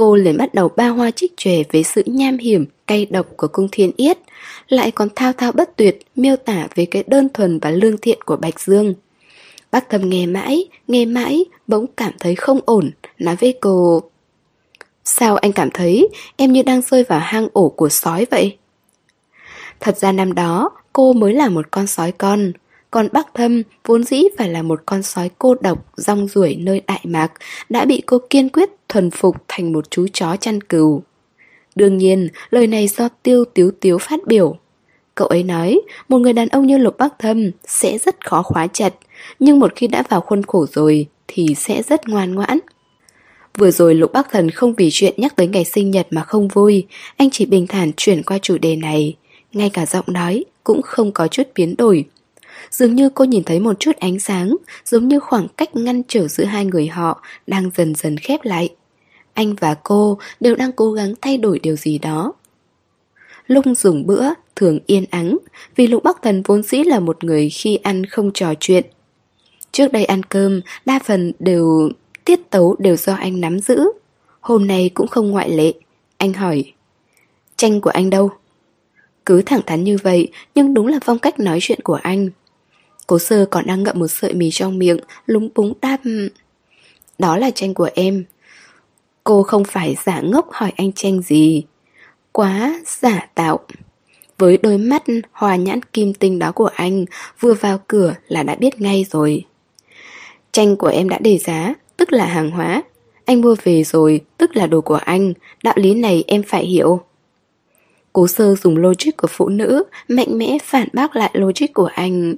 Cô 0.02 0.16
liền 0.16 0.38
bắt 0.38 0.54
đầu 0.54 0.70
ba 0.76 0.88
hoa 0.88 1.12
trích 1.12 1.38
trề 1.38 1.64
về 1.72 1.84
sự 1.84 2.04
nham 2.06 2.38
hiểm, 2.38 2.66
cay 2.88 3.06
độc 3.06 3.26
của 3.38 3.48
cung 3.48 3.68
thiên 3.72 3.92
yết, 3.98 4.18
lại 4.68 4.92
còn 4.92 5.08
thao 5.16 5.34
thao 5.34 5.52
bất 5.52 5.78
tuyệt 5.78 6.00
miêu 6.16 6.36
tả 6.36 6.68
về 6.76 6.86
cái 6.86 7.04
đơn 7.08 7.30
thuần 7.34 7.60
và 7.60 7.72
lương 7.72 7.98
thiện 7.98 8.22
của 8.26 8.36
Bạch 8.36 8.60
Dương. 8.60 8.94
Bác 9.72 9.90
thầm 9.90 10.10
nghe 10.10 10.26
mãi, 10.26 10.66
nghe 10.88 11.06
mãi, 11.06 11.46
bỗng 11.68 11.86
cảm 11.98 12.12
thấy 12.20 12.36
không 12.36 12.60
ổn, 12.66 12.92
nói 13.18 13.36
với 13.36 13.58
cô 13.62 14.02
Sao 15.04 15.38
anh 15.38 15.52
cảm 15.52 15.72
thấy 15.72 16.10
em 16.36 16.52
như 16.52 16.64
đang 16.64 16.82
rơi 16.82 17.04
vào 17.04 17.20
hang 17.20 17.48
ổ 17.54 17.70
của 17.70 17.90
sói 17.90 18.26
vậy? 18.32 18.58
Thật 19.80 19.98
ra 19.98 20.12
năm 20.12 20.34
đó, 20.34 20.70
cô 20.94 21.14
mới 21.14 21.34
là 21.34 21.50
một 21.50 21.72
con 21.72 21.88
sói 21.88 22.12
con. 22.12 22.52
Còn 22.92 23.08
Bắc 23.12 23.28
Thâm 23.34 23.64
vốn 23.86 24.04
dĩ 24.04 24.24
phải 24.38 24.50
là 24.50 24.62
một 24.62 24.82
con 24.86 25.04
sói 25.04 25.30
cô 25.40 25.56
độc, 25.62 25.86
rong 25.98 26.28
ruổi 26.28 26.56
nơi 26.56 26.82
Đại 26.88 27.02
Mạc, 27.04 27.32
đã 27.70 27.86
bị 27.86 28.02
cô 28.06 28.18
kiên 28.30 28.50
quyết 28.50 28.70
thuần 28.92 29.11
phục 29.11 29.36
thành 29.48 29.74
một 29.74 29.92
chú 29.92 30.08
chó 30.14 30.36
chăn 30.36 30.61
cừu. 30.61 31.03
Đương 31.76 31.98
nhiên, 31.98 32.28
lời 32.50 32.68
này 32.68 32.88
do 32.88 33.10
Tiêu 33.24 33.45
Tiếu 33.45 33.72
Tiếu 33.80 33.98
phát 33.98 34.20
biểu. 34.28 34.58
Cậu 35.16 35.28
ấy 35.28 35.44
nói, 35.44 35.82
một 36.10 36.18
người 36.18 36.34
đàn 36.34 36.48
ông 36.48 36.68
như 36.68 36.78
Lục 36.78 36.98
Bắc 36.98 37.20
Thâm 37.20 37.52
sẽ 37.68 37.98
rất 37.98 38.26
khó 38.26 38.44
khóa 38.44 38.68
chặt, 38.68 38.94
nhưng 39.40 39.60
một 39.60 39.76
khi 39.76 39.88
đã 39.88 40.03
vào 40.10 40.22
khuôn 40.22 40.44
khổ 40.44 40.66
rồi 40.74 41.08
thì 41.28 41.56
sẽ 41.58 41.84
rất 41.84 42.10
ngoan 42.10 42.36
ngoãn. 42.36 42.60
Vừa 43.58 43.72
rồi 43.72 43.95
Lục 43.95 44.14
Bắc 44.14 44.32
Thần 44.32 44.50
không 44.50 44.74
vì 44.74 44.90
chuyện 44.92 45.14
nhắc 45.18 45.36
tới 45.36 45.48
ngày 45.48 45.66
sinh 45.66 45.92
nhật 45.92 46.08
mà 46.11 46.24
không 46.24 46.48
vui, 46.48 46.86
anh 47.18 47.30
chỉ 47.30 47.45
bình 47.45 47.68
thản 47.68 47.92
chuyển 47.98 48.24
qua 48.24 48.38
chủ 48.42 48.58
đề 48.58 48.76
này 48.76 49.16
ngay 49.53 49.70
cả 49.70 49.86
giọng 49.86 50.06
nói 50.08 50.45
cũng 50.64 50.82
không 50.82 51.11
có 51.11 51.28
chút 51.28 51.48
biến 51.56 51.76
đổi. 51.78 52.06
Dường 52.72 52.95
như 52.95 53.10
cô 53.10 53.26
nhìn 53.26 53.44
thấy 53.44 53.60
một 53.60 53.80
chút 53.80 53.92
ánh 54.00 54.20
sáng, 54.20 54.56
giống 54.86 55.08
như 55.08 55.20
khoảng 55.20 55.48
cách 55.58 55.76
ngăn 55.76 56.02
trở 56.08 56.28
giữa 56.28 56.44
hai 56.44 56.66
người 56.66 56.88
họ 56.88 57.22
đang 57.48 57.70
dần 57.76 57.95
dần 57.95 58.18
khép 58.18 58.40
lại. 58.44 58.70
Anh 59.34 59.56
và 59.56 59.74
cô 59.74 60.18
đều 60.40 60.56
đang 60.56 60.72
cố 60.72 60.92
gắng 60.92 61.14
thay 61.22 61.38
đổi 61.38 61.60
điều 61.60 61.76
gì 61.76 61.98
đó. 61.98 62.34
Lúc 63.48 63.66
dùng 63.77 64.06
bữa, 64.08 64.26
thường 64.56 64.80
yên 64.85 65.06
ắng, 65.10 65.38
vì 65.76 65.88
Lục 65.88 66.03
Bắc 66.03 66.22
Thần 66.22 66.42
vốn 66.42 66.64
dĩ 66.64 66.84
là 66.84 67.00
một 67.00 67.24
người 67.24 67.50
khi 67.50 67.76
ăn 67.76 68.06
không 68.06 68.32
trò 68.34 68.53
chuyện. 68.60 68.85
Trước 69.72 69.92
đây 69.92 70.06
ăn 70.06 70.24
cơm, 70.24 70.61
đa 70.85 71.00
phần 71.06 71.32
đều 71.40 71.90
tiết 72.26 72.50
tấu 72.50 72.76
đều 72.80 72.95
do 72.95 73.14
anh 73.14 73.42
nắm 73.42 73.60
giữ. 73.60 73.85
Hôm 74.40 74.68
nay 74.68 74.92
cũng 74.93 75.08
không 75.08 75.32
ngoại 75.32 75.50
lệ. 75.50 75.74
Anh 76.18 76.34
hỏi, 76.34 76.74
tranh 77.58 77.82
của 77.82 77.90
anh 77.90 78.10
đâu? 78.10 78.30
Cứ 79.26 79.42
thẳng 79.42 79.61
thắn 79.66 79.84
như 79.84 79.98
vậy, 80.03 80.32
nhưng 80.56 80.74
đúng 80.74 80.88
là 80.88 81.00
phong 81.06 81.19
cách 81.19 81.40
nói 81.40 81.58
chuyện 81.61 81.80
của 81.84 82.00
anh. 82.03 82.30
Cố 83.08 83.19
sơ 83.19 83.45
còn 83.45 83.66
đang 83.68 83.84
ngậm 83.84 84.00
một 84.00 84.08
sợi 84.08 84.34
mì 84.34 84.51
trong 84.51 84.80
miệng, 84.80 84.98
lúng 85.26 85.50
búng 85.56 85.74
đáp. 85.82 85.98
Đó 87.19 87.38
là 87.38 87.51
tranh 87.51 87.74
của 87.74 87.90
em. 87.95 88.24
Cô 89.24 89.43
không 89.43 89.64
phải 89.64 89.95
giả 90.06 90.22
ngốc 90.22 90.48
hỏi 90.51 90.72
anh 90.77 90.91
tranh 90.91 91.22
gì. 91.22 91.64
Quá 92.32 92.80
giả 92.85 93.27
tạo. 93.35 93.59
Với 94.38 94.58
đôi 94.58 94.77
mắt 94.77 95.03
hòa 95.32 95.56
nhãn 95.56 95.82
kim 95.82 96.14
tinh 96.14 96.40
đó 96.40 96.51
của 96.51 96.69
anh, 96.75 97.06
vừa 97.40 97.53
vào 97.53 97.80
cửa 97.88 98.14
là 98.27 98.43
đã 98.43 98.56
biết 98.56 98.82
ngay 98.82 99.06
rồi. 99.11 99.45
Tranh 100.51 100.75
của 100.75 100.88
em 100.88 101.09
đã 101.09 101.19
đề 101.19 101.38
giá, 101.38 101.74
tức 101.98 102.14
là 102.14 102.25
hàng 102.25 102.51
hóa. 102.51 102.83
Anh 103.25 103.41
mua 103.41 103.56
về 103.64 103.83
rồi, 103.83 104.22
tức 104.38 104.56
là 104.56 104.67
đồ 104.67 104.82
của 104.82 104.95
anh. 104.95 105.33
Đạo 105.64 105.74
lý 105.77 105.93
này 105.93 106.24
em 106.27 106.43
phải 106.43 106.66
hiểu. 106.66 107.01
Cố 108.14 108.27
sơ 108.27 108.56
dùng 108.56 108.77
logic 108.77 109.17
của 109.17 109.27
phụ 109.27 109.50
nữ, 109.50 109.83
mạnh 110.08 110.38
mẽ 110.38 110.58
phản 110.64 110.88
bác 110.93 111.16
lại 111.16 111.32
logic 111.33 111.74
của 111.74 111.90
anh. 111.93 112.35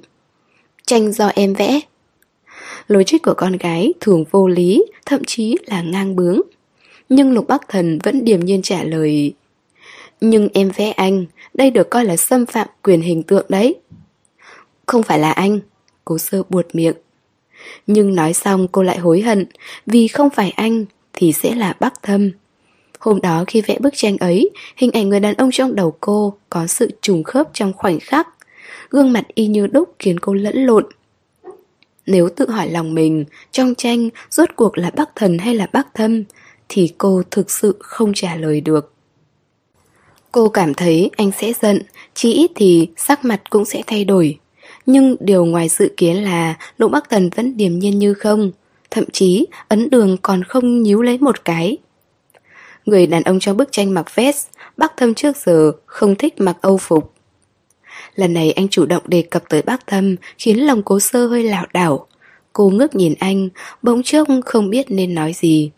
Tranh 0.86 1.12
do 1.12 1.26
em 1.34 1.54
vẽ. 1.54 1.80
Logic 2.88 3.22
của 3.22 3.34
con 3.36 3.56
gái 3.56 3.94
thường 4.00 4.24
vô 4.30 4.48
lý, 4.48 4.84
thậm 5.06 5.24
chí 5.24 5.56
là 5.66 5.82
ngang 5.82 6.16
bướng. 6.16 6.40
Nhưng 7.08 7.32
Lục 7.32 7.48
Bắc 7.48 7.68
Thần 7.68 7.98
vẫn 8.02 8.24
điềm 8.24 8.40
nhiên 8.40 8.62
trả 8.62 8.84
lời 8.84 9.34
Nhưng 10.20 10.48
em 10.54 10.70
vẽ 10.76 10.90
anh, 10.90 11.26
đây 11.54 11.70
được 11.70 11.90
coi 11.90 12.04
là 12.04 12.16
xâm 12.16 12.46
phạm 12.46 12.68
quyền 12.82 13.00
hình 13.00 13.22
tượng 13.22 13.46
đấy. 13.48 13.74
Không 14.86 15.02
phải 15.02 15.18
là 15.18 15.30
anh 15.30 15.60
Cố 16.04 16.18
sơ 16.18 16.42
buột 16.48 16.66
miệng. 16.72 16.96
Nhưng 17.86 18.14
nói 18.14 18.32
xong 18.32 18.68
cô 18.72 18.82
lại 18.82 18.98
hối 18.98 19.20
hận 19.20 19.46
Vì 19.86 20.08
không 20.08 20.30
phải 20.30 20.50
anh 20.50 20.84
Thì 21.12 21.32
sẽ 21.32 21.54
là 21.54 21.76
Bắc 21.80 22.02
Thâm. 22.02 22.30
Hôm 22.98 23.20
đó 23.20 23.44
khi 23.46 23.60
vẽ 23.60 23.78
bức 23.78 23.94
tranh 23.96 24.16
ấy 24.16 24.50
Hình 24.76 24.90
ảnh 24.90 25.08
người 25.08 25.20
đàn 25.20 25.34
ông 25.34 25.50
trong 25.52 25.74
đầu 25.74 25.96
cô 26.00 26.34
Có 26.50 26.66
sự 26.66 26.90
trùng 27.02 27.24
khớp 27.24 27.48
trong 27.52 27.72
khoảnh 27.72 28.00
khắc. 28.00 28.28
Gương 28.90 29.12
mặt 29.12 29.24
y 29.34 29.46
như 29.46 29.66
đúc 29.66 29.94
khiến 29.98 30.18
cô 30.20 30.34
lẫn 30.34 30.64
lộn. 30.64 30.86
Nếu 32.06 32.28
tự 32.28 32.50
hỏi 32.50 32.70
lòng 32.70 32.94
mình 32.94 33.24
Trong 33.50 33.74
tranh 33.74 34.08
rốt 34.30 34.48
cuộc 34.56 34.78
là 34.78 34.90
Bắc 34.96 35.10
Thần 35.16 35.38
hay 35.38 35.54
là 35.54 35.66
Bắc 35.72 35.94
Thâm 35.94 36.24
thì 36.68 36.92
cô 36.98 37.22
thực 37.30 37.50
sự 37.50 37.76
không 37.80 38.12
trả 38.14 38.36
lời 38.36 38.60
được. 38.60 38.92
Cô 40.32 40.48
cảm 40.48 40.74
thấy 40.74 41.10
anh 41.16 41.30
sẽ 41.40 41.52
giận, 41.62 41.82
chí 42.14 42.32
ít 42.32 42.50
thì 42.54 42.88
sắc 42.96 43.24
mặt 43.24 43.50
cũng 43.50 43.64
sẽ 43.64 43.82
thay 43.86 44.04
đổi. 44.04 44.38
Nhưng 44.86 45.16
điều 45.20 45.44
ngoài 45.44 45.68
dự 45.68 45.92
kiến 45.96 46.24
là 46.24 46.54
Lục 46.78 46.90
Bắc 46.90 47.10
thần 47.10 47.30
vẫn 47.36 47.56
điềm 47.56 47.78
nhiên 47.78 47.98
như 47.98 48.14
không, 48.14 48.52
thậm 48.90 49.04
chí 49.12 49.46
ấn 49.68 49.90
đường 49.90 50.16
còn 50.22 50.44
không 50.44 50.82
nhíu 50.82 51.02
lấy 51.02 51.18
một 51.18 51.44
cái. 51.44 51.76
Người 52.86 53.06
đàn 53.06 53.22
ông 53.22 53.40
trong 53.40 53.56
bức 53.56 53.72
tranh 53.72 53.94
mặc 53.94 54.14
vest, 54.14 54.46
Bắc 54.76 54.96
Thâm 54.96 55.14
trước 55.14 55.36
giờ 55.36 55.72
không 55.86 56.16
thích 56.16 56.40
mặc 56.40 56.56
âu 56.60 56.78
phục. 56.78 57.12
Lần 58.14 58.32
này 58.34 58.52
anh 58.52 58.68
chủ 58.68 58.86
động 58.86 59.02
đề 59.06 59.22
cập 59.22 59.42
tới 59.48 59.62
Bắc 59.62 59.86
Thâm 59.86 60.16
khiến 60.38 60.66
lòng 60.66 60.82
cố 60.82 61.00
sơ 61.00 61.26
hơi 61.26 61.42
lảo 61.42 61.66
đảo. 61.72 62.06
Cô 62.52 62.70
ngước 62.70 62.94
nhìn 62.94 63.14
anh, 63.18 63.48
bỗng 63.82 64.02
chốc 64.02 64.28
không 64.44 64.70
biết 64.70 64.86
nên 64.88 65.14
nói 65.14 65.32
gì. 65.32 65.70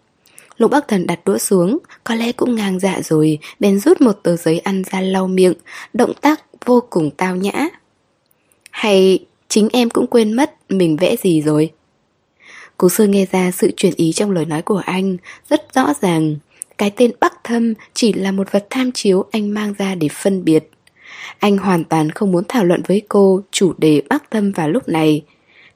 Lục 0.59 0.70
Bắc 0.70 0.89
Thần 0.89 1.07
đặt 1.07 1.20
đũa 1.25 1.39
xuống, 1.39 1.78
có 2.05 2.15
lẽ 2.15 2.33
cũng 2.33 2.55
ngang 2.55 2.81
dạ 2.81 3.01
rồi, 3.05 3.39
bèn 3.60 3.78
rút 3.78 4.01
một 4.01 4.12
tờ 4.23 4.36
giấy 4.36 4.59
ăn 4.59 4.83
ra 4.91 5.01
lau 5.01 5.26
miệng, 5.26 5.55
động 5.93 6.12
tác 6.20 6.41
vô 6.65 6.83
cùng 6.91 7.10
tao 7.17 7.36
nhã. 7.36 7.68
Hay 8.70 9.18
chính 9.49 9.68
em 9.73 9.91
cũng 9.91 10.07
quên 10.07 10.33
mất 10.33 10.55
mình 10.68 10.97
vẽ 10.97 11.17
gì 11.17 11.43
rồi? 11.43 11.73
Cố 12.76 12.89
sơ 12.89 13.07
nghe 13.07 13.26
ra 13.33 13.51
sự 13.51 13.70
chuyển 13.76 13.93
ý 13.97 14.12
trong 14.12 14.31
lời 14.31 14.44
nói 14.44 14.62
của 14.62 14.83
anh, 14.85 15.17
rất 15.49 15.75
rõ 15.75 15.93
ràng. 16.01 16.36
Cái 16.78 16.91
tên 16.97 17.10
Bắc 17.20 17.44
Thâm 17.44 17.75
chỉ 17.94 18.12
là 18.12 18.33
một 18.33 18.52
vật 18.52 18.67
tham 18.70 18.93
chiếu 18.93 19.25
anh 19.31 19.55
mang 19.55 19.75
ra 19.78 19.94
để 19.94 20.09
phân 20.09 20.44
biệt. 20.44 20.70
Anh 21.39 21.59
hoàn 21.59 21.85
toàn 21.85 22.10
không 22.10 22.33
muốn 22.33 22.44
thảo 22.49 22.65
luận 22.65 22.83
với 22.86 23.02
cô 23.09 23.43
chủ 23.51 23.73
đề 23.78 24.02
Bắc 24.09 24.31
Thâm 24.31 24.52
vào 24.52 24.68
lúc 24.68 24.89
này. 24.89 25.23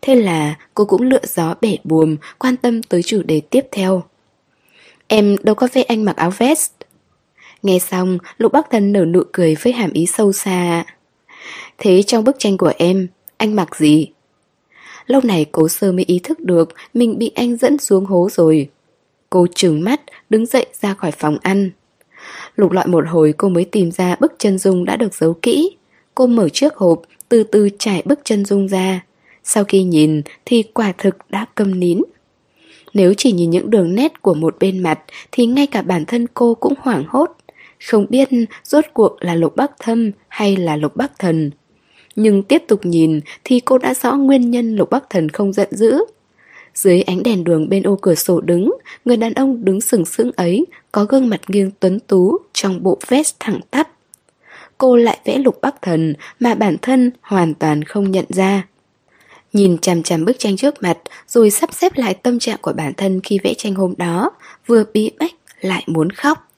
Thế 0.01 0.15
là 0.15 0.55
cô 0.75 0.85
cũng 0.85 1.03
lựa 1.03 1.23
gió 1.27 1.55
bẻ 1.61 1.77
buồm, 1.85 2.17
quan 2.39 2.57
tâm 2.57 2.83
tới 2.83 3.03
chủ 3.03 3.23
đề 3.23 3.41
tiếp 3.41 3.67
theo. 3.73 4.03
Em 5.13 5.37
đâu 5.43 5.55
có 5.55 5.69
thấy 5.69 5.83
anh 5.83 6.05
mặc 6.05 6.17
áo 6.17 6.31
vest. 6.39 6.73
Nghe 7.63 7.79
xong, 7.79 8.19
Lục 8.39 8.53
Bắc 8.53 8.71
Thần 8.71 8.93
nở 8.93 9.05
nụ 9.05 9.23
cười 9.33 9.55
với 9.55 9.73
hàm 9.73 9.93
ý 9.93 10.07
sâu 10.07 10.33
xa. 10.33 10.85
Thế 11.79 12.03
trong 12.03 12.25
bức 12.25 12.37
tranh 12.39 12.57
của 12.57 12.73
em, 12.79 13.09
Anh 13.37 13.57
mặc 13.57 13.77
gì? 13.77 14.09
Lâu 15.07 15.21
này 15.25 15.47
cố 15.53 15.69
sơ 15.69 15.93
mới 15.93 16.05
ý 16.05 16.21
thức 16.23 16.41
được 16.41 16.75
Mình 16.95 17.19
bị 17.19 17.33
anh 17.35 17.57
dẫn 17.57 17.79
xuống 17.79 18.05
hố 18.05 18.29
rồi. 18.33 18.69
Cô 19.31 19.47
trừng 19.55 19.85
mắt, 19.85 20.01
Đứng 20.31 20.47
dậy 20.47 20.67
ra 20.81 20.95
khỏi 20.95 21.11
phòng 21.11 21.39
ăn. 21.43 21.71
Lục 22.57 22.73
lọi 22.73 22.87
một 22.87 23.05
hồi, 23.09 23.35
cô 23.37 23.49
mới 23.49 23.65
tìm 23.65 23.91
ra 23.91 24.17
bức 24.21 24.33
chân 24.39 24.59
dung 24.59 24.85
đã 24.85 24.97
được 24.97 25.15
giấu 25.15 25.35
kỹ. 25.43 25.77
Cô 26.15 26.27
mở 26.27 26.49
chiếc 26.49 26.75
hộp, 26.75 27.03
Từ 27.29 27.43
từ 27.43 27.69
trải 27.79 28.03
bức 28.05 28.21
chân 28.25 28.45
dung 28.45 28.69
ra. 28.69 29.01
Sau 29.45 29.65
khi 29.65 29.83
nhìn, 29.83 30.23
thì 30.45 30.63
quả 30.63 30.93
thực 30.99 31.17
đã 31.29 31.47
câm 31.55 31.81
nín 31.81 32.01
nếu 32.95 33.15
chỉ 33.15 33.33
nhìn 33.33 33.51
những 33.51 33.71
đường 33.71 33.95
nét 33.95 34.23
của 34.23 34.35
một 34.35 34.57
bên 34.61 34.79
mặt 34.79 35.01
thì 35.33 35.47
ngay 35.47 35.67
cả 35.67 35.83
bản 35.83 36.05
thân 36.05 36.27
cô 36.35 36.55
cũng 36.55 36.75
hoảng 36.79 37.05
hốt. 37.09 37.37
Không 37.87 38.07
biết 38.09 38.29
rốt 38.65 38.85
cuộc 38.95 39.17
là 39.21 39.35
lục 39.35 39.57
bắc 39.57 39.71
thâm 39.79 40.11
hay 40.29 40.57
là 40.57 40.77
lục 40.77 40.97
bắc 40.97 41.19
thần. 41.19 41.51
Nhưng 42.17 42.43
tiếp 42.43 42.63
tục 42.69 42.81
nhìn 42.83 43.21
thì 43.45 43.61
cô 43.61 43.79
đã 43.79 43.95
rõ 43.95 44.15
nguyên 44.15 44.51
nhân 44.51 44.77
lục 44.77 44.91
bắc 44.91 45.11
thần 45.11 45.29
không 45.29 45.53
giận 45.53 45.69
dữ. 45.71 45.99
Dưới 46.75 47.03
ánh 47.03 47.23
đèn 47.23 47.45
đường 47.45 47.69
bên 47.69 47.83
ô 47.83 47.99
cửa 48.03 48.15
sổ 48.15 48.41
đứng, 48.41 48.73
người 49.05 49.17
đàn 49.17 49.35
ông 49.35 49.65
đứng 49.65 49.81
sừng 49.81 50.05
sững 50.05 50.31
ấy 50.37 50.67
có 50.93 51.05
gương 51.05 51.29
mặt 51.29 51.41
nghiêng 51.49 51.71
tuấn 51.81 52.01
tú 52.01 52.39
trong 52.53 52.83
bộ 52.83 52.99
vest 53.09 53.35
thẳng 53.41 53.61
tắp. 53.71 53.89
Cô 54.79 54.97
lại 54.97 55.19
vẽ 55.25 55.39
lục 55.39 55.59
bắc 55.63 55.83
thần 55.83 56.15
mà 56.41 56.55
bản 56.55 56.77
thân 56.83 57.11
hoàn 57.21 57.55
toàn 57.55 57.85
không 57.85 58.11
nhận 58.11 58.25
ra. 58.29 58.67
Nhìn 59.53 59.79
chằm 59.79 60.03
chằm 60.03 60.25
bức 60.25 60.39
tranh 60.39 60.57
trước 60.57 60.83
mặt, 60.83 60.99
Rồi 61.29 61.51
sắp 61.51 61.75
xếp 61.75 61.93
lại 61.97 62.15
tâm 62.15 62.39
trạng 62.39 62.59
của 62.61 62.73
bản 62.73 62.93
thân 62.97 63.21
khi 63.21 63.39
vẽ 63.39 63.55
tranh 63.55 63.75
hôm 63.75 63.95
đó, 63.97 64.31
Vừa 64.67 64.85
bí 64.93 65.11
bách 65.19 65.35
lại 65.61 65.85
muốn 65.87 66.11
khóc. 66.11 66.49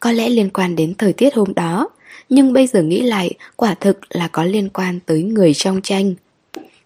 Có 0.00 0.12
lẽ 0.12 0.28
liên 0.28 0.50
quan 0.50 0.76
đến 0.76 0.94
thời 0.94 1.12
tiết 1.12 1.34
hôm 1.34 1.54
đó, 1.54 1.88
Nhưng 2.28 2.52
bây 2.52 2.66
giờ 2.66 2.82
nghĩ 2.82 3.00
lại, 3.00 3.34
Quả 3.56 3.74
thực 3.74 3.98
là 4.10 4.28
có 4.28 4.44
liên 4.44 4.68
quan 4.68 5.00
tới 5.06 5.22
người 5.22 5.54
trong 5.54 5.82
tranh. 5.82 6.14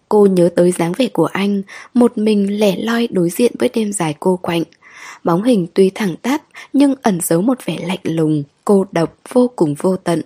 Cô 0.09 0.25
nhớ 0.25 0.49
tới 0.55 0.71
dáng 0.71 0.93
vẻ 0.97 1.07
của 1.07 1.25
anh, 1.25 1.61
Một 1.93 2.17
mình 2.17 2.59
lẻ 2.59 2.75
loi 2.77 3.07
đối 3.11 3.29
diện 3.29 3.51
với 3.59 3.69
đêm 3.73 3.93
dài 3.93 4.15
cô 4.19 4.39
quạnh. 4.41 4.63
Bóng 5.23 5.43
hình 5.43 5.67
tuy 5.73 5.89
thẳng 5.89 6.15
tắp, 6.21 6.41
Nhưng 6.73 6.95
ẩn 7.01 7.19
giấu 7.23 7.41
một 7.41 7.65
vẻ 7.65 7.77
lạnh 7.87 7.99
lùng, 8.03 8.43
Cô 8.65 8.85
độc 8.91 9.17
vô 9.33 9.51
cùng 9.55 9.75
vô 9.79 9.97
tận. 9.97 10.21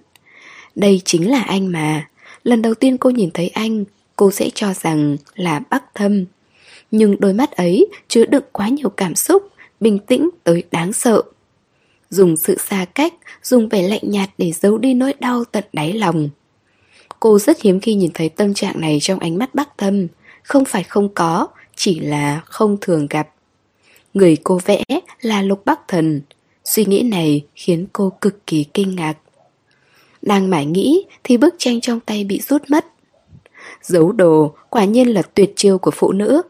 Đây 0.76 1.02
chính 1.06 1.32
là 1.32 1.42
anh 1.42 1.72
mà. 1.72 2.08
Lần 2.44 2.62
đầu 2.62 2.74
tiên 2.74 2.98
cô 2.98 3.10
nhìn 3.10 3.30
thấy 3.34 3.48
anh 3.48 3.86
cô 4.22 4.32
sẽ 4.32 4.50
cho 4.54 4.74
rằng 4.74 5.18
là 5.36 5.62
bắc 5.70 5.84
thâm. 5.96 6.26
Nhưng 6.92 7.20
đôi 7.20 7.34
mắt 7.34 7.52
ấy 7.52 7.88
chứa 8.08 8.26
đựng 8.26 8.44
quá 8.52 8.68
nhiều 8.68 8.90
cảm 8.90 9.16
xúc, 9.16 9.44
bình 9.80 10.00
tĩnh 10.00 10.30
tới 10.44 10.64
đáng 10.72 10.94
sợ. 10.94 11.22
Dùng 12.10 12.38
sự 12.38 12.58
xa 12.70 12.86
cách, 12.86 13.14
dùng 13.44 13.70
vẻ 13.70 13.82
lạnh 13.82 14.02
nhạt 14.04 14.30
để 14.38 14.52
giấu 14.52 14.78
đi 14.78 14.94
nỗi 14.94 15.14
đau 15.20 15.44
tận 15.44 15.64
đáy 15.74 15.94
lòng. 15.94 16.30
Cô 17.20 17.40
rất 17.40 17.62
hiếm 17.62 17.80
khi 17.80 17.94
nhìn 17.94 18.12
thấy 18.14 18.30
tâm 18.30 18.54
trạng 18.54 18.82
này 18.82 18.98
trong 19.02 19.20
ánh 19.20 19.38
mắt 19.38 19.56
bắc 19.56 19.78
thâm, 19.78 20.08
không 20.44 20.66
phải 20.66 20.84
không 20.84 21.10
có, 21.14 21.48
chỉ 21.76 22.00
là 22.00 22.42
không 22.46 22.78
thường 22.82 23.08
gặp. 23.10 23.30
Người 24.14 24.38
cô 24.44 24.60
vẽ 24.66 24.84
là 25.22 25.42
Lục 25.42 25.66
Bắc 25.66 25.88
Thần. 25.88 26.22
Suy 26.64 26.86
nghĩ 26.86 27.02
này 27.02 27.46
khiến 27.56 27.88
cô 27.94 28.12
cực 28.22 28.48
kỳ 28.48 28.64
kinh 28.64 28.96
ngạc. 28.96 29.18
Đang 30.22 30.50
mải 30.50 30.66
nghĩ 30.66 31.06
thì 31.24 31.38
bức 31.38 31.56
tranh 31.58 31.82
trong 31.82 32.00
tay 32.00 32.24
bị 32.24 32.42
rút 32.42 32.62
mất. 32.70 32.86
Giấu 33.82 34.12
đồ, 34.12 34.56
quả 34.70 34.86
nhiên 34.86 35.08
là 35.08 35.22
tuyệt 35.22 35.54
chiêu 35.56 35.78
của 35.78 35.92
phụ 35.92 36.12
nữ. 36.12 36.42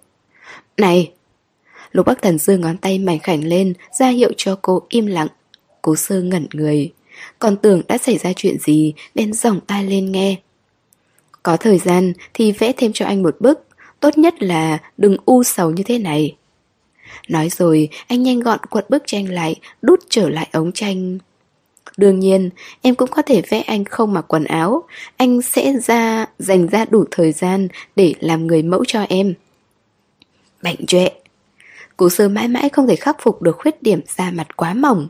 Này, 0.78 1.12
Lục 1.92 2.06
Bắc 2.06 2.22
Thần 2.22 2.40
giơ 2.40 2.58
ngón 2.58 2.78
tay 2.78 3.00
mảnh 3.00 3.20
khảnh 3.20 3.44
lên, 3.44 3.74
ra 4.00 4.08
hiệu 4.08 4.32
cho 4.38 4.60
cô 4.62 4.82
im 4.90 5.06
lặng. 5.06 5.28
Cố 5.82 5.96
sơ 5.96 6.22
ngẩn 6.22 6.48
người. 6.54 6.92
Còn 7.40 7.58
tưởng 7.58 7.82
đã 7.88 7.98
xảy 7.98 8.18
ra 8.18 8.34
chuyện 8.36 8.60
gì 8.60 8.94
Bên 9.16 9.34
dòng 9.34 9.60
tai 9.68 9.84
lên 9.84 10.12
nghe. 10.12 10.36
Có 11.44 11.58
thời 11.58 11.78
gian 11.78 12.14
thì 12.34 12.52
vẽ 12.52 12.72
thêm 12.78 12.92
cho 12.94 13.06
anh 13.06 13.24
một 13.24 13.42
bức, 13.42 13.68
Tốt 14.00 14.18
nhất 14.18 14.44
là 14.44 14.78
đừng 14.98 15.18
u 15.26 15.44
sầu 15.44 15.72
như 15.72 15.84
thế 15.84 15.98
này. 15.98 16.36
Nói 17.28 17.50
rồi, 17.50 17.90
anh 18.08 18.24
nhanh 18.24 18.40
gọn 18.40 18.60
quật 18.70 18.90
bức 18.90 19.04
tranh 19.06 19.30
lại, 19.30 19.56
Đút 19.82 20.00
trở 20.10 20.30
lại 20.30 20.50
ống 20.52 20.72
tranh. 20.72 21.18
Đương 22.02 22.20
nhiên, 22.20 22.50
em 22.82 22.96
cũng 22.96 23.10
có 23.12 23.22
thể 23.22 23.42
vẽ 23.50 23.62
anh 23.62 23.86
không 23.86 24.14
mặc 24.14 24.26
quần 24.28 24.44
áo, 24.44 24.84
anh 25.18 25.42
sẽ 25.42 25.74
ra 25.74 26.26
dành 26.40 26.68
ra 26.68 26.86
đủ 26.86 27.06
thời 27.12 27.32
gian 27.32 27.68
để 27.96 28.14
làm 28.20 28.48
người 28.48 28.64
mẫu 28.64 28.86
cho 28.88 29.02
em. 29.10 29.34
Bệnh 30.64 30.86
trệ. 30.86 31.08
Cố 31.98 32.10
sơ 32.10 32.30
mãi 32.30 32.48
mãi 32.48 32.70
không 32.70 32.88
thể 32.88 32.96
khắc 32.96 33.18
phục 33.22 33.42
được 33.42 33.58
khuyết 33.58 33.84
điểm 33.84 34.02
da 34.08 34.32
mặt 34.32 34.58
quá 34.58 34.74
mỏng. 34.74 35.08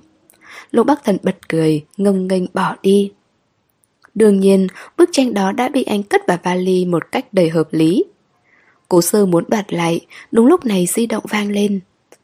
Lục 0.72 0.88
Bắc 0.88 1.04
Thần 1.04 1.18
bật 1.24 1.50
cười, 1.50 1.86
ngông 1.98 2.28
nghênh 2.28 2.44
bỏ 2.54 2.76
đi. 2.82 3.12
Đương 4.16 4.40
nhiên, 4.40 4.68
bức 4.98 5.10
tranh 5.12 5.34
đó 5.34 5.52
đã 5.52 5.70
bị 5.70 5.84
anh 5.84 6.04
cất 6.04 6.28
vào 6.28 6.38
vali 6.44 6.86
một 6.86 7.12
cách 7.12 7.26
đầy 7.34 7.50
hợp 7.50 7.68
lý. 7.72 8.04
Cố 8.90 9.02
sơ 9.02 9.26
muốn 9.26 9.44
đoạt 9.48 9.74
lại, 9.74 10.06
đúng 10.32 10.46
lúc 10.46 10.66
này 10.66 10.86
di 10.86 11.06
động 11.06 11.24
vang 11.30 11.52
lên. 11.52 11.80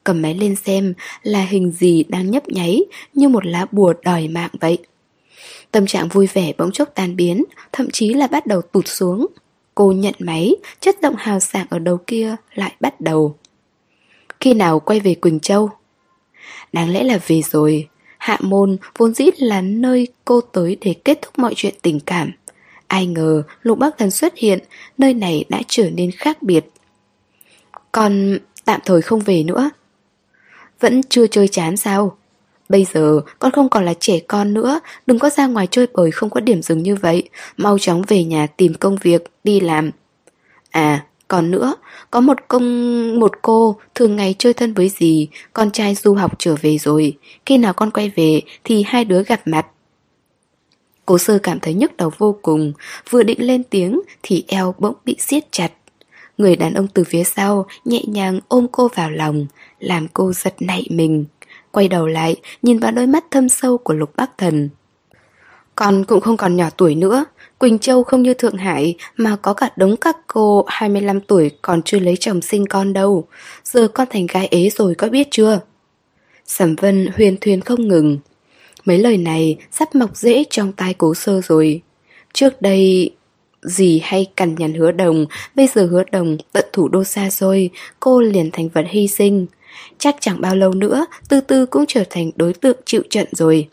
Cầm 0.08 0.22
máy 0.22 0.34
lên 0.34 0.56
xem 0.56 0.94
là 1.24 1.42
hình 1.42 1.72
gì 1.72 2.03
đang 2.10 2.32
nhấp 2.32 2.48
nháy 2.48 2.82
như 3.14 3.30
một 3.30 3.45
lá 3.45 3.66
bùa 3.72 3.94
đòi 4.03 4.27
mạng 4.27 4.50
vậy. 4.60 4.77
Tâm 5.72 5.86
trạng 5.86 6.08
vui 6.08 6.27
vẻ 6.34 6.53
bỗng 6.58 6.72
chốc 6.72 6.90
tan 6.95 7.16
biến, 7.16 7.44
thậm 7.72 7.90
chí 7.92 8.14
là 8.14 8.27
bắt 8.27 8.45
đầu 8.45 8.61
tụt 8.61 8.88
xuống. 8.88 9.27
Cô 9.76 9.92
nhận 9.92 10.14
máy, 10.19 10.56
chất 10.80 11.02
động 11.02 11.16
hào 11.18 11.40
sảng 11.40 11.68
ở 11.69 11.80
đầu 11.80 11.98
kia 12.08 12.36
lại 12.53 12.76
bắt 12.80 13.02
đầu. 13.02 13.36
Khi 14.40 14.53
nào 14.53 14.80
quay 14.80 15.00
về 15.00 15.16
Quỳnh 15.16 15.40
Châu? 15.40 15.69
Đáng 16.74 16.90
lẽ 16.90 17.03
là 17.03 17.19
về 17.27 17.42
rồi. 17.42 17.88
Hạ 18.18 18.38
môn 18.42 18.77
vốn 18.98 19.14
dĩ 19.14 19.26
là 19.38 19.61
nơi 19.61 20.08
cô 20.26 20.42
tới 20.42 20.77
để 20.82 20.95
kết 21.06 21.19
thúc 21.22 21.40
mọi 21.40 21.53
chuyện 21.56 21.74
tình 21.82 22.00
cảm. 22.00 22.32
Ai 22.88 23.06
ngờ 23.06 23.44
lục 23.61 23.77
bác 23.77 23.98
thần 23.98 24.11
xuất 24.11 24.38
hiện, 24.38 24.60
nơi 24.98 25.14
này 25.14 25.45
đã 25.50 25.61
trở 25.68 25.90
nên 25.90 26.11
khác 26.11 26.44
biệt. 26.44 26.66
Còn 27.92 28.38
tạm 28.66 28.82
thời 28.86 29.02
không 29.02 29.19
về 29.19 29.44
nữa. 29.44 29.69
Vẫn 30.80 31.01
chưa 31.03 31.27
chơi 31.27 31.47
chán 31.47 31.77
sao? 31.77 32.17
Bây 32.69 32.85
giờ, 32.93 33.22
con 33.39 33.51
không 33.51 33.69
còn 33.69 33.85
là 33.85 33.93
trẻ 33.99 34.19
con 34.19 34.53
nữa, 34.53 34.80
Đừng 35.06 35.19
có 35.19 35.30
ra 35.30 35.47
ngoài 35.47 35.67
chơi 35.72 35.88
bời 35.93 36.11
không 36.11 36.30
có 36.30 36.39
điểm 36.39 36.61
dừng 36.61 36.83
như 36.83 36.95
vậy. 36.95 37.30
Mau 37.57 37.77
chóng 37.80 38.01
về 38.07 38.23
nhà 38.23 38.47
tìm 38.47 38.73
công 38.73 38.97
việc, 39.01 39.23
Đi 39.43 39.59
làm. 39.59 39.91
À 40.69 41.06
còn 41.27 41.51
nữa, 41.51 41.75
Có 42.11 42.19
một 42.19 42.38
công, 42.47 43.19
một 43.19 43.31
cô 43.41 43.75
Thường 43.95 44.15
ngày 44.15 44.35
chơi 44.39 44.53
thân 44.53 44.73
với 44.73 44.89
dì, 44.89 45.27
Con 45.53 45.72
trai 45.72 45.95
du 45.95 46.14
học 46.14 46.31
trở 46.39 46.56
về 46.61 46.77
rồi. 46.77 47.17
Khi 47.45 47.57
nào 47.57 47.73
con 47.73 47.91
quay 47.91 48.11
về 48.15 48.41
thì 48.64 48.83
hai 48.88 49.06
đứa 49.06 49.23
gặp 49.23 49.41
mặt. 49.45 49.65
Cố 51.06 51.17
sơ 51.17 51.39
cảm 51.39 51.59
thấy 51.59 51.73
nhức 51.73 51.97
đầu 51.97 52.11
vô 52.17 52.38
cùng, 52.41 52.73
Vừa 53.09 53.23
định 53.23 53.47
lên 53.47 53.64
tiếng 53.64 54.01
Thì 54.23 54.43
eo 54.47 54.75
bỗng 54.80 54.95
bị 55.06 55.15
siết 55.19 55.51
chặt. 55.51 55.72
Người 56.38 56.56
đàn 56.56 56.73
ông 56.73 56.88
từ 56.88 57.03
phía 57.03 57.23
sau 57.23 57.65
Nhẹ 57.85 58.01
nhàng 58.07 58.39
ôm 58.47 58.67
cô 58.72 58.89
vào 58.95 59.11
lòng 59.11 59.45
làm 59.80 60.07
cô 60.14 60.33
giật 60.33 60.56
nảy 60.59 60.88
mình, 60.89 61.25
Quay 61.72 61.88
đầu 61.88 62.07
lại 62.07 62.35
Nhìn 62.61 62.80
vào 62.80 62.91
đôi 62.91 63.07
mắt 63.07 63.25
thâm 63.31 63.49
sâu 63.49 63.77
của 63.77 63.93
lục 63.93 64.11
bắc 64.15 64.38
thần. 64.38 64.69
Con 65.75 66.03
cũng 66.03 66.22
không 66.22 66.38
còn 66.38 66.56
nhỏ 66.56 66.69
tuổi 66.77 66.95
nữa, 66.95 67.25
Quỳnh 67.57 67.80
Châu 67.80 68.03
không 68.03 68.23
như 68.23 68.33
Thượng 68.33 68.57
Hải 68.57 68.95
Mà 69.17 69.35
có 69.35 69.53
cả 69.53 69.69
đống 69.75 69.95
các 69.97 70.17
cô 70.27 70.65
25 70.67 71.22
tuổi 71.22 71.51
Còn 71.61 71.81
chưa 71.81 71.99
lấy 71.99 72.17
chồng 72.19 72.41
sinh 72.41 72.65
con 72.65 72.93
đâu. 72.93 73.27
Giờ 73.64 73.88
con 73.88 74.07
thành 74.11 74.27
gái 74.27 74.47
ế 74.51 74.69
rồi 74.69 74.95
có 74.95 75.07
biết 75.07 75.27
chưa? 75.31 75.59
Sẩm 76.45 76.75
Vân 76.75 77.07
huyền 77.15 77.38
thuyền 77.41 77.61
không 77.61 77.88
ngừng. 77.88 78.17
Mấy 78.85 78.97
lời 78.97 79.17
này 79.17 79.57
sắp 79.72 79.95
mọc 79.95 80.17
dễ 80.17 80.43
trong 80.49 80.72
tai 80.72 80.93
cố 80.93 81.14
sơ 81.14 81.41
rồi. 81.41 81.81
Trước 82.33 82.61
đây 82.61 83.11
gì 83.61 84.01
hay 84.03 84.25
cằn 84.35 84.56
nhằn 84.56 84.73
hứa 84.73 84.91
đồng, 84.91 85.25
Bây 85.56 85.67
giờ 85.67 85.85
hứa 85.85 86.03
đồng 86.11 86.38
tận 86.53 86.65
thủ 86.73 86.88
đô 86.88 87.03
xa 87.03 87.30
xôi, 87.30 87.69
Cô 87.99 88.22
liền 88.22 88.51
thành 88.51 88.69
vật 88.69 88.85
hy 88.89 89.07
sinh. 89.07 89.47
Chắc 90.00 90.16
chẳng 90.19 90.42
bao 90.42 90.56
lâu 90.56 90.74
nữa 90.74 91.06
Từ 91.30 91.42
từ 91.42 91.66
cũng 91.66 91.85
trở 91.88 92.03
thành 92.09 92.32
đối 92.35 92.53
tượng 92.53 92.77
chịu 92.85 93.01
trận 93.09 93.27
rồi. 93.32 93.67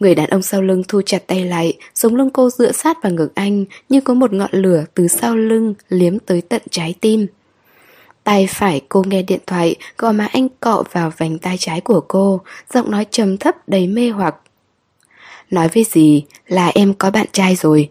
Người 0.00 0.14
đàn 0.14 0.30
ông 0.30 0.42
sau 0.42 0.62
lưng 0.62 0.82
thu 0.88 1.02
chặt 1.06 1.26
tay 1.26 1.44
lại 1.44 1.78
Sống 1.94 2.16
lưng 2.16 2.30
cô 2.30 2.50
dựa 2.50 2.72
sát 2.72 3.02
vào 3.02 3.12
ngực 3.12 3.34
anh 3.34 3.64
Như 3.88 4.00
có 4.00 4.14
một 4.14 4.32
ngọn 4.32 4.50
lửa 4.52 4.84
từ 4.94 5.08
sau 5.08 5.36
lưng 5.36 5.74
Liếm 5.88 6.18
tới 6.18 6.40
tận 6.40 6.62
trái 6.70 6.94
tim. 7.00 7.26
Tay 8.24 8.46
phải 8.50 8.80
cô 8.88 9.02
nghe 9.06 9.22
điện 9.22 9.40
thoại 9.46 9.76
Gò 9.98 10.12
má 10.12 10.28
anh 10.32 10.48
cọ 10.60 10.84
vào 10.92 11.12
vành 11.16 11.38
tay 11.38 11.56
trái 11.58 11.80
của 11.80 12.00
cô, 12.08 12.40
Giọng 12.74 12.90
nói 12.90 13.06
trầm 13.10 13.36
thấp 13.36 13.68
đầy 13.68 13.86
mê 13.86 14.08
hoặc. 14.08 14.36
Nói 15.50 15.68
với 15.68 15.84
gì? 15.84 16.24
Là 16.46 16.68
em 16.68 16.94
có 16.94 17.10
bạn 17.10 17.26
trai 17.32 17.56
rồi. 17.56 17.90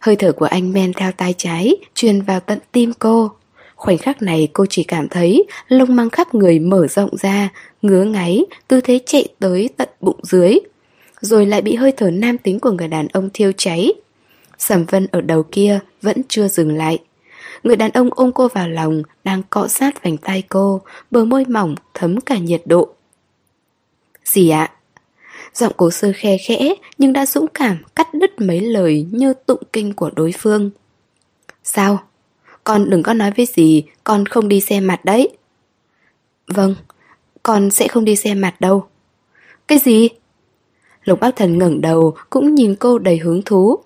Hơi 0.00 0.16
thở 0.16 0.32
của 0.32 0.44
anh 0.44 0.72
men 0.72 0.92
theo 0.92 1.12
tay 1.12 1.34
trái, 1.38 1.76
Truyền 1.94 2.22
vào 2.22 2.40
tận 2.40 2.58
tim 2.72 2.92
cô. 2.98 3.30
Khoảnh 3.80 3.98
khắc 3.98 4.22
này 4.22 4.48
cô 4.52 4.66
chỉ 4.70 4.84
cảm 4.84 5.08
thấy 5.08 5.44
lông 5.68 5.96
măng 5.96 6.10
khắp 6.10 6.34
người 6.34 6.58
mở 6.58 6.86
rộng 6.86 7.16
ra, 7.16 7.48
ngứa 7.82 8.04
ngáy, 8.04 8.44
tư 8.68 8.80
thế 8.80 9.00
chạy 9.06 9.28
tới 9.38 9.68
tận 9.76 9.88
bụng 10.00 10.20
dưới. 10.22 10.58
Rồi 11.20 11.46
lại 11.46 11.62
bị 11.62 11.74
hơi 11.74 11.92
thở 11.92 12.10
nam 12.10 12.38
tính 12.38 12.60
của 12.60 12.70
người 12.70 12.88
đàn 12.88 13.08
ông 13.08 13.30
thiêu 13.34 13.52
cháy. 13.56 13.92
Sầm 14.58 14.84
Vân 14.84 15.06
ở 15.06 15.20
đầu 15.20 15.42
kia 15.42 15.80
vẫn 16.02 16.22
chưa 16.28 16.48
dừng 16.48 16.76
lại. 16.76 16.98
Người 17.62 17.76
đàn 17.76 17.90
ông 17.90 18.08
ôm 18.12 18.32
cô 18.32 18.48
vào 18.48 18.68
lòng, 18.68 19.02
đang 19.24 19.42
cọ 19.50 19.68
sát 19.68 20.02
vành 20.02 20.16
tay 20.16 20.42
cô, 20.48 20.80
bờ 21.10 21.24
môi 21.24 21.44
mỏng 21.44 21.74
thấm 21.94 22.20
cả 22.20 22.38
nhiệt 22.38 22.62
độ. 22.64 22.88
Gì 24.24 24.48
ạ? 24.48 24.72
Giọng 25.54 25.72
cố 25.76 25.90
sơ 25.90 26.12
khe 26.16 26.36
khẽ 26.38 26.74
nhưng 26.98 27.12
đã 27.12 27.26
dũng 27.26 27.46
cảm 27.54 27.78
cắt 27.94 28.14
đứt 28.14 28.40
mấy 28.40 28.60
lời 28.60 29.06
như 29.10 29.34
tụng 29.46 29.62
kinh 29.72 29.92
của 29.92 30.10
đối 30.16 30.32
phương. 30.38 30.70
Sao? 31.64 31.98
Con 32.64 32.90
đừng 32.90 33.02
có 33.02 33.14
nói 33.14 33.30
với 33.36 33.46
gì, 33.46 33.84
Con 34.04 34.26
không 34.26 34.48
đi 34.48 34.60
xem 34.60 34.86
mặt 34.86 35.04
đấy 35.04 35.36
Vâng 36.46 36.74
Con 37.42 37.70
sẽ 37.70 37.88
không 37.88 38.04
đi 38.04 38.16
xem 38.16 38.40
mặt 38.40 38.60
đâu 38.60 38.86
Cái 39.68 39.78
gì? 39.78 40.08
Lục 41.04 41.20
bác 41.20 41.36
thần 41.36 41.58
ngẩng 41.58 41.80
đầu, 41.80 42.16
Cũng 42.30 42.54
nhìn 42.54 42.74
cô 42.74 42.98
đầy 42.98 43.18
hứng 43.18 43.42
thú 43.42 43.78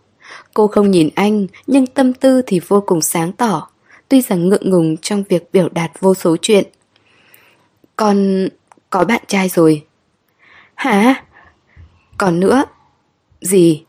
Cô 0.55 0.67
không 0.67 0.91
nhìn 0.91 1.09
anh, 1.15 1.47
Nhưng 1.67 1.87
tâm 1.87 2.13
tư 2.13 2.43
thì 2.47 2.61
vô 2.69 2.81
cùng 2.87 3.01
sáng 3.01 3.33
tỏ 3.33 3.69
Tuy 4.09 4.21
rằng 4.21 4.49
ngượng 4.49 4.71
ngùng 4.71 4.97
trong 4.97 5.23
việc 5.29 5.49
biểu 5.53 5.69
đạt 5.69 5.91
vô 6.01 6.15
số 6.15 6.37
chuyện 6.43 6.65
Con, 7.97 8.49
có 8.91 9.05
bạn 9.05 9.23
trai 9.27 9.49
rồi 9.49 9.87
Hả? 10.75 11.25
Còn 12.19 12.41
nữa 12.41 12.65
Gì? 13.41 13.85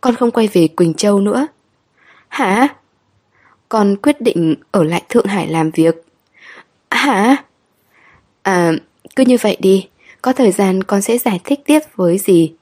Con 0.00 0.14
không 0.14 0.30
quay 0.30 0.48
về 0.52 0.68
Quỳnh 0.68 0.94
Châu 0.94 1.20
nữa 1.20 1.46
Hả? 2.28 2.68
Con 3.70 3.96
quyết 3.96 4.20
định 4.20 4.54
ở 4.70 4.84
lại 4.84 5.02
Thượng 5.08 5.26
Hải 5.26 5.48
làm 5.48 5.70
việc. 5.70 5.94
Hả? 6.90 7.36
À, 8.42 8.72
cứ 9.16 9.24
như 9.24 9.36
vậy 9.40 9.56
đi, 9.60 9.88
có 10.22 10.32
thời 10.32 10.52
gian 10.52 10.82
con 10.82 11.02
sẽ 11.02 11.18
giải 11.18 11.40
thích 11.44 11.60
tiếp 11.64 11.78
với 11.96 12.18
gì. 12.18 12.52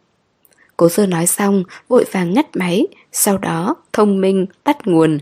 Cố 0.77 0.89
sơ 0.89 1.07
nói 1.07 1.27
xong, 1.27 1.65
vội 1.89 2.05
vàng 2.13 2.35
ngắt 2.35 2.57
máy, 2.57 2.87
sau 3.13 3.39
đó 3.39 3.77
thông 3.93 4.21
minh 4.21 4.47
tắt 4.65 4.87
nguồn. 4.87 5.19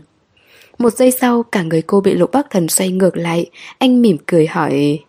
Một 0.77 0.93
giây 0.93 1.11
sau, 1.11 1.43
cả 1.43 1.63
người 1.63 1.81
cô 1.81 2.01
bị 2.01 2.13
lục 2.13 2.31
bắc 2.31 2.49
thần 2.49 2.69
xoay 2.69 2.91
ngược 2.91 3.17
lại, 3.17 3.49
anh 3.77 4.01
mỉm 4.01 4.17
cười 4.25 4.47
hỏi 4.47 4.99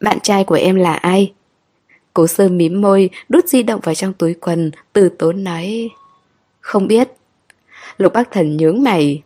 Bạn 0.00 0.20
trai 0.20 0.44
của 0.44 0.54
em 0.54 0.74
là 0.74 0.94
ai? 0.94 1.32
Cố 2.14 2.26
sơ 2.26 2.48
mím 2.48 2.80
môi, 2.80 3.10
đút 3.28 3.46
di 3.46 3.62
động 3.62 3.80
vào 3.84 3.94
trong 3.94 4.12
túi 4.12 4.34
quần, 4.34 4.70
từ 4.92 5.08
tốn 5.08 5.44
nói 5.44 5.90
Không 6.60 6.86
biết 6.86 7.08
Lục 7.98 8.12
bác 8.12 8.30
thần 8.30 8.56
nhướng 8.56 8.82
mày 8.82 9.22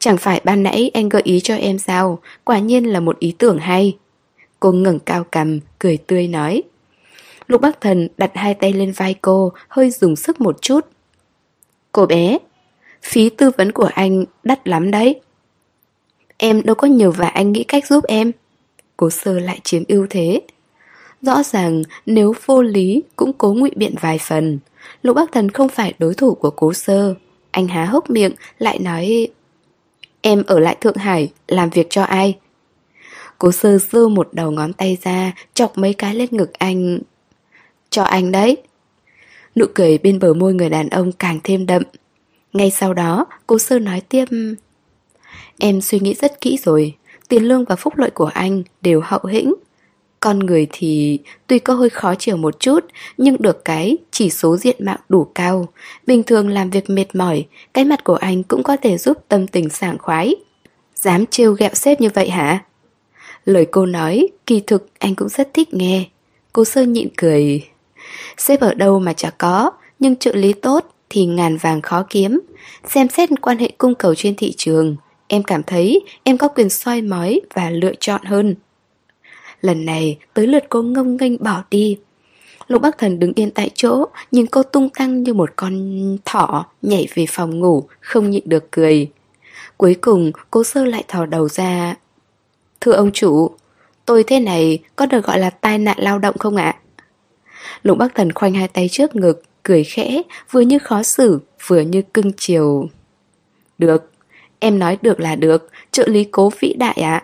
Chẳng 0.00 0.16
phải 0.16 0.40
ban 0.44 0.62
nãy 0.62 0.90
anh 0.94 1.08
gợi 1.08 1.22
ý 1.24 1.40
cho 1.40 1.54
em 1.54 1.78
sao? 1.78 2.18
Quả 2.44 2.58
nhiên 2.58 2.84
là 2.84 3.00
một 3.00 3.18
ý 3.18 3.34
tưởng 3.38 3.58
hay. 3.58 3.96
Cô 4.60 4.72
ngẩng 4.72 4.98
cao 4.98 5.24
cầm 5.30 5.60
Cười 5.78 5.96
tươi 5.96 6.28
nói. 6.28 6.62
Lục 7.46 7.60
Bắc 7.60 7.80
Thần 7.80 8.08
đặt 8.18 8.30
hai 8.34 8.54
tay 8.54 8.72
lên 8.72 8.92
vai 8.92 9.14
cô, 9.14 9.52
Hơi 9.68 9.90
dùng 9.90 10.16
sức 10.16 10.40
một 10.40 10.62
chút. 10.62 10.86
Cô 11.92 12.06
bé, 12.06 12.38
Phí 13.02 13.30
tư 13.30 13.50
vấn 13.56 13.72
của 13.72 13.90
anh 13.94 14.24
đắt 14.44 14.68
lắm 14.68 14.90
đấy. 14.90 15.20
Em 16.36 16.62
đâu 16.62 16.74
có 16.74 16.86
nhờ 16.86 17.10
và 17.10 17.28
anh 17.28 17.52
nghĩ 17.52 17.64
cách 17.64 17.86
giúp 17.86 18.04
em. 18.04 18.32
Cố 18.96 19.10
sơ 19.10 19.38
lại 19.38 19.60
chiếm 19.64 19.82
ưu 19.88 20.06
thế. 20.10 20.40
Rõ 21.22 21.42
ràng, 21.42 21.82
nếu 22.06 22.34
vô 22.46 22.62
lý 22.62 23.02
cũng 23.16 23.32
cố 23.32 23.54
ngụy 23.54 23.70
biện 23.76 23.94
vài 24.00 24.18
phần. 24.18 24.58
Lục 25.02 25.16
Bắc 25.16 25.32
Thần 25.32 25.50
không 25.50 25.68
phải 25.68 25.94
đối 25.98 26.14
thủ 26.14 26.34
của 26.34 26.50
cố 26.50 26.72
sơ, 26.72 27.14
Anh 27.50 27.68
há 27.68 27.84
hốc 27.84 28.10
miệng, 28.10 28.32
lại 28.58 28.78
nói 28.78 29.28
Em 30.22 30.42
ở 30.46 30.58
lại 30.58 30.76
Thượng 30.80 30.96
Hải 30.96 31.32
làm 31.48 31.70
việc 31.70 31.86
cho 31.90 32.02
ai? 32.02 32.38
Cố 33.38 33.52
sơ 33.52 33.78
dư 33.78 34.08
một 34.08 34.28
đầu 34.32 34.50
ngón 34.50 34.72
tay 34.72 34.98
ra, 35.02 35.32
Chọc 35.54 35.78
mấy 35.78 35.94
cái 35.94 36.14
lên 36.14 36.28
ngực 36.30 36.52
anh. 36.52 36.98
Cho 37.90 38.02
anh 38.02 38.32
đấy. 38.32 38.56
Nụ 39.56 39.66
cười 39.74 39.98
bên 39.98 40.18
bờ 40.18 40.34
môi 40.34 40.54
người 40.54 40.68
đàn 40.68 40.88
ông 40.88 41.12
càng 41.12 41.38
thêm 41.44 41.66
đậm. 41.66 41.82
Ngay 42.52 42.70
sau 42.70 42.94
đó 42.94 43.26
Cố 43.46 43.58
sơ 43.58 43.78
nói 43.78 44.00
tiếp, 44.08 44.24
Em 45.58 45.80
suy 45.80 46.00
nghĩ 46.00 46.14
rất 46.14 46.40
kỹ 46.40 46.58
rồi. 46.64 46.96
Tiền 47.28 47.44
lương 47.44 47.64
và 47.64 47.76
phúc 47.76 47.96
lợi 47.96 48.10
của 48.10 48.30
anh 48.34 48.62
đều 48.82 49.00
hậu 49.04 49.20
hĩnh 49.28 49.54
con 50.20 50.38
người 50.38 50.66
thì 50.72 51.18
tuy 51.46 51.58
có 51.58 51.74
hơi 51.74 51.90
khó 51.90 52.14
chịu 52.14 52.36
một 52.36 52.60
chút 52.60 52.84
Nhưng 53.18 53.36
được 53.38 53.64
cái 53.64 53.96
chỉ 54.10 54.30
số 54.30 54.56
diện 54.56 54.76
mạo 54.78 54.98
đủ 55.08 55.24
cao 55.34 55.68
Bình 56.06 56.22
thường 56.22 56.48
làm 56.48 56.70
việc 56.70 56.90
mệt 56.90 57.14
mỏi 57.14 57.46
Cái 57.74 57.84
mặt 57.84 58.04
của 58.04 58.14
anh 58.14 58.42
cũng 58.42 58.62
có 58.62 58.76
thể 58.76 58.98
giúp 58.98 59.18
tâm 59.28 59.46
tình 59.46 59.68
sảng 59.68 59.98
khoái 59.98 60.34
Dám 60.94 61.26
trêu 61.26 61.52
ghẹo 61.52 61.74
sếp 61.74 62.00
như 62.00 62.08
vậy 62.14 62.30
hả? 62.30 62.64
Lời 63.44 63.66
cô 63.70 63.86
nói 63.86 64.28
kỳ 64.46 64.60
thực 64.66 64.88
anh 64.98 65.14
cũng 65.14 65.28
rất 65.28 65.54
thích 65.54 65.74
nghe 65.74 66.04
Cô 66.52 66.64
sơ 66.64 66.82
nhịn 66.82 67.08
cười 67.16 67.62
Xếp 68.36 68.60
ở 68.60 68.74
đâu 68.74 68.98
mà 68.98 69.12
chả 69.12 69.30
có, 69.30 69.70
nhưng 69.98 70.16
trợ 70.16 70.32
lý 70.34 70.52
tốt 70.52 70.94
thì 71.10 71.26
ngàn 71.26 71.56
vàng 71.56 71.82
khó 71.82 72.06
kiếm. 72.10 72.40
Xem 72.84 73.08
xét 73.08 73.28
quan 73.42 73.58
hệ 73.58 73.70
cung 73.78 73.94
cầu 73.94 74.14
trên 74.14 74.34
thị 74.36 74.54
trường, 74.56 74.96
em 75.28 75.42
cảm 75.42 75.62
thấy 75.62 76.00
em 76.24 76.38
có 76.38 76.48
quyền 76.48 76.68
soi 76.68 77.02
mói 77.02 77.40
và 77.54 77.70
lựa 77.70 77.92
chọn 78.00 78.24
hơn. 78.24 78.54
Lần 79.60 79.84
này 79.84 80.18
tới 80.34 80.46
lượt 80.46 80.64
cô 80.68 80.82
ngông 80.82 81.16
nghênh 81.16 81.42
bỏ 81.42 81.64
đi. 81.70 81.98
Lục 82.68 82.82
Bắc 82.82 82.98
Thần 82.98 83.18
đứng 83.18 83.32
yên 83.34 83.50
tại 83.50 83.70
chỗ, 83.74 84.04
nhìn 84.30 84.46
cô 84.46 84.62
tung 84.62 84.88
tăng 84.88 85.22
như 85.22 85.34
một 85.34 85.50
con 85.56 85.92
thỏ 86.24 86.66
nhảy 86.82 87.08
về 87.14 87.26
phòng 87.28 87.58
ngủ, 87.58 87.84
không 88.00 88.30
nhịn 88.30 88.42
được 88.46 88.70
cười. 88.70 89.10
Cuối 89.76 89.94
cùng, 89.94 90.32
cô 90.50 90.64
sơ 90.64 90.84
lại 90.84 91.04
thò 91.08 91.26
đầu 91.26 91.48
ra. 91.48 91.94
Thưa 92.80 92.92
ông 92.92 93.10
chủ, 93.12 93.50
tôi 94.06 94.24
thế 94.24 94.40
này 94.40 94.78
có 94.96 95.06
được 95.06 95.24
gọi 95.24 95.38
là 95.38 95.50
tai 95.50 95.78
nạn 95.78 95.96
lao 96.00 96.18
động 96.18 96.38
không 96.38 96.56
ạ? 96.56 96.76
Lục 97.82 97.98
Bắc 97.98 98.14
Thần 98.14 98.32
khoanh 98.32 98.54
hai 98.54 98.68
tay 98.68 98.88
trước 98.88 99.16
ngực, 99.16 99.42
cười 99.62 99.84
khẽ, 99.84 100.22
vừa 100.50 100.60
như 100.60 100.78
khó 100.78 101.02
xử, 101.02 101.40
vừa 101.66 101.80
như 101.80 102.02
cưng 102.02 102.32
chiều. 102.36 102.88
Được, 103.78 104.12
em 104.58 104.78
nói 104.78 104.98
được 105.02 105.20
là 105.20 105.36
được, 105.36 105.70
trợ 105.92 106.06
lý 106.06 106.24
cố 106.24 106.50
vĩ 106.60 106.74
đại 106.78 106.94
ạ. 107.02 107.22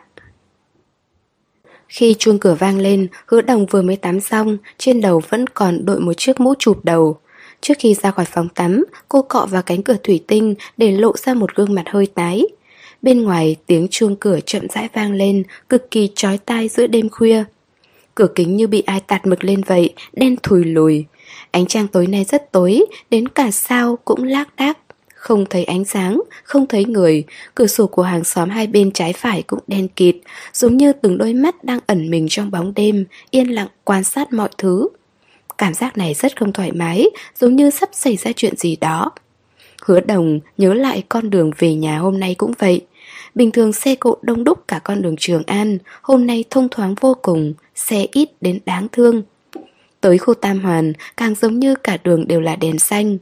Khi 1.97 2.15
chuông 2.18 2.39
cửa 2.39 2.55
vang 2.55 2.78
lên, 2.78 3.08
hứa 3.26 3.41
đồng 3.41 3.66
vừa 3.66 3.83
mới 3.83 3.97
tắm 3.97 4.20
xong, 4.20 4.58
trên 4.78 5.00
đầu 5.00 5.23
vẫn 5.28 5.47
còn 5.47 5.84
đội 5.84 6.00
một 6.00 6.12
chiếc 6.16 6.41
mũ 6.41 6.55
chụp 6.58 6.84
đầu. 6.84 7.18
Trước 7.60 7.75
khi 7.78 7.94
ra 7.94 8.10
khỏi 8.10 8.25
phòng 8.25 8.49
tắm, 8.49 8.84
cô 9.08 9.23
cọ 9.23 9.47
vào 9.50 9.62
cánh 9.62 9.83
cửa 9.83 9.97
thủy 10.02 10.25
tinh 10.26 10.55
để 10.76 10.91
lộ 10.92 11.16
ra 11.16 11.34
một 11.34 11.55
gương 11.55 11.75
mặt 11.75 11.84
hơi 11.86 12.07
tái. 12.07 12.42
Bên 13.02 13.23
ngoài 13.23 13.57
tiếng 13.66 13.89
chuông 13.91 14.16
cửa 14.16 14.39
chậm 14.47 14.68
rãi 14.68 14.89
vang 14.92 15.12
lên, 15.12 15.42
cực 15.68 15.91
kỳ 15.91 16.10
chói 16.15 16.39
tai 16.39 16.68
giữa 16.68 16.86
đêm 16.86 17.08
khuya. 17.08 17.44
Cửa 18.15 18.28
kính 18.34 18.57
như 18.57 18.66
bị 18.66 18.81
ai 18.81 19.00
tạt 19.00 19.26
mực 19.26 19.44
lên 19.44 19.62
vậy, 19.66 19.94
đen 20.12 20.36
thùi 20.42 20.65
lùi. 20.65 21.05
Ánh 21.50 21.66
trăng 21.66 21.89
tối 21.89 22.07
nay 22.07 22.25
rất 22.25 22.52
tối, 22.52 22.84
đến 23.10 23.28
cả 23.28 23.50
sao 23.50 23.99
cũng 24.05 24.25
lác 24.25 24.57
đác. 24.57 24.78
Không 25.27 25.47
thấy 25.51 25.65
ánh 25.65 25.85
sáng, 25.85 26.23
không 26.45 26.67
thấy 26.67 26.85
người, 26.85 27.25
cửa 27.55 27.67
sổ 27.67 27.87
của 27.87 28.03
hàng 28.03 28.25
xóm 28.25 28.51
hai 28.51 28.67
bên 28.67 28.91
trái 28.91 29.13
phải 29.13 29.43
cũng 29.43 29.59
đen 29.67 29.89
kịt, 29.89 30.17
giống 30.53 30.77
như 30.77 30.93
từng 30.93 31.19
đôi 31.19 31.35
mắt 31.35 31.65
đang 31.65 31.79
ẩn 31.87 32.11
mình 32.11 32.27
trong 32.31 32.51
bóng 32.51 32.73
đêm, 32.75 33.05
yên 33.31 33.49
lặng 33.55 33.69
quan 33.85 34.05
sát 34.05 34.33
mọi 34.33 34.49
thứ. 34.59 34.89
Cảm 35.59 35.75
giác 35.75 35.99
này 35.99 36.15
rất 36.15 36.39
không 36.39 36.53
thoải 36.53 36.73
mái, 36.73 37.07
giống 37.41 37.57
như 37.57 37.71
sắp 37.71 37.89
xảy 37.93 38.17
ra 38.17 38.33
chuyện 38.37 38.57
gì 38.57 38.77
đó. 38.77 39.11
Hứa 39.83 40.01
đồng 40.01 40.41
nhớ 40.59 40.75
lại 40.75 41.03
con 41.09 41.31
đường 41.31 41.51
về 41.59 41.75
nhà 41.75 41.99
hôm 41.99 42.21
nay 42.21 42.35
cũng 42.35 42.53
vậy. 42.59 42.87
Bình 43.35 43.51
thường 43.51 43.73
xe 43.73 43.95
cộ 43.95 44.17
đông 44.23 44.45
đúc 44.45 44.69
cả 44.69 44.79
con 44.79 45.03
đường 45.03 45.17
Trường 45.19 45.43
An, 45.47 45.79
hôm 46.03 46.27
nay 46.27 46.45
thông 46.51 46.69
thoáng 46.69 46.95
vô 47.01 47.17
cùng, 47.23 47.55
xe 47.75 48.07
ít 48.13 48.29
đến 48.41 48.59
đáng 48.67 48.89
thương. 48.93 49.23
Tới 50.01 50.19
khu 50.19 50.35
Tam 50.35 50.61
Hoàn, 50.61 50.93
càng 51.17 51.35
giống 51.35 51.59
như 51.59 51.75
cả 51.75 51.99
đường 52.05 52.29
đều 52.29 52.41
là 52.41 52.57
đèn 52.57 52.79
xanh. 52.79 53.19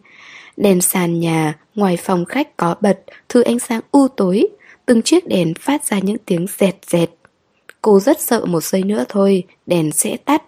Đèn 0.57 0.81
sàn 0.81 1.21
nhà, 1.21 1.59
ngoài 1.75 1.97
phòng 1.97 2.25
khách 2.25 2.57
có 2.57 2.75
bật, 2.81 3.01
thứ 3.29 3.43
ánh 3.43 3.59
sáng 3.59 3.81
u 3.91 4.09
tối, 4.09 4.49
từng 4.87 5.03
chiếc 5.03 5.27
đèn 5.27 5.55
phát 5.55 5.85
ra 5.85 5.99
những 5.99 6.17
tiếng 6.27 6.47
dẹt 6.59 6.77
dẹt. 6.87 7.11
Cô 7.83 8.01
rất 8.01 8.21
sợ 8.21 8.45
một 8.45 8.65
giây 8.65 8.83
nữa 8.83 9.05
thôi, 9.09 9.43
đèn 9.67 9.93
sẽ 9.93 10.17
tắt. 10.17 10.43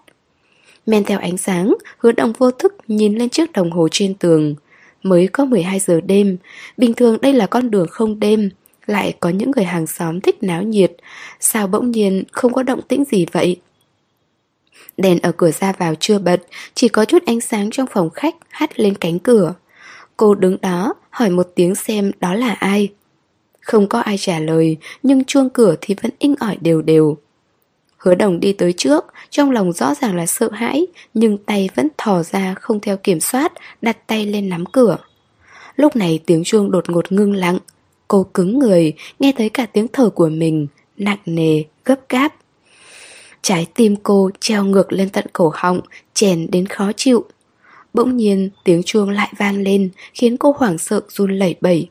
Men 0.87 1.05
theo 1.05 1.19
ánh 1.19 1.37
sáng, 1.37 1.75
hứa 1.99 2.13
đồng 2.13 2.33
vô 2.33 2.51
thức 2.51 2.75
nhìn 2.89 3.15
lên 3.15 3.29
chiếc 3.29 3.53
đồng 3.53 3.71
hồ 3.71 3.89
trên 3.91 4.15
tường. 4.15 4.55
Mới 5.03 5.27
có 5.27 5.45
12 5.45 5.79
giờ 5.79 6.01
đêm, 6.01 6.37
bình 6.77 6.95
thường 6.95 7.19
đây 7.21 7.33
là 7.33 7.47
con 7.47 7.71
đường 7.71 7.87
không 7.91 8.21
đêm, 8.21 8.51
lại 8.87 9.15
có 9.21 9.29
những 9.29 9.51
người 9.51 9.65
hàng 9.65 9.87
xóm 9.87 10.21
thích 10.21 10.43
náo 10.43 10.63
nhiệt, 10.63 10.93
sao 11.41 11.67
bỗng 11.67 11.91
nhiên 11.91 12.25
không 12.33 12.53
có 12.53 12.63
động 12.63 12.81
tĩnh 12.89 13.05
gì 13.05 13.27
vậy? 13.33 13.61
Đèn 14.97 15.19
ở 15.19 15.33
cửa 15.33 15.51
ra 15.51 15.73
vào 15.73 15.95
chưa 16.01 16.19
bật, 16.19 16.43
chỉ 16.75 16.89
có 16.89 17.05
chút 17.05 17.23
ánh 17.27 17.41
sáng 17.41 17.71
trong 17.71 17.87
phòng 17.91 18.11
khách 18.11 18.35
hắt 18.49 18.81
lên 18.81 18.95
cánh 18.95 19.19
cửa. 19.19 19.55
Cô 20.17 20.35
đứng 20.35 20.57
đó, 20.63 20.95
hỏi 21.11 21.31
một 21.31 21.47
tiếng 21.55 21.75
xem 21.75 22.13
đó 22.21 22.35
là 22.35 22.53
ai. 22.53 22.93
Không 23.61 23.89
có 23.89 24.01
ai 24.01 24.19
trả 24.19 24.39
lời, 24.39 24.77
nhưng 25.03 25.25
chuông 25.25 25.51
cửa 25.51 25.77
thì 25.81 25.95
vẫn 26.03 26.13
inh 26.19 26.35
ỏi 26.41 26.57
đều 26.61 26.83
đều. 26.83 27.17
Hứa 27.97 28.15
đồng 28.15 28.41
đi 28.41 28.53
tới 28.53 28.73
trước, 28.73 29.05
trong 29.31 29.51
lòng 29.51 29.73
rõ 29.73 29.95
ràng 29.95 30.17
là 30.17 30.27
sợ 30.27 30.51
hãi, 30.53 30.87
nhưng 31.15 31.39
tay 31.39 31.69
vẫn 31.75 31.89
thò 31.99 32.23
ra 32.23 32.55
không 32.55 32.81
theo 32.81 32.97
kiểm 32.97 33.21
soát, 33.21 33.53
đặt 33.83 34.07
tay 34.07 34.27
lên 34.27 34.49
nắm 34.49 34.67
cửa. 34.67 34.99
Lúc 35.77 35.97
này 35.97 36.21
tiếng 36.27 36.45
chuông 36.45 36.71
đột 36.71 36.91
ngột 36.91 37.13
ngưng 37.13 37.35
lặng. 37.35 37.59
Cô 38.09 38.27
cứng 38.35 38.59
người, 38.59 38.93
nghe 39.19 39.33
thấy 39.37 39.49
cả 39.49 39.67
tiếng 39.67 39.89
thở 39.89 40.11
của 40.11 40.29
mình, 40.29 40.67
nặng 40.97 41.19
nề, 41.27 41.63
gấp 41.85 42.09
gáp. 42.09 42.35
Trái 43.43 43.67
tim 43.75 43.97
cô 43.97 44.31
treo 44.41 44.65
ngược 44.65 44.93
lên 44.93 45.09
tận 45.09 45.25
cổ 45.33 45.53
họng, 45.55 45.81
chèn 46.15 46.51
đến 46.51 46.67
khó 46.67 46.93
chịu. 46.97 47.25
Bỗng 47.97 48.17
nhiên, 48.17 48.51
tiếng 48.65 48.83
chuông 48.83 49.11
lại 49.11 49.33
vang 49.39 49.63
lên, 49.63 49.91
Khiến 50.15 50.37
cô 50.37 50.55
hoảng 50.59 50.79
sợ 50.79 51.01
run 51.09 51.39
lẩy 51.39 51.55
bẩy. 51.61 51.89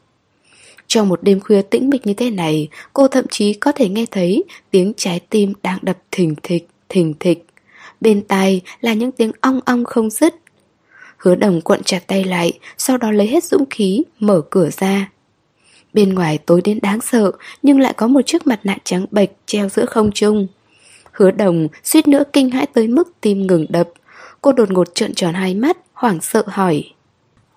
Trong 0.88 1.09
một 1.09 1.24
đêm 1.24 1.40
khuya 1.40 1.61
tĩnh 1.61 1.90
mịch 1.90 2.08
như 2.08 2.14
thế 2.14 2.30
này, 2.30 2.67
Cô 2.93 3.08
thậm 3.08 3.25
chí 3.32 3.53
có 3.53 3.72
thể 3.72 3.90
nghe 3.90 4.06
thấy 4.11 4.43
Tiếng 4.72 4.93
trái 4.98 5.19
tim 5.30 5.53
đang 5.64 5.80
đập 5.82 5.98
thình 6.11 6.35
thịch 6.43 6.67
Thình 6.90 7.14
thịch. 7.19 7.45
Bên 8.01 8.22
tai 8.22 8.61
là 8.82 8.93
những 8.93 9.11
tiếng 9.11 9.32
ong 9.42 9.59
ong 9.66 9.85
không 9.85 10.09
dứt. 10.09 10.35
Hứa 11.17 11.35
đồng 11.35 11.61
cuộn 11.61 11.84
chặt 11.84 12.08
tay 12.08 12.24
lại, 12.24 12.59
Sau 12.77 12.98
đó 12.98 13.11
lấy 13.11 13.27
hết 13.27 13.43
dũng 13.43 13.66
khí, 13.69 14.03
Mở 14.19 14.42
cửa 14.50 14.69
ra. 14.69 15.11
Bên 15.93 16.14
ngoài 16.14 16.38
tối 16.38 16.61
đến 16.64 16.80
đáng 16.82 17.01
sợ, 17.01 17.32
Nhưng 17.64 17.80
lại 17.80 17.93
có 17.93 18.08
một 18.08 18.22
chiếc 18.25 18.48
mặt 18.48 18.59
nạ 18.64 18.77
trắng 18.84 19.06
bệch 19.11 19.30
Treo 19.45 19.69
giữa 19.69 19.85
không 19.85 20.11
trung. 20.11 20.48
Hứa 21.11 21.32
đồng 21.32 21.67
suýt 21.84 22.08
nữa 22.08 22.24
kinh 22.34 22.50
hãi 22.50 22.66
tới 22.74 22.88
mức 22.88 23.11
tim 23.22 23.48
ngừng 23.48 23.66
đập. 23.69 23.90
Cô 24.42 24.51
đột 24.51 24.72
ngột 24.72 24.95
trợn 24.95 25.14
tròn 25.14 25.34
hai 25.34 25.56
mắt 25.56 25.77
hoảng 25.95 26.22
sợ 26.22 26.43
hỏi 26.48 26.83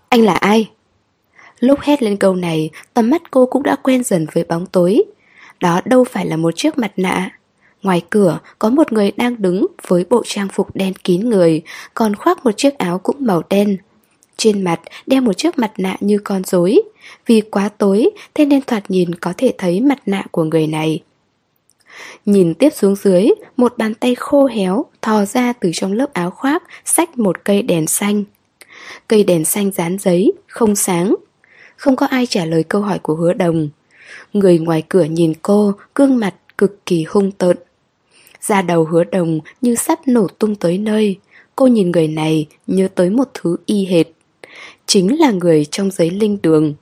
Anh 0.09 0.23
là 0.23 0.35
ai? 0.35 0.71
Lúc 1.61 1.81
hét 1.83 2.03
lên 2.03 2.17
câu 2.17 2.35
này, 2.35 2.71
tầm 2.95 3.11
mắt 3.11 3.31
cô 3.31 3.47
cũng 3.47 3.63
đã 3.63 3.77
quen 3.83 4.05
dần 4.05 4.27
với 4.33 4.45
bóng 4.45 4.67
tối. 4.67 5.05
Đó 5.61 5.81
đâu 5.85 6.05
phải 6.05 6.27
là 6.27 6.37
một 6.37 6.57
chiếc 6.57 6.79
mặt 6.79 6.93
nạ. 6.97 7.31
Ngoài 7.83 8.03
cửa 8.11 8.39
có 8.59 8.71
một 8.71 8.93
người 8.93 9.13
đang 9.17 9.43
đứng 9.43 9.67
với 9.87 10.05
bộ 10.11 10.23
trang 10.27 10.49
phục 10.53 10.77
đen 10.77 10.93
kín 11.05 11.31
người, 11.31 11.63
còn 11.95 12.17
khoác 12.17 12.45
một 12.45 12.51
chiếc 12.57 12.79
áo 12.79 12.99
cũng 12.99 13.17
màu 13.21 13.43
đen. 13.51 13.77
Trên 14.37 14.63
mặt 14.63 14.81
đeo 15.07 15.21
một 15.21 15.33
chiếc 15.33 15.59
mặt 15.59 15.73
nạ 15.79 15.97
như 16.01 16.19
con 16.19 16.45
rối. 16.45 16.83
Vì 17.27 17.41
quá 17.41 17.69
tối, 17.69 18.11
thế 18.35 18.47
nên 18.47 18.63
thoạt 18.63 18.91
nhìn 18.91 19.15
có 19.15 19.33
thể 19.37 19.53
thấy 19.59 19.81
mặt 19.81 19.99
nạ 20.07 20.25
của 20.31 20.45
người 20.45 20.67
này. 20.67 21.03
Nhìn 22.27 22.55
tiếp 22.55 22.71
xuống 22.75 22.95
dưới, 22.95 23.29
một 23.57 23.79
bàn 23.79 23.95
tay 23.95 24.15
khô 24.15 24.47
héo 24.47 24.85
thò 25.09 25.25
ra 25.25 25.53
từ 25.53 25.71
trong 25.75 25.93
lớp 25.93 26.13
áo 26.13 26.31
khoác, 26.31 26.63
xách 26.85 27.19
một 27.19 27.45
cây 27.45 27.63
đèn 27.63 27.87
xanh. 27.87 28.25
Cây 29.09 29.25
đèn 29.25 29.45
xanh 29.45 29.71
dán 29.71 29.99
giấy, 29.99 30.33
không 30.47 30.77
sáng. 30.77 31.15
Không 31.77 31.97
có 31.97 32.07
ai 32.07 32.27
trả 32.27 32.45
lời 32.45 32.63
câu 32.63 32.83
hỏi 32.83 32.99
của 32.99 33.15
hứa 33.15 33.33
đồng. 33.33 33.69
Người 34.33 34.59
ngoài 34.59 34.83
cửa 34.89 35.05
nhìn 35.05 35.33
cô, 35.43 35.73
gương 35.95 36.19
mặt 36.19 36.35
cực 36.59 36.87
kỳ 36.87 37.05
hung 37.09 37.31
tợn. 37.31 37.57
Ra 38.41 38.63
đầu 38.63 38.85
hứa 38.85 39.05
đồng 39.05 39.41
như 39.61 39.75
sắp 39.75 39.99
nổ 40.07 40.27
tung 40.39 40.55
tới 40.55 40.79
nơi. 40.79 41.17
Cô 41.57 41.67
nhìn 41.67 41.91
người 41.91 42.09
này 42.09 42.47
nhớ 42.67 42.89
tới 42.95 43.11
một 43.11 43.29
thứ 43.35 43.57
y 43.67 43.85
hệt. 43.87 44.07
Chính 44.87 45.19
là 45.19 45.31
người 45.31 45.65
trong 45.65 45.91
giấy 45.91 46.11
linh 46.11 46.39
đường. 46.43 46.75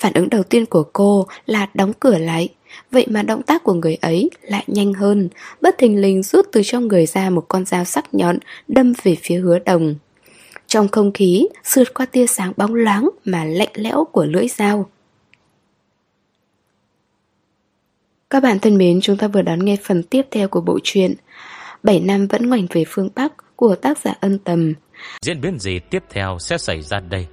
Phản 0.00 0.12
ứng 0.12 0.30
đầu 0.30 0.42
tiên 0.42 0.66
của 0.66 0.82
cô 0.92 1.26
là 1.46 1.68
đóng 1.74 1.92
cửa 2.00 2.18
lại, 2.18 2.48
Vậy 2.90 3.06
mà 3.10 3.22
động 3.22 3.42
tác 3.42 3.64
của 3.64 3.74
người 3.74 3.94
ấy 3.94 4.30
lại 4.42 4.64
nhanh 4.66 4.94
hơn. 4.94 5.28
Bất 5.60 5.78
thình 5.78 6.00
lình 6.00 6.22
rút 6.22 6.46
từ 6.52 6.62
trong 6.64 6.88
người 6.88 7.06
ra 7.06 7.30
một 7.30 7.44
con 7.48 7.64
dao 7.64 7.84
sắc 7.84 8.14
nhọn 8.14 8.38
Đâm 8.68 8.92
về 9.02 9.16
phía 9.22 9.36
hứa 9.36 9.58
đồng. 9.58 9.94
Trong 10.66 10.88
không 10.88 11.12
khí 11.12 11.48
sượt 11.64 11.94
qua 11.94 12.06
tia 12.06 12.26
sáng 12.26 12.52
bóng 12.56 12.74
loáng 12.74 13.08
Mà 13.24 13.44
lạnh 13.44 13.72
lẽo 13.74 14.04
của 14.12 14.24
lưỡi 14.24 14.48
dao. 14.48 14.90
Các 18.30 18.42
bạn 18.42 18.58
thân 18.58 18.78
mến, 18.78 19.00
chúng 19.00 19.16
ta 19.16 19.28
vừa 19.28 19.42
đón 19.42 19.64
nghe 19.64 19.76
phần 19.82 20.02
tiếp 20.02 20.22
theo 20.30 20.48
của 20.48 20.60
bộ 20.60 20.78
truyện 20.82 21.14
7 21.82 22.00
năm 22.00 22.26
vẫn 22.26 22.48
ngoảnh 22.48 22.66
về 22.70 22.84
phương 22.88 23.08
Bắc 23.14 23.56
của 23.56 23.74
tác 23.74 23.98
giả 23.98 24.14
ân 24.20 24.38
tầm. 24.38 24.74
Diễn 25.22 25.40
biến 25.40 25.58
gì 25.58 25.78
tiếp 25.90 26.02
theo 26.10 26.38
sẽ 26.40 26.58
xảy 26.58 26.82
ra 26.82 27.00
đây? 27.00 27.26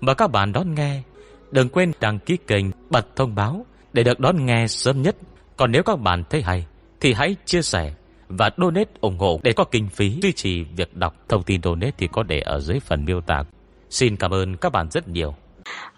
Mời 0.00 0.14
các 0.14 0.28
bạn 0.28 0.52
đón 0.52 0.74
nghe. 0.74 1.02
Đừng 1.50 1.68
quên 1.68 1.92
đăng 2.00 2.18
ký 2.18 2.36
kênh, 2.46 2.64
bật 2.90 3.16
thông 3.16 3.34
báo 3.34 3.66
để 3.96 4.02
được 4.02 4.20
đón 4.20 4.46
nghe 4.46 4.66
sớm 4.66 5.02
nhất. 5.02 5.16
Còn 5.56 5.72
nếu 5.72 5.82
các 5.82 6.00
bạn 6.00 6.24
thấy 6.30 6.42
hay 6.42 6.66
thì 7.00 7.12
hãy 7.12 7.36
chia 7.44 7.62
sẻ 7.62 7.92
và 8.28 8.50
donate 8.56 8.90
ủng 9.00 9.18
hộ 9.18 9.40
để 9.42 9.52
có 9.52 9.64
kinh 9.64 9.88
phí 9.88 10.18
duy 10.22 10.32
trì 10.32 10.64
việc 10.64 10.96
đọc. 10.96 11.14
Thông 11.28 11.42
tin 11.42 11.62
donate 11.62 11.90
thì 11.98 12.08
có 12.12 12.22
để 12.22 12.40
ở 12.40 12.60
dưới 12.60 12.80
phần 12.80 13.04
miêu 13.04 13.20
tả. 13.20 13.42
Xin 13.90 14.16
cảm 14.16 14.30
ơn 14.30 14.56
các 14.56 14.72
bạn 14.72 14.90
rất 14.90 15.08
nhiều. 15.08 15.34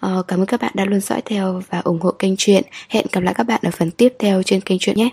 Ờ, 0.01 0.23
cảm 0.29 0.41
ơn 0.41 0.47
các 0.47 0.61
bạn 0.61 0.73
đã 0.75 0.85
luôn 0.85 1.01
dõi 1.01 1.23
theo 1.25 1.63
và 1.71 1.81
ủng 1.85 2.01
hộ 2.01 2.11
kênh 2.11 2.37
truyện. 2.39 2.63
Hẹn 2.89 3.07
gặp 3.13 3.21
lại 3.21 3.35
các 3.35 3.45
bạn 3.45 3.61
ở 3.65 3.71
phần 3.71 3.91
tiếp 3.91 4.13
theo 4.19 4.43
trên 4.43 4.61
kênh 4.61 4.79
truyện 4.79 4.97
nhé. 4.97 5.11